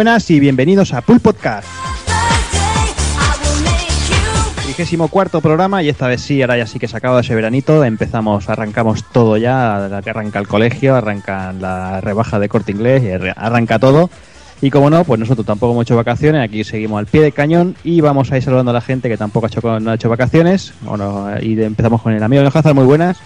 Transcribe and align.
Buenas 0.00 0.30
y 0.30 0.40
bienvenidos 0.40 0.94
a 0.94 1.02
Pool 1.02 1.20
Podcast. 1.20 1.68
Vigésimo 4.66 5.08
cuarto 5.08 5.42
programa 5.42 5.82
y 5.82 5.90
esta 5.90 6.08
vez 6.08 6.22
sí, 6.22 6.40
ahora 6.40 6.56
ya 6.56 6.66
sí 6.66 6.78
que 6.78 6.88
se 6.88 6.96
acaba 6.96 7.20
ese 7.20 7.34
veranito, 7.34 7.84
empezamos, 7.84 8.48
arrancamos 8.48 9.04
todo 9.12 9.36
ya, 9.36 9.76
arranca 9.84 10.38
el 10.38 10.48
colegio, 10.48 10.96
arranca 10.96 11.52
la 11.52 12.00
rebaja 12.00 12.38
de 12.38 12.48
corte 12.48 12.72
inglés, 12.72 13.02
arranca 13.36 13.78
todo. 13.78 14.08
Y 14.62 14.70
como 14.70 14.88
no, 14.88 15.04
pues 15.04 15.20
nosotros 15.20 15.46
tampoco 15.46 15.72
hemos 15.74 15.82
hecho 15.82 15.96
vacaciones, 15.96 16.42
aquí 16.42 16.64
seguimos 16.64 16.98
al 16.98 17.04
pie 17.04 17.20
del 17.20 17.34
cañón 17.34 17.76
y 17.84 18.00
vamos 18.00 18.32
a 18.32 18.38
ir 18.38 18.42
saludando 18.42 18.70
a 18.70 18.74
la 18.74 18.80
gente 18.80 19.10
que 19.10 19.18
tampoco 19.18 19.44
ha 19.44 19.48
hecho, 19.50 19.80
no 19.80 19.90
ha 19.90 19.96
hecho 19.96 20.08
vacaciones. 20.08 20.72
Bueno, 20.80 21.28
y 21.42 21.62
empezamos 21.62 22.00
con 22.00 22.14
el 22.14 22.22
amigo 22.22 22.40
de 22.40 22.48
Hazard, 22.48 22.74
muy 22.74 22.86
buenas. 22.86 23.18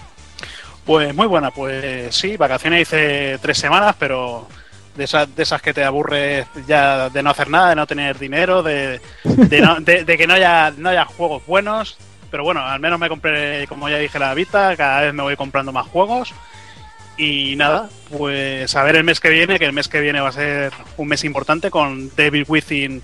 Pues 0.83 1.15
muy 1.15 1.27
buena, 1.27 1.51
pues 1.51 2.13
sí, 2.13 2.35
vacaciones 2.35 2.81
hice 2.81 3.39
tres 3.41 3.57
semanas, 3.57 3.95
pero 3.97 4.49
de 4.95 5.03
esas, 5.03 5.33
de 5.35 5.43
esas 5.43 5.61
que 5.61 5.73
te 5.73 5.83
aburres 5.83 6.47
ya 6.67 7.09
de 7.09 7.21
no 7.21 7.29
hacer 7.29 7.49
nada, 7.49 7.69
de 7.69 7.75
no 7.75 7.87
tener 7.87 8.17
dinero, 8.17 8.63
de, 8.63 9.01
de, 9.23 10.17
que 10.17 10.27
no 10.27 10.33
haya, 10.33 10.71
no 10.77 10.89
haya 10.89 11.05
juegos 11.05 11.45
buenos. 11.45 11.97
Pero 12.31 12.43
bueno, 12.43 12.61
al 12.61 12.79
menos 12.79 12.99
me 12.99 13.09
compré, 13.09 13.65
como 13.67 13.87
ya 13.87 13.97
dije, 13.97 14.19
la 14.19 14.33
Vita, 14.33 14.75
cada 14.75 15.01
vez 15.01 15.13
me 15.13 15.23
voy 15.23 15.35
comprando 15.35 15.71
más 15.71 15.87
juegos. 15.87 16.33
Y 17.17 17.55
nada, 17.55 17.89
pues 18.17 18.75
a 18.75 18.83
ver 18.83 18.97
el 18.97 19.05
mes 19.05 19.19
que 19.19 19.29
viene, 19.29 19.57
que 19.57 19.65
el 19.65 19.73
mes 19.73 19.87
que 19.87 20.01
viene 20.01 20.19
va 20.19 20.29
a 20.29 20.33
ser 20.33 20.73
un 20.97 21.07
mes 21.07 21.23
importante 21.23 21.71
con 21.71 22.13
Devil 22.15 22.45
Within 22.47 23.01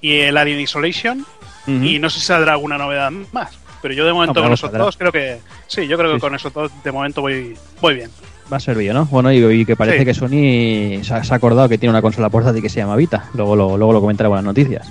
y 0.00 0.18
el 0.20 0.36
Alien 0.36 0.60
Isolation. 0.60 1.24
Y 1.64 2.00
no 2.00 2.10
sé 2.10 2.18
si 2.18 2.26
saldrá 2.26 2.54
alguna 2.54 2.76
novedad 2.76 3.12
más. 3.30 3.56
Pero 3.82 3.94
yo 3.94 4.04
de 4.04 4.12
momento 4.12 4.42
con 4.42 4.52
esos 4.52 4.72
dos 4.72 4.96
creo 4.96 5.12
que. 5.12 5.38
Sí, 5.68 5.86
yo 5.86 5.96
creo 5.96 6.12
que 6.12 6.18
con 6.18 6.34
esos 6.34 6.52
dos 6.52 6.72
de 6.82 6.90
momento 6.90 7.20
voy, 7.20 7.56
voy 7.80 7.94
bien 7.94 8.10
va 8.50 8.56
a 8.56 8.60
servir, 8.60 8.92
¿no? 8.94 9.06
Bueno, 9.06 9.32
y, 9.32 9.64
que 9.64 9.76
parece 9.76 10.04
que 10.04 10.14
Sony 10.14 11.04
se 11.04 11.14
ha, 11.14 11.34
acordado 11.34 11.68
que 11.68 11.78
tiene 11.78 11.90
una 11.90 12.02
consola 12.02 12.30
portátil 12.30 12.62
que 12.62 12.68
se 12.68 12.80
llama 12.80 12.96
Vita. 12.96 13.30
Luego, 13.34 13.56
luego, 13.56 13.76
luego 13.76 13.92
lo 13.92 14.00
comentaré 14.00 14.28
buenas 14.28 14.44
noticias. 14.44 14.86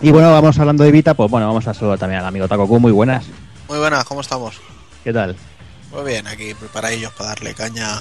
Y 0.00 0.10
bueno, 0.10 0.32
vamos 0.32 0.58
hablando 0.58 0.84
de 0.84 0.92
Vita, 0.92 1.12
pues 1.14 1.30
bueno, 1.30 1.46
vamos 1.46 1.66
a 1.66 1.74
saludar 1.74 1.98
también 1.98 2.20
al 2.20 2.26
amigo 2.26 2.48
Takoku. 2.48 2.80
Muy 2.80 2.92
buenas. 2.92 3.26
Muy 3.68 3.78
buenas, 3.78 4.04
¿cómo 4.04 4.22
estamos? 4.22 4.60
¿Qué 5.04 5.12
tal? 5.12 5.36
Muy 5.92 6.04
bien, 6.04 6.26
aquí 6.26 6.54
preparadillos 6.54 7.12
para 7.12 7.30
darle 7.30 7.52
caña 7.52 8.00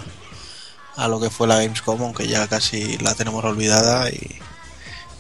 a 0.96 1.08
lo 1.08 1.20
que 1.20 1.30
fue 1.30 1.48
la 1.48 1.58
Gamescom, 1.58 2.02
aunque 2.02 2.28
ya 2.28 2.48
casi 2.48 2.98
la 3.00 3.16
tenemos 3.16 3.44
olvidada 3.44 4.10
y, 4.10 4.40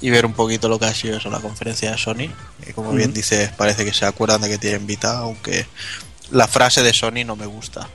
ver 0.10 0.26
un 0.26 0.34
poquito 0.34 0.70
lo 0.70 0.80
que 0.80 0.86
ha 0.86 0.94
sido 0.94 1.18
eso, 1.18 1.30
la 1.30 1.40
conferencia 1.40 1.92
de 1.92 1.98
Sony. 1.98 2.30
Y 2.66 2.74
como 2.74 2.92
bien 2.92 3.14
dices, 3.14 3.52
parece 3.52 3.86
que 3.86 3.94
se 3.94 4.06
acuerdan 4.06 4.42
de 4.42 4.50
que 4.50 4.58
tienen 4.58 4.88
Vita, 4.88 5.18
aunque 5.20 5.66
la 6.32 6.48
frase 6.48 6.82
de 6.82 6.94
Sony 6.94 7.26
no 7.26 7.36
me 7.36 7.46
gusta. 7.46 7.90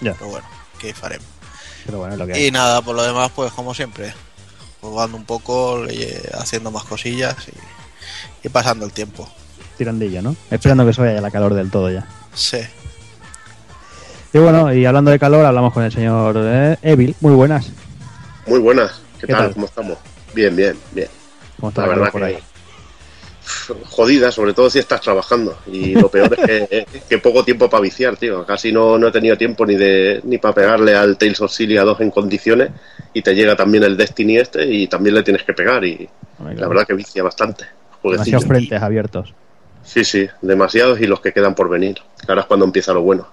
Pero 0.00 0.28
bueno, 0.28 0.46
¿qué 0.78 0.94
faremos? 0.94 1.26
y 2.36 2.50
nada, 2.50 2.82
por 2.82 2.94
lo 2.94 3.02
demás, 3.02 3.30
pues 3.34 3.52
como 3.52 3.74
siempre, 3.74 4.12
jugando 4.80 5.16
un 5.16 5.24
poco, 5.24 5.84
haciendo 6.34 6.70
más 6.70 6.84
cosillas 6.84 7.36
y, 8.42 8.48
pasando 8.48 8.84
el 8.86 8.92
tiempo. 8.92 9.28
Tirandilla, 9.76 10.22
¿no? 10.22 10.36
Esperando 10.50 10.86
que 10.86 10.92
se 10.92 11.00
vaya 11.00 11.20
la 11.20 11.30
calor 11.30 11.54
del 11.54 11.70
todo 11.70 11.90
ya. 11.90 12.06
Sí. 12.34 12.58
Y 14.32 14.38
bueno, 14.38 14.72
y 14.72 14.84
hablando 14.86 15.10
de 15.10 15.18
calor, 15.18 15.44
hablamos 15.44 15.72
con 15.72 15.82
el 15.82 15.92
señor 15.92 16.36
eh, 16.38 16.76
Evil. 16.82 17.16
Muy 17.20 17.34
buenas. 17.34 17.70
Muy 18.46 18.60
buenas. 18.60 19.00
¿Qué, 19.20 19.26
tal? 19.26 19.52
¿Cómo 19.52 19.66
estamos? 19.66 19.98
Bien, 20.34 20.54
bien, 20.54 20.78
bien. 20.92 21.08
¿Cómo 21.58 21.70
está 21.70 21.82
la, 21.82 21.88
verdad 21.88 22.12
por 22.12 22.22
ahí? 22.22 22.38
Jodida, 23.88 24.32
sobre 24.32 24.52
todo 24.52 24.70
si 24.70 24.78
estás 24.78 25.00
trabajando. 25.00 25.58
Y 25.66 25.94
lo 25.94 26.08
peor 26.08 26.36
es 26.38 26.86
que, 27.08 27.18
poco 27.22 27.44
tiempo 27.44 27.68
para 27.68 27.82
viciar, 27.82 28.16
tío. 28.16 28.44
Casi 28.44 28.72
no, 28.72 28.98
no 28.98 29.08
he 29.08 29.12
tenido 29.12 29.36
tiempo 29.36 29.66
ni 29.66 29.76
de 29.76 30.20
ni 30.24 30.38
para 30.38 30.54
pegarle 30.54 30.94
al 30.94 31.16
Tales 31.16 31.40
of 31.40 31.52
Cilia 31.52 31.82
2 31.82 32.00
en 32.00 32.10
condiciones. 32.10 32.70
Y 33.12 33.22
te 33.22 33.34
llega 33.34 33.56
también 33.56 33.84
el 33.84 33.96
Destiny 33.96 34.38
este 34.38 34.64
y 34.66 34.86
también 34.86 35.14
le 35.14 35.22
tienes 35.22 35.42
que 35.42 35.52
pegar. 35.52 35.84
Y 35.84 36.08
la 36.56 36.68
verdad 36.68 36.86
que 36.86 36.94
vicia 36.94 37.22
bastante. 37.22 37.64
Demasiados 38.02 38.46
frentes 38.46 38.80
abiertos. 38.80 39.34
Sí, 39.82 40.04
sí, 40.04 40.28
demasiados 40.42 41.00
y 41.00 41.06
los 41.06 41.20
que 41.20 41.32
quedan 41.32 41.54
por 41.54 41.68
venir. 41.68 41.98
Ahora 42.28 42.42
es 42.42 42.46
cuando 42.46 42.66
empieza 42.66 42.92
lo 42.92 43.02
bueno. 43.02 43.26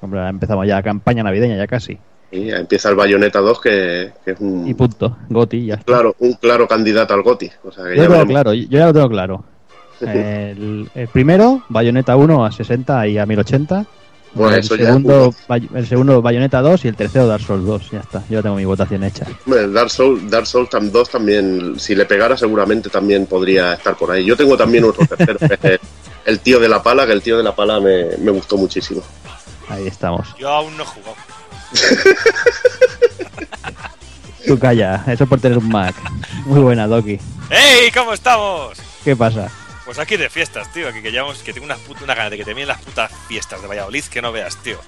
Hombre, 0.00 0.26
empezamos 0.28 0.66
ya 0.66 0.82
campaña 0.82 1.22
navideña, 1.22 1.56
ya 1.56 1.66
casi. 1.66 1.98
Y 2.36 2.50
empieza 2.50 2.90
el 2.90 2.96
Bayonetta 2.96 3.40
2, 3.40 3.60
que, 3.60 4.12
es 4.24 4.40
un. 4.40 4.66
Y 4.66 4.74
punto, 4.74 5.16
Goti, 5.28 5.66
ya. 5.66 5.78
Claro, 5.78 6.14
un 6.18 6.34
claro 6.34 6.68
candidato 6.68 7.14
al 7.14 7.22
Goti. 7.22 7.50
O 7.64 7.72
sea, 7.72 7.84
yo, 7.94 8.02
ya 8.02 8.26
claro, 8.26 8.52
yo 8.52 8.66
ya 8.68 8.86
lo 8.86 8.92
tengo 8.92 9.08
claro. 9.08 9.44
El, 10.00 10.90
primero, 11.10 11.62
Bayonetta 11.70 12.16
1 12.16 12.44
a 12.44 12.52
60 12.52 13.06
y 13.06 13.18
a 13.18 13.24
1080. 13.24 13.86
el, 14.54 14.62
segundo, 14.62 15.34
el 15.74 15.86
segundo, 15.86 16.20
Bayonetta 16.20 16.60
2 16.60 16.84
y 16.84 16.88
el 16.88 16.96
tercero, 16.96 17.26
Dark 17.26 17.42
Souls 17.42 17.64
2. 17.64 17.90
Ya 17.92 18.00
está, 18.00 18.22
yo 18.28 18.42
tengo 18.42 18.56
mi 18.56 18.66
votación 18.66 19.04
hecha. 19.04 19.26
Dark 19.46 19.90
Souls, 19.90 20.30
Dark 20.30 20.46
Souls 20.46 20.68
2 20.70 21.08
también, 21.08 21.80
si 21.80 21.94
le 21.94 22.04
pegara, 22.04 22.36
seguramente 22.36 22.90
también 22.90 23.24
podría 23.24 23.72
estar 23.72 23.96
por 23.96 24.10
ahí. 24.10 24.24
Yo 24.24 24.36
tengo 24.36 24.56
también 24.56 24.84
otro 24.84 25.06
tercero, 25.06 25.38
el 26.26 26.40
tío 26.40 26.60
de 26.60 26.68
la 26.68 26.82
pala, 26.82 27.06
que 27.06 27.12
el 27.12 27.22
tío 27.22 27.38
de 27.38 27.42
la 27.42 27.54
pala 27.54 27.80
me, 27.80 28.18
me 28.18 28.30
gustó 28.30 28.58
muchísimo. 28.58 29.02
Ahí 29.68 29.86
estamos. 29.86 30.34
Yo 30.38 30.48
aún 30.48 30.76
no 30.76 30.82
he 30.82 30.86
jugado. 30.86 31.16
Tú 34.46 34.58
calla, 34.58 35.02
eso 35.08 35.26
por 35.26 35.40
tener 35.40 35.58
un 35.58 35.68
Mac. 35.68 35.94
Muy 36.44 36.60
buena, 36.60 36.86
Doki. 36.86 37.18
¡Hey! 37.50 37.90
¿Cómo 37.92 38.12
estamos? 38.12 38.78
¿Qué 39.02 39.16
pasa? 39.16 39.50
Pues 39.84 39.98
aquí 39.98 40.16
de 40.16 40.30
fiestas, 40.30 40.72
tío. 40.72 40.88
Aquí 40.88 41.02
que 41.02 41.10
llevamos, 41.10 41.38
que 41.38 41.52
tengo 41.52 41.64
una, 41.64 41.76
puta, 41.76 42.04
una 42.04 42.14
gana 42.14 42.30
de 42.30 42.36
que 42.36 42.44
te 42.44 42.54
vienen 42.54 42.68
las 42.68 42.82
putas 42.82 43.10
fiestas 43.28 43.60
de 43.60 43.68
Valladolid 43.68 44.04
que 44.04 44.22
no 44.22 44.32
veas, 44.32 44.56
tío. 44.62 44.80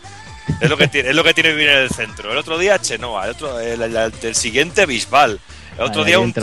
Es 0.61 0.71
lo 0.71 0.77
que 0.77 0.89
tiene, 0.89 1.11
es 1.11 1.15
lo 1.15 1.23
que 1.25 1.35
tiene 1.35 1.51
vivir 1.51 1.69
en 1.69 1.79
el 1.79 1.91
centro. 1.91 2.33
El 2.33 2.39
otro 2.39 2.59
día 2.59 2.81
Chenoa, 2.81 3.25
el 3.25 3.31
otro, 3.31 3.61
el, 3.61 4.35
siguiente 4.35 4.87
Bisbal. 4.87 5.41
El 5.77 5.85
otro 5.85 6.05
día 6.05 6.19
un, 6.19 6.35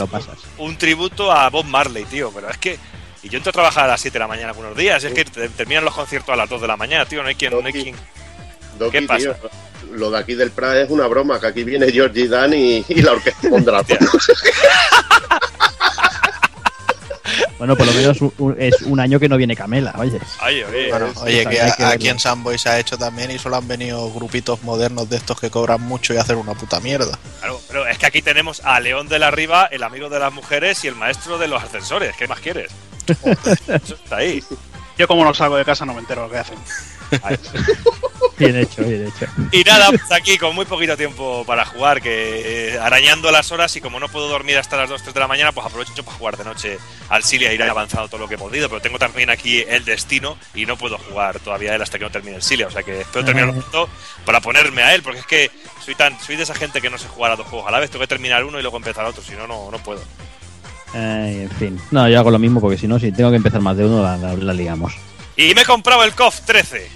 un, 0.58 0.76
tributo 0.78 1.32
a 1.32 1.50
Bob 1.50 1.66
Marley, 1.66 2.04
tío. 2.04 2.30
Pero 2.34 2.48
es 2.48 2.58
que. 2.58 2.78
Y 3.22 3.28
yo 3.28 3.38
entro 3.38 3.50
a 3.50 3.52
trabajar 3.52 3.84
a 3.84 3.88
las 3.88 4.00
7 4.00 4.14
de 4.14 4.20
la 4.20 4.28
mañana 4.28 4.50
algunos 4.50 4.76
días. 4.76 5.02
Es 5.04 5.12
que 5.12 5.24
terminan 5.24 5.84
los 5.84 5.94
conciertos 5.94 6.32
a 6.32 6.36
las 6.36 6.48
2 6.48 6.60
de 6.60 6.66
la 6.66 6.76
mañana, 6.76 7.04
tío. 7.04 7.22
No 7.22 7.28
hay 7.28 7.34
quien. 7.34 7.52
no 7.52 7.66
hay 7.66 7.72
quien... 7.72 7.96
¿Qué 8.90 9.02
pasa? 9.02 9.36
lo 9.92 10.10
de 10.10 10.18
aquí 10.18 10.34
del 10.34 10.50
Prado 10.50 10.80
es 10.80 10.90
una 10.90 11.06
broma, 11.06 11.40
que 11.40 11.46
aquí 11.46 11.64
viene 11.64 11.90
Georgie 11.90 12.28
Dan 12.28 12.52
y, 12.54 12.84
y 12.88 13.02
la 13.02 13.12
orquesta 13.12 13.48
pondrá. 13.48 13.82
Bueno, 17.58 17.74
por 17.74 17.86
lo 17.86 17.92
menos 17.92 18.18
es 18.58 18.82
un 18.82 19.00
año 19.00 19.18
que 19.18 19.28
no 19.28 19.36
viene 19.36 19.56
Camela, 19.56 19.94
oye. 19.96 20.20
oye, 20.42 21.46
que, 21.46 21.84
aquí 21.84 22.08
en 22.08 22.18
Samboy 22.18 22.58
se 22.58 22.68
ha 22.68 22.78
hecho 22.78 22.98
también 22.98 23.30
y 23.30 23.38
solo 23.38 23.56
han 23.56 23.66
venido 23.66 24.12
grupitos 24.12 24.62
modernos 24.62 25.08
de 25.08 25.16
estos 25.16 25.40
que 25.40 25.50
cobran 25.50 25.80
mucho 25.80 26.12
y 26.12 26.18
hacen 26.18 26.36
una 26.36 26.54
puta 26.54 26.80
mierda. 26.80 27.18
Claro, 27.40 27.60
pero 27.68 27.86
es 27.86 27.96
que 27.98 28.06
aquí 28.06 28.20
tenemos 28.20 28.60
a 28.64 28.78
León 28.80 29.08
de 29.08 29.18
la 29.18 29.30
Riva, 29.30 29.66
el 29.66 29.82
amigo 29.82 30.10
de 30.10 30.18
las 30.18 30.32
mujeres 30.32 30.84
y 30.84 30.88
el 30.88 30.96
maestro 30.96 31.38
de 31.38 31.48
los 31.48 31.62
ascensores. 31.62 32.14
¿Qué 32.16 32.28
más 32.28 32.40
quieres? 32.40 32.70
Eso 33.06 33.94
está 33.94 34.16
ahí. 34.16 34.44
Yo 34.98 35.08
como 35.08 35.24
no 35.24 35.32
salgo 35.32 35.56
de 35.56 35.64
casa 35.64 35.86
no 35.86 35.94
me 35.94 36.00
entero 36.00 36.24
lo 36.24 36.30
que 36.30 36.38
hacen. 36.38 36.58
bien 38.38 38.56
hecho, 38.56 38.82
bien 38.84 39.06
hecho. 39.06 39.26
Y 39.52 39.62
nada, 39.64 39.88
pues 39.90 40.10
aquí 40.12 40.38
con 40.38 40.54
muy 40.54 40.64
poquito 40.64 40.96
tiempo 40.96 41.44
para 41.46 41.64
jugar, 41.64 42.00
que 42.00 42.74
eh, 42.74 42.78
arañando 42.78 43.30
las 43.30 43.52
horas 43.52 43.74
y 43.76 43.80
como 43.80 44.00
no 44.00 44.08
puedo 44.08 44.28
dormir 44.28 44.58
hasta 44.58 44.76
las 44.76 44.88
2, 44.88 45.02
3 45.02 45.14
de 45.14 45.20
la 45.20 45.28
mañana, 45.28 45.52
pues 45.52 45.66
aprovecho 45.66 46.04
para 46.04 46.16
jugar 46.16 46.36
de 46.36 46.44
noche 46.44 46.78
al 47.08 47.22
Silia, 47.22 47.52
ir 47.52 47.62
avanzando 47.62 48.08
todo 48.08 48.20
lo 48.20 48.28
que 48.28 48.34
he 48.34 48.38
podido, 48.38 48.68
pero 48.68 48.80
tengo 48.80 48.98
también 48.98 49.30
aquí 49.30 49.64
el 49.66 49.84
destino 49.84 50.36
y 50.54 50.66
no 50.66 50.76
puedo 50.76 50.98
jugar 50.98 51.40
todavía 51.40 51.74
él 51.74 51.82
hasta 51.82 51.98
que 51.98 52.04
no 52.04 52.10
termine 52.10 52.36
el 52.36 52.42
Silia, 52.42 52.66
o 52.66 52.70
sea 52.70 52.82
que 52.82 53.00
espero 53.00 53.24
terminar 53.24 53.52
pronto 53.52 53.88
para 54.24 54.40
ponerme 54.40 54.82
a 54.82 54.94
él, 54.94 55.02
porque 55.02 55.20
es 55.20 55.26
que 55.26 55.50
soy 55.84 55.94
tan 55.94 56.18
soy 56.20 56.36
de 56.36 56.42
esa 56.42 56.54
gente 56.54 56.80
que 56.80 56.90
no 56.90 56.98
se 56.98 57.08
jugar 57.08 57.32
a 57.32 57.36
dos 57.36 57.46
juegos 57.46 57.68
a 57.68 57.70
la 57.70 57.80
vez, 57.80 57.90
tengo 57.90 58.02
que 58.02 58.08
terminar 58.08 58.44
uno 58.44 58.58
y 58.58 58.62
luego 58.62 58.76
empezar 58.76 59.04
otro, 59.04 59.22
si 59.22 59.32
no, 59.32 59.46
no, 59.46 59.78
puedo. 59.78 60.02
en 60.94 61.50
fin, 61.58 61.80
no, 61.90 62.08
yo 62.08 62.18
hago 62.18 62.30
lo 62.30 62.38
mismo 62.38 62.60
porque 62.60 62.78
si 62.78 62.88
no, 62.88 62.98
si 62.98 63.12
tengo 63.12 63.30
que 63.30 63.36
empezar 63.36 63.60
más 63.60 63.76
de 63.76 63.84
uno, 63.84 64.02
la, 64.02 64.16
la 64.16 64.52
liamos. 64.52 64.94
Y 65.36 65.54
me 65.54 65.62
he 65.62 65.64
comprado 65.64 66.02
el 66.04 66.14
KOF 66.14 66.40
13. 66.42 66.88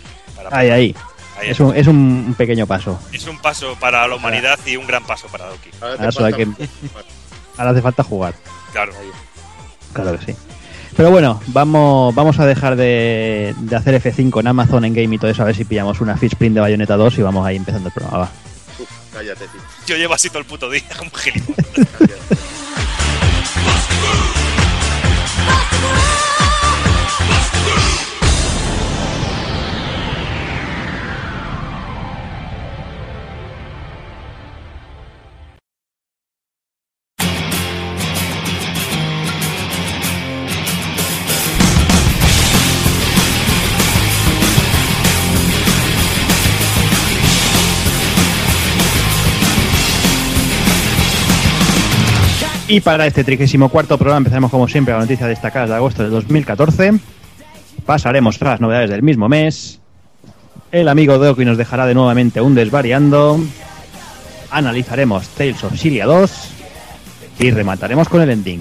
ahí, 0.51 0.71
ahí. 0.71 0.97
es, 1.43 1.61
un, 1.61 1.77
es 1.77 1.87
un 1.87 2.35
pequeño 2.37 2.67
paso. 2.67 2.99
Es 3.13 3.27
un 3.27 3.39
paso 3.39 3.77
para 3.79 4.07
la 4.09 4.15
humanidad 4.15 4.59
y 4.67 4.77
un 4.77 4.87
gran 4.87 5.05
paso 5.05 5.29
para 5.29 5.47
Doki. 5.47 5.71
Ahora, 5.81 6.33
que... 6.33 6.49
Ahora 7.57 7.71
hace 7.71 7.83
falta 7.83 8.03
jugar. 8.03 8.35
Claro. 8.73 8.93
Claro 9.93 10.19
que 10.19 10.33
sí. 10.33 10.39
Pero 10.97 11.11
bueno, 11.11 11.41
vamos, 11.49 12.15
vamos 12.15 12.39
a 12.41 12.47
dejar 12.47 12.77
de, 12.77 13.55
de, 13.59 13.77
hacer 13.77 14.03
F5 14.03 14.41
en 14.41 14.47
Amazon, 14.49 14.85
en 14.85 14.95
Game 14.95 15.15
y 15.15 15.19
todo 15.19 15.31
eso, 15.31 15.43
a 15.43 15.47
ver 15.47 15.55
si 15.55 15.65
pillamos 15.65 16.01
una 16.01 16.17
Fishprint 16.17 16.55
de 16.55 16.61
Bayonetta 16.61 16.97
2 16.97 17.19
y 17.19 17.23
vamos 17.23 17.47
ahí 17.47 17.57
empezando 17.57 17.89
el 17.89 17.95
programa. 17.95 18.19
Va. 18.19 18.31
cállate, 19.13 19.47
tío. 19.47 19.61
Yo 19.87 19.97
llevo 19.97 20.15
así 20.15 20.29
todo 20.29 20.41
el 20.41 20.47
puto 20.47 20.69
día, 20.69 20.83
como 20.99 21.11
Y 52.71 52.81
para 52.81 53.05
este 53.05 53.25
34 53.25 53.99
programa 53.99 54.19
empezaremos 54.19 54.49
como 54.49 54.69
siempre 54.69 54.95
la 54.95 55.01
noticia 55.01 55.27
destacada 55.27 55.67
de 55.67 55.75
agosto 55.75 56.05
de 56.05 56.09
2014. 56.09 56.93
Pasaremos 57.85 58.41
a 58.41 58.45
las 58.45 58.61
novedades 58.61 58.91
del 58.91 59.03
mismo 59.03 59.29
mes. 59.29 59.81
El 60.71 60.87
amigo 60.87 61.19
Doki 61.19 61.45
nos 61.45 61.59
dejará 61.59 61.85
de 61.87 61.95
nuevamente 61.95 62.41
un 62.41 62.55
desvariando. 62.55 63.41
Analizaremos 64.53 65.27
Tales 65.31 65.65
of 65.65 65.77
Syria 65.77 66.07
2 66.07 66.31
y 67.41 67.51
remataremos 67.51 68.09
con 68.09 68.23
el 68.23 68.31
ending. 68.31 68.61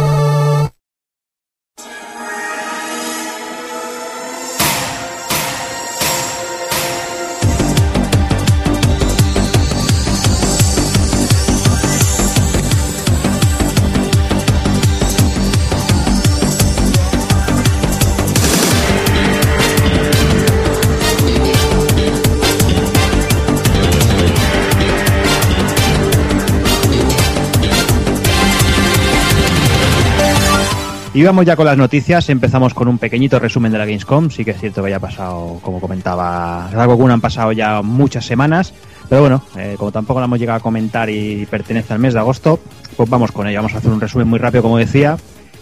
Y 31.13 31.23
vamos 31.23 31.45
ya 31.45 31.57
con 31.57 31.65
las 31.65 31.77
noticias. 31.77 32.29
Empezamos 32.29 32.73
con 32.73 32.87
un 32.87 32.97
pequeñito 32.97 33.37
resumen 33.37 33.69
de 33.69 33.77
la 33.77 33.85
Gamescom. 33.85 34.29
Sí 34.29 34.45
que 34.45 34.51
es 34.51 34.59
cierto 34.59 34.81
que 34.81 34.87
haya 34.87 34.99
pasado, 34.99 35.59
como 35.61 35.81
comentaba 35.81 36.69
Dragon 36.71 37.11
han 37.11 37.19
pasado 37.19 37.51
ya 37.51 37.81
muchas 37.81 38.25
semanas. 38.25 38.73
Pero 39.09 39.19
bueno, 39.19 39.43
eh, 39.57 39.75
como 39.77 39.91
tampoco 39.91 40.21
la 40.21 40.25
hemos 40.27 40.39
llegado 40.39 40.59
a 40.59 40.61
comentar 40.61 41.09
y 41.09 41.45
pertenece 41.47 41.91
al 41.91 41.99
mes 41.99 42.13
de 42.13 42.19
agosto, 42.19 42.61
pues 42.95 43.09
vamos 43.09 43.33
con 43.33 43.45
ello. 43.45 43.57
Vamos 43.57 43.73
a 43.73 43.79
hacer 43.79 43.91
un 43.91 43.99
resumen 43.99 44.25
muy 44.25 44.39
rápido, 44.39 44.63
como 44.63 44.77
decía. 44.77 45.17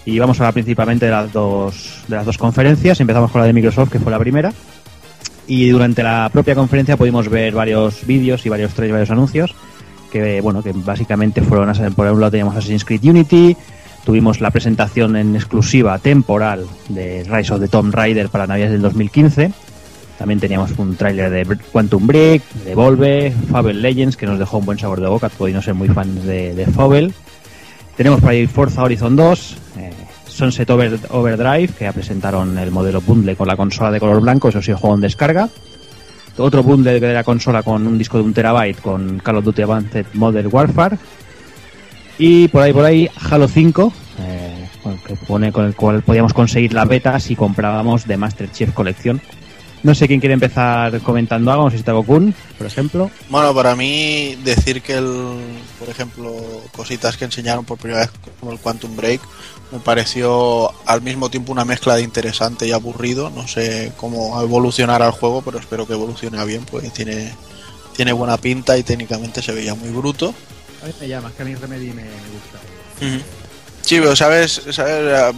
Y 0.06 0.20
vamos 0.20 0.40
a 0.40 0.44
hablar 0.44 0.54
principalmente 0.54 1.08
de 1.08 1.12
las 1.12 1.34
dos, 1.34 2.04
de 2.08 2.16
las 2.16 2.28
dos 2.28 2.38
conferencias. 2.38 3.00
Empezamos 3.00 3.32
con 3.32 3.42
la 3.42 3.48
de 3.48 3.54
Microsoft, 3.54 3.92
que 3.92 4.00
fue 4.00 4.12
la 4.12 4.20
primera. 4.20 4.54
Y 5.48 5.70
durante 5.70 6.04
la 6.04 6.30
propia 6.32 6.54
conferencia 6.54 6.96
pudimos 6.96 7.28
ver 7.28 7.56
varios 7.56 8.06
vídeos 8.06 8.46
y 8.46 8.50
varios 8.50 8.76
trailers, 8.76 8.94
varios 8.94 9.12
anuncios. 9.12 9.56
Que 10.12 10.42
bueno, 10.42 10.62
que 10.62 10.74
básicamente 10.74 11.42
fueron, 11.42 11.74
por 11.96 12.06
un 12.06 12.20
lado 12.20 12.32
teníamos 12.32 12.56
Assassin's 12.56 12.86
Creed 12.86 13.04
Unity, 13.04 13.58
Tuvimos 14.06 14.42
la 14.42 14.52
presentación 14.52 15.16
en 15.16 15.36
exclusiva 15.36 16.00
temporal 16.00 16.66
de 16.88 17.24
Rise 17.30 17.54
of 17.54 17.60
the 17.60 17.68
Tomb 17.68 17.94
Raider 17.94 18.30
para 18.30 18.48
Navidades 18.48 18.74
del 18.74 18.82
2015. 18.82 19.52
También 20.18 20.40
teníamos 20.40 20.72
un 20.78 20.96
tráiler 20.96 21.30
de 21.30 21.58
Quantum 21.72 22.06
Break, 22.06 22.44
de 22.66 22.76
Volve, 22.76 23.34
Fable 23.50 23.74
Legends, 23.74 24.18
que 24.18 24.26
nos 24.26 24.38
dejó 24.38 24.58
un 24.58 24.66
buen 24.66 24.78
sabor 24.78 25.00
de 25.00 25.08
boca, 25.08 25.32
no 25.40 25.62
ser 25.62 25.74
muy 25.76 25.88
fans 25.88 26.24
de, 26.26 26.54
de 26.54 26.66
Fable. 26.66 27.14
Tenemos 27.96 28.22
para 28.22 28.36
ir 28.36 28.48
Forza 28.48 28.84
Horizon 28.84 29.16
2, 29.16 29.58
eh, 29.78 29.92
Sunset 30.26 30.70
Overdrive, 30.70 31.68
que 31.70 31.86
ya 31.86 31.92
presentaron 31.92 32.58
el 32.58 32.72
modelo 32.72 33.02
bundle 33.02 33.36
con 33.36 33.48
la 33.48 33.58
consola 33.58 33.92
de 33.92 34.00
color 34.00 34.22
blanco, 34.22 34.50
eso 34.50 34.62
sí, 34.62 34.72
el 34.72 34.78
juego 34.78 34.96
en 34.96 35.02
descarga. 35.02 35.50
Otro 36.38 36.64
bundle 36.64 37.00
de 37.00 37.14
la 37.14 37.24
consola 37.24 37.64
con 37.64 37.86
un 37.86 37.98
disco 37.98 38.18
de 38.18 38.24
un 38.24 38.34
terabyte 38.34 38.80
con 38.80 39.20
Call 39.20 39.38
of 39.38 39.44
Duty 39.44 39.62
Advanced 39.64 40.06
Modern 40.14 40.50
Warfare, 40.50 40.98
y 42.20 42.50
por 42.50 42.62
ahí, 42.62 42.74
por 42.74 42.86
ahí, 42.86 43.10
Halo 43.32 43.48
5, 43.48 43.94
eh, 44.20 44.70
que 45.08 45.16
pone 45.16 45.52
con 45.52 45.66
el 45.66 45.76
cual 45.76 46.04
podíamos 46.04 46.34
conseguir 46.34 46.74
la 46.74 46.86
beta 46.86 47.20
si 47.20 47.36
comprábamos 47.36 48.06
de 48.06 48.18
Master 48.18 48.52
Chief 48.52 48.72
Colección. 48.74 49.22
No 49.82 49.96
sé 49.96 50.08
quién 50.08 50.20
quiere 50.20 50.34
empezar 50.34 51.00
comentando 51.00 51.52
algo, 51.52 51.64
no 51.64 51.72
sé 51.72 51.78
si 51.78 51.84
Gokun, 51.84 52.36
por 52.58 52.68
ejemplo. 52.68 53.10
Bueno, 53.30 53.56
para 53.56 53.78
mí 53.78 54.36
decir 54.44 54.82
que, 54.82 54.96
el, 54.96 55.38
por 55.80 55.88
ejemplo, 55.88 56.36
cositas 56.74 57.16
que 57.16 57.24
enseñaron 57.24 57.64
por 57.64 57.78
primera 57.78 58.02
vez 58.02 58.12
como 58.42 58.52
el 58.52 58.60
Quantum 58.60 58.98
Break, 58.98 59.22
me 59.72 59.80
pareció 59.80 60.74
al 60.86 61.02
mismo 61.02 61.30
tiempo 61.30 61.54
una 61.54 61.64
mezcla 61.64 61.96
de 61.96 62.02
interesante 62.02 62.68
y 62.68 62.74
aburrido. 62.74 63.30
No 63.30 63.48
sé 63.48 63.94
cómo 63.96 64.42
evolucionará 64.42 65.06
el 65.06 65.14
juego, 65.14 65.42
pero 65.42 65.60
espero 65.60 65.88
que 65.88 65.94
evolucione 65.94 66.44
bien, 66.44 66.66
porque 66.70 66.90
tiene, 66.90 67.32
tiene 67.96 68.12
buena 68.12 68.36
pinta 68.36 68.78
y 68.78 68.84
técnicamente 68.84 69.42
se 69.42 69.54
veía 69.54 69.76
muy 69.76 69.92
bruto. 69.92 70.34
A 70.82 70.86
mí 70.86 70.94
me 71.00 71.08
llama, 71.08 71.32
que 71.36 71.44
a 71.44 71.46
mí 71.46 71.56
Remedy 71.56 71.92
me, 71.92 72.04
gusta. 72.04 72.60
Sí, 73.82 74.00
pero 74.00 74.16
sabes, 74.16 74.62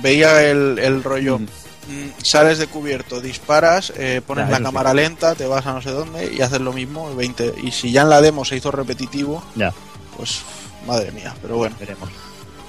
veía 0.01 0.43
el, 0.43 1.03
rollo. 1.03 1.39
Mm, 1.39 2.09
sales 2.21 2.59
de 2.59 2.67
cubierto, 2.67 3.21
disparas, 3.21 3.91
eh, 3.97 4.21
pones 4.25 4.49
la 4.49 4.61
cámara 4.61 4.93
lenta, 4.93 5.35
te 5.35 5.47
vas 5.47 5.65
a 5.65 5.73
no 5.73 5.81
sé 5.81 5.89
dónde 5.89 6.31
y 6.33 6.41
haces 6.41 6.61
lo 6.61 6.73
mismo. 6.73 7.13
20. 7.15 7.55
Y 7.63 7.71
si 7.71 7.91
ya 7.91 8.03
en 8.03 8.09
la 8.09 8.21
demo 8.21 8.45
se 8.45 8.55
hizo 8.55 8.71
repetitivo, 8.71 9.43
ya. 9.55 9.73
pues 10.15 10.41
madre 10.85 11.11
mía, 11.11 11.35
pero 11.41 11.57
bueno. 11.57 11.75
Veremos. 11.79 12.09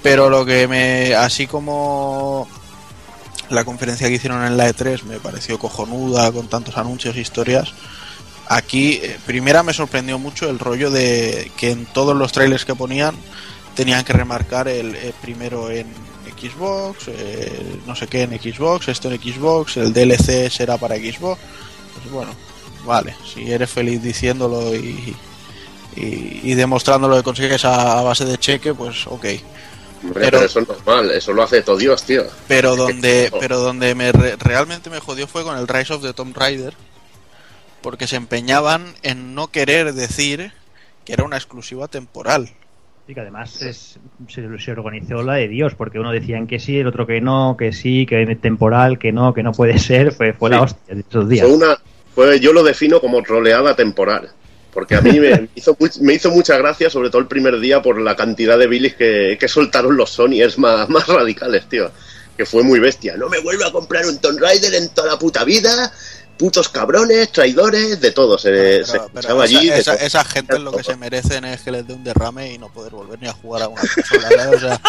Pero 0.03 0.31
lo 0.31 0.45
que 0.45 0.67
me. 0.67 1.15
Así 1.15 1.47
como 1.47 2.49
la 3.51 3.65
conferencia 3.65 4.09
que 4.09 4.15
hicieron 4.15 4.45
en 4.45 4.57
la 4.57 4.69
E3 4.69 5.03
me 5.05 5.21
pareció 5.21 5.59
cojonuda 5.59 6.33
con 6.33 6.49
tantos 6.49 6.77
anuncios 6.77 7.17
e 7.17 7.21
historias. 7.21 7.73
Aquí, 8.49 9.01
eh, 9.03 9.19
primera 9.25 9.63
me 9.63 9.73
sorprendió 9.73 10.19
mucho 10.19 10.51
el 10.51 10.59
rollo 10.59 10.91
de 10.91 11.51
que 11.57 11.71
en 11.71 11.87
todos 11.87 12.17
los 12.17 12.33
trailers 12.33 12.65
que 12.65 12.75
ponían 12.75 13.15
tenían 13.75 14.05
que 14.05 14.13
remarcar 14.13 14.69
el, 14.69 14.95
eh, 14.95 15.13
primero 15.21 15.71
en 15.71 15.87
Xbox, 16.37 17.05
eh, 17.07 17.81
no 17.87 17.95
sé 17.95 18.09
qué 18.09 18.23
en 18.23 18.39
Xbox, 18.39 18.89
esto 18.89 19.11
en 19.11 19.21
Xbox, 19.21 19.77
el 19.77 19.93
DLC 19.93 20.51
será 20.51 20.77
para 20.77 20.97
Xbox. 20.97 21.41
Pues 21.95 22.11
bueno, 22.11 22.33
vale, 22.85 23.15
si 23.33 23.51
eres 23.51 23.71
feliz 23.71 24.03
diciéndolo 24.03 24.75
y, 24.75 25.15
y, 25.95 26.55
demostrándolo 26.55 27.17
que 27.17 27.23
consigues 27.23 27.65
a, 27.65 28.03
base 28.03 28.25
de 28.25 28.39
cheque, 28.39 28.75
pues 28.75 29.07
ok. 29.07 29.27
pero, 30.15 30.43
eso 30.43 30.61
es 30.61 30.69
normal, 30.69 31.11
eso 31.13 31.33
lo 31.33 31.45
hace 31.45 31.63
todo 31.63 31.77
Dios, 31.77 32.03
tío. 32.03 32.25
Pero 32.49 32.75
donde, 32.77 33.33
pero 33.39 33.61
donde 33.61 33.95
me 33.95 34.11
realmente 34.11 34.91
me 34.91 34.99
jodió 34.99 35.29
fue 35.29 35.45
con 35.45 35.57
el 35.57 35.69
Rise 35.69 35.95
of 35.95 36.03
the 36.03 36.13
Tomb 36.13 36.37
Raider 36.37 36.75
porque 37.83 38.07
se 38.07 38.17
empeñaban 38.17 38.95
en 39.03 39.35
no 39.35 39.49
querer 39.49 39.93
decir 39.93 40.53
que 41.05 41.13
era 41.13 41.25
una 41.25 41.37
exclusiva 41.37 41.89
temporal. 41.89 42.51
Y 43.09 43.15
que 43.15 43.21
además 43.21 43.51
se, 43.51 43.75
se, 43.75 44.71
organizó 44.71 45.23
la 45.25 45.35
de 45.35 45.49
Dios, 45.49 45.75
porque 45.75 45.99
uno 45.99 46.13
decían 46.13 46.47
que 46.47 46.61
sí, 46.61 46.79
el 46.79 46.87
otro 46.87 47.07
que 47.07 47.21
no, 47.21 47.57
que 47.59 47.73
sí, 47.73 48.07
que 48.07 48.25
temporal, 48.37 48.99
que 48.99 49.11
no, 49.11 49.35
que 49.35 49.43
no 49.43 49.53
puede 49.53 49.79
ser, 49.79 50.13
fue, 50.13 50.33
fue 50.33 50.51
la 50.51 50.63
hostia 50.63 50.95
de 50.95 51.01
esos 51.01 51.29
días. 51.29 51.47
Fue 51.47 51.57
una, 51.57 51.77
fue, 52.15 52.39
yo 52.39 52.53
lo 52.53 52.63
defino 52.63 53.01
como 53.01 53.21
roleada 53.21 53.75
temporal, 53.75 54.31
porque 54.73 54.95
a 54.95 55.01
mí 55.01 55.19
me, 55.19 55.49
hizo, 55.57 55.77
me 56.01 56.15
hizo 56.15 56.31
mucha 56.31 56.57
gracia, 56.59 56.89
sobre 56.89 57.11
todo 57.11 57.21
el 57.21 57.27
primer 57.27 57.59
día, 57.59 57.83
por 57.83 58.01
la 58.01 58.15
cantidad 58.15 58.57
de 58.57 58.69
bilis 58.69 58.95
que, 58.95 59.37
que 59.39 59.49
soltaron 59.49 59.97
los 59.97 60.11
Sonyers 60.11 60.57
más, 60.59 60.89
más 60.91 61.09
radicales, 61.09 61.69
tío. 61.69 61.91
Que 62.37 62.47
fue 62.47 62.63
muy 62.63 62.79
bestia. 62.79 63.15
No 63.19 63.29
me 63.29 63.41
vuelvo 63.41 63.67
a 63.67 63.73
comprar 63.73 64.07
un 64.07 64.19
Tomb 64.19 64.41
Raider 64.41 64.73
en 64.75 64.89
toda 64.95 65.09
la 65.09 65.19
puta 65.19 65.45
vida 65.45 65.93
putos 66.43 66.69
cabrones, 66.69 67.31
traidores, 67.31 68.01
de 68.01 68.11
todo. 68.11 68.37
Se, 68.37 68.81
esa, 68.81 69.07
allí. 69.41 69.71
Esa, 69.71 70.25
gente 70.25 70.59
lo 70.59 70.73
que 70.73 70.83
se 70.83 70.97
merecen 70.97 71.45
es 71.45 71.61
que 71.61 71.71
les 71.71 71.87
dé 71.87 71.95
un 71.95 72.03
derrame 72.03 72.53
y 72.53 72.59
no 72.59 72.69
poder 72.69 72.91
volver 72.95 73.23
ni 73.23 73.29
a 73.29 73.33
jugar 73.33 73.63
a 73.63 73.69
una 73.69 73.81
consola. 73.81 74.51
O 74.51 74.59
sea, 74.59 74.81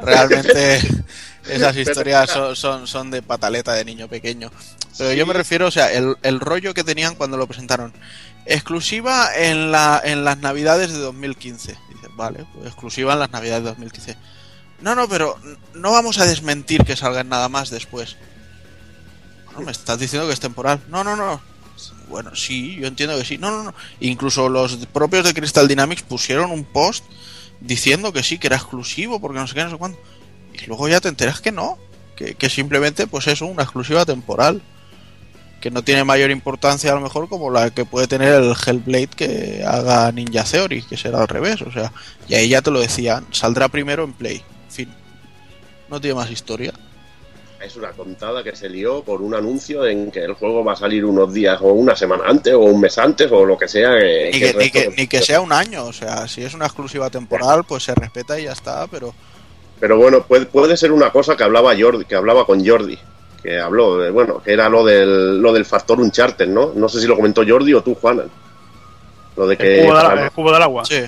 realmente 0.00 0.82
esas 1.48 1.74
historias 1.78 2.28
son, 2.54 2.86
son, 2.86 3.10
de 3.10 3.22
pataleta 3.22 3.72
de 3.72 3.86
niño 3.86 4.06
pequeño. 4.06 4.50
Pero 4.98 5.14
yo 5.14 5.24
me 5.24 5.32
refiero, 5.32 5.68
o 5.68 5.70
sea, 5.70 5.90
el, 5.90 6.14
el 6.20 6.40
rollo 6.40 6.74
que 6.74 6.84
tenían 6.84 7.14
cuando 7.14 7.38
lo 7.38 7.46
presentaron. 7.46 7.94
Exclusiva 8.44 9.30
en, 9.34 9.72
la, 9.72 10.02
en 10.04 10.24
las 10.24 10.36
navidades 10.36 10.92
de 10.92 10.98
2015. 10.98 11.74
Dices, 11.88 12.10
vale, 12.16 12.44
pues 12.52 12.66
exclusiva 12.66 13.14
en 13.14 13.20
las 13.20 13.30
navidades 13.30 13.62
de 13.62 13.70
2015. 13.70 14.16
No, 14.82 14.94
no, 14.94 15.08
pero 15.08 15.38
no 15.72 15.90
vamos 15.90 16.18
a 16.18 16.26
desmentir 16.26 16.84
que 16.84 16.96
salgan 16.96 17.30
nada 17.30 17.48
más 17.48 17.70
después 17.70 18.18
me 19.64 19.72
estás 19.72 19.98
diciendo 19.98 20.26
que 20.26 20.34
es 20.34 20.40
temporal. 20.40 20.80
No, 20.88 21.04
no, 21.04 21.16
no. 21.16 21.40
Bueno, 22.08 22.34
sí, 22.34 22.76
yo 22.76 22.86
entiendo 22.86 23.16
que 23.18 23.24
sí. 23.24 23.38
No, 23.38 23.50
no, 23.50 23.62
no. 23.62 23.74
Incluso 24.00 24.48
los 24.48 24.76
propios 24.86 25.24
de 25.24 25.34
Crystal 25.34 25.68
Dynamics 25.68 26.02
pusieron 26.02 26.50
un 26.50 26.64
post 26.64 27.04
diciendo 27.60 28.12
que 28.12 28.22
sí, 28.22 28.38
que 28.38 28.46
era 28.46 28.56
exclusivo, 28.56 29.20
porque 29.20 29.38
no 29.38 29.46
sé 29.46 29.54
qué, 29.54 29.64
no 29.64 29.70
sé 29.70 29.76
cuándo. 29.76 29.98
Y 30.54 30.66
luego 30.66 30.88
ya 30.88 31.00
te 31.00 31.08
enteras 31.08 31.40
que 31.40 31.52
no. 31.52 31.78
Que, 32.16 32.34
que 32.34 32.50
simplemente, 32.50 33.06
pues 33.06 33.26
eso, 33.28 33.46
una 33.46 33.62
exclusiva 33.62 34.04
temporal. 34.04 34.62
Que 35.60 35.70
no 35.70 35.82
tiene 35.82 36.04
mayor 36.04 36.30
importancia 36.30 36.92
a 36.92 36.94
lo 36.94 37.00
mejor 37.00 37.28
como 37.28 37.50
la 37.50 37.70
que 37.70 37.84
puede 37.84 38.06
tener 38.06 38.32
el 38.32 38.54
Hellblade 38.54 39.08
que 39.08 39.64
haga 39.66 40.10
Ninja 40.12 40.44
Theory, 40.44 40.82
que 40.82 40.96
será 40.96 41.20
al 41.20 41.28
revés. 41.28 41.62
O 41.62 41.72
sea, 41.72 41.92
y 42.28 42.34
ahí 42.34 42.48
ya 42.48 42.62
te 42.62 42.70
lo 42.70 42.80
decían, 42.80 43.26
saldrá 43.32 43.68
primero 43.68 44.04
en 44.04 44.12
Play. 44.12 44.36
En 44.36 44.72
fin, 44.72 44.94
no 45.90 46.00
tiene 46.00 46.14
más 46.14 46.30
historia. 46.30 46.72
Es 47.60 47.76
una 47.76 47.90
contada 47.90 48.42
que 48.42 48.54
se 48.54 48.68
lió 48.68 49.02
por 49.02 49.20
un 49.20 49.34
anuncio 49.34 49.84
en 49.86 50.10
que 50.10 50.22
el 50.24 50.34
juego 50.34 50.64
va 50.64 50.74
a 50.74 50.76
salir 50.76 51.04
unos 51.04 51.32
días 51.32 51.58
o 51.60 51.72
una 51.72 51.96
semana 51.96 52.24
antes 52.26 52.54
o 52.54 52.60
un 52.60 52.80
mes 52.80 52.96
antes 52.98 53.30
o 53.32 53.44
lo 53.44 53.58
que 53.58 53.66
sea. 53.66 53.98
Que, 53.98 54.30
ni, 54.32 54.40
que, 54.40 54.54
ni, 54.54 54.70
que, 54.70 54.94
ni 54.96 55.06
que 55.06 55.22
sea 55.22 55.40
un 55.40 55.52
año, 55.52 55.84
o 55.84 55.92
sea, 55.92 56.28
si 56.28 56.42
es 56.42 56.54
una 56.54 56.66
exclusiva 56.66 57.10
temporal, 57.10 57.64
pues 57.64 57.84
se 57.84 57.94
respeta 57.94 58.38
y 58.38 58.44
ya 58.44 58.52
está, 58.52 58.86
pero... 58.86 59.14
Pero 59.80 59.96
bueno, 59.96 60.22
puede, 60.22 60.46
puede 60.46 60.76
ser 60.76 60.92
una 60.92 61.10
cosa 61.10 61.36
que 61.36 61.44
hablaba 61.44 61.76
Jordi, 61.78 62.04
que 62.04 62.16
hablaba 62.16 62.44
con 62.44 62.66
Jordi, 62.66 62.98
que 63.42 63.58
habló, 63.58 63.98
de, 63.98 64.10
bueno, 64.10 64.42
que 64.42 64.52
era 64.52 64.68
lo 64.68 64.84
del, 64.84 65.40
lo 65.40 65.52
del 65.52 65.64
factor 65.64 66.00
Uncharted, 66.00 66.48
¿no? 66.48 66.72
No 66.74 66.88
sé 66.88 67.00
si 67.00 67.06
lo 67.06 67.16
comentó 67.16 67.44
Jordi 67.46 67.74
o 67.74 67.82
tú, 67.82 67.94
Juana. 67.94 68.24
Lo 69.36 69.46
de 69.46 69.56
que... 69.56 69.80
El 69.80 69.86
cubo, 69.86 69.96
de 69.96 70.02
la, 70.02 70.24
el 70.24 70.30
cubo 70.32 70.52
del 70.52 70.62
agua. 70.62 70.84
Sí. 70.84 71.02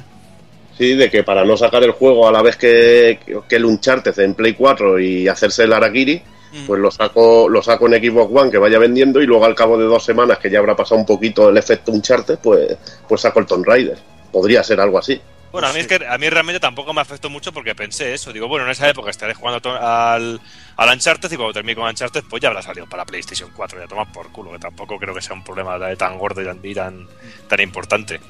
Sí, 0.79 0.95
de 0.95 1.11
que 1.11 1.25
para 1.25 1.45
no 1.45 1.57
sacar 1.57 1.83
el 1.83 1.91
juego 1.91 2.27
a 2.27 2.33
la 2.33 2.43
vez 2.43 2.57
que, 2.57 3.19
que 3.49 3.57
el 3.57 3.65
Uncharted 3.65 4.19
en 4.21 4.35
Play 4.35 4.55
4 4.55 4.99
y 5.01 5.29
hacerse 5.29 5.65
el 5.65 5.73
Arakiri. 5.73 6.23
Pues 6.67 6.81
lo 6.81 6.91
saco, 6.91 7.49
lo 7.49 7.63
saco 7.63 7.87
en 7.87 8.03
Xbox 8.03 8.33
One 8.35 8.51
que 8.51 8.59
vaya 8.59 8.79
vendiendo 8.79 9.21
y 9.23 9.27
luego 9.27 9.45
al 9.45 9.55
cabo 9.55 9.79
de 9.79 9.85
dos 9.85 10.05
semanas 10.05 10.39
que 10.39 10.51
ya 10.51 10.59
habrá 10.59 10.75
pasado 10.77 11.01
un 11.01 11.07
poquito 11.07 11.49
el 11.49 11.57
efecto 11.57 11.93
Uncharted, 11.93 12.39
pues, 12.39 12.77
pues 13.09 13.21
saco 13.21 13.41
el 13.41 13.47
Tomb 13.47 13.65
Raider. 13.67 13.99
Podría 14.33 14.63
ser 14.63 14.81
algo 14.81 14.99
así. 14.99 15.21
Bueno, 15.53 15.67
a 15.67 15.73
mí 15.73 15.81
es 15.81 15.89
que 15.89 16.07
a 16.07 16.17
mí 16.17 16.31
realmente 16.31 16.61
tampoco 16.61 16.93
me 16.93 17.01
afectó 17.01 17.29
mucho 17.29 17.53
porque 17.53 17.75
pensé 17.75 18.15
eso. 18.15 18.33
Digo, 18.33 18.47
bueno, 18.47 18.65
en 18.67 18.71
esa 18.71 18.89
época 18.89 19.11
estaré 19.11 19.35
jugando 19.35 19.61
al, 19.81 20.41
al 20.77 20.89
Uncharted 20.95 21.33
y 21.33 21.35
cuando 21.37 21.53
termine 21.53 21.75
con 21.75 21.89
Uncharted, 21.89 22.23
pues 22.31 22.41
ya 22.41 22.49
habrá 22.51 22.63
salido 22.63 22.87
para 22.89 23.05
PlayStation 23.05 23.51
4. 23.57 23.81
Ya 23.81 23.89
tomas 23.89 24.07
por 24.15 24.31
culo, 24.31 24.53
que 24.53 24.61
tampoco 24.61 24.97
creo 24.99 25.13
que 25.13 25.21
sea 25.21 25.35
un 25.35 25.43
problema 25.43 25.77
de- 25.77 25.97
tan 25.97 26.17
gordo 26.19 26.41
y 26.41 26.45
tan, 26.45 26.61
y 26.63 26.73
tan, 26.73 27.09
tan 27.49 27.61
importante. 27.61 28.21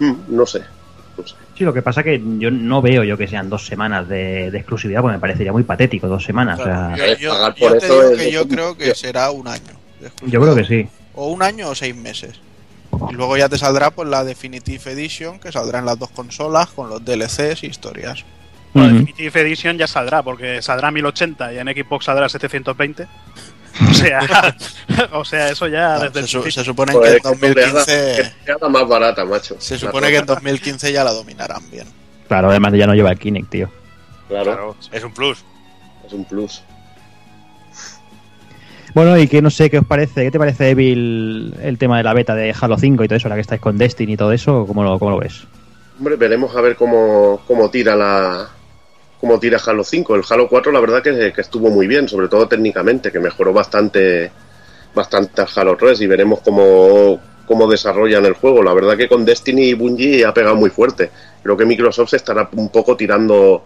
Mm, 0.00 0.14
no 0.28 0.44
sé. 0.44 0.62
Sí, 1.56 1.64
lo 1.64 1.72
que 1.72 1.82
pasa 1.82 2.02
que 2.02 2.20
yo 2.38 2.50
no 2.50 2.80
veo 2.80 3.02
yo 3.04 3.16
que 3.16 3.26
sean 3.26 3.48
dos 3.50 3.66
semanas 3.66 4.08
de, 4.08 4.50
de 4.50 4.58
exclusividad, 4.58 5.00
porque 5.00 5.16
me 5.16 5.20
parecería 5.20 5.52
muy 5.52 5.64
patético, 5.64 6.06
dos 6.08 6.24
semanas. 6.24 6.60
Claro, 6.60 6.92
o 6.94 6.96
sea, 6.96 7.14
yo, 7.16 7.20
yo- 7.20 7.30
pagar 7.32 7.54
yo 7.54 7.68
por 7.68 7.78
te 7.78 7.84
eso 7.86 7.94
digo 8.02 8.10
es- 8.12 8.18
que 8.18 8.30
yo 8.32 8.48
creo 8.48 8.76
que 8.76 8.94
será 8.94 9.30
un 9.30 9.48
año. 9.48 9.72
yo 10.26 10.40
creo 10.40 10.54
que 10.54 10.64
sí. 10.64 10.88
O 11.14 11.28
un 11.28 11.42
año 11.42 11.68
o 11.68 11.74
seis 11.74 11.96
meses. 11.96 12.40
Y 13.10 13.14
luego 13.14 13.36
ya 13.36 13.48
te 13.48 13.58
saldrá 13.58 13.90
pues 13.90 14.08
la 14.08 14.24
Definitive 14.24 14.92
Edition, 14.92 15.38
que 15.40 15.50
saldrá 15.52 15.80
en 15.80 15.86
las 15.86 15.98
dos 15.98 16.10
consolas 16.10 16.68
con 16.68 16.88
los 16.88 17.04
DLCs 17.04 17.62
y 17.64 17.66
historias. 17.66 18.24
La. 18.74 18.84
Definitive 18.88 19.40
Edition 19.40 19.76
ya 19.78 19.86
saldrá, 19.86 20.22
porque 20.22 20.62
saldrá 20.62 20.90
1080 20.90 21.52
y 21.54 21.58
en 21.58 21.66
Xbox 21.68 22.04
saldrá 22.04 22.28
720. 22.28 23.06
O 23.90 23.94
sea, 23.94 24.56
o 25.12 25.24
sea 25.24 25.48
eso 25.50 25.66
ya 25.68 25.98
desde 25.98 26.26
se, 26.26 26.38
el 26.60 26.64
supone 26.64 26.92
Joder, 26.92 27.20
que 27.22 27.28
en 27.28 27.38
que 27.38 27.46
empleada- 27.46 27.72
2015 27.72 28.34
que 28.44 28.68
más 28.68 28.88
barata, 28.88 29.24
macho. 29.24 29.56
se 29.58 29.74
La 29.74 29.80
supone 29.80 30.08
que 30.08 30.16
en 30.16 30.22
cosa. 30.22 30.34
2015 30.34 30.92
ya 30.92 31.04
la 31.04 31.12
dominarán 31.12 31.70
bien. 31.70 31.86
Claro, 32.26 32.50
además 32.50 32.72
ya 32.74 32.86
no 32.86 32.94
lleva 32.94 33.10
el 33.12 33.18
Kinect, 33.18 33.48
tío. 33.50 33.70
Claro, 34.28 34.44
Claro, 34.44 34.76
es 34.92 35.04
un 35.04 35.12
plus. 35.14 35.44
es 36.06 36.12
un 36.12 36.24
plus. 36.24 36.62
Bueno, 38.94 39.16
y 39.18 39.28
que 39.28 39.42
no 39.42 39.50
sé 39.50 39.70
qué 39.70 39.78
os 39.78 39.86
parece, 39.86 40.24
¿qué 40.24 40.30
te 40.30 40.38
parece, 40.38 40.70
Evil, 40.70 41.54
el 41.62 41.78
tema 41.78 41.98
de 41.98 42.02
la 42.02 42.14
beta 42.14 42.34
de 42.34 42.54
Halo 42.58 42.78
5 42.78 43.04
y 43.04 43.08
todo 43.08 43.16
eso, 43.16 43.28
ahora 43.28 43.36
que 43.36 43.42
estáis 43.42 43.60
con 43.60 43.78
Destiny 43.78 44.14
y 44.14 44.16
todo 44.16 44.32
eso? 44.32 44.64
¿Cómo 44.66 44.82
lo, 44.82 44.98
cómo 44.98 45.12
lo 45.12 45.18
ves? 45.18 45.42
Hombre, 45.98 46.16
veremos 46.16 46.54
a 46.56 46.60
ver 46.60 46.74
cómo, 46.74 47.40
cómo 47.46 47.70
tira 47.70 47.94
la 47.94 48.48
cómo 49.20 49.38
tira 49.38 49.60
Halo 49.64 49.84
5. 49.84 50.14
El 50.16 50.22
Halo 50.28 50.48
4 50.48 50.72
la 50.72 50.80
verdad 50.80 51.02
que, 51.02 51.32
que 51.32 51.40
estuvo 51.40 51.70
muy 51.70 51.86
bien, 51.86 52.08
sobre 52.08 52.28
todo 52.28 52.48
técnicamente, 52.48 53.12
que 53.12 53.20
mejoró 53.20 53.52
bastante 53.52 54.30
bastante 54.94 55.42
al 55.42 55.48
Halo 55.54 55.76
3 55.76 56.00
y 56.00 56.06
veremos 56.06 56.40
cómo, 56.40 57.20
cómo 57.46 57.68
desarrollan 57.68 58.24
el 58.26 58.34
juego. 58.34 58.62
La 58.62 58.74
verdad 58.74 58.96
que 58.96 59.08
con 59.08 59.24
Destiny 59.24 59.68
y 59.68 59.74
Bungie 59.74 60.24
ha 60.24 60.34
pegado 60.34 60.56
muy 60.56 60.70
fuerte. 60.70 61.10
Creo 61.42 61.56
que 61.56 61.64
Microsoft 61.64 62.10
se 62.10 62.16
estará 62.16 62.48
un 62.52 62.70
poco 62.70 62.96
tirando 62.96 63.64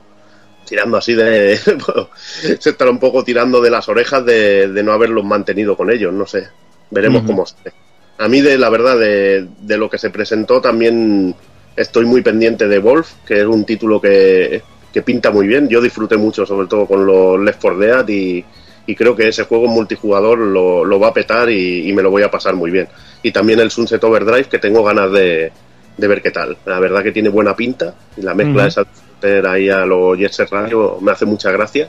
tirando 0.65 0.97
así 0.97 1.15
de 1.15 1.59
se 2.59 2.71
estará 2.71 2.91
un 2.91 3.01
poco 3.01 3.25
tirando 3.25 3.61
de 3.61 3.69
las 3.69 3.89
orejas 3.89 4.25
de, 4.25 4.69
de 4.69 4.83
no 4.83 4.93
haberlos 4.93 5.25
mantenido 5.25 5.77
con 5.77 5.91
ellos, 5.91 6.13
no 6.13 6.27
sé. 6.27 6.49
Veremos 6.91 7.23
cómo 7.25 7.47
sale. 7.47 7.73
A 8.19 8.29
mí 8.29 8.43
de 8.43 8.59
la 8.59 8.69
verdad 8.69 8.99
de, 8.99 9.49
de 9.61 9.77
lo 9.77 9.89
que 9.89 9.99
se 9.99 10.11
presentó 10.11 10.61
también 10.61 11.35
estoy 11.75 12.05
muy 12.05 12.21
pendiente 12.21 12.69
de 12.69 12.79
Wolf, 12.79 13.15
que 13.27 13.41
es 13.41 13.47
un 13.47 13.65
título 13.65 14.01
que, 14.01 14.63
que 14.93 15.03
pinta 15.03 15.31
muy 15.31 15.47
bien. 15.47 15.69
Yo 15.69 15.81
disfruté 15.81 16.17
mucho, 16.17 16.45
sobre 16.47 16.69
todo 16.69 16.87
con 16.87 17.07
los 17.07 17.41
Left 17.41 17.61
4 17.61 17.79
Dead, 17.79 18.09
y, 18.09 18.45
y 18.87 18.95
creo 18.95 19.17
que 19.17 19.29
ese 19.29 19.45
juego 19.45 19.67
multijugador 19.69 20.39
lo, 20.39 20.85
lo 20.85 21.01
va 21.01 21.09
a 21.09 21.15
petar 21.15 21.51
y, 21.51 21.89
y 21.89 21.93
me 21.93 22.03
lo 22.03 22.11
voy 22.11 22.23
a 22.23 22.31
pasar 22.31 22.55
muy 22.55 22.71
bien. 22.71 22.89
Y 23.23 23.33
también 23.33 23.61
el 23.61 23.71
Sunset 23.71 24.03
Overdrive, 24.05 24.45
que 24.45 24.59
tengo 24.59 24.83
ganas 24.85 25.11
de, 25.13 25.53
de 25.97 26.09
ver 26.09 26.23
qué 26.23 26.31
tal. 26.31 26.57
La 26.67 26.81
verdad 26.81 27.03
que 27.03 27.13
tiene 27.13 27.29
buena 27.29 27.57
pinta, 27.57 27.95
y 28.17 28.23
la 28.23 28.35
mezcla 28.35 28.67
esa 28.67 28.83
de 28.83 28.89
meter 29.15 29.47
ahí 29.47 29.69
a 29.69 29.87
los 29.87 30.19
Jet 30.19 30.33
Set 30.33 30.51
Radio 30.51 30.99
me 31.01 31.13
hace 31.13 31.25
mucha 31.25 31.51
gracia. 31.51 31.89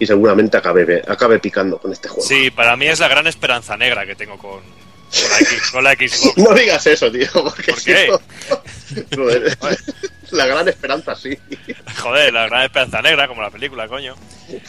Y 0.00 0.06
seguramente 0.06 0.56
acabe, 0.56 1.02
acabe 1.08 1.40
picando 1.40 1.78
con 1.78 1.90
este 1.90 2.08
juego. 2.08 2.22
Sí, 2.22 2.52
para 2.52 2.76
mí 2.76 2.86
es 2.86 3.00
la 3.00 3.08
gran 3.08 3.26
esperanza 3.26 3.76
negra 3.76 4.06
que 4.06 4.14
tengo 4.14 4.38
con, 4.38 4.60
con 5.10 5.30
la, 5.30 5.38
X- 5.40 5.70
con 5.70 5.84
la 5.84 5.92
Xbox. 5.92 6.36
No 6.36 6.54
digas 6.54 6.86
eso, 6.86 7.10
tío, 7.10 7.26
porque 7.32 7.72
¿Por 7.72 7.82
qué? 7.82 8.08
no- 8.08 8.20
Joder, 9.16 9.56
la 10.30 10.46
gran 10.46 10.68
esperanza, 10.68 11.14
sí. 11.14 11.36
Joder, 11.98 12.32
la 12.32 12.46
gran 12.48 12.62
esperanza 12.64 13.02
negra, 13.02 13.28
como 13.28 13.42
la 13.42 13.50
película, 13.50 13.86
coño. 13.88 14.14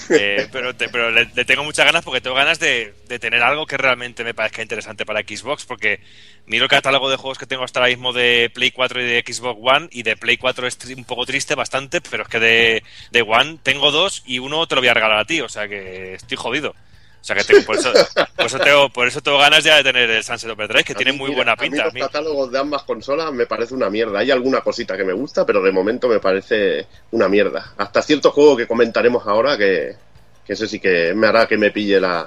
Eh, 0.10 0.48
pero 0.52 0.76
te- 0.76 0.90
pero 0.90 1.10
le, 1.12 1.30
le 1.34 1.46
tengo 1.46 1.64
muchas 1.64 1.86
ganas 1.86 2.04
porque 2.04 2.20
tengo 2.22 2.36
ganas 2.36 2.60
de, 2.60 2.94
de 3.08 3.20
tener 3.20 3.42
algo 3.44 3.66
que 3.66 3.78
realmente 3.78 4.24
me 4.24 4.34
parezca 4.34 4.62
interesante 4.62 5.06
para 5.06 5.22
Xbox. 5.22 5.66
Porque 5.66 6.02
miro 6.48 6.66
el 6.66 6.70
catálogo 6.70 7.10
de 7.10 7.16
juegos 7.18 7.38
que 7.38 7.46
tengo 7.46 7.64
hasta 7.64 7.80
ahora 7.80 7.90
mismo 7.90 8.12
de 8.14 8.52
Play 8.54 8.72
4 8.72 9.02
y 9.02 9.06
de 9.06 9.24
Xbox 9.26 9.60
One. 9.62 9.88
Y 9.92 10.04
de 10.04 10.18
Play 10.18 10.38
4 10.38 10.68
es 10.68 10.78
un 10.96 11.06
poco 11.06 11.26
triste, 11.26 11.56
bastante. 11.56 12.02
Pero 12.02 12.24
es 12.24 12.30
que 12.30 12.40
de, 12.40 12.84
de 13.12 13.22
One 13.22 13.60
tengo 13.64 13.92
dos 13.92 14.24
y 14.26 14.40
uno 14.40 14.68
te 14.68 14.76
lo 14.76 14.82
voy 14.82 14.90
a 14.90 14.94
regalar 14.94 15.20
a 15.20 15.26
ti. 15.26 15.40
O 15.42 15.50
sea 15.50 15.68
que 15.68 16.14
estoy 16.16 16.38
jodido. 16.38 16.76
O 17.22 17.24
sea 17.24 17.36
que 17.36 17.44
tengo, 17.44 17.64
por, 17.66 17.76
eso, 17.78 17.92
por, 18.36 18.46
eso 18.46 18.60
tengo, 18.60 18.90
por 18.90 19.08
eso 19.08 19.22
tengo 19.22 19.38
ganas 19.38 19.64
ya 19.64 19.78
de 19.78 19.84
tener 19.84 20.10
el 20.10 20.24
Sunset 20.24 20.50
Overdrive, 20.52 20.84
que 20.86 20.94
A 20.94 20.96
tiene 20.96 21.12
mí, 21.12 21.18
muy 21.18 21.32
buena 21.32 21.52
a 21.52 21.56
mí 21.56 21.70
pinta. 21.70 21.84
los 21.84 21.92
a 21.92 21.94
mí. 21.94 22.00
catálogos 22.00 22.52
de 22.52 22.60
ambas 22.60 22.84
consolas 22.84 23.32
me 23.34 23.46
parece 23.46 23.74
una 23.74 23.90
mierda. 23.90 24.20
Hay 24.20 24.32
alguna 24.32 24.62
cosita 24.62 24.96
que 24.98 25.04
me 25.04 25.14
gusta, 25.14 25.46
pero 25.46 25.62
de 25.62 25.72
momento 25.72 26.08
me 26.08 26.20
parece 26.20 26.88
una 27.12 27.28
mierda. 27.28 27.74
Hasta 27.78 28.02
cierto 28.02 28.32
juego 28.32 28.56
que 28.58 28.68
comentaremos 28.68 29.28
ahora 29.28 29.58
que, 29.58 29.96
que 30.46 30.54
ese 30.54 30.68
sí 30.68 30.80
que 30.80 31.14
me 31.14 31.28
hará 31.28 31.46
que 31.48 31.58
me 31.58 31.72
pille 31.72 32.00
la, 32.00 32.26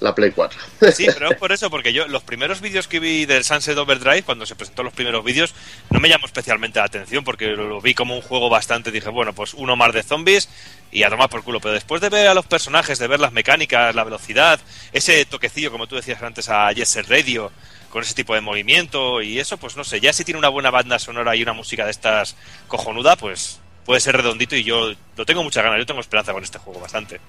la 0.00 0.14
Play 0.14 0.30
4. 0.30 0.60
Sí, 0.92 1.06
pero 1.12 1.30
es 1.30 1.36
por 1.36 1.52
eso, 1.52 1.70
porque 1.70 1.92
yo 1.92 2.06
los 2.08 2.22
primeros 2.22 2.60
vídeos 2.60 2.88
que 2.88 3.00
vi 3.00 3.26
del 3.26 3.44
Sunset 3.44 3.76
Overdrive, 3.76 4.22
cuando 4.22 4.46
se 4.46 4.54
presentó 4.54 4.82
los 4.82 4.92
primeros 4.92 5.24
vídeos, 5.24 5.54
no 5.90 6.00
me 6.00 6.08
llamó 6.08 6.26
especialmente 6.26 6.78
la 6.78 6.86
atención 6.86 7.24
porque 7.24 7.48
lo, 7.48 7.80
vi 7.80 7.94
como 7.94 8.14
un 8.14 8.22
juego 8.22 8.50
bastante, 8.50 8.90
dije, 8.90 9.08
bueno, 9.08 9.32
pues 9.32 9.54
uno 9.54 9.76
más 9.76 9.92
de 9.92 10.02
zombies 10.02 10.48
y 10.92 11.02
a 11.02 11.10
tomar 11.10 11.28
por 11.28 11.42
culo. 11.42 11.60
Pero 11.60 11.74
después 11.74 12.00
de 12.00 12.08
ver 12.08 12.28
a 12.28 12.34
los 12.34 12.46
personajes, 12.46 12.98
de 12.98 13.06
ver 13.06 13.20
las 13.20 13.32
mecánicas, 13.32 13.94
la 13.94 14.04
velocidad, 14.04 14.60
ese 14.92 15.24
toquecillo, 15.24 15.70
como 15.70 15.86
tú 15.86 15.96
decías 15.96 16.22
antes, 16.22 16.48
a 16.48 16.70
Yes 16.72 16.88
Set 16.88 17.08
Radio, 17.08 17.50
con 17.90 18.02
ese 18.02 18.14
tipo 18.14 18.34
de 18.34 18.40
movimiento 18.40 19.22
y 19.22 19.38
eso, 19.38 19.56
pues 19.56 19.76
no 19.76 19.84
sé, 19.84 20.00
ya 20.00 20.12
si 20.12 20.24
tiene 20.24 20.38
una 20.38 20.48
buena 20.48 20.70
banda 20.70 20.98
sonora 20.98 21.34
y 21.34 21.42
una 21.42 21.54
música 21.54 21.84
de 21.84 21.90
estas 21.90 22.36
cojonuda, 22.68 23.16
pues 23.16 23.60
puede 23.86 24.00
ser 24.00 24.16
redondito 24.16 24.56
y 24.56 24.64
yo 24.64 24.92
lo 25.16 25.24
tengo 25.24 25.42
muchas 25.42 25.64
ganas, 25.64 25.78
yo 25.78 25.86
tengo 25.86 26.00
esperanza 26.00 26.32
con 26.32 26.42
este 26.42 26.58
juego 26.58 26.80
bastante. 26.80 27.20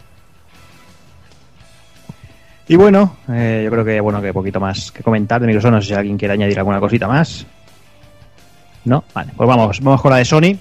Y 2.67 2.75
bueno, 2.75 3.17
eh, 3.29 3.61
yo 3.65 3.71
creo 3.71 3.85
que 3.85 3.99
bueno 4.01 4.21
que 4.21 4.33
poquito 4.33 4.59
más 4.59 4.91
que 4.91 5.01
comentar 5.03 5.39
de 5.39 5.47
Microsoft. 5.47 5.71
No 5.71 5.81
sé 5.81 5.87
si 5.89 5.93
alguien 5.93 6.17
quiere 6.17 6.33
añadir 6.33 6.57
alguna 6.59 6.79
cosita 6.79 7.07
más. 7.07 7.45
No, 8.85 9.03
vale, 9.13 9.31
pues 9.35 9.47
vamos, 9.47 9.79
vamos 9.81 10.01
con 10.01 10.11
la 10.11 10.17
de 10.17 10.25
Sony. 10.25 10.55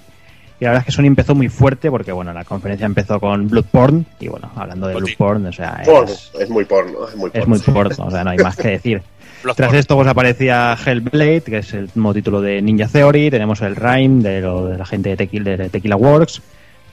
Y 0.59 0.65
la 0.65 0.71
verdad 0.71 0.81
es 0.81 0.87
que 0.87 0.93
Sony 0.93 1.05
empezó 1.07 1.35
muy 1.35 1.49
fuerte 1.49 1.91
porque 1.91 2.13
bueno, 2.13 2.33
la 2.33 2.45
conferencia 2.45 2.87
empezó 2.87 3.21
con 3.21 3.47
Bloodborne 3.49 4.05
y 4.21 4.29
bueno, 4.29 4.51
hablando 4.57 4.87
de 4.89 4.95
Oti. 4.97 5.15
Bloodborne, 5.17 5.49
o 5.49 5.53
sea, 5.53 5.83
Porno, 5.85 6.05
es, 6.11 6.33
es 6.41 6.49
muy 6.49 6.65
porno, 6.65 7.07
es 7.09 7.15
muy 7.17 7.31
porno. 7.31 7.43
es 7.43 7.47
muy 7.67 7.75
porno, 7.75 8.05
o 8.07 8.11
sea, 8.11 8.25
no 8.25 8.31
hay 8.31 8.39
más 8.39 8.57
que 8.57 8.69
decir. 8.69 9.03
Tras 9.57 9.75
esto 9.75 9.97
pues 9.97 10.09
aparecía 10.09 10.75
Hellblade, 10.83 11.43
que 11.43 11.59
es 11.59 11.75
el 11.75 11.91
nuevo 11.95 12.15
título 12.15 12.41
de 12.41 12.63
Ninja 12.63 12.89
Theory, 12.89 13.31
tenemos 13.31 13.61
el 13.61 13.77
Rhyme 13.77 14.23
de, 14.23 14.41
lo- 14.41 14.67
de 14.67 14.79
la 14.79 14.87
gente 14.87 15.11
de 15.11 15.17
Tequila, 15.19 15.57
de 15.59 15.69
Tequila 15.69 15.97
Works, 15.97 16.41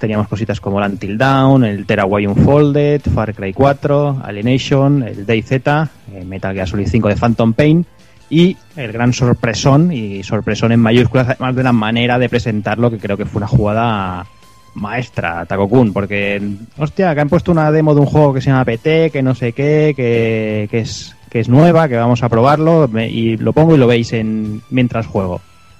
teníamos 0.03 0.27
cositas 0.27 0.59
como 0.59 0.83
el 0.83 0.91
Until 0.91 1.17
Down, 1.17 1.63
el 1.63 1.85
Teraway 1.85 2.27
Unfolded, 2.27 3.01
Far 3.15 3.33
Cry 3.33 3.53
4, 3.53 4.21
Alienation, 4.21 5.01
el 5.01 5.25
DayZ, 5.25 5.51
eh, 5.51 6.25
Metal 6.25 6.53
Gear 6.53 6.67
Solid 6.67 6.89
5 6.89 7.07
de 7.07 7.15
Phantom 7.15 7.53
Pain 7.53 7.85
y 8.29 8.57
el 8.75 8.91
gran 8.91 9.13
sorpresón, 9.13 9.93
y 9.93 10.21
sorpresón 10.21 10.73
en 10.73 10.81
mayúsculas, 10.81 11.29
además 11.29 11.55
de 11.55 11.61
una 11.61 11.71
manera 11.71 12.19
de 12.19 12.27
presentarlo 12.27 12.91
que 12.91 12.99
creo 12.99 13.15
que 13.15 13.23
fue 13.23 13.39
una 13.39 13.47
jugada 13.47 14.25
maestra, 14.73 15.45
Takokun, 15.45 15.93
porque, 15.93 16.41
hostia, 16.77 17.15
que 17.15 17.21
han 17.21 17.29
puesto 17.29 17.53
una 17.53 17.71
demo 17.71 17.95
de 17.95 18.01
un 18.01 18.07
juego 18.07 18.33
que 18.33 18.41
se 18.41 18.49
llama 18.49 18.65
PT, 18.65 19.09
que 19.09 19.23
no 19.23 19.35
sé 19.35 19.53
qué, 19.53 19.93
que, 19.95 20.67
que 20.69 20.79
es 20.79 21.15
que 21.29 21.39
es 21.39 21.47
nueva, 21.47 21.87
que 21.87 21.95
vamos 21.95 22.21
a 22.23 22.29
probarlo, 22.29 22.89
y 22.99 23.37
lo 23.37 23.53
pongo 23.53 23.73
y 23.73 23.77
lo 23.77 23.87
veis 23.87 24.11
en 24.11 24.61
mientras 24.69 25.07
juego. 25.07 25.39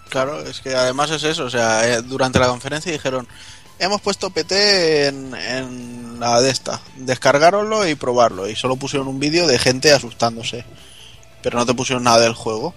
Claro, 0.10 0.40
es 0.42 0.62
que 0.62 0.76
además 0.76 1.10
es 1.10 1.24
eso, 1.24 1.46
o 1.46 1.50
sea, 1.50 1.88
eh, 1.88 2.02
durante 2.04 2.38
la 2.38 2.48
conferencia 2.48 2.92
dijeron, 2.92 3.28
hemos 3.80 4.02
puesto 4.02 4.30
PT 4.30 5.08
en, 5.08 5.34
en 5.36 6.20
la 6.20 6.42
de 6.42 6.50
esta, 6.50 6.82
descargaroslo 6.98 7.88
y 7.88 7.96
probarlo, 7.96 8.48
y 8.48 8.56
solo 8.56 8.76
pusieron 8.76 9.08
un 9.08 9.20
vídeo 9.20 9.48
de 9.48 9.60
gente 9.60 9.92
asustándose, 9.92 10.64
pero 11.42 11.58
no 11.58 11.66
te 11.66 11.74
pusieron 11.74 12.04
nada 12.04 12.22
del 12.22 12.34
juego. 12.34 12.74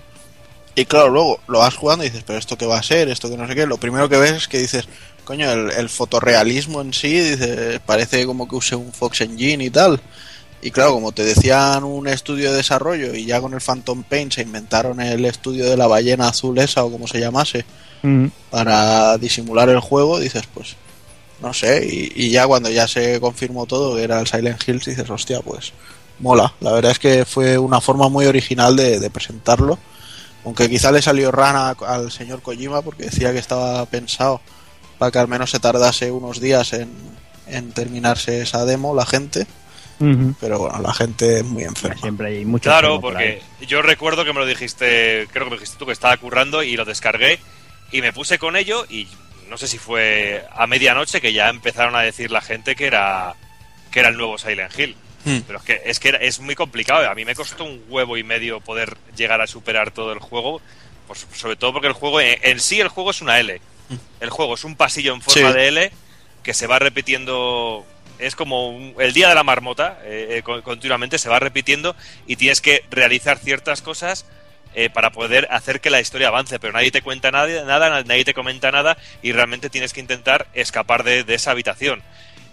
Y 0.75 0.85
claro, 0.85 1.09
luego 1.09 1.41
lo 1.49 1.61
vas 1.61 1.75
jugando 1.75 2.05
y 2.05 2.09
dices, 2.09 2.25
pero 2.27 2.39
esto 2.39 2.59
qué 2.59 2.67
va 2.67 2.79
a 2.79 2.83
ser, 2.83 3.09
esto 3.09 3.31
que 3.31 3.37
no 3.37 3.47
sé 3.47 3.55
qué, 3.55 3.67
lo 3.67 3.79
primero 3.79 4.09
que 4.09 4.19
ves 4.19 4.33
es 4.33 4.49
que 4.49 4.59
dices, 4.59 4.87
coño, 5.25 5.51
el, 5.51 5.71
el 5.71 5.89
fotorrealismo 5.89 6.83
en 6.83 6.93
sí, 6.93 7.19
dice, 7.19 7.81
parece 7.87 8.27
como 8.27 8.47
que 8.47 8.57
use 8.57 8.77
un 8.77 8.93
Fox 8.93 9.23
Engine 9.23 9.65
y 9.65 9.71
tal. 9.71 10.01
Y 10.61 10.71
claro, 10.71 10.93
como 10.95 11.13
te 11.13 11.25
decían 11.25 11.85
un 11.85 12.09
estudio 12.09 12.51
de 12.51 12.59
desarrollo 12.59 13.15
y 13.15 13.25
ya 13.25 13.41
con 13.41 13.55
el 13.55 13.61
Phantom 13.61 14.03
Paint 14.03 14.33
se 14.35 14.43
inventaron 14.43 15.01
el 15.01 15.25
estudio 15.25 15.67
de 15.67 15.77
la 15.77 15.87
ballena 15.87 16.29
azul 16.29 16.59
esa 16.59 16.85
o 16.85 16.91
como 16.91 17.07
se 17.07 17.21
llamase 17.21 17.65
Mm. 18.03 18.27
para 18.51 19.19
disimular 19.19 19.69
el 19.69 19.81
juego, 19.81 20.21
dices 20.21 20.45
pues 20.53 20.77
no 21.41 21.53
sé, 21.53 21.87
y, 21.87 22.13
y 22.15 22.31
ya 22.31 22.47
cuando 22.47 22.71
ya 22.71 22.89
se 22.89 23.21
confirmó 23.21 23.67
todo 23.67 23.97
que 23.97 24.03
era 24.03 24.21
el 24.21 24.27
Silent 24.27 24.63
Hills, 24.67 24.87
dices 24.87 25.09
hostia 25.11 25.41
pues 25.41 25.73
mola. 26.19 26.55
La 26.61 26.73
verdad 26.73 26.93
es 26.93 26.99
que 26.99 27.25
fue 27.25 27.59
una 27.59 27.81
forma 27.81 28.09
muy 28.09 28.27
original 28.27 28.77
de, 28.77 28.99
de 29.01 29.11
presentarlo. 29.11 29.79
Aunque 30.45 30.71
quizá 30.71 30.93
le 30.93 31.03
salió 31.03 31.33
rana 31.33 31.71
al 31.87 32.13
señor 32.13 32.41
Kojima 32.41 32.81
porque 32.83 33.05
decía 33.05 33.33
que 33.33 33.39
estaba 33.39 33.85
pensado 33.87 34.41
para 34.99 35.11
que 35.11 35.19
al 35.19 35.29
menos 35.29 35.51
se 35.51 35.59
tardase 35.59 36.11
unos 36.13 36.41
días 36.41 36.73
en, 36.73 36.91
en 37.49 37.73
terminarse 37.73 38.43
esa 38.43 38.65
demo 38.65 38.95
la 38.95 39.07
gente. 39.07 39.47
Pero 39.99 40.59
bueno, 40.59 40.79
la 40.83 40.93
gente 40.93 41.39
es 41.39 41.45
muy 41.45 41.65
enferma. 41.65 41.99
Siempre 42.01 42.29
hay 42.29 42.45
mucho 42.45 42.65
Claro, 42.69 43.01
por 43.01 43.15
porque 43.15 43.41
yo 43.67 43.81
recuerdo 43.81 44.27
que 44.27 44.35
me 44.35 44.41
lo 44.41 44.47
dijiste, 44.47 45.27
creo 45.33 45.47
que 45.47 45.51
me 45.51 45.57
dijiste 45.57 45.79
tú 45.79 45.87
que 45.87 45.93
estaba 45.93 46.15
currando 46.19 46.63
y 46.63 46.77
lo 46.77 46.85
descargué 46.85 47.41
y 47.91 48.03
me 48.03 48.13
puse 48.13 48.39
con 48.39 48.57
ello 48.57 48.85
y 48.91 49.09
no 49.49 49.57
sé 49.59 49.69
si 49.69 49.79
fue 49.79 50.45
a 50.53 50.67
medianoche 50.67 51.21
que 51.21 51.33
ya 51.33 51.49
empezaron 51.49 51.95
a 51.97 52.01
decir 52.03 52.31
la 52.31 52.41
gente 52.41 52.75
que 52.77 52.87
era 52.87 53.35
que 53.91 54.01
era 54.01 54.09
el 54.11 54.17
nuevo 54.17 54.37
Silent 54.39 54.79
Hill. 54.79 54.97
Hmm. 55.25 55.39
Pero 55.47 55.59
es 55.59 55.65
que 55.65 55.83
es 55.85 56.01
que 56.01 56.09
era- 56.11 56.19
es 56.19 56.39
muy 56.41 56.55
complicado. 56.55 57.09
A 57.11 57.15
mí 57.15 57.25
me 57.25 57.35
costó 57.35 57.65
un 57.65 57.83
huevo 57.89 58.17
y 58.17 58.23
medio 58.23 58.61
poder 58.61 58.97
llegar 59.17 59.41
a 59.41 59.47
superar 59.47 59.91
todo 59.91 60.13
el 60.13 60.19
juego, 60.21 60.61
pues, 61.07 61.27
sobre 61.35 61.57
todo 61.57 61.73
porque 61.73 61.89
el 61.89 61.95
juego 61.95 62.21
en, 62.21 62.39
en 62.43 62.61
sí 62.61 62.81
el 62.81 62.89
juego 62.89 63.11
es 63.11 63.21
una 63.23 63.39
L. 63.41 63.61
El 64.21 64.31
juego 64.31 64.55
es 64.55 64.65
un 64.65 64.77
pasillo 64.77 65.15
en 65.15 65.23
forma 65.23 65.51
Sí. 65.53 65.57
de 65.57 65.69
L 65.69 65.93
que 66.43 66.55
se 66.55 66.67
va 66.67 66.79
repitiendo. 66.79 67.85
Es 68.19 68.35
como 68.37 68.71
un- 68.71 68.95
el 68.99 69.13
día 69.13 69.29
de 69.29 69.35
la 69.35 69.43
marmota, 69.45 69.99
eh, 70.05 70.37
eh, 70.39 70.43
con- 70.43 70.63
continuamente 70.63 71.19
se 71.19 71.29
va 71.29 71.39
repitiendo 71.39 71.95
y 72.27 72.37
tienes 72.37 72.61
que 72.61 72.85
realizar 72.91 73.39
ciertas 73.39 73.83
cosas 73.83 74.27
eh, 74.77 74.91
para 74.91 75.11
poder 75.11 75.49
hacer 75.51 75.81
que 75.81 75.89
la 75.89 76.01
historia 76.01 76.29
avance, 76.29 76.61
pero 76.61 76.75
nadie 76.75 76.91
te 76.91 77.01
cuenta 77.01 77.31
nada, 77.31 77.65
nada, 77.65 78.05
nadie 78.05 78.27
te 78.27 78.35
comenta 78.35 78.71
nada 78.71 78.99
y 79.23 79.33
realmente 79.33 79.71
tienes 79.71 79.95
que 79.95 80.01
intentar 80.01 80.47
escapar 80.53 81.03
de, 81.03 81.25
esa 81.29 81.53
habitación. 81.53 82.03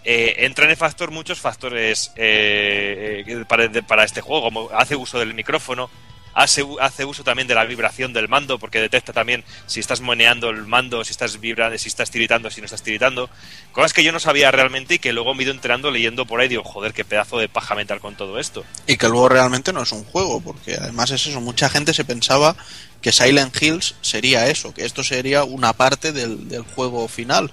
Eh, 0.04 0.36
entran 0.38 0.70
en 0.70 0.76
factor 0.78 1.10
muchos 1.10 1.38
factores 1.38 2.12
eh, 2.16 3.24
eh, 3.26 3.44
para, 3.46 3.70
para 3.86 4.04
este 4.04 4.22
juego, 4.22 4.42
como 4.42 4.70
hace 4.70 4.96
uso 4.96 5.18
del 5.18 5.34
micrófono, 5.34 5.90
hace, 6.34 6.64
hace 6.80 7.04
uso 7.04 7.24
también 7.24 7.48
de 7.48 7.54
la 7.54 7.64
vibración 7.64 8.12
del 8.12 8.28
mando, 8.28 8.58
porque 8.58 8.80
detecta 8.80 9.12
también 9.12 9.44
si 9.66 9.80
estás 9.80 10.00
moneando 10.00 10.50
el 10.50 10.66
mando, 10.66 11.04
si 11.04 11.12
estás 11.12 11.40
vibrando, 11.40 11.78
si 11.78 11.88
estás 11.88 12.10
tiritando, 12.10 12.50
si 12.50 12.60
no 12.60 12.66
estás 12.66 12.82
tiritando. 12.82 13.30
Cosas 13.72 13.92
que 13.92 14.04
yo 14.04 14.12
no 14.12 14.20
sabía 14.20 14.50
realmente 14.50 14.94
y 14.94 14.98
que 14.98 15.12
luego 15.12 15.34
me 15.34 15.42
he 15.42 15.44
ido 15.44 15.54
enterando 15.54 15.90
leyendo 15.90 16.26
por 16.26 16.40
ahí. 16.40 16.48
Digo, 16.48 16.64
joder, 16.64 16.92
qué 16.92 17.04
pedazo 17.04 17.38
de 17.38 17.48
paja 17.48 17.74
mental 17.74 18.00
con 18.00 18.16
todo 18.16 18.38
esto. 18.38 18.64
Y 18.86 18.96
que 18.96 19.08
luego 19.08 19.28
realmente 19.28 19.72
no 19.72 19.82
es 19.82 19.92
un 19.92 20.04
juego, 20.04 20.40
porque 20.40 20.74
además 20.74 21.10
es 21.10 21.26
eso, 21.26 21.40
mucha 21.40 21.68
gente 21.68 21.94
se 21.94 22.04
pensaba 22.04 22.56
que 23.00 23.12
Silent 23.12 23.54
Hills 23.60 23.96
sería 24.00 24.48
eso, 24.48 24.72
que 24.72 24.84
esto 24.84 25.04
sería 25.04 25.44
una 25.44 25.72
parte 25.72 26.12
del, 26.12 26.48
del 26.48 26.62
juego 26.62 27.06
final. 27.08 27.52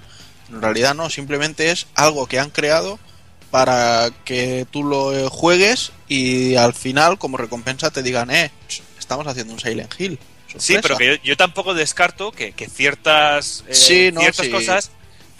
En 0.50 0.60
realidad 0.60 0.94
no, 0.94 1.08
simplemente 1.10 1.70
es 1.70 1.86
algo 1.94 2.26
que 2.26 2.38
han 2.38 2.50
creado 2.50 2.98
para 3.52 4.10
que 4.24 4.66
tú 4.70 4.82
lo 4.82 5.28
juegues 5.28 5.92
y 6.08 6.56
al 6.56 6.72
final 6.72 7.18
como 7.18 7.36
recompensa 7.36 7.90
te 7.90 8.02
digan, 8.02 8.30
eh, 8.30 8.50
estamos 8.98 9.26
haciendo 9.26 9.52
un 9.52 9.60
Silent 9.60 9.92
Hill. 9.98 10.18
Sí, 10.56 10.76
pero 10.80 10.96
que 10.96 11.06
yo, 11.06 11.22
yo 11.22 11.36
tampoco 11.36 11.74
descarto 11.74 12.32
que, 12.32 12.52
que 12.52 12.66
ciertas, 12.66 13.62
eh, 13.68 13.74
Sí, 13.74 14.10
no, 14.10 14.20
ciertas 14.22 14.46
sí. 14.46 14.52
cosas 14.52 14.90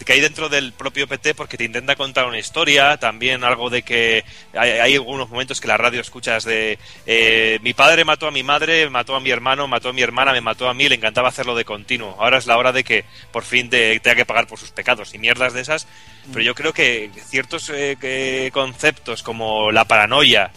que 0.05 0.13
hay 0.13 0.19
dentro 0.21 0.49
del 0.49 0.73
propio 0.73 1.07
PT 1.07 1.35
porque 1.35 1.57
te 1.57 1.63
intenta 1.63 1.95
contar 1.95 2.25
una 2.25 2.39
historia, 2.39 2.97
también 2.97 3.43
algo 3.43 3.69
de 3.69 3.83
que 3.83 4.23
hay, 4.53 4.93
algunos 4.95 5.29
momentos 5.29 5.59
que 5.61 5.67
la 5.67 5.77
radio 5.77 6.01
escuchas 6.01 6.43
de 6.43 6.77
eh, 7.05 7.59
mi 7.61 7.73
padre 7.73 8.05
mató 8.05 8.27
a 8.27 8.31
mi 8.31 8.43
madre, 8.43 8.89
mató 8.89 9.15
a 9.15 9.19
mi 9.19 9.29
hermano, 9.29 9.67
mató 9.67 9.89
a 9.89 9.93
mi 9.93 10.01
hermana, 10.01 10.31
me 10.31 10.41
mató 10.41 10.67
a 10.69 10.73
mí, 10.73 10.87
le 10.89 10.95
encantaba 10.95 11.29
hacerlo 11.29 11.55
de 11.55 11.65
continuo. 11.65 12.15
Ahora 12.19 12.37
es 12.37 12.45
la 12.47 12.57
hora 12.57 12.71
de 12.71 12.83
que 12.83 13.05
por 13.31 13.43
fin 13.43 13.69
te- 13.69 13.99
tenga 13.99 14.15
que 14.15 14.25
pagar 14.25 14.47
por 14.47 14.59
sus 14.59 14.71
pecados 14.71 15.13
y 15.13 15.17
mierdas 15.19 15.53
de 15.53 15.61
esas. 15.61 15.87
Pero 16.31 16.41
yo 16.43 16.55
creo 16.55 16.73
que 16.73 17.09
ciertos 17.27 17.69
eh, 17.73 18.49
conceptos 18.53 19.23
como 19.23 19.71
la 19.71 19.85
paranoia, 19.85 20.51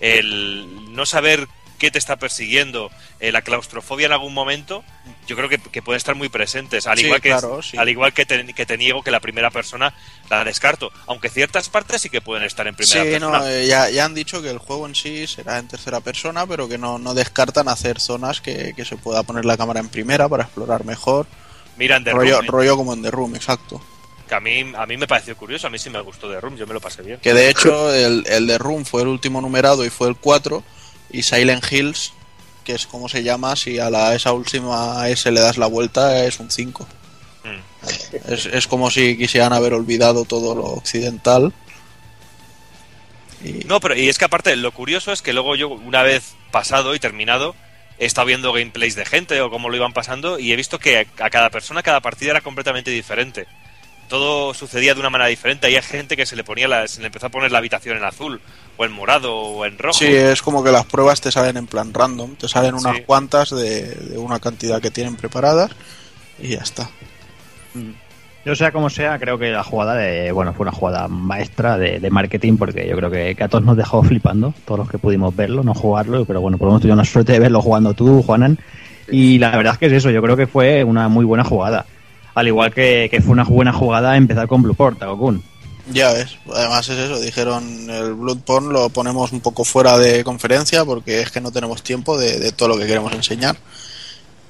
el 0.00 0.94
no 0.94 1.04
saber 1.06 1.46
qué 1.80 1.90
te 1.90 1.98
está 1.98 2.16
persiguiendo, 2.16 2.90
eh, 3.18 3.32
la 3.32 3.42
claustrofobia 3.42 4.06
en 4.06 4.12
algún 4.12 4.32
momento, 4.34 4.84
yo 5.26 5.34
creo 5.34 5.48
que, 5.48 5.58
que 5.58 5.82
pueden 5.82 5.96
estar 5.96 6.14
muy 6.14 6.28
presentes. 6.28 6.86
Al 6.86 6.98
Sí, 6.98 7.06
igual 7.06 7.20
que 7.20 7.30
claro, 7.30 7.62
sí. 7.62 7.76
al 7.76 7.88
igual 7.88 8.12
que 8.12 8.24
te, 8.26 8.44
que 8.54 8.66
te 8.66 8.78
niego 8.78 9.02
que 9.02 9.10
la 9.10 9.18
primera 9.20 9.50
persona 9.50 9.92
la 10.28 10.44
descarto, 10.44 10.92
aunque 11.08 11.28
ciertas 11.30 11.68
partes 11.68 12.02
sí 12.02 12.10
que 12.10 12.20
pueden 12.20 12.44
estar 12.44 12.68
en 12.68 12.76
primera 12.76 13.02
Sí, 13.02 13.10
persona. 13.10 13.38
no, 13.40 13.48
eh, 13.48 13.66
ya, 13.66 13.90
ya 13.90 14.04
han 14.04 14.14
dicho 14.14 14.40
que 14.42 14.50
el 14.50 14.58
juego 14.58 14.86
en 14.86 14.94
sí 14.94 15.26
será 15.26 15.58
en 15.58 15.66
tercera 15.66 16.00
persona, 16.00 16.46
pero 16.46 16.68
que 16.68 16.78
no, 16.78 16.98
no 17.00 17.14
descartan 17.14 17.66
hacer 17.68 17.98
zonas 17.98 18.40
que, 18.40 18.74
que 18.76 18.84
se 18.84 18.96
pueda 18.96 19.22
poner 19.24 19.44
la 19.44 19.56
cámara 19.56 19.80
en 19.80 19.88
primera 19.88 20.28
para 20.28 20.44
explorar 20.44 20.84
mejor. 20.84 21.26
Mira 21.76 21.96
en 21.96 22.04
The 22.04 22.12
rollo, 22.12 22.36
Room, 22.36 22.44
¿eh? 22.44 22.48
rollo 22.50 22.76
como 22.76 22.92
en 22.92 23.02
The 23.02 23.10
Room, 23.10 23.34
exacto. 23.34 23.80
que 24.28 24.34
a 24.34 24.40
mí, 24.40 24.70
a 24.76 24.84
mí 24.86 24.96
me 24.98 25.06
pareció 25.08 25.34
curioso, 25.36 25.66
a 25.66 25.70
mí 25.70 25.78
sí 25.78 25.88
me 25.88 26.00
gustó 26.02 26.28
The 26.30 26.40
Room, 26.40 26.56
yo 26.56 26.66
me 26.66 26.74
lo 26.74 26.80
pasé 26.80 27.00
bien. 27.02 27.18
Que 27.20 27.32
de 27.32 27.48
hecho 27.48 27.90
el, 27.94 28.24
el 28.28 28.46
The 28.46 28.58
Room 28.58 28.84
fue 28.84 29.00
el 29.02 29.08
último 29.08 29.40
numerado 29.40 29.84
y 29.86 29.88
fue 29.90 30.08
el 30.08 30.16
4, 30.16 30.62
y 31.12 31.22
Silent 31.22 31.64
Hills, 31.70 32.12
que 32.64 32.72
es 32.74 32.86
como 32.86 33.08
se 33.08 33.22
llama, 33.22 33.56
si 33.56 33.78
a 33.78 33.90
la, 33.90 34.14
esa 34.14 34.32
última 34.32 35.08
S 35.08 35.30
le 35.30 35.40
das 35.40 35.56
la 35.58 35.66
vuelta, 35.66 36.24
es 36.24 36.38
un 36.40 36.50
5. 36.50 36.86
Mm. 37.44 38.28
Es, 38.32 38.46
es 38.46 38.66
como 38.66 38.90
si 38.90 39.16
quisieran 39.16 39.52
haber 39.52 39.72
olvidado 39.74 40.24
todo 40.24 40.54
lo 40.54 40.64
occidental. 40.64 41.52
Y, 43.44 43.64
No, 43.64 43.80
pero 43.80 43.96
y 43.96 44.08
es 44.08 44.18
que 44.18 44.24
aparte, 44.26 44.54
lo 44.56 44.72
curioso 44.72 45.12
es 45.12 45.22
que 45.22 45.32
luego 45.32 45.56
yo, 45.56 45.68
una 45.68 46.02
vez 46.02 46.34
pasado 46.50 46.94
y 46.94 47.00
terminado, 47.00 47.54
he 47.98 48.06
estado 48.06 48.26
viendo 48.26 48.52
gameplays 48.52 48.94
de 48.96 49.06
gente 49.06 49.40
o 49.40 49.50
cómo 49.50 49.68
lo 49.70 49.76
iban 49.76 49.92
pasando 49.92 50.38
y 50.38 50.52
he 50.52 50.56
visto 50.56 50.78
que 50.78 51.06
a 51.18 51.30
cada 51.30 51.50
persona, 51.50 51.82
cada 51.82 52.00
partida 52.00 52.30
era 52.32 52.40
completamente 52.40 52.90
diferente. 52.90 53.46
Todo 54.08 54.52
sucedía 54.54 54.94
de 54.94 55.00
una 55.00 55.10
manera 55.10 55.28
diferente. 55.28 55.66
Hay 55.68 55.80
gente 55.82 56.16
que 56.16 56.26
se 56.26 56.34
le 56.36 56.42
ponía 56.44 56.66
la- 56.68 56.88
se 56.88 57.00
le 57.00 57.06
empezó 57.06 57.26
a 57.26 57.30
poner 57.30 57.52
la 57.52 57.58
habitación 57.58 57.96
en 57.96 58.04
azul, 58.04 58.40
o 58.80 58.84
en 58.86 58.92
morado, 58.92 59.34
o 59.36 59.66
en 59.66 59.76
rojo. 59.76 59.98
Sí, 59.98 60.06
es 60.06 60.40
como 60.40 60.64
que 60.64 60.72
las 60.72 60.86
pruebas 60.86 61.20
te 61.20 61.30
salen 61.30 61.58
en 61.58 61.66
plan 61.66 61.92
random, 61.92 62.34
te 62.36 62.48
salen 62.48 62.74
unas 62.74 62.96
Sí. 62.96 63.02
cuantas 63.04 63.50
de, 63.50 63.94
de 63.94 64.16
una 64.16 64.40
cantidad 64.40 64.80
que 64.80 64.90
tienen 64.90 65.16
preparadas 65.16 65.70
y 66.42 66.48
ya 66.48 66.60
está. 66.60 66.88
Yo 68.46 68.56
sea 68.56 68.72
como 68.72 68.88
sea, 68.88 69.18
creo 69.18 69.38
que 69.38 69.50
la 69.50 69.62
jugada 69.62 69.94
de, 69.96 70.32
bueno, 70.32 70.54
fue 70.54 70.64
una 70.64 70.72
jugada 70.72 71.08
maestra 71.08 71.76
de, 71.76 72.00
de 72.00 72.08
marketing 72.10 72.56
porque 72.56 72.88
yo 72.88 72.96
creo 72.96 73.10
que, 73.10 73.34
que 73.34 73.44
a 73.44 73.48
todos 73.48 73.64
nos 73.64 73.76
dejó 73.76 74.02
flipando, 74.02 74.54
todos 74.64 74.78
los 74.80 74.90
que 74.90 74.96
pudimos 74.98 75.36
verlo, 75.36 75.62
no 75.62 75.74
jugarlo, 75.74 76.24
pero 76.24 76.40
bueno, 76.40 76.56
por 76.56 76.66
lo 76.66 76.72
menos 76.72 76.80
tuvimos 76.80 76.96
la 76.98 77.04
suerte 77.04 77.32
de 77.32 77.38
verlo 77.38 77.60
jugando 77.60 77.92
tú, 77.92 78.22
Juanan. 78.22 78.58
Y 79.12 79.38
la 79.38 79.50
verdad 79.54 79.74
es 79.74 79.78
que 79.78 79.86
es 79.86 79.92
eso, 79.92 80.08
yo 80.10 80.22
creo 80.22 80.36
que 80.38 80.46
fue 80.46 80.84
una 80.84 81.08
muy 81.08 81.26
buena 81.26 81.44
jugada. 81.44 81.84
Al 82.34 82.46
igual 82.48 82.72
que, 82.72 83.08
que 83.10 83.20
fue 83.20 83.32
una 83.32 83.44
buena 83.44 83.74
jugada 83.74 84.16
empezar 84.16 84.46
con 84.48 84.62
Blueport, 84.62 85.02
Agokun. 85.02 85.42
Ya 85.92 86.12
ves, 86.12 86.36
además 86.54 86.88
es 86.88 86.98
eso, 86.98 87.18
dijeron 87.18 87.90
el 87.90 88.14
Bloodborne 88.14 88.72
lo 88.72 88.90
ponemos 88.90 89.32
un 89.32 89.40
poco 89.40 89.64
fuera 89.64 89.98
de 89.98 90.22
conferencia 90.22 90.84
porque 90.84 91.20
es 91.20 91.30
que 91.32 91.40
no 91.40 91.50
tenemos 91.50 91.82
tiempo 91.82 92.16
de, 92.16 92.52
todo 92.52 92.68
lo 92.68 92.78
que 92.78 92.86
queremos 92.86 93.12
enseñar. 93.12 93.56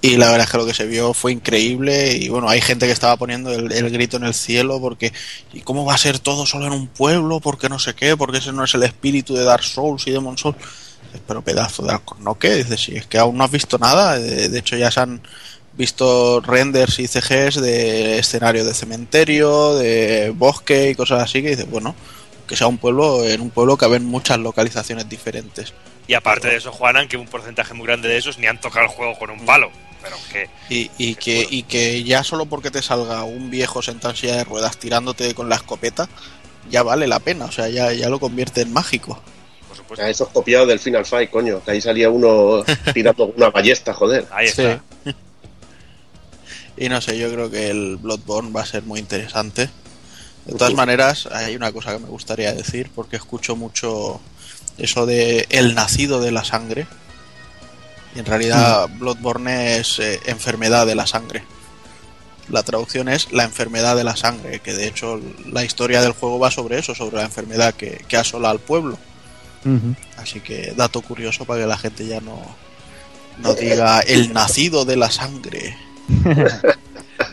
Y 0.02 0.16
la 0.16 0.30
verdad 0.30 0.46
es 0.46 0.50
que 0.50 0.58
lo 0.58 0.66
que 0.66 0.74
se 0.74 0.86
vio 0.86 1.12
fue 1.12 1.32
increíble 1.32 2.14
y 2.14 2.28
bueno, 2.28 2.48
hay 2.48 2.60
gente 2.60 2.86
que 2.86 2.92
estaba 2.92 3.16
poniendo 3.16 3.52
el, 3.52 3.90
grito 3.90 4.16
en 4.16 4.24
el 4.24 4.34
cielo 4.34 4.80
porque 4.80 5.12
¿y 5.52 5.60
cómo 5.60 5.84
va 5.84 5.94
a 5.94 5.98
ser 5.98 6.18
todo 6.18 6.46
solo 6.46 6.66
en 6.66 6.72
un 6.72 6.88
pueblo? 6.88 7.40
Porque 7.40 7.68
no 7.68 7.78
sé 7.78 7.94
qué, 7.94 8.16
porque 8.16 8.38
ese 8.38 8.52
no 8.52 8.64
es 8.64 8.74
el 8.74 8.82
espíritu 8.82 9.34
de 9.34 9.44
Dark 9.44 9.64
Souls 9.64 10.06
y 10.06 10.10
Demon 10.10 10.38
Souls. 10.38 10.56
Pero 11.26 11.42
pedazo 11.42 11.82
de 11.82 11.98
¿no 12.20 12.38
qué? 12.38 12.56
Dices, 12.56 12.80
si 12.80 12.96
es 12.96 13.06
que 13.06 13.18
aún 13.18 13.36
no 13.36 13.44
has 13.44 13.50
visto 13.50 13.78
nada, 13.78 14.18
de, 14.18 14.48
de 14.48 14.58
hecho 14.58 14.76
ya 14.76 14.90
se 14.90 15.00
han 15.00 15.20
visto 15.72 16.40
renders 16.40 16.98
y 16.98 17.06
CGs 17.06 17.60
de 17.60 18.18
escenario 18.18 18.64
de 18.64 18.74
cementerio, 18.74 19.76
de 19.76 20.32
bosque 20.34 20.90
y 20.90 20.94
cosas 20.94 21.22
así 21.22 21.42
que 21.42 21.50
dices, 21.50 21.70
bueno, 21.70 21.94
que 22.46 22.56
sea 22.56 22.66
un 22.66 22.78
pueblo, 22.78 23.24
en 23.24 23.40
un 23.40 23.50
pueblo 23.50 23.76
que 23.76 23.84
haben 23.84 24.04
muchas 24.04 24.38
localizaciones 24.38 25.08
diferentes. 25.08 25.72
Y 26.08 26.14
aparte 26.14 26.48
de 26.48 26.56
eso, 26.56 26.72
Juanan, 26.72 27.06
que 27.06 27.16
un 27.16 27.28
porcentaje 27.28 27.72
muy 27.74 27.86
grande 27.86 28.08
de 28.08 28.16
esos 28.16 28.38
ni 28.38 28.46
han 28.48 28.60
tocado 28.60 28.86
el 28.86 28.90
juego 28.90 29.16
con 29.18 29.30
un 29.30 29.46
palo. 29.46 29.70
Pero 30.02 30.16
que 30.32 30.48
Y, 30.68 30.90
y 30.98 31.14
que, 31.14 31.46
y 31.48 31.62
que 31.62 32.02
ya 32.02 32.24
solo 32.24 32.46
porque 32.46 32.70
te 32.70 32.82
salga 32.82 33.22
un 33.22 33.50
viejo 33.50 33.82
sentado 33.82 34.14
en 34.14 34.16
silla 34.16 34.36
de 34.36 34.44
ruedas 34.44 34.78
tirándote 34.78 35.34
con 35.34 35.48
la 35.48 35.56
escopeta, 35.56 36.08
ya 36.68 36.82
vale 36.82 37.06
la 37.06 37.20
pena, 37.20 37.44
o 37.44 37.52
sea, 37.52 37.68
ya, 37.68 37.92
ya 37.92 38.08
lo 38.08 38.18
convierte 38.18 38.62
en 38.62 38.72
mágico. 38.72 39.20
por 39.68 39.76
supuesto, 39.76 40.04
eso 40.04 40.24
es 40.24 40.30
copiado 40.30 40.66
del 40.66 40.80
Final 40.80 41.06
Fight, 41.06 41.30
coño. 41.30 41.62
Que 41.62 41.70
ahí 41.72 41.80
salía 41.80 42.10
uno 42.10 42.64
tirando 42.94 43.26
una 43.26 43.50
ballesta, 43.50 43.94
joder. 43.94 44.26
ahí 44.32 44.48
Sí. 44.48 44.66
Y 46.80 46.88
no 46.88 47.02
sé, 47.02 47.18
yo 47.18 47.30
creo 47.30 47.50
que 47.50 47.68
el 47.68 47.98
Bloodborne 47.98 48.52
va 48.52 48.62
a 48.62 48.66
ser 48.66 48.82
muy 48.82 48.98
interesante. 48.98 49.68
De 50.46 50.54
todas 50.54 50.72
maneras, 50.72 51.28
hay 51.30 51.54
una 51.54 51.70
cosa 51.72 51.92
que 51.92 51.98
me 51.98 52.08
gustaría 52.08 52.54
decir, 52.54 52.90
porque 52.94 53.16
escucho 53.16 53.54
mucho 53.54 54.18
eso 54.78 55.04
de 55.04 55.46
el 55.50 55.74
nacido 55.74 56.22
de 56.22 56.32
la 56.32 56.42
sangre. 56.42 56.86
Y 58.16 58.20
en 58.20 58.24
realidad 58.24 58.88
Bloodborne 58.98 59.76
es 59.76 59.98
eh, 59.98 60.20
enfermedad 60.24 60.86
de 60.86 60.94
la 60.94 61.06
sangre. 61.06 61.44
la 62.48 62.62
traducción 62.62 63.10
es 63.10 63.30
la 63.30 63.44
enfermedad 63.44 63.94
de 63.94 64.02
la 64.02 64.16
sangre, 64.16 64.60
que 64.60 64.72
de 64.72 64.88
hecho 64.88 65.20
la 65.52 65.62
historia 65.64 66.00
del 66.00 66.12
juego 66.12 66.38
va 66.38 66.50
sobre 66.50 66.78
eso, 66.78 66.94
sobre 66.94 67.18
la 67.18 67.24
enfermedad 67.24 67.74
que, 67.74 68.02
que 68.08 68.16
asola 68.16 68.48
al 68.48 68.58
pueblo. 68.58 68.98
Así 70.16 70.40
que 70.40 70.72
dato 70.74 71.02
curioso 71.02 71.44
para 71.44 71.60
que 71.60 71.66
la 71.66 71.76
gente 71.76 72.06
ya 72.06 72.22
no, 72.22 72.40
no 73.38 73.54
diga 73.54 74.00
el 74.00 74.32
nacido 74.32 74.86
de 74.86 74.96
la 74.96 75.10
sangre. 75.10 75.76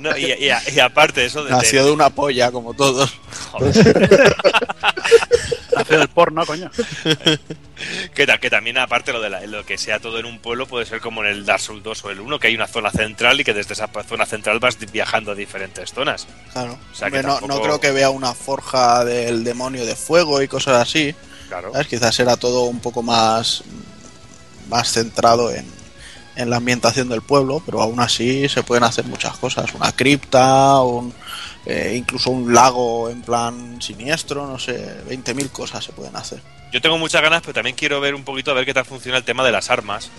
No, 0.01 0.15
y, 0.17 0.25
y- 0.33 0.51
y 0.75 0.79
aparte 0.81 1.25
eso 1.25 1.45
de, 1.45 1.49
Nació 1.51 1.85
de 1.85 1.91
una 1.91 2.09
polla, 2.09 2.51
como 2.51 2.73
todos. 2.73 3.09
Joder. 3.51 4.35
Hacer 5.75 6.01
el 6.01 6.07
porno, 6.09 6.45
coño. 6.45 6.69
que, 8.13 8.27
ta- 8.27 8.37
que 8.37 8.49
también 8.49 8.77
aparte 8.77 9.13
lo 9.13 9.21
de 9.21 9.29
la- 9.29 9.45
lo 9.47 9.65
que 9.65 9.77
sea 9.77 9.99
todo 9.99 10.19
en 10.19 10.25
un 10.25 10.39
pueblo 10.39 10.67
puede 10.67 10.85
ser 10.85 10.99
como 10.99 11.23
en 11.23 11.31
el 11.31 11.45
Dark 11.45 11.61
Souls 11.61 11.83
2 11.83 12.03
o 12.05 12.09
el 12.11 12.19
1 12.19 12.37
que 12.39 12.47
hay 12.47 12.55
una 12.55 12.67
zona 12.67 12.91
central 12.91 13.39
y 13.39 13.43
que 13.43 13.53
desde 13.53 13.73
esa 13.73 13.89
zona 14.07 14.25
central 14.25 14.59
vas 14.59 14.77
viajando 14.91 15.31
a 15.31 15.35
diferentes 15.35 15.91
zonas 15.93 16.27
Claro. 16.51 16.77
O 16.91 16.95
sea, 16.95 17.09
que 17.09 17.17
Hombre, 17.19 17.23
no, 17.31 17.39
tampoco- 17.39 17.53
no 17.55 17.61
creo 17.63 17.79
que 17.79 17.91
vea 17.91 18.09
una 18.09 18.33
forja 18.33 19.05
del 19.05 19.43
demonio 19.43 19.85
de 19.85 19.95
fuego 19.95 20.41
y 20.41 20.47
cosas 20.47 20.81
así. 20.81 21.15
claro 21.47 21.71
¿sabes? 21.71 21.87
Quizás 21.87 22.19
era 22.19 22.35
todo 22.35 22.63
un 22.63 22.79
poco 22.81 23.01
más, 23.03 23.63
más 24.69 24.91
centrado 24.91 25.49
en, 25.51 25.65
en 26.37 26.49
la 26.49 26.57
ambientación 26.57 27.09
del 27.09 27.21
pueblo, 27.21 27.61
pero 27.65 27.81
aún 27.81 27.99
así 27.99 28.47
se 28.47 28.63
pueden 28.63 28.83
hacer 28.83 29.05
muchas 29.05 29.35
cosas. 29.37 29.73
Una 29.73 29.91
cripta, 29.91 30.79
un, 30.81 31.13
eh, 31.65 31.95
incluso 31.97 32.29
un 32.29 32.53
lago 32.53 33.09
en 33.09 33.21
plan 33.21 33.81
siniestro, 33.81 34.47
no 34.47 34.59
sé, 34.59 35.03
20.000 35.09 35.49
cosas 35.49 35.83
se 35.83 35.91
pueden 35.91 36.15
hacer. 36.15 36.39
yo 36.71 36.81
tengo 36.81 36.97
muchas 36.97 37.21
ganas 37.21 37.41
pero 37.41 37.53
también 37.53 37.75
quiero 37.75 37.99
ver 37.99 38.15
un 38.15 38.23
poquito 38.23 38.51
a 38.51 38.53
ver 38.53 38.65
qué 38.65 38.73
tal 38.73 38.85
funciona 38.85 39.17
el 39.17 39.23
tema 39.23 39.43
de 39.43 39.51
las 39.51 39.69
armas 39.69 40.09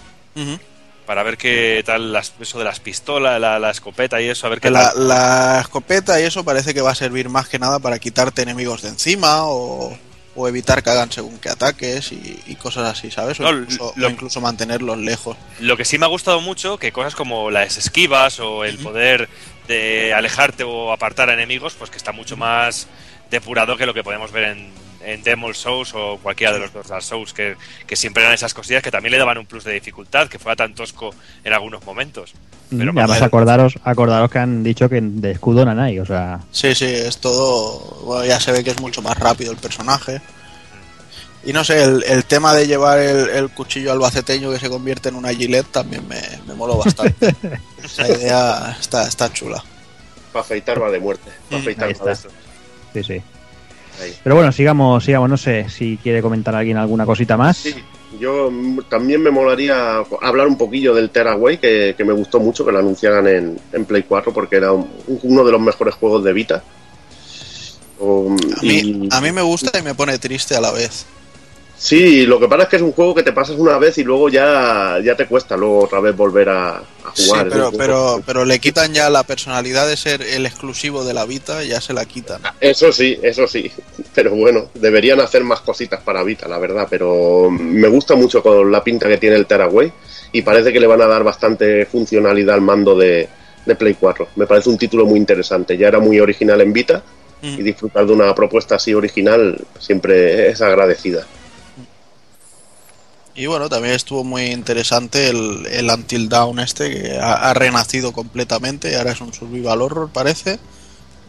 para 1.06 1.22
ver 1.22 1.38
qué 1.38 1.82
tal 1.86 2.12
las, 2.12 2.34
eso 2.38 2.58
de 2.58 2.64
las 2.64 2.80
pistolas 2.80 3.40
la, 3.40 3.58
la 3.58 3.70
escopeta 3.70 4.20
y 4.20 4.28
eso 4.28 4.46
a 4.46 4.50
ver 4.50 4.60
qué 4.60 4.70
La, 4.70 4.92
tal 4.92 5.08
la 5.08 5.60
escopeta 5.60 6.20
y 6.20 6.24
eso 6.24 6.44
parece 6.44 6.74
que 6.74 6.80
va 6.80 6.90
a 6.90 6.94
servir 6.94 7.28
más 7.28 7.48
que 7.48 7.58
nada 7.58 7.78
para 7.78 7.98
quitarte 7.98 8.42
enemigos 8.42 8.82
de 8.82 8.90
encima 8.90 9.44
o, 9.44 9.96
o 10.40 10.46
evitar 10.48 10.82
que 10.82 10.90
hagan 10.90 11.10
según 11.10 11.38
qué 11.38 11.48
ataques 11.48 12.12
y, 12.12 12.40
y 12.46 12.54
cosas 12.54 12.90
así, 12.92 13.10
¿sabes? 13.10 13.40
O, 13.40 13.42
No, 13.42 13.50
incluso, 13.58 13.92
lo- 13.96 14.06
o 14.06 14.10
incluso 14.10 14.40
mantenerlos 14.40 14.96
lejos. 14.98 15.36
Lo 15.58 15.76
que 15.76 15.84
sí 15.84 15.98
me 15.98 16.04
ha 16.06 16.08
gustado 16.08 16.40
mucho, 16.40 16.78
que 16.78 16.92
cosas 16.92 17.14
como 17.16 17.50
las 17.50 17.76
esquivas 17.76 18.38
o 18.38 18.64
el 18.64 18.78
poder 18.78 19.28
de 19.66 20.14
alejarte 20.14 20.62
o 20.64 20.92
apartar 20.92 21.28
a 21.30 21.34
enemigos, 21.34 21.74
pues 21.74 21.90
que 21.90 21.96
está 21.96 22.12
mucho 22.12 22.36
más 22.36 22.86
depurado 23.30 23.76
que 23.76 23.84
lo 23.86 23.92
que 23.94 24.02
podemos 24.04 24.30
ver 24.32 24.44
en, 24.56 24.70
en 25.04 25.22
Demon's 25.22 25.58
Souls 25.58 25.92
o 25.94 26.18
cualquiera 26.22 26.52
de 26.52 26.60
los 26.60 26.72
dos 26.72 26.86
Dark 26.88 27.02
Souls, 27.02 27.32
que, 27.34 27.56
que 27.86 27.96
siempre 27.96 28.22
eran 28.22 28.34
esas 28.34 28.54
cosillas 28.54 28.82
que 28.82 28.90
también 28.90 29.10
le 29.12 29.18
daban 29.18 29.38
un 29.38 29.46
plus 29.46 29.64
de 29.64 29.72
dificultad, 29.74 30.28
que 30.28 30.38
fuera 30.38 30.56
tan 30.56 30.74
tosco 30.74 31.14
en 31.44 31.52
algunos 31.52 31.84
momentos. 31.84 32.32
Pero 32.70 32.92
y 32.94 32.98
además 32.98 33.22
acordaros, 33.22 33.74
acordaros 33.82 34.30
que 34.30 34.38
han 34.38 34.62
dicho 34.62 34.88
que 34.88 35.00
de 35.00 35.30
escudo 35.32 35.64
no 35.64 35.80
hay, 35.82 35.98
o 35.98 36.04
sea, 36.04 36.40
Sí, 36.52 36.74
sí, 36.74 36.84
es 36.86 37.18
todo. 37.18 37.78
Bueno, 38.04 38.24
ya 38.26 38.38
se 38.40 38.52
ve 38.52 38.62
que 38.62 38.70
es 38.70 38.80
mucho 38.80 39.00
más 39.02 39.18
rápido 39.18 39.50
el 39.52 39.56
personaje. 39.58 40.20
Y 41.44 41.52
no 41.52 41.64
sé, 41.64 41.82
el, 41.82 42.02
el 42.06 42.24
tema 42.24 42.52
de 42.52 42.66
llevar 42.66 42.98
el, 42.98 43.28
el 43.30 43.48
cuchillo 43.50 43.92
albaceteño 43.92 44.50
que 44.50 44.58
se 44.58 44.68
convierte 44.68 45.08
en 45.08 45.14
una 45.14 45.32
gilet 45.32 45.66
también 45.68 46.06
me, 46.08 46.20
me 46.46 46.54
moló 46.54 46.76
bastante. 46.76 47.34
Esa 47.82 48.08
idea 48.08 48.76
está, 48.78 49.06
está 49.08 49.32
chula. 49.32 49.62
Para 50.32 50.42
afeitar 50.44 50.82
va 50.82 50.90
de 50.90 50.98
muerte. 51.00 51.30
Pa' 51.48 51.56
Mm, 51.56 51.60
afeitar 51.60 51.84
va 51.84 51.86
de- 52.06 52.12
está. 52.12 52.28
sí, 52.92 53.02
sí. 53.04 53.22
ahí. 54.02 54.14
Pero 54.22 54.34
bueno, 54.34 54.52
sigamos, 54.52 55.04
sigamos, 55.04 55.30
no 55.30 55.36
sé 55.38 55.68
si 55.70 55.96
quiere 56.02 56.20
comentar 56.20 56.54
alguien 56.54 56.76
alguna 56.76 57.06
cosita 57.06 57.36
más. 57.36 57.56
Sí, 57.56 57.74
yo 58.18 58.50
también 58.88 59.22
me 59.22 59.30
molaría 59.30 59.98
hablar 60.22 60.46
un 60.46 60.56
poquillo 60.56 60.94
del 60.94 61.10
Terraway, 61.10 61.58
que, 61.58 61.94
que 61.96 62.04
me 62.04 62.12
gustó 62.12 62.40
mucho 62.40 62.64
que 62.64 62.72
lo 62.72 62.78
anunciaran 62.78 63.26
en, 63.28 63.60
en 63.72 63.84
Play 63.84 64.04
4, 64.04 64.32
porque 64.32 64.56
era 64.56 64.72
un- 64.72 64.88
uno 65.22 65.44
de 65.44 65.52
los 65.52 65.60
mejores 65.60 65.94
juegos 65.94 66.24
de 66.24 66.32
Vita. 66.32 66.62
Um, 67.98 68.36
A 68.56 68.62
mí, 68.62 68.68
y- 68.68 69.08
a 69.10 69.20
mí 69.20 69.32
me 69.32 69.42
gusta 69.42 69.76
y 69.78 69.82
me 69.82 69.94
pone 69.94 70.18
triste 70.18 70.54
a 70.56 70.60
la 70.60 70.70
vez. 70.70 71.04
Sí, 71.80 72.26
lo 72.26 72.40
que 72.40 72.48
pasa 72.48 72.64
es 72.64 72.68
que 72.70 72.76
es 72.76 72.82
un 72.82 72.90
juego 72.92 73.14
que 73.14 73.22
te 73.22 73.32
pasas 73.32 73.56
una 73.56 73.78
vez 73.78 73.96
y 73.98 74.04
luego 74.04 74.28
ya, 74.28 74.98
ya 75.02 75.14
te 75.14 75.26
cuesta 75.26 75.56
luego 75.56 75.84
otra 75.84 76.00
vez 76.00 76.16
volver 76.16 76.48
a, 76.48 76.78
a 76.78 76.84
Sí, 77.14 77.26
jugar. 77.28 77.46
Es 77.46 77.52
pero, 77.52 77.70
pero, 77.72 78.22
pero 78.26 78.44
le 78.44 78.58
quitan 78.58 78.92
ya 78.92 79.08
la 79.08 79.22
personalidad 79.22 79.86
de 79.86 79.96
ser 79.96 80.22
el 80.22 80.44
exclusivo 80.44 81.04
de 81.04 81.14
la 81.14 81.24
Vita, 81.24 81.62
ya 81.62 81.80
se 81.80 81.92
la 81.92 82.04
quitan. 82.04 82.40
Eso 82.60 82.90
sí, 82.90 83.16
eso 83.22 83.46
sí. 83.46 83.70
Pero 84.14 84.32
bueno, 84.34 84.70
deberían 84.74 85.20
hacer 85.20 85.44
más 85.44 85.60
cositas 85.60 86.00
para 86.02 86.24
Vita, 86.24 86.48
la 86.48 86.58
verdad. 86.58 86.88
Pero 86.90 87.48
me 87.48 87.86
gusta 87.86 88.16
mucho 88.16 88.42
con 88.42 88.72
la 88.72 88.82
pinta 88.82 89.06
que 89.06 89.18
tiene 89.18 89.36
el 89.36 89.46
Terraway 89.46 89.92
y 90.32 90.42
parece 90.42 90.72
que 90.72 90.80
le 90.80 90.88
van 90.88 91.00
a 91.02 91.06
dar 91.06 91.22
bastante 91.22 91.86
funcionalidad 91.86 92.56
al 92.56 92.60
mando 92.60 92.96
de, 92.96 93.28
de 93.64 93.74
Play 93.76 93.94
4. 93.94 94.30
Me 94.34 94.48
parece 94.48 94.68
un 94.68 94.78
título 94.78 95.06
muy 95.06 95.18
interesante. 95.20 95.76
Ya 95.78 95.86
era 95.86 96.00
muy 96.00 96.18
original 96.18 96.60
en 96.60 96.72
Vita 96.72 97.04
y 97.40 97.46
Mm. 97.46 97.62
disfrutar 97.62 98.04
de 98.04 98.12
una 98.12 98.34
propuesta 98.34 98.74
así 98.74 98.92
original 98.94 99.56
siempre 99.78 100.48
es 100.48 100.60
agradecida. 100.60 101.24
Y 103.38 103.46
bueno, 103.46 103.68
también 103.68 103.94
estuvo 103.94 104.24
muy 104.24 104.46
interesante 104.46 105.28
el, 105.28 105.64
el 105.70 105.88
Until 105.88 106.28
Dawn 106.28 106.58
este, 106.58 106.90
que 106.90 107.18
ha, 107.18 107.50
ha 107.50 107.54
renacido 107.54 108.12
completamente 108.12 108.96
ahora 108.96 109.12
es 109.12 109.20
un 109.20 109.32
survival 109.32 109.80
horror, 109.80 110.10
parece. 110.12 110.58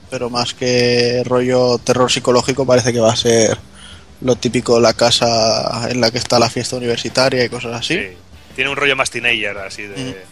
Pero 0.09 0.31
más 0.31 0.55
que 0.55 1.21
rollo 1.23 1.77
terror 1.77 2.11
psicológico, 2.11 2.65
parece 2.65 2.91
que 2.93 2.99
va 2.99 3.13
a 3.13 3.15
ser 3.15 3.59
lo 4.21 4.35
típico 4.35 4.73
de 4.75 4.81
la 4.81 4.93
casa 4.93 5.87
en 5.91 6.01
la 6.01 6.09
que 6.09 6.17
está 6.17 6.39
la 6.39 6.49
fiesta 6.49 6.77
universitaria 6.77 7.45
y 7.45 7.49
cosas 7.49 7.75
así. 7.79 7.93
Sí. 7.93 8.07
Tiene 8.55 8.71
un 8.71 8.75
rollo 8.75 8.95
más 8.95 9.11
teenager, 9.11 9.59
así 9.59 9.83
de... 9.83 10.25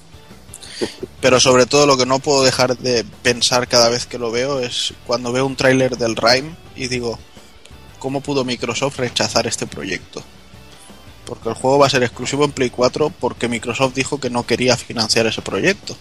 Pero 1.22 1.40
sobre 1.40 1.68
todo 1.68 1.86
lo 1.86 1.96
que 1.96 2.08
no 2.08 2.18
puedo 2.18 2.44
dejar 2.44 2.76
de 2.76 3.06
pensar 3.22 3.68
cada 3.68 3.90
vez 3.90 4.08
que 4.08 4.18
lo 4.18 4.32
veo 4.32 4.62
es 4.62 4.96
cuando 5.06 5.32
veo 5.32 5.46
un 5.46 5.56
tráiler 5.56 5.96
del 5.96 6.16
Rime 6.16 6.56
y 6.76 6.88
digo, 6.88 7.20
¿cómo 8.00 8.22
pudo 8.22 8.44
Microsoft 8.44 8.98
rechazar 8.98 9.46
este 9.46 9.68
proyecto? 9.68 10.24
Porque 11.28 11.50
el 11.50 11.56
juego 11.56 11.78
va 11.78 11.88
a 11.88 11.90
ser 11.90 12.02
exclusivo 12.04 12.46
en 12.46 12.52
Play 12.54 12.70
4 12.72 13.12
porque 13.20 13.48
Microsoft 13.50 13.94
dijo 13.94 14.20
que 14.20 14.30
no 14.32 14.46
quería 14.48 14.76
financiar 14.78 15.28
ese 15.28 15.42
proyecto. 15.44 15.96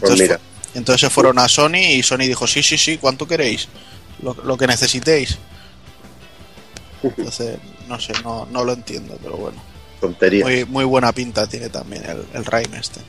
Pues 0.00 0.20
mira. 0.20 0.38
fu- 0.38 0.78
entonces 0.78 1.00
se 1.02 1.10
fueron 1.10 1.38
a 1.38 1.48
Sony 1.48 1.76
y 1.94 2.02
Sony 2.02 2.18
dijo, 2.26 2.46
sí, 2.46 2.62
sí, 2.62 2.76
sí, 2.76 2.98
¿cuánto 2.98 3.26
queréis? 3.28 3.68
Lo, 4.20 4.34
lo 4.44 4.56
que 4.58 4.66
necesitéis. 4.66 5.38
Entonces, 7.02 7.58
no 7.88 7.98
sé, 8.00 8.12
no, 8.22 8.46
no 8.50 8.64
lo 8.64 8.72
entiendo, 8.72 9.18
pero 9.22 9.36
bueno. 9.36 9.62
Tontería. 10.00 10.44
Muy, 10.44 10.64
muy 10.64 10.84
buena 10.84 11.12
pinta 11.12 11.46
tiene 11.46 11.68
también 11.68 12.04
el, 12.04 12.24
el 12.34 12.44
Rime 12.44 12.78
este. 12.78 13.00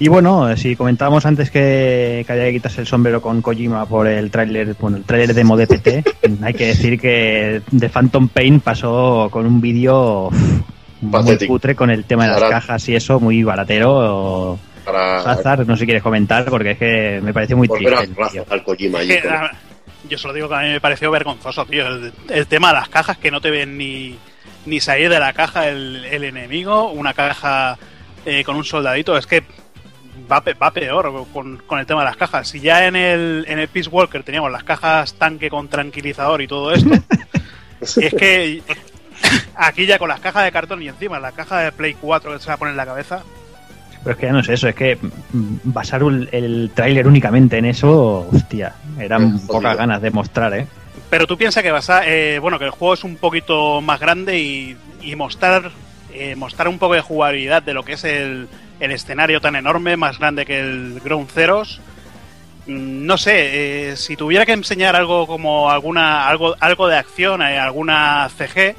Y 0.00 0.08
bueno, 0.08 0.56
si 0.56 0.74
comentábamos 0.74 1.24
antes 1.24 1.50
que, 1.50 2.24
que 2.26 2.32
había 2.32 2.46
que 2.46 2.54
quitarse 2.54 2.80
el 2.80 2.86
sombrero 2.86 3.22
con 3.22 3.40
Kojima 3.40 3.86
por 3.86 4.06
el 4.08 4.30
tráiler, 4.30 4.74
bueno, 4.80 4.96
el 4.96 5.04
tráiler 5.04 5.34
demo 5.34 5.56
de 5.56 5.66
PT, 5.68 6.04
hay 6.42 6.54
que 6.54 6.66
decir 6.66 7.00
que 7.00 7.62
The 7.78 7.88
Phantom 7.88 8.28
Pain 8.28 8.60
pasó 8.60 9.28
con 9.30 9.46
un 9.46 9.60
vídeo 9.60 10.30
muy 11.00 11.38
cutre 11.46 11.74
con 11.76 11.90
el 11.90 12.04
tema 12.04 12.24
de 12.24 12.30
las 12.40 12.50
cajas 12.50 12.88
y 12.88 12.96
eso, 12.96 13.20
muy 13.20 13.42
baratero. 13.44 14.58
Para 14.84 15.20
Hazard, 15.20 15.66
no 15.66 15.76
sé 15.76 15.80
si 15.80 15.86
quieres 15.86 16.02
comentar, 16.02 16.44
porque 16.46 16.72
es 16.72 16.78
que 16.78 17.20
me 17.22 17.32
parece 17.32 17.54
muy 17.54 17.68
triste. 17.68 17.94
al 18.50 18.64
Kojima. 18.64 18.98
allí 18.98 19.16
con- 19.20 19.30
yo 20.10 20.18
solo 20.18 20.34
digo 20.34 20.48
que 20.48 20.54
a 20.56 20.60
mí 20.60 20.68
me 20.68 20.80
pareció 20.80 21.10
vergonzoso, 21.10 21.64
tío. 21.66 21.86
El, 21.86 22.12
el 22.28 22.46
tema 22.46 22.68
de 22.68 22.74
las 22.74 22.88
cajas 22.90 23.16
que 23.16 23.30
no 23.30 23.40
te 23.40 23.50
ven 23.50 23.78
ni, 23.78 24.18
ni 24.66 24.80
salir 24.80 25.08
de 25.08 25.18
la 25.20 25.32
caja 25.32 25.68
el, 25.68 26.04
el 26.04 26.24
enemigo, 26.24 26.90
una 26.90 27.14
caja 27.14 27.78
eh, 28.26 28.42
con 28.44 28.56
un 28.56 28.64
soldadito, 28.64 29.16
es 29.16 29.26
que 29.26 29.42
va, 30.30 30.40
pe- 30.42 30.54
va 30.54 30.70
peor 30.70 31.12
con, 31.32 31.58
con 31.66 31.78
el 31.78 31.86
tema 31.86 32.00
de 32.00 32.06
las 32.06 32.16
cajas. 32.16 32.48
Si 32.48 32.60
ya 32.60 32.86
en 32.86 32.96
el, 32.96 33.44
en 33.48 33.58
el 33.58 33.68
Peace 33.68 33.88
Walker 33.88 34.22
teníamos 34.22 34.50
las 34.50 34.64
cajas 34.64 35.14
tanque 35.14 35.50
con 35.50 35.68
tranquilizador 35.68 36.40
y 36.42 36.46
todo 36.48 36.72
esto, 36.72 36.90
es 37.80 38.14
que 38.14 38.62
aquí 39.56 39.86
ya 39.86 39.98
con 39.98 40.08
las 40.08 40.20
cajas 40.20 40.44
de 40.44 40.52
cartón 40.52 40.82
y 40.82 40.88
encima 40.88 41.18
la 41.20 41.32
caja 41.32 41.60
de 41.60 41.72
Play 41.72 41.94
4 42.00 42.32
que 42.32 42.38
se 42.38 42.48
va 42.48 42.54
a 42.54 42.56
poner 42.56 42.72
en 42.72 42.76
la 42.78 42.86
cabeza, 42.86 43.22
Pero 44.02 44.12
es 44.14 44.20
que 44.20 44.26
ya 44.26 44.32
no 44.32 44.40
es 44.40 44.48
eso, 44.48 44.68
es 44.68 44.74
que 44.74 44.98
basar 45.32 46.02
un- 46.04 46.28
el 46.32 46.70
tráiler 46.74 47.06
únicamente 47.06 47.58
en 47.58 47.64
eso, 47.66 48.28
hostia, 48.32 48.74
eran 48.98 49.40
pocas 49.46 49.76
ganas 49.76 50.02
de 50.02 50.10
mostrar, 50.10 50.52
¿eh? 50.54 50.66
Pero 51.10 51.26
tú 51.26 51.36
piensas 51.38 51.62
que 51.62 51.70
vas 51.70 51.88
a, 51.90 52.06
eh, 52.08 52.38
bueno, 52.38 52.58
que 52.58 52.64
el 52.64 52.70
juego 52.70 52.94
es 52.94 53.04
un 53.04 53.16
poquito 53.16 53.80
más 53.80 54.00
grande 54.00 54.38
y, 54.40 54.76
y 55.02 55.14
mostrar, 55.16 55.70
eh, 56.12 56.34
mostrar 56.34 56.66
un 56.68 56.78
poco 56.78 56.94
de 56.94 57.00
jugabilidad 57.02 57.62
de 57.62 57.72
lo 57.74 57.82
que 57.84 57.92
es 57.92 58.04
el, 58.04 58.48
el 58.80 58.90
escenario 58.90 59.40
tan 59.40 59.56
enorme, 59.56 59.96
más 59.96 60.18
grande 60.18 60.44
que 60.46 60.60
el 60.60 61.00
Ground 61.04 61.30
Zeroes. 61.30 61.80
Mm, 62.66 63.06
No 63.06 63.16
sé, 63.18 63.90
eh, 63.92 63.96
si 63.96 64.16
tuviera 64.16 64.46
que 64.46 64.52
enseñar 64.52 64.96
algo 64.96 65.26
como 65.26 65.70
alguna, 65.70 66.26
algo, 66.28 66.54
algo 66.60 66.88
de 66.88 66.96
acción, 66.96 67.42
eh, 67.42 67.58
alguna 67.58 68.28
CG, 68.36 68.74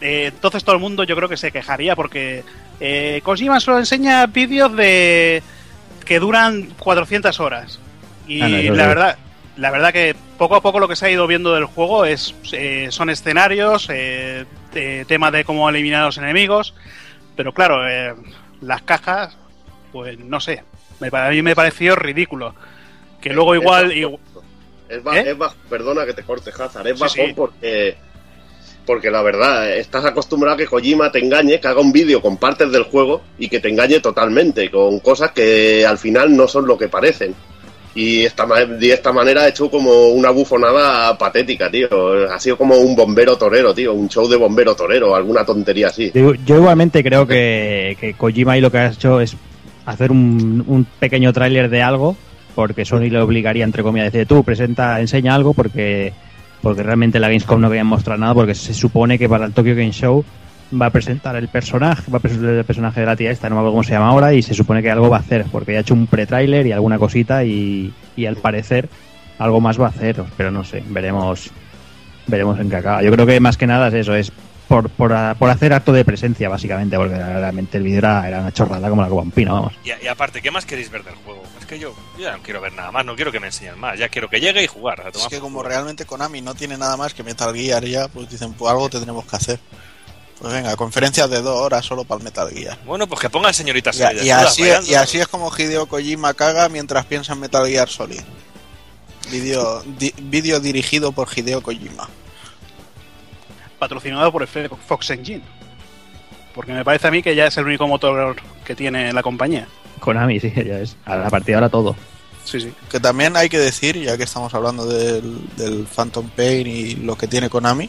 eh, 0.00 0.26
entonces 0.32 0.62
todo 0.64 0.74
el 0.76 0.80
mundo 0.80 1.04
yo 1.04 1.16
creo 1.16 1.28
que 1.28 1.36
se 1.36 1.50
quejaría 1.50 1.96
porque 1.96 2.44
eh, 2.80 3.20
Kojima 3.24 3.58
solo 3.60 3.78
enseña 3.78 4.26
vídeos 4.26 4.76
de 4.76 5.42
que 6.04 6.20
duran 6.20 6.68
400 6.78 7.40
horas. 7.40 7.80
Y 8.28 8.40
Ah, 8.42 8.48
no, 8.48 8.74
la 8.74 8.86
verdad, 8.86 9.18
la 9.56 9.70
verdad 9.72 9.92
que 9.92 10.14
poco 10.36 10.54
a 10.54 10.60
poco 10.62 10.78
lo 10.78 10.86
que 10.86 10.94
se 10.94 11.06
ha 11.06 11.10
ido 11.10 11.26
viendo 11.26 11.54
del 11.54 11.64
juego 11.64 12.04
es 12.04 12.34
eh, 12.52 12.88
son 12.90 13.10
escenarios, 13.10 13.88
eh, 13.90 14.44
de- 14.72 15.04
tema 15.06 15.30
de 15.32 15.44
cómo 15.44 15.68
eliminar 15.68 16.02
a 16.02 16.06
los 16.06 16.18
enemigos, 16.18 16.74
pero 17.34 17.52
claro, 17.52 17.88
eh, 17.88 18.14
las 18.60 18.82
cajas, 18.82 19.36
pues 19.92 20.18
no 20.18 20.40
sé. 20.40 20.62
Me, 21.00 21.08
a 21.12 21.30
mí 21.30 21.42
me 21.42 21.54
pareció 21.54 21.94
ridículo. 21.96 22.54
Que 23.20 23.32
luego 23.32 23.54
igual... 23.54 23.90
Es, 23.92 23.96
igual- 23.98 25.16
¿Eh? 25.18 25.30
es 25.30 25.38
ba- 25.38 25.54
perdona 25.68 26.06
que 26.06 26.14
te 26.14 26.22
corte, 26.22 26.50
Hazard. 26.50 26.86
Es 26.86 26.94
Sí, 26.96 27.00
bajón 27.00 27.26
sí. 27.26 27.32
porque. 27.36 27.96
Porque 28.86 29.10
la 29.10 29.20
verdad, 29.20 29.70
estás 29.76 30.06
acostumbrado 30.06 30.54
a 30.54 30.56
que 30.56 30.66
Kojima 30.66 31.12
te 31.12 31.18
engañe, 31.18 31.60
que 31.60 31.68
haga 31.68 31.80
un 31.82 31.92
vídeo 31.92 32.22
con 32.22 32.38
partes 32.38 32.72
del 32.72 32.84
juego 32.84 33.20
y 33.38 33.48
que 33.50 33.60
te 33.60 33.68
engañe 33.68 34.00
totalmente, 34.00 34.70
con 34.70 34.98
cosas 35.00 35.32
que 35.32 35.84
al 35.86 35.98
final 35.98 36.34
no 36.34 36.48
son 36.48 36.66
lo 36.66 36.78
que 36.78 36.88
parecen. 36.88 37.34
Y 37.94 38.24
esta, 38.24 38.46
de 38.46 38.92
esta 38.92 39.12
manera 39.12 39.42
ha 39.42 39.48
hecho 39.48 39.70
como 39.70 40.08
una 40.08 40.30
bufonada 40.30 41.16
patética, 41.18 41.70
tío. 41.70 41.88
Ha 42.30 42.38
sido 42.38 42.56
como 42.56 42.76
un 42.76 42.94
bombero 42.94 43.36
torero, 43.36 43.74
tío. 43.74 43.94
Un 43.94 44.08
show 44.08 44.28
de 44.28 44.36
bombero 44.36 44.74
torero, 44.74 45.14
alguna 45.14 45.44
tontería 45.44 45.88
así. 45.88 46.10
Yo, 46.14 46.34
yo 46.34 46.56
igualmente 46.56 47.02
creo 47.02 47.26
que, 47.26 47.96
que 48.00 48.14
Kojima 48.14 48.52
ahí 48.52 48.60
lo 48.60 48.70
que 48.70 48.78
ha 48.78 48.88
hecho 48.88 49.20
es 49.20 49.36
hacer 49.86 50.10
un, 50.12 50.64
un 50.66 50.84
pequeño 50.84 51.32
tráiler 51.32 51.70
de 51.70 51.82
algo, 51.82 52.16
porque 52.54 52.84
Sony 52.84 53.08
le 53.10 53.20
obligaría, 53.20 53.64
entre 53.64 53.82
comillas, 53.82 54.08
a 54.08 54.10
decir, 54.10 54.26
tú 54.28 54.44
presenta, 54.44 55.00
enseña 55.00 55.34
algo, 55.34 55.54
porque 55.54 56.12
porque 56.60 56.82
realmente 56.82 57.20
la 57.20 57.28
Gamescom 57.28 57.60
no 57.60 57.68
querían 57.68 57.86
mostrar 57.86 58.18
nada, 58.18 58.34
porque 58.34 58.54
se 58.54 58.74
supone 58.74 59.18
que 59.18 59.28
para 59.28 59.46
el 59.46 59.52
Tokyo 59.52 59.74
Game 59.74 59.92
Show 59.92 60.24
va 60.72 60.86
a 60.86 60.90
presentar 60.90 61.36
el 61.36 61.48
personaje, 61.48 62.10
va 62.10 62.18
a 62.18 62.20
presentar 62.20 62.50
el 62.50 62.64
personaje 62.64 63.00
de 63.00 63.06
la 63.06 63.16
tía 63.16 63.30
esta, 63.30 63.48
no 63.48 63.56
me 63.56 63.60
acuerdo 63.60 63.72
cómo 63.72 63.84
se 63.84 63.92
llama 63.92 64.08
ahora, 64.08 64.34
y 64.34 64.42
se 64.42 64.54
supone 64.54 64.82
que 64.82 64.90
algo 64.90 65.08
va 65.08 65.18
a 65.18 65.20
hacer, 65.20 65.46
porque 65.50 65.72
ya 65.72 65.78
ha 65.78 65.80
hecho 65.82 65.94
un 65.94 66.06
pre-trailer 66.06 66.66
y 66.66 66.72
alguna 66.72 66.98
cosita, 66.98 67.44
y, 67.44 67.92
y 68.16 68.26
al 68.26 68.36
parecer 68.36 68.88
algo 69.38 69.60
más 69.60 69.80
va 69.80 69.86
a 69.86 69.90
hacer, 69.90 70.22
pero 70.36 70.50
no 70.50 70.64
sé, 70.64 70.82
veremos 70.88 71.50
veremos 72.26 72.58
en 72.60 72.68
qué 72.68 72.76
acaba. 72.76 73.02
Yo 73.02 73.10
creo 73.10 73.26
que 73.26 73.40
más 73.40 73.56
que 73.56 73.66
nada 73.66 73.88
es 73.88 73.94
eso, 73.94 74.14
es 74.14 74.30
por, 74.68 74.90
por, 74.90 75.14
por 75.36 75.50
hacer 75.50 75.72
acto 75.72 75.92
de 75.92 76.04
presencia, 76.04 76.48
básicamente, 76.48 76.96
porque 76.96 77.16
realmente 77.16 77.78
el 77.78 77.84
vídeo 77.84 77.98
era, 77.98 78.28
era 78.28 78.40
una 78.40 78.52
chorrada 78.52 78.90
como 78.90 79.00
la 79.00 79.08
copa 79.08 79.22
un 79.22 79.30
pino, 79.30 79.54
vamos. 79.54 79.72
Y, 79.82 80.04
y 80.04 80.08
aparte, 80.08 80.42
¿qué 80.42 80.50
más 80.50 80.66
queréis 80.66 80.90
ver 80.90 81.02
del 81.04 81.14
juego? 81.14 81.42
Es 81.58 81.64
que 81.64 81.78
yo, 81.78 81.94
yo 82.18 82.24
ya 82.24 82.36
no 82.36 82.42
quiero 82.42 82.60
ver 82.60 82.74
nada 82.74 82.92
más, 82.92 83.04
no 83.06 83.16
quiero 83.16 83.32
que 83.32 83.40
me 83.40 83.46
enseñen 83.46 83.78
más, 83.78 83.98
ya 83.98 84.10
quiero 84.10 84.28
que 84.28 84.40
llegue 84.40 84.62
y 84.62 84.66
jugar. 84.66 85.00
a 85.00 85.08
Es 85.08 85.26
que 85.28 85.38
como 85.38 85.62
realmente 85.62 86.04
Konami 86.04 86.42
no 86.42 86.54
tiene 86.54 86.76
nada 86.76 86.96
más 86.98 87.14
que 87.14 87.22
Metal 87.22 87.54
Gear 87.54 87.84
ya, 87.86 88.08
pues 88.08 88.28
dicen, 88.28 88.52
pues 88.52 88.70
algo 88.70 88.90
tendremos 88.90 89.24
que 89.24 89.36
hacer. 89.36 89.58
Pues 90.40 90.52
venga, 90.52 90.76
conferencias 90.76 91.28
de 91.30 91.42
dos 91.42 91.60
horas 91.60 91.84
solo 91.84 92.04
para 92.04 92.18
el 92.18 92.24
Metal 92.24 92.48
Gear. 92.50 92.78
Bueno, 92.84 93.06
pues 93.08 93.20
que 93.20 93.28
pongan 93.28 93.52
señoritas 93.52 93.98
Y, 93.98 94.02
a- 94.02 94.08
ahí 94.08 94.16
y 94.16 94.18
desnudas 94.28 94.46
así, 94.80 94.90
y 94.92 94.94
así 94.94 95.18
es 95.18 95.26
como 95.28 95.50
Hideo 95.56 95.86
Kojima 95.86 96.32
caga 96.34 96.68
mientras 96.68 97.04
piensa 97.06 97.32
en 97.32 97.40
Metal 97.40 97.66
Gear 97.66 97.88
Solid. 97.88 98.20
Vídeo 99.32 99.82
di- 99.98 100.14
vídeo 100.22 100.60
dirigido 100.60 101.12
por 101.12 101.28
Hideo 101.36 101.60
Kojima. 101.62 102.08
patrocinado 103.78 104.32
por 104.32 104.42
el 104.42 104.48
Fox 104.86 105.10
Engine. 105.10 105.42
Porque 106.54 106.72
me 106.72 106.84
parece 106.84 107.06
a 107.06 107.10
mí 107.10 107.22
que 107.22 107.34
ya 107.36 107.46
es 107.46 107.56
el 107.58 107.64
único 107.66 107.86
motor 107.86 108.36
que 108.64 108.74
tiene 108.74 109.12
la 109.12 109.22
compañía. 109.22 109.68
Konami, 110.00 110.40
sí, 110.40 110.52
ya 110.56 110.80
es. 110.80 110.96
A 111.04 111.16
la 111.16 111.30
partida 111.30 111.56
ahora 111.56 111.68
todo. 111.68 111.94
Sí, 112.44 112.60
sí. 112.60 112.72
Que 112.90 112.98
también 112.98 113.36
hay 113.36 113.48
que 113.48 113.58
decir, 113.58 113.96
ya 114.02 114.16
que 114.16 114.24
estamos 114.24 114.52
hablando 114.54 114.86
del, 114.86 115.38
del 115.56 115.86
Phantom 115.86 116.28
Pain 116.30 116.66
y 116.66 116.94
lo 116.96 117.16
que 117.16 117.28
tiene 117.28 117.48
Konami, 117.50 117.88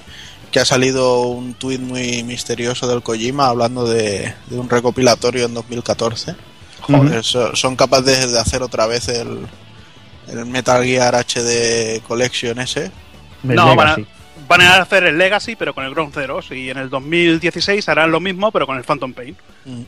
que 0.52 0.60
ha 0.60 0.66
salido 0.66 1.22
un 1.28 1.54
tuit 1.54 1.80
muy 1.80 2.24
misterioso 2.24 2.88
del 2.88 3.02
Kojima 3.04 3.48
hablando 3.48 3.88
de, 3.88 4.34
de 4.48 4.58
un 4.60 4.70
recopilatorio 4.70 5.46
en 5.46 5.54
2014. 5.54 6.36
Joder, 6.82 7.24
so- 7.24 7.56
son 7.56 7.76
capaces 7.76 8.32
de 8.32 8.40
hacer 8.40 8.64
otra 8.64 8.88
vez 8.88 9.08
el, 9.10 9.40
el 10.28 10.46
Metal 10.46 10.84
Gear 10.84 11.14
HD 11.16 12.02
Collection 12.08 12.60
ese. 12.60 12.92
No, 13.44 13.76
van 13.76 13.88
a, 13.90 13.98
van 14.48 14.62
a 14.62 14.78
hacer 14.82 15.04
el 15.04 15.18
Legacy, 15.18 15.56
pero 15.56 15.74
con 15.76 15.86
el 15.86 15.92
Ground 15.94 16.14
Zeroes. 16.14 16.50
Y 16.52 16.70
en 16.70 16.78
el 16.78 16.90
2016 16.90 17.88
harán 17.90 18.12
lo 18.12 18.20
mismo, 18.20 18.52
pero 18.52 18.66
con 18.66 18.78
el 18.78 18.84
Phantom 18.84 19.14
Pain. 19.14 19.36
Mm. 19.66 19.82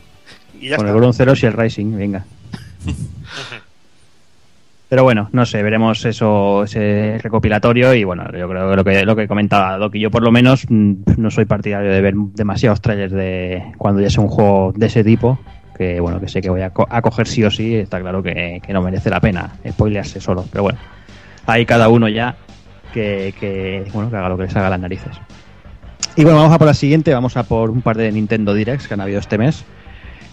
Y 0.62 0.69
ya 0.69 0.76
Con 0.78 0.86
está. 0.86 0.93
el 0.95 1.00
Bron 1.02 1.13
Zeros 1.13 1.41
y 1.41 1.45
el 1.47 1.54
Rising, 1.54 1.97
venga. 1.97 2.26
Pero 4.91 5.04
bueno, 5.04 5.30
no 5.32 5.45
sé, 5.45 5.63
veremos 5.63 6.04
eso, 6.04 6.65
ese 6.65 7.17
recopilatorio 7.23 7.93
y 7.93 8.04
bueno, 8.04 8.25
yo 8.38 8.49
creo 8.49 8.69
que 8.71 8.75
lo 8.75 8.84
que, 8.84 9.06
lo 9.06 9.15
que 9.15 9.25
comentaba 9.25 9.77
Doc, 9.77 9.95
y 9.95 10.01
yo 10.01 10.12
por 10.12 10.21
lo 10.21 10.34
menos 10.34 10.65
mm, 10.67 10.93
no 11.15 11.32
soy 11.32 11.45
partidario 11.45 11.89
de 11.89 12.01
ver 12.01 12.13
demasiados 12.36 12.82
trailers 12.82 13.13
de 13.13 13.71
cuando 13.77 14.01
ya 14.01 14.10
sea 14.10 14.21
un 14.21 14.30
juego 14.30 14.73
de 14.75 14.88
ese 14.88 15.06
tipo, 15.06 15.39
que 15.77 16.01
bueno, 16.01 16.19
que 16.19 16.27
sé 16.27 16.41
que 16.41 16.49
voy 16.49 16.60
a, 16.60 16.71
co- 16.71 16.88
a 16.89 17.01
coger 17.01 17.25
sí 17.25 17.41
o 17.45 17.49
sí, 17.49 17.73
está 17.73 18.01
claro 18.01 18.21
que, 18.21 18.60
que 18.62 18.73
no 18.73 18.82
merece 18.82 19.10
la 19.10 19.21
pena 19.21 19.51
spoilearse 19.65 20.19
solo, 20.19 20.43
pero 20.51 20.63
bueno, 20.63 20.80
ahí 21.45 21.65
cada 21.65 21.88
uno 21.88 22.10
ya 22.10 22.36
que, 22.93 23.34
que, 23.39 23.86
bueno, 23.93 24.10
que 24.12 24.17
haga 24.17 24.27
lo 24.27 24.36
que 24.36 24.43
les 24.43 24.56
haga 24.58 24.69
las 24.71 24.80
narices. 24.82 25.17
Y 26.17 26.23
bueno, 26.25 26.39
vamos 26.39 26.54
a 26.54 26.58
por 26.58 26.67
la 26.67 26.73
siguiente, 26.73 27.13
vamos 27.13 27.38
a 27.38 27.43
por 27.43 27.69
un 27.69 27.82
par 27.82 27.95
de 27.95 28.12
Nintendo 28.12 28.54
Directs 28.54 28.89
que 28.89 28.93
han 28.95 28.99
habido 28.99 29.19
este 29.21 29.38
mes. 29.38 29.63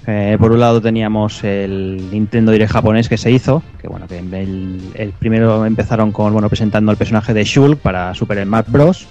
Eh, 0.07 0.37
por 0.41 0.53
un 0.53 0.61
lado 0.61 0.81
teníamos 0.81 1.45
el 1.45 2.09
Nintendo 2.11 2.51
Direct 2.53 2.73
japonés 2.73 3.09
que 3.11 3.19
se 3.19 3.31
hizo, 3.31 3.63
que 3.81 3.89
bueno, 3.89 4.07
que 4.09 4.19
el, 4.19 4.81
el 4.95 5.11
primero 5.13 5.67
empezaron 5.67 6.13
con 6.13 6.33
bueno 6.33 6.49
presentando 6.49 6.91
el 6.93 6.97
personaje 6.97 7.35
de 7.35 7.45
Shulk 7.45 7.79
para 7.81 8.15
Super 8.15 8.43
Smash 8.43 8.65
Bros. 8.69 9.07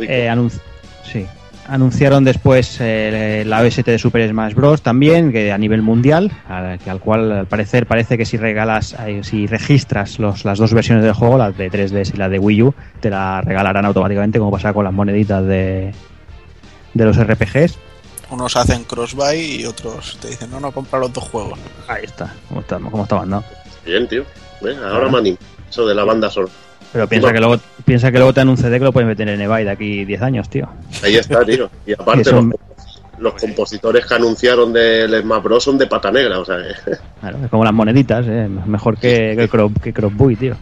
Eh, 0.00 0.28
anun- 0.30 0.52
sí. 1.10 1.24
Anunciaron 1.66 2.24
después 2.24 2.78
eh, 2.80 3.44
la 3.46 3.60
OST 3.62 3.86
de 3.86 3.98
Super 3.98 4.28
Smash 4.28 4.54
Bros. 4.54 4.82
también, 4.82 5.30
que 5.32 5.52
a 5.52 5.56
nivel 5.56 5.82
mundial, 5.82 6.30
al, 6.48 6.78
que 6.80 6.90
al 6.90 6.98
cual 7.00 7.30
al 7.32 7.46
parecer 7.46 7.86
parece 7.86 8.18
que 8.18 8.26
si 8.26 8.36
regalas, 8.36 8.96
eh, 9.06 9.20
si 9.22 9.46
registras 9.46 10.18
los, 10.18 10.44
las 10.44 10.58
dos 10.58 10.74
versiones 10.74 11.04
del 11.04 11.12
juego, 11.14 11.38
la 11.38 11.52
de 11.52 11.70
3DS 11.70 12.12
y 12.14 12.16
la 12.18 12.28
de 12.28 12.38
Wii 12.40 12.62
U, 12.64 12.74
te 13.00 13.08
la 13.08 13.40
regalarán 13.40 13.84
automáticamente, 13.86 14.38
como 14.40 14.50
pasa 14.50 14.72
con 14.72 14.84
las 14.84 14.92
moneditas 14.92 15.44
de, 15.46 15.92
de 16.92 17.04
los 17.04 17.16
RPGs. 17.16 17.78
Unos 18.30 18.56
hacen 18.56 18.84
cross-buy 18.84 19.60
y 19.62 19.66
otros 19.66 20.16
te 20.20 20.28
dicen, 20.28 20.50
no, 20.50 20.60
no, 20.60 20.70
compra 20.72 20.98
los 21.00 21.12
dos 21.12 21.24
juegos. 21.24 21.58
Ahí 21.88 22.04
está, 22.04 22.32
como 22.48 22.60
está, 22.60 22.78
como 22.78 23.02
está 23.02 23.16
mandado. 23.16 23.44
Bien, 23.84 24.06
tío. 24.08 24.24
Ve, 24.60 24.76
Ahora 24.76 25.08
me 25.10 25.18
animo. 25.18 25.38
Eso 25.68 25.86
de 25.86 25.94
la 25.94 26.04
banda 26.04 26.30
sonora. 26.30 26.52
Pero 26.92 27.08
piensa 27.08 27.32
que 27.32 27.38
luego 27.38 27.56
piensa 27.84 28.10
que 28.10 28.18
luego 28.18 28.32
te 28.32 28.40
dan 28.40 28.48
un 28.48 28.56
CD 28.56 28.78
que 28.78 28.84
lo 28.84 28.92
pueden 28.92 29.08
meter 29.08 29.28
en 29.28 29.40
eBay 29.40 29.64
de 29.64 29.70
aquí 29.70 30.04
10 30.04 30.22
años, 30.22 30.48
tío. 30.48 30.68
Ahí 31.02 31.16
está, 31.16 31.44
tío. 31.44 31.70
Y 31.86 31.92
aparte, 31.98 32.22
Eso- 32.22 32.40
los, 32.42 32.54
los 33.18 33.34
compositores 33.34 34.06
que 34.06 34.14
anunciaron 34.14 34.72
del 34.72 35.20
Smash 35.22 35.42
Bros. 35.42 35.62
son 35.64 35.78
de 35.78 35.86
pata 35.86 36.10
negra, 36.10 36.38
o 36.40 36.44
sea, 36.44 36.56
Claro, 37.20 37.38
es 37.44 37.50
como 37.50 37.64
las 37.64 37.72
moneditas, 37.72 38.26
¿eh? 38.28 38.48
mejor 38.66 38.96
que, 38.98 39.34
que, 39.36 39.70
que 39.82 39.92
Crossbuy, 39.92 40.36
tío. 40.36 40.56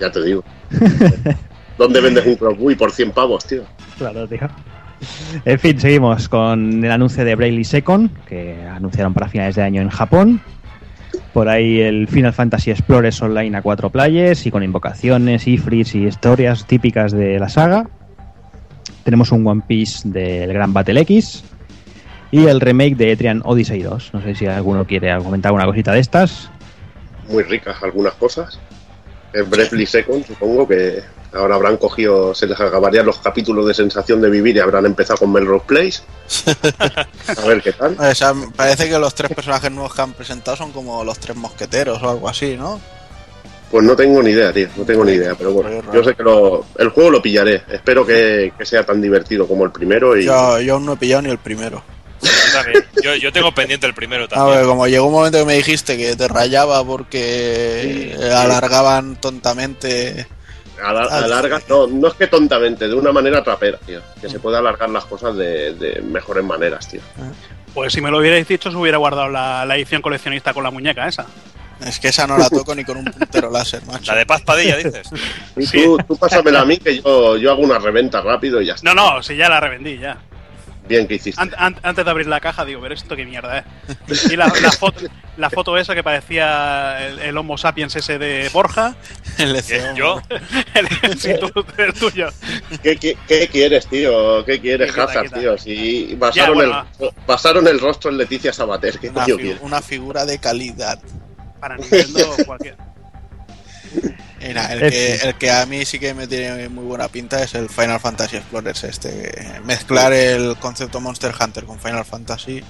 ya 0.00 0.10
te 0.10 0.22
digo. 0.22 0.42
¿Dónde 1.78 2.00
vendes 2.00 2.26
un 2.26 2.36
Crossbuy 2.36 2.74
por 2.74 2.90
100 2.92 3.10
pavos, 3.12 3.44
tío? 3.44 3.62
Claro, 3.98 4.26
tío. 4.28 4.48
En 5.44 5.58
fin, 5.58 5.78
seguimos 5.78 6.28
con 6.28 6.84
el 6.84 6.90
anuncio 6.90 7.24
de 7.24 7.34
Bravely 7.34 7.64
Second, 7.64 8.10
que 8.24 8.62
anunciaron 8.64 9.14
para 9.14 9.28
finales 9.28 9.56
de 9.56 9.62
año 9.62 9.82
en 9.82 9.88
Japón. 9.88 10.40
Por 11.32 11.48
ahí 11.48 11.80
el 11.80 12.08
Final 12.08 12.32
Fantasy 12.32 12.70
Explorers 12.70 13.20
Online 13.22 13.56
a 13.56 13.62
cuatro 13.62 13.90
players 13.90 14.46
y 14.46 14.50
con 14.50 14.62
invocaciones, 14.62 15.46
ifrits 15.46 15.94
y 15.94 16.06
historias 16.06 16.66
típicas 16.66 17.12
de 17.12 17.38
la 17.38 17.48
saga. 17.48 17.88
Tenemos 19.04 19.32
un 19.32 19.46
One 19.46 19.62
Piece 19.66 20.08
del 20.08 20.52
Gran 20.52 20.72
Battle 20.72 21.00
X 21.00 21.44
y 22.30 22.46
el 22.46 22.60
remake 22.60 22.96
de 22.96 23.12
Etrian 23.12 23.42
Odyssey 23.44 23.82
2. 23.82 24.14
No 24.14 24.22
sé 24.22 24.34
si 24.34 24.46
alguno 24.46 24.86
quiere 24.86 25.16
comentar 25.18 25.50
alguna 25.50 25.66
cosita 25.66 25.92
de 25.92 26.00
estas. 26.00 26.50
Muy 27.28 27.42
ricas 27.44 27.82
algunas 27.82 28.14
cosas. 28.14 28.58
El 29.32 29.44
Bravely 29.44 29.86
Second, 29.86 30.26
supongo 30.26 30.68
que 30.68 31.02
ahora 31.32 31.54
habrán 31.54 31.78
cogido, 31.78 32.34
se 32.34 32.46
les 32.46 32.60
acabarían 32.60 33.06
los 33.06 33.18
capítulos 33.18 33.66
de 33.66 33.72
sensación 33.74 34.20
de 34.20 34.28
vivir 34.28 34.56
y 34.56 34.60
habrán 34.60 34.84
empezado 34.86 35.18
con 35.20 35.32
Melrose 35.32 35.64
Place. 35.66 36.02
A 37.42 37.46
ver 37.46 37.62
qué 37.62 37.72
tal. 37.72 37.96
O 37.98 38.14
sea, 38.14 38.34
parece 38.54 38.88
que 38.88 38.98
los 38.98 39.14
tres 39.14 39.32
personajes 39.34 39.70
nuevos 39.70 39.94
que 39.94 40.02
han 40.02 40.12
presentado 40.12 40.56
son 40.56 40.72
como 40.72 41.02
los 41.04 41.18
tres 41.18 41.36
mosqueteros 41.36 42.02
o 42.02 42.10
algo 42.10 42.28
así, 42.28 42.56
¿no? 42.56 42.80
Pues 43.70 43.84
no 43.84 43.96
tengo 43.96 44.22
ni 44.22 44.32
idea, 44.32 44.52
tío, 44.52 44.68
no 44.76 44.84
tengo 44.84 45.02
ni 45.02 45.12
idea, 45.12 45.34
pero 45.34 45.50
bueno, 45.52 45.70
yo 45.94 46.04
sé 46.04 46.14
que 46.14 46.22
lo- 46.22 46.66
el 46.76 46.90
juego 46.90 47.10
lo 47.10 47.22
pillaré. 47.22 47.62
Espero 47.70 48.04
que, 48.04 48.52
que 48.58 48.66
sea 48.66 48.84
tan 48.84 49.00
divertido 49.00 49.48
como 49.48 49.64
el 49.64 49.70
primero 49.72 50.14
y 50.14 50.24
Yo, 50.24 50.60
yo 50.60 50.74
aún 50.74 50.84
no 50.84 50.92
he 50.92 50.96
pillado 50.98 51.22
ni 51.22 51.30
el 51.30 51.38
primero. 51.38 51.82
Yo 52.52 52.62
también. 52.62 52.84
Yo, 53.02 53.14
yo 53.16 53.32
tengo 53.32 53.52
pendiente 53.52 53.86
el 53.86 53.94
primero 53.94 54.24
A 54.24 54.28
también. 54.28 54.58
ver, 54.58 54.66
como 54.66 54.86
llegó 54.86 55.06
un 55.06 55.12
momento 55.12 55.38
que 55.38 55.44
me 55.44 55.54
dijiste 55.54 55.96
que 55.96 56.14
te 56.16 56.28
rayaba 56.28 56.84
porque 56.84 58.14
Sí. 58.18 58.22
alargaban 58.24 59.16
tontamente. 59.16 60.26
Alar- 60.82 61.08
Ah, 61.10 61.18
alarga, 61.18 61.60
no, 61.68 61.86
no 61.86 62.08
es 62.08 62.14
que 62.14 62.26
tontamente, 62.26 62.88
de 62.88 62.94
una 62.94 63.12
manera 63.12 63.42
trapera, 63.44 63.78
tío. 63.86 64.00
Que 64.20 64.28
se 64.28 64.40
puede 64.40 64.58
alargar 64.58 64.90
las 64.90 65.04
cosas 65.04 65.36
de, 65.36 65.74
de 65.74 66.02
mejores 66.02 66.42
maneras, 66.44 66.88
tío. 66.88 67.00
Pues 67.72 67.92
si 67.92 68.00
me 68.00 68.10
lo 68.10 68.18
hubierais 68.18 68.46
dicho, 68.48 68.70
se 68.70 68.76
hubiera 68.76 68.98
guardado 68.98 69.28
la, 69.28 69.64
la 69.64 69.76
edición 69.76 70.02
coleccionista 70.02 70.52
con 70.52 70.64
la 70.64 70.70
muñeca 70.72 71.06
esa. 71.06 71.24
Es 71.86 71.98
que 72.00 72.08
esa 72.08 72.26
no 72.26 72.36
la 72.38 72.48
toco 72.48 72.74
ni 72.74 72.84
con 72.84 72.96
un 72.96 73.04
puntero 73.06 73.50
láser, 73.50 73.84
macho. 73.86 74.12
La 74.12 74.18
de 74.18 74.26
Paz 74.26 74.42
Padilla, 74.42 74.76
dices. 74.76 75.08
Y 75.56 75.66
Sí. 75.66 75.82
tú, 75.84 75.98
tú 76.06 76.16
pásamela 76.16 76.60
a 76.60 76.64
mí 76.64 76.76
que 76.78 77.00
yo, 77.00 77.36
yo 77.36 77.50
hago 77.50 77.62
una 77.62 77.78
reventa 77.78 78.20
rápido 78.20 78.60
y 78.60 78.66
ya 78.66 78.74
está. 78.74 78.92
No, 78.92 79.14
no, 79.14 79.22
si 79.22 79.36
ya 79.36 79.48
la 79.48 79.58
revendí, 79.60 79.98
ya. 79.98 80.16
Bien 80.88 81.06
que 81.06 81.14
hiciste. 81.14 81.40
Ant- 81.40 81.54
ant- 81.56 81.78
antes 81.82 82.04
de 82.04 82.10
abrir 82.10 82.26
la 82.26 82.40
caja, 82.40 82.64
digo, 82.64 82.80
pero 82.82 82.92
esto 82.94 83.14
qué 83.14 83.24
mierda 83.24 83.64
es. 84.08 84.30
Y 84.30 84.36
la, 84.36 84.46
la 84.60 84.72
foto, 84.72 85.00
la 85.36 85.48
foto 85.48 85.78
esa 85.78 85.94
que 85.94 86.02
parecía 86.02 87.06
el, 87.06 87.18
el 87.20 87.38
Homo 87.38 87.56
sapiens 87.56 87.94
ese 87.96 88.18
de 88.18 88.50
Borja. 88.52 88.94
El. 89.38 89.62
Yo, 89.94 90.20
El, 90.74 91.18
sí, 91.18 91.30
tú- 91.40 91.64
el 91.78 91.92
tuyo. 91.94 92.28
¿Qué, 92.82 92.96
qué, 92.96 93.16
qué 93.28 93.48
quieres, 93.48 93.86
tío? 93.86 94.44
¿Qué 94.44 94.60
quieres, 94.60 94.90
Hazard, 94.98 95.24
quita. 95.26 95.38
tío? 95.40 95.56
Si 95.58 96.14
basaron, 96.16 96.58
Ya, 96.58 96.64
bueno. 96.66 96.86
el, 97.00 97.08
basaron 97.26 97.66
el 97.68 97.78
rostro 97.80 98.10
en 98.10 98.18
Leticia 98.18 98.52
Sabater, 98.52 98.98
¿qué 98.98 99.08
Una, 99.10 99.24
coño 99.24 99.36
fi- 99.36 99.42
quieres? 99.42 99.62
una 99.62 99.80
figura 99.80 100.24
de 100.26 100.38
calidad. 100.38 100.98
Para 101.60 101.76
Nintendo 101.76 102.34
cualquier. 102.44 102.76
Mira, 104.46 104.72
el, 104.72 104.80
que, 104.80 104.90
fin. 105.18 105.28
el 105.28 105.34
que 105.36 105.50
a 105.50 105.66
mí 105.66 105.84
sí 105.84 105.98
que 105.98 106.14
me 106.14 106.26
tiene 106.26 106.68
muy 106.68 106.84
buena 106.84 107.08
pinta 107.08 107.42
es 107.42 107.54
el 107.54 107.68
Final 107.68 108.00
Fantasy 108.00 108.36
Explorers 108.36 108.84
este. 108.84 109.32
Mezclar 109.64 110.12
el 110.12 110.56
concepto 110.58 111.00
Monster 111.00 111.32
Hunter 111.38 111.64
con 111.64 111.78
Final 111.78 112.04
Fantasy, 112.04 112.62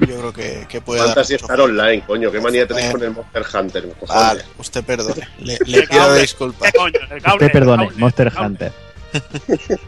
yo 0.00 0.06
creo 0.18 0.32
que, 0.32 0.66
que 0.68 0.80
puede 0.80 1.00
Fantasy 1.02 1.34
dar 1.34 1.42
mucho 1.42 1.52
Star 1.54 1.60
Online, 1.60 2.02
coño. 2.06 2.30
¿Qué 2.30 2.40
manía 2.40 2.66
tenéis 2.66 2.86
Eh. 2.88 2.92
con 2.92 3.02
el 3.02 3.10
Monster 3.12 3.42
Hunter? 3.54 3.88
Vale, 4.08 4.42
usted 4.58 4.84
perdone. 4.84 5.28
Le, 5.40 5.58
le 5.66 5.86
disculpas. 6.20 6.70
¿Qué 6.72 6.78
coño? 6.78 6.98
Gauntlet, 7.08 7.32
Usted 7.34 7.52
perdone, 7.52 7.88
Monster. 7.96 8.32
Hunter. 8.38 8.72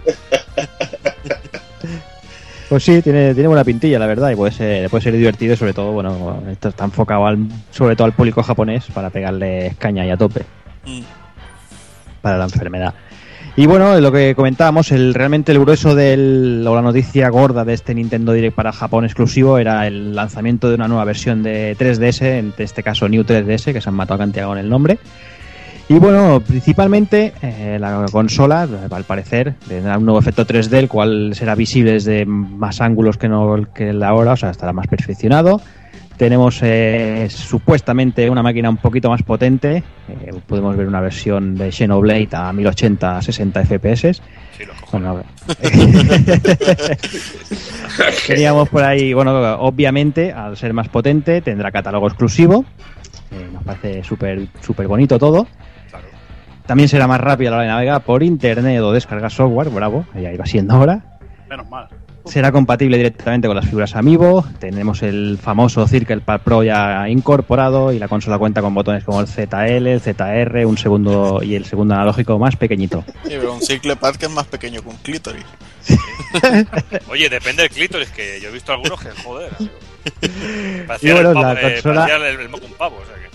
Pues 2.69 2.85
sí, 2.85 3.03
tiene, 3.03 3.35
tiene 3.35 3.49
buena 3.49 3.65
pintilla, 3.65 3.99
la 3.99 4.07
verdad, 4.07 4.31
y 4.31 4.37
puede 4.37 4.53
ser, 4.53 4.89
puede 4.91 5.03
ser 5.03 5.15
divertido 5.15 5.57
sobre 5.57 5.73
todo, 5.75 5.91
bueno, 5.91 6.41
esto 6.49 6.69
está 6.69 6.85
enfocado 6.85 7.27
al, 7.27 7.39
sobre 7.73 7.97
todo 7.97 8.05
al 8.05 8.13
público 8.13 8.45
japonés 8.45 8.85
para 8.95 9.11
pegarle 9.11 9.75
caña 9.79 10.07
y 10.07 10.11
a 10.11 10.17
tope 10.17 10.45
Mm. 10.87 11.03
Para 12.21 12.39
la 12.39 12.45
enfermedad. 12.45 12.95
Y 13.57 13.67
bueno, 13.67 13.99
lo 14.01 14.13
que 14.13 14.35
comentábamos, 14.35 14.93
el, 14.93 15.13
realmente 15.13 15.53
el 15.53 15.59
grueso 15.59 15.95
del, 15.95 16.65
o 16.67 16.75
la 16.75 16.83
noticia 16.83 17.29
gorda 17.29 17.65
de 17.65 17.75
este 17.75 17.95
Nintendo 17.95 18.33
Direct 18.33 18.55
para 18.55 18.73
Japón 18.73 19.05
exclusivo 19.05 19.59
era 19.59 19.87
el 19.87 20.15
lanzamiento 20.15 20.69
de 20.69 20.77
una 20.77 20.89
nueva 20.89 21.05
versión 21.05 21.43
de 21.43 21.77
3DS, 21.77 22.23
en 22.23 22.55
este 22.57 22.83
caso 22.83 23.09
New 23.09 23.25
3DS, 23.25 23.73
que 23.73 23.81
se 23.81 23.89
han 23.89 23.97
matado 23.97 24.15
a 24.15 24.19
cantidad 24.19 24.47
con 24.47 24.59
el 24.59 24.69
nombre. 24.69 24.99
Y 25.89 25.99
bueno, 25.99 26.41
principalmente 26.41 27.33
eh, 27.43 27.77
la 27.81 28.07
consola, 28.13 28.69
al 28.91 29.05
parecer, 29.05 29.55
tendrá 29.67 29.99
un 29.99 30.05
nuevo 30.05 30.21
efecto 30.21 30.47
3D, 30.47 30.73
el 30.75 30.89
cual 30.89 31.33
será 31.35 31.57
visible 31.57 31.95
desde 31.95 32.25
más 32.27 32.81
ángulos 32.81 33.17
que, 33.17 33.29
no, 33.29 33.67
que 33.75 33.91
el 33.91 33.99
de 33.99 34.07
ahora, 34.07 34.35
o 34.35 34.37
sea, 34.37 34.51
estará 34.51 34.73
más 34.73 34.87
perfeccionado. 34.87 35.61
Tenemos 36.21 36.61
eh, 36.63 37.29
supuestamente 37.31 38.29
una 38.29 38.43
máquina 38.43 38.69
un 38.69 38.77
poquito 38.77 39.09
más 39.09 39.23
potente. 39.23 39.83
eh, 40.07 40.31
podemos 40.47 40.77
ver 40.77 40.87
una 40.87 41.01
versión 41.01 41.55
de 41.55 41.73
Xenoblade 41.73 42.29
a 42.33 42.53
1080 42.53 43.17
a 43.17 43.23
60 43.23 43.65
FPS. 43.65 44.21
Sí, 44.55 44.67
lo. 44.67 44.75
Bueno, 44.93 45.23
teníamos 48.27 48.69
por 48.69 48.85
ahí, 48.85 49.15
bueno, 49.15 49.33
obviamente, 49.61 50.31
al 50.31 50.59
ser 50.59 50.75
más 50.75 50.91
potente, 50.91 51.41
tendrá 51.41 51.71
catálogo 51.71 52.09
exclusivo. 52.09 52.67
Eh, 53.31 53.49
nos 53.51 53.65
parece 53.65 54.05
súper 54.05 54.47
súper 54.61 54.89
bonito 54.89 55.19
todo. 55.19 55.47
Claro. 55.89 56.05
También 56.67 56.91
será 56.91 57.07
más 57.07 57.23
rápida 57.23 57.49
a 57.49 57.53
la 57.53 57.57
hora 57.57 57.65
de 57.65 57.71
navegar 57.71 58.03
por 58.03 58.23
internet 58.23 58.79
o 58.83 58.93
descargar 58.93 59.31
software, 59.31 59.71
bravo, 59.71 60.05
ya 60.15 60.31
iba 60.31 60.45
siendo 60.45 60.75
ahora. 60.75 61.19
Menos 61.49 61.67
mal. 61.71 61.89
Será 62.27 62.53
compatible 62.53 62.97
directamente 62.97 63.49
con 63.49 63.57
las 63.57 63.65
figuras 63.67 63.97
Amiibo. 63.97 64.45
Tenemos 64.59 65.03
el 65.03 65.39
famoso 65.43 65.87
Circle 65.89 66.21
Pad 66.21 66.43
Pro 66.43 66.63
ya 66.63 67.09
incorporado 67.09 67.93
y 67.93 67.99
la 67.99 68.09
consola 68.09 68.39
cuenta 68.39 68.61
con 68.61 68.75
botones 68.75 69.05
como 69.05 69.21
el 69.21 69.27
ZL, 69.27 69.87
el 69.87 70.01
ZR, 70.01 70.65
un 70.67 70.79
segundo 70.79 71.41
y 71.43 71.55
el 71.57 71.65
segundo 71.65 71.95
analógico 71.95 72.39
más 72.39 72.57
pequeñito. 72.57 73.05
Sí, 73.25 73.31
pero 73.31 73.55
un 73.55 73.61
cicle 73.63 73.97
pad 73.97 74.15
que 74.17 74.27
es 74.27 74.31
más 74.33 74.47
pequeño 74.47 74.83
que 74.83 74.89
un 74.89 74.97
clítoris. 74.99 75.45
Oye, 77.11 77.29
depende 77.29 77.63
del 77.63 77.71
clítoris, 77.71 78.11
que 78.11 78.39
yo 78.41 78.49
he 78.49 78.53
visto 78.53 78.73
algunos 78.73 79.01
que, 79.01 79.11
joder, 79.23 79.51
amigo. 79.59 79.73
Y 80.23 80.81
Parecía 80.87 81.15
bueno, 81.15 81.29
el, 81.31 81.35
pavo, 81.35 81.47
la 81.47 81.53
eh, 81.61 81.75
consola- 81.75 82.01
parecía 82.07 82.29
el, 82.29 82.41
el 82.41 82.49
moco 82.49 82.67
un 82.67 82.73
pavo, 82.75 82.97
o 83.03 83.07
sea 83.07 83.15
que... 83.17 83.30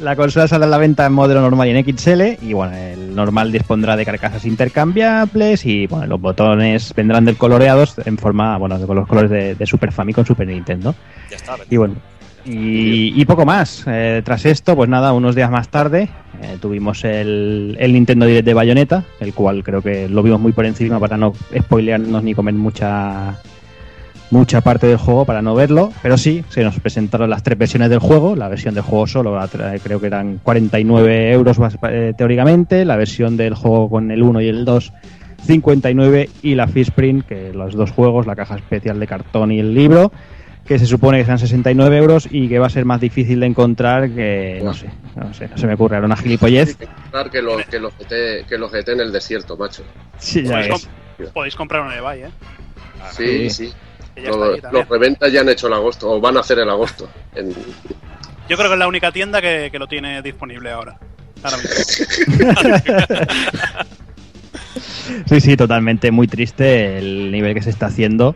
La 0.00 0.16
consola 0.16 0.48
saldrá 0.48 0.66
a 0.66 0.70
la 0.70 0.78
venta 0.78 1.04
en 1.06 1.12
modelo 1.12 1.40
normal 1.40 1.68
y 1.68 1.70
en 1.76 1.98
XL 1.98 2.22
y 2.42 2.52
bueno, 2.52 2.74
el 2.76 3.14
normal 3.14 3.52
dispondrá 3.52 3.96
de 3.96 4.04
carcasas 4.04 4.44
intercambiables 4.46 5.66
y 5.66 5.86
bueno, 5.86 6.06
los 6.06 6.20
botones 6.20 6.92
vendrán 6.94 7.24
del 7.24 7.36
coloreados 7.36 7.96
en 8.04 8.16
forma, 8.18 8.56
bueno, 8.58 8.78
de- 8.78 8.86
con 8.86 8.96
los 8.96 9.06
colores 9.06 9.30
de, 9.30 9.54
de 9.54 9.66
Super 9.66 9.92
Famicom, 9.92 10.24
Super 10.24 10.46
Nintendo. 10.46 10.94
Ya 11.30 11.36
está. 11.36 11.56
Y 11.68 11.76
bueno, 11.76 11.96
y, 12.44 13.20
y 13.20 13.24
poco 13.26 13.44
más. 13.44 13.84
Eh, 13.86 14.22
tras 14.24 14.46
esto, 14.46 14.74
pues 14.74 14.88
nada, 14.88 15.12
unos 15.12 15.34
días 15.34 15.50
más 15.50 15.68
tarde 15.68 16.08
eh, 16.42 16.56
tuvimos 16.60 17.04
el, 17.04 17.76
el 17.78 17.92
Nintendo 17.92 18.24
Direct 18.26 18.46
de 18.46 18.54
Bayonetta, 18.54 19.04
el 19.20 19.34
cual 19.34 19.62
creo 19.62 19.82
que 19.82 20.08
lo 20.08 20.22
vimos 20.22 20.40
muy 20.40 20.52
por 20.52 20.64
encima 20.64 20.98
para 20.98 21.16
no 21.18 21.34
spoilearnos 21.56 22.22
ni 22.22 22.34
comer 22.34 22.54
mucha 22.54 23.34
mucha 24.30 24.60
parte 24.60 24.86
del 24.86 24.96
juego 24.96 25.24
para 25.24 25.42
no 25.42 25.54
verlo, 25.54 25.92
pero 26.02 26.16
sí, 26.16 26.44
se 26.48 26.62
nos 26.62 26.78
presentaron 26.78 27.28
las 27.30 27.42
tres 27.42 27.58
versiones 27.58 27.90
del 27.90 27.98
juego, 27.98 28.36
la 28.36 28.48
versión 28.48 28.74
del 28.74 28.84
juego 28.84 29.06
solo 29.06 29.34
la 29.36 29.48
creo 29.82 30.00
que 30.00 30.06
eran 30.06 30.38
49 30.42 31.32
euros 31.32 31.58
más, 31.58 31.76
eh, 31.90 32.12
teóricamente, 32.16 32.84
la 32.84 32.96
versión 32.96 33.36
del 33.36 33.54
juego 33.54 33.90
con 33.90 34.10
el 34.10 34.22
1 34.22 34.40
y 34.40 34.48
el 34.48 34.64
2 34.64 34.92
59 35.46 36.28
y 36.42 36.54
la 36.54 36.68
Fishprint, 36.68 37.26
que 37.26 37.52
los 37.52 37.74
dos 37.74 37.90
juegos, 37.90 38.26
la 38.26 38.36
caja 38.36 38.56
especial 38.56 39.00
de 39.00 39.06
cartón 39.06 39.52
y 39.52 39.58
el 39.58 39.74
libro, 39.74 40.12
que 40.66 40.78
se 40.78 40.86
supone 40.86 41.18
que 41.18 41.24
sean 41.24 41.38
69 41.38 41.96
euros 41.96 42.28
y 42.30 42.46
que 42.48 42.58
va 42.58 42.66
a 42.66 42.70
ser 42.70 42.84
más 42.84 43.00
difícil 43.00 43.40
de 43.40 43.46
encontrar 43.46 44.10
que, 44.10 44.60
no 44.62 44.74
sé, 44.74 44.86
no 45.16 45.32
sé, 45.34 45.48
no 45.48 45.56
se 45.56 45.66
me 45.66 45.74
ocurre 45.74 45.96
ahora 45.96 46.06
una 46.06 46.16
gilipollez. 46.16 46.76
Que 46.76 47.42
lo, 47.42 47.56
que 47.58 47.80
lo 47.80 47.90
GT, 47.90 48.46
que 48.48 48.58
lo 48.58 48.68
GT 48.68 48.90
en 48.92 49.00
el 49.00 49.10
desierto, 49.12 49.56
macho. 49.56 49.82
Sí, 50.18 50.42
ya 50.44 50.50
Podéis, 50.52 50.68
ves. 50.68 50.88
com- 51.18 51.32
podéis 51.32 51.56
comprar 51.56 51.82
un 51.86 51.92
eBay, 51.92 52.22
¿eh? 52.24 52.28
Sí, 53.12 53.50
Sí. 53.50 53.66
sí. 53.68 53.72
Los, 54.72 54.88
reventas 54.88 55.32
ya 55.32 55.40
han 55.40 55.48
hecho 55.48 55.66
el 55.68 55.72
agosto, 55.74 56.10
o 56.10 56.20
van 56.20 56.36
a 56.36 56.40
hacer 56.40 56.58
el 56.58 56.68
agosto. 56.68 57.08
En- 57.34 57.50
Yo 58.48 58.56
creo 58.56 58.68
que 58.68 58.72
es 58.74 58.78
la 58.78 58.88
única 58.88 59.12
tienda 59.12 59.40
que, 59.40 59.68
que 59.70 59.78
lo 59.78 59.86
tiene 59.86 60.20
disponible 60.22 60.70
ahora. 60.70 60.98
Ahora 61.42 61.56
mismo. 61.56 62.44
Sí, 65.26 65.40
sí, 65.40 65.56
totalmente 65.56 66.10
muy 66.10 66.28
triste 66.28 66.98
el 66.98 67.32
nivel 67.32 67.54
que 67.54 67.62
se 67.62 67.70
está 67.70 67.86
haciendo. 67.86 68.34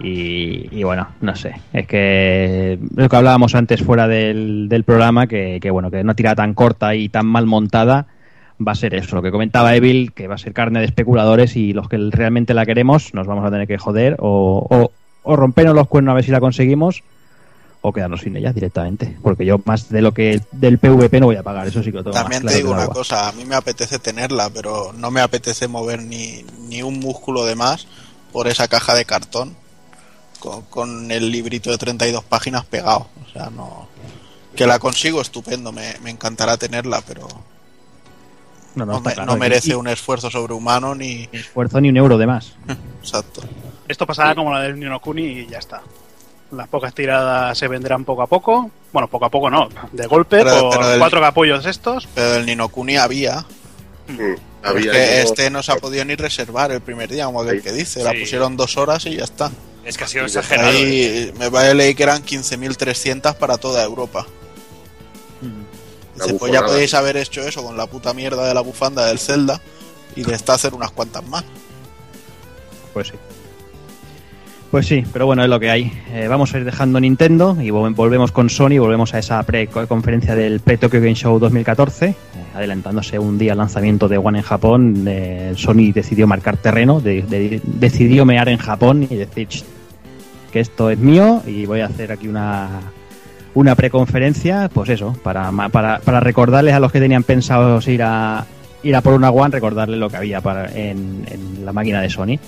Y, 0.00 0.68
y 0.70 0.82
bueno, 0.82 1.08
no 1.20 1.34
sé. 1.36 1.54
Es 1.72 1.86
que 1.86 2.78
lo 2.94 3.08
que 3.08 3.16
hablábamos 3.16 3.54
antes 3.54 3.82
fuera 3.82 4.06
del, 4.08 4.68
del 4.68 4.84
programa, 4.84 5.26
que, 5.26 5.58
que 5.60 5.70
bueno, 5.70 5.90
que 5.90 6.00
una 6.00 6.14
tirada 6.14 6.36
tan 6.36 6.54
corta 6.54 6.94
y 6.94 7.08
tan 7.08 7.26
mal 7.26 7.46
montada 7.46 8.06
va 8.66 8.72
a 8.72 8.76
ser 8.76 8.94
eso. 8.94 9.16
Lo 9.16 9.22
que 9.22 9.30
comentaba 9.30 9.74
Evil, 9.74 10.12
que 10.12 10.28
va 10.28 10.34
a 10.34 10.38
ser 10.38 10.52
carne 10.52 10.80
de 10.80 10.86
especuladores 10.86 11.56
y 11.56 11.72
los 11.72 11.88
que 11.88 11.98
realmente 12.10 12.54
la 12.54 12.66
queremos 12.66 13.14
nos 13.14 13.26
vamos 13.26 13.44
a 13.46 13.50
tener 13.50 13.66
que 13.66 13.78
joder 13.78 14.16
o, 14.18 14.66
o, 14.70 14.92
o 15.28 15.34
rompernos 15.36 15.74
los 15.74 15.88
cuernos 15.88 16.12
a 16.12 16.14
ver 16.14 16.24
si 16.24 16.30
la 16.30 16.38
conseguimos 16.40 17.02
o 17.82 17.92
quedarnos 17.92 18.20
sin 18.20 18.36
ella 18.36 18.52
directamente. 18.52 19.16
Porque 19.22 19.44
yo 19.44 19.60
más 19.64 19.88
de 19.88 20.00
lo 20.02 20.12
que 20.12 20.40
del 20.52 20.78
PvP 20.78 21.20
no 21.20 21.26
voy 21.26 21.36
a 21.36 21.42
pagar, 21.42 21.66
eso 21.66 21.82
sí 21.82 21.90
que 21.90 21.98
lo 21.98 22.04
tengo 22.04 22.14
También 22.14 22.44
más 22.44 22.52
te 22.52 22.56
claro 22.56 22.56
digo 22.58 22.68
que 22.68 22.72
el 22.72 22.76
una 22.76 22.82
agua. 22.84 22.94
cosa, 22.94 23.28
a 23.28 23.32
mí 23.32 23.44
me 23.44 23.54
apetece 23.56 23.98
tenerla, 23.98 24.50
pero 24.50 24.92
no 24.96 25.10
me 25.10 25.20
apetece 25.20 25.66
mover 25.68 26.02
ni, 26.02 26.44
ni 26.68 26.82
un 26.82 26.98
músculo 27.00 27.44
de 27.44 27.54
más 27.56 27.86
por 28.32 28.46
esa 28.48 28.68
caja 28.68 28.94
de 28.94 29.04
cartón 29.04 29.56
con, 30.40 30.62
con 30.62 31.10
el 31.10 31.30
librito 31.30 31.70
de 31.70 31.78
32 31.78 32.22
páginas 32.24 32.64
pegado. 32.64 33.08
O 33.28 33.32
sea, 33.32 33.50
no... 33.50 33.88
Que 34.54 34.66
la 34.66 34.78
consigo, 34.78 35.20
estupendo, 35.20 35.70
me, 35.72 35.94
me 36.02 36.10
encantará 36.10 36.56
tenerla, 36.56 37.02
pero 37.06 37.26
No, 38.74 38.86
no, 38.86 38.92
no, 38.92 38.96
está 38.98 39.08
me- 39.10 39.14
claro. 39.14 39.30
no 39.32 39.36
Y- 39.36 39.40
merece 39.40 39.70
y- 39.70 39.74
un 39.74 39.86
esfuerzo 39.88 40.30
sobrehumano 40.30 40.94
ni... 40.94 41.28
esfuerzo 41.32 41.80
ni 41.80 41.88
un 41.90 41.96
euro 41.98 42.16
de 42.16 42.26
más. 42.26 42.54
Exacto. 43.02 43.42
Esto 43.88 44.06
pasará 44.06 44.34
como 44.34 44.52
la 44.52 44.60
del 44.62 44.78
Nino 44.78 45.00
Kuni 45.00 45.22
y 45.40 45.46
ya 45.46 45.58
está. 45.58 45.82
Las 46.52 46.68
pocas 46.68 46.94
tiradas 46.94 47.56
se 47.58 47.66
venderán 47.68 48.04
poco 48.04 48.22
a 48.22 48.26
poco. 48.26 48.70
Bueno, 48.92 49.08
poco 49.08 49.24
a 49.26 49.30
poco 49.30 49.50
no, 49.50 49.68
de 49.92 50.06
golpe, 50.06 50.38
Pero- 50.44 50.70
por 50.70 50.78
pero 50.78 50.92
el- 50.92 50.98
cuatro 50.98 51.20
capullos 51.20 51.66
estos. 51.66 52.08
Pero 52.14 52.30
del 52.32 52.46
había. 52.96 53.40
Mm, 54.08 54.16
pero 54.16 54.36
había 54.62 54.92
es 54.92 54.96
que 54.96 55.22
este 55.22 55.50
no 55.50 55.62
se 55.62 55.72
ha 55.72 55.76
podido 55.76 56.04
ni 56.04 56.14
reservar 56.14 56.70
el 56.70 56.80
primer 56.80 57.10
día, 57.10 57.26
como 57.26 57.42
aquel 57.42 57.58
Sí. 57.58 57.62
que 57.64 57.72
dice. 57.72 58.04
La 58.04 58.12
Sí. 58.12 58.20
pusieron 58.20 58.56
dos 58.56 58.76
horas 58.76 59.04
y 59.06 59.16
ya 59.16 59.24
está. 59.24 59.50
Es 59.84 59.96
que 59.98 60.04
ha 60.04 60.08
sido 60.08 60.24
exagerado. 60.24 60.70
¿eh? 60.70 60.76
Ahí 60.76 61.32
me 61.38 61.48
va 61.48 61.62
a 61.62 61.74
leer 61.74 61.94
que 61.94 62.02
eran 62.04 62.22
15.300 62.22 63.34
para 63.36 63.56
toda 63.56 63.82
Europa. 63.84 64.26
Dice, 66.14 66.30
Una 66.30 66.38
pues 66.38 66.52
ya 66.52 66.62
podéis 66.62 66.94
haber 66.94 67.18
hecho 67.18 67.42
eso 67.42 67.62
con 67.62 67.76
la 67.76 67.86
puta 67.86 68.14
mierda 68.14 68.48
de 68.48 68.54
la 68.54 68.62
bufanda 68.62 69.04
del 69.06 69.18
Zelda 69.18 69.60
y 70.16 70.22
de 70.22 70.34
esta 70.34 70.54
hacer 70.54 70.72
unas 70.74 70.90
cuantas 70.92 71.22
más. 71.28 71.44
Pues 72.94 73.08
sí. 73.08 73.14
Pues 74.76 74.88
sí, 74.88 75.02
pero 75.10 75.24
bueno, 75.24 75.42
es 75.42 75.48
lo 75.48 75.58
que 75.58 75.70
hay. 75.70 75.90
Eh, 76.12 76.26
vamos 76.28 76.54
a 76.54 76.58
ir 76.58 76.64
dejando 76.66 77.00
Nintendo 77.00 77.56
y 77.58 77.68
vol- 77.70 77.94
volvemos 77.94 78.30
con 78.30 78.50
Sony, 78.50 78.76
volvemos 78.78 79.14
a 79.14 79.18
esa 79.18 79.42
pre-conferencia 79.42 80.34
del 80.34 80.60
pre-Tokyo 80.60 81.00
Game 81.00 81.14
Show 81.14 81.38
2014, 81.38 82.08
eh, 82.08 82.14
adelantándose 82.54 83.18
un 83.18 83.38
día 83.38 83.52
al 83.52 83.58
lanzamiento 83.58 84.06
de 84.06 84.18
One 84.18 84.40
en 84.40 84.44
Japón. 84.44 85.04
eh, 85.06 85.54
Sony 85.56 85.92
decidió 85.94 86.26
marcar 86.26 86.58
terreno, 86.58 87.00
de- 87.00 87.22
de- 87.22 87.62
decidió 87.64 88.26
mear 88.26 88.50
en 88.50 88.58
Japón 88.58 89.06
y 89.08 89.14
decir 89.14 89.48
"Ch, 89.48 89.64
que 90.52 90.60
esto 90.60 90.90
es 90.90 90.98
mío 90.98 91.42
y 91.46 91.64
voy 91.64 91.80
a 91.80 91.86
hacer 91.86 92.12
aquí 92.12 92.28
una, 92.28 92.68
una 93.54 93.74
preconferencia, 93.76 94.68
pues 94.70 94.90
eso, 94.90 95.14
para, 95.22 95.50
para, 95.72 96.00
para 96.00 96.20
recordarles 96.20 96.74
a 96.74 96.80
los 96.80 96.92
que 96.92 97.00
tenían 97.00 97.22
pensado 97.22 97.80
ir 97.90 98.02
a, 98.02 98.44
ir 98.82 98.94
a 98.94 99.00
por 99.00 99.14
una 99.14 99.30
One, 99.30 99.52
recordarles 99.52 99.98
lo 99.98 100.10
que 100.10 100.18
había 100.18 100.42
para, 100.42 100.70
en 100.70 101.24
la 101.64 101.72
máquina 101.72 102.02
de 102.02 102.10
Sony. 102.10 102.38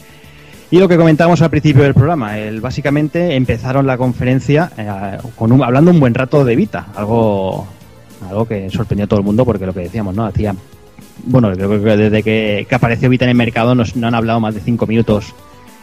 Y 0.71 0.79
lo 0.79 0.87
que 0.89 0.99
comentábamos 0.99 1.41
al 1.41 1.49
principio 1.51 1.83
del 1.83 1.95
programa, 1.95 2.39
el, 2.39 2.61
básicamente 2.61 3.35
empezaron 3.37 3.87
la 3.87 3.97
conferencia 3.97 4.71
eh, 4.77 5.17
con 5.35 5.51
un- 5.53 5.63
hablando 5.63 5.91
un 5.91 5.99
buen 6.01 6.13
rato 6.13 6.45
de 6.45 6.57
Vita, 6.57 6.89
algo, 6.95 7.67
algo 8.29 8.45
que 8.47 8.69
sorprendió 8.69 9.05
a 9.05 9.09
todo 9.09 9.21
el 9.21 9.25
mundo 9.25 9.47
porque 9.47 9.65
lo 9.65 9.73
que 9.73 9.81
decíamos, 9.81 10.15
¿no? 10.15 10.27
Hacía, 10.27 10.55
bueno, 11.25 11.51
creo 11.53 11.71
que 11.83 11.97
desde 11.97 12.23
que, 12.23 12.67
que 12.69 12.75
apareció 12.75 13.09
Vita 13.09 13.25
en 13.25 13.31
el 13.31 13.37
mercado 13.37 13.75
nos- 13.75 13.97
no 13.97 14.09
han 14.09 14.15
hablado 14.15 14.41
más 14.41 14.55
de 14.55 14.61
cinco 14.61 14.87
minutos 14.87 15.35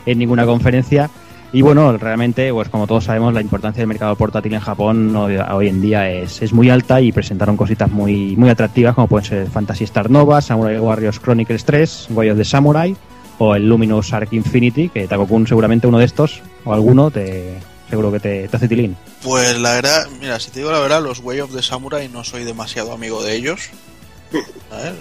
en 0.05 0.19
ninguna 0.19 0.45
conferencia. 0.45 1.09
Y 1.51 1.61
bueno, 1.63 1.97
realmente, 1.97 2.51
pues 2.53 2.69
como 2.69 2.85
todos 2.85 3.05
sabemos, 3.05 3.33
la 3.33 3.41
importancia 3.41 3.79
del 3.81 3.87
mercado 3.87 4.15
portátil 4.15 4.53
en 4.53 4.59
Japón 4.59 5.15
hoy, 5.15 5.67
en 5.67 5.81
día 5.81 6.09
es, 6.11 6.41
es 6.43 6.51
muy 6.53 6.69
alta 6.69 7.01
y 7.01 7.11
presentaron 7.11 7.55
cositas 7.57 7.89
muy, 7.89 8.35
muy 8.35 8.49
atractivas 8.49 8.93
como 8.93 9.07
pueden 9.07 9.25
ser 9.25 9.47
Fantasy 9.47 9.85
Star 9.85 10.11
Nova, 10.11 10.41
Samurai 10.41 10.77
Warriors 10.77 11.19
Chronicles 11.19 11.63
3, 11.65 12.09
Way 12.11 12.35
the 12.35 12.43
Samurai 12.45 12.95
o 13.37 13.55
el 13.55 13.67
Luminous 13.67 14.13
Arc 14.13 14.33
Infinity, 14.33 14.89
que 14.89 15.07
Takokun 15.07 15.47
seguramente 15.47 15.87
uno 15.87 15.99
de 15.99 16.05
estos 16.05 16.41
o 16.63 16.73
alguno 16.73 17.11
te 17.11 17.59
seguro 17.89 18.11
que 18.11 18.19
te, 18.19 18.49
hace 18.51 18.67
tilín. 18.67 18.97
Pues 19.21 19.59
la 19.59 19.73
verdad, 19.73 20.07
mira, 20.19 20.39
si 20.39 20.51
te 20.51 20.59
digo 20.59 20.71
la 20.71 20.79
verdad, 20.79 21.03
los 21.03 21.19
Way 21.19 21.41
of 21.41 21.53
the 21.53 21.61
Samurai 21.61 22.07
no 22.09 22.23
soy 22.23 22.43
demasiado 22.43 22.91
amigo 22.93 23.23
de 23.23 23.35
ellos. 23.35 23.69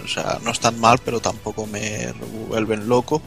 O 0.03 0.07
sea, 0.07 0.39
no 0.43 0.51
están 0.51 0.79
mal, 0.79 0.99
pero 1.03 1.19
tampoco 1.19 1.65
me 1.65 2.13
vuelven 2.47 2.87
loco. 2.87 3.21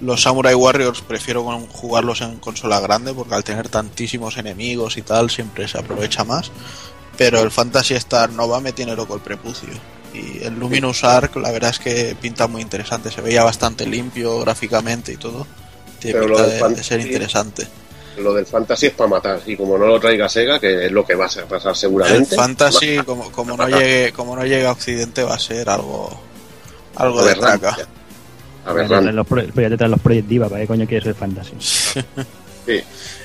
Los 0.00 0.22
Samurai 0.22 0.54
Warriors 0.54 1.02
prefiero 1.02 1.42
jugarlos 1.68 2.22
en 2.22 2.38
consola 2.38 2.80
grande 2.80 3.12
porque 3.12 3.34
al 3.34 3.44
tener 3.44 3.68
tantísimos 3.68 4.38
enemigos 4.38 4.96
y 4.96 5.02
tal 5.02 5.30
siempre 5.30 5.68
se 5.68 5.78
aprovecha 5.78 6.24
más. 6.24 6.50
Pero 7.18 7.40
el 7.40 7.50
Fantasy 7.50 7.94
Star 7.94 8.30
Nova 8.30 8.60
me 8.60 8.72
tiene 8.72 8.96
loco 8.96 9.14
el 9.14 9.20
prepucio. 9.20 9.68
Y 10.14 10.44
el 10.44 10.58
Luminous 10.58 11.04
Arc 11.04 11.36
la 11.36 11.50
verdad 11.50 11.70
es 11.70 11.78
que 11.78 12.16
pinta 12.20 12.46
muy 12.46 12.60
interesante. 12.62 13.10
Se 13.10 13.20
veía 13.20 13.44
bastante 13.44 13.86
limpio 13.86 14.40
gráficamente 14.40 15.12
y 15.12 15.16
todo. 15.16 15.46
Tiene 15.98 16.20
Pero 16.20 16.28
lo 16.28 16.36
pinta 16.36 16.66
del 16.66 16.76
de, 16.76 16.84
ser 16.84 17.00
interesante. 17.00 17.66
Lo 18.18 18.34
del 18.34 18.44
fantasy 18.44 18.86
es 18.86 18.92
para 18.92 19.08
matar. 19.08 19.40
Y 19.46 19.56
como 19.56 19.78
no 19.78 19.86
lo 19.86 19.98
traiga 19.98 20.28
Sega, 20.28 20.60
que 20.60 20.86
es 20.86 20.92
lo 20.92 21.04
que 21.04 21.14
va 21.14 21.26
a 21.26 21.46
pasar 21.48 21.70
El 21.70 21.76
seguramente. 21.76 22.36
Fantasy, 22.36 22.98
como, 23.06 23.32
como 23.32 23.56
no 23.56 23.68
llegue, 23.68 24.12
como 24.12 24.36
no 24.36 24.44
llegue 24.44 24.66
a 24.66 24.72
Occidente, 24.72 25.22
va 25.22 25.34
a 25.34 25.38
ser 25.38 25.70
algo, 25.70 26.20
algo 26.96 27.24
de 27.24 27.34
traca. 27.34 27.76
Los, 29.12 29.26
pro- 29.26 29.42
voy 29.54 29.64
a 29.64 29.68
detrás 29.70 29.90
los 29.90 30.00
Project 30.00 30.28
Diva, 30.28 30.48
¿para 30.48 30.60
qué 30.60 30.66
coño 30.66 30.86
quieres 30.86 31.06
el 31.08 31.14
Fantasy? 31.14 31.52
Sí. 32.64 32.80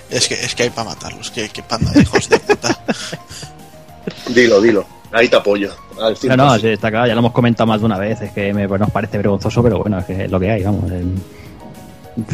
Es 0.09 0.27
que, 0.27 0.33
es 0.33 0.55
que 0.55 0.63
hay 0.63 0.69
para 0.71 0.89
matarlos, 0.89 1.29
que, 1.29 1.47
que 1.49 1.61
panda 1.61 1.91
de 1.91 2.01
hijos 2.01 2.27
de 2.27 2.39
puta. 2.39 2.83
Dilo, 4.29 4.59
dilo. 4.59 4.87
Ahí 5.11 5.29
te 5.29 5.35
apoyo. 5.35 5.71
Al 5.99 6.17
No, 6.23 6.37
no, 6.37 6.55
100%. 6.55 6.61
sí, 6.61 6.67
está 6.67 6.89
claro, 6.91 7.07
ya 7.07 7.13
lo 7.13 7.19
hemos 7.19 7.31
comentado 7.31 7.67
más 7.67 7.79
de 7.79 7.85
una 7.85 7.97
vez, 7.97 8.21
es 8.21 8.31
que 8.31 8.53
me, 8.53 8.67
pues, 8.67 8.79
nos 8.79 8.91
parece 8.91 9.17
vergonzoso, 9.17 9.63
pero 9.63 9.79
bueno, 9.79 9.99
es 9.99 10.05
que 10.05 10.25
es 10.25 10.31
lo 10.31 10.39
que 10.39 10.51
hay, 10.51 10.63
vamos. 10.63 10.91
eh, 10.91 11.03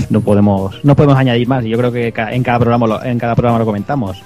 no 0.10 0.22
podemos 0.22 0.82
no 0.84 0.96
podemos 0.96 1.18
añadir 1.18 1.48
más, 1.48 1.64
y 1.66 1.70
yo 1.70 1.78
creo 1.78 1.92
que 1.92 2.14
en 2.16 2.44
cada 2.44 2.60
programa 2.60 2.88
lo, 2.88 3.04
en 3.04 3.20
cada 3.20 3.36
programa 3.36 3.60
lo 3.60 3.66
comentamos. 3.66 4.22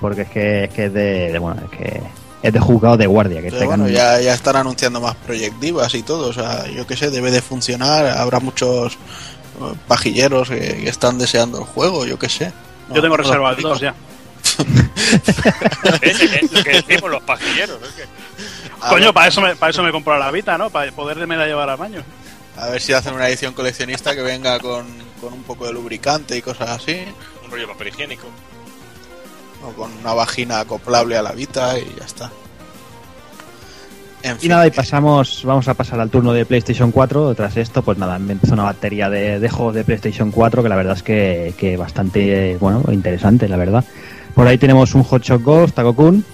Porque 0.00 0.22
es 0.22 0.28
que 0.30 0.64
es, 0.64 0.70
que 0.70 0.86
es 0.86 0.92
de, 0.92 1.32
de, 1.32 1.38
bueno, 1.38 1.60
es 1.64 1.78
que 1.78 2.00
es 2.42 2.52
de 2.52 2.58
juzgado 2.58 2.96
de 2.96 3.06
guardia, 3.06 3.40
que 3.40 3.52
Pero 3.52 3.66
bueno, 3.66 3.88
ya, 3.88 4.20
ya 4.20 4.34
están 4.34 4.56
anunciando 4.56 5.00
más 5.00 5.14
Project 5.14 5.60
Divas 5.60 5.94
y 5.94 6.02
todo. 6.02 6.28
O 6.28 6.32
sea, 6.32 6.66
yo 6.66 6.84
que 6.86 6.96
sé, 6.96 7.10
debe 7.10 7.30
de 7.30 7.40
funcionar. 7.40 8.06
Habrá 8.06 8.40
muchos 8.40 8.94
eh, 8.94 9.74
pajilleros 9.86 10.48
que, 10.48 10.58
que 10.58 10.88
están 10.88 11.18
deseando 11.18 11.58
el 11.58 11.64
juego, 11.64 12.04
yo 12.04 12.18
que 12.18 12.28
sé. 12.28 12.52
No, 12.88 12.96
Yo 12.96 13.02
tengo 13.02 13.16
lo 13.16 13.22
reservados 13.22 13.80
ya. 13.80 13.94
¿Ves? 16.00 16.20
Es 16.20 16.52
lo 16.52 16.62
que 16.64 16.70
decimos 16.82 17.10
los 17.10 17.22
pajilleros. 17.22 17.80
¿no? 17.80 17.86
Que- 17.96 18.04
A 18.80 18.88
Coño, 18.90 19.04
ver, 19.06 19.14
para 19.14 19.28
eso 19.28 19.40
me, 19.40 19.56
para 19.56 19.70
eso 19.70 19.82
me 19.82 19.92
compro 19.92 20.18
la 20.18 20.30
Vita, 20.30 20.56
¿no? 20.58 20.70
Para 20.70 20.90
poderme 20.92 21.36
la 21.36 21.46
llevar 21.46 21.68
al 21.70 21.76
baño. 21.76 22.02
a 22.56 22.68
ver 22.68 22.80
si 22.80 22.92
hacen 22.92 23.14
una 23.14 23.28
edición 23.28 23.54
coleccionista 23.54 24.14
que 24.14 24.22
venga 24.22 24.58
con, 24.60 24.86
con 25.20 25.32
un 25.32 25.42
poco 25.42 25.66
de 25.66 25.72
lubricante 25.72 26.36
y 26.36 26.42
cosas 26.42 26.70
así. 26.70 27.00
Un 27.44 27.50
rollo 27.50 27.66
de 27.66 27.72
papel 27.72 27.88
higiénico. 27.88 28.26
O 29.64 29.72
con 29.74 29.92
una 29.98 30.12
vagina 30.12 30.60
acoplable 30.60 31.16
a 31.16 31.22
la 31.22 31.32
Vita 31.32 31.78
y 31.78 31.84
ya 31.98 32.04
está. 32.04 32.30
En 34.24 34.36
Y 34.36 34.40
fin, 34.40 34.50
nada, 34.50 34.66
y 34.68 34.70
que- 34.70 34.76
pasamos, 34.76 35.42
vamos 35.44 35.66
a 35.66 35.74
pasar 35.74 35.98
al 36.00 36.08
turno 36.10 36.32
de 36.32 36.46
PlayStation 36.46 36.92
4. 36.92 37.34
Tras 37.34 37.56
esto, 37.56 37.82
pues 37.82 37.98
nada, 37.98 38.18
me 38.20 38.32
empezó 38.34 38.54
una 38.54 38.62
batería 38.64 39.10
de, 39.10 39.40
de 39.40 39.48
juegos 39.48 39.74
de 39.74 39.82
PlayStation 39.84 40.30
4 40.30 40.62
que 40.62 40.68
la 40.68 40.76
verdad 40.76 40.96
es 40.96 41.02
que, 41.02 41.54
que 41.58 41.76
bastante, 41.76 42.52
eh, 42.52 42.56
bueno, 42.58 42.84
interesante, 42.92 43.48
la 43.48 43.56
verdad. 43.56 43.84
Por 44.34 44.46
ahí 44.46 44.58
tenemos 44.58 44.94
un 44.94 45.02
Hot 45.04 45.22
Shot 45.22 45.42
Ghost, 45.42 45.74
Takokun. 45.74 46.24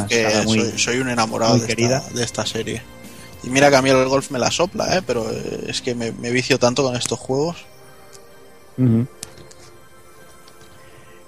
Yo 0.00 0.06
que 0.08 0.26
muy- 0.44 0.58
soy, 0.60 0.78
soy 0.78 0.98
un 0.98 1.08
enamorado 1.10 1.58
de 1.58 1.66
querida. 1.66 1.98
esta, 1.98 2.14
de 2.14 2.24
esta 2.24 2.46
serie. 2.46 2.82
Y 3.44 3.50
mira 3.50 3.70
que 3.70 3.76
a 3.76 3.82
mí 3.82 3.90
el 3.90 4.08
golf 4.08 4.30
me 4.30 4.38
la 4.38 4.50
sopla, 4.50 4.96
¿eh? 4.96 5.02
pero 5.06 5.30
eh, 5.30 5.66
es 5.68 5.80
que 5.82 5.94
me, 5.94 6.12
me 6.12 6.30
vicio 6.30 6.58
tanto 6.58 6.82
con 6.82 6.96
estos 6.96 7.18
juegos. 7.18 7.64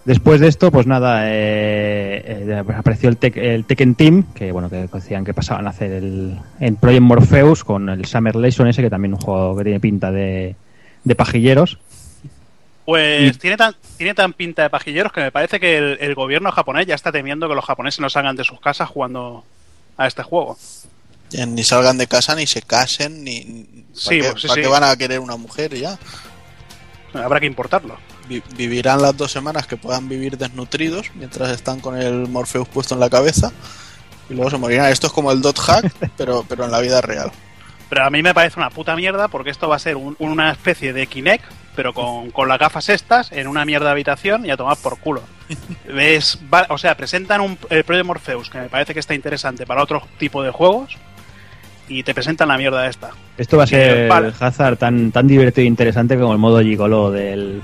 Después 0.04 0.40
de 0.40 0.48
esto, 0.48 0.70
pues 0.70 0.86
nada, 0.86 1.22
eh, 1.26 2.44
eh, 2.48 2.62
apareció 2.76 3.08
el, 3.08 3.18
Tek- 3.18 3.36
el 3.38 3.64
Tekken 3.64 3.94
Team, 3.96 4.24
que 4.34 4.52
bueno, 4.52 4.70
que 4.70 4.88
decían 4.92 5.24
que 5.24 5.34
pasaban 5.34 5.66
a 5.66 5.70
hacer 5.70 5.90
el, 5.92 6.38
en 6.60 6.76
Project 6.76 7.02
Morpheus 7.02 7.64
con 7.64 7.88
el 7.88 8.04
Summer 8.06 8.36
Leison 8.36 8.68
ese, 8.68 8.82
que 8.82 8.90
también 8.90 9.14
es 9.14 9.18
un 9.20 9.24
juego 9.24 9.56
que 9.56 9.64
tiene 9.64 9.80
pinta 9.80 10.10
de, 10.12 10.54
de 11.04 11.14
pajilleros. 11.16 11.78
Pues 12.86 13.34
Y- 13.36 13.38
tiene 13.38 13.56
tan, 13.56 13.74
tiene 13.98 14.14
tan 14.14 14.32
pinta 14.32 14.62
de 14.62 14.70
pajilleros 14.70 15.12
que 15.12 15.20
me 15.20 15.32
parece 15.32 15.60
que 15.60 15.76
el, 15.76 15.98
el 16.00 16.14
gobierno 16.14 16.50
japonés 16.52 16.86
ya 16.86 16.94
está 16.94 17.12
temiendo 17.12 17.48
que 17.48 17.54
los 17.54 17.64
japoneses 17.64 18.00
no 18.00 18.08
salgan 18.08 18.36
de 18.36 18.44
sus 18.44 18.60
casas 18.60 18.88
jugando 18.88 19.44
a 19.98 20.06
este 20.06 20.22
juego. 20.22 20.56
Ni 21.32 21.64
salgan 21.64 21.98
de 21.98 22.06
casa, 22.06 22.34
ni 22.36 22.46
se 22.46 22.62
casen, 22.62 23.24
ni... 23.24 23.40
¿Para 23.42 23.86
Sí, 23.94 24.20
qué, 24.20 24.30
pues 24.30 24.42
sí, 24.42 24.46
para 24.48 24.54
sí. 24.54 24.60
qué 24.62 24.68
van 24.68 24.84
a 24.84 24.96
querer 24.96 25.18
una 25.18 25.36
mujer 25.36 25.74
ya? 25.74 25.98
Habrá 27.14 27.40
que 27.40 27.46
importarlo. 27.46 27.96
Vi- 28.28 28.42
vivirán 28.56 29.02
las 29.02 29.16
dos 29.16 29.32
semanas 29.32 29.66
que 29.66 29.76
puedan 29.76 30.08
vivir 30.08 30.36
desnutridos 30.38 31.10
mientras 31.14 31.50
están 31.50 31.80
con 31.80 31.96
el 32.00 32.28
Morpheus 32.28 32.68
puesto 32.68 32.94
en 32.94 33.00
la 33.00 33.10
cabeza 33.10 33.50
y 34.30 34.34
luego 34.34 34.50
se 34.50 34.58
morirán. 34.58 34.92
Esto 34.92 35.06
es 35.08 35.12
como 35.12 35.32
el 35.32 35.40
dot 35.42 35.58
hack, 35.58 35.92
pero, 36.16 36.44
pero 36.48 36.64
en 36.64 36.70
la 36.70 36.80
vida 36.80 37.00
real. 37.00 37.32
Pero 37.88 38.04
a 38.04 38.10
mí 38.10 38.22
me 38.22 38.34
parece 38.34 38.58
una 38.58 38.70
puta 38.70 38.96
mierda 38.96 39.28
porque 39.28 39.50
esto 39.50 39.68
va 39.68 39.76
a 39.76 39.78
ser 39.80 39.96
un- 39.96 40.16
una 40.18 40.50
especie 40.50 40.92
de 40.92 41.06
Kinect, 41.06 41.44
pero 41.76 41.92
con, 41.92 42.30
con 42.30 42.48
las 42.48 42.58
gafas 42.58 42.88
estas, 42.88 43.30
en 43.32 43.46
una 43.46 43.64
mierda 43.64 43.86
de 43.86 43.92
habitación 43.92 44.44
y 44.44 44.50
a 44.50 44.56
tomar 44.56 44.76
por 44.82 44.98
culo. 44.98 45.22
¿Ves? 45.86 46.38
Va- 46.52 46.66
o 46.70 46.78
sea, 46.78 46.96
presentan 46.96 47.40
un, 47.40 47.56
el 47.70 47.84
Project 47.84 48.06
Morpheus, 48.06 48.50
que 48.50 48.58
me 48.58 48.68
parece 48.68 48.92
que 48.92 49.00
está 49.00 49.14
interesante 49.14 49.66
para 49.66 49.82
otro 49.82 50.02
tipo 50.18 50.42
de 50.42 50.50
juegos, 50.50 50.96
y 51.88 52.02
te 52.02 52.12
presentan 52.14 52.48
la 52.48 52.58
mierda 52.58 52.88
esta. 52.88 53.10
Esto 53.38 53.56
va 53.58 53.64
a 53.64 53.66
ser 53.68 54.08
vale. 54.08 54.32
Hazard 54.40 54.76
tan, 54.78 55.12
tan 55.12 55.28
divertido 55.28 55.62
e 55.62 55.68
interesante 55.68 56.18
como 56.18 56.32
el 56.32 56.38
modo 56.38 56.60
gigolo 56.62 57.12
del... 57.12 57.62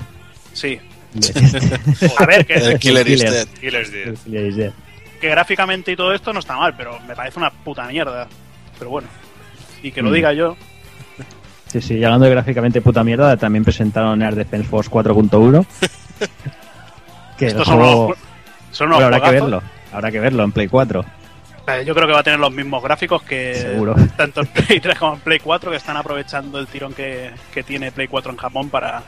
Sí. 0.53 0.79
de- 1.13 1.79
A 2.17 2.25
ver, 2.25 2.45
que, 2.45 2.53
El 2.53 2.79
Killer 2.79 3.05
is 3.09 3.19
Killer. 3.21 3.33
Dead. 3.33 3.47
Killer 3.59 4.45
is 4.47 4.55
Dead. 4.55 4.71
que 5.19 5.27
gráficamente 5.27 5.91
y 5.91 5.97
todo 5.97 6.13
esto 6.13 6.31
no 6.31 6.39
está 6.39 6.55
mal, 6.55 6.73
pero 6.77 6.97
me 7.01 7.13
parece 7.15 7.39
una 7.39 7.49
puta 7.49 7.85
mierda. 7.87 8.27
Pero 8.79 8.89
bueno. 8.91 9.09
Y 9.83 9.91
que 9.91 10.01
lo 10.01 10.09
Mm. 10.09 10.13
diga 10.13 10.33
yo. 10.33 10.55
Sí, 11.67 11.81
sí, 11.81 11.95
y 11.97 12.03
hablando 12.03 12.25
de 12.25 12.31
gráficamente 12.31 12.81
puta 12.81 13.03
mierda, 13.03 13.35
también 13.35 13.63
presentaron 13.63 14.21
Air 14.21 14.35
Defense 14.35 14.67
Force 14.69 14.91
4.1. 14.91 15.65
que 17.37 17.45
el 17.45 17.51
Estos 17.51 17.67
son 17.67 17.77
unos, 17.81 18.17
son 18.71 18.87
unos 18.89 19.01
habrá 19.01 19.19
que 19.21 19.31
verlo, 19.31 19.61
habrá 19.91 20.11
que 20.11 20.19
verlo 20.19 20.43
en 20.43 20.51
Play 20.51 20.67
4. 20.67 21.03
Eh, 21.67 21.83
Yo 21.85 21.95
creo 21.95 22.05
que 22.07 22.13
va 22.13 22.19
a 22.19 22.23
tener 22.23 22.39
los 22.39 22.51
mismos 22.51 22.83
gráficos 22.83 23.23
que 23.23 23.55
Seguro. 23.55 23.95
tanto 24.17 24.41
en 24.41 24.47
Play 24.47 24.79
3 24.79 24.99
como 24.99 25.15
en 25.15 25.19
Play 25.21 25.39
4, 25.39 25.71
que 25.71 25.77
están 25.77 25.97
aprovechando 25.97 26.59
el 26.59 26.67
tirón 26.67 26.93
que, 26.93 27.31
que 27.53 27.63
tiene 27.63 27.91
Play 27.91 28.07
4 28.07 28.31
en 28.33 28.37
Japón 28.37 28.69
para, 28.69 29.01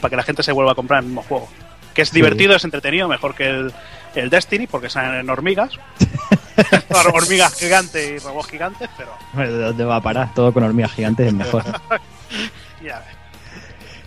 para 0.00 0.10
que 0.10 0.16
la 0.16 0.22
gente 0.24 0.42
se 0.42 0.50
vuelva 0.52 0.72
a 0.72 0.74
comprar 0.74 1.00
el 1.00 1.06
mismo 1.06 1.22
juego. 1.22 1.48
Que 1.94 2.02
es 2.02 2.08
Sí. 2.08 2.16
divertido, 2.16 2.56
es 2.56 2.64
entretenido, 2.64 3.06
mejor 3.08 3.34
que 3.36 3.48
el, 3.48 3.72
el 4.16 4.28
Destiny, 4.30 4.66
porque 4.66 4.88
salen 4.90 5.28
hormigas. 5.30 5.78
hormigas 7.14 7.54
gigantes 7.54 8.10
y 8.10 8.18
robots 8.24 8.48
gigantes, 8.48 8.88
pero 8.96 9.12
¿De 9.46 9.58
dónde 9.64 9.84
va 9.84 9.96
a 9.96 10.00
parar? 10.00 10.32
Todo 10.34 10.52
con 10.52 10.62
hormigas 10.64 10.92
gigantes 10.92 11.26
es 11.28 11.32
mejor. 11.34 11.64
ya. 12.82 13.02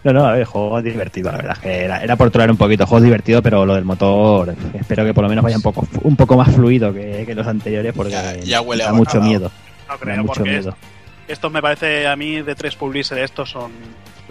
No, 0.04 0.12
no, 0.12 0.26
a 0.26 0.34
ver, 0.34 0.44
juego 0.46 0.82
divertido, 0.82 1.32
la 1.32 1.38
verdad. 1.38 1.54
es 1.54 1.60
que 1.60 1.84
era, 1.86 2.04
era 2.04 2.16
por 2.18 2.30
traer 2.30 2.52
un 2.52 2.58
poquito, 2.58 2.86
juego 2.86 3.06
divertido, 3.06 3.42
pero 3.42 3.66
lo 3.66 3.74
del 3.76 3.86
motor, 3.86 4.54
espero 4.74 5.06
que 5.06 5.14
por 5.14 5.24
lo 5.24 5.30
menos 5.30 5.44
vaya 5.46 5.56
un 5.56 5.62
poco, 5.62 5.88
un 6.02 6.16
poco 6.18 6.36
más 6.36 6.54
fluido 6.54 6.94
que, 6.94 7.24
que 7.26 7.34
los 7.34 7.48
anteriores, 7.48 7.94
porque 7.96 8.12
Ya- 8.12 8.36
ya 8.38 8.62
huele 8.62 8.84
da 8.84 8.90
a 8.90 8.94
mucho 8.94 9.22
miedo. 9.22 9.50
No 9.88 9.94
Da 9.94 10.00
creo, 10.00 10.18
mucho 10.18 10.34
porque 10.34 10.50
miedo. 10.50 10.76
estos 11.28 11.52
me 11.54 11.62
parece 11.62 12.06
a 12.08 12.18
mí 12.18 12.42
de 12.42 12.54
tres 12.54 12.76
publishers, 12.76 13.22
estos 13.22 13.50
son 13.50 13.72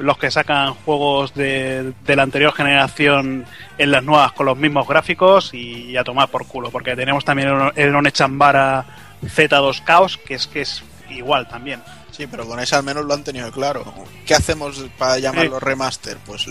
los 0.02 0.18
que 0.18 0.30
sacan 0.30 0.74
juegos 0.74 1.32
de, 1.34 1.92
de 2.04 2.16
la 2.16 2.22
anterior 2.24 2.52
generación 2.52 3.46
en 3.78 3.90
las 3.90 4.02
nuevas 4.02 4.32
con 4.32 4.46
los 4.46 4.56
mismos 4.58 4.86
gráficos 4.86 5.54
y 5.54 5.96
a 5.96 6.04
tomar 6.04 6.28
por 6.28 6.46
culo, 6.46 6.70
porque 6.70 6.94
tenemos 6.96 7.24
también 7.24 7.48
el, 7.76 7.94
Onechambara 7.94 8.84
Z2 9.24 9.84
Chaos, 9.86 10.18
que 10.18 10.34
es 10.34 10.46
que 10.46 10.62
es 10.62 10.82
igual 11.10 11.48
también. 11.48 11.82
Sí, 12.10 12.26
pero 12.26 12.46
con 12.46 12.60
ese 12.60 12.74
al 12.76 12.82
menos 12.82 13.04
lo 13.06 13.14
han 13.14 13.24
tenido 13.24 13.50
claro. 13.50 13.84
¿Qué 14.26 14.34
hacemos 14.34 14.84
para 14.98 15.18
llamarlo 15.18 15.58
remaster? 15.60 16.18
Pues 16.26 16.46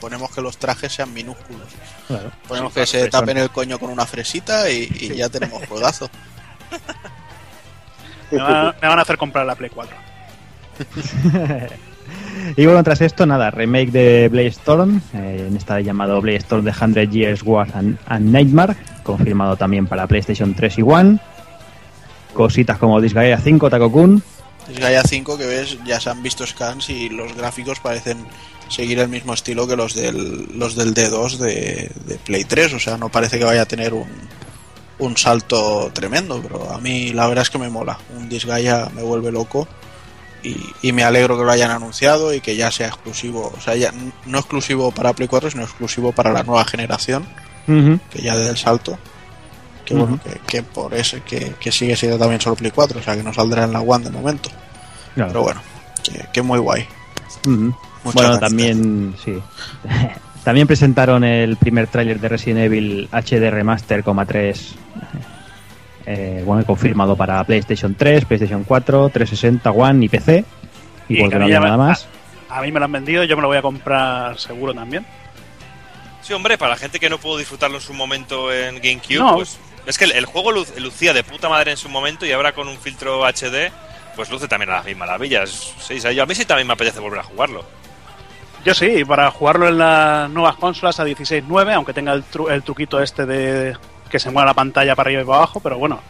ponemos 0.00 0.30
que 0.34 0.40
los 0.40 0.56
trajes 0.58 0.92
sean 0.92 1.12
minúsculos. 1.12 1.68
Claro. 2.08 2.30
Ponemos 2.48 2.72
Sí, 2.74 2.80
que 2.80 2.86
se 2.86 3.08
tapen 3.08 3.36
son- 3.36 3.42
el 3.44 3.50
coño 3.50 3.78
con 3.78 3.90
una 3.90 4.06
fresita 4.06 4.68
y, 4.70 4.88
y 5.00 5.14
ya 5.14 5.28
tenemos 5.28 5.64
juegazo. 5.68 6.10
Me 8.30 8.38
van, 8.38 8.74
me 8.82 8.88
van 8.88 8.98
a 8.98 9.02
hacer 9.02 9.16
comprar 9.16 9.46
la 9.46 9.54
Play 9.54 9.70
4. 9.70 9.96
Y 12.56 12.64
bueno, 12.64 12.82
tras 12.82 13.00
esto, 13.00 13.26
nada, 13.26 13.50
remake 13.50 13.90
de 13.90 14.28
Blaze 14.28 14.48
Storm, 14.48 15.00
eh, 15.14 15.46
en 15.48 15.56
esta 15.56 15.80
llamado 15.80 16.20
Blaze 16.20 16.38
Storm 16.38 16.64
de 16.64 16.72
100 16.72 17.10
Years 17.10 17.42
War 17.42 17.68
and, 17.74 17.98
and 18.06 18.30
Nightmare, 18.30 18.76
confirmado 19.02 19.56
también 19.56 19.86
para 19.86 20.06
PlayStation 20.06 20.54
3 20.54 20.78
y 20.78 20.82
One. 20.82 21.18
Cositas 22.34 22.78
como 22.78 23.00
Disgaea 23.00 23.38
5, 23.38 23.70
Takokun, 23.70 24.22
Disgaea 24.68 25.02
5 25.02 25.38
que 25.38 25.46
ves, 25.46 25.78
ya 25.84 25.98
se 25.98 26.10
han 26.10 26.22
visto 26.22 26.46
scans 26.46 26.90
y 26.90 27.08
los 27.08 27.34
gráficos 27.34 27.80
parecen 27.80 28.18
seguir 28.68 28.98
el 28.98 29.08
mismo 29.08 29.32
estilo 29.32 29.66
que 29.66 29.76
los 29.76 29.94
del, 29.94 30.46
los 30.58 30.76
del 30.76 30.94
D2 30.94 31.38
de, 31.38 31.90
de 32.04 32.14
Play 32.16 32.44
3, 32.44 32.74
o 32.74 32.78
sea, 32.78 32.98
no 32.98 33.08
parece 33.08 33.38
que 33.38 33.44
vaya 33.44 33.62
a 33.62 33.66
tener 33.66 33.94
un, 33.94 34.08
un 34.98 35.16
salto 35.16 35.90
tremendo, 35.92 36.40
pero 36.42 36.70
a 36.70 36.78
mí 36.78 37.12
la 37.12 37.26
verdad 37.26 37.42
es 37.42 37.50
que 37.50 37.58
me 37.58 37.70
mola. 37.70 37.98
Un 38.16 38.28
Disgaea 38.28 38.90
me 38.94 39.02
vuelve 39.02 39.32
loco 39.32 39.66
y, 40.42 40.56
y 40.82 40.92
me 40.92 41.04
alegro 41.04 41.36
que 41.36 41.44
lo 41.44 41.50
hayan 41.50 41.70
anunciado 41.70 42.32
y 42.32 42.40
que 42.40 42.56
ya 42.56 42.70
sea 42.70 42.88
exclusivo, 42.88 43.52
o 43.56 43.60
sea, 43.60 43.74
ya 43.76 43.92
no 44.26 44.38
exclusivo 44.38 44.90
para 44.92 45.12
Play 45.12 45.28
4, 45.28 45.50
sino 45.50 45.62
exclusivo 45.64 46.12
para 46.12 46.32
la 46.32 46.42
nueva 46.42 46.64
generación, 46.64 47.26
que 47.66 48.22
ya 48.22 48.36
desde 48.36 48.50
el 48.50 48.56
salto. 48.56 48.98
Que 49.84 49.94
bueno, 49.94 50.20
que, 50.22 50.38
que 50.46 50.62
por 50.62 50.92
eso 50.94 51.16
que, 51.24 51.54
que 51.58 51.72
sigue 51.72 51.96
siendo 51.96 52.18
también 52.18 52.40
solo 52.40 52.56
Play 52.56 52.70
4, 52.70 53.00
o 53.00 53.02
sea 53.02 53.16
que 53.16 53.22
no 53.22 53.32
saldrá 53.32 53.64
en 53.64 53.72
la 53.72 53.80
One 53.80 54.04
de 54.04 54.10
momento. 54.10 54.50
Claro. 55.14 55.30
Pero 55.30 55.42
bueno, 55.42 55.60
que, 56.02 56.26
que 56.32 56.42
muy 56.42 56.58
guay. 56.58 56.86
Muchas 57.44 58.14
Bueno, 58.14 58.38
gracias. 58.38 58.40
también, 58.40 59.14
sí. 59.24 59.38
también 60.44 60.66
presentaron 60.66 61.24
el 61.24 61.56
primer 61.56 61.88
tráiler 61.88 62.20
de 62.20 62.28
Resident 62.28 62.60
Evil 62.60 63.08
HD 63.12 63.50
Remaster, 63.50 64.04
3 64.04 64.74
eh, 66.10 66.42
bueno, 66.44 66.64
confirmado 66.64 67.14
para 67.16 67.44
PlayStation 67.44 67.94
3, 67.94 68.24
PlayStation 68.24 68.64
4, 68.64 69.10
360, 69.10 69.70
One 69.70 70.04
y 70.04 70.08
PC. 70.08 70.44
Y, 71.08 71.22
Y 71.24 71.28
que 71.28 71.36
no 71.38 71.44
había 71.44 71.60
nada 71.60 71.76
más. 71.76 72.06
A 72.48 72.62
mí 72.62 72.72
me 72.72 72.78
lo 72.80 72.86
han 72.86 72.92
vendido, 72.92 73.24
yo 73.24 73.36
me 73.36 73.42
lo 73.42 73.48
voy 73.48 73.58
a 73.58 73.62
comprar 73.62 74.38
seguro 74.38 74.72
también. 74.72 75.04
Sí, 76.22 76.32
hombre, 76.32 76.56
para 76.58 76.70
la 76.72 76.76
gente 76.76 76.98
que 76.98 77.08
no 77.10 77.18
pudo 77.18 77.36
disfrutarlo 77.38 77.76
en 77.76 77.82
su 77.82 77.92
momento 77.94 78.52
en 78.52 78.76
GameCube, 78.76 79.18
No. 79.18 79.34
pues 79.36 79.58
es 79.86 79.96
que 79.98 80.04
el, 80.04 80.12
el 80.12 80.24
juego 80.26 80.52
lu- 80.52 80.66
lucía 80.78 81.12
de 81.12 81.24
puta 81.24 81.48
madre 81.48 81.70
en 81.72 81.76
su 81.76 81.88
momento 81.88 82.26
y 82.26 82.32
ahora 82.32 82.52
con 82.52 82.68
un 82.68 82.76
filtro 82.78 83.24
HD, 83.26 83.70
pues 84.16 84.30
luce 84.30 84.48
también 84.48 84.70
a 84.70 84.76
las 84.76 84.84
mismas 84.84 85.08
maravillas. 85.08 85.74
Sí, 85.80 85.98
a 86.06 86.26
mí 86.26 86.34
sí 86.34 86.44
también 86.44 86.66
me 86.66 86.72
apetece 86.74 87.00
volver 87.00 87.20
a 87.20 87.24
jugarlo. 87.24 87.64
Yo 88.64 88.74
sí, 88.74 89.04
para 89.04 89.30
jugarlo 89.30 89.68
en 89.68 89.78
las 89.78 90.28
nuevas 90.30 90.56
consolas 90.56 90.98
a 91.00 91.04
16.9, 91.06 91.72
aunque 91.74 91.92
tenga 91.94 92.12
el, 92.12 92.24
tru- 92.24 92.50
el 92.50 92.62
truquito 92.62 93.00
este 93.00 93.24
de 93.24 93.76
que 94.10 94.18
se 94.18 94.30
mueva 94.30 94.46
la 94.46 94.54
pantalla 94.54 94.94
para 94.94 95.08
arriba 95.08 95.22
y 95.22 95.24
para 95.24 95.38
abajo, 95.38 95.60
pero 95.60 95.78
bueno, 95.78 96.00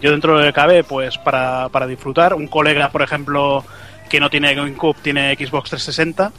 yo 0.00 0.10
dentro 0.10 0.36
de 0.36 0.40
lo 0.40 0.46
que 0.46 0.52
cabe, 0.52 0.84
pues 0.84 1.18
para, 1.18 1.68
para 1.70 1.86
disfrutar. 1.86 2.34
Un 2.34 2.46
colega, 2.46 2.90
por 2.90 3.02
ejemplo, 3.02 3.64
que 4.08 4.20
no 4.20 4.30
tiene 4.30 4.54
GameCube, 4.54 4.96
tiene 5.02 5.34
Xbox 5.34 5.70
360, 5.70 6.32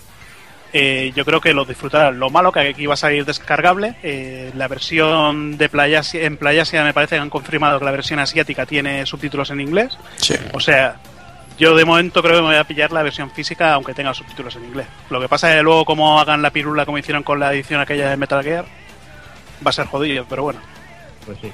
eh, 0.71 1.11
yo 1.15 1.25
creo 1.25 1.41
que 1.41 1.53
lo 1.53 1.65
disfrutará. 1.65 2.11
Lo 2.11 2.29
malo 2.29 2.51
que 2.51 2.59
aquí 2.59 2.85
va 2.85 2.93
a 2.93 2.97
salir 2.97 3.25
descargable, 3.25 3.95
eh, 4.03 4.51
la 4.55 4.67
versión 4.67 5.57
de 5.57 5.69
Playasia, 5.69 6.25
en 6.25 6.37
Playasia 6.37 6.83
me 6.83 6.93
parece 6.93 7.15
que 7.15 7.21
han 7.21 7.29
confirmado 7.29 7.79
que 7.79 7.85
la 7.85 7.91
versión 7.91 8.19
asiática 8.19 8.65
tiene 8.65 9.05
subtítulos 9.05 9.49
en 9.49 9.61
inglés. 9.61 9.97
Sí. 10.17 10.35
O 10.53 10.59
sea, 10.59 10.97
yo 11.57 11.75
de 11.75 11.85
momento 11.85 12.21
creo 12.21 12.35
que 12.35 12.41
me 12.41 12.47
voy 12.49 12.57
a 12.57 12.63
pillar 12.63 12.91
la 12.91 13.03
versión 13.03 13.31
física 13.31 13.73
aunque 13.73 13.93
tenga 13.93 14.13
subtítulos 14.13 14.55
en 14.55 14.65
inglés. 14.65 14.87
Lo 15.09 15.19
que 15.19 15.27
pasa 15.27 15.49
es 15.49 15.57
que 15.57 15.63
luego 15.63 15.85
como 15.85 16.19
hagan 16.19 16.41
la 16.41 16.51
pirula 16.51 16.85
como 16.85 16.97
hicieron 16.97 17.23
con 17.23 17.39
la 17.39 17.51
edición 17.53 17.81
aquella 17.81 18.09
de 18.09 18.17
Metal 18.17 18.43
Gear, 18.43 18.65
va 19.65 19.69
a 19.69 19.73
ser 19.73 19.87
jodido, 19.87 20.25
pero 20.29 20.43
bueno. 20.43 20.59
Pues 21.29 21.37
sí. 21.41 21.51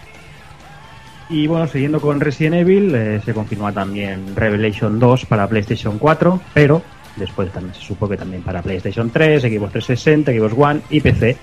Y 1.30 1.47
bueno, 1.47 1.67
siguiendo 1.67 1.99
con 1.99 2.21
Resident 2.21 2.55
Evil, 2.55 2.95
eh, 2.95 3.21
se 3.26 3.34
confirma 3.34 3.73
también 3.73 4.34
Revelation 4.34 4.97
2 4.97 5.26
para 5.26 5.49
PlayStation 5.49 5.97
4, 5.97 6.39
pero 6.53 6.82
después 7.17 7.51
también 7.51 7.73
se 7.73 7.82
supo 7.82 8.07
que 8.07 8.15
también 8.15 8.41
para 8.41 8.61
PlayStation 8.61 9.09
3, 9.09 9.41
Xbox 9.41 9.73
360, 9.73 10.32
Xbox 10.32 10.53
One 10.57 10.82
y 10.89 11.01
PC. 11.01 11.36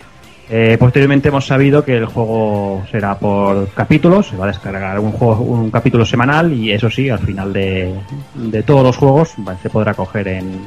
Eh, 0.48 0.78
posteriormente 0.80 1.28
hemos 1.28 1.46
sabido 1.46 1.84
que 1.84 1.98
el 1.98 2.06
juego 2.06 2.86
será 2.90 3.18
por 3.18 3.68
capítulos, 3.74 4.28
se 4.28 4.36
va 4.38 4.44
a 4.44 4.48
descargar 4.48 4.98
un 4.98 5.12
juego, 5.12 5.42
un 5.42 5.70
capítulo 5.70 6.06
semanal 6.06 6.54
y 6.54 6.72
eso 6.72 6.88
sí, 6.88 7.10
al 7.10 7.18
final 7.18 7.52
de, 7.52 7.94
de 8.34 8.62
todos 8.62 8.82
los 8.82 8.96
juegos 8.96 9.34
se 9.62 9.68
podrá 9.68 9.92
coger 9.92 10.28
en, 10.28 10.66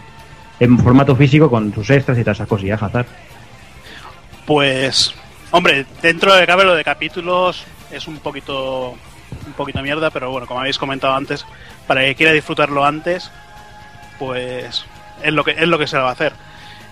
en 0.59 0.77
formato 0.77 1.15
físico 1.15 1.49
con 1.49 1.73
sus 1.73 1.89
extras 1.89 2.19
y 2.19 2.21
todas 2.21 2.37
esas 2.37 2.47
cosillas, 2.47 2.83
Hazard. 2.83 3.07
Pues, 4.45 5.15
hombre, 5.57 5.85
dentro 6.01 6.33
de 6.35 6.45
cabe 6.45 6.63
lo 6.63 6.75
de 6.75 6.83
capítulos 6.83 7.63
es 7.91 8.07
un 8.07 8.19
poquito 8.19 8.91
un 9.47 9.53
poquito 9.53 9.81
mierda, 9.81 10.09
pero 10.11 10.31
bueno, 10.31 10.47
como 10.47 10.59
habéis 10.59 10.77
comentado 10.77 11.13
antes, 11.15 11.45
para 11.87 12.03
el 12.03 12.09
que 12.11 12.15
quiera 12.15 12.31
disfrutarlo 12.31 12.85
antes, 12.85 13.31
pues 14.19 14.85
es 15.21 15.33
lo 15.33 15.43
que 15.43 15.51
es 15.51 15.67
lo 15.67 15.77
que 15.79 15.87
se 15.87 15.97
va 15.97 16.09
a 16.09 16.13
hacer. 16.13 16.33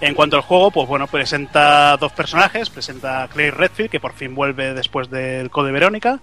En 0.02 0.16
cuanto 0.16 0.36
al 0.36 0.42
juego, 0.42 0.72
pues 0.72 0.88
bueno, 0.88 1.08
presenta 1.08 1.96
dos 1.98 2.12
personajes, 2.12 2.70
presenta 2.70 3.24
a 3.24 3.28
Clay 3.30 3.52
Redfield, 3.52 3.90
que 3.90 4.00
por 4.02 4.14
fin 4.14 4.36
vuelve 4.36 4.74
después 4.74 5.10
del 5.10 5.50
Code 5.50 5.72
Verónica, 5.72 6.20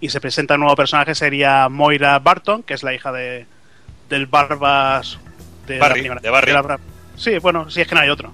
y 0.00 0.08
se 0.10 0.20
presenta 0.20 0.54
un 0.54 0.60
nuevo 0.60 0.74
personaje, 0.76 1.14
sería 1.14 1.68
Moira 1.68 2.18
Barton, 2.18 2.62
que 2.62 2.74
es 2.74 2.82
la 2.82 2.92
hija 2.94 3.12
de 3.12 3.46
del 4.08 4.26
Barbas 4.26 5.18
de 5.66 5.76
la 5.78 5.80
Barry, 5.88 6.00
primera- 6.00 6.20
de 6.20 6.30
Barry. 6.30 6.52
la 6.52 6.78
sí, 7.16 7.38
bueno, 7.38 7.70
si 7.70 7.80
es 7.80 7.86
que 7.86 7.94
no 7.94 8.00
hay 8.00 8.08
otro. 8.08 8.32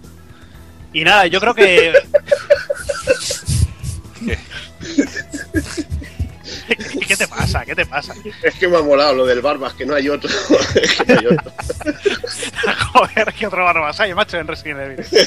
Y 0.95 1.05
nada, 1.05 1.27
yo 1.27 1.41
creo 1.41 1.55
que 1.55 1.93
¿Y 4.21 4.37
qué 7.07 7.17
te 7.17 7.29
pasa? 7.29 7.65
¿Qué 7.65 7.75
te 7.75 7.87
pasa? 7.87 8.15
Es 8.43 8.55
que 8.55 8.69
me 8.69 8.77
ha 8.79 8.83
molado 8.83 9.15
lo 9.15 9.27
del 9.27 9.41
Barbas, 9.41 9.75
que 9.75 9.85
no 9.87 9.95
hay 9.95 10.09
otro. 10.09 10.31
Es 10.75 11.03
que 11.03 11.13
no 11.15 11.21
hay 11.21 11.27
otro. 11.27 11.53
Joder, 12.93 13.33
qué 13.35 13.47
otro 13.47 13.65
barbas 13.65 13.99
hay, 14.01 14.15
macho, 14.15 14.39
en 14.39 14.47
Resident 14.47 14.81
Evil. 14.81 15.01
Es 15.01 15.11
que 15.11 15.19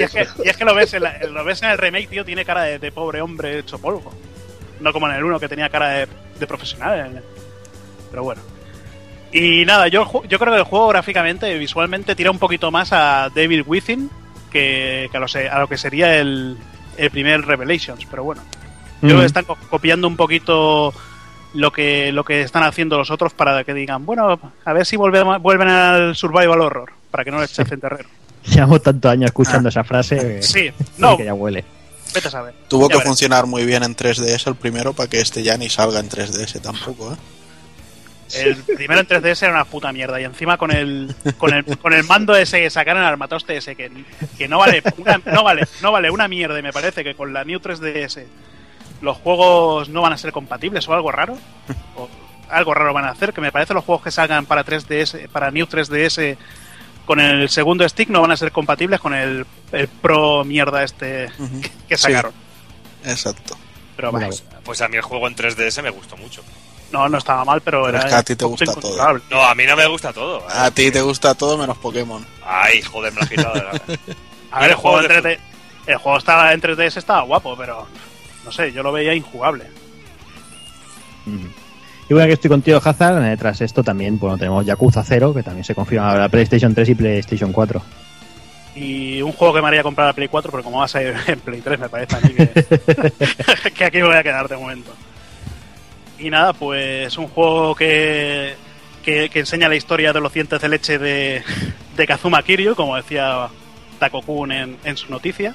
Y 0.00 0.04
es 0.04 0.10
que, 0.12 0.20
eso. 0.22 0.42
y 0.44 0.48
es 0.48 0.56
que 0.56 0.64
lo, 0.64 0.74
ves 0.74 0.94
en 0.94 1.02
la- 1.02 1.18
lo 1.18 1.44
ves 1.44 1.62
en 1.62 1.70
el 1.70 1.78
remake, 1.78 2.08
tío, 2.08 2.24
tiene 2.24 2.44
cara 2.44 2.62
de, 2.62 2.78
de 2.78 2.92
pobre 2.92 3.20
hombre 3.20 3.58
hecho 3.58 3.78
polvo. 3.78 4.12
No 4.80 4.92
como 4.92 5.08
en 5.08 5.16
el 5.16 5.24
uno 5.24 5.40
que 5.40 5.48
tenía 5.48 5.68
cara 5.68 5.88
de, 5.90 6.08
de 6.38 6.46
profesional. 6.46 6.98
en 7.10 7.16
el- 7.18 7.24
Pero 8.10 8.22
bueno. 8.22 8.40
Y 9.32 9.64
nada, 9.66 9.88
yo, 9.88 10.06
creo 10.08 10.38
que 10.38 10.56
el 10.58 10.62
juego 10.62 10.88
gráficamente, 10.88 11.52
visualmente, 11.58 12.14
tira 12.14 12.30
un 12.30 12.38
poquito 12.38 12.70
más 12.70 12.92
a 12.92 13.30
David 13.34 13.64
Within 13.66 14.08
que, 14.50 15.08
que 15.10 15.16
a, 15.16 15.20
lo, 15.20 15.28
se- 15.28 15.48
a 15.50 15.58
lo 15.58 15.68
que 15.68 15.76
sería 15.76 16.16
el, 16.16 16.56
el 16.98 17.10
primer 17.10 17.42
Revelations. 17.46 18.04
Pero 18.10 18.24
bueno. 18.24 18.42
Yo 19.00 19.08
creo 19.10 19.20
que 19.20 19.26
están 19.26 19.44
co- 19.44 19.56
copiando 19.70 20.08
un 20.08 20.16
poquito 20.16 20.92
lo 21.54 21.72
que 21.72 22.10
lo 22.12 22.24
que 22.24 22.42
están 22.42 22.64
haciendo 22.64 22.98
los 22.98 23.10
otros 23.10 23.32
para 23.32 23.62
que 23.64 23.72
digan, 23.72 24.04
bueno, 24.04 24.38
a 24.64 24.72
ver 24.72 24.84
si 24.84 24.96
volvemos- 24.96 25.40
vuelven 25.40 25.68
al 25.68 26.16
survival 26.16 26.60
horror, 26.60 26.92
para 27.10 27.24
que 27.24 27.30
no 27.30 27.40
les 27.40 27.56
echen 27.58 27.80
terrero. 27.80 28.08
Llevamos 28.44 28.82
tantos 28.82 29.10
años 29.10 29.26
escuchando 29.26 29.68
esa 29.68 29.84
frase 29.84 30.42
Sí, 30.42 30.70
no. 30.98 31.10
no, 31.12 31.16
que 31.16 31.24
ya 31.26 31.34
huele. 31.34 31.64
vete 32.12 32.28
a 32.28 32.30
saber. 32.30 32.54
Tuvo 32.68 32.88
Ya 32.88 32.96
que 32.98 33.02
funcionar 33.04 33.46
muy 33.46 33.64
bien 33.64 33.82
en 33.84 33.94
3DS 33.94 34.46
el 34.48 34.56
primero 34.56 34.92
para 34.94 35.08
que 35.08 35.20
este 35.20 35.42
ya 35.44 35.56
ni 35.56 35.68
salga 35.68 36.00
en 36.00 36.08
3DS 36.08 36.60
tampoco, 36.60 37.12
¿eh? 37.12 37.16
El 38.34 38.56
primero 38.56 39.00
en 39.00 39.06
3DS 39.08 39.42
era 39.42 39.52
una 39.52 39.64
puta 39.64 39.92
mierda 39.92 40.20
y 40.20 40.24
encima 40.24 40.56
con 40.58 40.70
el 40.70 41.14
con 41.38 41.52
el, 41.54 41.64
con 41.78 41.92
el 41.92 42.04
mando 42.04 42.36
ese 42.36 42.60
que 42.60 42.70
sacaron 42.70 43.02
al 43.02 43.08
armatoste 43.08 43.56
ese 43.56 43.74
que, 43.74 43.90
que 44.36 44.48
no 44.48 44.58
vale 44.58 44.82
una, 44.98 45.20
no 45.32 45.42
vale 45.42 45.66
no 45.82 45.92
vale 45.92 46.10
una 46.10 46.28
mierda 46.28 46.58
y 46.58 46.62
me 46.62 46.72
parece 46.72 47.02
que 47.04 47.14
con 47.14 47.32
la 47.32 47.44
New 47.44 47.58
3DS 47.60 48.24
los 49.00 49.16
juegos 49.18 49.88
no 49.88 50.02
van 50.02 50.12
a 50.12 50.18
ser 50.18 50.32
compatibles 50.32 50.86
o 50.88 50.92
algo 50.94 51.10
raro 51.12 51.38
o 51.96 52.08
algo 52.50 52.74
raro 52.74 52.92
van 52.92 53.04
a 53.04 53.10
hacer 53.10 53.32
que 53.32 53.40
me 53.40 53.52
parece 53.52 53.72
los 53.74 53.84
juegos 53.84 54.04
que 54.04 54.10
salgan 54.10 54.44
para 54.46 54.64
3DS 54.64 55.28
para 55.28 55.50
New 55.50 55.66
3DS 55.66 56.36
con 57.06 57.20
el 57.20 57.48
segundo 57.48 57.88
stick 57.88 58.10
no 58.10 58.20
van 58.20 58.32
a 58.32 58.36
ser 58.36 58.52
compatibles 58.52 59.00
con 59.00 59.14
el, 59.14 59.46
el 59.72 59.88
Pro 59.88 60.44
mierda 60.44 60.82
este 60.84 61.30
que 61.88 61.96
Sí. 61.96 62.02
sacaron 62.04 62.32
Exacto. 63.06 63.56
pero 63.96 64.10
Bueno, 64.10 64.28
Pues 64.64 64.80
a 64.82 64.88
mí 64.88 64.96
el 64.96 65.02
juego 65.02 65.28
en 65.28 65.34
3DS 65.36 65.82
me 65.82 65.90
gustó 65.90 66.16
mucho. 66.18 66.42
No 66.92 67.08
no 67.08 67.18
estaba 67.18 67.44
mal 67.44 67.60
pero, 67.60 67.84
Pero 67.84 67.98
era 67.98 68.06
es 68.06 68.12
que 68.12 68.18
a 68.18 68.22
ti 68.22 68.36
te 68.36 68.44
gusta 68.44 68.64
todo. 68.66 68.78
incontrolable. 68.78 69.22
No, 69.30 69.42
a 69.42 69.54
mí 69.54 69.64
no 69.66 69.76
me 69.76 69.86
gusta 69.86 70.12
todo. 70.12 70.46
A 70.50 70.70
ti 70.70 70.90
te 70.90 71.00
gusta 71.00 71.34
todo 71.34 71.58
menos 71.58 71.76
Pokémon. 71.78 72.24
Ay, 72.44 72.80
joder, 72.82 73.12
me 73.12 73.18
lo 73.18 73.22
has 73.24 73.28
quitado 73.30 73.54
de 73.54 73.62
la... 73.62 73.70
A 74.50 74.60
ver, 74.60 74.70
el 74.70 74.70
el 74.70 74.76
juego, 74.76 74.98
juego 74.98 75.14
en 75.14 75.22
de 75.22 75.36
3D 75.36 75.38
el 75.86 75.96
juego 75.96 76.18
estaba 76.18 76.52
en 76.52 76.60
3DS 76.60 76.96
estaba 76.98 77.22
guapo, 77.22 77.56
pero 77.56 77.86
no 78.44 78.52
sé, 78.52 78.72
yo 78.72 78.82
lo 78.82 78.92
veía 78.92 79.14
injugable. 79.14 79.64
Y 82.08 82.14
bueno, 82.14 82.26
que 82.26 82.34
estoy 82.34 82.48
contigo, 82.48 82.80
Hazard. 82.82 83.22
eh, 83.24 83.36
tras 83.36 83.60
esto 83.60 83.82
también 83.82 84.18
bueno, 84.18 84.38
tenemos 84.38 84.64
Yakuza 84.64 85.02
0, 85.04 85.34
que 85.34 85.42
también 85.42 85.64
se 85.64 85.74
confirma 85.74 86.10
para 86.12 86.28
PlayStation 86.28 86.74
3 86.74 86.88
y 86.90 86.94
PlayStation 86.94 87.52
4. 87.52 87.82
Y 88.76 89.20
un 89.22 89.32
juego 89.32 89.54
que 89.54 89.60
me 89.62 89.68
haría 89.68 89.82
comprar 89.82 90.08
a 90.08 90.12
Play 90.12 90.28
4, 90.28 90.50
pero 90.50 90.62
como 90.62 90.78
va 90.78 90.84
a 90.84 90.88
salir 90.88 91.14
en 91.26 91.40
Play 91.40 91.60
3, 91.60 91.78
me 91.80 91.88
parece 91.88 92.16
a 92.16 92.20
mí 92.20 92.30
que, 92.34 93.70
que 93.76 93.84
aquí 93.84 93.98
me 93.98 94.04
voy 94.04 94.16
a 94.16 94.22
quedar 94.22 94.48
de 94.48 94.56
momento. 94.56 94.90
Y 96.18 96.30
nada, 96.30 96.52
pues 96.52 97.16
un 97.16 97.28
juego 97.28 97.74
que, 97.74 98.54
que, 99.04 99.28
que 99.28 99.40
enseña 99.40 99.68
la 99.68 99.76
historia 99.76 100.12
de 100.12 100.20
los 100.20 100.32
dientes 100.32 100.60
de 100.60 100.68
leche 100.68 100.98
de, 100.98 101.42
de 101.96 102.06
Kazuma 102.06 102.42
Kiryu, 102.42 102.74
como 102.74 102.96
decía 102.96 103.48
Takokun 103.98 104.52
en, 104.52 104.76
en 104.84 104.96
su 104.96 105.10
noticia. 105.10 105.54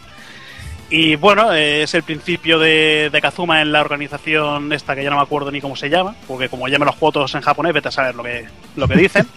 Y 0.90 1.16
bueno, 1.16 1.54
eh, 1.54 1.84
es 1.84 1.94
el 1.96 2.04
principio 2.04 2.60
de, 2.60 3.10
de 3.12 3.22
Kazuma 3.22 3.62
en 3.62 3.72
la 3.72 3.82
organización 3.82 4.72
esta 4.74 4.96
que 4.96 5.04
ya 5.04 5.10
no 5.10 5.16
me 5.18 5.24
acuerdo 5.24 5.52
ni 5.52 5.60
cómo 5.60 5.76
se 5.76 5.90
llama, 5.90 6.16
porque 6.28 6.50
como 6.50 6.66
me 6.66 6.78
los 6.78 6.96
juego 6.96 7.12
todos 7.12 7.36
en 7.36 7.42
japonés, 7.42 7.74
vete 7.74 7.88
a 7.88 7.92
saber 7.92 8.16
lo 8.16 8.24
que, 8.24 8.46
lo 8.76 8.88
que 8.88 8.96
dicen. 8.96 9.28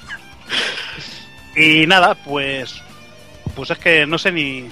y 1.57 1.87
nada, 1.87 2.14
pues 2.14 2.83
pues 3.57 3.70
es 3.70 3.79
que 3.79 4.07
no 4.07 4.18
sé 4.18 4.31
ni 4.31 4.68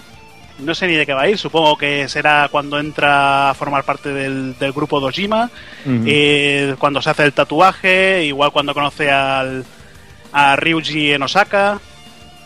no 0.59 0.75
sé 0.75 0.87
ni 0.87 0.95
de 0.95 1.05
qué 1.07 1.13
va 1.15 1.23
a 1.23 1.29
ir. 1.29 1.39
Supongo 1.39 1.77
que 1.77 2.09
será 2.09 2.49
cuando 2.51 2.79
entra 2.79 3.51
a 3.51 3.55
formar 3.55 3.85
parte 3.85 4.13
del, 4.13 4.57
del 4.59 4.73
grupo 4.73 5.01
Dojima, 5.01 5.51
eh, 6.07 6.75
cuando 6.79 7.01
se 7.03 7.11
hace 7.11 7.25
el 7.25 7.33
tatuaje, 7.33 8.25
igual 8.25 8.53
cuando 8.53 8.75
conoce 8.75 9.11
al 9.11 9.65
a 10.33 10.57
Ryuji 10.57 11.13
en 11.13 11.23
Osaka. 11.23 11.81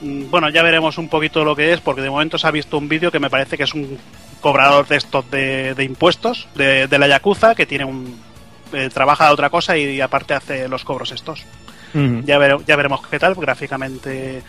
Mm, 0.00 0.30
Bueno, 0.30 0.48
ya 0.50 0.62
veremos 0.62 0.98
un 0.98 1.08
poquito 1.08 1.44
lo 1.44 1.56
que 1.56 1.72
es, 1.72 1.80
porque 1.80 2.02
de 2.02 2.10
momento 2.10 2.38
se 2.38 2.46
ha 2.46 2.50
visto 2.50 2.78
un 2.78 2.88
vídeo 2.88 3.10
que 3.10 3.18
me 3.20 3.30
parece 3.30 3.56
que 3.56 3.64
es 3.64 3.74
un 3.74 3.98
cobrador 4.40 4.86
de 4.86 4.96
estos 4.96 5.28
de, 5.30 5.74
de 5.74 5.84
impuestos 5.84 6.46
de, 6.54 6.86
de 6.86 6.98
la 6.98 7.08
Yakuza, 7.08 7.54
que 7.54 7.66
tiene 7.66 7.84
un 7.84 8.16
eh, 8.72 8.88
trabaja 8.92 9.26
de 9.26 9.32
otra 9.32 9.48
cosa 9.50 9.76
y, 9.76 10.00
aparte 10.00 10.34
hace 10.34 10.68
los 10.68 10.84
cobros 10.84 11.10
estos. 11.12 11.44
Ya, 12.26 12.38
vere- 12.38 12.62
ya 12.66 12.76
veremos 12.76 13.00
qué 13.10 13.18
tal, 13.18 13.34
gráficamente 13.34 14.42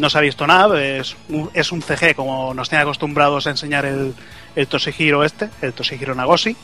no 0.00 0.08
se 0.10 0.18
ha 0.18 0.20
visto 0.20 0.46
nada, 0.46 0.82
es 0.82 1.16
un, 1.28 1.50
es 1.54 1.72
un 1.72 1.82
CG 1.82 2.14
como 2.14 2.54
nos 2.54 2.68
tiene 2.68 2.82
acostumbrados 2.82 3.46
a 3.46 3.50
enseñar 3.50 3.84
el, 3.84 4.14
el 4.54 4.66
Toshihiro 4.66 5.24
este, 5.24 5.48
el 5.62 5.72
Toshihiro 5.72 6.14
Nagoshi. 6.14 6.56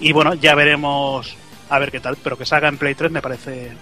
Y 0.00 0.12
bueno, 0.12 0.34
ya 0.34 0.54
veremos 0.54 1.36
a 1.70 1.78
ver 1.78 1.90
qué 1.90 2.00
tal, 2.00 2.16
pero 2.22 2.36
que 2.36 2.44
salga 2.46 2.68
en 2.68 2.78
Play 2.78 2.94
3 2.94 3.10
me 3.10 3.22
parece 3.22 3.72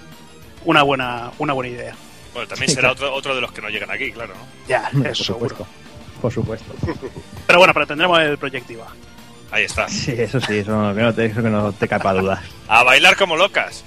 una 0.65 0.83
buena, 0.83 1.31
una 1.39 1.53
buena 1.53 1.71
idea. 1.73 1.95
Bueno, 2.35 2.49
también 2.49 2.69
Sí, 2.69 2.75
será 2.77 2.89
claro. 2.95 3.07
otro, 3.09 3.15
otro 3.15 3.35
de 3.35 3.41
los 3.41 3.53
que 3.53 3.61
no 3.61 3.69
llegan 3.69 3.91
aquí, 3.91 4.11
claro, 4.13 4.35
¿no? 4.35 4.47
Ya, 4.69 4.89
Por 4.93 5.07
eso 5.07 5.25
seguro. 5.25 5.49
supuesto. 5.57 5.67
Por 6.21 6.33
supuesto. 6.33 6.73
Pero 7.47 7.59
bueno, 7.59 7.75
pero 7.75 7.87
tendremos 7.87 8.21
el 8.21 8.39
Projectiva. 8.39 8.87
Ahí 9.51 9.65
está. 9.65 9.89
Sí, 9.89 10.13
eso 10.17 10.41
sí, 10.41 10.59
eso 10.59 10.95
que 10.95 11.03
no 11.03 11.13
te, 11.13 11.27
eso 11.27 11.43
que 11.43 11.51
no 11.51 11.73
te 11.73 11.87
capa 11.89 12.15
dudas. 12.15 12.41
A 12.69 12.85
bailar 12.85 13.17
como 13.17 13.37
locas. 13.37 13.85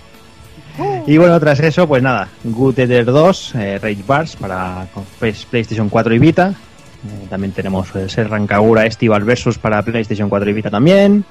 Y 1.08 1.18
bueno, 1.18 1.40
tras 1.40 1.60
eso, 1.60 1.88
pues 1.88 2.02
nada, 2.02 2.30
Good 2.44 2.80
Eater 2.80 3.06
2, 3.06 3.56
eh, 3.56 3.80
Rage 3.82 4.04
Bars 4.06 4.36
para 4.36 4.88
PlayStation 5.20 5.90
4 5.90 6.16
y 6.16 6.20
Vita. 6.20 6.50
Eh, 6.50 7.28
también 7.30 7.54
tenemos 7.54 7.94
el 7.96 8.10
Ser 8.10 8.30
Rancagura 8.30 8.86
Estival 8.86 9.24
Versus 9.24 9.58
para 9.58 9.82
PlayStation 9.84 10.30
4 10.30 10.50
y 10.50 10.54
Vita 10.54 10.70
también. 10.70 11.24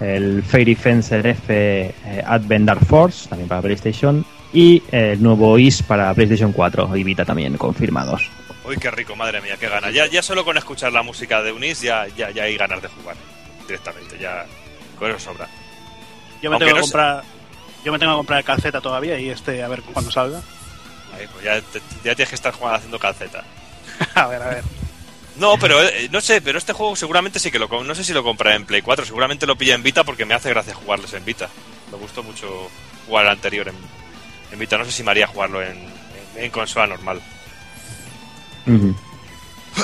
El 0.00 0.42
Fairy 0.42 0.74
Fencer 0.74 1.24
F 1.26 1.46
eh, 1.48 1.94
Advent 2.26 2.66
Dark 2.66 2.84
Force 2.84 3.28
también 3.28 3.48
para 3.48 3.62
PlayStation. 3.62 4.24
Y 4.52 4.82
el 4.90 5.22
nuevo 5.22 5.58
Is 5.58 5.82
para 5.82 6.12
PlayStation 6.14 6.52
4 6.52 6.96
y 6.96 7.04
Vita 7.04 7.24
también 7.24 7.56
confirmados. 7.56 8.28
Uy, 8.66 8.76
qué 8.76 8.90
rico, 8.90 9.14
madre 9.14 9.40
mía, 9.40 9.56
qué 9.58 9.68
gana. 9.68 9.90
Ya, 9.90 10.06
ya 10.06 10.22
solo 10.22 10.44
con 10.44 10.56
escuchar 10.56 10.92
la 10.92 11.02
música 11.02 11.42
de 11.42 11.52
Unis 11.52 11.80
ya, 11.82 12.06
ya, 12.16 12.30
ya 12.30 12.44
hay 12.44 12.56
ganas 12.56 12.82
de 12.82 12.88
jugar 12.88 13.16
directamente, 13.66 14.18
ya 14.18 14.46
con 14.98 15.10
eso 15.10 15.20
sobra. 15.20 15.48
Yo 16.42 16.50
me 16.50 16.56
Aunque 16.56 16.66
tengo 16.66 16.76
que 16.76 16.80
no 16.80 16.82
comprar. 16.82 17.33
Yo 17.84 17.92
me 17.92 17.98
tengo 17.98 18.12
que 18.12 18.16
comprar 18.18 18.42
calceta 18.44 18.80
todavía 18.80 19.18
y 19.18 19.28
este 19.30 19.62
a 19.62 19.68
ver 19.68 19.82
cuándo 19.82 20.10
salga. 20.10 20.40
Ahí, 21.16 21.26
pues 21.32 21.44
ya, 21.44 21.60
te- 21.60 21.80
ya 22.02 22.14
tienes 22.14 22.28
que 22.30 22.34
estar 22.34 22.52
jugando 22.52 22.76
haciendo 22.78 22.98
calceta. 22.98 23.44
a 24.14 24.26
ver, 24.26 24.42
a 24.42 24.48
ver. 24.48 24.64
No, 25.36 25.58
pero 25.58 25.82
eh, 25.82 26.08
no 26.12 26.20
sé, 26.20 26.40
pero 26.40 26.58
este 26.58 26.72
juego 26.72 26.94
seguramente 26.96 27.38
sí 27.38 27.50
que 27.50 27.58
lo 27.58 27.68
no 27.84 27.94
sé 27.94 28.04
si 28.04 28.12
lo 28.12 28.22
compré 28.22 28.54
en 28.54 28.64
Play 28.66 28.82
4, 28.82 29.04
seguramente 29.04 29.46
lo 29.46 29.56
pillé 29.56 29.72
en 29.74 29.82
Vita 29.82 30.04
porque 30.04 30.24
me 30.24 30.34
hace 30.34 30.48
gracia 30.50 30.74
jugarles 30.74 31.12
en 31.12 31.24
Vita. 31.24 31.48
Me 31.92 31.98
gustó 31.98 32.22
mucho 32.22 32.70
jugar 33.06 33.26
el 33.26 33.32
anterior 33.32 33.68
en, 33.68 33.74
en 34.52 34.58
Vita, 34.58 34.78
no 34.78 34.84
sé 34.84 34.92
si 34.92 35.02
me 35.02 35.10
haría 35.10 35.26
jugarlo 35.26 35.60
en, 35.62 35.72
en- 36.36 36.44
en 36.44 36.50
consola 36.50 36.86
normal. 36.86 37.20
Ujú. 38.66 38.94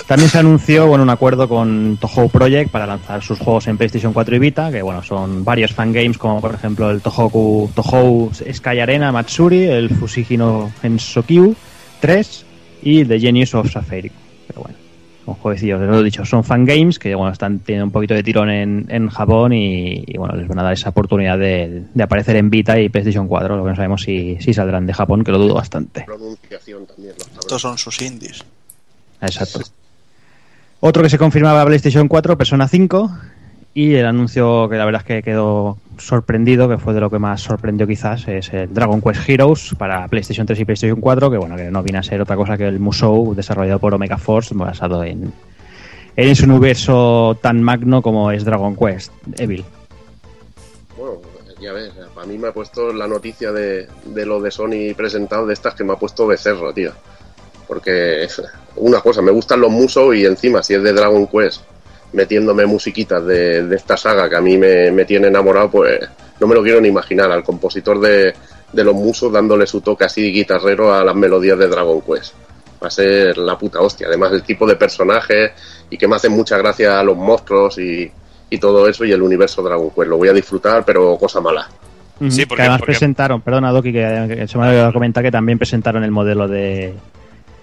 También 0.06 0.30
se 0.30 0.38
anunció 0.38 0.86
bueno, 0.86 1.04
un 1.04 1.10
acuerdo 1.10 1.48
con 1.48 1.96
Toho 2.00 2.28
Project 2.28 2.70
para 2.70 2.86
lanzar 2.86 3.22
sus 3.22 3.38
juegos 3.38 3.66
en 3.68 3.76
PlayStation 3.76 4.12
4 4.12 4.36
y 4.36 4.38
Vita, 4.38 4.70
que 4.70 4.82
bueno, 4.82 5.02
son 5.02 5.44
varios 5.44 5.72
fangames 5.72 6.18
como 6.18 6.40
por 6.40 6.54
ejemplo 6.54 6.90
el 6.90 7.00
Tohoku, 7.00 7.70
Toho 7.74 8.30
Sky 8.32 8.80
Arena 8.80 9.12
Matsuri, 9.12 9.64
el 9.64 9.90
Fusihino 9.90 10.72
Hensokyu 10.82 11.54
3 12.00 12.44
y 12.82 13.04
The 13.04 13.20
Genius 13.20 13.54
of 13.54 13.70
Safari. 13.70 14.10
Pero 14.46 14.62
bueno, 14.62 14.76
son 15.24 15.34
jueguecillos, 15.34 15.80
lo 15.80 16.00
he 16.00 16.04
dicho, 16.04 16.24
son 16.24 16.44
fangames 16.44 16.98
que 16.98 17.14
bueno, 17.14 17.32
están 17.32 17.60
teniendo 17.60 17.86
un 17.86 17.92
poquito 17.92 18.14
de 18.14 18.22
tirón 18.22 18.50
en, 18.50 18.86
en 18.88 19.08
Japón 19.08 19.52
y, 19.52 20.04
y, 20.06 20.18
bueno, 20.18 20.34
les 20.34 20.48
van 20.48 20.58
a 20.60 20.62
dar 20.62 20.72
esa 20.72 20.90
oportunidad 20.90 21.38
de, 21.38 21.84
de 21.92 22.02
aparecer 22.02 22.36
en 22.36 22.50
Vita 22.50 22.78
y 22.80 22.88
PlayStation 22.88 23.28
4, 23.28 23.56
lo 23.56 23.64
que 23.64 23.70
no 23.70 23.76
sabemos 23.76 24.02
si, 24.02 24.38
si 24.40 24.54
saldrán 24.54 24.86
de 24.86 24.94
Japón, 24.94 25.24
que 25.24 25.32
lo 25.32 25.38
dudo 25.38 25.54
bastante. 25.54 26.02
Pronunciación 26.04 26.86
también. 26.86 27.14
Los 27.16 27.24
cabrones. 27.26 27.44
Estos 27.44 27.62
son 27.62 27.78
sus 27.78 28.02
indies. 28.02 28.44
Exacto. 29.20 29.60
Otro 30.82 31.02
que 31.02 31.10
se 31.10 31.18
confirmaba 31.18 31.64
PlayStation 31.66 32.08
4, 32.08 32.38
Persona 32.38 32.66
5, 32.66 33.10
y 33.74 33.94
el 33.94 34.06
anuncio 34.06 34.66
que 34.70 34.76
la 34.76 34.86
verdad 34.86 35.02
es 35.02 35.06
que 35.06 35.22
quedó 35.22 35.76
sorprendido, 35.98 36.70
que 36.70 36.78
fue 36.78 36.94
de 36.94 37.00
lo 37.00 37.10
que 37.10 37.18
más 37.18 37.42
sorprendió 37.42 37.86
quizás, 37.86 38.26
es 38.28 38.50
el 38.54 38.72
Dragon 38.72 39.02
Quest 39.02 39.28
Heroes 39.28 39.74
para 39.76 40.08
PlayStation 40.08 40.46
3 40.46 40.58
y 40.58 40.64
PlayStation 40.64 41.00
4, 41.00 41.30
que 41.30 41.36
bueno, 41.36 41.56
que 41.56 41.70
no 41.70 41.82
viene 41.82 41.98
a 41.98 42.02
ser 42.02 42.22
otra 42.22 42.34
cosa 42.34 42.56
que 42.56 42.66
el 42.66 42.80
Musou 42.80 43.34
desarrollado 43.34 43.78
por 43.78 43.92
Omega 43.92 44.16
Force, 44.16 44.54
basado 44.54 45.04
en, 45.04 45.30
en 46.16 46.28
ese 46.28 46.46
universo 46.46 47.38
tan 47.42 47.62
magno 47.62 48.00
como 48.00 48.30
es 48.30 48.46
Dragon 48.46 48.74
Quest, 48.74 49.12
Evil. 49.38 49.64
Bueno, 50.96 51.20
ya 51.60 51.74
ves, 51.74 51.92
para 52.14 52.26
mí 52.26 52.38
me 52.38 52.48
ha 52.48 52.52
puesto 52.52 52.90
la 52.90 53.06
noticia 53.06 53.52
de, 53.52 53.86
de 54.06 54.24
lo 54.24 54.40
de 54.40 54.50
Sony 54.50 54.94
presentado 54.96 55.46
de 55.46 55.52
estas 55.52 55.74
que 55.74 55.84
me 55.84 55.92
ha 55.92 55.96
puesto 55.96 56.26
becerro, 56.26 56.72
tío. 56.72 56.92
Porque 57.70 58.26
una 58.74 59.00
cosa, 59.00 59.22
me 59.22 59.30
gustan 59.30 59.60
los 59.60 59.70
musos 59.70 60.12
y 60.16 60.26
encima 60.26 60.60
si 60.60 60.74
es 60.74 60.82
de 60.82 60.92
Dragon 60.92 61.28
Quest 61.28 61.62
metiéndome 62.12 62.66
musiquitas 62.66 63.24
de, 63.24 63.62
de 63.62 63.76
esta 63.76 63.96
saga 63.96 64.28
que 64.28 64.34
a 64.34 64.40
mí 64.40 64.58
me, 64.58 64.90
me 64.90 65.04
tiene 65.04 65.28
enamorado, 65.28 65.70
pues 65.70 66.00
no 66.40 66.48
me 66.48 66.56
lo 66.56 66.64
quiero 66.64 66.80
ni 66.80 66.88
imaginar. 66.88 67.30
Al 67.30 67.44
compositor 67.44 68.00
de, 68.00 68.34
de 68.72 68.84
los 68.84 68.92
musos 68.96 69.32
dándole 69.32 69.68
su 69.68 69.82
toque 69.82 70.02
así 70.04 70.32
guitarrero 70.32 70.92
a 70.92 71.04
las 71.04 71.14
melodías 71.14 71.56
de 71.60 71.68
Dragon 71.68 72.00
Quest. 72.00 72.34
Va 72.82 72.88
a 72.88 72.90
ser 72.90 73.38
la 73.38 73.56
puta 73.56 73.80
hostia. 73.80 74.08
Además, 74.08 74.32
el 74.32 74.42
tipo 74.42 74.66
de 74.66 74.74
personajes 74.74 75.52
y 75.88 75.96
que 75.96 76.08
me 76.08 76.16
hacen 76.16 76.32
mucha 76.32 76.58
gracia 76.58 76.98
a 76.98 77.04
los 77.04 77.16
monstruos 77.16 77.78
y, 77.78 78.10
y 78.50 78.58
todo 78.58 78.88
eso 78.88 79.04
y 79.04 79.12
el 79.12 79.22
universo 79.22 79.62
Dragon 79.62 79.90
Quest. 79.90 80.08
Lo 80.08 80.16
voy 80.16 80.26
a 80.28 80.32
disfrutar, 80.32 80.84
pero 80.84 81.16
cosa 81.16 81.40
mala. 81.40 81.68
Sí, 82.28 82.44
porque- 82.44 82.56
que 82.56 82.62
además 82.62 82.80
porque- 82.80 82.92
presentaron, 82.94 83.40
perdona 83.40 83.70
Doki, 83.70 83.92
que, 83.92 84.34
que 84.36 84.48
se 84.48 84.58
me 84.58 84.64
ha 84.64 84.68
olvidado 84.70 84.92
comentar 84.92 85.22
que 85.22 85.30
también 85.30 85.56
presentaron 85.58 86.02
el 86.02 86.10
modelo 86.10 86.48
de, 86.48 86.92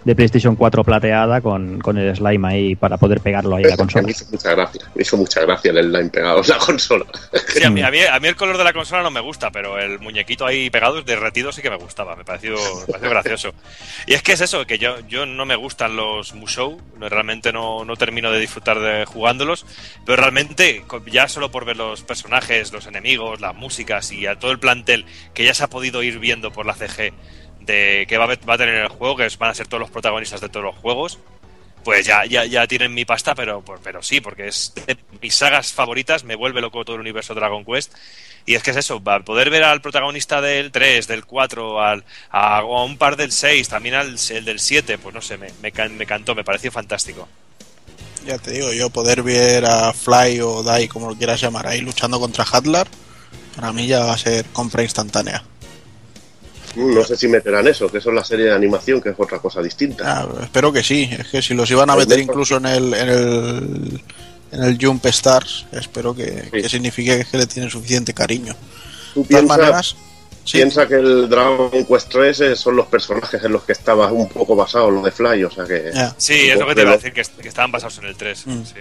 de 0.07 0.15
PlayStation 0.15 0.55
4 0.55 0.85
plateada 0.85 1.41
con, 1.41 1.79
con 1.79 1.97
el 1.97 2.15
slime 2.15 2.47
ahí 2.47 2.75
para 2.77 2.95
poder 2.95 3.19
pegarlo 3.19 3.57
ahí 3.57 3.65
a 3.65 3.67
la 3.67 3.75
consola. 3.75 4.05
me 4.05 4.11
hizo 4.11 4.25
mucha 4.31 4.55
gracia. 4.55 4.81
Me 4.95 5.01
hizo 5.01 5.17
mucha 5.17 5.41
gracia 5.41 5.71
el 5.71 5.83
slime 5.83 6.09
pegado 6.09 6.41
en 6.41 6.47
la 6.47 6.57
consola. 6.59 7.05
Sí, 7.49 7.61
a 7.61 7.69
mí, 7.69 7.81
a, 7.81 7.91
mí, 7.91 7.99
a 8.09 8.17
mí 8.17 8.27
el 8.29 8.37
color 8.37 8.57
de 8.57 8.63
la 8.63 8.71
consola 8.71 9.03
no 9.03 9.11
me 9.11 9.19
gusta, 9.19 9.51
pero 9.51 9.77
el 9.77 9.99
muñequito 9.99 10.45
ahí 10.45 10.69
pegado, 10.69 11.01
derretido, 11.01 11.51
sí 11.51 11.61
que 11.61 11.69
me 11.69 11.75
gustaba. 11.75 12.15
Me 12.15 12.23
pareció, 12.23 12.55
me 12.55 12.93
pareció 12.93 13.09
gracioso. 13.09 13.53
Y 14.05 14.13
es 14.13 14.23
que 14.23 14.31
es 14.31 14.39
eso, 14.39 14.65
que 14.65 14.77
yo, 14.77 15.01
yo 15.09 15.25
no 15.25 15.45
me 15.45 15.57
gustan 15.57 15.97
los 15.97 16.33
Musou, 16.35 16.79
realmente 16.97 17.51
no, 17.51 17.83
no 17.83 17.97
termino 17.97 18.31
de 18.31 18.39
disfrutar 18.39 18.79
de 18.79 19.03
jugándolos, 19.03 19.65
pero 20.05 20.21
realmente, 20.21 20.85
ya 21.11 21.27
solo 21.27 21.51
por 21.51 21.65
ver 21.65 21.75
los 21.75 22.03
personajes, 22.03 22.71
los 22.71 22.87
enemigos, 22.87 23.41
las 23.41 23.55
músicas 23.55 24.13
y 24.13 24.25
a 24.25 24.39
todo 24.39 24.51
el 24.51 24.59
plantel 24.59 25.03
que 25.33 25.43
ya 25.43 25.53
se 25.53 25.65
ha 25.65 25.67
podido 25.67 26.01
ir 26.01 26.19
viendo 26.19 26.53
por 26.53 26.65
la 26.65 26.75
CG 26.75 27.11
de 27.67 28.05
que 28.07 28.17
va 28.17 28.25
a, 28.25 28.57
tener 28.57 28.75
el 28.75 28.87
juego, 28.87 29.15
que 29.15 29.29
van 29.37 29.51
a 29.51 29.53
ser 29.53 29.67
todos 29.67 29.81
los 29.81 29.91
protagonistas 29.91 30.41
de 30.41 30.49
todos 30.49 30.65
los 30.65 30.75
juegos, 30.75 31.19
pues 31.83 32.05
ya, 32.05 32.25
ya, 32.25 32.45
ya 32.45 32.67
tienen 32.67 32.93
mi 32.93 33.05
pasta, 33.05 33.35
pero, 33.35 33.63
pero 33.83 34.01
sí, 34.01 34.19
porque 34.19 34.47
es 34.47 34.73
de 34.87 34.97
mis 35.21 35.35
sagas 35.35 35.71
favoritas, 35.71 36.23
me 36.23 36.35
vuelve 36.35 36.59
loco 36.59 36.83
todo 36.83 36.95
el 36.95 37.01
universo 37.01 37.35
Dragon 37.35 37.63
Quest. 37.63 37.93
Y 38.45 38.55
es 38.55 38.63
que 38.63 38.71
es 38.71 38.77
eso, 38.77 39.01
poder 39.01 39.49
ver 39.49 39.63
al 39.65 39.81
protagonista 39.81 40.39
del 40.41 40.71
3, 40.71 41.05
del 41.05 41.25
4, 41.25 41.81
al, 41.81 42.05
a, 42.29 42.63
un 42.63 42.97
par 42.97 43.17
del 43.17 43.33
6, 43.33 43.67
también 43.67 43.95
al 43.95 44.17
el 44.29 44.45
del 44.45 44.59
7, 44.59 44.97
pues 44.97 45.13
no 45.13 45.21
sé, 45.21 45.37
me, 45.37 45.49
me, 45.61 45.71
me 45.89 46.05
cantó, 46.05 46.33
me 46.33 46.45
pareció 46.45 46.71
fantástico. 46.71 47.27
Ya 48.25 48.37
te 48.37 48.51
digo, 48.51 48.71
yo 48.73 48.89
poder 48.89 49.21
ver 49.21 49.65
a 49.65 49.93
Fly 49.93 50.41
o 50.41 50.63
Dai, 50.63 50.87
como 50.87 51.09
lo 51.09 51.15
quieras 51.15 51.41
llamar, 51.41 51.67
ahí 51.67 51.81
luchando 51.81 52.19
contra 52.19 52.45
Hadlar, 52.45 52.87
para 53.55 53.73
mí 53.73 53.87
ya 53.87 53.99
va 54.05 54.13
a 54.13 54.17
ser 54.17 54.45
compra 54.45 54.83
instantánea. 54.83 55.43
No 56.77 57.03
sé 57.03 57.17
si 57.17 57.27
meterán 57.27 57.67
eso, 57.67 57.89
que 57.89 57.97
eso 57.97 58.09
es 58.09 58.15
la 58.15 58.23
serie 58.23 58.45
de 58.45 58.53
animación, 58.53 59.01
que 59.01 59.09
es 59.09 59.15
otra 59.17 59.39
cosa 59.39 59.61
distinta. 59.61 60.03
Ah, 60.21 60.27
espero 60.43 60.71
que 60.71 60.83
sí, 60.83 61.09
es 61.11 61.27
que 61.27 61.41
si 61.41 61.53
los 61.53 61.69
iban 61.71 61.89
a 61.89 61.95
meter 61.95 62.19
incluso 62.19 62.57
en 62.57 62.65
el, 62.67 62.93
en 62.93 63.09
el, 63.09 64.01
en 64.51 64.63
el 64.63 64.77
Jump 64.79 65.05
Stars, 65.07 65.65
espero 65.71 66.15
que, 66.15 66.43
Sí. 66.53 66.61
que 66.61 66.69
signifique 66.69 67.25
que 67.29 67.37
le 67.37 67.47
tienen 67.47 67.69
suficiente 67.69 68.13
cariño. 68.13 68.55
Tú 69.13 69.23
De 69.23 69.27
todas 69.29 69.41
piensa, 69.45 69.57
maneras, 69.57 69.95
sí, 70.43 70.57
piensa 70.57 70.87
que 70.87 70.95
el 70.95 71.27
Dragon 71.29 71.71
Quest 71.85 72.09
3 72.11 72.39
eh, 72.41 72.55
son 72.55 72.75
los 72.75 72.87
personajes 72.87 73.43
en 73.43 73.51
los 73.51 73.63
que 73.63 73.71
estaba 73.71 74.11
un 74.11 74.29
poco 74.29 74.55
basado, 74.55 74.91
lo 74.91 75.01
de 75.01 75.11
Fly, 75.11 75.43
o 75.43 75.51
sea 75.51 75.65
que... 75.65 75.91
Sí, 76.17 76.49
es 76.49 76.59
lo 76.59 76.67
que 76.67 76.75
te 76.75 76.81
iba 76.81 76.91
a 76.91 76.97
decir, 76.97 77.11
que, 77.13 77.21
est- 77.21 77.37
que 77.37 77.47
estaban 77.47 77.71
basados 77.71 77.97
en 77.99 78.05
el 78.05 78.15
3. 78.15 78.47
Mm. 78.47 78.63
sí. 78.63 78.73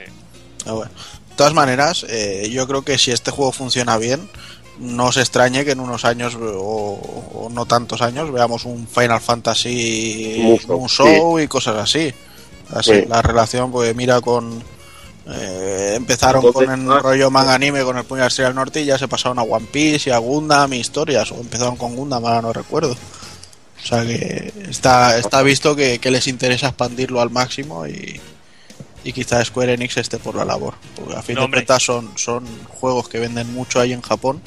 Ah, 0.67 0.73
bueno. 0.73 0.91
De 1.31 1.37
todas 1.37 1.53
maneras, 1.55 2.05
eh, 2.09 2.49
yo 2.51 2.67
creo 2.67 2.83
que 2.83 2.97
si 2.99 3.11
este 3.13 3.31
juego 3.31 3.53
funciona 3.53 3.99
bien, 3.99 4.29
no 4.79 5.11
se 5.13 5.21
extrañe 5.21 5.65
que 5.65 5.73
en 5.73 5.81
unos 5.81 6.05
años 6.05 6.37
o, 6.37 7.01
o 7.35 7.49
no 7.51 7.67
tantos 7.67 8.03
años 8.03 8.31
veamos 8.33 8.65
un 8.65 8.87
Final 8.87 9.21
Fantasy 9.21 10.39
Musou, 10.43 10.81
Musou 10.81 11.41
y 11.41 11.49
cosas 11.49 11.77
así. 11.77 12.13
Así, 12.71 12.91
Sí. 12.93 13.05
la 13.09 13.23
relación, 13.23 13.71
pues 13.71 13.95
mira 13.95 14.21
con... 14.21 14.63
eh, 15.29 15.95
empezaron 15.97 16.45
Entonces, 16.45 16.69
con 16.69 16.81
el 16.81 16.93
ah, 16.93 16.99
rollo 17.01 17.31
manga 17.31 17.55
anime 17.55 17.83
con 17.85 17.97
el 17.97 18.05
puño 18.05 18.23
de 18.23 18.29
Estrella 18.29 18.49
del 18.49 18.57
Norte 18.57 18.81
y 18.83 18.87
ya 18.87 18.99
se 18.99 19.09
pasaron 19.09 19.39
a 19.39 19.43
One 19.43 19.67
Piece 19.71 20.11
y 20.11 20.13
a 20.13 20.19
Gundam 20.19 20.73
y 20.73 20.79
historias, 20.79 21.31
o 21.33 21.37
empezaron 21.37 21.77
con 21.77 21.95
Gundam, 21.97 22.25
ahora 22.25 22.43
no 22.43 22.53
recuerdo. 22.53 22.93
O 22.93 23.87
sea 23.87 24.03
que 24.05 24.53
está, 24.69 25.17
está 25.19 25.43
visto 25.43 25.77
que, 25.77 25.99
que 26.01 26.11
les 26.11 26.27
interesa 26.27 26.69
expandirlo 26.69 27.21
al 27.21 27.31
máximo 27.31 27.87
y, 27.87 28.21
y 29.05 29.13
quizá 29.13 29.45
Square 29.45 29.75
Enix 29.75 29.97
esté 29.97 30.19
por 30.19 30.35
la 30.35 30.45
labor. 30.45 30.75
Porque 30.97 31.15
a 31.15 31.23
fin 31.23 31.37
No, 31.37 31.43
de 31.43 31.51
cuentas 31.51 31.85
son, 31.85 32.11
son 32.17 32.45
juegos 32.69 33.09
que 33.09 33.21
venden 33.21 33.53
mucho 33.55 33.79
ahí 33.81 33.93
en 33.93 34.03
Japón. 34.03 34.41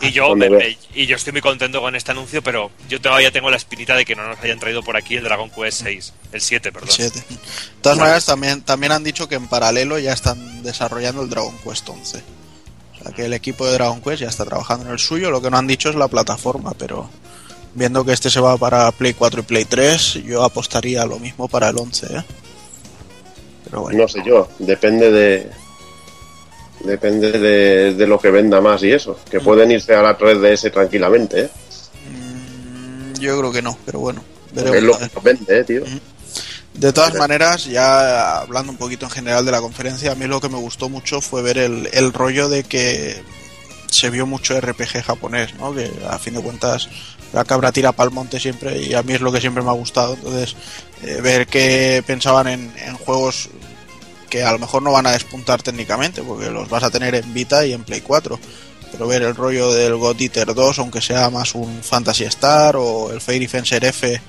Y 0.00 0.10
yo, 0.10 0.34
me- 0.36 0.46
y 0.94 1.06
yo 1.06 1.16
estoy 1.16 1.32
muy 1.32 1.40
contento 1.40 1.80
con 1.80 1.94
este 1.94 2.10
anuncio, 2.10 2.42
pero 2.42 2.70
yo 2.88 3.00
todavía 3.00 3.30
tengo 3.30 3.48
la 3.50 3.56
espinita 3.56 3.94
de 3.96 4.04
que 4.04 4.14
no 4.16 4.26
nos 4.28 4.38
hayan 4.40 4.58
traído 4.58 4.82
por 4.82 4.96
aquí 4.96 5.14
el 5.16 5.24
Dragon 5.24 5.48
Quest 5.50 5.82
6, 5.84 6.12
el 6.32 6.40
7, 6.40 6.72
perdón. 6.72 6.90
Siete. 6.92 7.20
De 7.20 7.36
todas 7.80 7.96
maneras, 7.98 8.26
también, 8.26 8.62
también 8.62 8.92
han 8.92 9.04
dicho 9.04 9.28
que 9.28 9.36
en 9.36 9.46
paralelo 9.48 9.98
ya 9.98 10.12
están 10.12 10.62
desarrollando 10.62 11.22
el 11.22 11.30
Dragon 11.30 11.56
Quest 11.64 11.88
11. 11.88 12.18
O 12.18 13.02
sea, 13.04 13.12
que 13.12 13.24
el 13.24 13.32
equipo 13.32 13.64
de 13.66 13.72
Dragon 13.74 14.02
Quest 14.02 14.20
ya 14.22 14.28
está 14.28 14.44
trabajando 14.44 14.84
en 14.86 14.92
el 14.92 14.98
suyo. 14.98 15.30
Lo 15.30 15.40
que 15.40 15.50
no 15.50 15.56
han 15.58 15.66
dicho 15.66 15.88
es 15.88 15.94
la 15.94 16.08
plataforma, 16.08 16.72
pero 16.76 17.08
viendo 17.74 18.04
que 18.04 18.12
este 18.12 18.30
se 18.30 18.40
va 18.40 18.56
para 18.58 18.90
Play 18.92 19.14
4 19.14 19.40
y 19.40 19.44
Play 19.44 19.64
3, 19.64 20.14
yo 20.24 20.42
apostaría 20.44 21.02
a 21.02 21.06
lo 21.06 21.18
mismo 21.18 21.48
para 21.48 21.68
el 21.70 21.78
11. 21.78 22.06
¿eh? 22.18 22.24
Pero 23.64 23.82
bueno. 23.82 24.02
No 24.02 24.08
sé 24.08 24.22
yo, 24.26 24.48
depende 24.58 25.10
de. 25.10 25.50
Depende 26.80 27.32
de, 27.32 27.94
de 27.94 28.06
lo 28.06 28.18
que 28.18 28.30
venda 28.30 28.60
más 28.60 28.82
y 28.82 28.92
eso. 28.92 29.18
Que 29.30 29.40
pueden 29.40 29.70
irse 29.70 29.94
a 29.94 30.02
la 30.02 30.18
3DS 30.18 30.72
tranquilamente, 30.72 31.40
¿eh? 31.40 31.50
Mm, 32.10 33.14
yo 33.20 33.38
creo 33.38 33.52
que 33.52 33.62
no, 33.62 33.78
pero 33.86 34.00
bueno. 34.00 34.22
Veremos 34.52 34.76
es 34.76 34.82
lo 34.82 34.98
que 34.98 35.14
nos 35.14 35.24
vende, 35.24 35.58
¿eh, 35.58 35.64
tío? 35.64 35.82
De 36.74 36.92
todas 36.92 37.14
maneras, 37.14 37.66
ya 37.66 38.40
hablando 38.40 38.72
un 38.72 38.78
poquito 38.78 39.06
en 39.06 39.10
general 39.10 39.44
de 39.44 39.52
la 39.52 39.60
conferencia, 39.60 40.12
a 40.12 40.14
mí 40.16 40.26
lo 40.26 40.40
que 40.40 40.48
me 40.48 40.58
gustó 40.58 40.88
mucho 40.88 41.20
fue 41.20 41.40
ver 41.40 41.58
el, 41.58 41.88
el 41.92 42.12
rollo 42.12 42.48
de 42.48 42.64
que 42.64 43.22
se 43.88 44.10
vio 44.10 44.26
mucho 44.26 44.60
RPG 44.60 45.02
japonés, 45.04 45.54
¿no? 45.54 45.72
Que 45.72 45.90
a 46.08 46.18
fin 46.18 46.34
de 46.34 46.42
cuentas 46.42 46.88
la 47.32 47.44
cabra 47.44 47.72
tira 47.72 47.92
pa'l 47.92 48.10
monte 48.10 48.40
siempre 48.40 48.80
y 48.80 48.94
a 48.94 49.02
mí 49.02 49.12
es 49.12 49.20
lo 49.20 49.32
que 49.32 49.40
siempre 49.40 49.62
me 49.62 49.70
ha 49.70 49.74
gustado. 49.74 50.14
Entonces, 50.14 50.56
eh, 51.02 51.20
ver 51.22 51.46
que 51.46 52.02
pensaban 52.06 52.48
en, 52.48 52.72
en 52.78 52.96
juegos 52.96 53.50
que 54.34 54.42
a 54.42 54.50
lo 54.50 54.58
mejor 54.58 54.82
no 54.82 54.90
van 54.90 55.06
a 55.06 55.12
despuntar 55.12 55.62
técnicamente, 55.62 56.20
porque 56.20 56.50
los 56.50 56.68
vas 56.68 56.82
a 56.82 56.90
tener 56.90 57.14
en 57.14 57.32
Vita 57.32 57.64
y 57.64 57.72
en 57.72 57.84
Play 57.84 58.00
4. 58.00 58.36
Pero 58.90 59.06
ver 59.06 59.22
el 59.22 59.36
rollo 59.36 59.72
del 59.72 59.94
God 59.94 60.20
Eater 60.20 60.52
2, 60.52 60.80
aunque 60.80 61.00
sea 61.00 61.30
más 61.30 61.54
un 61.54 61.84
Fantasy 61.84 62.24
Star 62.24 62.74
o 62.74 63.12
el 63.12 63.20
Fairy 63.20 63.46
Fencer 63.46 63.84
F, 63.84 64.20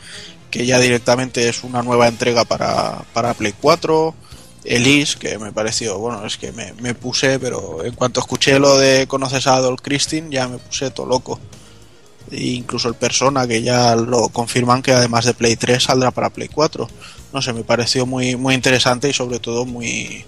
que 0.51 0.63
ya 0.63 0.77
directamente 0.77 1.49
es 1.49 1.63
una 1.63 1.81
nueva 1.81 2.07
entrega 2.07 2.45
para, 2.45 3.01
para 3.13 3.33
Play 3.33 3.55
4. 3.59 4.13
Elise, 4.63 5.17
que 5.17 5.39
me 5.39 5.51
pareció, 5.51 5.97
bueno, 5.97 6.23
es 6.23 6.37
que 6.37 6.51
me, 6.51 6.93
puse, 6.93 7.39
pero 7.39 7.83
en 7.83 7.95
cuanto 7.95 8.19
escuché 8.19 8.59
lo 8.59 8.77
de 8.77 9.07
conoces 9.07 9.47
a 9.47 9.55
Adol 9.55 9.81
Christine, 9.81 10.29
ya 10.29 10.47
me 10.47 10.59
puse 10.59 10.91
todo 10.91 11.07
loco. 11.07 11.39
E 12.29 12.43
incluso 12.43 12.89
el 12.89 12.95
Persona, 12.95 13.47
que 13.47 13.63
ya 13.63 13.95
lo 13.95 14.29
confirman 14.29 14.83
que 14.83 14.91
además 14.91 15.25
de 15.25 15.33
Play 15.33 15.55
3 15.55 15.81
saldrá 15.81 16.11
para 16.11 16.29
Play 16.29 16.49
4. 16.49 16.87
No 17.35 17.41
sé, 17.41 17.51
me 17.51 17.65
pareció 17.65 18.05
muy, 18.05 18.37
muy 18.37 18.55
interesante 18.55 19.09
y 19.09 19.13
sobre 19.13 19.39
todo 19.39 19.65
muy, 19.65 20.23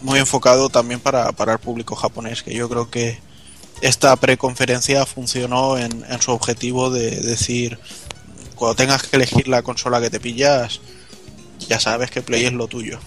muy 0.00 0.18
enfocado 0.18 0.70
también 0.70 1.00
para, 1.00 1.32
para 1.32 1.52
el 1.52 1.58
público 1.58 1.94
japonés, 1.96 2.42
que 2.42 2.54
yo 2.54 2.66
creo 2.66 2.90
que 2.90 3.18
esta 3.82 4.16
preconferencia 4.16 5.04
funcionó 5.04 5.76
en, 5.76 6.06
en 6.08 6.22
su 6.22 6.32
objetivo 6.32 6.88
de 6.88 7.10
decir, 7.10 7.78
cuando 8.54 8.74
tengas 8.76 9.02
que 9.02 9.16
elegir 9.16 9.48
la 9.48 9.60
consola 9.60 10.00
que 10.00 10.08
te 10.08 10.18
pillas, 10.18 10.80
ya 11.68 11.78
sabes 11.78 12.10
que 12.10 12.22
Play 12.22 12.46
es 12.46 12.54
lo 12.54 12.68
tuyo. 12.68 12.98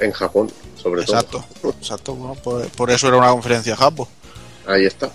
En 0.00 0.10
Japón, 0.10 0.50
sobre 0.82 1.02
Exacto, 1.02 1.44
exacto. 1.78 2.14
bueno, 2.14 2.36
por, 2.36 2.66
por 2.68 2.90
eso 2.90 3.06
era 3.08 3.18
una 3.18 3.28
conferencia 3.32 3.76
Japo. 3.76 4.08
todo. 4.64 4.74
Ahí 4.74 4.86
está. 4.86 5.10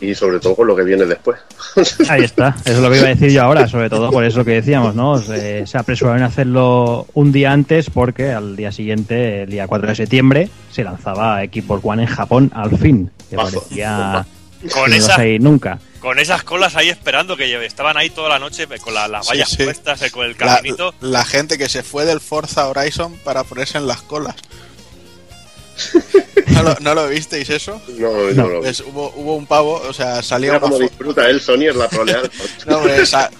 Y 0.00 0.14
sobre 0.14 0.38
todo 0.38 0.54
con 0.54 0.66
lo 0.68 0.76
que 0.76 0.84
viene 0.84 1.04
después. 1.06 1.38
Ahí 2.08 2.22
está, 2.22 2.54
eso 2.64 2.72
es 2.74 2.78
lo 2.78 2.90
que 2.90 2.98
iba 2.98 3.06
a 3.06 3.10
decir 3.10 3.30
yo 3.30 3.42
ahora, 3.42 3.66
sobre 3.66 3.90
todo 3.90 4.10
por 4.12 4.24
eso 4.24 4.44
que 4.44 4.52
decíamos, 4.52 4.94
¿no? 4.94 5.18
Se, 5.18 5.66
se 5.66 5.76
apresuraron 5.78 6.22
a 6.22 6.26
hacerlo 6.26 7.06
un 7.14 7.32
día 7.32 7.50
antes 7.52 7.90
porque 7.90 8.30
al 8.32 8.54
día 8.54 8.70
siguiente, 8.70 9.42
el 9.42 9.50
día 9.50 9.66
4 9.66 9.88
de 9.88 9.94
septiembre, 9.96 10.48
se 10.70 10.84
lanzaba 10.84 11.40
Xbox 11.42 11.80
One 11.84 12.02
en 12.02 12.08
Japón 12.08 12.52
al 12.54 12.78
fin, 12.78 13.10
que 13.28 13.36
Bajo. 13.36 13.50
parecía 13.60 14.24
Con, 14.72 14.84
que 14.84 14.90
no 14.90 14.96
esa, 14.96 15.06
ibas 15.06 15.18
a 15.18 15.26
ir 15.26 15.40
nunca. 15.42 15.78
con 16.00 16.18
esas 16.20 16.44
colas 16.44 16.76
ahí 16.76 16.90
esperando 16.90 17.36
que 17.36 17.66
estaban 17.66 17.96
ahí 17.96 18.10
toda 18.10 18.28
la 18.28 18.38
noche 18.38 18.66
con 18.80 18.94
la- 18.94 19.08
las 19.08 19.28
vallas 19.28 19.50
sí. 19.50 19.64
puestas, 19.64 20.00
eh, 20.02 20.10
con 20.12 20.26
el 20.26 20.36
La, 20.38 20.56
caminito. 20.56 20.94
la 21.00 21.24
gente 21.24 21.58
que 21.58 21.68
se 21.68 21.82
fue 21.82 22.04
del 22.04 22.20
Forza 22.20 22.68
Horizon 22.68 23.14
para 23.24 23.42
ponerse 23.42 23.78
en 23.78 23.88
las 23.88 24.02
colas. 24.02 24.36
¿No 26.48 26.62
lo, 26.62 26.74
no 26.80 26.94
lo 26.94 27.08
visteis 27.08 27.48
eso? 27.50 27.80
No, 27.96 28.10
no, 28.12 28.30
No, 28.32 28.48
lo 28.48 28.60
Pues 28.60 28.80
hubo, 28.80 29.12
hubo 29.16 29.36
un 29.36 29.46
pavo, 29.46 29.74
o 29.88 29.92
sea, 29.92 30.22
salió 30.22 30.52
Mira 30.52 30.58
una 30.58 30.60
cómo 30.60 30.76
fo- 30.78 30.88
disfruta 30.88 31.28
él, 31.28 31.40
Sony, 31.40 31.64
es 31.68 31.76
la 31.76 31.88
troleada. 31.88 32.28
No, 32.66 32.78
hombre, 32.78 32.96
escucha, 33.02 33.30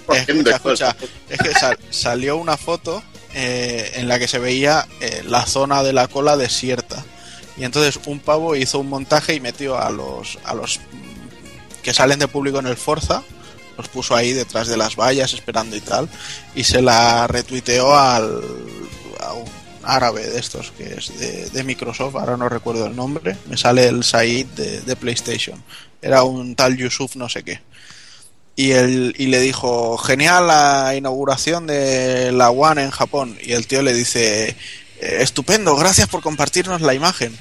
escucha, 0.55 0.97
es 1.29 1.39
que 1.39 1.53
sal- 1.53 1.79
salió 1.91 2.37
una 2.37 2.57
foto 2.57 3.03
eh, 3.35 3.93
en 3.95 4.09
la 4.09 4.19
que 4.19 4.29
se 4.29 4.39
veía 4.39 4.87
eh, 5.01 5.23
la 5.27 5.47
zona 5.47 5.83
de 5.83 5.93
la 5.93 6.09
cola 6.09 6.37
desierta. 6.37 7.05
Y 7.57 7.65
entonces 7.65 7.99
un 8.07 8.21
pavo 8.21 8.55
hizo 8.55 8.79
un 8.79 8.89
montaje 8.89 9.35
y 9.35 9.41
metió 9.41 9.79
a 9.79 9.91
los, 9.91 10.39
a 10.45 10.55
los 10.55 10.79
que 11.83 11.93
salen 11.93 12.19
de 12.21 12.29
público 12.29 12.61
en 12.61 12.67
el 12.69 12.77
Forza, 12.77 13.23
los 13.77 13.89
puso 13.89 14.15
ahí 14.15 14.33
detrás 14.33 14.69
de 14.69 14.77
las 14.77 14.95
vallas 14.97 15.33
esperando 15.33 15.75
y 15.77 15.81
tal, 15.81 16.09
y 16.55 16.65
se 16.65 16.83
la 16.83 17.27
retuiteó 17.27 17.97
al, 17.97 18.43
a 19.21 19.33
un 19.33 19.45
árabe 19.83 20.27
de 20.27 20.39
estos 20.39 20.73
que 20.73 20.95
es 20.95 21.53
de, 21.53 21.65
Microsoft, 21.65 22.17
ahora 22.17 22.37
no 22.37 22.49
recuerdo 22.49 22.87
el 22.87 22.97
nombre, 22.97 23.37
me 23.49 23.57
sale 23.57 23.87
el 23.87 24.05
Said 24.05 24.47
de, 24.47 24.97
PlayStation, 24.97 25.63
era 26.01 26.23
un 26.23 26.55
tal 26.55 26.77
Yusuf 26.77 27.17
no 27.17 27.29
sé 27.29 27.43
qué 27.43 27.61
y, 28.59 28.73
el, 28.73 29.15
y 29.17 29.27
le 29.27 29.39
dijo, 29.39 29.97
genial 29.99 30.49
la 30.49 30.93
inauguración 30.97 31.69
de 31.69 32.33
la 32.33 32.51
One 32.51 32.83
en 32.83 32.91
Japón. 32.91 33.39
Y 33.41 33.53
el 33.53 33.69
tío 33.69 33.83
le 33.83 33.95
dice, 33.95 34.49
"Eh, 34.49 35.19
estupendo, 35.21 35.77
gracias 35.77 36.09
por 36.09 36.23
compartirnos 36.23 36.81
la 36.81 36.93
imagen. 36.93 37.39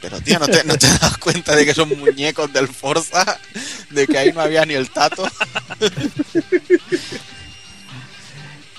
Pero 0.00 0.20
tío, 0.20 0.38
¿no 0.38 0.46
te, 0.46 0.62
¿no 0.62 0.78
te 0.78 0.86
das 0.86 1.18
cuenta 1.18 1.56
de 1.56 1.66
que 1.66 1.74
son 1.74 1.98
muñecos 1.98 2.52
del 2.52 2.68
Forza? 2.68 3.40
De 3.90 4.06
que 4.06 4.16
ahí 4.16 4.32
no 4.32 4.42
había 4.42 4.64
ni 4.64 4.74
el 4.74 4.90
tato. 4.90 5.28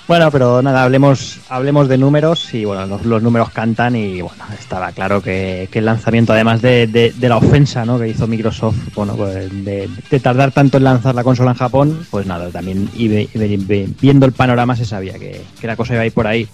Bueno, 0.08 0.30
pero 0.30 0.62
nada, 0.62 0.84
hablemos, 0.84 1.40
hablemos 1.50 1.88
de 1.88 1.98
números 1.98 2.54
y 2.54 2.64
bueno, 2.64 2.86
los, 2.86 3.04
los 3.06 3.24
números 3.24 3.50
cantan 3.50 3.96
y 3.96 4.22
bueno, 4.22 4.44
estaba 4.58 4.92
claro 4.92 5.20
que, 5.20 5.68
que 5.72 5.80
el 5.80 5.86
lanzamiento, 5.86 6.32
además 6.32 6.62
de, 6.62 6.86
de- 6.86 7.12
de 7.12 7.30
la 7.30 7.38
ofensa 7.38 7.86
¿no? 7.86 7.98
que 7.98 8.10
hizo 8.10 8.28
Microsoft, 8.28 8.78
bueno, 8.94 9.16
pues 9.16 9.50
de, 9.66 9.90
de 10.12 10.20
tardar 10.20 10.52
tanto 10.52 10.78
en 10.78 10.84
lanzar 10.84 11.16
la 11.16 11.24
consola 11.24 11.52
en 11.52 11.58
Japón, 11.58 12.06
pues 12.12 12.28
nada, 12.28 12.50
también 12.50 12.88
y 12.94 13.08
ve- 13.08 13.30
ve- 13.34 13.58
ve- 13.60 13.90
viendo 14.00 14.28
el 14.28 14.32
panorama 14.32 14.76
se 14.76 14.86
sabía 14.86 15.14
que, 15.14 15.42
que 15.60 15.66
la 15.68 15.76
cosa 15.76 15.94
iba 15.94 16.04
a 16.04 16.06
ir 16.06 16.14
por 16.14 16.28
ahí. 16.28 16.48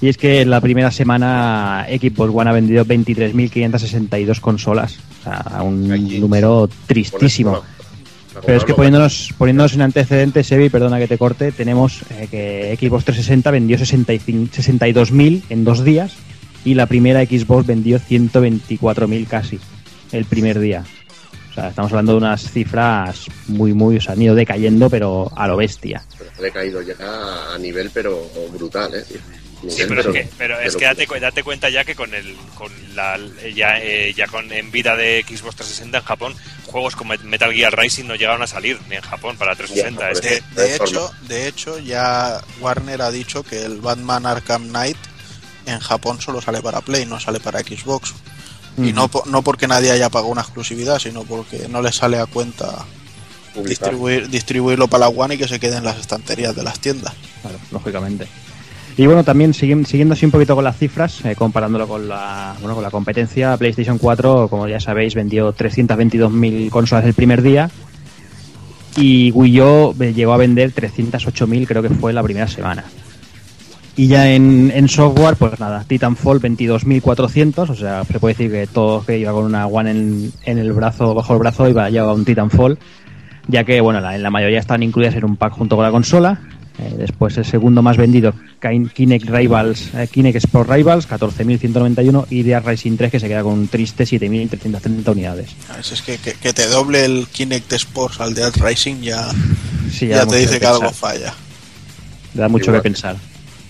Y 0.00 0.08
es 0.08 0.16
que 0.16 0.42
en 0.42 0.50
la 0.50 0.60
primera 0.60 0.90
semana 0.92 1.86
Xbox 1.88 2.30
One 2.32 2.50
ha 2.50 2.52
vendido 2.52 2.84
23.562 2.84 4.38
consolas, 4.40 4.98
o 5.20 5.24
sea, 5.24 5.62
un 5.62 5.88
número 6.20 6.68
tristísimo. 6.86 7.52
Pero 8.44 8.58
es 8.58 8.64
que 8.64 8.74
poniéndonos, 8.74 9.34
poniéndonos 9.38 9.74
en 9.74 9.82
antecedentes, 9.82 10.46
Sebi, 10.46 10.68
perdona 10.68 10.98
que 10.98 11.08
te 11.08 11.18
corte, 11.18 11.52
tenemos 11.52 12.02
eh, 12.10 12.28
que 12.30 12.76
Xbox 12.80 13.04
360 13.04 13.50
vendió 13.50 13.78
65 13.78 14.52
62.000 14.54 15.42
en 15.50 15.64
dos 15.64 15.84
días 15.84 16.14
y 16.64 16.74
la 16.74 16.86
primera 16.86 17.24
Xbox 17.24 17.66
vendió 17.66 17.98
124.000 17.98 19.26
casi 19.26 19.60
el 20.12 20.24
primer 20.24 20.58
día. 20.58 20.84
O 21.50 21.54
sea, 21.54 21.68
estamos 21.68 21.92
hablando 21.92 22.12
de 22.12 22.18
unas 22.18 22.50
cifras 22.50 23.26
muy, 23.46 23.74
muy, 23.74 23.98
o 23.98 24.00
sea, 24.00 24.14
han 24.14 24.22
ido 24.22 24.34
decayendo, 24.34 24.90
pero 24.90 25.30
a 25.36 25.46
lo 25.46 25.56
bestia. 25.56 26.02
Le 26.40 26.48
he 26.48 26.50
caído 26.50 26.82
ya 26.82 26.96
a 27.54 27.58
nivel, 27.58 27.90
pero 27.94 28.28
brutal, 28.52 28.92
¿eh? 28.94 29.04
Sí, 29.68 29.82
pero, 29.88 30.00
es 30.00 30.06
que, 30.08 30.28
pero 30.38 30.60
es 30.60 30.76
que 30.76 30.84
date, 30.84 31.06
cu- 31.06 31.14
date 31.20 31.42
cuenta 31.42 31.68
ya 31.70 31.84
que 31.84 31.94
con 31.94 32.12
el 32.14 32.36
con 32.54 32.70
la 32.94 33.18
ya, 33.54 33.78
eh, 33.80 34.12
ya 34.16 34.26
con 34.26 34.50
en 34.52 34.70
vida 34.70 34.96
de 34.96 35.24
Xbox 35.26 35.56
360 35.56 35.98
en 35.98 36.04
Japón 36.04 36.34
juegos 36.66 36.96
como 36.96 37.14
Metal 37.24 37.52
Gear 37.52 37.76
Rising 37.78 38.04
no 38.06 38.14
llegaron 38.16 38.42
a 38.42 38.46
salir 38.46 38.78
ni 38.88 38.96
en 38.96 39.02
Japón 39.02 39.36
para 39.36 39.54
360 39.54 40.12
Ya. 40.12 40.20
De, 40.20 40.42
de 40.62 40.74
hecho, 40.76 41.12
de 41.28 41.48
hecho, 41.48 41.78
ya 41.78 42.40
Warner 42.60 43.02
ha 43.02 43.10
dicho 43.10 43.42
que 43.42 43.64
el 43.64 43.80
Batman 43.80 44.26
Arkham 44.26 44.68
Knight 44.68 44.96
en 45.66 45.78
Japón 45.80 46.20
solo 46.20 46.40
sale 46.42 46.60
para 46.62 46.80
Play, 46.80 47.06
no 47.06 47.18
sale 47.20 47.40
para 47.40 47.60
Xbox. 47.60 48.12
Y 48.76 48.92
no, 48.92 49.08
no 49.26 49.42
porque 49.42 49.68
nadie 49.68 49.92
haya 49.92 50.10
pagado 50.10 50.32
una 50.32 50.40
exclusividad, 50.42 50.98
sino 50.98 51.22
porque 51.22 51.68
no 51.68 51.80
le 51.80 51.92
sale 51.92 52.18
a 52.18 52.26
cuenta 52.26 52.84
publicar. 53.54 53.68
distribuir, 53.68 54.28
distribuirlo 54.28 54.88
para 54.88 55.02
la 55.02 55.08
One 55.10 55.36
y 55.36 55.38
que 55.38 55.46
se 55.46 55.60
quede 55.60 55.76
en 55.76 55.84
las 55.84 55.96
estanterías 55.98 56.56
de 56.56 56.64
las 56.64 56.80
tiendas. 56.80 57.14
Claro, 57.40 57.58
lógicamente. 57.70 58.26
Y 58.96 59.06
bueno, 59.06 59.24
también 59.24 59.54
siguiendo, 59.54 60.14
así 60.14 60.24
un 60.24 60.30
poquito 60.30 60.54
con 60.54 60.62
las 60.62 60.78
cifras, 60.78 61.24
eh, 61.24 61.34
comparándolo 61.34 61.88
con 61.88 62.08
la, 62.08 62.54
bueno, 62.60 62.74
con 62.74 62.84
la 62.84 62.90
competencia, 62.90 63.56
PlayStation 63.56 63.98
4, 63.98 64.48
como 64.48 64.68
ya 64.68 64.78
sabéis, 64.78 65.16
vendió 65.16 65.52
322.000 65.52 66.70
consolas 66.70 67.04
el 67.04 67.14
primer 67.14 67.42
día 67.42 67.70
y 68.96 69.32
Wii 69.32 69.60
U 69.60 69.94
llegó 70.14 70.32
a 70.32 70.36
vender 70.36 70.72
308.000, 70.72 71.66
creo 71.66 71.82
que 71.82 71.90
fue 71.90 72.12
la 72.12 72.22
primera 72.22 72.46
semana. 72.46 72.84
Y 73.96 74.08
ya 74.08 74.32
en, 74.32 74.72
en 74.74 74.88
software, 74.88 75.36
pues 75.36 75.58
nada, 75.60 75.84
Titanfall 75.86 76.40
22.400, 76.40 77.70
o 77.70 77.74
sea, 77.74 78.04
se 78.04 78.18
puede 78.18 78.34
decir 78.34 78.50
que 78.50 78.66
todo 78.66 79.04
que 79.04 79.18
iba 79.18 79.32
con 79.32 79.44
una 79.44 79.66
One 79.66 79.90
en, 79.90 80.32
en 80.44 80.58
el 80.58 80.72
brazo, 80.72 81.14
bajo 81.14 81.32
el 81.32 81.38
brazo, 81.38 81.68
iba 81.68 81.88
llevaba 81.90 82.12
un 82.12 82.24
Titanfall, 82.24 82.78
ya 83.46 83.62
que, 83.64 83.80
bueno, 83.80 84.00
la, 84.00 84.16
en 84.16 84.22
la 84.22 84.30
mayoría 84.30 84.58
estaban 84.58 84.82
incluidas 84.82 85.14
en 85.14 85.24
un 85.24 85.36
pack 85.36 85.52
junto 85.52 85.76
con 85.76 85.84
la 85.84 85.92
consola. 85.92 86.40
Eh, 86.76 86.92
después 86.98 87.36
el 87.38 87.44
segundo 87.44 87.82
más 87.82 87.96
vendido, 87.96 88.34
Kin- 88.60 88.90
Kinect 88.92 89.28
Rivals, 89.30 89.94
eh, 89.94 90.08
Kinect 90.10 90.36
Sport 90.38 90.68
Rivals, 90.70 91.06
14.191 91.08 92.26
y 92.30 92.42
Dead 92.42 92.62
Racing 92.64 92.96
3 92.96 93.12
que 93.12 93.20
se 93.20 93.28
queda 93.28 93.42
con 93.44 93.52
un 93.52 93.68
triste 93.68 94.04
7.330 94.04 95.08
unidades. 95.12 95.50
A 95.70 95.76
ver, 95.76 95.84
si 95.84 95.94
es 95.94 96.02
que, 96.02 96.18
que, 96.18 96.32
que 96.34 96.52
te 96.52 96.66
doble 96.66 97.04
el 97.04 97.28
Kinect 97.30 97.72
Sports 97.74 98.20
al 98.20 98.34
Dead 98.34 98.52
Racing 98.56 99.02
ya, 99.02 99.28
Sí, 99.92 100.08
ya, 100.08 100.26
te 100.26 100.36
dice 100.36 100.54
que 100.54 100.60
que 100.60 100.66
algo 100.66 100.90
falla. 100.90 101.32
Da 102.34 102.48
mucho 102.48 102.64
Igual. 102.70 102.82
que 102.82 102.90
pensar. 102.90 103.16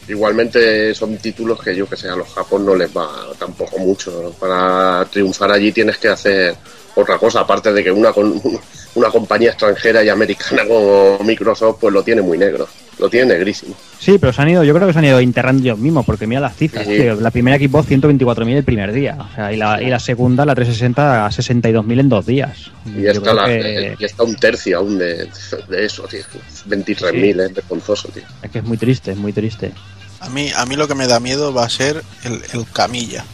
Igualmente 0.08 0.94
son 0.94 1.16
títulos 1.18 1.60
que 1.62 1.74
yo 1.76 1.86
que 1.88 1.96
sé, 1.96 2.08
a 2.08 2.16
los 2.16 2.28
Japón 2.28 2.64
no 2.64 2.74
les 2.74 2.88
va 2.96 3.06
tampoco 3.38 3.78
mucho. 3.78 4.34
Para 4.40 5.04
triunfar 5.10 5.50
allí 5.52 5.72
tienes 5.72 5.98
que 5.98 6.08
hacer 6.08 6.54
otra 6.94 7.18
cosa, 7.18 7.40
aparte 7.40 7.72
de 7.72 7.82
que 7.84 7.90
una, 7.90 8.12
con- 8.12 8.40
una 8.94 9.08
compañía 9.10 9.50
extranjera 9.50 10.02
y 10.04 10.08
americana 10.08 10.62
como 10.66 11.18
Microsoft 11.24 11.78
pues 11.80 11.92
lo 11.92 12.02
tiene 12.02 12.22
muy 12.22 12.38
negro, 12.38 12.68
lo 12.98 13.08
tiene 13.10 13.26
negrísimo. 13.34 13.74
Sí, 13.98 14.18
pero 14.18 14.32
se 14.32 14.42
han 14.42 14.50
ido, 14.50 14.62
yo 14.64 14.74
creo 14.74 14.86
que 14.86 14.92
se 14.92 14.98
han 15.00 15.04
ido 15.06 15.18
enterrando 15.18 15.62
ellos 15.62 15.78
mismos, 15.78 16.04
porque 16.06 16.26
mira 16.26 16.40
las 16.40 16.56
cifras. 16.56 16.86
Sí. 16.86 16.96
tío. 16.98 17.14
La 17.16 17.30
primera 17.30 17.56
Xbox 17.58 17.88
124.000 17.88 18.48
el 18.56 18.64
primer 18.64 18.92
día, 18.92 19.16
o 19.18 19.34
sea, 19.34 19.52
y 19.52 19.56
la, 19.56 19.82
y 19.82 19.86
la 19.86 19.98
segunda, 19.98 20.44
la 20.44 20.54
360, 20.54 21.26
a 21.26 21.30
62.000 21.30 22.00
en 22.00 22.08
dos 22.08 22.26
días. 22.26 22.70
Y 22.96 23.06
está, 23.06 23.32
la- 23.34 23.46
que- 23.46 23.96
y 23.98 24.04
está 24.04 24.22
un 24.22 24.36
tercio 24.36 24.78
aún 24.78 24.98
de, 24.98 25.28
de 25.68 25.84
eso, 25.84 26.04
tío. 26.04 26.20
23.000, 26.68 27.40
es 27.46 27.54
vergonzoso, 27.54 28.08
tío. 28.08 28.22
es 28.42 28.50
que 28.50 28.58
es 28.58 28.64
muy 28.64 28.76
triste, 28.76 29.12
es 29.12 29.16
muy 29.16 29.32
triste. 29.32 29.72
A 30.20 30.28
mí, 30.28 30.50
a 30.56 30.64
mí 30.66 30.76
lo 30.76 30.88
que 30.88 30.94
me 30.94 31.06
da 31.06 31.20
miedo 31.20 31.52
va 31.52 31.64
a 31.64 31.68
ser 31.70 32.02
el, 32.24 32.40
el 32.52 32.64
camilla. 32.72 33.24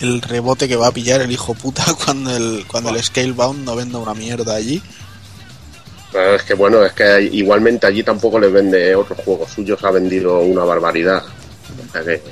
El, 0.00 0.20
rebote 0.20 0.66
que 0.66 0.76
va 0.76 0.88
a 0.88 0.92
pillar 0.92 1.20
el 1.20 1.30
hijo 1.30 1.54
puta 1.54 1.84
cuando 2.04 2.36
el, 2.36 2.64
cuando 2.66 2.90
el 2.90 3.02
Scalebound 3.02 3.64
no 3.64 3.76
venda 3.76 3.98
una 3.98 4.14
mierda 4.14 4.54
allí. 4.54 4.82
Es 6.12 6.42
que 6.44 6.54
bueno, 6.54 6.84
es 6.84 6.92
que 6.92 7.22
igualmente 7.32 7.86
allí 7.86 8.02
tampoco 8.02 8.38
les 8.38 8.52
vende 8.52 8.94
otros 8.94 9.18
juegos 9.24 9.50
suyos, 9.50 9.82
ha 9.82 9.90
vendido 9.90 10.40
una 10.40 10.64
barbaridad. 10.64 11.24
O 11.24 11.92
sea 11.92 12.04
que, 12.04 12.22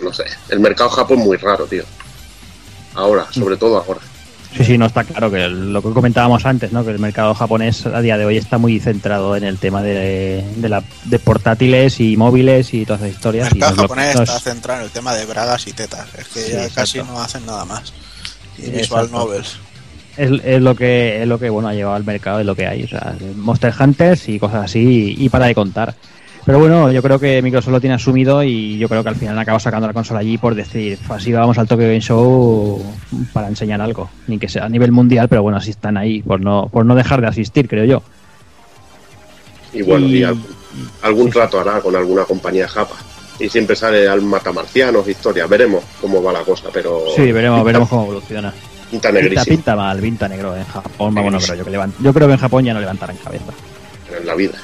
no 0.00 0.12
sé, 0.12 0.24
el 0.48 0.60
mercado 0.60 0.90
Japón 0.90 1.18
es 1.18 1.24
muy 1.24 1.36
raro, 1.36 1.66
tío. 1.66 1.84
Ahora, 2.94 3.26
sobre 3.32 3.56
todo 3.56 3.78
ahora. 3.78 4.00
Sí, 4.56 4.64
sí, 4.64 4.78
no 4.78 4.86
está 4.86 5.04
claro 5.04 5.30
que 5.30 5.48
lo 5.48 5.82
que 5.82 5.90
comentábamos 5.90 6.46
antes, 6.46 6.72
¿no? 6.72 6.84
Que 6.84 6.90
el 6.90 6.98
mercado 6.98 7.34
japonés 7.34 7.84
a 7.86 8.00
día 8.00 8.16
de 8.16 8.24
hoy 8.24 8.36
está 8.38 8.58
muy 8.58 8.80
centrado 8.80 9.36
en 9.36 9.44
el 9.44 9.58
tema 9.58 9.82
de, 9.82 10.44
de, 10.56 10.68
la, 10.68 10.82
de 11.04 11.18
portátiles 11.18 12.00
y 12.00 12.16
móviles 12.16 12.72
y 12.72 12.86
todas 12.86 13.00
esas 13.02 13.08
El 13.10 13.14
historias. 13.16 13.48
y 13.52 13.54
mercado 13.58 13.70
no 13.70 13.74
es 13.74 13.76
lo- 13.76 13.82
japonés 13.88 14.20
está 14.20 14.36
es- 14.38 14.42
centrado 14.42 14.80
en 14.80 14.86
el 14.86 14.92
tema 14.92 15.14
de 15.14 15.26
bragas 15.26 15.66
y 15.66 15.72
tetas. 15.72 16.08
Es 16.18 16.28
que 16.28 16.40
Sí, 16.40 16.52
ya 16.52 16.58
exacto. 16.64 16.74
casi 16.80 16.98
no 17.00 17.20
hacen 17.20 17.44
nada 17.46 17.64
más. 17.64 17.92
Y 18.58 18.62
Sí, 18.62 18.70
visual 18.70 19.04
exacto. 19.04 19.26
novels. 19.26 19.58
es, 20.16 20.30
es 20.44 20.62
lo 20.62 20.74
que 20.74 21.20
es 21.22 21.28
lo 21.28 21.38
que 21.38 21.50
bueno 21.50 21.68
ha 21.68 21.74
llevado 21.74 21.96
al 21.96 22.04
mercado, 22.04 22.40
es 22.40 22.46
lo 22.46 22.56
que 22.56 22.66
hay, 22.66 22.84
o 22.84 22.88
sea, 22.88 23.14
Monster 23.34 23.74
Hunters 23.78 24.28
y 24.30 24.38
cosas 24.38 24.64
así 24.64 25.14
y, 25.18 25.24
y 25.26 25.28
para 25.28 25.44
de 25.46 25.54
contar. 25.54 25.94
Pero 26.46 26.60
bueno, 26.60 26.92
yo 26.92 27.02
creo 27.02 27.18
que 27.18 27.42
Microsoft 27.42 27.72
lo 27.72 27.80
tiene 27.80 27.96
asumido 27.96 28.40
y 28.44 28.78
yo 28.78 28.88
creo 28.88 29.02
que 29.02 29.08
al 29.08 29.16
final 29.16 29.36
acaba 29.36 29.58
sacando 29.58 29.88
la 29.88 29.92
consola 29.92 30.20
allí 30.20 30.38
por 30.38 30.54
decir, 30.54 30.96
"Pues 31.06 31.20
así 31.20 31.32
vamos 31.32 31.58
al 31.58 31.66
Tokyo 31.66 31.86
Game 31.86 32.00
Show 32.00 32.80
para 33.32 33.48
enseñar 33.48 33.80
algo, 33.80 34.08
ni 34.28 34.38
que 34.38 34.48
sea 34.48 34.64
a 34.64 34.68
nivel 34.68 34.92
mundial, 34.92 35.28
pero 35.28 35.42
bueno, 35.42 35.58
así 35.58 35.70
están 35.70 35.96
ahí 35.96 36.22
por 36.22 36.40
no 36.40 36.68
por 36.72 36.86
no 36.86 36.94
dejar 36.94 37.20
de 37.20 37.26
asistir, 37.26 37.68
creo 37.68 37.84
yo. 37.84 38.02
Y 39.72 39.82
bueno, 39.82 40.06
Y- 40.06 40.18
y 40.18 40.22
algún, 40.22 40.46
algún 41.02 41.30
trato 41.30 41.58
hará 41.60 41.80
con 41.80 41.96
alguna 41.96 42.24
compañía 42.24 42.68
japa. 42.68 42.94
Y 43.38 43.48
siempre 43.48 43.76
sale 43.76 44.08
al 44.08 44.22
matamarcianos, 44.22 45.06
historia. 45.08 45.46
Veremos 45.46 45.84
cómo 46.00 46.22
va 46.22 46.32
la 46.32 46.40
cosa, 46.40 46.68
pero. 46.72 47.02
Sí, 47.14 47.32
veremos 47.32 47.58
pinta- 47.58 47.64
veremos 47.66 47.88
cómo 47.88 48.02
evoluciona. 48.04 48.50
Pinta 48.52 49.08
Pinta, 49.08 49.12
negrísimo 49.12 49.44
pinta 49.56 49.74
mal, 49.76 49.98
pinta 49.98 50.28
negro 50.28 50.56
en 50.56 50.64
Japón, 50.64 51.12
vamos, 51.12 51.32
no 51.32 51.38
creo 51.40 51.54
yo 51.56 51.64
que 51.64 51.72
levant- 51.72 51.92
yo 52.00 52.12
creo 52.14 52.28
que 52.28 52.34
en 52.34 52.38
Japón 52.38 52.64
ya 52.64 52.72
no 52.72 52.78
levantarán 52.80 53.16
cabeza. 53.16 53.44
en 54.16 54.24
la 54.26 54.34
vida. 54.36 54.54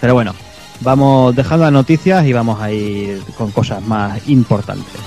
Pero 0.00 0.14
bueno, 0.14 0.34
vamos 0.80 1.34
dejando 1.34 1.64
las 1.64 1.72
noticias 1.72 2.26
y 2.26 2.32
vamos 2.32 2.60
a 2.60 2.70
ir 2.70 3.22
con 3.36 3.50
cosas 3.50 3.82
más 3.86 4.28
importantes. 4.28 5.00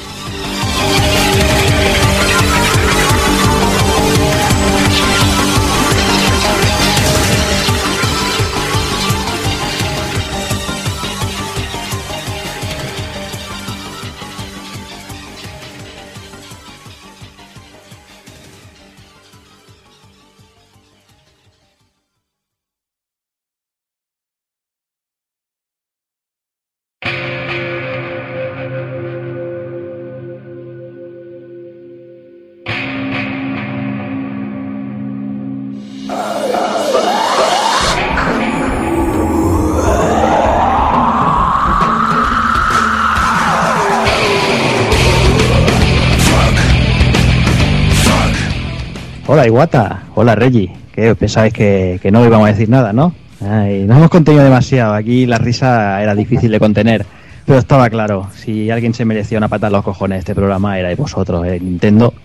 Hola 50.16 50.34
Reggie, 50.34 50.72
que 50.96 51.14
pensáis 51.14 51.54
que, 51.54 52.00
no 52.12 52.26
íbamos 52.26 52.48
a 52.48 52.52
decir 52.52 52.70
nada, 52.70 52.92
¿no? 52.92 53.14
Ay, 53.40 53.84
nos 53.86 53.98
hemos 53.98 54.10
contenido 54.10 54.44
demasiado, 54.44 54.96
aquí 54.96 55.28
la 55.28 55.38
risa 55.38 56.02
era 56.02 56.16
difícil 56.16 56.50
de 56.52 56.60
contener, 56.60 57.06
pero 57.46 57.60
estaba 57.60 57.88
claro, 57.92 58.30
si 58.36 58.72
alguien 58.72 58.96
se 58.96 59.06
merecía 59.06 59.38
una 59.38 59.50
patada 59.50 59.68
en 59.68 59.74
los 59.74 59.84
cojones 59.84 60.16
de 60.16 60.20
este 60.22 60.34
programa 60.34 60.80
era 60.80 60.94
vosotros, 60.96 61.46
eh, 61.46 61.60
Nintendo. 61.62 62.16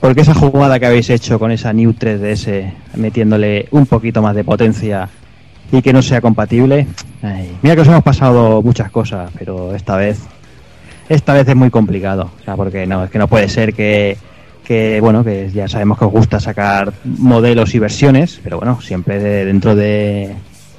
Porque 0.00 0.20
esa 0.20 0.32
jugada 0.32 0.78
que 0.78 0.86
habéis 0.86 1.10
hecho 1.10 1.40
con 1.40 1.50
esa 1.50 1.72
New 1.72 1.92
3DS, 1.92 2.72
metiéndole 2.94 3.66
un 3.72 3.86
poquito 3.86 4.22
más 4.22 4.36
de 4.36 4.44
potencia 4.44 5.08
y 5.72 5.82
que 5.82 5.92
no 5.92 6.02
sea 6.02 6.20
compatible, 6.20 6.86
mira 7.62 7.74
que 7.74 7.80
os 7.80 7.88
hemos 7.88 8.04
pasado 8.04 8.62
muchas 8.62 8.92
cosas, 8.92 9.28
pero 9.36 9.74
esta 9.74 9.96
vez, 9.96 10.20
esta 11.08 11.32
vez 11.32 11.48
es 11.48 11.56
muy 11.56 11.70
complicado, 11.70 12.30
o 12.40 12.44
sea, 12.44 12.54
porque 12.54 12.86
no, 12.86 13.02
es 13.02 13.10
que 13.10 13.18
no 13.18 13.26
puede 13.26 13.48
ser 13.48 13.74
que 13.74 14.16
que 14.64 15.00
bueno, 15.00 15.22
que 15.24 15.50
ya 15.52 15.68
sabemos 15.68 15.98
que 15.98 16.04
os 16.06 16.10
gusta 16.12 16.40
sacar 16.40 16.92
modelos 17.04 17.74
y 17.74 17.78
versiones, 17.78 18.40
pero 18.42 18.58
bueno, 18.58 18.80
siempre 18.80 19.18
de- 19.18 19.44
dentro 19.44 19.74
de 19.74 20.34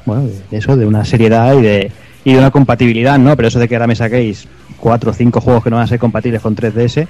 bueno, 0.06 0.28
de 0.52 0.58
eso, 0.58 0.76
de 0.76 0.86
una 0.86 1.06
seriedad 1.06 1.56
y 1.58 1.62
de 1.62 1.92
y 2.24 2.34
de 2.34 2.40
una 2.40 2.50
compatibilidad, 2.52 3.18
¿no? 3.20 3.36
Pero 3.36 3.48
eso 3.50 3.60
de 3.60 3.68
que 3.68 3.76
ahora 3.76 3.88
me 3.88 3.96
saquéis 3.96 4.48
cuatro 4.80 5.12
o 5.12 5.14
cinco 5.14 5.40
juegos 5.42 5.64
que 5.64 5.70
no 5.70 5.76
van 5.76 5.86
a 5.86 5.88
ser 5.88 6.00
compatibles 6.00 6.42
con 6.42 6.56
3DS, 6.56 7.08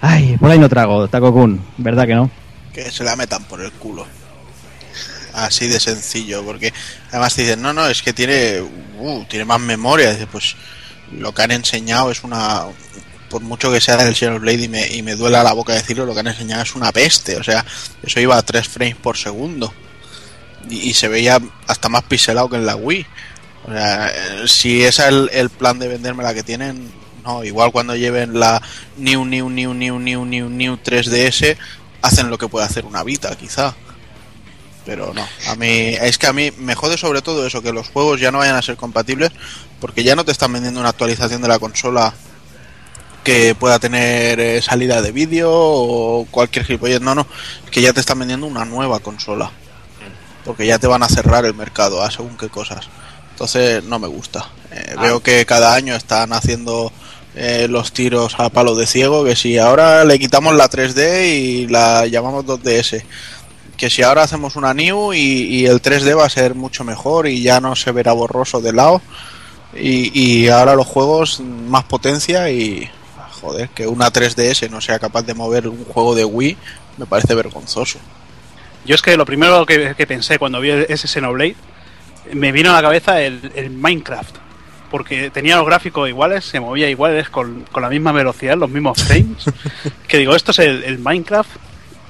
ay, 0.00 0.36
por 0.38 0.50
ahí 0.50 0.58
no 0.60 0.68
trago, 0.68 1.08
Taco 1.08 1.32
Kun, 1.32 1.60
¿verdad 1.78 2.06
que 2.06 2.14
no? 2.14 2.30
Que 2.72 2.90
se 2.90 3.02
la 3.04 3.16
metan 3.16 3.42
por 3.44 3.60
el 3.60 3.72
culo. 3.72 4.06
Así 5.34 5.66
de 5.66 5.80
sencillo, 5.80 6.44
porque 6.44 6.72
además 7.10 7.34
te 7.34 7.42
dicen, 7.42 7.62
no, 7.62 7.72
no, 7.72 7.86
es 7.88 8.02
que 8.02 8.12
tiene, 8.12 8.60
uh, 9.00 9.24
tiene 9.24 9.44
más 9.46 9.60
memoria. 9.60 10.14
Pues 10.30 10.54
lo 11.18 11.32
que 11.32 11.42
han 11.42 11.50
enseñado 11.52 12.10
es 12.10 12.22
una, 12.22 12.62
por 13.32 13.40
mucho 13.40 13.72
que 13.72 13.80
sea 13.80 13.96
del 13.96 14.14
Xenoblade 14.14 14.64
y 14.64 14.68
me, 14.68 14.86
y 14.88 15.02
me 15.02 15.16
duela 15.16 15.42
la 15.42 15.54
boca 15.54 15.72
decirlo, 15.72 16.04
lo 16.04 16.12
que 16.12 16.20
han 16.20 16.26
enseñado 16.26 16.62
es 16.62 16.74
una 16.74 16.92
peste. 16.92 17.38
O 17.38 17.42
sea, 17.42 17.64
eso 18.02 18.20
iba 18.20 18.36
a 18.36 18.42
3 18.42 18.68
frames 18.68 18.96
por 18.96 19.16
segundo. 19.16 19.72
Y, 20.68 20.90
y 20.90 20.92
se 20.92 21.08
veía 21.08 21.40
hasta 21.66 21.88
más 21.88 22.02
pixelado 22.02 22.50
que 22.50 22.56
en 22.56 22.66
la 22.66 22.76
Wii. 22.76 23.06
O 23.64 23.72
sea, 23.72 24.08
eh, 24.08 24.44
si 24.46 24.82
ese 24.82 25.02
es 25.02 25.08
el, 25.08 25.30
el 25.32 25.48
plan 25.48 25.78
de 25.78 25.88
venderme 25.88 26.22
la 26.22 26.34
que 26.34 26.42
tienen, 26.42 26.92
no, 27.24 27.42
igual 27.42 27.72
cuando 27.72 27.96
lleven 27.96 28.38
la 28.38 28.60
New, 28.98 29.24
New, 29.24 29.48
New, 29.48 29.72
New, 29.72 29.98
New, 29.98 30.24
New, 30.26 30.50
New 30.50 30.76
3DS, 30.76 31.56
hacen 32.02 32.28
lo 32.28 32.36
que 32.36 32.48
puede 32.48 32.66
hacer 32.66 32.84
una 32.84 33.02
Vita, 33.02 33.34
quizá. 33.36 33.74
Pero 34.84 35.14
no, 35.14 35.26
a 35.46 35.54
mí, 35.54 35.96
es 36.00 36.18
que 36.18 36.26
a 36.26 36.34
mí 36.34 36.50
me 36.58 36.74
jode 36.74 36.98
sobre 36.98 37.22
todo 37.22 37.46
eso, 37.46 37.62
que 37.62 37.72
los 37.72 37.88
juegos 37.88 38.20
ya 38.20 38.30
no 38.30 38.38
vayan 38.38 38.56
a 38.56 38.62
ser 38.62 38.76
compatibles, 38.76 39.30
porque 39.80 40.04
ya 40.04 40.16
no 40.16 40.24
te 40.26 40.32
están 40.32 40.52
vendiendo 40.52 40.80
una 40.80 40.90
actualización 40.90 41.40
de 41.40 41.48
la 41.48 41.58
consola 41.58 42.12
que 43.22 43.54
pueda 43.54 43.78
tener 43.78 44.40
eh, 44.40 44.62
salida 44.62 45.02
de 45.02 45.12
vídeo 45.12 45.50
o 45.52 46.26
cualquier 46.30 46.64
gilipollez, 46.64 47.00
no, 47.00 47.14
no, 47.14 47.26
que 47.70 47.82
ya 47.82 47.92
te 47.92 48.00
están 48.00 48.18
vendiendo 48.18 48.46
una 48.46 48.64
nueva 48.64 49.00
consola. 49.00 49.50
Porque 50.44 50.66
ya 50.66 50.78
te 50.78 50.88
van 50.88 51.04
a 51.04 51.08
cerrar 51.08 51.44
el 51.44 51.54
mercado 51.54 52.02
a 52.02 52.10
según 52.10 52.36
qué 52.36 52.48
cosas. 52.48 52.88
Entonces 53.30 53.84
no 53.84 53.98
me 54.00 54.08
gusta. 54.08 54.48
Eh, 54.72 54.94
Ah. 54.96 55.02
Veo 55.02 55.20
que 55.20 55.44
cada 55.46 55.74
año 55.74 55.94
están 55.94 56.32
haciendo 56.32 56.92
eh, 57.34 57.66
los 57.68 57.92
tiros 57.92 58.34
a 58.38 58.50
palo 58.50 58.74
de 58.74 58.86
ciego, 58.86 59.24
que 59.24 59.36
si 59.36 59.58
ahora 59.58 60.04
le 60.04 60.18
quitamos 60.18 60.54
la 60.54 60.68
3D 60.68 61.26
y 61.26 61.66
la 61.66 62.06
llamamos 62.06 62.44
2DS, 62.44 63.02
que 63.76 63.90
si 63.90 64.02
ahora 64.02 64.22
hacemos 64.24 64.56
una 64.56 64.74
New 64.74 65.12
y, 65.12 65.18
y 65.18 65.66
el 65.66 65.80
3D 65.80 66.16
va 66.16 66.26
a 66.26 66.30
ser 66.30 66.54
mucho 66.54 66.84
mejor 66.84 67.26
y 67.26 67.42
ya 67.42 67.60
no 67.60 67.74
se 67.74 67.90
verá 67.92 68.12
borroso 68.12 68.60
de 68.60 68.72
lado, 68.72 69.00
y, 69.74 70.18
y 70.18 70.48
ahora 70.48 70.74
los 70.74 70.86
juegos 70.86 71.40
más 71.40 71.84
potencia 71.84 72.50
y... 72.50 72.88
Joder, 73.42 73.68
que 73.70 73.86
una 73.86 74.10
3DS 74.10 74.70
no 74.70 74.80
sea 74.80 74.98
capaz 74.98 75.22
de 75.22 75.34
mover 75.34 75.68
un 75.68 75.84
juego 75.84 76.14
de 76.14 76.24
Wii 76.24 76.56
me 76.96 77.04
parece 77.06 77.34
vergonzoso. 77.34 77.98
Yo 78.86 78.94
es 78.94 79.02
que 79.02 79.16
lo 79.16 79.26
primero 79.26 79.66
que, 79.66 79.94
que 79.96 80.06
pensé 80.06 80.38
cuando 80.38 80.60
vi 80.60 80.70
ese 80.70 81.06
Xenoblade 81.08 81.56
me 82.32 82.52
vino 82.52 82.70
a 82.70 82.74
la 82.74 82.82
cabeza 82.82 83.20
el, 83.20 83.52
el 83.54 83.70
Minecraft. 83.70 84.36
Porque 84.90 85.30
tenía 85.30 85.56
los 85.56 85.64
gráficos 85.66 86.08
iguales, 86.08 86.44
se 86.44 86.60
movía 86.60 86.88
iguales, 86.90 87.30
con, 87.30 87.64
con 87.72 87.82
la 87.82 87.88
misma 87.88 88.12
velocidad, 88.12 88.56
los 88.58 88.68
mismos 88.70 89.02
frames. 89.02 89.44
que 90.08 90.18
digo, 90.18 90.36
esto 90.36 90.50
es 90.52 90.58
el, 90.60 90.84
el 90.84 90.98
Minecraft 90.98 91.50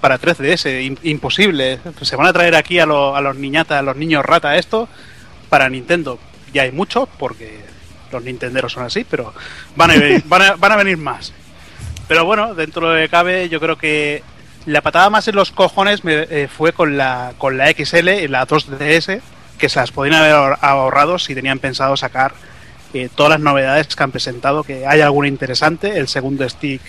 para 0.01 0.19
3DS, 0.21 0.67
im- 0.85 0.99
imposible. 1.05 1.79
Se 2.03 2.17
van 2.17 2.27
a 2.27 2.33
traer 2.33 2.57
aquí 2.57 2.79
a, 2.81 2.87
los- 2.87 3.17
a 3.17 3.21
los 3.21 3.37
niñatas, 3.37 3.79
a 3.79 3.83
los 3.83 3.97
niños 3.97 4.25
rata 4.27 4.57
esto 4.57 4.89
para 5.49 5.71
Nintendo. 5.71 6.19
Ya 6.53 6.63
hay 6.63 6.73
muchos, 6.73 7.09
porque 7.19 7.61
los 8.13 8.23
nintenderos 8.25 8.73
son 8.73 8.85
así, 8.85 9.05
pero 9.09 9.33
van 9.77 9.91
a, 9.91 9.95
venir- 9.95 10.23
van 10.27 10.43
a, 10.43 10.55
van 10.57 10.73
a 10.73 10.77
venir 10.77 10.97
más. 10.99 11.33
Pero 12.09 12.25
bueno, 12.25 12.55
dentro 12.55 12.89
de 12.91 12.95
lo 12.97 13.03
que 13.05 13.09
cabe, 13.09 13.49
yo 13.49 13.59
creo 13.61 13.77
que 13.79 14.23
la 14.67 14.81
patada 14.81 15.11
más 15.11 15.27
en 15.29 15.35
los 15.37 15.51
cojones 15.51 16.05
me, 16.05 16.27
eh, 16.31 16.49
fue 16.55 16.73
con 16.73 16.97
la, 16.97 17.33
con 17.39 17.57
la 17.57 17.71
XL 17.73 18.09
y 18.09 18.29
la 18.29 18.47
2DS, 18.47 19.21
que 19.59 19.69
se 19.69 19.81
las 19.81 19.93
podían 19.93 20.17
haber 20.17 20.33
ahor- 20.35 20.59
ahorrado 20.61 21.19
si 21.19 21.35
tenían 21.35 21.59
pensado 21.59 21.97
sacar 21.97 22.33
eh, 22.95 23.09
todas 23.15 23.31
las 23.31 23.41
novedades 23.41 23.95
que 23.95 24.03
han 24.03 24.11
presentado, 24.13 24.63
que 24.65 24.87
hay 24.87 25.01
alguna 25.01 25.29
interesante. 25.29 25.99
El 25.99 26.09
segundo 26.09 26.47
stick 26.49 26.81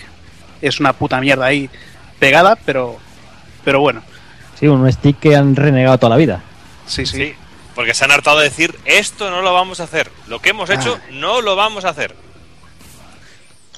es 0.60 0.78
una 0.80 0.92
puta 0.92 1.20
mierda 1.20 1.46
ahí 1.46 1.70
pegada, 2.18 2.56
pero, 2.64 2.98
pero 3.64 3.80
bueno, 3.80 4.02
Sí, 4.58 4.68
un 4.68 4.90
stick 4.92 5.18
que 5.18 5.34
han 5.34 5.56
renegado 5.56 5.98
toda 5.98 6.10
la 6.10 6.16
vida. 6.16 6.40
sí, 6.86 7.04
sí. 7.06 7.16
Sí, 7.16 7.34
porque 7.74 7.94
se 7.94 8.04
han 8.04 8.12
hartado 8.12 8.38
de 8.38 8.44
decir, 8.44 8.74
esto 8.84 9.30
no 9.30 9.42
lo 9.42 9.52
vamos 9.52 9.80
a 9.80 9.84
hacer. 9.84 10.10
Lo 10.28 10.40
que 10.40 10.50
hemos 10.50 10.70
hecho, 10.70 10.98
no 11.10 11.40
lo 11.40 11.56
vamos 11.56 11.84
a 11.84 11.90
hacer. 11.90 12.14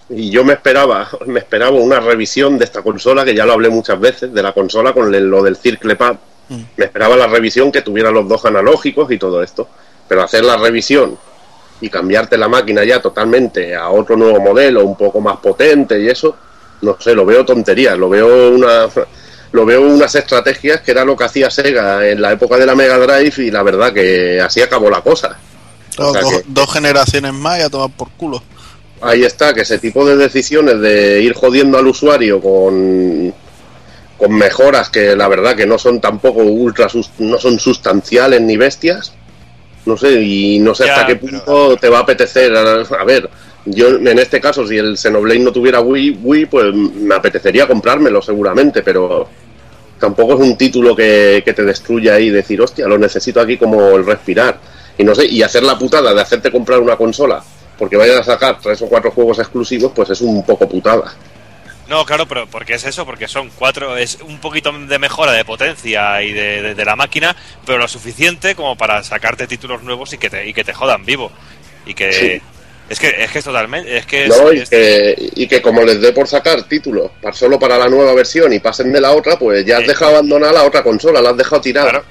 Y 0.09 0.31
yo 0.31 0.45
me 0.45 0.53
esperaba, 0.53 1.09
me 1.27 1.41
esperaba 1.41 1.77
una 1.77 1.99
revisión 1.99 2.59
de 2.59 2.65
esta 2.65 2.83
consola, 2.83 3.25
que 3.25 3.35
ya 3.35 3.45
lo 3.45 3.55
hablé 3.55 3.69
muchas 3.69 3.99
veces, 3.99 4.33
de 4.33 4.43
la 4.43 4.53
consola 4.53 4.93
con 4.93 5.11
lo 5.31 5.43
del 5.43 5.57
Circle 5.57 5.97
Pad. 5.97 6.17
Mm. 6.49 6.61
Me 6.77 6.85
esperaba 6.85 7.17
la 7.17 7.27
revisión 7.27 7.73
que 7.73 7.83
tuviera 7.83 8.11
los 8.11 8.29
dos 8.29 8.45
analógicos 8.45 9.11
y 9.11 9.19
todo 9.19 9.43
esto. 9.43 9.69
Pero 10.07 10.23
hacer 10.23 10.45
la 10.45 10.57
revisión 10.57 11.19
y 11.81 11.91
cambiarte 11.91 12.39
la 12.39 12.49
máquina 12.49 12.85
ya 12.85 13.01
totalmente 13.01 13.75
a 13.75 13.89
otro 13.91 14.17
nuevo 14.17 14.41
modelo, 14.41 14.85
un 14.85 14.97
poco 14.97 15.21
más 15.21 15.39
potente 15.39 16.01
y 16.01 16.09
eso, 16.09 16.37
no 16.83 16.97
sé, 17.01 17.15
lo 17.15 17.27
veo 17.27 17.45
tontería, 17.45 17.97
lo 17.97 18.09
veo 18.09 18.51
una 18.51 18.89
lo 19.57 19.65
veo 19.67 19.81
unas 19.83 20.15
estrategias 20.15 20.83
que 20.83 20.91
era 20.93 21.05
lo 21.05 21.17
que 21.17 21.25
hacía 21.25 21.51
Sega 21.51 22.07
en 22.07 22.21
la 22.21 22.33
época 22.33 22.57
de 22.59 22.67
la 22.67 22.75
Mega 22.75 22.99
Drive 22.99 23.35
y 23.45 23.51
la 23.51 23.63
verdad 23.63 23.93
que 23.93 24.41
así 24.41 24.61
acabó 24.61 24.91
la 24.91 25.01
cosa. 25.01 25.37
Dos, 25.97 26.09
O 26.09 26.13
sea 26.13 26.21
dos- 26.23 26.31
que- 26.33 26.43
dos 26.47 26.73
generaciones 26.73 27.33
más 27.33 27.59
y 27.59 27.63
a 27.63 27.71
tomar 27.71 27.91
por 27.97 28.11
culo. 28.11 28.43
Ahí 29.01 29.25
está, 29.25 29.53
que 29.55 29.63
ese 29.63 29.79
tipo 29.79 30.07
de 30.07 30.17
decisiones 30.17 30.79
de 30.81 31.23
ir 31.23 31.33
jodiendo 31.35 31.79
al 31.79 31.87
usuario 31.87 32.41
con, 32.41 33.35
con 34.19 34.33
mejoras 34.33 34.91
que 34.91 35.17
la 35.17 35.27
verdad 35.29 35.57
que 35.57 35.67
no 35.67 35.79
son 35.79 36.01
tampoco 36.01 36.41
ultra, 36.43 36.87
no 37.19 37.39
son 37.39 37.59
sustanciales 37.59 38.41
ni 38.43 38.57
bestias, 38.57 39.13
no 39.87 39.97
sé, 39.97 40.21
y 40.23 40.59
no 40.59 40.75
sé 40.75 40.85
Ya, 40.87 40.95
hasta 40.95 41.07
qué 41.07 41.17
pero- 41.17 41.45
punto 41.45 41.77
te 41.79 41.89
va 41.89 41.99
a 41.99 42.03
apetecer. 42.03 42.55
A, 42.57 42.81
a 42.81 43.05
ver, 43.05 43.29
yo 43.67 43.89
en 43.89 44.19
este 44.19 44.41
caso, 44.41 44.67
si 44.67 44.77
el 44.79 44.97
Xenoblade 44.99 45.41
no 45.41 45.53
tuviera 45.53 45.81
Wii, 45.81 46.19
Wii, 46.23 46.47
pues 46.47 46.75
me 46.75 47.15
apetecería 47.15 47.67
comprármelo 47.67 48.21
seguramente, 48.23 48.83
pero 48.83 49.29
tampoco 49.99 50.35
es 50.35 50.41
un 50.41 50.57
título 50.57 50.95
que, 50.95 51.43
que 51.45 51.53
te 51.53 51.63
destruya 51.65 52.19
y 52.19 52.31
decir, 52.31 52.61
hostia, 52.61 52.87
lo 52.87 52.99
necesito 52.99 53.41
aquí 53.41 53.57
como 53.57 53.91
el 53.97 54.05
respirar. 54.07 54.59
Y 54.99 55.05
no 55.05 55.15
sé, 55.15 55.27
y 55.27 55.43
hacer 55.43 55.63
la 55.63 55.79
putada 55.79 56.15
de 56.15 56.21
hacerte 56.21 56.51
comprar 56.51 56.81
una 56.81 56.97
consola 56.97 57.43
porque 57.79 57.97
vayan 57.97 58.19
a 58.19 58.23
sacar 58.23 58.59
tres 58.61 58.81
o 58.81 58.87
cuatro 58.89 59.11
juegos 59.11 59.39
exclusivos, 59.39 59.93
pues 59.95 60.09
es 60.11 60.21
un 60.23 60.43
poco 60.47 60.67
putada. 60.67 61.13
No, 61.89 62.05
claro, 62.07 62.27
pero 62.27 62.47
porque 62.47 62.75
es 62.75 62.85
eso, 62.85 63.05
porque 63.05 63.29
son 63.29 63.51
cuatro, 63.55 63.97
es 63.97 64.19
un 64.27 64.39
poquito 64.41 64.73
de 64.73 64.99
mejora 64.99 65.33
de 65.33 65.45
potencia 65.45 66.21
y 66.23 66.33
de, 66.33 66.63
de- 66.63 66.75
de 66.75 66.85
la 66.85 66.97
máquina, 66.97 67.37
pero 67.67 67.79
lo 67.79 67.87
suficiente 67.87 68.55
como 68.55 68.77
para 68.77 69.03
sacarte 69.05 69.47
títulos 69.47 69.83
nuevos 69.83 70.13
y 70.15 70.19
que 70.19 70.31
te, 70.31 70.49
y 70.49 70.53
que 70.55 70.65
te 70.65 70.73
jodan 70.73 71.05
vivo. 71.05 71.31
Y 71.85 71.95
que 71.95 72.13
Sí. 72.13 72.43
Es 72.89 72.99
que 73.01 73.09
es 73.19 73.31
que 73.31 73.39
es 73.41 73.45
totalmente, 73.45 73.97
es 73.97 74.07
que 74.07 74.27
es, 74.27 74.29
¿no? 74.29 74.53
Y, 74.53 74.59
es- 74.61 74.71
que, 74.71 75.31
y 75.35 75.47
que 75.49 75.61
como 75.63 75.83
les 75.83 76.01
dé 76.01 76.13
por 76.13 76.29
sacar 76.29 76.63
títulos 76.65 77.11
para 77.21 77.35
solo 77.37 77.59
para 77.59 77.77
la 77.79 77.89
nueva 77.89 78.15
versión 78.15 78.53
y 78.53 78.59
pasen 78.61 78.93
de 78.93 79.01
la 79.01 79.13
otra, 79.13 79.39
pues 79.39 79.65
ya 79.67 79.79
has 79.79 79.87
dejado 79.87 80.13
abandonada 80.13 80.53
la 80.53 80.65
otra 80.65 80.83
consola, 80.83 81.21
la 81.21 81.31
has 81.31 81.37
dejado 81.37 81.61
tirada. 81.61 81.91
claro, 81.91 82.05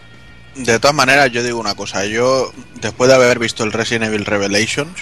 De 0.56 0.80
todas 0.80 0.96
maneras, 0.96 1.32
yo 1.32 1.44
digo 1.44 1.60
una 1.60 1.76
cosa. 1.76 2.06
Yo, 2.06 2.52
después 2.82 3.08
de 3.10 3.16
haber 3.16 3.40
visto 3.40 3.64
el 3.64 3.72
Resident 3.72 4.06
Evil 4.06 4.26
Revelations, 4.26 4.98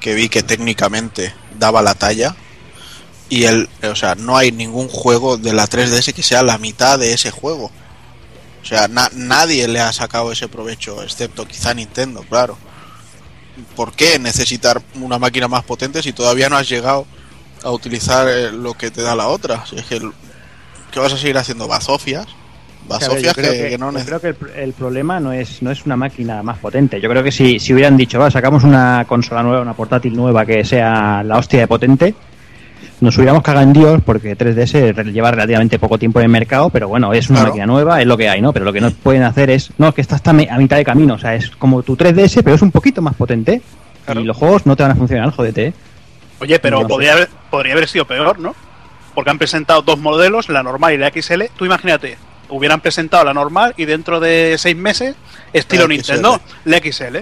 que 0.00 0.14
vi 0.14 0.28
que 0.28 0.42
técnicamente 0.42 1.32
daba 1.58 1.80
la 1.82 1.94
talla, 1.94 2.34
y 3.28 3.44
el, 3.44 3.68
o 3.82 3.94
sea, 3.94 4.14
no 4.14 4.36
hay 4.36 4.52
ningún 4.52 4.88
juego 4.88 5.38
de 5.38 5.54
la 5.54 5.66
3DS 5.66 6.12
que 6.12 6.22
sea 6.22 6.42
la 6.42 6.58
mitad 6.58 6.98
de 6.98 7.14
ese 7.14 7.30
juego. 7.30 7.70
O 8.62 8.64
sea, 8.66 8.88
na- 8.88 9.10
nadie 9.14 9.66
le 9.68 9.80
ha 9.80 9.90
sacado 9.92 10.30
ese 10.32 10.48
provecho, 10.48 11.02
excepto 11.02 11.46
quizá 11.46 11.72
Nintendo, 11.72 12.24
claro. 12.28 12.58
¿Por 13.76 13.92
qué 13.92 14.18
necesitar 14.18 14.80
una 14.94 15.18
máquina 15.18 15.48
más 15.48 15.64
potente 15.64 16.02
si 16.02 16.12
todavía 16.12 16.48
no 16.48 16.56
has 16.56 16.68
llegado 16.68 17.06
a 17.62 17.70
utilizar 17.70 18.28
eh, 18.28 18.50
lo 18.50 18.74
que 18.74 18.90
te 18.90 19.02
da 19.02 19.14
la 19.14 19.28
otra? 19.28 19.64
Si 19.66 19.76
es 19.76 19.84
que, 19.84 20.00
¿qué 20.90 21.00
vas 21.00 21.12
a 21.12 21.18
seguir 21.18 21.36
haciendo? 21.36 21.68
¿Bazofias? 21.68 22.26
Claro, 22.26 23.06
Bazofias 23.06 23.36
yo 23.36 23.42
creo 23.42 23.52
que, 23.52 23.70
que, 23.70 23.78
no 23.78 23.92
yo 23.92 24.04
creo 24.04 24.20
que 24.20 24.28
el, 24.28 24.36
el 24.56 24.72
problema 24.72 25.20
no 25.20 25.32
es, 25.32 25.62
no 25.62 25.70
es 25.70 25.84
una 25.86 25.96
máquina 25.96 26.42
más 26.42 26.58
potente. 26.58 27.00
Yo 27.00 27.08
creo 27.08 27.22
que 27.22 27.30
si, 27.30 27.58
si 27.58 27.72
hubieran 27.74 27.96
dicho, 27.96 28.18
va, 28.18 28.30
sacamos 28.30 28.64
una 28.64 29.04
consola 29.06 29.42
nueva, 29.42 29.62
una 29.62 29.74
portátil 29.74 30.14
nueva 30.14 30.44
que 30.44 30.64
sea 30.64 31.22
la 31.22 31.38
hostia 31.38 31.60
de 31.60 31.66
potente, 31.66 32.14
nos 33.02 33.16
hubiéramos 33.18 33.42
cagado 33.42 33.64
en 33.66 33.72
Dios 33.72 34.00
porque 34.04 34.36
3DS 34.36 34.94
re- 34.94 35.12
lleva 35.12 35.30
relativamente 35.30 35.78
poco 35.78 35.98
tiempo 35.98 36.20
en 36.20 36.24
el 36.24 36.30
mercado, 36.30 36.70
pero 36.70 36.88
bueno, 36.88 37.12
es 37.12 37.28
una 37.28 37.40
Claro. 37.40 37.50
máquina 37.50 37.66
nueva, 37.66 38.00
es 38.00 38.06
lo 38.06 38.16
que 38.16 38.28
hay, 38.28 38.40
¿no? 38.40 38.52
Pero 38.52 38.64
lo 38.64 38.72
que 38.72 38.80
no 38.80 38.90
pueden 38.90 39.22
hacer 39.24 39.50
es, 39.50 39.70
no, 39.78 39.88
es 39.88 39.94
que 39.94 40.00
está 40.00 40.32
me- 40.32 40.48
a 40.50 40.56
mitad 40.56 40.76
de 40.76 40.84
camino, 40.84 41.14
o 41.14 41.18
sea, 41.18 41.34
es 41.34 41.50
como 41.50 41.82
tu 41.82 41.96
3DS, 41.96 42.42
pero 42.42 42.56
es 42.56 42.62
un 42.62 42.70
poquito 42.70 43.02
más 43.02 43.14
potente 43.14 43.60
Claro. 44.04 44.20
y 44.20 44.24
los 44.24 44.36
juegos 44.36 44.64
no 44.66 44.74
te 44.76 44.82
van 44.84 44.92
a 44.92 44.94
funcionar, 44.96 45.30
jodete. 45.30 45.66
¿eh? 45.66 45.72
Oye, 46.40 46.58
pero 46.58 46.80
No 46.82 46.88
podría, 46.88 47.12
haber, 47.12 47.28
podría 47.50 47.74
haber 47.74 47.88
sido 47.88 48.04
peor, 48.06 48.38
¿no? 48.38 48.54
Porque 49.14 49.30
han 49.30 49.38
presentado 49.38 49.82
dos 49.82 49.98
modelos, 49.98 50.48
la 50.48 50.62
normal 50.62 50.94
y 50.94 50.98
la 50.98 51.10
XL. 51.10 51.42
Tú 51.56 51.64
imagínate, 51.66 52.16
hubieran 52.48 52.80
presentado 52.80 53.24
la 53.24 53.34
normal 53.34 53.74
y 53.76 53.84
dentro 53.84 54.18
de 54.20 54.56
seis 54.58 54.76
meses, 54.76 55.14
estilo 55.52 55.82
La 55.82 55.88
Nintendo, 55.88 56.40
la 56.64 56.78
XL. 56.78 57.18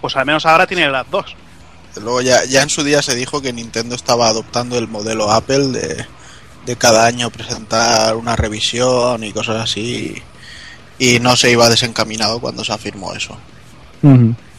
Pues 0.00 0.16
al 0.16 0.26
menos 0.26 0.46
ahora 0.46 0.66
tienen 0.66 0.92
las 0.92 1.10
dos. 1.10 1.34
Luego 1.96 2.20
ya, 2.22 2.44
ya 2.44 2.62
en 2.62 2.70
su 2.70 2.82
día 2.82 3.02
se 3.02 3.14
dijo 3.14 3.40
que 3.40 3.52
Nintendo 3.52 3.94
estaba 3.94 4.28
adoptando 4.28 4.78
el 4.78 4.88
modelo 4.88 5.30
Apple 5.30 5.68
de, 5.68 6.06
de 6.66 6.76
cada 6.76 7.06
año 7.06 7.30
presentar 7.30 8.16
una 8.16 8.36
revisión 8.36 9.22
y 9.24 9.32
cosas 9.32 9.62
así 9.62 10.22
y 10.98 11.20
no 11.20 11.36
se 11.36 11.50
iba 11.50 11.68
desencaminado 11.68 12.40
cuando 12.40 12.64
se 12.64 12.72
afirmó 12.72 13.14
eso. 13.14 13.38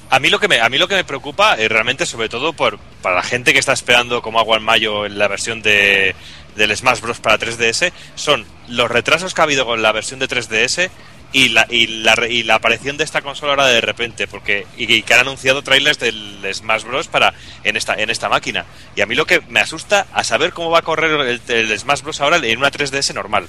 A 0.10 0.20
mí 0.20 0.30
lo 0.30 0.40
que 0.40 0.48
me, 0.48 0.60
a 0.60 0.70
mí 0.70 0.78
lo 0.78 0.88
que 0.88 0.96
me 0.96 1.04
preocupa, 1.04 1.56
eh, 1.56 1.68
realmente, 1.68 2.06
sobre 2.06 2.30
todo 2.30 2.54
por, 2.54 2.80
para 3.02 3.16
la 3.16 3.24
gente 3.24 3.54
que 3.54 3.60
está 3.60 3.74
esperando 3.74 4.22
como 4.22 4.40
agua 4.40 4.58
en 4.58 4.64
mayo 4.64 5.06
en 5.06 5.18
la 5.18 5.28
versión 5.28 5.62
de, 5.62 6.16
del 6.56 6.76
Smash 6.76 7.02
Bros. 7.02 7.20
para 7.20 7.38
3DS, 7.38 7.92
son 8.16 8.46
los 8.68 8.90
retrasos 8.90 9.34
que 9.34 9.42
ha 9.42 9.44
habido 9.44 9.66
con 9.66 9.82
la 9.82 9.92
versión 9.92 10.20
de 10.20 10.28
3DS 10.28 10.90
y 11.38 11.50
la, 11.50 11.68
y 11.70 11.88
la, 11.88 12.16
re- 12.16 12.32
y 12.32 12.44
la 12.44 12.56
aparición 12.56 12.96
de 12.96 13.04
esta 13.04 13.22
consola 13.22 13.52
ahora 13.52 13.66
de 13.68 13.82
repente, 13.82 14.26
porque 14.26 14.66
y, 14.78 14.92
y 14.94 15.02
que 15.04 15.14
han 15.16 15.20
anunciado 15.22 15.64
trailers 15.64 16.00
del 16.00 16.40
Smash 16.54 16.84
Bros. 16.84 17.08
para 17.10 17.34
en 17.66 17.76
esta, 17.76 17.94
en 17.96 18.10
esta 18.10 18.30
máquina. 18.30 18.66
Y 18.96 19.02
a 19.02 19.06
mí 19.06 19.16
lo 19.16 19.26
que 19.26 19.42
me 19.50 19.60
asusta 19.60 20.08
a 20.14 20.24
saber 20.24 20.54
cómo 20.54 20.70
va 20.70 20.80
a 20.80 20.84
correr 20.84 21.12
el, 21.12 21.42
el 21.48 21.78
Smash 21.80 22.02
Bros. 22.04 22.22
ahora 22.22 22.38
en 22.38 22.58
una 22.58 22.72
3DS 22.72 23.14
normal. 23.14 23.48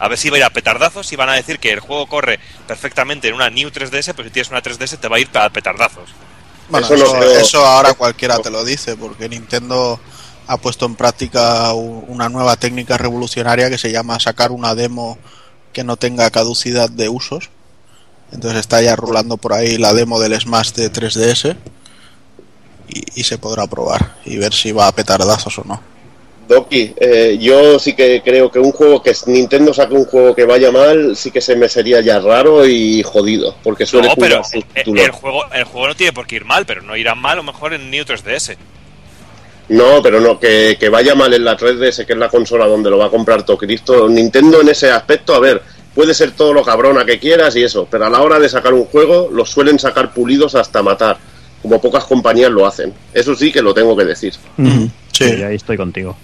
A 0.00 0.08
ver 0.08 0.16
si 0.16 0.30
va 0.30 0.36
a 0.36 0.38
ir 0.38 0.44
a 0.44 0.50
petardazos 0.50 1.12
y 1.12 1.16
van 1.16 1.28
a 1.28 1.34
decir 1.34 1.58
que 1.58 1.72
el 1.72 1.80
juego 1.80 2.06
corre 2.06 2.38
perfectamente 2.66 3.28
en 3.28 3.34
una 3.34 3.50
New 3.50 3.68
3DS, 3.68 4.14
pero 4.14 4.24
si 4.28 4.30
tienes 4.30 4.50
una 4.50 4.62
3DS 4.62 4.98
te 4.98 5.08
va 5.08 5.16
a 5.16 5.20
ir 5.20 5.28
a 5.34 5.50
petardazos. 5.50 6.08
Bueno, 6.70 6.86
Eso 6.86 6.94
eso, 6.94 7.04
no 7.14 7.20
creo- 7.20 7.38
eso 7.38 7.66
ahora 7.66 7.94
cualquiera 7.94 8.38
te 8.38 8.50
lo 8.50 8.64
dice 8.64 8.96
porque 8.96 9.28
Nintendo 9.28 10.00
ha 10.46 10.56
puesto 10.56 10.86
en 10.86 10.94
práctica 10.94 11.72
una 11.74 12.28
nueva 12.30 12.56
técnica 12.56 12.96
revolucionaria 12.96 13.68
que 13.68 13.76
se 13.76 13.92
llama 13.92 14.18
sacar 14.20 14.52
una 14.52 14.74
demo 14.74 15.18
que 15.72 15.84
no 15.84 15.96
tenga 15.96 16.30
caducidad 16.30 16.90
de 16.90 17.08
usos. 17.08 17.50
Entonces 18.32 18.60
está 18.60 18.82
ya 18.82 18.96
rulando 18.96 19.36
por 19.36 19.52
ahí 19.54 19.78
la 19.78 19.94
demo 19.94 20.20
del 20.20 20.38
Smash 20.38 20.72
de 20.72 20.92
3DS 20.92 21.56
y, 22.88 23.20
y 23.20 23.24
se 23.24 23.38
podrá 23.38 23.66
probar 23.66 24.16
y 24.24 24.36
ver 24.36 24.52
si 24.52 24.72
va 24.72 24.86
a 24.86 24.92
petardazos 24.92 25.58
o 25.58 25.64
no. 25.64 25.80
Doki, 26.48 26.94
eh, 26.98 27.36
yo 27.38 27.78
sí 27.78 27.94
que 27.94 28.22
creo 28.24 28.50
que 28.50 28.58
un 28.58 28.72
juego 28.72 29.02
que 29.02 29.14
Nintendo 29.26 29.74
saque 29.74 29.94
un 29.94 30.06
juego 30.06 30.34
que 30.34 30.46
vaya 30.46 30.72
mal, 30.72 31.14
sí 31.14 31.30
que 31.30 31.42
se 31.42 31.54
me 31.54 31.68
sería 31.68 32.00
ya 32.00 32.18
raro 32.20 32.66
y 32.66 33.02
jodido, 33.02 33.54
porque 33.62 33.84
suele 33.84 34.08
No, 34.08 34.14
pero 34.16 34.40
el 34.74 35.10
juego, 35.10 35.44
el 35.52 35.64
juego 35.64 35.88
no 35.88 35.94
tiene 35.94 36.14
por 36.14 36.26
qué 36.26 36.36
ir 36.36 36.46
mal, 36.46 36.64
pero 36.64 36.80
no 36.80 36.96
irá 36.96 37.14
mal 37.14 37.32
a 37.32 37.36
lo 37.36 37.42
mejor 37.42 37.74
en 37.74 37.90
New 37.90 38.02
3DS. 38.02 38.56
No, 39.70 40.02
pero 40.02 40.20
no, 40.20 40.38
que, 40.38 40.76
que 40.80 40.88
vaya 40.88 41.14
mal 41.14 41.32
en 41.34 41.44
la 41.44 41.56
3DS, 41.56 42.06
que 42.06 42.12
es 42.14 42.18
la 42.18 42.28
consola 42.28 42.66
donde 42.66 42.90
lo 42.90 42.98
va 42.98 43.06
a 43.06 43.10
comprar 43.10 43.42
todo 43.42 43.58
Cristo. 43.58 44.08
Nintendo 44.08 44.60
en 44.60 44.68
ese 44.68 44.90
aspecto, 44.90 45.34
a 45.34 45.40
ver, 45.40 45.60
puede 45.94 46.14
ser 46.14 46.30
todo 46.30 46.52
lo 46.54 46.64
cabrona 46.64 47.04
que 47.04 47.18
quieras 47.18 47.54
y 47.56 47.62
eso, 47.62 47.86
pero 47.90 48.06
a 48.06 48.10
la 48.10 48.22
hora 48.22 48.38
de 48.38 48.48
sacar 48.48 48.72
un 48.72 48.86
juego, 48.86 49.28
los 49.32 49.50
suelen 49.50 49.78
sacar 49.78 50.14
pulidos 50.14 50.54
hasta 50.54 50.82
matar, 50.82 51.18
como 51.60 51.80
pocas 51.80 52.04
compañías 52.04 52.50
lo 52.50 52.66
hacen. 52.66 52.94
Eso 53.12 53.34
sí 53.34 53.52
que 53.52 53.60
lo 53.60 53.74
tengo 53.74 53.96
que 53.96 54.04
decir. 54.04 54.32
Sí. 54.56 54.90
Sí, 55.18 55.42
ahí 55.42 55.56
estoy 55.56 55.76
contigo. 55.76 56.16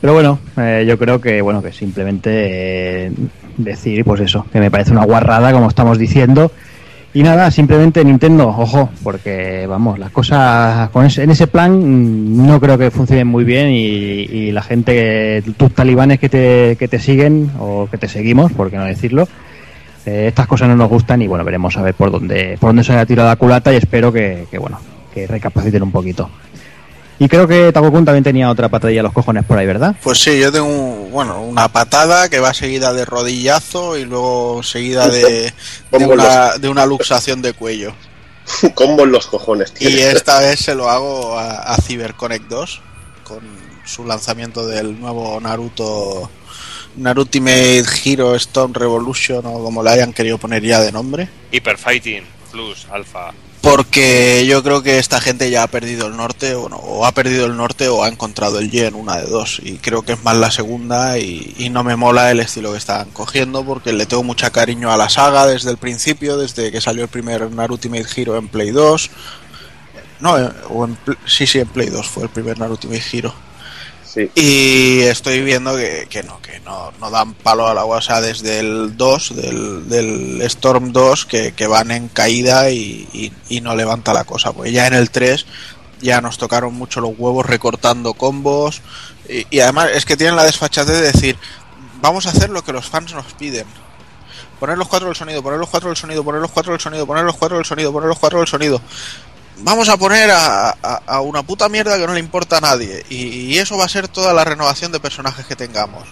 Pero 0.00 0.12
bueno, 0.12 0.38
eh, 0.58 0.84
yo 0.86 0.98
creo 0.98 1.20
que 1.20 1.40
bueno 1.40 1.62
que 1.62 1.72
simplemente 1.72 3.06
eh, 3.06 3.12
decir 3.56 4.04
pues 4.04 4.20
eso, 4.20 4.44
que 4.52 4.60
me 4.60 4.70
parece 4.70 4.92
una 4.92 5.06
guarrada 5.06 5.52
como 5.52 5.68
estamos 5.68 5.96
diciendo. 5.96 6.52
Y 7.16 7.22
nada, 7.22 7.48
simplemente 7.52 8.04
Nintendo, 8.04 8.48
ojo, 8.48 8.90
porque 9.04 9.66
vamos, 9.68 10.00
las 10.00 10.10
cosas 10.10 10.90
con 10.90 11.06
ese- 11.06 11.22
en 11.22 11.30
ese 11.30 11.46
plan 11.46 11.72
mm, 11.78 12.44
no 12.46 12.60
creo 12.60 12.76
que 12.76 12.90
funcionen 12.90 13.28
muy 13.28 13.44
bien 13.44 13.68
y, 13.70 14.50
la 14.50 14.62
gente, 14.62 15.42
tus 15.56 15.72
talibanes 15.72 16.18
que 16.18 16.28
te, 16.28 16.76
que 16.76 16.88
te 16.88 16.98
siguen 16.98 17.50
o 17.60 17.86
que 17.88 17.98
te 17.98 18.08
seguimos, 18.08 18.52
por 18.52 18.68
qué 18.70 18.76
no 18.78 18.84
decirlo, 18.84 19.28
eh, 20.06 20.26
estas 20.28 20.48
cosas 20.48 20.68
no 20.68 20.74
nos 20.76 20.88
gustan 20.90 21.22
y 21.22 21.28
bueno, 21.28 21.44
veremos 21.44 21.76
a 21.76 21.82
ver 21.82 21.94
por 21.94 22.10
dónde, 22.10 22.56
por 22.60 22.70
dónde 22.70 22.82
se 22.84 22.92
ha 22.94 23.06
tirado 23.06 23.28
la 23.28 23.36
culata 23.36 23.72
y 23.72 23.76
espero 23.76 24.12
que, 24.12 24.46
bueno, 24.60 24.78
que 25.14 25.26
recapaciten 25.28 25.82
un 25.84 25.92
poquito. 25.92 26.28
Y 27.18 27.28
creo 27.28 27.46
que 27.46 27.70
Takokun 27.72 28.04
también 28.04 28.24
tenía 28.24 28.50
otra 28.50 28.68
patadilla 28.68 29.00
a 29.00 29.04
los 29.04 29.12
cojones 29.12 29.44
por 29.44 29.56
ahí, 29.56 29.66
¿verdad? 29.66 29.94
Pues 30.02 30.18
sí, 30.20 30.38
yo 30.40 30.50
tengo 30.50 30.66
un- 30.66 31.10
bueno, 31.12 31.42
una 31.42 31.68
patada 31.68 32.28
que 32.28 32.40
va 32.40 32.52
seguida 32.52 32.92
de 32.92 33.04
rodillazo 33.04 33.96
y 33.96 34.04
luego 34.04 34.62
seguida 34.62 35.08
de, 35.08 35.52
de, 35.92 36.04
una, 36.06 36.58
de 36.58 36.68
una 36.68 36.86
luxación 36.86 37.40
de 37.40 37.52
cuello. 37.52 37.94
Combo 38.74 39.04
en 39.04 39.12
los 39.12 39.26
cojones, 39.28 39.72
tío. 39.72 39.88
Y 39.88 40.00
esta 40.00 40.40
vez 40.40 40.58
se 40.60 40.74
lo 40.74 40.90
hago 40.90 41.38
a, 41.38 41.52
a 41.72 41.76
CyberConnect 41.76 42.48
2 42.48 42.80
con 43.22 43.40
su 43.86 44.04
lanzamiento 44.04 44.66
del 44.66 44.98
nuevo 45.00 45.38
Naruto 45.40 46.30
Narultimate 46.96 47.84
Hero 48.04 48.34
Storm 48.36 48.72
Revolution 48.74 49.44
o 49.46 49.62
como 49.64 49.82
le 49.82 49.90
hayan 49.90 50.12
querido 50.12 50.38
poner 50.38 50.62
ya 50.62 50.80
de 50.80 50.92
nombre. 50.92 51.28
Hyper 51.52 51.78
Fighting 51.78 52.22
Plus 52.54 52.86
Alpha. 52.92 53.32
Porque 53.62 54.46
yo 54.46 54.62
creo 54.62 54.82
que 54.82 54.98
esta 54.98 55.20
gente 55.20 55.50
ya 55.50 55.64
ha 55.64 55.66
perdido 55.66 56.06
el 56.06 56.16
norte, 56.16 56.54
bueno, 56.54 56.76
o 56.76 57.04
ha 57.04 57.10
perdido 57.10 57.46
el 57.46 57.56
norte 57.56 57.88
o 57.88 58.04
ha 58.04 58.08
encontrado 58.08 58.60
el 58.60 58.70
yen, 58.70 58.94
una 58.94 59.16
de 59.16 59.26
dos. 59.26 59.60
Y 59.60 59.78
creo 59.78 60.02
que 60.02 60.12
es 60.12 60.22
más 60.22 60.36
la 60.36 60.52
segunda 60.52 61.18
y, 61.18 61.52
y 61.58 61.70
no 61.70 61.82
me 61.82 61.96
mola 61.96 62.30
el 62.30 62.38
estilo 62.38 62.70
que 62.70 62.78
están 62.78 63.10
cogiendo 63.10 63.64
porque 63.64 63.92
le 63.92 64.06
tengo 64.06 64.22
mucha 64.22 64.50
cariño 64.50 64.92
a 64.92 64.96
la 64.96 65.08
saga 65.08 65.46
desde 65.46 65.70
el 65.70 65.78
principio, 65.78 66.36
desde 66.36 66.70
que 66.70 66.80
salió 66.80 67.02
el 67.02 67.08
primer 67.08 67.50
Naruto 67.50 67.88
Ultimate 67.88 68.20
Hero 68.20 68.36
en 68.36 68.46
Play 68.46 68.70
2. 68.70 69.10
No, 70.20 70.38
eh, 70.38 70.50
o 70.68 70.84
en 70.84 70.96
sí, 71.26 71.44
sí, 71.46 71.58
en 71.58 71.68
Play 71.68 71.88
2 71.88 72.06
fue 72.06 72.22
el 72.22 72.28
primer 72.28 72.56
Naruto 72.58 72.86
Ultimate 72.86 73.16
Hero. 73.16 73.34
Y 74.34 75.00
estoy 75.00 75.42
viendo 75.42 75.76
que, 75.76 76.06
que 76.08 76.22
no, 76.22 76.40
que 76.40 76.60
no, 76.60 76.92
no 77.00 77.10
dan 77.10 77.34
palo 77.34 77.66
al 77.66 77.78
agua, 77.78 77.98
o 77.98 78.20
desde 78.20 78.60
el 78.60 78.96
2, 78.96 79.36
del, 79.36 79.88
del 79.88 80.42
Storm 80.42 80.92
2, 80.92 81.26
que, 81.26 81.52
que 81.52 81.66
van 81.66 81.90
en 81.90 82.08
caída 82.08 82.70
y, 82.70 83.32
y- 83.48 83.60
no 83.60 83.74
levanta 83.74 84.12
la 84.12 84.24
cosa. 84.24 84.52
Pues 84.52 84.72
ya 84.72 84.86
en 84.86 84.94
el 84.94 85.10
3 85.10 85.46
ya 86.00 86.20
nos 86.20 86.38
tocaron 86.38 86.74
mucho 86.74 87.00
los 87.00 87.12
huevos 87.18 87.46
recortando 87.46 88.14
combos 88.14 88.82
y, 89.28 89.46
y 89.50 89.60
además 89.60 89.88
es 89.94 90.04
que 90.04 90.16
tienen 90.16 90.36
la 90.36 90.44
desfachatez 90.44 90.94
de 90.94 91.12
decir, 91.12 91.36
vamos 92.02 92.26
a 92.26 92.30
hacer 92.30 92.50
lo 92.50 92.62
que 92.62 92.72
los 92.72 92.86
fans 92.88 93.14
nos 93.14 93.32
piden. 93.34 93.66
Poner 94.60 94.78
los 94.78 94.88
cuatro 94.88 95.08
del 95.08 95.16
sonido, 95.16 95.42
poner 95.42 95.58
los 95.58 95.68
cuatro 95.68 95.88
del 95.90 95.96
sonido, 95.96 96.22
poner 96.22 96.40
los 96.40 96.50
cuatro 96.50 96.72
del 96.72 96.80
sonido, 96.80 97.06
poner 97.06 97.24
los 97.24 97.36
cuatro 97.36 97.56
del 97.56 97.66
sonido, 97.66 97.92
poner 97.92 98.08
los 98.08 98.18
cuatro 98.18 98.38
del 98.38 98.48
sonido 98.48 98.80
vamos 99.58 99.88
a 99.88 99.96
poner 99.96 100.30
a, 100.30 100.70
a- 100.70 101.20
una 101.20 101.42
puta 101.42 101.68
mierda 101.68 101.98
que 101.98 102.06
no 102.06 102.14
le 102.14 102.20
importa 102.20 102.58
a 102.58 102.60
nadie. 102.60 103.04
Y, 103.08 103.56
eso 103.58 103.76
va 103.76 103.84
a 103.84 103.88
ser 103.88 104.08
toda 104.08 104.32
la 104.32 104.44
renovación 104.44 104.92
de 104.92 105.00
personajes 105.00 105.46
que 105.46 105.56
tengamos. 105.56 106.04